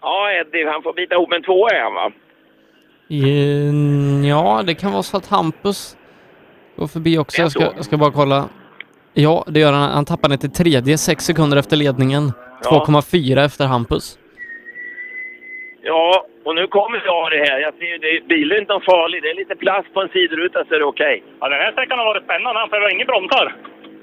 Ja, 0.00 0.32
Eddie, 0.32 0.64
han 0.66 0.82
får 0.82 0.92
bita 0.92 1.14
ihop 1.14 1.32
en 1.32 1.42
tvåa 1.42 1.70
är 1.70 1.82
han 1.82 1.94
va? 1.94 2.12
Ja, 4.28 4.62
det 4.66 4.74
kan 4.74 4.92
vara 4.92 5.02
så 5.02 5.16
att 5.16 5.26
Hampus 5.26 5.96
går 6.76 6.86
förbi 6.86 7.18
också. 7.18 7.42
Jag 7.42 7.50
ska, 7.50 7.62
jag 7.62 7.84
ska 7.84 7.96
bara 7.96 8.10
kolla. 8.10 8.48
Ja, 9.12 9.44
det 9.46 9.60
gör 9.60 9.72
han. 9.72 9.90
Han 9.90 10.04
tappar 10.04 10.28
ner 10.28 10.36
till 10.36 10.52
tredje, 10.52 10.98
sex 10.98 11.24
sekunder 11.24 11.56
efter 11.56 11.76
ledningen. 11.76 12.32
Ja. 12.64 12.84
2,4 12.88 13.44
efter 13.44 13.64
Hampus. 13.66 14.18
Ja, 15.82 16.26
och 16.44 16.54
nu 16.54 16.66
kommer 16.66 17.02
jag 17.04 17.30
det 17.30 17.42
här. 17.48 17.58
Jag 17.66 17.74
ser, 17.78 17.84
ju, 17.92 17.98
det, 17.98 18.12
bilen 18.34 18.56
är 18.56 18.60
inte 18.60 18.80
farlig. 18.92 19.22
Det 19.22 19.30
är 19.30 19.34
lite 19.42 19.56
plast 19.56 19.88
på 19.94 19.98
en 20.02 20.08
sidoruta 20.08 20.64
så 20.64 20.74
är 20.74 20.78
det 20.78 20.84
okej. 20.94 21.16
Ja, 21.40 21.48
den 21.48 21.60
här 21.64 21.72
sträckan 21.72 21.98
har 21.98 22.06
varit 22.12 22.24
spännande, 22.24 22.60
för 22.70 22.76
det 22.76 22.84
var 22.86 22.94
ingen 22.96 23.10
bromsar. 23.12 23.46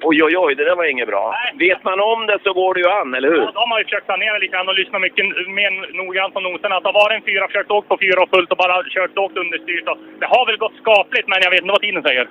Oj, 0.10 0.24
oj, 0.24 0.36
oj, 0.44 0.56
det 0.56 0.66
där 0.70 0.76
var 0.76 0.86
inget 0.94 1.08
bra. 1.14 1.26
Vet 1.66 1.84
man 1.84 2.00
om 2.14 2.20
det 2.30 2.38
så 2.44 2.54
går 2.54 2.74
det 2.74 2.82
ju 2.86 2.90
an, 3.00 3.10
eller 3.18 3.30
hur? 3.34 3.42
Ja, 3.48 3.52
de 3.60 3.72
har 3.72 3.80
ju 3.80 3.86
försökt 3.90 4.08
sanera 4.14 4.38
lite 4.38 4.54
grann 4.54 4.70
och 4.72 4.80
lyssna 4.82 5.00
mycket 5.00 5.26
mer 5.60 5.72
noggrant 6.00 6.34
på 6.34 6.40
noterna. 6.40 6.76
Att 6.76 6.84
det 6.84 6.92
varit 7.04 7.16
en 7.20 7.28
fyra, 7.30 7.48
försökt 7.48 7.72
åka 7.72 7.88
på 7.88 7.98
fyra 8.06 8.18
och 8.24 8.30
fullt 8.34 8.52
och 8.52 8.58
bara 8.64 8.84
kört 8.96 9.16
lågt 9.16 9.38
understyrt. 9.44 9.88
Och 9.92 9.98
Det 10.22 10.30
har 10.34 10.44
väl 10.50 10.58
gått 10.66 10.78
skapligt, 10.84 11.28
men 11.28 11.40
jag 11.46 11.52
vet 11.52 11.62
inte 11.62 11.76
vad 11.78 11.82
tiden 11.82 12.04
säger. 12.04 12.26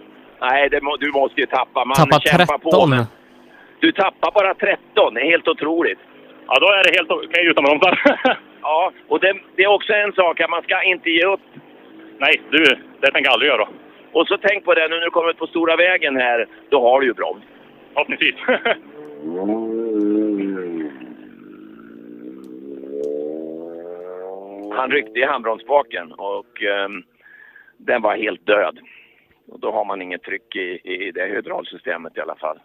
Nej, 0.47 0.69
det 0.73 0.81
må, 0.86 0.97
du 0.97 1.09
måste 1.20 1.40
ju 1.40 1.47
tappa. 1.47 1.81
Man 1.85 1.97
på. 2.09 2.19
13. 2.19 2.90
Men 2.90 3.05
du 3.81 3.93
tappar 3.93 4.31
bara 4.39 4.55
13. 4.55 5.15
Det 5.15 5.20
är 5.20 5.31
helt 5.35 5.48
otroligt. 5.48 6.02
Ja, 6.52 6.59
då 6.60 6.66
är 6.66 6.85
det 6.85 6.97
helt 6.97 7.10
okej 7.10 7.47
utan 7.47 7.64
bromsar. 7.64 8.01
Ja, 8.62 8.93
och 9.09 9.20
det, 9.20 9.35
det 9.56 9.62
är 9.62 9.68
också 9.68 9.93
en 9.93 10.12
sak 10.12 10.40
att 10.40 10.51
man 10.51 10.62
ska 10.62 10.82
inte 10.82 11.10
ge 11.10 11.27
upp. 11.27 11.40
Nej, 12.18 12.43
du, 12.51 12.64
det 13.01 13.10
tänker 13.10 13.24
jag 13.24 13.32
aldrig 13.32 13.51
göra. 13.51 13.68
Och 14.12 14.27
så 14.27 14.39
tänk 14.39 14.64
på 14.64 14.74
det, 14.74 14.89
nu 14.89 14.97
när 14.97 15.05
du 15.05 15.10
kommer 15.10 15.31
ut 15.31 15.39
på 15.39 15.47
stora 15.47 15.77
vägen 15.77 16.16
här, 16.16 16.47
då 16.68 16.82
har 16.82 17.01
du 17.01 17.06
ju 17.06 17.12
broms. 17.12 17.44
Förhoppningsvis. 17.93 18.35
Han 24.77 24.90
ryckte 24.90 25.18
i 25.18 25.24
handbromsspaken 25.24 26.12
och 26.12 26.62
ehm, 26.62 27.02
den 27.77 28.02
var 28.02 28.16
helt 28.16 28.47
död. 28.47 28.78
Och 29.48 29.60
då 29.60 29.72
har 29.72 29.85
man 29.85 30.02
inget 30.02 30.22
tryck 30.22 30.56
i, 30.56 30.81
i 30.85 31.10
det 31.10 31.27
hydraulsystemet 31.27 32.16
i 32.16 32.20
alla 32.20 32.36
fall. 32.36 32.59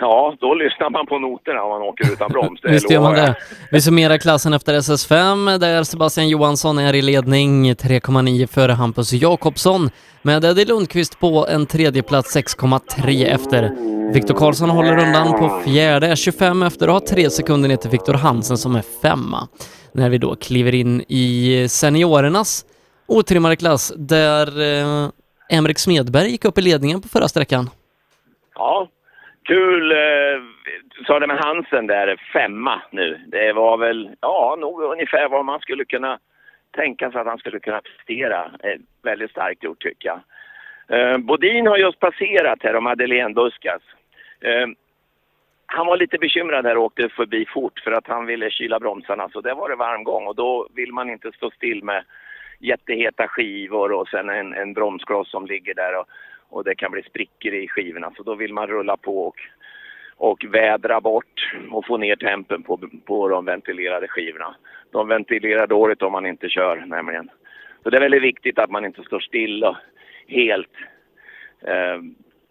Ja, 0.00 0.36
då 0.40 0.54
lyssnar 0.54 0.90
man 0.90 1.06
på 1.06 1.18
noterna 1.18 1.62
om 1.62 1.70
man 1.70 1.82
åker 1.82 2.12
utan 2.12 2.32
broms. 2.32 2.60
det 2.60 2.68
Visst 2.72 2.90
gör 2.90 3.00
man 3.00 3.14
det. 3.14 3.34
Vi 3.70 3.80
summerar 3.80 4.18
klassen 4.18 4.52
efter 4.52 4.74
SS5 4.74 5.58
där 5.58 5.82
Sebastian 5.82 6.28
Johansson 6.28 6.78
är 6.78 6.94
i 6.94 7.02
ledning 7.02 7.72
3,9 7.72 8.46
före 8.46 8.72
Hampus 8.72 9.12
Jakobsson 9.12 9.90
med 10.22 10.44
Eddie 10.44 10.64
Lundqvist 10.64 11.20
på 11.20 11.46
en 11.48 11.66
tredje 11.66 12.02
plats 12.02 12.36
6,3 12.36 13.26
efter. 13.26 13.70
Viktor 14.12 14.34
Karlsson 14.34 14.70
håller 14.70 14.98
undan 14.98 15.38
på 15.38 15.60
fjärde, 15.64 16.06
är 16.06 16.16
25 16.16 16.62
efter 16.62 16.86
och 16.86 16.92
har 16.92 17.00
tre 17.00 17.30
sekunder 17.30 17.68
ner 17.68 17.76
till 17.76 17.90
Viktor 17.90 18.14
Hansen 18.14 18.58
som 18.58 18.76
är 18.76 18.84
femma. 19.02 19.48
När 19.92 20.10
vi 20.10 20.18
då 20.18 20.36
kliver 20.36 20.74
in 20.74 21.04
i 21.08 21.66
seniorernas 21.68 22.64
otrimmade 23.06 23.56
klass 23.56 23.92
där 23.96 24.60
eh, 24.60 25.10
Emrik 25.48 25.78
Smedberg 25.78 26.30
gick 26.30 26.44
upp 26.44 26.58
i 26.58 26.62
ledningen 26.62 27.00
på 27.02 27.08
förra 27.08 27.28
sträckan. 27.28 27.70
Ja, 28.54 28.88
kul. 29.44 29.92
Eh, 29.92 30.42
sa 31.06 31.20
det 31.20 31.26
med 31.26 31.38
Hansen 31.38 31.86
där, 31.86 32.16
femma 32.32 32.82
nu. 32.90 33.20
Det 33.26 33.52
var 33.52 33.76
väl, 33.76 34.10
ja, 34.20 34.56
nog 34.60 34.82
ungefär 34.82 35.28
vad 35.28 35.44
man 35.44 35.60
skulle 35.60 35.84
kunna 35.84 36.18
tänka 36.70 37.10
sig 37.10 37.20
att 37.20 37.26
han 37.26 37.38
skulle 37.38 37.60
kunna 37.60 37.80
prestera. 37.80 38.44
Eh, 38.62 38.80
väldigt 39.02 39.30
starkt 39.30 39.64
gjort 39.64 39.82
tycker 39.82 40.08
jag. 40.08 40.20
Eh, 40.88 41.18
Bodin 41.18 41.66
har 41.66 41.76
just 41.76 41.98
passerat 41.98 42.62
här 42.62 42.76
och 42.76 42.82
Madeleine 42.82 43.34
Buskas. 43.34 43.82
Eh, 44.40 44.66
han 45.66 45.86
var 45.86 45.96
lite 45.96 46.18
bekymrad 46.18 46.66
här 46.66 46.76
och 46.76 46.84
åkte 46.84 47.08
förbi 47.08 47.46
fort 47.46 47.80
för 47.84 47.92
att 47.92 48.06
han 48.06 48.26
ville 48.26 48.50
kyla 48.50 48.80
bromsarna 48.80 49.28
så 49.28 49.40
det 49.40 49.54
var 49.54 49.68
det 49.68 49.76
varm 49.76 50.04
gång 50.04 50.26
och 50.26 50.34
då 50.34 50.68
vill 50.74 50.92
man 50.92 51.10
inte 51.10 51.32
stå 51.32 51.50
still 51.50 51.84
med 51.84 52.04
jätteheta 52.58 53.28
skivor 53.28 53.92
och 53.92 54.08
sen 54.08 54.28
en, 54.28 54.54
en 54.54 54.72
bromskloss 54.72 55.30
som 55.30 55.46
ligger 55.46 55.74
där 55.74 55.98
och, 55.98 56.08
och 56.54 56.64
det 56.64 56.74
kan 56.74 56.92
bli 56.92 57.02
sprickor 57.02 57.54
i 57.54 57.68
skivorna 57.68 58.12
så 58.16 58.22
då 58.22 58.34
vill 58.34 58.52
man 58.52 58.66
rulla 58.66 58.96
på 58.96 59.26
och, 59.26 59.36
och 60.16 60.44
vädra 60.44 61.00
bort 61.00 61.52
och 61.70 61.86
få 61.86 61.96
ner 61.96 62.16
tempen 62.16 62.62
på, 62.62 62.80
på 63.04 63.28
de 63.28 63.44
ventilerade 63.44 64.08
skivorna. 64.08 64.54
De 64.90 65.08
ventilerar 65.08 65.66
dåligt 65.66 66.02
om 66.02 66.12
man 66.12 66.26
inte 66.26 66.48
kör 66.48 66.76
nämligen. 66.76 67.30
Så 67.82 67.90
det 67.90 67.96
är 67.96 68.00
väldigt 68.00 68.22
viktigt 68.22 68.58
att 68.58 68.70
man 68.70 68.84
inte 68.84 69.02
står 69.02 69.20
still 69.20 69.64
och 69.64 69.76
helt. 70.28 70.72
Eh, 71.60 71.98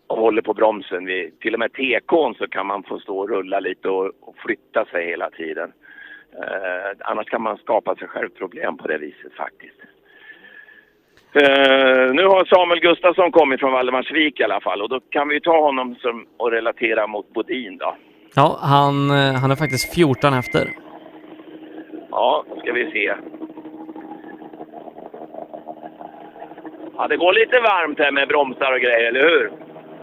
och 0.08 0.18
håller 0.18 0.42
på 0.42 0.54
bromsen. 0.54 1.06
Vid, 1.06 1.40
till 1.40 1.54
och 1.54 1.60
med 1.60 1.74
tekon 1.74 2.36
så 2.36 2.48
kan 2.48 2.66
man 2.66 2.84
få 2.84 3.00
stå 3.00 3.20
och 3.20 3.30
rulla 3.30 3.60
lite 3.60 3.90
och, 3.90 4.12
och 4.22 4.36
flytta 4.38 4.86
sig 4.86 5.06
hela 5.06 5.30
tiden. 5.30 5.74
Eh, 6.34 6.98
annars 7.00 7.30
kan 7.30 7.42
man 7.42 7.58
skapa 7.58 7.96
sig 7.96 8.08
själv 8.08 8.30
problem 8.30 8.78
på 8.78 8.88
det 8.88 8.98
viset 8.98 9.34
faktiskt. 9.34 9.80
Eh, 11.36 12.14
nu 12.14 12.24
har 12.26 12.46
Samuel 12.46 12.80
Gustafsson 12.80 13.32
kommit 13.32 13.60
från 13.60 13.72
Valdemarsvik 13.72 14.40
i 14.40 14.44
alla 14.44 14.62
fall 14.62 14.82
och 14.82 14.90
då 14.90 15.00
kan 15.10 15.28
vi 15.28 15.42
ta 15.42 15.62
honom 15.62 15.96
som, 15.96 16.26
och 16.38 16.52
relatera 16.52 17.08
mot 17.08 17.34
Bodin 17.34 17.78
då. 17.78 17.96
Ja, 18.36 18.58
han, 18.62 19.10
eh, 19.10 19.34
han 19.42 19.52
är 19.52 19.56
faktiskt 19.56 19.96
14 19.96 20.34
efter. 20.34 20.68
Ja, 22.12 22.46
då 22.50 22.60
ska 22.60 22.74
vi 22.74 22.92
se. 22.92 23.14
Ja, 26.98 27.08
det 27.08 27.18
går 27.18 27.34
lite 27.34 27.60
varmt 27.60 28.00
här 28.00 28.12
med 28.12 28.28
bromsar 28.28 28.72
och 28.72 28.80
grejer, 28.80 29.08
eller 29.08 29.30
hur? 29.30 29.52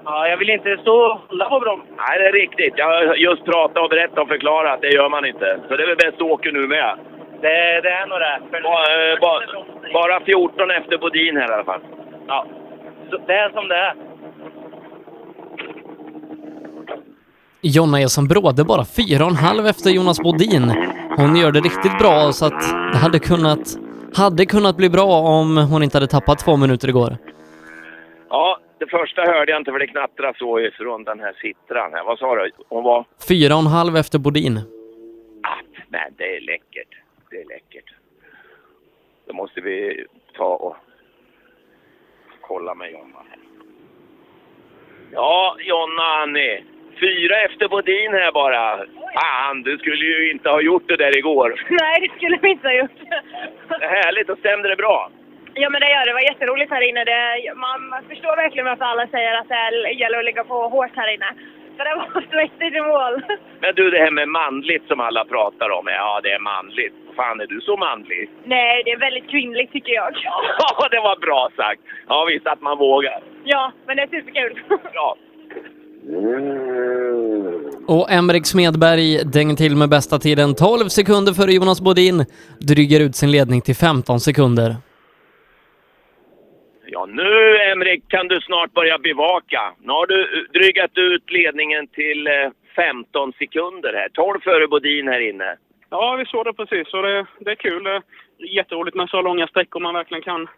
Ja, 0.05 0.29
jag 0.29 0.37
vill 0.37 0.51
inte 0.51 0.77
stå 0.77 0.95
och 0.95 1.19
hålla 1.29 1.49
på 1.49 1.61
bromsen. 1.61 1.95
Nej, 1.97 2.19
det 2.19 2.29
är 2.29 2.33
riktigt. 2.33 2.75
Jag 2.77 2.87
har 2.87 3.15
just 3.15 3.45
pratat 3.45 3.83
och 3.83 3.91
berättat 3.91 4.19
och 4.19 4.29
förklarat 4.29 4.75
att 4.75 4.81
det 4.81 4.89
gör 4.89 5.09
man 5.09 5.25
inte. 5.25 5.61
Så 5.69 5.77
det 5.77 5.83
är 5.83 5.87
väl 5.87 5.97
bäst 5.97 6.15
att 6.15 6.23
åka 6.23 6.51
nu 6.51 6.67
med. 6.67 6.99
Det, 7.41 7.81
det 7.85 7.91
är 8.01 8.07
nog 8.07 8.19
det. 8.21 8.41
För 8.51 8.63
Bara, 8.63 9.13
eh, 9.13 9.21
bara, 9.21 9.43
bara 9.93 10.25
14 10.25 10.71
efter 10.71 10.99
Bodin 10.99 11.37
här 11.37 11.51
i 11.51 11.55
alla 11.55 11.65
fall. 11.65 11.81
Ja, 12.27 12.47
så 13.11 13.17
det 13.27 13.33
är 13.35 13.51
som 13.51 13.69
det 13.69 13.77
är. 13.77 13.95
Jonna 17.63 18.01
är 18.01 18.07
som 18.07 18.29
bråde 18.29 18.65
bara 18.65 18.85
fyra 18.85 19.25
och 19.25 19.31
en 19.31 19.37
halv 19.37 19.67
efter 19.67 19.91
Jonas 19.91 20.21
Bodin. 20.21 20.73
Hon 21.17 21.37
gör 21.37 21.53
det 21.53 21.61
riktigt 21.61 21.99
bra 21.99 22.33
så 22.33 22.47
att 22.47 22.61
det 22.93 22.99
hade 22.99 23.19
kunnat, 23.19 23.61
hade 24.17 24.47
kunnat 24.47 24.77
bli 24.77 24.91
bra 24.91 25.21
om 25.21 25.57
hon 25.57 25.83
inte 25.83 25.97
hade 25.97 26.07
tappat 26.07 26.39
två 26.39 26.57
minuter 26.57 26.89
igår. 26.89 27.17
Ja, 28.31 28.59
det 28.79 28.87
första 28.87 29.23
hörde 29.23 29.53
jag 29.53 29.61
inte 29.61 29.71
för 29.73 29.79
det 29.79 29.87
knattrade 29.87 30.39
så 30.39 30.61
ifrån 30.61 31.05
den 31.05 31.21
här 31.21 31.33
sittran 31.33 31.91
här. 31.93 32.05
Vad 32.05 32.19
sa 32.19 32.35
du? 32.35 32.51
Hon 32.69 32.85
var... 32.85 33.05
Fyra 33.29 33.55
och 33.55 33.61
en 33.61 33.67
halv 33.67 33.97
efter 33.97 34.19
Bodin. 34.19 34.55
Men 35.89 36.15
det 36.19 36.37
är 36.37 36.41
läckert. 36.41 37.00
Det 37.31 37.41
är 37.41 37.45
läckert. 37.49 37.95
Då 39.27 39.33
måste 39.35 39.61
vi 39.61 40.05
ta 40.35 40.55
och 40.55 40.77
kolla 42.41 42.75
med 42.75 42.93
Jonna. 42.93 43.19
här. 43.31 43.39
Ja, 45.13 45.57
Jonna 45.59 46.03
Annie. 46.03 46.65
Fyra 47.01 47.41
efter 47.41 47.69
Bodin 47.69 48.13
här 48.13 48.33
bara. 48.33 48.87
Fan, 49.15 49.63
du 49.63 49.79
skulle 49.79 50.05
ju 50.05 50.31
inte 50.31 50.49
ha 50.49 50.61
gjort 50.61 50.89
det 50.89 50.97
där 50.97 51.19
igår. 51.19 51.67
Nej, 51.71 52.01
det 52.01 52.17
skulle 52.17 52.39
vi 52.43 52.51
inte 52.51 52.69
ha 52.69 52.75
gjort. 52.75 52.99
Det 53.69 53.85
är 53.85 54.03
härligt, 54.05 54.31
och 54.31 54.39
stämde 54.39 54.69
det 54.69 54.77
bra? 54.77 55.11
Ja, 55.55 55.71
men 55.71 55.81
det 55.81 55.91
gör 55.91 56.01
det. 56.01 56.11
Det 56.11 56.13
var 56.13 56.21
jätteroligt 56.33 56.71
här 56.71 56.89
inne. 56.89 57.05
Det, 57.05 57.55
man 57.57 57.81
förstår 58.09 58.37
verkligen 58.37 58.67
varför 58.67 58.85
alla 58.85 59.07
säger 59.07 59.35
att 59.35 59.49
det 59.49 59.91
gäller 59.93 60.19
att 60.19 60.25
ligga 60.25 60.45
på 60.45 60.69
hårt 60.69 60.97
här 60.97 61.15
inne. 61.15 61.27
För 61.81 61.85
det 61.91 61.97
var 61.97 62.23
svettigt 62.33 62.75
i 62.81 62.83
mål. 62.93 63.15
Men 63.63 63.75
du, 63.75 63.91
det 63.91 63.99
här 63.99 64.11
med 64.11 64.29
manligt 64.29 64.85
som 64.89 65.01
alla 65.01 65.25
pratar 65.25 65.69
om. 65.79 65.85
Ja, 65.87 66.21
det 66.23 66.33
är 66.33 66.43
manligt. 66.53 66.95
Fan, 67.17 67.41
är 67.41 67.47
du 67.47 67.61
så 67.61 67.77
manlig? 67.77 68.31
Nej, 68.45 68.83
det 68.85 68.91
är 68.91 68.99
väldigt 68.99 69.31
kvinnligt 69.31 69.73
tycker 69.73 69.93
jag. 69.93 70.11
Ja, 70.59 70.89
det 70.91 71.01
var 71.01 71.17
bra 71.27 71.51
sagt. 71.57 71.81
Ja, 72.09 72.25
visst 72.31 72.47
att 72.47 72.61
man 72.61 72.79
vågar. 72.79 73.21
Ja, 73.45 73.73
men 73.87 73.97
det 73.97 74.03
är 74.03 74.07
superkul. 74.07 74.53
Bra. 74.93 75.17
Och 77.87 78.11
Emrik 78.11 78.47
Smedberg 78.47 79.25
dänger 79.25 79.55
till 79.55 79.77
med 79.77 79.89
bästa 79.89 80.19
tiden 80.19 80.55
12 80.55 80.89
sekunder 80.89 81.33
före 81.33 81.53
Jonas 81.53 81.81
Bodin, 81.81 82.25
dryger 82.59 83.01
ut 83.01 83.17
sin 83.17 83.31
ledning 83.31 83.61
till 83.61 83.77
15 83.77 84.21
sekunder. 84.21 84.77
Ja, 86.93 87.07
nu 87.07 87.57
Emrik 87.57 88.09
kan 88.09 88.29
du 88.29 88.41
snart 88.41 88.73
börja 88.73 88.99
bevaka. 88.99 89.75
Nu 89.79 89.93
har 89.93 90.07
du 90.07 90.49
drygat 90.53 90.99
ut 90.99 91.31
ledningen 91.31 91.87
till 91.87 92.27
eh, 92.27 92.51
15 92.77 93.33
sekunder 93.33 93.93
här. 93.93 94.09
12 94.09 94.41
före 94.41 94.69
Bodin 94.69 95.09
här 95.09 95.21
inne. 95.21 95.57
Ja, 95.91 96.17
vi 96.19 96.25
såg 96.25 96.45
det 96.45 96.53
precis. 96.53 96.95
Och 96.95 97.03
det, 97.03 97.27
det 97.41 97.51
är 97.51 97.55
kul. 97.55 97.85
Det 97.85 97.91
är 97.91 98.03
jätteroligt 98.57 98.97
med 98.97 99.09
så 99.09 99.23
långa 99.23 99.47
sträckor 99.47 99.81
man 99.81 99.95
verkligen 99.95 100.23
kan 100.23 100.49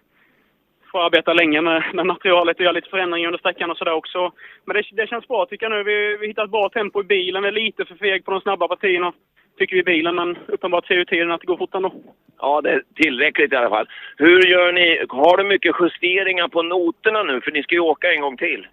få 0.92 1.00
arbeta 1.00 1.32
länge 1.32 1.60
med, 1.60 1.82
med 1.94 2.06
materialet 2.06 2.56
och 2.56 2.62
göra 2.62 2.72
lite 2.72 2.90
förändringar 2.90 3.28
under 3.28 3.38
sträckan 3.38 3.70
och 3.70 3.76
sådär 3.78 3.92
också. 3.92 4.32
Men 4.64 4.76
det, 4.76 4.84
det 4.92 5.08
känns 5.08 5.28
bra 5.28 5.46
tycker 5.46 5.66
jag 5.66 5.72
nu. 5.72 5.82
Vi, 5.82 6.16
vi 6.20 6.26
hittar 6.26 6.44
ett 6.44 6.50
bra 6.50 6.68
tempo 6.68 7.00
i 7.00 7.04
bilen. 7.04 7.42
Vi 7.42 7.48
är 7.48 7.52
lite 7.52 7.84
för 7.84 7.94
feg 7.94 8.24
på 8.24 8.30
de 8.30 8.40
snabba 8.40 8.68
partierna, 8.68 9.12
tycker 9.58 9.76
vi 9.76 9.82
bilen. 9.82 10.14
Men 10.14 10.36
uppenbart 10.48 10.86
ser 10.86 10.94
ju 10.94 11.04
tiden 11.04 11.30
att 11.30 11.40
det 11.40 11.46
går 11.46 11.56
fort 11.56 11.74
ändå. 11.74 11.92
Ja, 12.38 12.60
det 12.60 12.70
är 12.70 12.82
tillräckligt 12.94 13.52
i 13.52 13.56
alla 13.56 13.68
fall. 13.68 13.88
Hur 14.16 14.46
gör 14.46 14.72
ni? 14.72 15.04
Har 15.08 15.36
du 15.36 15.44
mycket 15.44 15.76
justeringar 15.80 16.48
på 16.48 16.62
noterna 16.62 17.22
nu? 17.22 17.40
För 17.40 17.52
ni 17.52 17.62
ska 17.62 17.74
ju 17.74 17.80
åka 17.80 18.12
en 18.12 18.20
gång 18.20 18.36
till. 18.36 18.66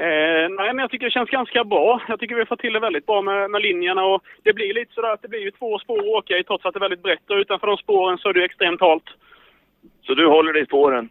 Eh, 0.00 0.48
nej, 0.50 0.68
men 0.74 0.78
jag 0.78 0.90
tycker 0.90 1.06
det 1.06 1.10
känns 1.10 1.30
ganska 1.30 1.64
bra. 1.64 2.02
Jag 2.08 2.20
tycker 2.20 2.34
vi 2.34 2.40
har 2.40 2.46
fått 2.46 2.60
till 2.60 2.72
det 2.72 2.80
väldigt 2.80 3.06
bra 3.06 3.22
med, 3.22 3.50
med 3.50 3.62
linjerna 3.62 4.04
och 4.04 4.22
det 4.42 4.52
blir 4.52 4.74
lite 4.74 4.94
sådär 4.94 5.12
att 5.12 5.22
det 5.22 5.28
blir 5.28 5.40
ju 5.40 5.50
två 5.50 5.78
spår 5.78 5.98
att 5.98 6.04
åka 6.04 6.38
i 6.38 6.44
trots 6.44 6.66
att 6.66 6.74
det 6.74 6.78
är 6.78 6.88
väldigt 6.88 7.02
brett 7.02 7.30
och 7.30 7.36
utanför 7.36 7.66
de 7.66 7.76
spåren 7.76 8.18
så 8.18 8.28
är 8.28 8.32
det 8.32 8.38
ju 8.38 8.44
extremt 8.44 8.80
halt. 8.80 9.04
Så 10.02 10.14
du 10.14 10.26
håller 10.26 10.52
dig 10.52 10.62
i 10.62 10.66
spåren? 10.66 11.08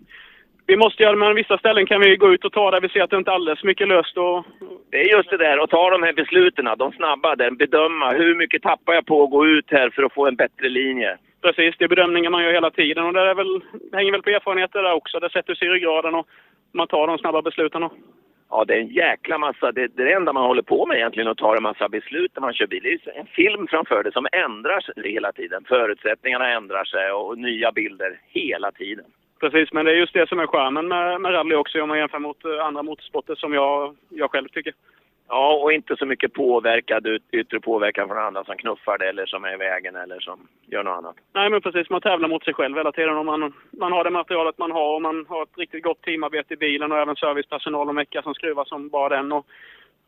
Vi 0.70 0.78
måste 0.78 1.04
göra 1.04 1.12
det, 1.12 1.20
men 1.20 1.36
vissa 1.36 1.58
ställen 1.58 1.86
kan 1.86 2.02
vi 2.02 2.16
gå 2.16 2.34
ut 2.34 2.46
och 2.46 2.54
ta 2.54 2.72
där 2.72 2.82
vi 2.82 2.90
ser 2.90 3.02
att 3.04 3.10
det 3.10 3.18
inte 3.18 3.32
är 3.32 3.36
alldeles 3.36 3.64
mycket 3.64 3.88
löst 3.88 4.18
och 4.18 4.46
Det 4.92 4.98
är 5.02 5.16
just 5.18 5.30
det 5.30 5.38
där 5.38 5.58
att 5.58 5.70
ta 5.70 5.90
de 5.90 6.04
här 6.04 6.14
besluten, 6.14 6.70
de 6.78 6.92
snabba, 6.92 7.36
där, 7.36 7.52
bedöma 7.52 8.10
hur 8.12 8.36
mycket 8.36 8.62
tappar 8.62 8.94
jag 8.94 9.06
på 9.06 9.24
att 9.24 9.32
gå 9.32 9.48
ut 9.48 9.66
här 9.72 9.90
för 9.90 10.04
att 10.04 10.14
få 10.14 10.28
en 10.28 10.36
bättre 10.36 10.70
linje. 10.70 11.18
precis, 11.42 11.76
det 11.78 11.86
är 11.86 11.90
bedömningar 11.90 12.30
man 12.30 12.44
gör 12.44 12.54
hela 12.54 12.72
tiden 12.72 13.06
och 13.06 13.14
det 13.14 13.30
är 13.30 13.36
väl, 13.36 13.62
hänger 13.94 14.12
väl 14.12 14.22
på 14.22 14.30
erfarenheter 14.30 14.84
där 14.84 14.94
också. 14.94 15.20
Det 15.20 15.30
sätter 15.30 15.56
sig 15.56 15.68
i 15.68 15.72
ryggraden 15.72 16.16
och 16.16 16.28
man 16.72 16.88
tar 16.88 17.08
de 17.08 17.18
snabba 17.18 17.42
besluten. 17.42 17.84
Och. 17.84 17.94
Ja, 18.50 18.66
det 18.68 18.74
är 18.74 18.80
en 18.80 18.94
jäkla 19.04 19.38
massa. 19.38 19.72
Det, 19.72 19.88
det 19.88 20.14
enda 20.14 20.34
man 20.34 20.48
håller 20.48 20.62
på 20.62 20.86
med 20.86 20.98
egentligen, 20.98 21.30
att 21.30 21.38
ta 21.38 21.58
en 21.58 21.64
massa 21.64 21.90
beslut 21.90 22.32
när 22.36 22.42
man 22.42 22.54
kör 22.54 22.68
bil. 22.68 22.84
Det 22.84 23.12
är 23.12 23.20
en 23.20 23.26
film 23.26 23.68
framför 23.68 24.04
det 24.04 24.12
som 24.12 24.28
ändrar 24.32 24.80
sig 24.80 25.12
hela 25.14 25.32
tiden. 25.32 25.64
Förutsättningarna 25.68 26.50
ändrar 26.50 26.86
sig 26.86 27.12
och 27.12 27.38
nya 27.38 27.72
bilder 27.72 28.20
hela 28.34 28.72
tiden. 28.72 29.06
Precis, 29.40 29.74
men 29.74 29.86
det 29.86 29.92
är 29.92 29.96
just 29.96 30.14
det 30.14 30.30
som 30.30 30.40
är 30.40 30.48
charmen 30.48 30.88
med, 30.88 31.22
med 31.22 31.34
rally 31.34 31.56
också 31.56 31.82
om 31.82 31.90
man 31.90 31.98
jämför 31.98 32.20
mot 32.20 32.46
eh, 32.46 32.66
andra 32.66 32.84
motorsporter 32.84 33.36
som 33.36 33.54
jag, 33.54 33.96
jag 34.10 34.32
själv 34.32 34.48
tycker. 34.48 34.74
Ja, 35.28 35.54
och 35.64 35.74
inte 35.74 35.96
så 35.98 36.06
mycket 36.06 36.34
påverkad, 36.34 37.08
yttre 37.32 37.60
påverkan 37.60 38.08
från 38.08 38.18
andra 38.18 38.44
som 38.44 38.58
knuffar 38.58 38.98
det 38.98 39.10
eller 39.10 39.26
som 39.26 39.44
är 39.44 39.54
i 39.54 39.58
vägen 39.58 39.96
eller 39.96 40.20
som 40.20 40.48
gör 40.68 40.84
något 40.84 40.98
annat. 40.98 41.16
Nej, 41.34 41.50
men 41.50 41.62
precis. 41.62 41.90
Man 41.90 42.02
tävlar 42.02 42.30
mot 42.30 42.44
sig 42.44 42.54
själv 42.54 42.78
hela 42.78 42.92
tiden. 42.92 43.18
Om 43.18 43.26
man, 43.26 43.54
man 43.72 43.92
har 43.92 44.04
det 44.04 44.10
materialet 44.10 44.58
man 44.58 44.72
har 44.72 44.96
och 44.96 45.02
man 45.02 45.26
har 45.30 45.44
ett 45.44 45.58
riktigt 45.58 45.84
gott 45.84 46.02
teamarbete 46.02 46.54
i 46.54 46.58
bilen 46.58 46.92
och 46.92 46.98
även 46.98 47.16
servicepersonal 47.16 47.90
och 47.90 47.96
mecka 47.96 48.22
som 48.22 48.34
skruvar 48.34 48.66
som 48.66 48.90
bara 48.90 49.10
den. 49.10 49.32
Och 49.32 49.46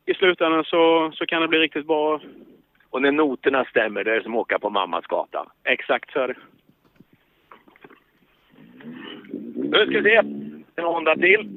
I 0.06 0.14
slutändan 0.14 0.64
så, 0.64 1.12
så 1.14 1.26
kan 1.26 1.42
det 1.42 1.48
bli 1.48 1.60
riktigt 1.60 1.88
bra. 1.88 2.20
Och 2.90 3.02
när 3.02 3.12
noterna 3.12 3.66
stämmer, 3.66 4.04
det 4.04 4.16
är 4.16 4.22
som 4.22 4.36
att 4.36 4.42
åka 4.42 4.60
på 4.60 4.70
mammas 4.70 5.06
gata. 5.06 5.46
Exakt 5.64 6.12
så 6.14 6.20
är 6.20 6.28
det. 6.28 6.36
Nu 9.56 9.86
ska 9.86 10.00
vi 10.00 10.04
se. 10.04 10.22
En 10.76 10.84
Honda 10.84 11.16
till. 11.16 11.50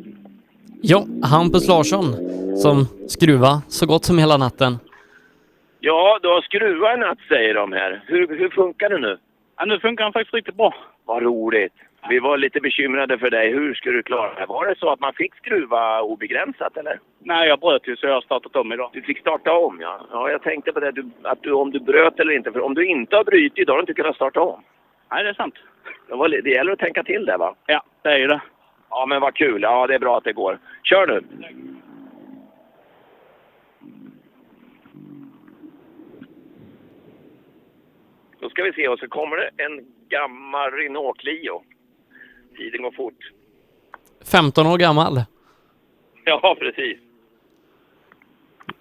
Ja, 0.82 1.06
Hampus 1.22 1.68
Larsson 1.68 2.04
som 2.56 2.84
skruva 3.08 3.62
så 3.68 3.86
gott 3.86 4.04
som 4.04 4.18
hela 4.18 4.36
natten. 4.36 4.78
Ja, 5.80 6.18
du 6.22 6.28
har 6.28 6.42
skruvat 6.42 6.94
en 6.94 7.00
natt 7.00 7.18
säger 7.28 7.54
de 7.54 7.72
här. 7.72 8.04
Hur, 8.06 8.38
hur 8.38 8.50
funkar 8.50 8.88
det 8.90 8.98
nu? 8.98 9.18
Ja, 9.56 9.64
nu 9.64 9.80
funkar 9.80 10.04
den 10.04 10.12
faktiskt 10.12 10.34
riktigt 10.34 10.56
bra. 10.56 10.74
Vad 11.04 11.22
roligt. 11.22 11.72
Vi 12.08 12.18
var 12.18 12.36
lite 12.38 12.60
bekymrade 12.60 13.18
för 13.18 13.30
dig. 13.30 13.52
Hur 13.52 13.74
ska 13.74 13.90
du 13.90 14.02
klara 14.02 14.34
det? 14.34 14.46
Var 14.46 14.66
det 14.66 14.78
så 14.78 14.92
att 14.92 15.00
man 15.00 15.12
fick 15.12 15.34
skruva 15.34 16.02
obegränsat 16.02 16.76
eller? 16.76 16.98
Nej, 17.18 17.48
jag 17.48 17.60
bröt 17.60 17.88
ju 17.88 17.96
så 17.96 18.06
jag 18.06 18.14
har 18.14 18.20
startat 18.20 18.56
om 18.56 18.72
idag. 18.72 18.90
Du 18.92 19.02
fick 19.02 19.18
starta 19.18 19.52
om 19.52 19.80
ja. 19.80 20.06
Ja, 20.12 20.30
jag 20.30 20.42
tänkte 20.42 20.72
på 20.72 20.80
det. 20.80 20.92
Du, 20.92 21.10
att 21.22 21.42
du, 21.42 21.52
om 21.52 21.70
du 21.70 21.80
bröt 21.80 22.20
eller 22.20 22.32
inte. 22.32 22.52
För 22.52 22.60
om 22.60 22.74
du 22.74 22.86
inte 22.86 23.16
har 23.16 23.24
brutit 23.24 23.66
då 23.66 23.72
har 23.72 23.78
du 23.78 23.82
inte 23.82 23.94
kunnat 23.94 24.16
starta 24.16 24.40
om. 24.40 24.62
Nej, 25.14 25.24
det 25.24 25.30
är 25.30 25.34
sant. 25.34 25.54
Det, 26.08 26.14
var, 26.14 26.28
det 26.28 26.50
gäller 26.50 26.72
att 26.72 26.78
tänka 26.78 27.02
till 27.02 27.26
där 27.26 27.38
va? 27.38 27.56
Ja, 27.66 27.84
det 28.02 28.08
är 28.08 28.18
ju 28.18 28.26
det. 28.26 28.40
Ja, 28.90 29.06
men 29.06 29.20
vad 29.20 29.34
kul. 29.34 29.62
Ja, 29.62 29.86
det 29.86 29.94
är 29.94 29.98
bra 29.98 30.18
att 30.18 30.24
det 30.24 30.32
går. 30.32 30.58
Kör 30.82 31.06
nu. 31.06 31.20
Då 38.40 38.50
ska 38.50 38.62
vi 38.62 38.72
se 38.72 38.88
och 38.88 38.98
så 38.98 39.08
kommer 39.08 39.36
det 39.36 39.50
en 39.64 39.86
gammal 40.08 40.70
Renault 40.70 41.18
Clio. 41.18 41.62
Tiden 42.56 42.82
går 42.82 42.92
fort. 42.92 43.30
15 44.32 44.66
år 44.66 44.78
gammal. 44.78 45.22
Ja, 46.24 46.56
precis. 46.58 46.98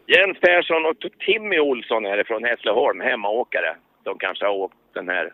Jens 0.06 0.40
Persson 0.40 0.86
och 0.86 0.96
Timmy 1.20 1.60
Olsson 1.60 2.06
härifrån 2.06 2.44
Hässleholm, 2.44 3.02
hemmaåkare. 3.02 3.76
De 4.04 4.18
kanske 4.18 4.46
har 4.46 4.54
åkt 4.54 4.78
den 4.94 5.10
här 5.10 5.34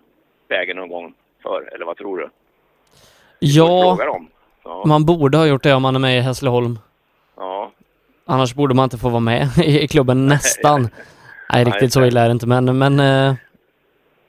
vägen 0.49 0.77
någon 0.77 0.89
gång 0.89 1.13
förr, 1.43 1.69
eller 1.75 1.85
vad 1.85 1.97
tror 1.97 2.17
du? 2.17 2.29
Ja. 3.39 3.97
Ja. 4.63 4.83
man 4.85 5.05
borde 5.05 5.37
ha 5.37 5.45
gjort 5.45 5.63
det 5.63 5.73
om 5.73 5.81
man 5.81 5.95
är 5.95 5.99
med 5.99 6.17
i 6.17 6.21
Hässleholm. 6.21 6.79
Ja. 7.37 7.71
Annars 8.25 8.53
borde 8.55 8.75
man 8.75 8.83
inte 8.83 8.97
få 8.97 9.09
vara 9.09 9.19
med 9.19 9.47
i 9.65 9.87
klubben, 9.87 10.27
nästan. 10.27 10.89
Nej, 11.53 11.63
riktigt 11.63 11.93
så 11.93 12.05
illa 12.05 12.21
är 12.21 12.25
det 12.25 12.31
inte, 12.31 12.47
men, 12.47 12.77
men 12.77 12.99
eh, 12.99 13.33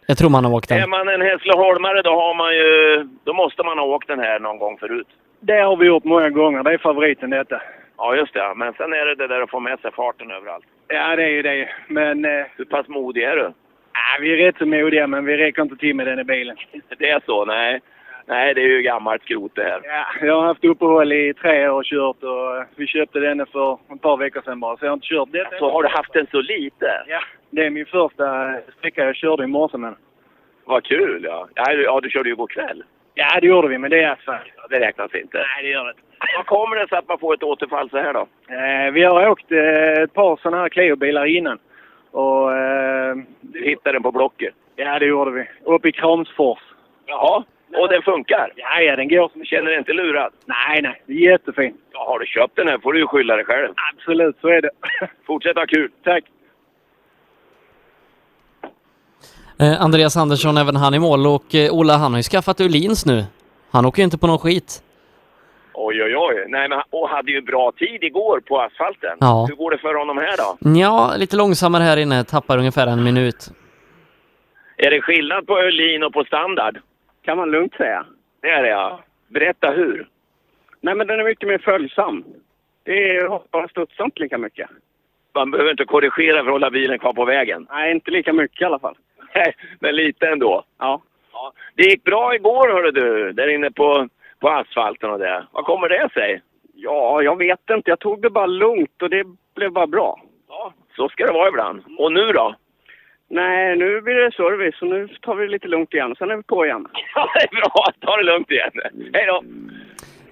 jag 0.06 0.18
tror 0.18 0.30
man 0.30 0.44
har 0.44 0.52
åkt 0.54 0.70
Är 0.70 0.80
den. 0.80 0.90
man 0.90 1.08
en 1.08 1.20
Hässleholmare 1.20 2.02
då 2.02 2.10
har 2.10 2.34
man 2.34 2.54
ju, 2.54 3.08
då 3.24 3.32
måste 3.32 3.62
man 3.62 3.78
ha 3.78 3.84
åkt 3.84 4.08
den 4.08 4.18
här 4.18 4.38
någon 4.40 4.58
gång 4.58 4.78
förut. 4.78 5.06
Det 5.40 5.60
har 5.60 5.76
vi 5.76 5.86
gjort 5.86 6.04
många 6.04 6.30
gånger. 6.30 6.62
Det 6.62 6.72
är 6.72 6.78
favoriten 6.78 7.30
detta. 7.30 7.62
Ja, 7.96 8.16
just 8.16 8.34
det. 8.34 8.54
Men 8.56 8.72
sen 8.72 8.92
är 8.92 9.06
det 9.06 9.14
det 9.14 9.26
där 9.26 9.40
att 9.40 9.50
få 9.50 9.60
med 9.60 9.80
sig 9.80 9.92
farten 9.92 10.30
överallt. 10.30 10.64
Ja, 10.88 11.16
det 11.16 11.22
är 11.22 11.28
ju 11.28 11.42
det. 11.42 11.68
Men 11.88 12.24
eh, 12.24 12.46
Hur 12.56 12.64
pass 12.64 12.88
modig 12.88 13.22
är 13.22 13.36
du? 13.36 13.52
Ja, 13.92 14.20
vi 14.20 14.32
är 14.32 14.36
rätt 14.46 14.58
så 14.58 14.66
modiga, 14.66 15.06
men 15.06 15.24
vi 15.24 15.36
räcker 15.36 15.62
inte 15.62 15.76
till 15.76 15.96
med 15.96 16.06
den 16.06 16.18
i 16.18 16.24
bilen. 16.24 16.56
Det 16.98 17.10
är 17.10 17.20
så? 17.26 17.44
Nej. 17.44 17.80
Nej, 18.26 18.54
det 18.54 18.60
är 18.62 18.66
ju 18.68 18.82
gammalt 18.82 19.22
skrot 19.22 19.52
det 19.54 19.62
här. 19.62 19.80
Ja, 19.84 20.06
jag 20.26 20.34
har 20.34 20.46
haft 20.46 20.64
uppehåll 20.64 21.12
i 21.12 21.34
tre 21.34 21.68
år 21.68 21.76
och 21.78 21.84
kört 21.84 22.22
och 22.22 22.64
vi 22.76 22.86
köpte 22.86 23.18
den 23.20 23.46
för 23.46 23.72
ett 23.94 24.00
par 24.02 24.16
veckor 24.16 24.42
sedan 24.44 24.60
bara. 24.60 24.76
Så 24.76 24.84
jag 24.84 24.90
har 24.90 24.94
inte 24.94 25.06
kört 25.06 25.28
det. 25.32 25.48
Så 25.58 25.70
har 25.70 25.82
du 25.82 25.88
haft 25.88 26.12
den 26.12 26.26
så 26.30 26.40
lite? 26.40 27.02
Ja, 27.06 27.20
det 27.50 27.66
är 27.66 27.70
min 27.70 27.86
första 27.86 28.54
sträcka 28.78 29.04
jag 29.04 29.16
körde 29.16 29.44
i 29.44 29.46
morse 29.46 29.76
med 29.78 29.90
den. 29.90 29.98
Vad 30.64 30.84
kul 30.84 31.20
ja. 31.24 31.48
Ja, 31.54 31.64
du- 31.76 31.82
ja 31.82 32.00
du 32.00 32.10
körde 32.10 32.28
ju 32.28 32.32
igår 32.32 32.46
kväll. 32.46 32.84
Ja, 33.14 33.40
det 33.40 33.46
gjorde 33.46 33.68
vi, 33.68 33.78
men 33.78 33.90
det 33.90 34.02
är 34.02 34.10
asfalt. 34.10 34.52
Ja, 34.56 34.66
det 34.70 34.80
räknas 34.80 35.14
inte. 35.14 35.38
Nej, 35.38 35.62
det 35.62 35.68
gör 35.68 35.84
det 35.84 35.90
inte. 35.90 36.02
Vad 36.36 36.46
kommer 36.46 36.76
det 36.76 36.88
sig 36.88 36.98
att 36.98 37.08
man 37.08 37.18
får 37.18 37.34
ett 37.34 37.42
återfall 37.42 37.90
så 37.90 37.98
här 37.98 38.12
då? 38.12 38.26
Eh, 38.54 38.92
vi 38.92 39.02
har 39.04 39.28
åkt 39.28 39.52
eh, 39.52 40.02
ett 40.02 40.12
par 40.14 40.36
sådana 40.36 40.62
här 40.62 40.68
Clio-bilar 40.68 41.26
innan. 41.26 41.58
Och... 42.10 42.56
Eh, 42.56 43.16
Du 43.40 43.64
hittade 43.64 43.92
den 43.92 44.02
på 44.02 44.12
Blocket? 44.12 44.54
ja, 44.76 44.98
det 44.98 45.06
gjorde 45.06 45.30
vi. 45.30 45.44
Uppe 45.64 45.88
i 45.88 45.92
Kramsfors. 45.92 46.58
Jaha, 47.06 47.44
och 47.78 47.88
den 47.88 48.02
funkar? 48.02 48.52
Ja, 48.56 48.80
ja, 48.80 48.96
den 48.96 49.08
går 49.08 49.28
som 49.28 49.44
Känner 49.44 49.70
dig 49.70 49.78
inte 49.78 49.92
lurad? 49.92 50.32
Nej, 50.46 50.82
nej. 50.82 51.02
Det 51.06 51.12
är 51.12 51.30
jättefint. 51.30 51.76
Ja, 51.92 52.04
har 52.08 52.18
du 52.18 52.26
köpt 52.26 52.56
den 52.56 52.68
här 52.68 52.78
får 52.78 52.92
du 52.92 52.98
ju 52.98 53.06
skylla 53.06 53.36
dig 53.36 53.44
själv. 53.44 53.74
Absolut, 53.94 54.36
så 54.40 54.48
är 54.48 54.62
det. 54.62 54.70
Fortsätt 55.26 55.56
ha 55.56 55.66
kul. 55.66 55.90
Tack. 56.04 56.24
Eh, 59.58 59.82
Andreas 59.82 60.16
Andersson, 60.16 60.56
även 60.56 60.76
han 60.76 60.94
i 60.94 60.98
mål 60.98 61.26
och 61.26 61.54
eh, 61.54 61.72
Ola 61.72 61.96
han 61.96 62.12
har 62.12 62.18
ju 62.18 62.22
skaffat 62.22 62.60
Öhlins 62.60 63.06
nu. 63.06 63.24
Han 63.70 63.86
åker 63.86 64.02
ju 64.02 64.04
inte 64.04 64.18
på 64.18 64.26
någon 64.26 64.38
skit. 64.38 64.82
Oj, 65.82 66.02
oj, 66.02 66.16
oj. 66.16 66.44
Nej, 66.48 66.68
men, 66.68 66.82
och 66.90 67.08
hade 67.08 67.30
ju 67.32 67.40
bra 67.40 67.72
tid 67.72 68.04
igår 68.04 68.40
på 68.40 68.60
asfalten. 68.60 69.16
Ja. 69.20 69.46
Hur 69.48 69.56
går 69.56 69.70
det 69.70 69.78
för 69.78 69.94
honom 69.94 70.18
här 70.18 70.36
då? 70.36 70.78
Ja, 70.80 71.14
lite 71.16 71.36
långsammare 71.36 71.82
här 71.82 71.96
inne, 71.96 72.24
tappar 72.24 72.58
ungefär 72.58 72.86
en 72.86 73.04
minut. 73.04 73.50
Är 74.76 74.90
det 74.90 75.00
skillnad 75.00 75.46
på 75.46 75.58
Öhlin 75.58 76.02
och 76.02 76.12
på 76.12 76.24
standard? 76.24 76.78
Kan 77.22 77.36
man 77.36 77.50
lugnt 77.50 77.74
säga. 77.74 78.06
Det 78.42 78.48
är 78.48 78.62
det 78.62 78.68
ja. 78.68 79.00
Berätta 79.28 79.70
hur. 79.70 80.08
Nej, 80.80 80.94
men 80.94 81.06
den 81.06 81.20
är 81.20 81.24
mycket 81.24 81.48
mer 81.48 81.58
följsam. 81.58 82.24
Det 82.84 83.16
är 83.16 83.28
hoppar 83.28 83.64
och 83.64 83.70
studsar 83.70 84.04
inte 84.04 84.22
lika 84.22 84.38
mycket. 84.38 84.70
Man 85.34 85.50
behöver 85.50 85.70
inte 85.70 85.84
korrigera 85.84 86.38
för 86.38 86.46
att 86.46 86.52
hålla 86.52 86.70
bilen 86.70 86.98
kvar 86.98 87.12
på 87.12 87.24
vägen. 87.24 87.66
Nej, 87.70 87.90
inte 87.90 88.10
lika 88.10 88.32
mycket 88.32 88.60
i 88.60 88.64
alla 88.64 88.78
fall. 88.78 88.96
Nej, 89.34 89.54
men 89.80 89.96
lite 89.96 90.28
ändå. 90.28 90.64
Ja. 90.78 91.02
Ja. 91.32 91.52
Det 91.74 91.82
gick 91.82 92.04
bra 92.04 92.34
igår 92.34 92.68
hörde 92.72 92.90
du, 92.90 93.32
där 93.32 93.48
inne 93.48 93.70
på, 93.70 94.08
på 94.40 94.48
asfalten 94.48 95.10
och 95.10 95.18
det. 95.18 95.46
Vad 95.52 95.64
kommer 95.64 95.88
det 95.88 96.08
sig? 96.12 96.42
Ja, 96.74 97.22
jag 97.22 97.38
vet 97.38 97.70
inte. 97.70 97.90
Jag 97.90 97.98
tog 97.98 98.22
det 98.22 98.30
bara 98.30 98.46
lugnt 98.46 99.02
och 99.02 99.10
det 99.10 99.26
blev 99.54 99.72
bara 99.72 99.86
bra. 99.86 100.22
Ja, 100.48 100.72
så 100.96 101.08
ska 101.08 101.26
det 101.26 101.32
vara 101.32 101.48
ibland. 101.48 101.82
Och 101.98 102.12
nu 102.12 102.26
då? 102.26 102.54
Nej, 103.28 103.76
nu 103.76 104.00
blir 104.00 104.14
det 104.14 104.32
service 104.32 104.82
och 104.82 104.88
nu 104.88 105.08
tar 105.08 105.34
vi 105.34 105.44
det 105.46 105.52
lite 105.52 105.68
lugnt 105.68 105.94
igen. 105.94 106.14
Sen 106.18 106.30
är 106.30 106.36
vi 106.36 106.42
på 106.42 106.66
igen. 106.66 106.86
Ja, 107.14 107.28
det 107.34 107.56
är 107.56 107.60
bra. 107.60 107.84
Ta 108.00 108.16
det 108.16 108.22
lugnt 108.22 108.50
igen. 108.50 108.70
Hej 109.12 109.26
då! 109.26 109.42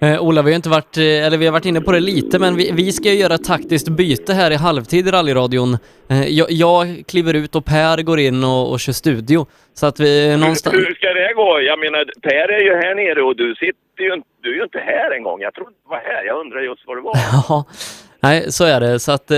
Eh, 0.01 0.21
Ola, 0.23 0.41
vi 0.41 0.51
har 0.51 0.55
inte 0.55 0.69
varit, 0.69 0.97
eh, 0.97 1.03
eller 1.03 1.37
vi 1.37 1.45
har 1.45 1.53
varit 1.53 1.65
inne 1.65 1.81
på 1.81 1.91
det 1.91 1.99
lite, 1.99 2.39
men 2.39 2.55
vi, 2.55 2.71
vi 2.71 2.91
ska 2.91 3.09
ju 3.09 3.15
göra 3.19 3.33
ett 3.35 3.43
taktiskt 3.43 3.89
byte 3.89 4.33
här 4.33 4.51
i 4.51 4.55
halvtid 4.55 5.07
i 5.07 5.11
rallyradion. 5.11 5.77
Eh, 6.09 6.27
jag, 6.27 6.51
jag 6.51 7.03
kliver 7.07 7.33
ut 7.33 7.55
och 7.55 7.65
Per 7.65 8.01
går 8.01 8.19
in 8.19 8.43
och, 8.43 8.71
och 8.71 8.79
kör 8.79 8.93
studio. 8.93 9.45
Så 9.73 9.85
att 9.85 9.99
vi 9.99 10.37
någonstans... 10.37 10.75
Hur 10.75 10.95
ska 10.95 11.07
det 11.07 11.33
gå? 11.35 11.61
Jag 11.61 11.79
menar, 11.79 12.05
Per 12.21 12.51
är 12.53 12.59
ju 12.63 12.73
här 12.75 12.95
nere 12.95 13.21
och 13.23 13.35
du 13.35 13.55
sitter 13.55 14.03
ju, 14.03 14.13
inte- 14.13 14.27
du 14.43 14.51
är 14.51 14.55
ju 14.55 14.63
inte 14.63 14.79
här 14.79 15.15
en 15.17 15.23
gång. 15.23 15.41
Jag 15.41 15.53
trodde 15.53 15.71
du 15.71 15.89
var 15.89 15.97
här. 15.97 16.23
Jag 16.25 16.39
undrar 16.39 16.61
just 16.61 16.87
var 16.87 16.95
du 16.95 17.01
var. 17.09 17.13
Ja, 17.49 17.65
nej 18.19 18.51
så 18.51 18.65
är 18.65 18.79
det. 18.79 18.99
Så 18.99 19.11
att 19.11 19.31
eh, 19.31 19.37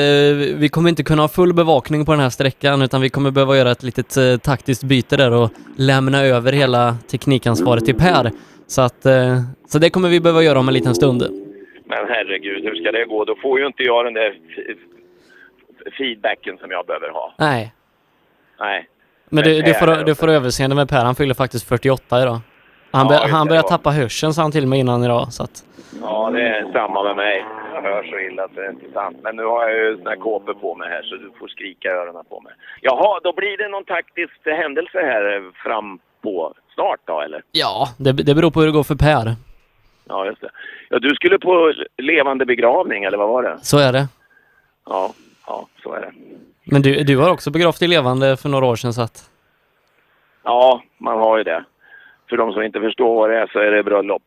vi 0.56 0.70
kommer 0.72 0.90
inte 0.90 1.04
kunna 1.04 1.22
ha 1.24 1.28
full 1.30 1.54
bevakning 1.54 2.06
på 2.06 2.12
den 2.12 2.22
här 2.22 2.30
sträckan 2.30 2.82
utan 2.82 3.02
vi 3.02 3.10
kommer 3.10 3.32
behöva 3.32 3.58
göra 3.58 3.72
ett 3.72 3.84
litet 3.84 4.18
eh, 4.18 4.38
taktiskt 4.38 4.84
byte 4.84 5.18
där 5.18 5.32
och 5.32 5.50
lämna 5.78 6.22
över 6.26 6.52
hela 6.52 6.96
teknikansvaret 7.12 7.86
till 7.86 7.96
Per. 7.96 8.32
Så 8.76 8.82
att, 8.82 9.06
eh, 9.06 9.38
så 9.68 9.80
det 9.80 9.90
kommer 9.90 10.10
vi 10.10 10.20
behöva 10.22 10.44
göra 10.44 10.60
om 10.60 10.68
en 10.68 10.74
liten 10.74 10.96
stund. 10.96 11.22
Men 11.86 12.06
herregud, 12.10 12.64
hur 12.64 12.76
ska 12.76 12.92
det 12.92 13.06
gå? 13.06 13.26
Då 13.26 13.36
får 13.36 13.60
ju 13.60 13.66
inte 13.68 13.84
jag 13.84 14.06
den 14.06 14.14
där 14.14 14.38
feedbacken 15.98 16.58
som 16.58 16.72
jag 16.72 16.86
behöver 16.86 17.10
ha. 17.10 17.34
Nej, 17.38 17.74
Nej. 18.60 18.88
men 19.30 19.44
du, 19.44 19.62
du, 19.62 19.74
får, 19.74 20.06
du 20.06 20.16
får 20.16 20.28
överseende 20.30 20.76
med 20.76 20.90
Per, 20.90 21.04
han 21.06 21.16
fyller 21.16 21.34
faktiskt 21.34 21.68
48 21.68 22.22
idag. 22.22 22.40
Han, 22.92 23.08
Ja, 23.10 23.28
han 23.32 23.48
börjar 23.48 23.64
ja. 23.64 23.70
tappa 23.70 23.90
hörseln 23.92 24.34
sa 24.34 24.42
han 24.42 24.52
till 24.52 24.68
mig 24.68 24.80
innan 24.80 25.04
idag. 25.04 25.34
Så 25.34 25.44
att, 25.44 25.66
Ja, 26.02 26.30
det 26.34 26.42
är 26.42 26.72
samma 26.74 27.04
med 27.04 27.16
mig. 27.16 27.46
Jag 27.74 27.82
hör 27.82 28.04
så 28.04 28.20
illa 28.20 28.48
så 28.48 28.54
det 28.54 28.66
är 28.66 28.70
inte 28.70 28.92
sant. 28.94 29.18
Men 29.24 29.36
nu 29.36 29.44
har 29.44 29.70
jag 29.70 29.78
ju 29.78 29.98
såna 29.98 30.10
här 30.10 30.18
kåpor 30.18 30.54
på 30.54 30.76
mig 30.76 30.90
här 30.90 31.04
så 31.04 31.16
du 31.16 31.32
får 31.40 31.48
skrika 31.48 31.88
i 31.90 31.92
öronen 31.92 32.26
på 32.30 32.42
mig. 32.42 32.54
Jaha, 32.82 33.20
då 33.24 33.34
blir 33.34 33.58
det 33.58 33.68
någon 33.68 33.86
taktisk 33.86 34.34
händelse 34.46 35.00
här 35.00 35.36
eh, 35.36 35.42
fram 35.64 36.00
på 36.22 36.54
snart 36.74 37.00
då 37.06 37.22
eller? 37.22 37.44
ja, 37.52 37.90
det, 37.98 38.12
det 38.12 38.36
beror 38.36 38.52
på 38.52 38.60
hur 38.60 38.68
det 38.68 38.74
går 38.74 38.84
för 38.84 38.96
Per. 38.96 39.36
Ja, 40.08 40.26
just 40.26 40.42
det. 40.42 40.50
Ja, 40.90 41.00
du 41.00 41.10
skulle 41.16 41.40
på 41.40 41.74
levande 41.98 42.46
begravning 42.46 43.04
eller 43.04 43.18
vad 43.18 43.30
var 43.30 43.44
det? 43.44 43.58
Så 43.62 43.78
är 43.78 43.94
det. 43.94 44.08
Ja, 44.86 45.14
ja, 45.48 45.68
så 45.84 45.94
är 45.94 46.02
det. 46.02 46.12
Men 46.64 46.82
du, 46.82 47.04
du 47.04 47.16
var 47.16 47.30
också 47.30 47.52
begravt 47.52 47.82
i 47.82 47.88
levande 47.88 48.38
för 48.38 48.50
några 48.50 48.66
år 48.66 48.76
sedan 48.76 48.94
så 48.94 49.02
att... 49.02 49.30
Ja, 50.44 50.84
man 50.98 51.18
har 51.18 51.38
ju 51.38 51.44
det. 51.44 51.64
För 52.30 52.38
de 52.38 52.54
som 52.54 52.62
inte 52.64 52.80
förstår 52.80 53.16
vad 53.16 53.30
det 53.30 53.38
är 53.38 53.48
så 53.48 53.60
är 53.60 53.72
det 53.72 53.84
bröllop. 53.84 54.24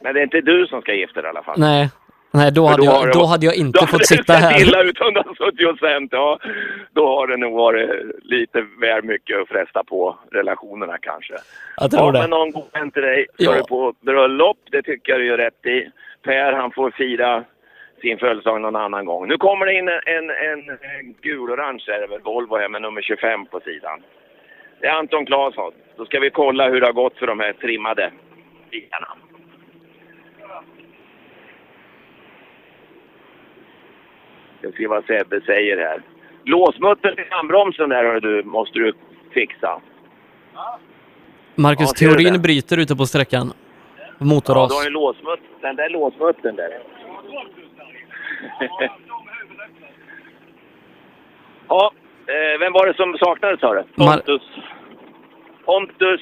Men 0.00 0.14
det 0.14 0.20
är 0.20 0.24
inte 0.24 0.40
du 0.40 0.66
som 0.66 0.80
ska 0.80 0.94
gifta 0.94 1.22
dig 1.22 1.28
i 1.28 1.30
alla 1.30 1.42
fall. 1.42 1.58
Nej, 1.58 1.90
nej 2.32 2.52
då, 2.52 2.66
hade 2.66 2.86
har 2.86 3.06
jag, 3.06 3.12
då 3.14 3.24
hade 3.24 3.46
jag 3.46 3.56
inte 3.56 3.80
Då 3.80 3.86
fått 3.86 4.06
sitta 4.06 4.32
här. 4.32 4.60
illa 4.62 4.82
ut 4.82 4.96
du 4.98 5.04
hade 5.04 5.34
suttit 5.36 5.68
och 5.68 5.78
sänt. 5.78 6.12
Ja, 6.12 6.38
då 6.92 7.06
har 7.06 7.26
det 7.26 7.36
nog 7.36 7.52
varit 7.56 7.90
lite 8.22 8.64
väl 8.80 9.02
mycket 9.04 9.40
att 9.42 9.48
fresta 9.48 9.84
på 9.84 10.18
relationerna 10.32 10.98
kanske. 11.00 11.34
Jag 11.76 11.90
tror 11.90 12.06
ja, 12.06 12.12
det. 12.12 12.18
men 12.20 12.30
någon 12.30 12.50
god 12.50 12.64
vän 12.72 12.90
till 12.90 13.02
dig 13.02 13.26
Ja. 13.36 13.50
ska 13.50 13.60
du 13.60 13.66
på 13.68 13.94
bröllop. 14.00 14.58
Det 14.70 14.82
tycker 14.82 15.12
jag 15.12 15.20
du 15.20 15.26
gör 15.26 15.38
rätt 15.38 15.66
i. 15.66 15.90
Per, 16.24 16.52
han 16.52 16.70
får 16.72 16.90
fira 16.90 17.44
sin 18.00 18.18
födelsedag 18.18 18.60
någon 18.60 18.76
annan 18.76 19.04
gång. 19.04 19.28
Nu 19.28 19.36
kommer 19.36 19.66
det 19.66 19.72
in 19.78 19.88
en, 19.88 20.00
en, 20.06 20.30
en, 20.30 20.70
en 20.70 21.14
gul-orange 21.22 21.84
är 21.88 22.00
det 22.00 22.06
väl, 22.06 22.20
Volvo 22.20 22.56
här 22.56 22.68
med 22.68 22.82
nummer 22.82 23.02
25 23.02 23.46
på 23.46 23.60
sidan. 23.60 24.02
Det 24.80 24.86
är 24.86 24.92
Anton 24.92 25.26
Claesson. 25.26 25.72
Då 25.96 26.04
ska 26.04 26.20
vi 26.20 26.30
kolla 26.30 26.68
hur 26.68 26.80
det 26.80 26.86
har 26.86 26.92
gått 26.92 27.18
för 27.18 27.26
de 27.26 27.40
här 27.40 27.52
trimmade 27.52 28.10
bilarna. 28.70 29.08
Ska 34.60 34.72
se 34.76 34.86
vad 34.86 35.04
Sebbe 35.04 35.40
säger 35.40 35.76
här. 35.78 36.02
Låsmuttern 36.44 37.16
till 37.16 37.24
handbromsen 37.30 37.88
där 37.88 38.04
hör 38.04 38.20
du, 38.20 38.42
måste 38.44 38.78
du 38.78 38.92
fixa. 39.34 39.80
Marcus 41.54 41.90
Ja, 42.00 42.08
Theorin 42.08 42.42
bryter 42.42 42.78
ute 42.80 42.96
på 42.96 43.06
sträckan. 43.06 43.52
Ja, 44.18 44.24
Motorras. 44.24 44.68
du 44.68 44.74
har 44.74 44.86
en 44.86 44.92
låsmutt. 44.92 45.40
Den 45.60 45.76
där 45.76 45.88
låsmuttern 45.90 46.56
där. 46.56 46.78
ja, 51.68 51.92
eh, 52.26 52.58
vem 52.60 52.72
var 52.72 52.86
det 52.86 52.94
som 52.96 53.16
saknades 53.18 53.60
sa 53.60 53.74
du? 53.74 53.80
Mar- 53.80 54.16
Pontus. 54.16 54.42
Pontus 55.64 56.20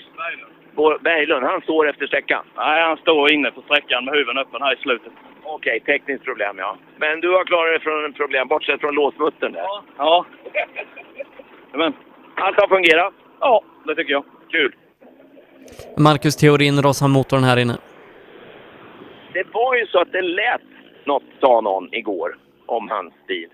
Bo- 0.74 0.98
Berglund, 1.00 1.44
han 1.46 1.60
står 1.60 1.88
efter 1.90 2.06
sträckan? 2.06 2.44
Nej, 2.56 2.82
han 2.82 2.96
står 2.96 3.32
inne 3.32 3.50
på 3.50 3.62
sträckan 3.62 4.04
med 4.04 4.14
huven 4.14 4.38
öppen 4.38 4.62
här 4.62 4.74
i 4.74 4.76
slutet. 4.76 5.12
Okej, 5.56 5.80
tekniskt 5.80 6.24
problem 6.24 6.58
ja. 6.58 6.76
Men 6.96 7.20
du 7.20 7.28
har 7.28 7.44
klarat 7.44 7.72
dig 7.72 7.80
från 7.80 8.12
problem, 8.12 8.48
bortsett 8.48 8.80
från 8.80 8.94
låsmuttern 8.94 9.52
där? 9.52 9.66
Ja. 9.98 10.26
Men, 11.72 11.94
Allt 12.34 12.60
har 12.60 12.68
fungerat? 12.68 13.14
ja, 13.40 13.62
det 13.86 13.94
tycker 13.94 14.12
jag. 14.12 14.24
Kul. 14.50 14.74
Marcus 15.96 16.36
Theorin 16.36 16.82
rossar 16.82 17.08
motorn 17.08 17.44
här 17.44 17.56
inne. 17.56 17.76
Det 19.32 19.46
var 19.52 19.74
ju 19.76 19.86
så 19.86 20.00
att 20.00 20.12
det 20.12 20.22
lät 20.22 20.60
något, 21.04 21.22
sa 21.40 21.60
någon 21.60 21.94
igår, 21.94 22.36
om 22.66 22.88
hans 22.88 23.14
bil. 23.26 23.48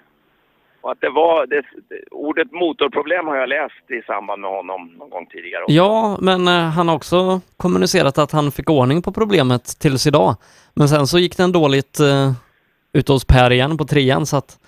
Och 0.84 0.92
att 0.92 1.00
det 1.00 1.10
var, 1.10 1.46
det, 1.46 1.62
ordet 2.10 2.52
motorproblem 2.52 3.26
har 3.26 3.36
jag 3.36 3.48
läst 3.48 3.90
i 3.90 4.02
samband 4.02 4.40
med 4.40 4.50
honom 4.50 4.86
någon 4.98 5.10
gång 5.10 5.26
tidigare. 5.26 5.62
också. 5.62 5.72
Ja, 5.72 6.18
men 6.20 6.48
eh, 6.48 6.70
han 6.76 6.88
har 6.88 6.96
också 6.96 7.40
kommunicerat 7.56 8.18
att 8.18 8.32
han 8.32 8.52
fick 8.52 8.70
ordning 8.70 9.02
på 9.02 9.12
problemet 9.12 9.64
tills 9.80 10.06
idag. 10.06 10.36
Men 10.74 10.88
sen 10.88 11.06
så 11.06 11.18
gick 11.18 11.36
den 11.36 11.52
dåligt 11.52 12.00
uh, 12.00 12.32
ute 12.92 13.12
hos 13.12 13.24
Per 13.24 13.52
igen 13.52 13.78
på 13.78 13.84
trean 13.84 14.26
så 14.26 14.36
att 14.36 14.58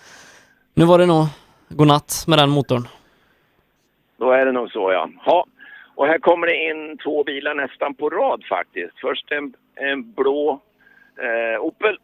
nu 0.75 0.85
var 0.85 0.99
det 0.99 1.07
nog 1.07 1.27
godnatt 1.69 2.25
med 2.29 2.39
den 2.39 2.51
motorn. 2.51 2.89
Då 4.17 4.31
är 4.31 4.47
det 4.47 4.53
nog 4.53 4.71
så 4.71 4.93
ja. 4.93 5.09
ha. 5.25 5.47
Och 5.95 6.07
här 6.07 6.19
kommer 6.19 6.47
det 6.47 6.57
in 6.71 6.99
två 6.99 7.25
bilar 7.25 7.55
nästan 7.55 7.95
på 7.95 8.11
rad 8.11 8.45
faktiskt. 8.49 9.01
Först 9.01 9.33
en, 9.33 9.55
en 9.75 10.13
blå 10.13 10.61
eh, 11.19 11.61
Opel 11.61 11.99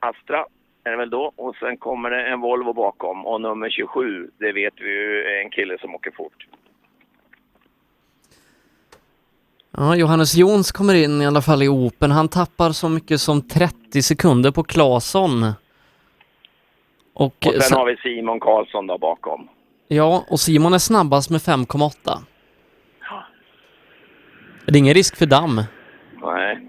Astra 0.00 0.46
är 0.84 0.90
det 0.90 0.96
väl 0.96 1.10
då. 1.10 1.32
Och 1.36 1.56
sen 1.56 1.76
kommer 1.76 2.10
det 2.10 2.26
en 2.26 2.40
Volvo 2.40 2.72
bakom. 2.72 3.26
Och 3.26 3.40
nummer 3.40 3.70
27, 3.70 4.30
det 4.38 4.52
vet 4.52 4.74
vi 4.80 4.88
ju 4.88 5.22
är 5.24 5.42
en 5.44 5.50
kille 5.50 5.78
som 5.80 5.94
åker 5.94 6.10
fort. 6.10 6.46
Ja, 9.76 9.96
Johannes 9.96 10.34
Jons 10.34 10.72
kommer 10.72 10.94
in 10.94 11.22
i 11.22 11.26
alla 11.26 11.42
fall 11.42 11.62
i 11.62 11.68
Open. 11.68 12.10
Han 12.10 12.28
tappar 12.28 12.70
så 12.70 12.88
mycket 12.88 13.20
som 13.20 13.48
30 13.48 14.02
sekunder 14.02 14.50
på 14.50 14.62
Claesson. 14.62 15.42
Och, 17.14 17.26
Och 17.46 17.52
sen 17.52 17.60
sen- 17.60 17.78
har 17.78 17.86
vi 17.86 17.96
Simon 17.96 18.40
Karlsson 18.40 18.86
då 18.86 18.98
bakom. 18.98 19.48
Ja, 19.88 20.24
och 20.30 20.40
Simon 20.40 20.74
är 20.74 20.78
snabbast 20.78 21.30
med 21.30 21.40
5,8. 21.40 22.18
Det 24.66 24.72
är 24.72 24.76
ingen 24.78 24.94
risk 24.94 25.16
för 25.16 25.26
damm. 25.26 25.60
Nej. 26.22 26.68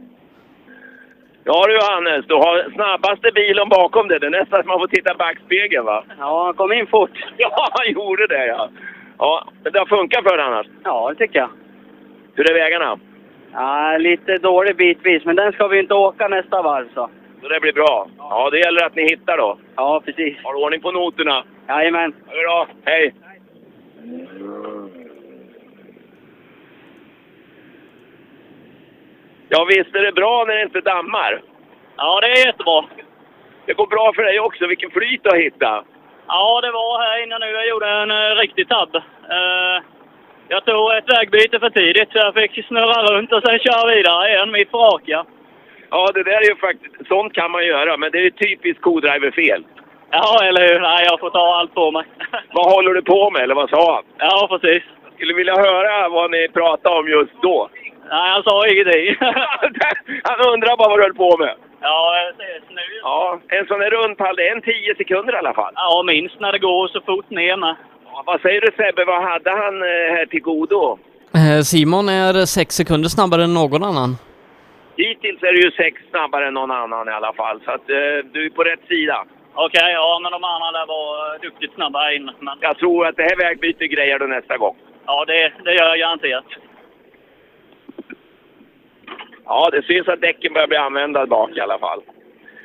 Ja 1.47 1.65
du 1.67 1.73
Johannes, 1.73 2.25
du 2.25 2.33
har 2.33 2.71
snabbaste 2.73 3.31
bilen 3.31 3.69
bakom 3.69 4.07
dig. 4.07 4.19
Det 4.19 4.25
är 4.25 4.31
nästan 4.39 4.59
som 4.61 4.67
man 4.67 4.79
får 4.79 4.87
titta 4.87 5.11
i 5.11 5.17
backspegeln 5.17 5.85
va? 5.85 6.03
Ja, 6.19 6.45
han 6.45 6.53
kom 6.53 6.71
in 6.71 6.87
fort. 6.87 7.11
Ja, 7.37 7.67
han 7.71 7.93
gjorde 7.93 8.27
det 8.27 8.45
ja. 8.45 8.69
Ja, 9.17 9.47
men 9.63 9.73
det 9.73 9.79
har 9.79 9.85
funkat 9.85 10.23
för 10.23 10.37
dig 10.37 10.45
annars. 10.45 10.67
Ja, 10.83 11.09
det 11.09 11.15
tycker 11.15 11.39
jag. 11.39 11.49
Hur 12.35 12.49
är 12.49 12.53
vägarna? 12.53 12.99
Ja, 13.53 13.97
lite 13.97 14.37
dålig 14.37 14.75
bitvis, 14.75 15.25
men 15.25 15.35
den 15.35 15.51
ska 15.51 15.67
vi 15.67 15.79
inte 15.79 15.93
åka 15.93 16.27
nästa 16.27 16.61
varv 16.61 16.87
så. 16.93 17.09
Så 17.41 17.47
det 17.47 17.59
blir 17.59 17.73
bra. 17.73 18.07
Ja, 18.17 18.49
det 18.49 18.59
gäller 18.59 18.85
att 18.85 18.95
ni 18.95 19.03
hittar 19.09 19.37
då. 19.37 19.57
Ja, 19.75 20.01
precis. 20.05 20.37
Har 20.43 20.53
du 20.53 20.59
ordning 20.59 20.81
på 20.81 20.91
noterna? 20.91 21.43
Jajamän. 21.67 22.13
Ha 22.27 22.35
det 22.35 22.41
bra. 22.41 22.67
Hej! 22.85 23.13
Ja, 29.49 29.65
visst 29.69 29.95
är 29.95 30.01
det 30.01 30.11
bra 30.11 30.45
när 30.47 30.55
det 30.55 30.63
inte 30.63 30.81
dammar? 30.81 31.41
Ja, 31.97 32.19
det 32.21 32.27
är 32.27 32.45
jättebra. 32.45 32.85
Det 33.65 33.73
går 33.73 33.87
bra 33.87 34.13
för 34.15 34.23
dig 34.23 34.39
också. 34.39 34.67
Vilken 34.67 34.91
flyt 34.91 35.23
du 35.23 35.29
har 35.29 35.37
hittat. 35.37 35.85
Ja, 36.27 36.61
det 36.61 36.71
var 36.71 37.01
här 37.01 37.23
innan 37.23 37.41
nu. 37.41 37.49
Jag 37.49 37.67
gjorde 37.67 37.89
en 37.89 38.11
uh, 38.11 38.35
riktig 38.35 38.67
tabb. 38.69 38.95
Eh, 38.95 39.77
jag 40.47 40.65
tog 40.65 40.93
ett 40.93 41.13
vägbyte 41.13 41.59
för 41.59 41.69
tidigt 41.69 42.11
så 42.11 42.17
jag 42.17 42.33
fick 42.33 42.65
snurra 42.67 42.99
runt 43.11 43.33
och 43.33 43.43
sen 43.45 43.59
köra 43.59 43.95
vidare 43.95 44.29
igen 44.29 44.51
mitt 44.51 44.71
på 44.71 44.77
raka. 44.77 45.25
Ja, 45.89 46.11
det 46.13 46.23
där 46.23 46.41
är 46.43 46.49
ju 46.49 46.55
faktiskt... 46.55 47.07
Sånt 47.07 47.33
kan 47.33 47.51
man 47.51 47.65
göra, 47.65 47.97
men 47.97 48.11
det 48.11 48.17
är 48.17 48.23
ju 48.23 48.31
typiskt 48.31 48.81
co-driver-fel. 48.81 49.63
Ja, 50.11 50.43
eller 50.43 50.67
hur? 50.67 50.79
Nej, 50.79 51.05
jag 51.09 51.19
får 51.19 51.29
ta 51.29 51.55
allt 51.59 51.73
på 51.73 51.91
mig. 51.91 52.05
Vad 52.53 52.73
håller 52.73 52.93
du 52.93 53.01
på 53.01 53.31
med, 53.31 53.41
eller 53.41 53.55
vad 53.55 53.69
sa 53.69 53.95
han? 53.95 54.03
Ja, 54.17 54.47
precis. 54.49 54.83
Skulle 55.15 55.33
vilja 55.33 55.55
höra 55.55 56.09
vad 56.09 56.31
ni 56.31 56.47
pratade 56.47 56.99
om 56.99 57.09
just 57.09 57.41
då. 57.41 57.69
Nej, 58.11 58.29
han 58.33 58.43
sa 58.43 58.67
ingenting. 58.67 59.15
Han 60.29 60.39
undrar 60.53 60.77
bara 60.77 60.89
vad 60.89 60.99
du 60.99 61.03
höll 61.03 61.13
på 61.13 61.37
med. 61.37 61.55
ja, 61.81 62.17
jag 62.25 62.35
ser 62.35 62.59
nu. 62.75 62.81
Ja, 63.01 63.39
en 63.47 63.65
sån 63.67 63.81
här 63.81 63.89
rundpall, 63.89 64.35
det 64.35 64.47
är 64.47 64.55
en 64.55 64.61
10 64.61 64.95
sekunder 64.95 65.33
i 65.33 65.37
alla 65.37 65.53
fall. 65.53 65.73
Ja, 65.75 66.03
minst 66.05 66.39
när 66.39 66.51
det 66.51 66.59
går 66.59 66.87
så 66.87 67.01
fort 67.01 67.29
ner 67.29 67.57
med. 67.57 67.75
Ja, 68.05 68.23
vad 68.25 68.41
säger 68.41 68.61
du 68.61 68.67
Sebbe, 68.77 69.05
vad 69.05 69.23
hade 69.23 69.51
han 69.51 69.81
eh, 69.81 70.15
här 70.15 70.25
till 70.25 70.41
godo? 70.41 70.99
Eh, 71.35 71.61
Simon 71.61 72.09
är 72.09 72.45
6 72.45 72.75
sekunder 72.75 73.09
snabbare 73.09 73.43
än 73.43 73.53
någon 73.53 73.83
annan. 73.83 74.11
Hittills 74.97 75.43
är 75.43 75.51
du 75.53 75.61
ju 75.61 75.71
sex 75.71 76.01
snabbare 76.09 76.47
än 76.47 76.53
någon 76.53 76.71
annan 76.71 77.07
i 77.07 77.11
alla 77.11 77.33
fall, 77.33 77.61
så 77.65 77.71
att 77.71 77.89
eh, 77.89 78.17
du 78.33 78.45
är 78.45 78.49
på 78.49 78.63
rätt 78.63 78.87
sida. 78.87 79.25
Okej, 79.53 79.91
ja, 79.93 80.19
men 80.23 80.31
de 80.31 80.43
andra 80.43 80.71
där 80.79 80.85
var 80.85 81.35
eh, 81.35 81.41
duktigt 81.41 81.73
snabba 81.73 82.11
inne. 82.11 82.33
Men 82.39 82.57
Jag 82.61 82.77
tror 82.77 83.07
att 83.07 83.15
det 83.17 83.23
här 83.23 83.35
vägbytet 83.37 83.91
grejer 83.91 84.19
du 84.19 84.27
nästa 84.27 84.57
gång. 84.57 84.75
ja, 85.05 85.25
det, 85.27 85.51
det 85.65 85.73
gör 85.73 85.85
jag 85.89 85.99
garanterat. 85.99 86.45
Ja, 89.45 89.69
det 89.71 89.83
syns 89.83 90.07
att 90.07 90.21
däcken 90.21 90.53
börjar 90.53 90.67
bli 90.67 90.77
använda 90.77 91.25
bak 91.25 91.49
i 91.57 91.59
alla 91.59 91.79
fall. 91.79 92.01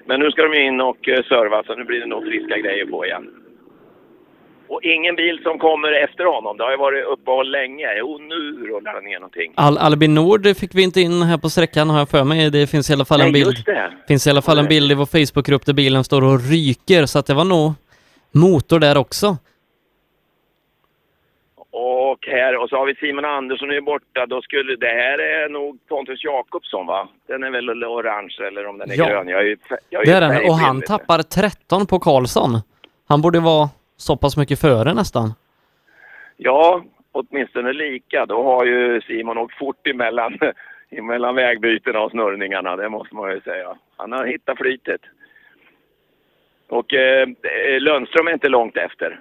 Men 0.07 0.21
nu 0.21 0.31
ska 0.31 0.43
de 0.43 0.55
in 0.59 0.81
och 0.81 1.09
eh, 1.09 1.23
serva, 1.25 1.63
så 1.67 1.75
nu 1.75 1.85
blir 1.85 2.01
det 2.01 2.07
nog 2.07 2.23
friska 2.25 2.59
grejer 2.59 2.87
på 2.87 3.07
igen. 3.07 3.27
Och 4.69 4.83
ingen 4.83 5.17
bil 5.17 5.41
som 5.43 5.59
kommer 5.59 5.93
efter 6.05 6.25
honom. 6.25 6.57
Det 6.57 6.65
har 6.65 6.71
ju 6.71 6.77
varit 6.77 7.05
uppehåll 7.05 7.51
länge. 7.51 7.87
Jo, 7.99 8.19
nu 8.19 8.67
rullar 8.69 8.95
det 8.95 9.01
ner 9.09 9.19
någonting. 9.19 9.53
Al 9.57 9.79
Albin 9.79 10.15
Nord 10.15 10.57
fick 10.57 10.75
vi 10.75 10.83
inte 10.83 11.01
in 11.01 11.23
här 11.23 11.39
på 11.39 11.51
sträckan 11.51 11.91
har 11.91 11.99
jag 11.99 12.09
för 12.09 12.25
mig. 12.25 12.51
Det 12.51 12.67
finns 12.67 12.91
i 12.91 12.93
alla 12.93 13.05
fall 13.05 13.21
en 13.21 13.27
Nej, 13.27 13.33
bild. 13.33 13.47
just 13.57 13.67
det. 13.67 13.91
finns 14.09 14.27
i 14.27 14.31
alla 14.31 14.43
fall 14.43 14.59
en 14.59 14.67
bild 14.69 14.93
i 14.93 14.95
vår 14.95 15.07
Facebookgrupp 15.07 15.67
där 15.67 15.73
bilen 15.73 16.05
står 16.05 16.25
och 16.25 16.51
ryker, 16.51 17.07
så 17.07 17.19
att 17.19 17.27
det 17.27 17.35
var 17.35 17.45
nog 17.45 17.73
motor 18.33 18.79
där 18.79 18.97
också. 18.99 19.37
Och 22.11 22.27
här, 22.27 22.57
och 22.57 22.69
så 22.69 22.77
har 22.77 22.87
vi 22.87 22.95
Simon 22.95 23.25
Andersson 23.25 23.71
är 23.71 23.81
borta. 23.81 24.27
Då 24.27 24.43
skulle, 24.43 24.77
det 24.77 24.87
här 24.87 25.19
är 25.19 25.49
nog 25.49 25.79
Pontus 25.89 26.25
Jakobsson 26.25 26.87
va? 26.87 27.09
Den 27.27 27.43
är 27.45 27.51
väl 27.51 27.85
orange 27.85 28.37
eller 28.47 28.67
om 28.67 28.79
den 28.79 28.91
är 28.91 28.95
Ja. 28.99 29.07
grön. 29.09 29.29
Jag 29.29 29.41
är 29.41 29.45
ju, 29.45 29.57
jag 29.91 30.03
är 30.03 30.07
Det 30.07 30.13
är 30.13 30.21
den, 30.21 30.51
och 30.51 30.55
han 30.57 30.83
tappar 30.83 31.19
13 31.23 31.87
på 31.87 31.99
Karlsson. 31.99 32.51
Han 33.09 33.23
borde 33.23 33.41
vara 33.41 33.69
så 33.97 34.17
pass 34.17 34.37
mycket 34.37 34.61
före 34.61 34.95
nästan. 34.95 35.35
Ja, 36.37 36.85
åtminstone 37.13 37.73
lika. 37.73 38.27
Då 38.27 38.43
har 38.43 38.65
ju 38.65 39.01
Simon 39.01 39.39
åkt 39.39 39.59
fort 39.59 39.87
emellan, 39.87 40.39
emellan 40.91 41.35
vägbytena 41.35 42.01
och 42.01 42.11
snurrningarna, 42.11 42.77
det 42.77 42.89
måste 42.89 43.15
man 43.15 43.31
ju 43.33 43.41
säga. 43.41 43.77
Han 43.97 44.13
har 44.13 44.27
hittat 44.27 44.59
flytet. 44.59 45.01
Och 46.69 46.95
eh, 46.95 47.29
Lundström 47.81 48.29
är 48.29 48.33
inte 48.33 48.49
långt 48.49 48.77
efter. 48.77 49.21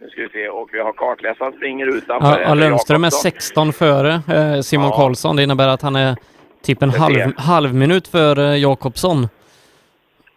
Nu 0.00 0.08
ska 0.10 0.22
vi 0.22 0.28
se, 0.28 0.48
och 0.48 0.68
vi 0.72 0.78
har 0.80 0.92
kartläsaren 0.92 1.52
springer 1.52 1.86
utanför. 1.86 2.40
Ja, 2.40 2.54
Lundström 2.54 3.04
är 3.04 3.06
Jakobsson. 3.06 3.30
16 3.32 3.72
före 3.72 4.12
eh, 4.12 4.60
Simon 4.60 4.86
Ja. 4.90 4.96
Karlsson. 4.96 5.36
Det 5.36 5.42
innebär 5.42 5.68
att 5.68 5.82
han 5.82 5.96
är 5.96 6.16
typ 6.62 6.82
en 6.82 6.90
halv, 6.90 7.16
halv 7.36 7.74
minut 7.74 8.08
före 8.08 8.56
Jakobsson. 8.58 9.28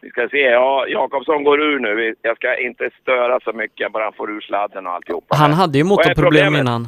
Vi 0.01 0.09
ska 0.09 0.27
se, 0.31 0.37
ja, 0.37 0.87
Jakobsson 0.87 1.43
går 1.43 1.61
ur 1.61 1.79
nu. 1.79 2.15
Jag 2.21 2.35
ska 2.37 2.57
inte 2.57 2.89
störa 3.01 3.39
så 3.43 3.53
mycket, 3.53 3.91
bara 3.91 4.03
han 4.03 4.13
får 4.13 4.31
ur 4.31 4.41
sladden 4.41 4.87
och 4.87 4.93
alltihopa. 4.93 5.35
Han 5.35 5.53
hade 5.53 5.77
ju 5.77 5.83
motorproblem 5.83 6.55
innan. 6.55 6.87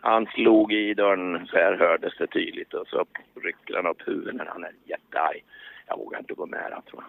Han 0.00 0.26
slog 0.26 0.72
i 0.72 0.94
dörren, 0.94 1.46
så 1.46 1.56
här 1.56 1.76
hördes 1.78 2.12
det 2.18 2.26
tydligt. 2.26 2.74
Och 2.74 2.86
så 2.86 3.04
rycker 3.44 3.74
han 3.76 3.86
upp 3.86 4.08
huvudet 4.08 4.34
när 4.34 4.46
han 4.46 4.64
är 4.64 4.70
jättearg. 4.84 5.44
Jag 5.86 5.96
vågar 5.96 6.18
inte 6.18 6.34
gå 6.34 6.46
nära, 6.46 6.82
tror 6.90 7.02
jag. 7.02 7.04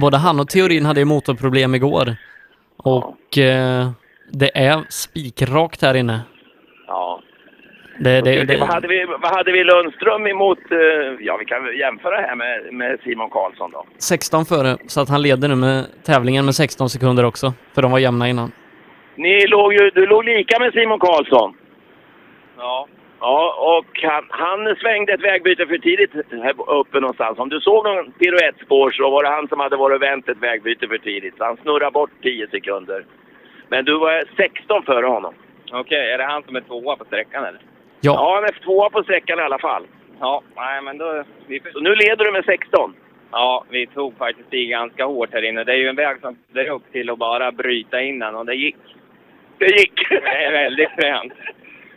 Både 0.00 0.16
han 0.16 0.40
och 0.40 0.48
Teorin 0.48 0.86
hade 0.86 1.00
ju 1.00 1.04
motorproblem 1.06 1.74
igår. 1.74 2.16
Och 2.76 3.38
eh, 3.38 3.90
det 4.32 4.58
är 4.58 4.84
spikrakt 4.88 5.82
här 5.82 5.94
inne. 5.94 6.20
Ja. 6.86 7.20
Det, 7.98 8.20
det, 8.20 8.38
Vad, 8.38 8.46
det, 8.46 8.64
hade 8.64 8.88
vi, 8.88 9.04
vad 9.04 9.36
hade 9.36 9.52
vi 9.52 9.64
Lundström 9.64 10.26
emot? 10.26 10.58
eh, 10.70 10.78
Ja, 11.20 11.36
vi 11.36 11.44
kan 11.44 11.76
jämföra 11.78 12.16
här 12.16 12.36
med, 12.36 12.74
med 12.74 12.98
Simon 13.04 13.30
Karlsson 13.30 13.70
då. 13.70 13.84
16 13.98 14.44
före, 14.44 14.76
så 14.86 15.00
att 15.00 15.08
han 15.08 15.22
leder 15.22 15.48
nu 15.48 15.54
med 15.54 15.84
tävlingen 16.02 16.44
med 16.44 16.54
16 16.54 16.88
sekunder 16.90 17.24
också. 17.24 17.52
För 17.74 17.82
de 17.82 17.90
var 17.92 17.98
jämna 17.98 18.28
innan. 18.28 18.52
Ni 19.16 19.46
låg 19.46 19.72
ju, 19.72 19.90
du 19.90 20.06
låg 20.06 20.24
lika 20.24 20.58
med 20.58 20.72
Simon 20.72 20.98
Karlsson. 20.98 21.54
Ja. 22.58 22.86
Ja, 23.26 23.54
och 23.78 24.00
han, 24.02 24.24
han 24.30 24.76
svängde 24.76 25.12
ett 25.12 25.24
vägbyte 25.24 25.66
för 25.66 25.78
tidigt 25.78 26.10
här 26.30 26.70
uppe 26.70 27.00
någonstans. 27.00 27.38
Om 27.38 27.48
du 27.48 27.60
såg 27.60 27.84
någon 27.84 28.12
piruettspår 28.12 28.90
så 28.90 29.10
var 29.10 29.22
det 29.22 29.28
han 29.28 29.48
som 29.48 29.60
hade 29.60 29.76
varit 29.76 29.96
och 29.96 30.02
vänt 30.02 30.28
ett 30.28 30.38
vägbyte 30.38 30.88
för 30.88 30.98
tidigt. 30.98 31.36
Så 31.36 31.44
han 31.44 31.56
snurrade 31.56 31.90
bort 31.90 32.10
10 32.22 32.48
sekunder. 32.48 33.04
Men 33.68 33.84
du 33.84 33.98
var 33.98 34.24
16 34.36 34.82
före 34.82 35.06
honom. 35.06 35.34
Okej, 35.72 36.12
är 36.12 36.18
det 36.18 36.24
han 36.24 36.42
som 36.42 36.56
är 36.56 36.60
tvåa 36.60 36.96
på 36.96 37.04
sträckan 37.04 37.44
eller? 37.44 37.60
Ja, 38.00 38.34
han 38.34 38.44
är 38.44 38.64
tvåa 38.64 38.90
på 38.90 39.02
sträckan 39.02 39.38
i 39.38 39.42
alla 39.42 39.58
fall. 39.58 39.86
Ja, 40.20 40.42
nej 40.56 40.82
men 40.82 40.98
då... 40.98 41.24
Vi... 41.46 41.62
Så 41.72 41.80
nu 41.80 41.94
leder 41.94 42.24
du 42.24 42.32
med 42.32 42.44
16. 42.44 42.94
Ja, 43.30 43.64
vi 43.68 43.86
tog 43.86 44.16
faktiskt 44.18 44.54
i 44.54 44.66
ganska 44.66 45.04
hårt 45.04 45.32
här 45.32 45.44
inne. 45.44 45.64
Det 45.64 45.72
är 45.72 45.76
ju 45.76 45.88
en 45.88 45.96
väg 45.96 46.20
som 46.20 46.36
det 46.52 46.60
är 46.60 46.70
upp 46.70 46.92
till 46.92 47.10
att 47.10 47.18
bara 47.18 47.52
bryta 47.52 48.00
innan 48.00 48.34
och 48.34 48.46
det 48.46 48.54
gick. 48.54 48.76
Det 49.58 49.66
gick! 49.66 50.08
Det 50.08 50.44
är 50.44 50.52
väldigt 50.52 50.90
fränt. 51.00 51.32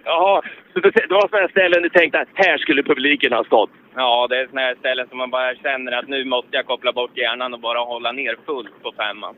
Jaha, 0.07 0.41
det 0.73 1.09
var 1.09 1.27
sådana 1.27 1.47
ställen 1.47 1.83
du 1.83 1.89
tänkte 1.89 2.19
att 2.19 2.27
här 2.33 2.57
skulle 2.57 2.83
publiken 2.83 3.33
ha 3.33 3.43
stått? 3.43 3.69
Ja, 3.95 4.27
det 4.29 4.37
är 4.39 4.47
sådana 4.47 4.75
ställen 4.75 5.07
som 5.09 5.17
man 5.17 5.29
bara 5.29 5.55
känner 5.55 5.91
att 5.91 6.07
nu 6.07 6.25
måste 6.25 6.49
jag 6.51 6.65
koppla 6.65 6.91
bort 6.91 7.17
hjärnan 7.17 7.53
och 7.53 7.59
bara 7.59 7.79
hålla 7.79 8.11
ner 8.11 8.35
fullt 8.45 8.83
på 8.83 8.91
femman. 8.91 9.35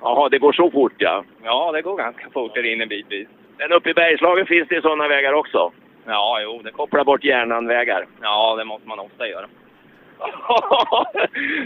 Jaha, 0.00 0.28
det 0.28 0.38
går 0.38 0.52
så 0.52 0.70
fort 0.70 0.92
ja. 0.98 1.24
Ja, 1.44 1.72
det 1.72 1.82
går 1.82 1.96
ganska 1.96 2.30
fort 2.30 2.56
här 2.56 2.66
inne 2.66 2.86
bitvis. 2.86 3.28
Men 3.58 3.72
uppe 3.72 3.90
i 3.90 3.94
Bergslagen 3.94 4.46
finns 4.46 4.68
det 4.68 4.82
sådana 4.82 5.08
vägar 5.08 5.32
också. 5.32 5.72
Ja, 6.06 6.40
jo, 6.42 6.60
det 6.64 6.70
Koppla 6.70 7.04
bort 7.04 7.24
hjärnan-vägar. 7.24 8.06
Ja, 8.22 8.56
det 8.56 8.64
måste 8.64 8.88
man 8.88 8.98
ofta 8.98 9.28
göra. 9.28 9.46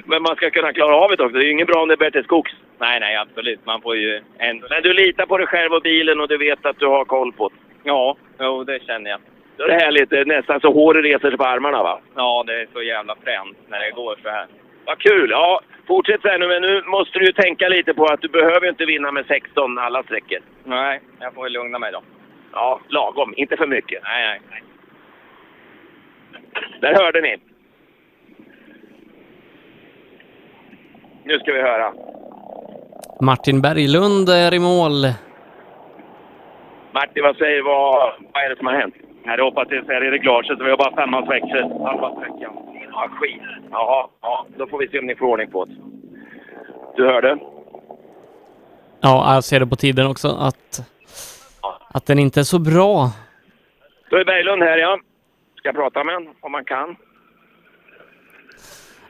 Men 0.04 0.22
man 0.22 0.36
ska 0.36 0.50
kunna 0.50 0.72
klara 0.72 0.96
av 0.96 1.10
det 1.10 1.24
också. 1.24 1.38
Det 1.38 1.44
är 1.44 1.44
ju 1.44 1.50
inget 1.50 1.66
bra 1.66 1.82
om 1.82 1.88
det 1.88 1.96
bär 1.96 2.10
till 2.10 2.24
skogs. 2.24 2.52
Nej, 2.78 3.00
nej, 3.00 3.16
absolut. 3.16 3.66
Man 3.66 3.80
får 3.80 3.96
ju 3.96 4.20
en... 4.38 4.64
Men 4.70 4.82
du 4.82 4.92
litar 4.92 5.26
på 5.26 5.38
dig 5.38 5.46
själv 5.46 5.72
och 5.72 5.82
bilen 5.82 6.20
och 6.20 6.28
du 6.28 6.38
vet 6.38 6.66
att 6.66 6.78
du 6.78 6.86
har 6.86 7.04
koll 7.04 7.32
på 7.32 7.48
det. 7.48 7.71
Ja, 7.82 8.16
jo, 8.40 8.64
det 8.64 8.82
känner 8.82 9.10
jag. 9.10 9.20
Då 9.56 9.64
är 9.64 9.68
det 9.68 9.84
härligt. 9.84 10.26
Nästan 10.26 10.60
så 10.60 10.72
håret 10.72 11.04
reser 11.04 11.28
sig 11.28 11.38
på 11.38 11.44
armarna 11.44 11.82
va? 11.82 12.00
Ja, 12.14 12.44
det 12.46 12.60
är 12.60 12.68
så 12.72 12.82
jävla 12.82 13.16
fränt 13.24 13.58
när 13.68 13.80
det 13.80 13.90
går 13.90 14.18
så 14.22 14.28
här. 14.28 14.46
Vad 14.84 14.98
kul! 14.98 15.30
Ja, 15.30 15.60
fortsätt 15.86 16.22
så 16.22 16.28
här 16.28 16.38
nu. 16.38 16.48
Men 16.48 16.62
nu 16.62 16.82
måste 16.82 17.18
du 17.18 17.24
ju 17.24 17.32
tänka 17.32 17.68
lite 17.68 17.94
på 17.94 18.04
att 18.04 18.20
du 18.20 18.28
behöver 18.28 18.62
ju 18.62 18.68
inte 18.68 18.84
vinna 18.84 19.12
med 19.12 19.26
16 19.26 19.78
alla 19.78 20.02
sträckor. 20.02 20.38
Nej, 20.64 21.00
jag 21.20 21.34
får 21.34 21.42
väl 21.42 21.52
lugna 21.52 21.78
mig 21.78 21.92
då. 21.92 22.02
Ja, 22.52 22.80
lagom. 22.88 23.34
Inte 23.36 23.56
för 23.56 23.66
mycket. 23.66 24.02
Nej, 24.02 24.40
nej. 24.50 24.62
Där 26.80 26.94
hörde 26.94 27.20
ni. 27.20 27.36
Nu 31.24 31.38
ska 31.38 31.52
vi 31.52 31.60
höra. 31.60 31.92
Martin 33.20 33.62
Berglund 33.62 34.28
är 34.28 34.54
i 34.54 34.58
mål. 34.58 35.04
Martin, 36.94 37.22
vad 37.22 37.36
säger 37.36 37.56
du? 37.56 37.62
Vad, 37.62 38.12
vad 38.34 38.44
är 38.44 38.50
det 38.50 38.56
som 38.56 38.66
har 38.66 38.74
hänt? 38.74 38.94
Nej, 39.24 39.36
det 39.36 39.42
hoppas 39.42 39.68
det 39.68 39.76
är 39.76 40.04
i 40.04 40.10
reglaget, 40.10 40.58
så 40.58 40.64
vi 40.64 40.70
har 40.70 40.76
bara 40.76 40.94
femmans 40.96 41.30
växel. 41.30 41.62
Halva 41.62 42.10
sträckan. 42.16 42.52
Ja, 42.92 43.08
skit. 43.20 43.42
Jaha, 43.70 44.06
ja, 44.22 44.46
då 44.58 44.66
får 44.66 44.78
vi 44.78 44.88
se 44.88 44.98
om 44.98 45.06
ni 45.06 45.14
får 45.14 45.26
ordning 45.26 45.50
på 45.50 45.64
det. 45.64 45.74
Du 46.96 47.06
hörde? 47.06 47.38
Ja, 49.00 49.34
jag 49.34 49.44
ser 49.44 49.60
det 49.60 49.66
på 49.66 49.76
tiden 49.76 50.06
också 50.06 50.28
att, 50.28 50.80
att 51.94 52.06
den 52.06 52.18
inte 52.18 52.40
är 52.40 52.44
så 52.44 52.58
bra. 52.58 53.10
Då 54.10 54.16
är 54.16 54.24
Berglund 54.24 54.62
här, 54.62 54.76
ja. 54.78 54.98
Ska 55.56 55.68
jag 55.68 55.74
prata 55.76 56.04
med 56.04 56.14
honom 56.14 56.34
om 56.40 56.52
man 56.52 56.64
kan? 56.64 56.96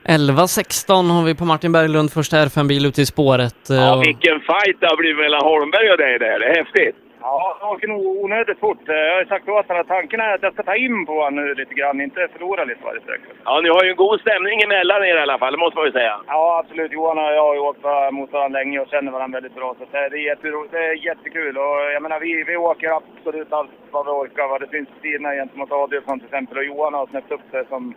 11.16 0.05 1.09
har 1.11 1.23
vi 1.23 1.35
på 1.35 1.45
Martin 1.45 1.71
Berglund, 1.71 2.11
första 2.11 2.37
R5-bil 2.45 2.85
ute 2.85 3.01
i 3.01 3.05
spåret. 3.05 3.69
eh, 3.69 3.75
Ja, 3.75 3.95
och- 3.95 4.01
vilken 4.07 4.39
fight 4.39 4.79
det 4.79 4.87
har 4.87 4.97
blivit 4.97 5.17
mellan 5.17 5.41
Holmberg 5.41 5.91
och 5.91 5.97
dig 5.97 6.19
där. 6.19 6.39
Det 6.39 6.45
är 6.45 6.55
häftigt. 6.55 6.95
Ja, 7.25 7.57
han 7.59 7.69
åker 7.69 7.87
nog 7.87 8.05
onödigt 8.23 8.59
fort. 8.59 8.89
Eh, 8.89 8.95
Jag 8.95 9.13
har 9.13 9.19
ju 9.21 9.25
sagt 9.27 9.49
åt 9.49 9.67
honom 9.67 9.81
att 9.81 9.87
tanken 9.87 10.19
är 10.19 10.33
att 10.33 10.43
jag 10.43 10.53
ska 10.53 10.63
ta 10.63 10.75
in 10.75 11.05
på 11.05 11.13
honom 11.13 11.35
nu 11.35 11.53
lite 11.53 11.73
grann, 11.73 12.01
inte 12.01 12.27
förlora 12.33 12.63
lite 12.63 12.83
varje 12.83 13.01
sträcka. 13.01 13.23
Ja, 13.45 13.61
ni 13.61 13.69
har 13.69 13.83
ju 13.83 13.89
en 13.89 13.95
god 13.95 14.19
stämning 14.21 14.61
emellan 14.61 15.03
er 15.05 15.15
i 15.17 15.19
alla 15.25 15.37
fall, 15.39 15.53
det 15.53 15.59
måste 15.59 15.77
man 15.77 15.85
ju 15.85 15.91
säga. 15.91 16.15
Ja, 16.27 16.59
absolut. 16.63 16.91
Johan 16.91 17.17
och 17.17 17.23
jag 17.23 17.43
har 17.47 17.53
ju 17.53 17.59
åkt 17.59 17.83
mot 18.11 18.31
varandra 18.31 18.59
länge 18.59 18.79
och 18.79 18.87
känner 18.87 19.11
varandra 19.11 19.37
väldigt 19.37 19.55
bra. 19.55 19.75
Så 19.79 19.85
det 19.91 19.97
är, 19.97 20.15
jättero, 20.15 20.67
det 20.71 20.77
är 20.77 21.05
jättekul. 21.05 21.57
Och 21.57 21.77
jag 21.95 22.01
menar, 22.01 22.19
vi, 22.19 22.43
vi 22.43 22.55
åker 22.57 22.89
absolut 22.97 23.53
allt 23.53 23.71
vad 23.91 24.05
vi 24.05 24.11
orkar. 24.11 24.47
Va? 24.47 24.59
Det 24.59 24.67
finns 24.67 24.89
tiderna 25.01 25.31
gentemot 25.33 25.71
Adielsson 25.71 26.19
till 26.19 26.27
exempel. 26.27 26.57
Och 26.57 26.63
Johan 26.63 26.93
har 26.93 27.07
snäppt 27.07 27.31
upp 27.31 27.41
det 27.51 27.65
som 27.69 27.93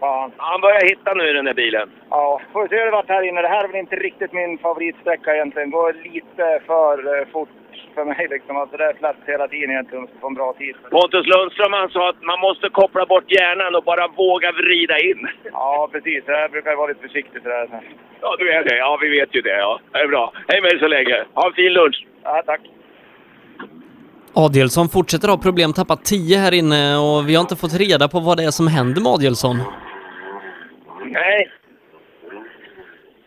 fan. 0.00 0.32
Han 0.36 0.60
börjar 0.60 0.80
hitta 0.88 1.14
nu 1.14 1.28
i 1.28 1.32
den 1.32 1.44
där 1.44 1.54
bilen. 1.54 1.90
Ja, 2.10 2.40
får 2.52 2.68
se 2.68 2.76
hur 2.76 2.84
det 2.84 2.90
varit 2.90 3.08
här 3.08 3.22
inne. 3.22 3.42
Det 3.42 3.48
här 3.48 3.64
är 3.64 3.68
väl 3.68 3.76
inte 3.80 3.96
riktigt 3.96 4.32
min 4.32 4.58
favoritsträcka 4.58 5.34
egentligen. 5.34 5.70
Går 5.70 5.92
lite 5.92 6.60
för 6.66 7.18
eh, 7.20 7.26
fort 7.32 7.48
för 7.94 8.04
mig 8.04 8.26
liksom. 8.30 8.56
Alltså 8.56 8.76
det 8.76 8.84
är 8.90 8.96
släppt 8.98 9.28
hela 9.32 9.48
tiden 9.48 9.70
egentligen 9.70 10.06
på 10.20 10.26
en 10.26 10.34
bra 10.34 10.52
tid. 10.52 10.74
Pontus 10.90 11.26
Lundström 11.32 11.72
han 11.72 11.90
sa 11.90 12.02
att 12.10 12.22
man 12.22 12.40
måste 12.46 12.68
koppla 12.68 13.06
bort 13.06 13.28
hjärnan 13.38 13.74
och 13.74 13.84
bara 13.84 14.08
våga 14.08 14.52
vrida 14.52 14.96
in. 15.08 15.28
Ja, 15.52 15.88
precis. 15.92 16.24
Det 16.26 16.32
här 16.32 16.48
brukar 16.48 16.70
jag 16.70 16.76
vara 16.76 16.88
lite 16.88 17.06
försiktig 17.08 17.42
för 17.42 17.48
det 17.50 17.56
här. 17.56 17.82
Ja, 18.20 18.36
du 18.38 18.52
är 18.52 18.64
det. 18.64 18.76
Ja, 18.76 18.98
vi 19.02 19.08
vet 19.18 19.34
ju 19.36 19.40
det. 19.40 19.58
Ja. 19.66 19.80
Det 19.92 19.98
är 19.98 20.08
bra. 20.08 20.32
Hej 20.48 20.60
med 20.62 20.70
dig 20.70 20.80
så 20.80 20.88
länge. 20.88 21.16
Ha 21.34 21.46
en 21.46 21.52
fin 21.52 21.72
lunch. 21.72 22.06
Ja, 22.24 22.42
tack. 22.46 22.60
Adielsson 24.34 24.88
fortsätter 24.88 25.28
ha 25.28 25.36
problem, 25.38 25.72
tappat 25.72 26.04
10 26.04 26.36
här 26.38 26.54
inne 26.54 26.96
och 26.96 27.28
vi 27.28 27.34
har 27.34 27.40
inte 27.40 27.56
fått 27.56 27.74
reda 27.74 28.08
på 28.08 28.20
vad 28.20 28.36
det 28.36 28.44
är 28.44 28.50
som 28.50 28.66
händer 28.66 29.00
med 29.02 29.12
Adielsson. 29.12 29.56
Nej. 31.04 31.50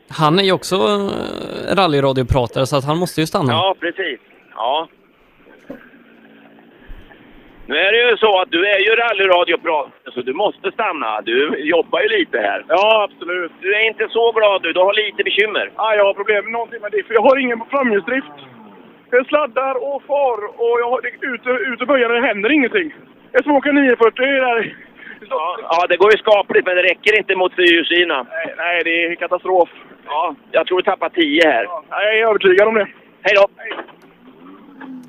Han 0.10 0.40
är 0.40 0.44
ju 0.44 0.52
också 0.52 0.76
eh, 0.76 1.76
rallyradiopratare 1.76 2.66
så 2.66 2.78
att 2.78 2.86
han 2.86 2.98
måste 2.98 3.22
ju 3.22 3.28
stanna. 3.28 3.54
Ja, 3.54 3.76
precis. 3.80 4.20
Ja. 4.56 4.88
Nu 7.66 7.78
är 7.78 7.92
det 7.92 8.12
ju 8.12 8.18
så 8.18 8.42
att 8.42 8.52
du 8.52 8.66
är 8.68 8.80
ju 8.80 8.96
rallyradiopratare, 8.96 10.12
så 10.14 10.22
du 10.22 10.34
måste 10.34 10.72
stanna. 10.72 11.22
Du 11.22 11.58
jobbar 11.60 12.02
ju 12.02 12.08
lite 12.08 12.38
här. 12.40 12.66
Ja, 12.68 13.08
absolut. 13.10 13.52
Du 13.62 13.76
är 13.76 13.88
inte 13.88 14.08
så 14.10 14.32
glad 14.32 14.62
du. 14.64 14.74
Du 14.74 14.80
har 14.80 14.94
lite 14.94 15.24
bekymmer. 15.24 15.72
Ja, 15.78 15.96
jag 15.96 16.06
har 16.06 16.14
problem 16.14 16.44
med 16.46 16.52
någonting 16.54 16.82
med 16.82 16.92
det, 16.92 17.04
för 17.04 17.14
jag 17.14 17.22
har 17.22 17.38
ingen 17.38 17.62
framhjulsdrift. 17.72 18.32
Jag 19.12 19.26
sladdar 19.28 19.76
och 19.94 20.04
far 20.04 20.38
och 20.62 20.80
jag 20.82 20.90
har 20.90 21.02
det- 21.02 21.28
ute, 21.28 21.50
ute 21.50 21.86
böjar 21.86 22.10
det 22.10 22.28
händer 22.28 22.52
ingenting. 22.52 22.94
Jag 23.32 23.44
som 23.44 23.56
åker 23.56 23.72
940 23.74 24.26
där. 24.26 24.76
Ja, 25.30 25.58
ja, 25.62 25.88
det 25.90 25.98
går 25.98 26.12
ju 26.12 26.18
skapligt, 26.18 26.66
men 26.66 26.76
det 26.76 26.84
räcker 26.84 27.18
inte 27.18 27.36
mot 27.36 27.56
fyrhjulsdrivna. 27.56 28.24
Nej, 28.30 28.54
nej, 28.58 28.82
det 28.84 29.06
är 29.06 29.16
katastrof. 29.16 29.70
Ja, 30.06 30.36
jag 30.52 30.68
tror 30.68 30.78
du 30.78 30.84
tappar 30.84 31.10
10 31.10 31.42
här. 31.48 31.64
Ja, 31.64 31.84
jag 31.90 32.18
är 32.20 32.28
övertygad 32.28 32.68
om 32.68 32.76
det. 32.76 32.88
Hej 33.22 33.36
då! 33.36 33.48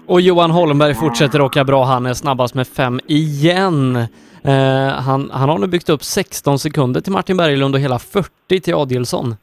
Och 0.07 0.21
Johan 0.21 0.51
Holmberg 0.51 0.95
fortsätter 0.95 1.41
åka 1.41 1.65
bra, 1.65 1.85
han 1.85 2.07
är 2.07 2.15
snabbast 2.15 2.55
med 2.55 2.67
fem 2.67 3.01
igen. 3.07 3.97
Eh, 4.45 4.89
han, 5.07 5.31
han 5.33 5.49
har 5.49 5.59
nu 5.59 5.67
byggt 5.67 5.89
upp 5.89 6.03
16 6.03 6.59
sekunder 6.59 7.01
till 7.01 7.13
Martin 7.13 7.37
Berglund 7.37 7.75
och 7.75 7.81
hela 7.81 7.99
40 7.99 8.61
till 8.61 8.75
Adielsson. 8.75 9.35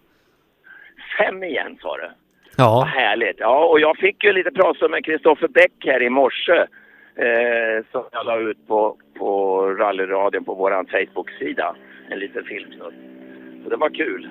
Fem 1.18 1.44
igen 1.44 1.78
sa 1.82 1.98
du? 1.98 2.12
Ja. 2.58 2.76
Vad 2.76 2.88
härligt. 2.88 3.36
Ja, 3.40 3.66
och 3.66 3.80
jag 3.80 3.98
fick 3.98 4.24
ju 4.24 4.34
lite 4.34 4.52
prat 4.52 4.92
med 4.92 5.06
Kristoffer 5.06 5.48
Bäck 5.48 5.74
här 5.86 6.04
i 6.04 6.10
morse. 6.10 6.66
Eh, 7.16 7.86
som 7.92 8.04
jag 8.12 8.26
la 8.26 8.40
ut 8.40 8.68
på, 8.68 8.98
på 9.18 9.62
rallyradion 9.66 10.44
på 10.46 10.54
vår 10.54 10.72
Facebook-sida. 10.72 11.76
En 12.10 12.20
liten 12.20 12.44
filmsnutt. 12.44 12.94
Så 13.64 13.70
det 13.70 13.76
var 13.76 13.90
kul. 13.90 14.30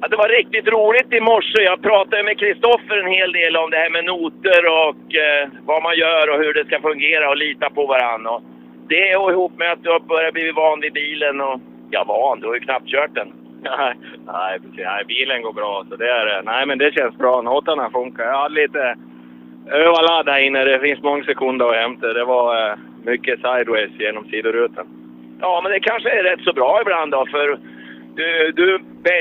Ja, 0.00 0.08
det 0.08 0.16
var 0.16 0.28
riktigt 0.28 0.68
roligt 0.68 1.12
i 1.12 1.20
morse. 1.20 1.62
Jag 1.62 1.82
pratade 1.82 2.22
med 2.22 2.38
Kristoffer 2.38 2.96
en 2.98 3.12
hel 3.12 3.32
del 3.32 3.56
om 3.56 3.70
det 3.70 3.76
här 3.76 3.90
med 3.90 4.04
noter 4.04 4.62
och 4.82 5.04
eh, 5.26 5.48
vad 5.70 5.82
man 5.82 5.96
gör 5.96 6.30
och 6.30 6.38
hur 6.42 6.54
det 6.54 6.64
ska 6.64 6.80
fungera 6.80 7.30
och 7.30 7.36
lita 7.36 7.70
på 7.70 7.86
varandra. 7.86 8.30
Och 8.30 8.42
det 8.88 9.16
och 9.16 9.30
ihop 9.30 9.52
med 9.58 9.72
att 9.72 9.82
du 9.82 9.90
har 9.90 10.00
börjat 10.00 10.34
bli 10.34 10.50
van 10.50 10.80
vid 10.80 10.92
bilen 10.92 11.40
och... 11.40 11.60
Ja, 11.90 12.04
van? 12.04 12.40
Du 12.40 12.46
har 12.46 12.54
ju 12.54 12.60
knappt 12.60 12.88
kört 12.88 13.14
den. 13.14 13.32
Nej, 13.62 13.94
nej, 14.26 14.60
precis. 14.60 14.84
nej, 14.84 15.04
bilen 15.08 15.42
går 15.42 15.52
bra. 15.52 15.84
Så 15.88 15.96
det 15.96 16.10
är, 16.10 16.42
nej, 16.42 16.66
men 16.66 16.78
det 16.78 16.94
känns 16.94 17.18
bra. 17.18 17.42
Noterna 17.42 17.90
funkar. 17.90 18.24
Jag 18.24 18.38
hade 18.38 18.54
lite 18.54 18.96
överladd 19.70 20.28
här 20.28 20.40
inne. 20.40 20.64
Det 20.64 20.80
finns 20.80 21.02
många 21.02 21.24
sekunder 21.24 21.66
att 21.66 21.76
hämta. 21.76 22.12
Det 22.12 22.24
var 22.24 22.70
eh, 22.70 22.76
mycket 23.02 23.40
sideways 23.40 23.90
genom 23.98 24.24
sidorutan. 24.24 24.86
Ja, 25.40 25.60
men 25.62 25.72
det 25.72 25.80
kanske 25.80 26.10
är 26.10 26.22
rätt 26.22 26.40
så 26.40 26.52
bra 26.52 26.78
ibland 26.82 27.12
då, 27.12 27.26
för 27.26 27.58
du, 28.18 28.52
du, 28.52 28.78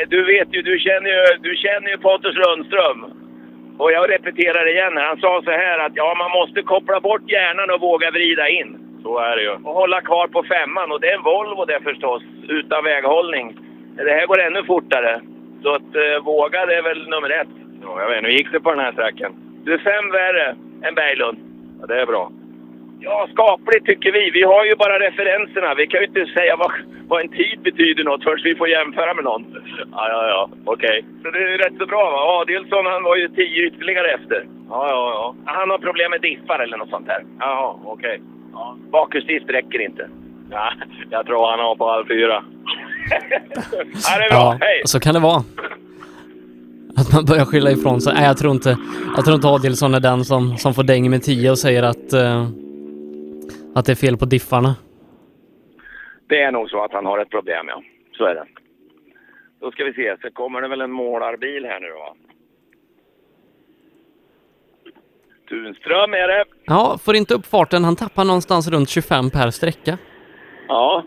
du 0.08 0.20
vet 0.26 0.48
ju, 0.56 0.62
du 0.62 0.80
känner 0.80 1.10
ju, 1.10 1.22
du 1.42 1.56
känner 1.56 1.90
ju 1.90 1.98
Pontus 1.98 2.36
Lundström. 2.36 3.00
Och 3.78 3.92
jag 3.92 4.12
repeterar 4.12 4.70
igen, 4.70 4.98
han 4.98 5.18
sa 5.18 5.42
så 5.44 5.52
här 5.52 5.80
att 5.80 5.92
ja, 5.96 6.16
man 6.18 6.32
måste 6.32 6.62
koppla 6.62 7.00
bort 7.00 7.32
hjärnan 7.32 7.70
och 7.70 7.82
våga 7.82 8.12
vrida 8.12 8.50
in. 8.50 8.80
Så 9.04 9.20
är 9.20 9.36
det 9.36 9.44
ju. 9.44 9.52
Och 9.52 9.74
hålla 9.82 10.02
kvar 10.02 10.28
på 10.28 10.44
femman, 10.44 10.92
och 10.92 11.02
det 11.02 11.10
är 11.10 11.16
en 11.16 11.24
Volvo 11.24 11.66
det 11.66 11.80
förstås, 11.84 12.24
utan 12.50 12.84
väghållning. 12.84 13.58
Det 13.96 14.14
här 14.14 14.28
går 14.28 14.42
ännu 14.42 14.64
fortare. 14.64 15.22
Så 15.64 15.70
att 15.74 15.96
eh, 15.96 16.24
våga, 16.24 16.66
det 16.66 16.76
är 16.76 16.82
väl 16.82 17.10
nummer 17.10 17.30
ett. 17.30 17.54
Ja, 17.84 18.02
jag 18.02 18.10
vet 18.10 18.18
inte. 18.18 18.30
Hur 18.30 18.38
gick 18.38 18.52
det 18.52 18.60
på 18.60 18.70
den 18.70 18.80
här 18.80 18.92
sträckan? 18.92 19.32
Du 19.64 19.74
är 19.74 19.78
fem 19.78 20.12
värre 20.12 20.56
än 20.84 20.96
Berglund. 20.96 21.38
Ja, 21.80 21.88
det 21.88 22.02
är 22.02 22.06
bra. 22.06 22.32
Ja, 23.00 23.28
skapligt 23.34 23.86
tycker 23.86 24.12
vi. 24.12 24.32
Vi 24.32 24.44
har 24.44 24.66
ju 24.66 24.76
bara 24.76 25.00
referenserna. 25.08 25.76
Vi 25.76 25.88
kan 25.88 26.00
ju 26.02 26.08
inte 26.08 26.26
säga 26.38 26.56
vad, 26.56 26.72
vad 27.08 27.22
en 27.22 27.30
tid 27.30 27.58
betyder 27.64 28.04
något 28.04 28.24
först 28.24 28.46
vi 28.46 28.56
får 28.56 28.70
jämföra 28.70 29.14
med 29.14 29.24
någon. 29.24 29.44
Ja, 29.92 30.04
ja, 30.14 30.22
ja. 30.28 30.50
Okej. 30.66 31.06
Så 31.24 31.32
det 31.32 31.40
är 31.40 31.58
rätt 31.58 31.78
så 31.80 31.86
bra 31.86 32.04
va? 32.12 32.20
Adelsson 32.40 32.86
han 32.86 33.04
var 33.04 33.16
ju 33.16 33.28
tio 33.28 33.68
ytterligare 33.68 34.08
efter. 34.18 34.40
Ja, 34.70 34.82
ja, 34.90 35.02
ja. 35.18 35.36
Han 35.46 35.70
har 35.70 35.78
problem 35.78 36.12
med 36.12 36.22
diffar 36.22 36.60
eller 36.60 36.78
något 36.78 36.90
sånt 36.90 37.08
här. 37.08 37.22
Jaha, 37.40 37.76
okej. 37.86 38.22
Ja. 38.54 38.78
Bakhjulsdiff 38.92 39.44
räcker 39.48 39.82
inte. 39.82 40.10
Ja, 40.52 40.72
jag 41.10 41.26
tror 41.26 41.50
han 41.52 41.60
har 41.60 41.76
på 41.76 41.90
all 41.90 42.08
fyra. 42.08 42.44
ja, 44.10 44.18
det 44.18 44.26
är 44.26 44.30
bra. 44.30 44.38
Ja, 44.40 44.58
Hej! 44.62 44.82
så 44.86 45.00
kan 45.00 45.14
det 45.14 45.20
vara. 45.20 45.44
Att 46.98 47.14
man 47.14 47.26
börjar 47.26 47.46
skylla 47.46 47.72
ifrån 47.72 48.02
sig. 48.02 48.14
Nej, 48.14 48.24
jag 48.24 48.38
tror 48.38 48.52
inte, 48.52 48.78
jag 49.16 49.26
tror 49.26 49.36
inte 49.36 49.48
Adielsson 49.48 49.94
är 49.94 50.00
den 50.00 50.26
som, 50.26 50.58
som 50.58 50.74
får 50.74 50.84
däng 50.84 51.10
med 51.10 51.24
10 51.24 51.52
och 51.52 51.60
säger 51.60 51.84
att, 51.84 52.14
eh, 52.14 52.48
att 53.78 53.86
det 53.86 53.92
är 53.92 53.96
fel 54.06 54.18
på 54.18 54.26
diffarna. 54.26 54.76
Det 56.30 56.42
är 56.42 56.52
nog 56.52 56.70
så 56.70 56.84
att 56.84 56.94
han 56.94 57.06
har 57.06 57.20
ett 57.20 57.30
problem, 57.30 57.66
ja. 57.68 57.84
Så 58.18 58.26
är 58.26 58.36
det. 58.36 58.46
Då 59.60 59.72
ska 59.72 59.84
vi 59.84 59.94
se, 59.94 60.18
så 60.22 60.32
kommer 60.32 60.62
det 60.62 60.68
väl 60.68 60.82
en 60.82 60.92
målarbil 60.92 61.66
här 61.66 61.80
nu 61.80 61.88
då 61.88 62.00
va? 62.00 62.16
Tunström 65.50 66.14
är 66.14 66.28
det. 66.28 66.46
Ja, 66.66 66.98
får 67.06 67.16
inte 67.16 67.34
upp 67.34 67.46
farten. 67.46 67.84
Han 67.84 67.96
tappar 67.96 68.26
någonstans 68.26 68.72
runt 68.72 68.90
25 68.90 69.30
per 69.30 69.50
sträcka. 69.50 69.98
Ja. 70.68 71.04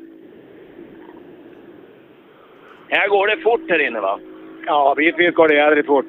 Här 2.89 3.09
går 3.09 3.27
det 3.27 3.43
fort 3.43 3.71
här 3.71 3.87
inne 3.87 4.01
va? 4.01 4.21
Ja, 4.67 4.95
bitvis 4.97 5.35
går 5.35 5.49
det 5.49 5.55
jädrigt 5.55 5.87
fort. 5.87 6.07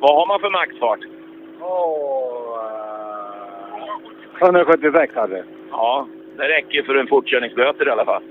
Vad 0.00 0.14
har 0.18 0.26
man 0.26 0.40
för 0.40 0.50
maxfart? 0.50 1.00
Åh, 1.60 2.58
eh, 4.40 4.48
176 4.48 5.14
hade. 5.14 5.44
Ja, 5.76 6.06
det 6.36 6.48
räcker 6.48 6.82
för 6.82 6.94
en 6.94 7.06
fortkörningsböter 7.06 7.88
i 7.88 7.90
alla 7.90 8.04
fall. 8.04 8.22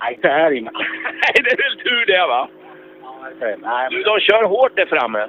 Nej, 0.00 0.14
inte 0.14 0.28
här 0.28 0.50
inne. 0.50 0.70
Nej, 1.04 1.34
det 1.44 1.50
är 1.52 1.56
väl 1.56 1.78
tur 1.84 2.06
det 2.06 2.26
va? 2.28 2.48
Nej, 3.40 3.88
Du, 3.90 4.02
de 4.02 4.20
kör 4.20 4.44
hårt 4.44 4.76
där 4.76 4.86
framme. 4.86 5.26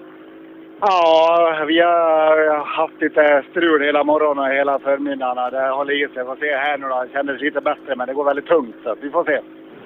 Ja, 0.81 1.63
vi 1.67 1.79
har 1.79 2.65
haft 2.65 3.01
lite 3.01 3.43
strul 3.51 3.81
hela 3.83 4.03
morgonen 4.03 4.43
och 4.43 4.51
hela 4.57 4.79
förmiddagen. 4.79 5.51
Det 5.51 5.69
håller 5.69 5.93
i 5.93 6.07
sig. 6.13 6.25
Får 6.25 6.35
se 6.35 6.55
här 6.55 6.77
nu 6.77 6.87
då. 6.87 7.03
Det 7.03 7.09
kändes 7.13 7.41
lite 7.41 7.61
bättre, 7.61 7.95
men 7.95 8.07
det 8.07 8.13
går 8.13 8.23
väldigt 8.23 8.45
tungt. 8.47 8.75
Så 8.83 8.95
vi 9.01 9.09
får 9.09 9.23
se. 9.23 9.39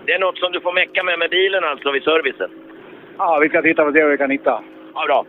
Det 0.06 0.14
är 0.14 0.19
något 0.19 0.38
som 0.38 0.52
du 0.52 0.61
får 0.61 0.74
mecka 0.74 1.03
med 1.03 1.19
med 1.19 1.30
bilen 1.30 1.64
alltså 1.64 1.92
vid 1.92 2.03
servicen. 2.03 2.50
Ja, 3.18 3.40
vi 3.42 3.50
ska 3.50 3.61
titta 3.61 3.84
och 3.84 3.93
se 3.93 4.02
vad 4.03 4.11
vi 4.11 4.18
kan 4.18 4.30
hitta. 4.32 4.64
Ja, 4.93 5.06
bra. 5.06 5.26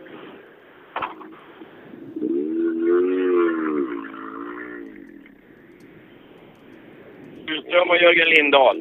Ström 7.45 7.89
och 7.89 7.97
Jörgen 7.97 8.29
Lindahl. 8.29 8.77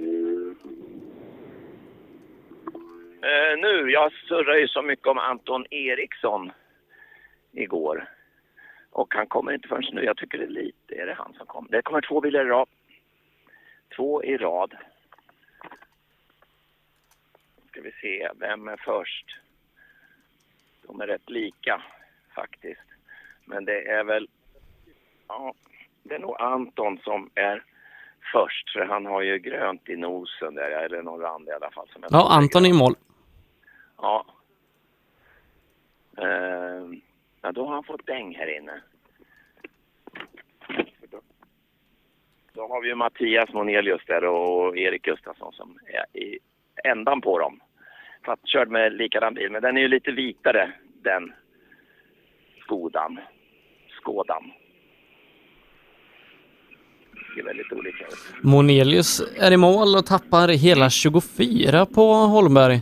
Eh, 3.23 3.59
nu, 3.59 3.91
jag 3.91 4.13
surrade 4.13 4.61
ju 4.61 4.69
så 4.69 4.83
mycket 4.83 5.07
om 5.07 5.19
Anton 5.19 5.67
Eriksson 5.71 6.53
igår. 7.53 8.09
Och 8.91 9.15
han 9.15 9.27
kommer 9.27 9.53
inte 9.53 9.69
förrän 9.69 9.85
nu. 9.93 10.05
Jag 10.05 10.17
tycker 10.17 10.39
det 10.39 10.45
är 10.45 10.49
lite, 10.49 10.95
är 10.95 11.07
det 11.07 11.15
han 11.15 11.35
som 11.35 11.47
kommer? 11.47 11.71
Det 11.71 11.83
kommer 11.83 12.01
två 12.01 12.21
bilar 12.21 12.41
i 12.41 12.49
rad. 12.49 12.69
Två 13.97 14.25
i 14.25 14.37
rad. 14.37 14.75
Ska 17.69 17.81
vi 17.81 17.93
se, 17.93 18.29
vem 18.37 18.69
är 18.69 18.77
först? 18.77 19.27
De 20.87 21.01
är 21.01 21.07
rätt 21.07 21.31
lika 21.31 21.83
faktiskt. 22.35 22.89
Men 23.45 23.65
det 23.65 23.89
är 23.89 24.05
väl, 24.05 24.29
ja, 25.29 25.55
det 26.03 26.15
är 26.15 26.19
nog 26.19 26.41
Anton 26.41 26.99
som 26.99 27.31
är 27.35 27.63
först. 28.33 28.73
För 28.73 28.85
han 28.85 29.07
har 29.07 29.23
ju 29.23 29.39
grönt 29.39 29.89
i 29.89 29.97
nosen 29.97 30.55
där, 30.55 30.71
eller 30.71 31.03
någon 31.03 31.21
rand 31.21 31.49
i 31.49 31.53
alla 31.53 31.71
fall. 31.71 31.89
Som 31.93 32.03
Ja, 32.11 32.29
Anton 32.31 32.65
är 32.65 32.71
i 32.71 32.73
mål. 32.73 32.95
Ja. 33.97 34.27
Ehm, 36.17 37.01
ja, 37.43 37.53
då 37.53 37.67
har 37.67 37.75
han 37.75 37.85
fått 37.85 38.07
däng 38.07 38.35
här 38.35 38.59
inne. 38.59 38.83
Då 42.53 42.69
har 42.69 42.81
vi 42.81 42.89
ju 42.89 42.95
Mattias 42.95 43.53
Monelius 43.53 44.03
där 44.07 44.25
och 44.25 44.79
Erik 44.79 45.03
Gustafsson 45.03 45.53
som 45.53 45.79
är 45.87 46.21
i 46.21 46.39
ändan 46.85 47.21
på 47.21 47.39
dem. 47.39 47.61
Fast 48.25 48.47
körd 48.49 48.69
med 48.69 48.93
likadan 48.93 49.35
bil, 49.35 49.51
men 49.53 49.63
den 49.63 49.77
är 49.77 49.81
ju 49.81 49.89
lite 49.89 50.13
vitare 50.13 50.73
den 51.03 51.33
Skodan. 52.61 53.21
Skådan. 53.89 54.53
Är 57.37 57.43
väldigt 57.43 57.73
olika 57.73 58.05
ut. 58.05 58.15
Monelius 58.43 59.23
är 59.39 59.53
i 59.53 59.57
mål 59.57 59.97
och 59.97 60.07
tappar 60.07 60.49
hela 60.49 60.91
24 60.91 61.87
på 61.87 62.13
Holmberg. 62.13 62.81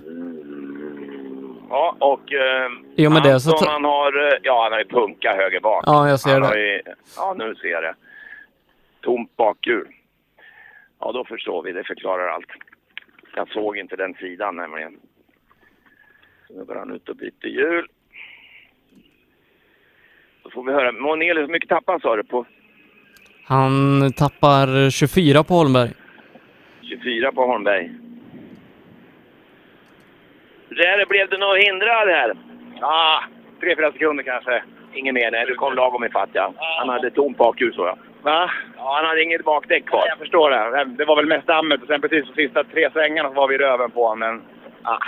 Ja, 1.71 1.97
och 1.99 2.33
eh, 2.33 3.07
och 3.07 3.13
med 3.13 3.23
det 3.23 3.41
så 3.41 3.67
han 3.67 3.85
har, 3.85 4.33
eh, 4.33 4.39
ja 4.43 4.63
han 4.63 4.73
har 4.73 4.79
ju 4.79 4.85
punka 4.85 5.35
höger 5.37 5.61
bak. 5.61 5.85
Ja, 5.87 6.09
jag 6.09 6.21
ser 6.21 6.41
han 6.41 6.53
det. 6.53 6.59
Ju, 6.59 6.83
ja, 7.17 7.35
nu 7.39 7.55
ser 7.55 7.69
jag 7.69 7.83
det. 7.83 7.95
Tomt 9.01 9.37
bakhjul. 9.37 9.89
Ja, 11.01 11.13
då 11.13 11.25
förstår 11.25 11.63
vi. 11.63 11.73
Det 11.73 11.85
förklarar 11.85 12.29
allt. 12.29 12.47
Jag 13.37 13.49
såg 13.49 13.77
inte 13.77 13.97
den 13.97 14.15
sidan 14.15 14.57
nämligen. 14.57 14.97
Så 16.49 16.55
nu 16.55 16.65
går 16.65 16.75
han 16.75 16.93
ut 16.93 17.09
och 17.09 17.17
byter 17.17 17.47
hjul. 17.47 17.87
Då 20.43 20.51
får 20.51 20.65
vi 20.65 20.73
höra. 20.73 20.93
Monelius, 20.93 21.49
hur 21.49 21.53
mycket 21.53 21.69
tappade 21.69 21.93
han 21.95 22.01
sa 22.01 22.17
du 22.17 22.25
på? 22.25 22.47
Han 23.45 24.13
tappar 24.13 24.91
24 24.91 25.45
på 25.45 25.55
Holmberg. 25.55 25.91
24 26.83 27.33
på 27.33 27.47
Holmberg. 27.47 27.91
Där 30.69 31.07
blev 31.07 31.29
det 31.31 31.39
något 31.39 31.59
hindrad 31.59 32.09
här? 32.09 32.33
Ja, 32.81 33.23
tre, 33.61 33.77
fyra 33.77 33.93
sekunder 33.93 34.25
kanske. 34.25 34.63
Inget 34.95 35.15
mer, 35.15 35.31
nej. 35.31 35.47
Du 35.47 35.55
kom 35.55 35.75
lagom 35.75 36.05
ifatt 36.05 36.29
ja. 36.33 36.55
Han 36.79 36.89
hade 36.89 37.11
tomt 37.11 37.37
bakhjul 37.39 37.75
så 37.75 37.83
ja. 37.87 37.97
Va? 38.23 38.51
Ja, 38.77 38.95
han 38.97 39.05
hade 39.07 39.23
inget 39.23 39.45
bakdäck 39.45 39.87
kvar. 39.87 40.05
Jag 40.09 40.19
förstår 40.19 40.51
det. 40.51 40.85
Det 40.99 41.05
var 41.05 41.17
väl 41.17 41.27
mest 41.27 41.47
dammet 41.47 41.81
och 41.83 41.87
sen 41.87 42.01
precis 42.01 42.25
de 42.27 42.35
sista 42.43 42.65
tre 42.65 42.91
svängarna 42.93 43.29
så 43.29 43.35
var 43.35 43.49
vi 43.49 43.55
i 43.55 43.59
röven 43.59 43.91
på 43.91 44.05
honom. 44.09 44.19
Men 44.19 44.43
Ah. 44.85 44.91
Ja, 44.91 44.99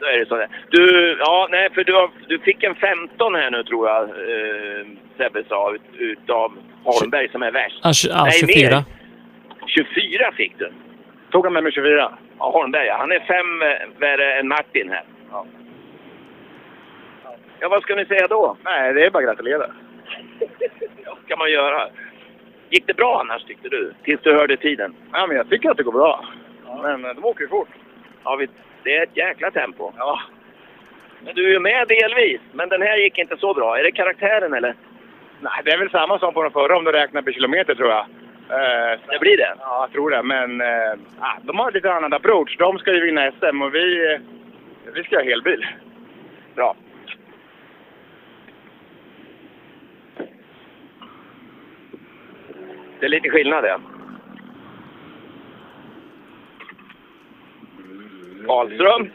då 0.00 0.06
är 0.06 0.18
det 0.18 0.26
så. 0.26 0.46
Du, 0.70 1.16
ja, 1.20 1.48
nej, 1.50 1.70
för 1.74 1.84
du, 1.84 1.92
har, 1.94 2.10
du 2.28 2.38
fick 2.38 2.62
en 2.64 2.74
15 2.74 3.34
här 3.34 3.50
nu 3.50 3.62
tror 3.64 3.88
jag, 3.88 4.02
eh, 4.02 4.86
Sebbe 5.16 5.44
sa, 5.48 5.74
ut, 5.74 5.82
utav 5.98 6.52
Holmberg 6.84 7.28
som 7.28 7.42
är 7.42 7.50
värst. 7.52 7.80
Ja, 7.82 7.88
tj- 7.90 8.08
ja, 8.10 8.22
nej, 8.24 8.32
24. 8.32 8.70
Mer. 8.70 8.84
24 9.66 10.32
fick 10.32 10.58
du. 10.58 10.72
Tog 11.30 11.44
han 11.46 11.52
med 11.52 11.62
mig 11.62 11.72
24? 11.72 12.12
Ja, 12.38 12.50
Holmberg 12.50 12.86
ja. 12.86 12.96
Han 12.98 13.12
är 13.12 13.20
fem 13.20 13.62
eh, 13.62 14.00
värre 14.00 14.34
än 14.34 14.48
Martin 14.48 14.90
här. 14.90 15.04
Ja. 15.30 15.46
ja, 17.60 17.68
vad 17.68 17.82
ska 17.82 17.94
ni 17.94 18.04
säga 18.06 18.26
då? 18.28 18.56
nej, 18.64 18.94
det 18.94 19.06
är 19.06 19.10
bara 19.10 19.18
att 19.18 19.24
gratulera. 19.24 19.66
Vad 21.06 21.18
ska 21.26 21.36
man 21.36 21.50
göra? 21.52 21.88
Gick 22.70 22.86
det 22.86 22.94
bra 22.94 23.20
annars 23.20 23.44
tyckte 23.44 23.68
du? 23.68 23.94
Tills 24.04 24.20
du 24.22 24.34
hörde 24.34 24.56
tiden? 24.56 24.94
Ja, 25.12 25.26
men 25.26 25.36
jag 25.36 25.48
tycker 25.50 25.70
att 25.70 25.76
det 25.76 25.82
går 25.82 25.92
bra. 25.92 26.24
Men 26.82 27.04
eh, 27.04 27.10
de 27.14 27.24
åker 27.24 27.40
ju 27.42 27.48
fort. 27.48 27.68
Ja, 28.24 28.36
vi, 28.36 28.48
det 28.84 28.96
är 28.96 29.02
ett 29.02 29.16
jäkla 29.16 29.50
tempo. 29.50 29.92
Ja. 29.96 30.20
Men 31.24 31.34
du 31.34 31.46
är 31.46 31.52
ju 31.52 31.60
med 31.60 31.88
delvis, 31.88 32.40
men 32.52 32.68
den 32.68 32.82
här 32.82 32.96
gick 32.96 33.18
inte 33.18 33.36
så 33.36 33.54
bra. 33.54 33.78
Är 33.78 33.82
det 33.82 33.92
karaktären 33.92 34.54
eller? 34.54 34.74
Nej, 35.40 35.52
det 35.64 35.70
är 35.70 35.78
väl 35.78 35.90
samma 35.90 36.18
som 36.18 36.34
på 36.34 36.42
den 36.42 36.52
förra 36.52 36.76
om 36.76 36.84
du 36.84 36.92
räknar 36.92 37.22
per 37.22 37.32
kilometer 37.32 37.74
tror 37.74 37.90
jag. 37.90 38.06
Eh, 38.50 38.98
Det 39.08 39.18
blir 39.20 39.36
det? 39.36 39.54
Ja, 39.60 39.80
jag 39.80 39.92
tror 39.92 40.10
det. 40.10 40.22
Men 40.22 40.60
eh, 40.60 40.92
ah, 41.20 41.36
de 41.42 41.58
har 41.58 41.72
lite 41.72 41.92
annan 41.92 42.12
approach. 42.12 42.56
De 42.58 42.78
ska 42.78 42.92
ju 42.92 43.04
vinna 43.04 43.30
SM 43.32 43.62
och 43.62 43.74
vi, 43.74 44.12
eh, 44.14 44.20
vi 44.94 45.04
ska 45.04 45.16
ha 45.16 45.24
helbil. 45.24 45.66
Bra. 46.54 46.76
Det 53.00 53.06
är 53.06 53.10
lite 53.10 53.30
skillnad 53.30 53.64
det. 53.64 53.80
Karlström. 58.44 59.10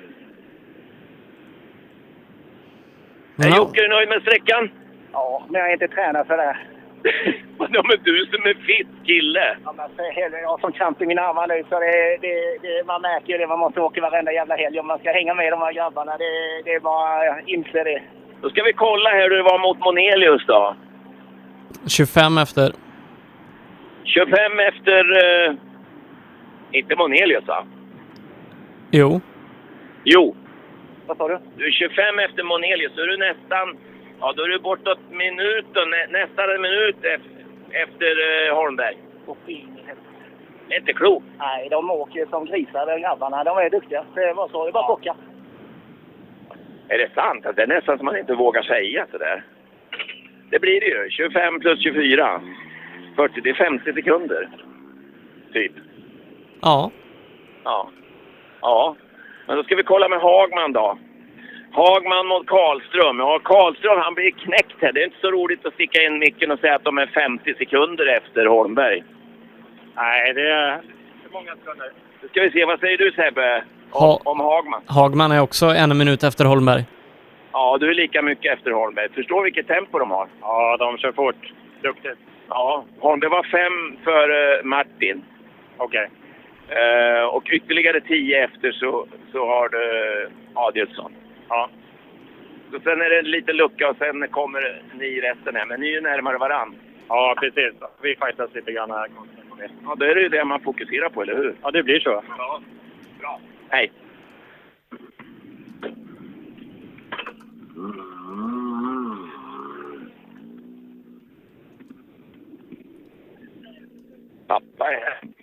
Är 3.38 3.58
Jocke 3.58 3.88
nöjd 3.88 4.10
med 4.10 4.22
sträckan? 4.22 4.70
Ja, 5.12 5.46
men 5.50 5.62
jag 5.62 5.70
är 5.70 5.74
inte 5.74 5.88
tränad 5.88 6.28
för 6.28 6.38
det. 6.38 6.58
Ja, 7.72 7.84
men 7.90 7.98
du 8.04 8.26
som 8.26 8.44
är 8.46 8.54
fit 8.54 8.88
kille. 9.06 9.58
Ja, 9.66 9.74
men 9.78 9.90
för 9.96 10.12
helvete, 10.22 10.42
jag 10.42 10.50
har 10.50 10.58
sån 10.58 10.72
kramp 10.72 11.02
i 11.02 11.06
mina 11.06 11.22
armar 11.22 11.48
nu 11.48 11.64
så 11.70 11.80
det, 11.80 12.18
det, 12.22 12.34
det, 12.62 12.84
man 12.86 13.02
märker 13.02 13.34
ju 13.34 13.38
det. 13.38 13.48
Man 13.48 13.60
måste 13.60 13.82
åka 13.82 14.02
varenda 14.02 14.32
jävla 14.32 14.56
helg 14.56 14.80
om 14.80 14.88
man 14.88 15.00
ska 15.00 15.12
hänga 15.12 15.34
med 15.34 15.54
de 15.54 15.62
här 15.62 15.74
grabbarna. 15.74 16.18
Det, 16.18 16.62
det 16.66 16.74
är 16.74 16.80
bara 16.80 17.42
inse 17.42 17.84
det. 17.84 18.02
Då 18.42 18.50
ska 18.50 18.64
vi 18.64 18.74
kolla 18.74 19.10
hur 19.10 19.30
det 19.30 19.44
var 19.44 19.60
mot 19.60 19.80
Monelius 19.80 20.46
då. 20.48 20.76
25 21.88 22.38
efter. 22.38 22.72
25 24.04 24.60
efter... 24.60 25.02
Eh, 25.24 25.56
inte 26.72 26.96
Monelius 26.96 27.48
va? 27.48 27.66
Jo. 28.92 29.22
Jo. 30.04 30.36
Vad 31.08 31.18
sa 31.18 31.28
du? 31.28 31.38
Du 31.58 31.68
är 31.68 31.72
25 31.72 32.20
efter 32.20 32.44
Monelius, 32.44 32.94
så 32.96 33.02
är 33.02 33.08
du 33.08 33.18
nästan... 33.18 33.78
Ja, 34.20 34.34
då 34.38 34.44
är 34.44 34.48
du 34.48 34.60
bortåt 34.60 35.00
minut 35.12 35.66
och 35.78 35.88
nä, 35.90 36.08
nästan 36.20 36.50
en 36.56 36.62
minut 36.62 36.96
ef- 37.02 37.30
efter 37.84 38.12
eh, 38.48 38.56
Holmberg. 38.56 38.98
Och 39.26 39.38
in 39.46 39.56
i 39.58 39.88
helvete. 39.88 40.08
Det 40.68 40.76
är 40.76 40.80
inte 40.80 40.94
klokt. 40.94 41.26
Nej, 41.38 41.68
de 41.70 41.92
åker 41.92 42.26
som 42.26 42.46
grisar 42.46 42.86
de 42.86 43.02
grabbarna. 43.02 43.44
De 43.44 43.58
är 43.58 43.70
duktiga. 43.70 44.06
Det 44.16 44.34
var 44.34 44.48
så. 44.50 44.66
Det 44.66 44.72
bara 44.72 44.84
att 44.84 44.88
bocka. 44.88 45.16
Är 46.88 46.98
det 46.98 47.10
sant? 47.16 47.46
Alltså, 47.46 47.52
Det 47.54 47.62
är 47.64 47.68
nästan 47.68 47.98
som 47.98 48.06
man 48.06 48.18
inte 48.18 48.34
vågar 48.34 48.62
säga 48.62 49.06
sådär. 49.12 49.44
Det 50.50 50.60
blir 50.60 50.80
det 50.82 50.88
ju. 50.88 51.10
25 51.10 51.60
plus 51.60 51.84
24. 51.84 52.42
40, 53.16 53.42
det 53.42 53.50
är 53.50 53.54
50 53.54 53.94
sekunder. 53.94 54.50
Typ. 55.54 55.72
Ja. 56.62 56.92
Ja. 57.64 57.90
Ja. 58.62 58.96
Men 59.48 59.58
då 59.58 59.64
ska 59.64 59.76
vi 59.76 59.84
kolla 59.84 60.10
med 60.10 60.20
Hagman 60.22 60.74
då. 60.74 60.98
Hagman 61.72 62.28
mot 62.28 62.48
Karlström. 62.48 63.20
Ja, 63.20 63.40
Karlström 63.44 64.00
han 64.00 64.14
blir 64.14 64.32
knäckt 64.32 64.76
här. 64.82 64.92
Det 64.94 65.02
är 65.02 65.06
inte 65.06 65.20
så 65.22 65.32
roligt 65.32 65.66
att 65.66 65.74
sticka 65.74 66.04
in 66.04 66.20
micken 66.20 66.52
och 66.52 66.60
säga 66.60 66.76
att 66.76 66.84
de 66.84 66.98
är 66.98 67.08
50 67.08 67.54
sekunder 67.58 68.06
efter 68.18 68.46
Holmberg. 68.46 69.04
Nej, 69.96 70.34
det 70.34 70.50
är... 70.52 70.72
Hur 71.24 71.30
många 71.32 71.56
sekunder? 71.56 71.92
Då 72.22 72.28
ska 72.28 72.42
vi 72.42 72.52
se, 72.52 72.66
vad 72.66 72.80
säger 72.80 72.98
du 72.98 73.12
Sebbe? 73.12 73.64
Om, 73.92 74.02
Ha- 74.02 74.20
om 74.24 74.40
Hagman? 74.40 74.82
Hagman 74.86 75.32
är 75.32 75.42
också 75.42 75.66
en 75.66 75.98
minut 75.98 76.24
efter 76.24 76.46
Holmberg. 76.46 76.84
Ja, 77.52 77.78
du 77.80 77.90
är 77.90 77.94
lika 77.94 78.22
mycket 78.22 78.54
efter 78.58 78.72
Holmberg. 78.72 79.10
Förstår 79.14 79.44
vilket 79.44 79.68
tempo 79.68 80.00
de 80.00 80.12
har? 80.12 80.28
Ja, 80.42 80.78
de 80.80 80.98
kör 80.98 81.12
fort. 81.12 81.54
Duktigt. 81.82 82.18
Ja, 82.50 82.86
Holmberg 83.00 83.30
var 83.30 83.44
fem 83.44 83.98
för 84.04 84.30
eh, 84.58 84.64
Martin. 84.64 85.24
Okej. 85.78 86.10
Eh, 86.70 87.24
och 87.24 87.50
ytterligare 87.52 88.02
tio 88.02 88.44
efter 88.44 88.72
så, 88.72 89.08
så 89.32 89.48
har 89.48 89.70
du 89.70 90.30
Adielsson. 90.54 91.14
Ja. 91.50 91.70
Så 92.72 92.80
sen 92.80 93.02
är 93.02 93.10
det 93.10 93.20
en 93.20 93.32
liten 93.32 93.58
lucka 93.58 93.90
och 93.90 93.98
sen 93.98 94.28
kommer 94.28 94.82
ni 94.94 95.22
resten 95.22 95.56
här. 95.56 95.66
Men 95.66 95.80
ni 95.80 95.88
är 95.88 95.92
ju 95.92 96.02
närmare 96.02 96.38
varann. 96.38 96.76
Ja, 97.08 97.36
precis. 97.40 97.74
Vi 98.02 98.16
fightas 98.16 98.56
lite 98.56 98.72
grann 98.72 98.92
här. 98.92 99.08
Ja, 99.84 99.96
då 99.96 100.06
är 100.06 100.16
det 100.16 100.22
ju 100.22 100.30
det 100.30 100.46
man 100.46 100.62
fokuserar 100.62 101.10
på, 101.10 101.22
eller 101.22 101.36
hur? 101.36 101.56
Ja, 101.62 101.72
det 101.72 101.84
blir 101.84 102.00
så. 102.00 102.24
Ja. 102.38 102.62
Bra. 103.20 103.40
Hej. 103.70 103.92
Pappa 114.48 114.92
är 114.94 115.00
här. 115.00 115.39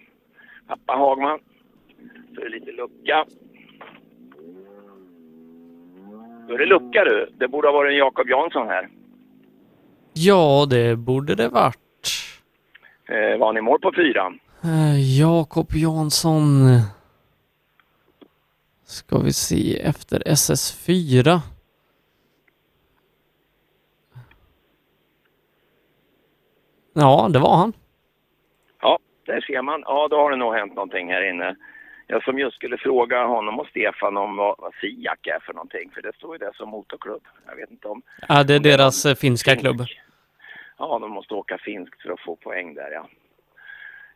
Pappa 0.66 0.92
Hagman. 0.92 1.38
Så 2.34 2.40
är 2.40 2.44
det 2.44 2.50
lite 2.58 2.72
lucka. 2.72 3.24
Då 6.48 6.54
är 6.54 6.58
det 6.58 6.66
lucka 6.66 7.04
du. 7.04 7.32
Det 7.38 7.48
borde 7.48 7.68
ha 7.68 7.72
varit 7.72 7.90
en 7.90 7.96
Jakob 7.98 8.28
Jansson 8.28 8.66
här. 8.68 8.88
Ja, 10.12 10.66
det 10.70 10.96
borde 10.96 11.34
det 11.34 11.48
varit. 11.48 11.76
Eh, 13.08 13.38
var 13.38 13.52
ni 13.52 13.60
mål 13.60 13.80
på 13.80 13.92
fyran? 13.96 14.38
Eh, 14.62 15.18
Jakob 15.20 15.72
Jansson. 15.74 16.44
Ska 18.84 19.18
vi 19.18 19.32
se 19.32 19.80
efter 19.80 20.22
SS4. 20.26 21.40
Ja, 26.92 27.28
det 27.32 27.38
var 27.38 27.56
han. 27.56 27.72
Där 29.26 29.40
ser 29.40 29.62
man. 29.62 29.82
Ja, 29.86 30.08
då 30.10 30.16
har 30.16 30.30
det 30.30 30.36
nog 30.36 30.54
hänt 30.54 30.74
någonting 30.74 31.12
här 31.12 31.30
inne. 31.30 31.56
Jag 32.06 32.24
som 32.24 32.38
just 32.38 32.56
skulle 32.56 32.78
fråga 32.78 33.24
honom 33.24 33.60
och 33.60 33.66
Stefan 33.66 34.16
om 34.16 34.36
vad, 34.36 34.54
vad 34.58 34.74
Siak 34.74 35.26
är 35.26 35.38
för 35.38 35.52
någonting, 35.52 35.90
för 35.94 36.02
det 36.02 36.14
står 36.14 36.34
ju 36.34 36.38
där 36.38 36.52
som 36.54 36.68
motorklubb. 36.68 37.22
Jag 37.46 37.56
vet 37.56 37.70
inte 37.70 37.88
om... 37.88 38.02
Ja, 38.28 38.44
det 38.44 38.54
är 38.54 38.60
deras 38.60 39.06
eh, 39.06 39.14
finska 39.14 39.56
klubb. 39.56 39.80
Ja, 40.78 40.98
de 40.98 41.10
måste 41.10 41.34
åka 41.34 41.58
finskt 41.58 42.02
för 42.02 42.10
att 42.12 42.20
få 42.20 42.36
poäng 42.36 42.74
där, 42.74 42.90
ja. 42.90 43.08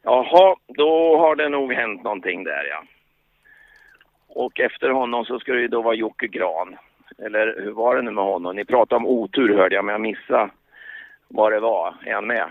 Jaha, 0.02 0.56
då 0.66 1.18
har 1.18 1.36
det 1.36 1.48
nog 1.48 1.72
hänt 1.72 2.02
någonting 2.02 2.44
där, 2.44 2.64
ja. 2.70 2.84
Och 4.28 4.60
efter 4.60 4.88
honom 4.88 5.24
så 5.24 5.38
ska 5.38 5.52
det 5.52 5.60
ju 5.60 5.68
då 5.68 5.82
vara 5.82 5.94
Jocke 5.94 6.26
Gran. 6.26 6.76
Eller 7.18 7.62
hur 7.62 7.72
var 7.72 7.96
det 7.96 8.02
nu 8.02 8.10
med 8.10 8.24
honom? 8.24 8.56
Ni 8.56 8.64
pratade 8.64 8.96
om 8.96 9.06
otur 9.06 9.56
hörde 9.56 9.74
jag, 9.74 9.84
men 9.84 9.92
jag 9.92 10.00
missade 10.00 10.50
vad 11.28 11.52
det 11.52 11.60
var. 11.60 11.94
Är 12.04 12.14
han 12.14 12.26
med? 12.26 12.50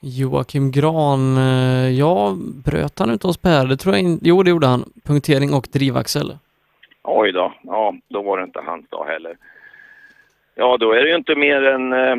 Joakim 0.00 0.70
Gran, 0.70 1.36
eh, 1.36 1.90
ja, 1.98 2.36
bröt 2.64 2.98
han 2.98 3.10
ut 3.10 3.24
oss 3.24 3.38
Per? 3.38 3.66
Det 3.66 3.76
tror 3.76 3.94
jag 3.94 4.02
inte. 4.04 4.28
Jo, 4.28 4.42
det 4.42 4.50
gjorde 4.50 4.66
han. 4.66 4.84
Punktering 5.04 5.54
och 5.54 5.68
drivaxel. 5.72 6.38
Oj 7.02 7.32
då, 7.32 7.54
ja, 7.62 7.94
då 8.08 8.22
var 8.22 8.38
det 8.38 8.44
inte 8.44 8.60
hans 8.60 8.88
dag 8.88 9.06
heller. 9.06 9.36
Ja, 10.54 10.76
då 10.76 10.92
är 10.92 11.02
det 11.02 11.08
ju 11.10 11.16
inte 11.16 11.34
mer 11.34 11.62
än 11.62 11.92
eh, 11.92 12.16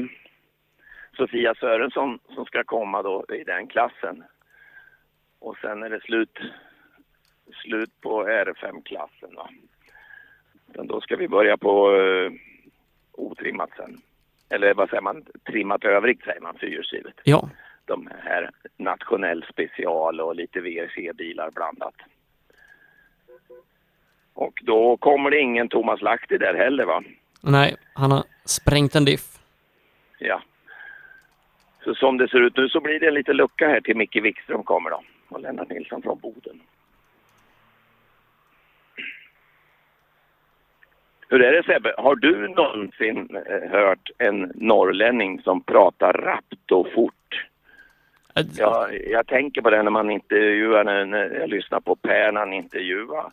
Sofia 1.18 1.56
Sörensson 1.56 2.20
som 2.36 2.46
ska 2.46 2.64
komma 2.64 3.02
då 3.02 3.26
i 3.30 3.44
den 3.44 3.68
klassen. 3.68 4.24
Och 5.40 5.58
sen 5.62 5.84
är 5.84 5.90
det 5.90 6.02
slut, 6.02 6.40
slut 7.64 8.02
på 8.02 8.24
R5-klassen. 8.28 9.36
Va? 9.36 9.50
Men 10.66 10.88
då 10.88 11.02
ska 11.02 11.16
vi 11.16 11.28
börja 11.28 11.58
på 11.58 11.96
eh, 11.96 12.32
otrimmat 13.12 13.70
sen. 13.78 13.98
Eller 14.50 14.74
vad 14.74 14.90
säger 14.90 15.02
man? 15.02 15.26
Trimmat 15.46 15.86
övrigt 15.86 16.24
säger 16.24 16.42
man, 16.42 16.58
fyrhjulsdrivet. 16.58 17.16
Ja. 17.24 17.50
De 17.90 18.10
här 18.24 18.52
nationell 18.78 19.46
special 19.50 20.22
och 20.22 20.36
lite 20.36 20.60
VRC-bilar 20.60 21.52
blandat. 21.52 21.96
Och 24.34 24.60
då 24.64 24.98
kommer 24.98 25.32
det 25.32 25.40
ingen 25.40 25.70
Thomas 25.70 26.02
Lahti 26.02 26.38
där 26.38 26.54
heller 26.54 26.86
va? 26.86 27.04
Nej, 27.42 27.76
han 27.94 28.12
har 28.12 28.24
sprängt 28.46 28.96
en 28.96 29.06
diff. 29.06 29.40
Ja. 30.20 30.42
Så 31.84 31.96
som 31.96 32.18
det 32.18 32.28
ser 32.28 32.42
ut 32.42 32.58
nu 32.58 32.70
så 32.70 32.80
blir 32.82 33.00
det 33.00 33.08
en 33.08 33.14
liten 33.14 33.38
lucka 33.38 33.68
här 33.68 33.82
till 33.82 33.98
Micke 33.98 34.16
Wikström 34.16 34.64
kommer 34.64 34.90
då. 34.90 35.04
Och 35.30 35.42
Lennart 35.42 35.70
Nilsson 35.70 36.02
från 36.02 36.20
Boden. 36.20 36.62
Hur 41.30 41.42
är 41.42 41.52
det 41.52 41.64
Sebbe? 41.64 41.94
Har 41.98 42.16
du 42.16 42.48
någonsin 42.48 43.30
eh, 43.36 43.72
hört 43.72 44.10
en 44.18 44.52
norrlänning 44.56 45.42
som 45.42 45.64
pratar 45.64 46.14
rappt 46.14 46.72
och 46.72 46.88
fort? 46.94 47.49
Jag, 48.58 49.08
jag 49.08 49.28
tänker 49.28 49.62
på 49.62 49.70
det 49.70 49.84
när 49.84 49.92
man 49.92 50.12
intervjuar, 50.12 50.84
när, 50.84 51.40
jag 51.40 51.50
lyssnar 51.50 51.80
på 51.80 51.96
Per 51.96 52.32
när 52.32 52.40
han 52.40 52.54
intervjuar 52.54 53.32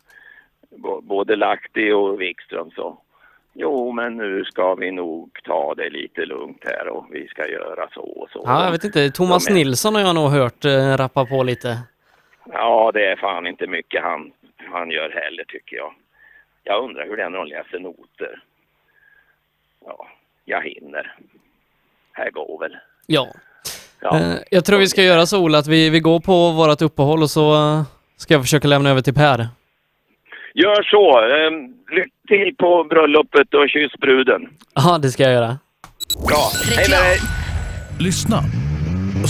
både 1.01 1.35
Lahti 1.35 1.91
och 1.91 2.21
Wikström 2.21 2.71
så 2.71 3.01
Jo, 3.59 3.91
men 3.91 4.17
nu 4.17 4.45
ska 4.45 4.75
vi 4.75 4.91
nog 4.91 5.39
ta 5.43 5.75
det 5.75 5.89
lite 5.89 6.25
lugnt 6.25 6.63
här 6.65 6.87
och 6.87 7.05
vi 7.11 7.27
ska 7.27 7.47
göra 7.47 7.89
så 7.93 8.01
och 8.01 8.29
så. 8.29 8.41
Ja, 8.45 8.65
jag 8.65 8.71
vet 8.71 8.83
inte. 8.83 9.09
Thomas 9.09 9.49
Nilsson 9.49 9.95
har 9.95 10.01
jag 10.01 10.15
nog 10.15 10.29
hört 10.29 10.65
eh, 10.65 10.97
rappa 10.97 11.25
på 11.25 11.43
lite. 11.43 11.77
Ja, 12.51 12.91
det 12.93 13.05
är 13.05 13.15
fan 13.15 13.47
inte 13.47 13.67
mycket 13.67 14.03
han, 14.03 14.31
han 14.57 14.91
gör 14.91 15.09
heller 15.09 15.43
tycker 15.47 15.75
jag. 15.75 15.93
Jag 16.63 16.83
undrar 16.83 17.07
hur 17.07 17.17
det 17.17 17.23
är 17.23 17.29
när 17.29 17.37
de 17.37 17.47
läser 17.47 17.79
noter. 17.79 18.43
Ja, 19.85 20.07
jag 20.45 20.61
hinner. 20.61 21.15
Här 22.11 22.31
går 22.31 22.59
väl. 22.59 22.77
Ja. 23.05 23.27
Ja. 24.01 24.19
Eh, 24.19 24.35
jag 24.51 24.65
tror 24.65 24.79
vi 24.79 24.87
ska 24.87 25.03
göra 25.03 25.25
så 25.25 25.39
Ola, 25.39 25.57
att 25.57 25.67
vi, 25.67 25.89
vi 25.89 25.99
går 25.99 26.19
på 26.19 26.51
vårt 26.51 26.81
uppehåll 26.81 27.21
och 27.23 27.29
så 27.29 27.53
eh, 27.53 27.83
ska 28.17 28.33
jag 28.33 28.41
försöka 28.43 28.67
lämna 28.67 28.89
över 28.89 29.01
till 29.01 29.13
Per. 29.13 29.47
Gör 30.53 30.83
så. 30.83 31.19
Ehm, 31.19 31.73
lycka 31.95 32.11
till 32.27 32.55
på 32.57 32.83
bröllopet 32.89 33.53
och 33.53 33.69
kyss 33.69 33.91
bruden. 34.01 34.41
Ja, 34.75 34.97
det 34.97 35.09
ska 35.09 35.23
jag 35.23 35.31
göra. 35.31 35.57
Bra. 36.27 36.43
Hej 36.75 36.85
med 36.89 36.99
dig! 36.99 37.17
Lyssna! 37.99 38.43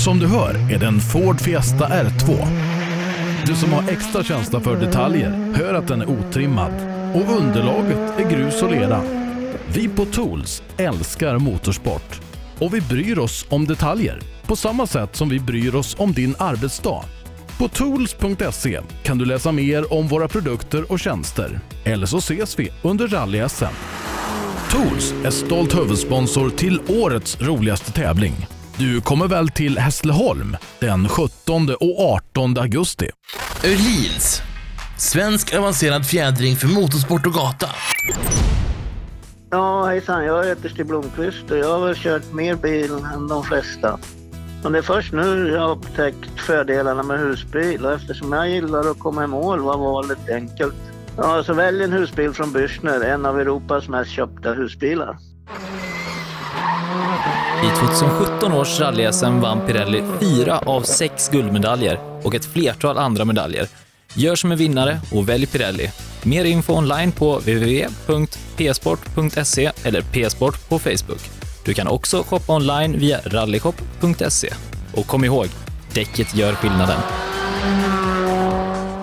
Som 0.05 0.19
du 0.19 0.27
hör 0.27 0.73
är 0.75 0.79
det 0.79 0.85
en 0.85 0.99
Ford 0.99 1.41
Fiesta 1.41 1.85
R2. 1.85 2.45
Du 3.45 3.55
som 3.55 3.73
har 3.73 3.91
extra 3.91 4.23
känsla 4.23 4.59
för 4.59 4.75
detaljer 4.75 5.53
hör 5.55 5.73
att 5.73 5.87
den 5.87 6.01
är 6.01 6.09
otrimmad 6.09 6.71
och 7.15 7.37
underlaget 7.37 8.19
är 8.19 8.29
grus 8.29 8.63
och 8.63 8.71
lera. 8.71 9.01
Vi 9.75 9.89
på 9.89 10.05
Tools 10.05 10.63
älskar 10.77 11.37
motorsport 11.39 12.21
och 12.59 12.73
vi 12.73 12.81
bryr 12.81 13.19
oss 13.19 13.45
om 13.49 13.65
detaljer 13.65 14.19
på 14.47 14.55
samma 14.55 14.87
sätt 14.87 15.15
som 15.15 15.29
vi 15.29 15.39
bryr 15.39 15.75
oss 15.75 15.95
om 15.99 16.13
din 16.13 16.35
arbetsdag. 16.39 17.03
På 17.57 17.67
tools.se 17.67 18.81
kan 19.03 19.17
du 19.17 19.25
läsa 19.25 19.51
mer 19.51 19.93
om 19.93 20.07
våra 20.07 20.27
produkter 20.27 20.91
och 20.91 20.99
tjänster. 20.99 21.59
Eller 21.83 22.05
så 22.05 22.17
ses 22.17 22.59
vi 22.59 22.69
under 22.81 23.07
rally-SM. 23.07 23.73
Tools 24.71 25.13
är 25.25 25.31
stolt 25.31 25.77
huvudsponsor 25.77 26.49
till 26.49 26.81
årets 26.87 27.41
roligaste 27.41 27.91
tävling. 27.91 28.47
Du 28.77 29.01
kommer 29.01 29.27
väl 29.27 29.49
till 29.49 29.77
Hässleholm 29.77 30.57
den 30.79 31.09
17 31.09 31.69
och 31.79 31.99
18 31.99 32.57
augusti? 32.57 33.09
Öhlins. 33.63 34.41
Svensk 34.97 35.55
avancerad 35.55 36.05
fjädring 36.05 36.55
för 36.55 36.67
motorsport 36.67 37.25
och 37.25 37.33
gata. 37.33 37.67
Ja, 39.49 39.85
hejsan. 39.85 40.25
Jag 40.25 40.45
heter 40.45 40.69
Stig 40.69 40.85
Blomqvist 40.85 41.51
och 41.51 41.57
jag 41.57 41.79
har 41.79 41.85
väl 41.87 41.95
kört 41.95 42.33
mer 42.33 42.55
bil 42.55 42.91
än 43.13 43.27
de 43.27 43.43
flesta. 43.43 43.99
Men 44.63 44.71
det 44.71 44.77
är 44.77 44.83
först 44.83 45.13
nu 45.13 45.49
jag 45.49 45.61
har 45.61 45.71
upptäckt 45.71 46.39
fördelarna 46.39 47.03
med 47.03 47.19
husbil 47.19 47.85
och 47.85 47.93
eftersom 47.93 48.33
jag 48.33 48.49
gillar 48.49 48.91
att 48.91 48.99
komma 48.99 49.23
i 49.23 49.27
mål 49.27 49.59
var 49.59 49.77
valet 49.77 50.29
enkelt. 50.29 50.75
Ja, 51.17 51.43
så 51.43 51.53
välj 51.53 51.83
en 51.83 51.93
husbil 51.93 52.33
från 52.33 52.53
Bürstner, 52.53 53.03
en 53.03 53.25
av 53.25 53.39
Europas 53.39 53.89
mest 53.89 54.11
köpta 54.11 54.53
husbilar. 54.53 55.17
I 57.63 57.69
2017 57.79 58.53
års 58.53 58.79
rally 58.79 59.09
vann 59.41 59.67
Pirelli 59.67 60.03
fyra 60.19 60.59
av 60.59 60.81
sex 60.81 61.29
guldmedaljer 61.29 61.99
och 62.23 62.35
ett 62.35 62.45
flertal 62.45 62.97
andra 62.97 63.25
medaljer. 63.25 63.67
Gör 64.13 64.35
som 64.35 64.51
en 64.51 64.57
vinnare 64.57 64.99
och 65.11 65.29
välj 65.29 65.45
Pirelli. 65.45 65.91
Mer 66.23 66.45
info 66.45 66.73
online 66.73 67.11
på 67.11 67.37
www.psport.se 67.37 69.71
eller 69.83 70.01
psport 70.01 70.69
på 70.69 70.79
Facebook. 70.79 71.36
Du 71.67 71.73
kan 71.73 71.87
också 71.87 72.23
shoppa 72.23 72.55
online 72.55 72.99
via 72.99 73.19
rallyshop.se. 73.25 74.53
Och 74.95 75.07
kom 75.07 75.25
ihåg, 75.25 75.47
däcket 75.93 76.35
gör 76.35 76.53
skillnaden. 76.53 76.99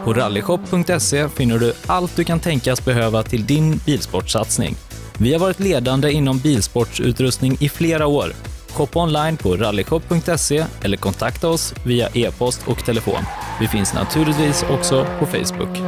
På 0.04 0.12
rallyshop.se 0.12 1.28
finner 1.28 1.58
du 1.58 1.72
allt 1.86 2.16
du 2.16 2.24
kan 2.24 2.40
tänkas 2.40 2.84
behöva 2.84 3.22
till 3.22 3.46
din 3.46 3.80
bilsportsatsning. 3.86 4.76
Vi 5.18 5.32
har 5.32 5.40
varit 5.40 5.60
ledande 5.60 6.12
inom 6.12 6.38
bilsportsutrustning 6.38 7.56
i 7.60 7.68
flera 7.68 8.06
år. 8.06 8.32
Shoppa 8.70 9.02
online 9.02 9.36
på 9.36 9.56
rallyshop.se 9.56 10.64
eller 10.82 10.96
kontakta 10.96 11.48
oss 11.48 11.74
via 11.86 12.08
e-post 12.14 12.60
och 12.66 12.84
telefon. 12.84 13.24
Vi 13.60 13.68
finns 13.68 13.94
naturligtvis 13.94 14.64
också 14.70 15.06
på 15.18 15.26
Facebook. 15.26 15.78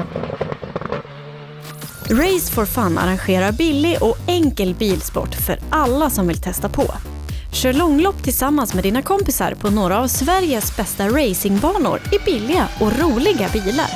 Race 2.11 2.53
for 2.53 2.67
Fun 2.67 2.99
arrangerar 2.99 3.53
billig 3.53 4.03
och 4.03 4.17
enkel 4.27 4.75
bilsport 4.75 5.35
för 5.35 5.59
alla 5.71 6.11
som 6.11 6.29
vill 6.29 6.41
testa 6.41 6.69
på. 6.69 6.85
Kör 7.53 7.73
långlopp 7.73 8.23
tillsammans 8.23 8.75
med 8.75 8.85
dina 8.85 9.03
kompisar 9.03 9.55
på 9.55 9.71
några 9.71 9.99
av 9.99 10.09
Sveriges 10.09 10.77
bästa 10.77 11.09
racingbanor 11.09 12.01
i 12.13 12.19
billiga 12.25 12.69
och 12.81 12.99
roliga 12.99 13.49
bilar. 13.53 13.91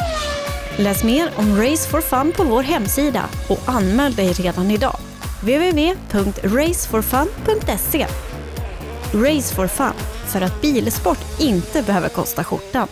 Läs 0.77 1.05
mer 1.05 1.31
om 1.37 1.63
Race 1.63 1.91
for 1.91 2.01
Fun 2.01 2.33
på 2.37 2.45
vår 2.45 2.63
hemsida 2.63 3.25
och 3.49 3.61
anmäl 3.67 4.15
dig 4.15 4.33
redan 4.33 4.71
idag. 4.71 4.97
www.raceforfun.se 5.41 8.07
Race 9.13 9.55
for 9.55 9.67
Fun, 9.67 9.93
för 10.27 10.41
att 10.41 10.61
bilsport 10.61 11.19
inte 11.39 11.83
behöver 11.83 12.09
kosta 12.09 12.45
skjortan. 12.45 12.89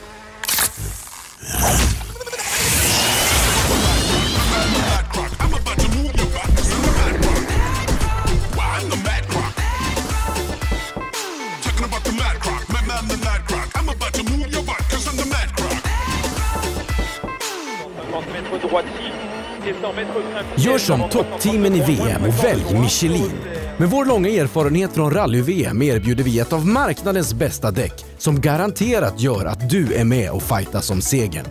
Gör 20.58 20.78
som 20.78 21.08
toppteamen 21.10 21.74
i 21.74 21.80
VM 21.80 22.24
och 22.24 22.44
välj 22.44 22.80
Michelin. 22.80 23.32
Med 23.78 23.90
vår 23.90 24.04
långa 24.04 24.28
erfarenhet 24.28 24.92
från 24.92 25.10
rally-VM 25.10 25.82
erbjuder 25.82 26.24
vi 26.24 26.38
ett 26.38 26.52
av 26.52 26.66
marknadens 26.66 27.34
bästa 27.34 27.70
däck 27.70 28.04
som 28.18 28.40
garanterat 28.40 29.20
gör 29.20 29.46
att 29.46 29.70
du 29.70 29.94
är 29.94 30.04
med 30.04 30.30
och 30.30 30.42
fightas 30.42 30.90
om 30.90 31.00
segern. 31.00 31.46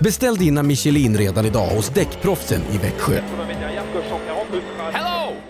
Beställ 0.00 0.36
dina 0.36 0.62
Michelin 0.62 1.18
redan 1.18 1.46
idag 1.46 1.66
hos 1.66 1.88
Däckproffsen 1.88 2.60
i 2.72 2.78
Växjö. 2.78 3.20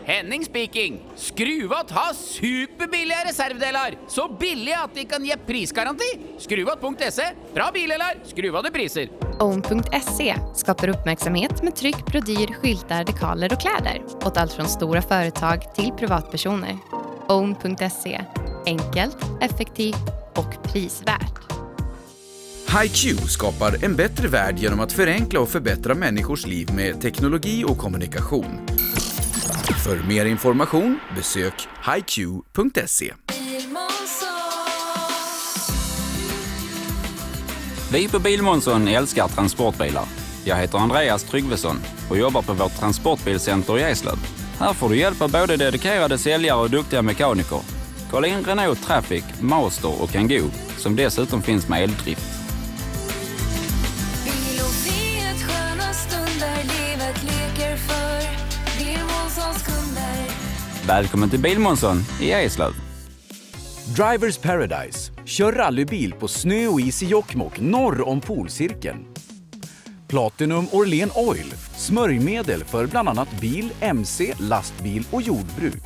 Henning 0.06 0.44
speaking! 0.44 1.00
Skruvat 1.16 1.90
har 1.90 2.14
superbilliga 2.14 3.16
reservdelar! 3.26 3.98
Så 4.08 4.36
billiga 4.40 4.78
att 4.78 4.94
de 4.94 5.04
kan 5.04 5.24
ge 5.24 5.36
prisgaranti! 5.36 6.18
Skruvat.se. 6.38 7.22
Bra 7.54 7.70
bilar, 7.74 8.14
skruvade 8.24 8.70
priser. 8.70 9.08
Own.se 9.40 10.36
skapar 10.54 10.88
uppmärksamhet 10.88 11.62
med 11.62 11.76
tryck, 11.76 12.06
brodyr, 12.06 12.46
skyltar, 12.46 13.04
dekaler 13.04 13.52
och 13.52 13.60
kläder 13.60 14.02
åt 14.24 14.36
allt 14.36 14.52
från 14.52 14.68
stora 14.68 15.02
företag 15.02 15.74
till 15.74 15.92
privatpersoner. 15.92 16.78
Own.se 17.28 18.20
enkelt, 18.66 19.16
effektivt 19.40 20.06
och 20.34 20.72
prisvärt. 20.72 21.40
HiQ 22.82 23.20
skapar 23.20 23.84
en 23.84 23.96
bättre 23.96 24.28
värld 24.28 24.58
genom 24.58 24.80
att 24.80 24.92
förenkla 24.92 25.40
och 25.40 25.48
förbättra 25.48 25.94
människors 25.94 26.46
liv 26.46 26.68
med 26.74 27.00
teknologi 27.00 27.64
och 27.64 27.78
kommunikation. 27.78 28.66
För 29.84 30.08
mer 30.08 30.24
information 30.24 30.98
besök 31.16 31.68
hiq.se. 31.94 33.12
Vi 37.92 38.08
på 38.08 38.18
Bilmånsson 38.18 38.88
älskar 38.88 39.28
transportbilar. 39.28 40.04
Jag 40.44 40.56
heter 40.56 40.78
Andreas 40.78 41.24
Tryggvesson 41.24 41.76
och 42.10 42.18
jobbar 42.18 42.42
på 42.42 42.52
vårt 42.52 42.76
transportbilcenter 42.76 43.78
i 43.78 43.82
Eslöv. 43.82 44.18
Här 44.58 44.72
får 44.72 44.88
du 44.88 44.96
hjälp 44.96 45.22
av 45.22 45.32
både 45.32 45.56
dedikerade 45.56 46.18
säljare 46.18 46.60
och 46.60 46.70
duktiga 46.70 47.02
mekaniker. 47.02 47.60
Kolla 48.10 48.26
in 48.26 48.44
Renault 48.44 48.82
Traffic, 48.82 49.24
Master 49.40 50.02
och 50.02 50.10
Kangoo 50.10 50.50
som 50.76 50.96
dessutom 50.96 51.42
finns 51.42 51.68
med 51.68 51.82
eldrift. 51.82 52.35
Välkommen 60.88 61.30
till 61.30 61.40
Bilmånsson 61.40 61.96
i 62.20 62.32
Eslöv. 62.32 62.72
Drivers 63.96 64.38
Paradise. 64.38 65.12
Kör 65.24 65.52
rallybil 65.52 66.12
på 66.12 66.28
snö 66.28 66.66
och 66.66 66.80
is 66.80 67.02
i 67.02 67.06
Jokkmokk 67.06 67.60
norr 67.60 68.08
om 68.08 68.20
polcirkeln. 68.20 69.04
Platinum 70.08 70.66
Orlen 70.72 71.10
Oil. 71.14 71.54
Smörjmedel 71.76 72.64
för 72.64 72.86
bland 72.86 73.08
annat 73.08 73.40
bil, 73.40 73.72
mc, 73.80 74.34
lastbil 74.38 75.06
och 75.10 75.22
jordbruk. 75.22 75.84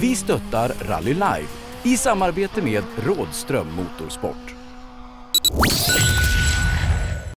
Vi 0.00 0.16
stöttar 0.16 0.72
Rally 0.80 1.14
Live 1.14 1.48
i 1.82 1.96
samarbete 1.96 2.62
med 2.62 2.84
Rådström 3.06 3.66
Motorsport. 3.72 4.54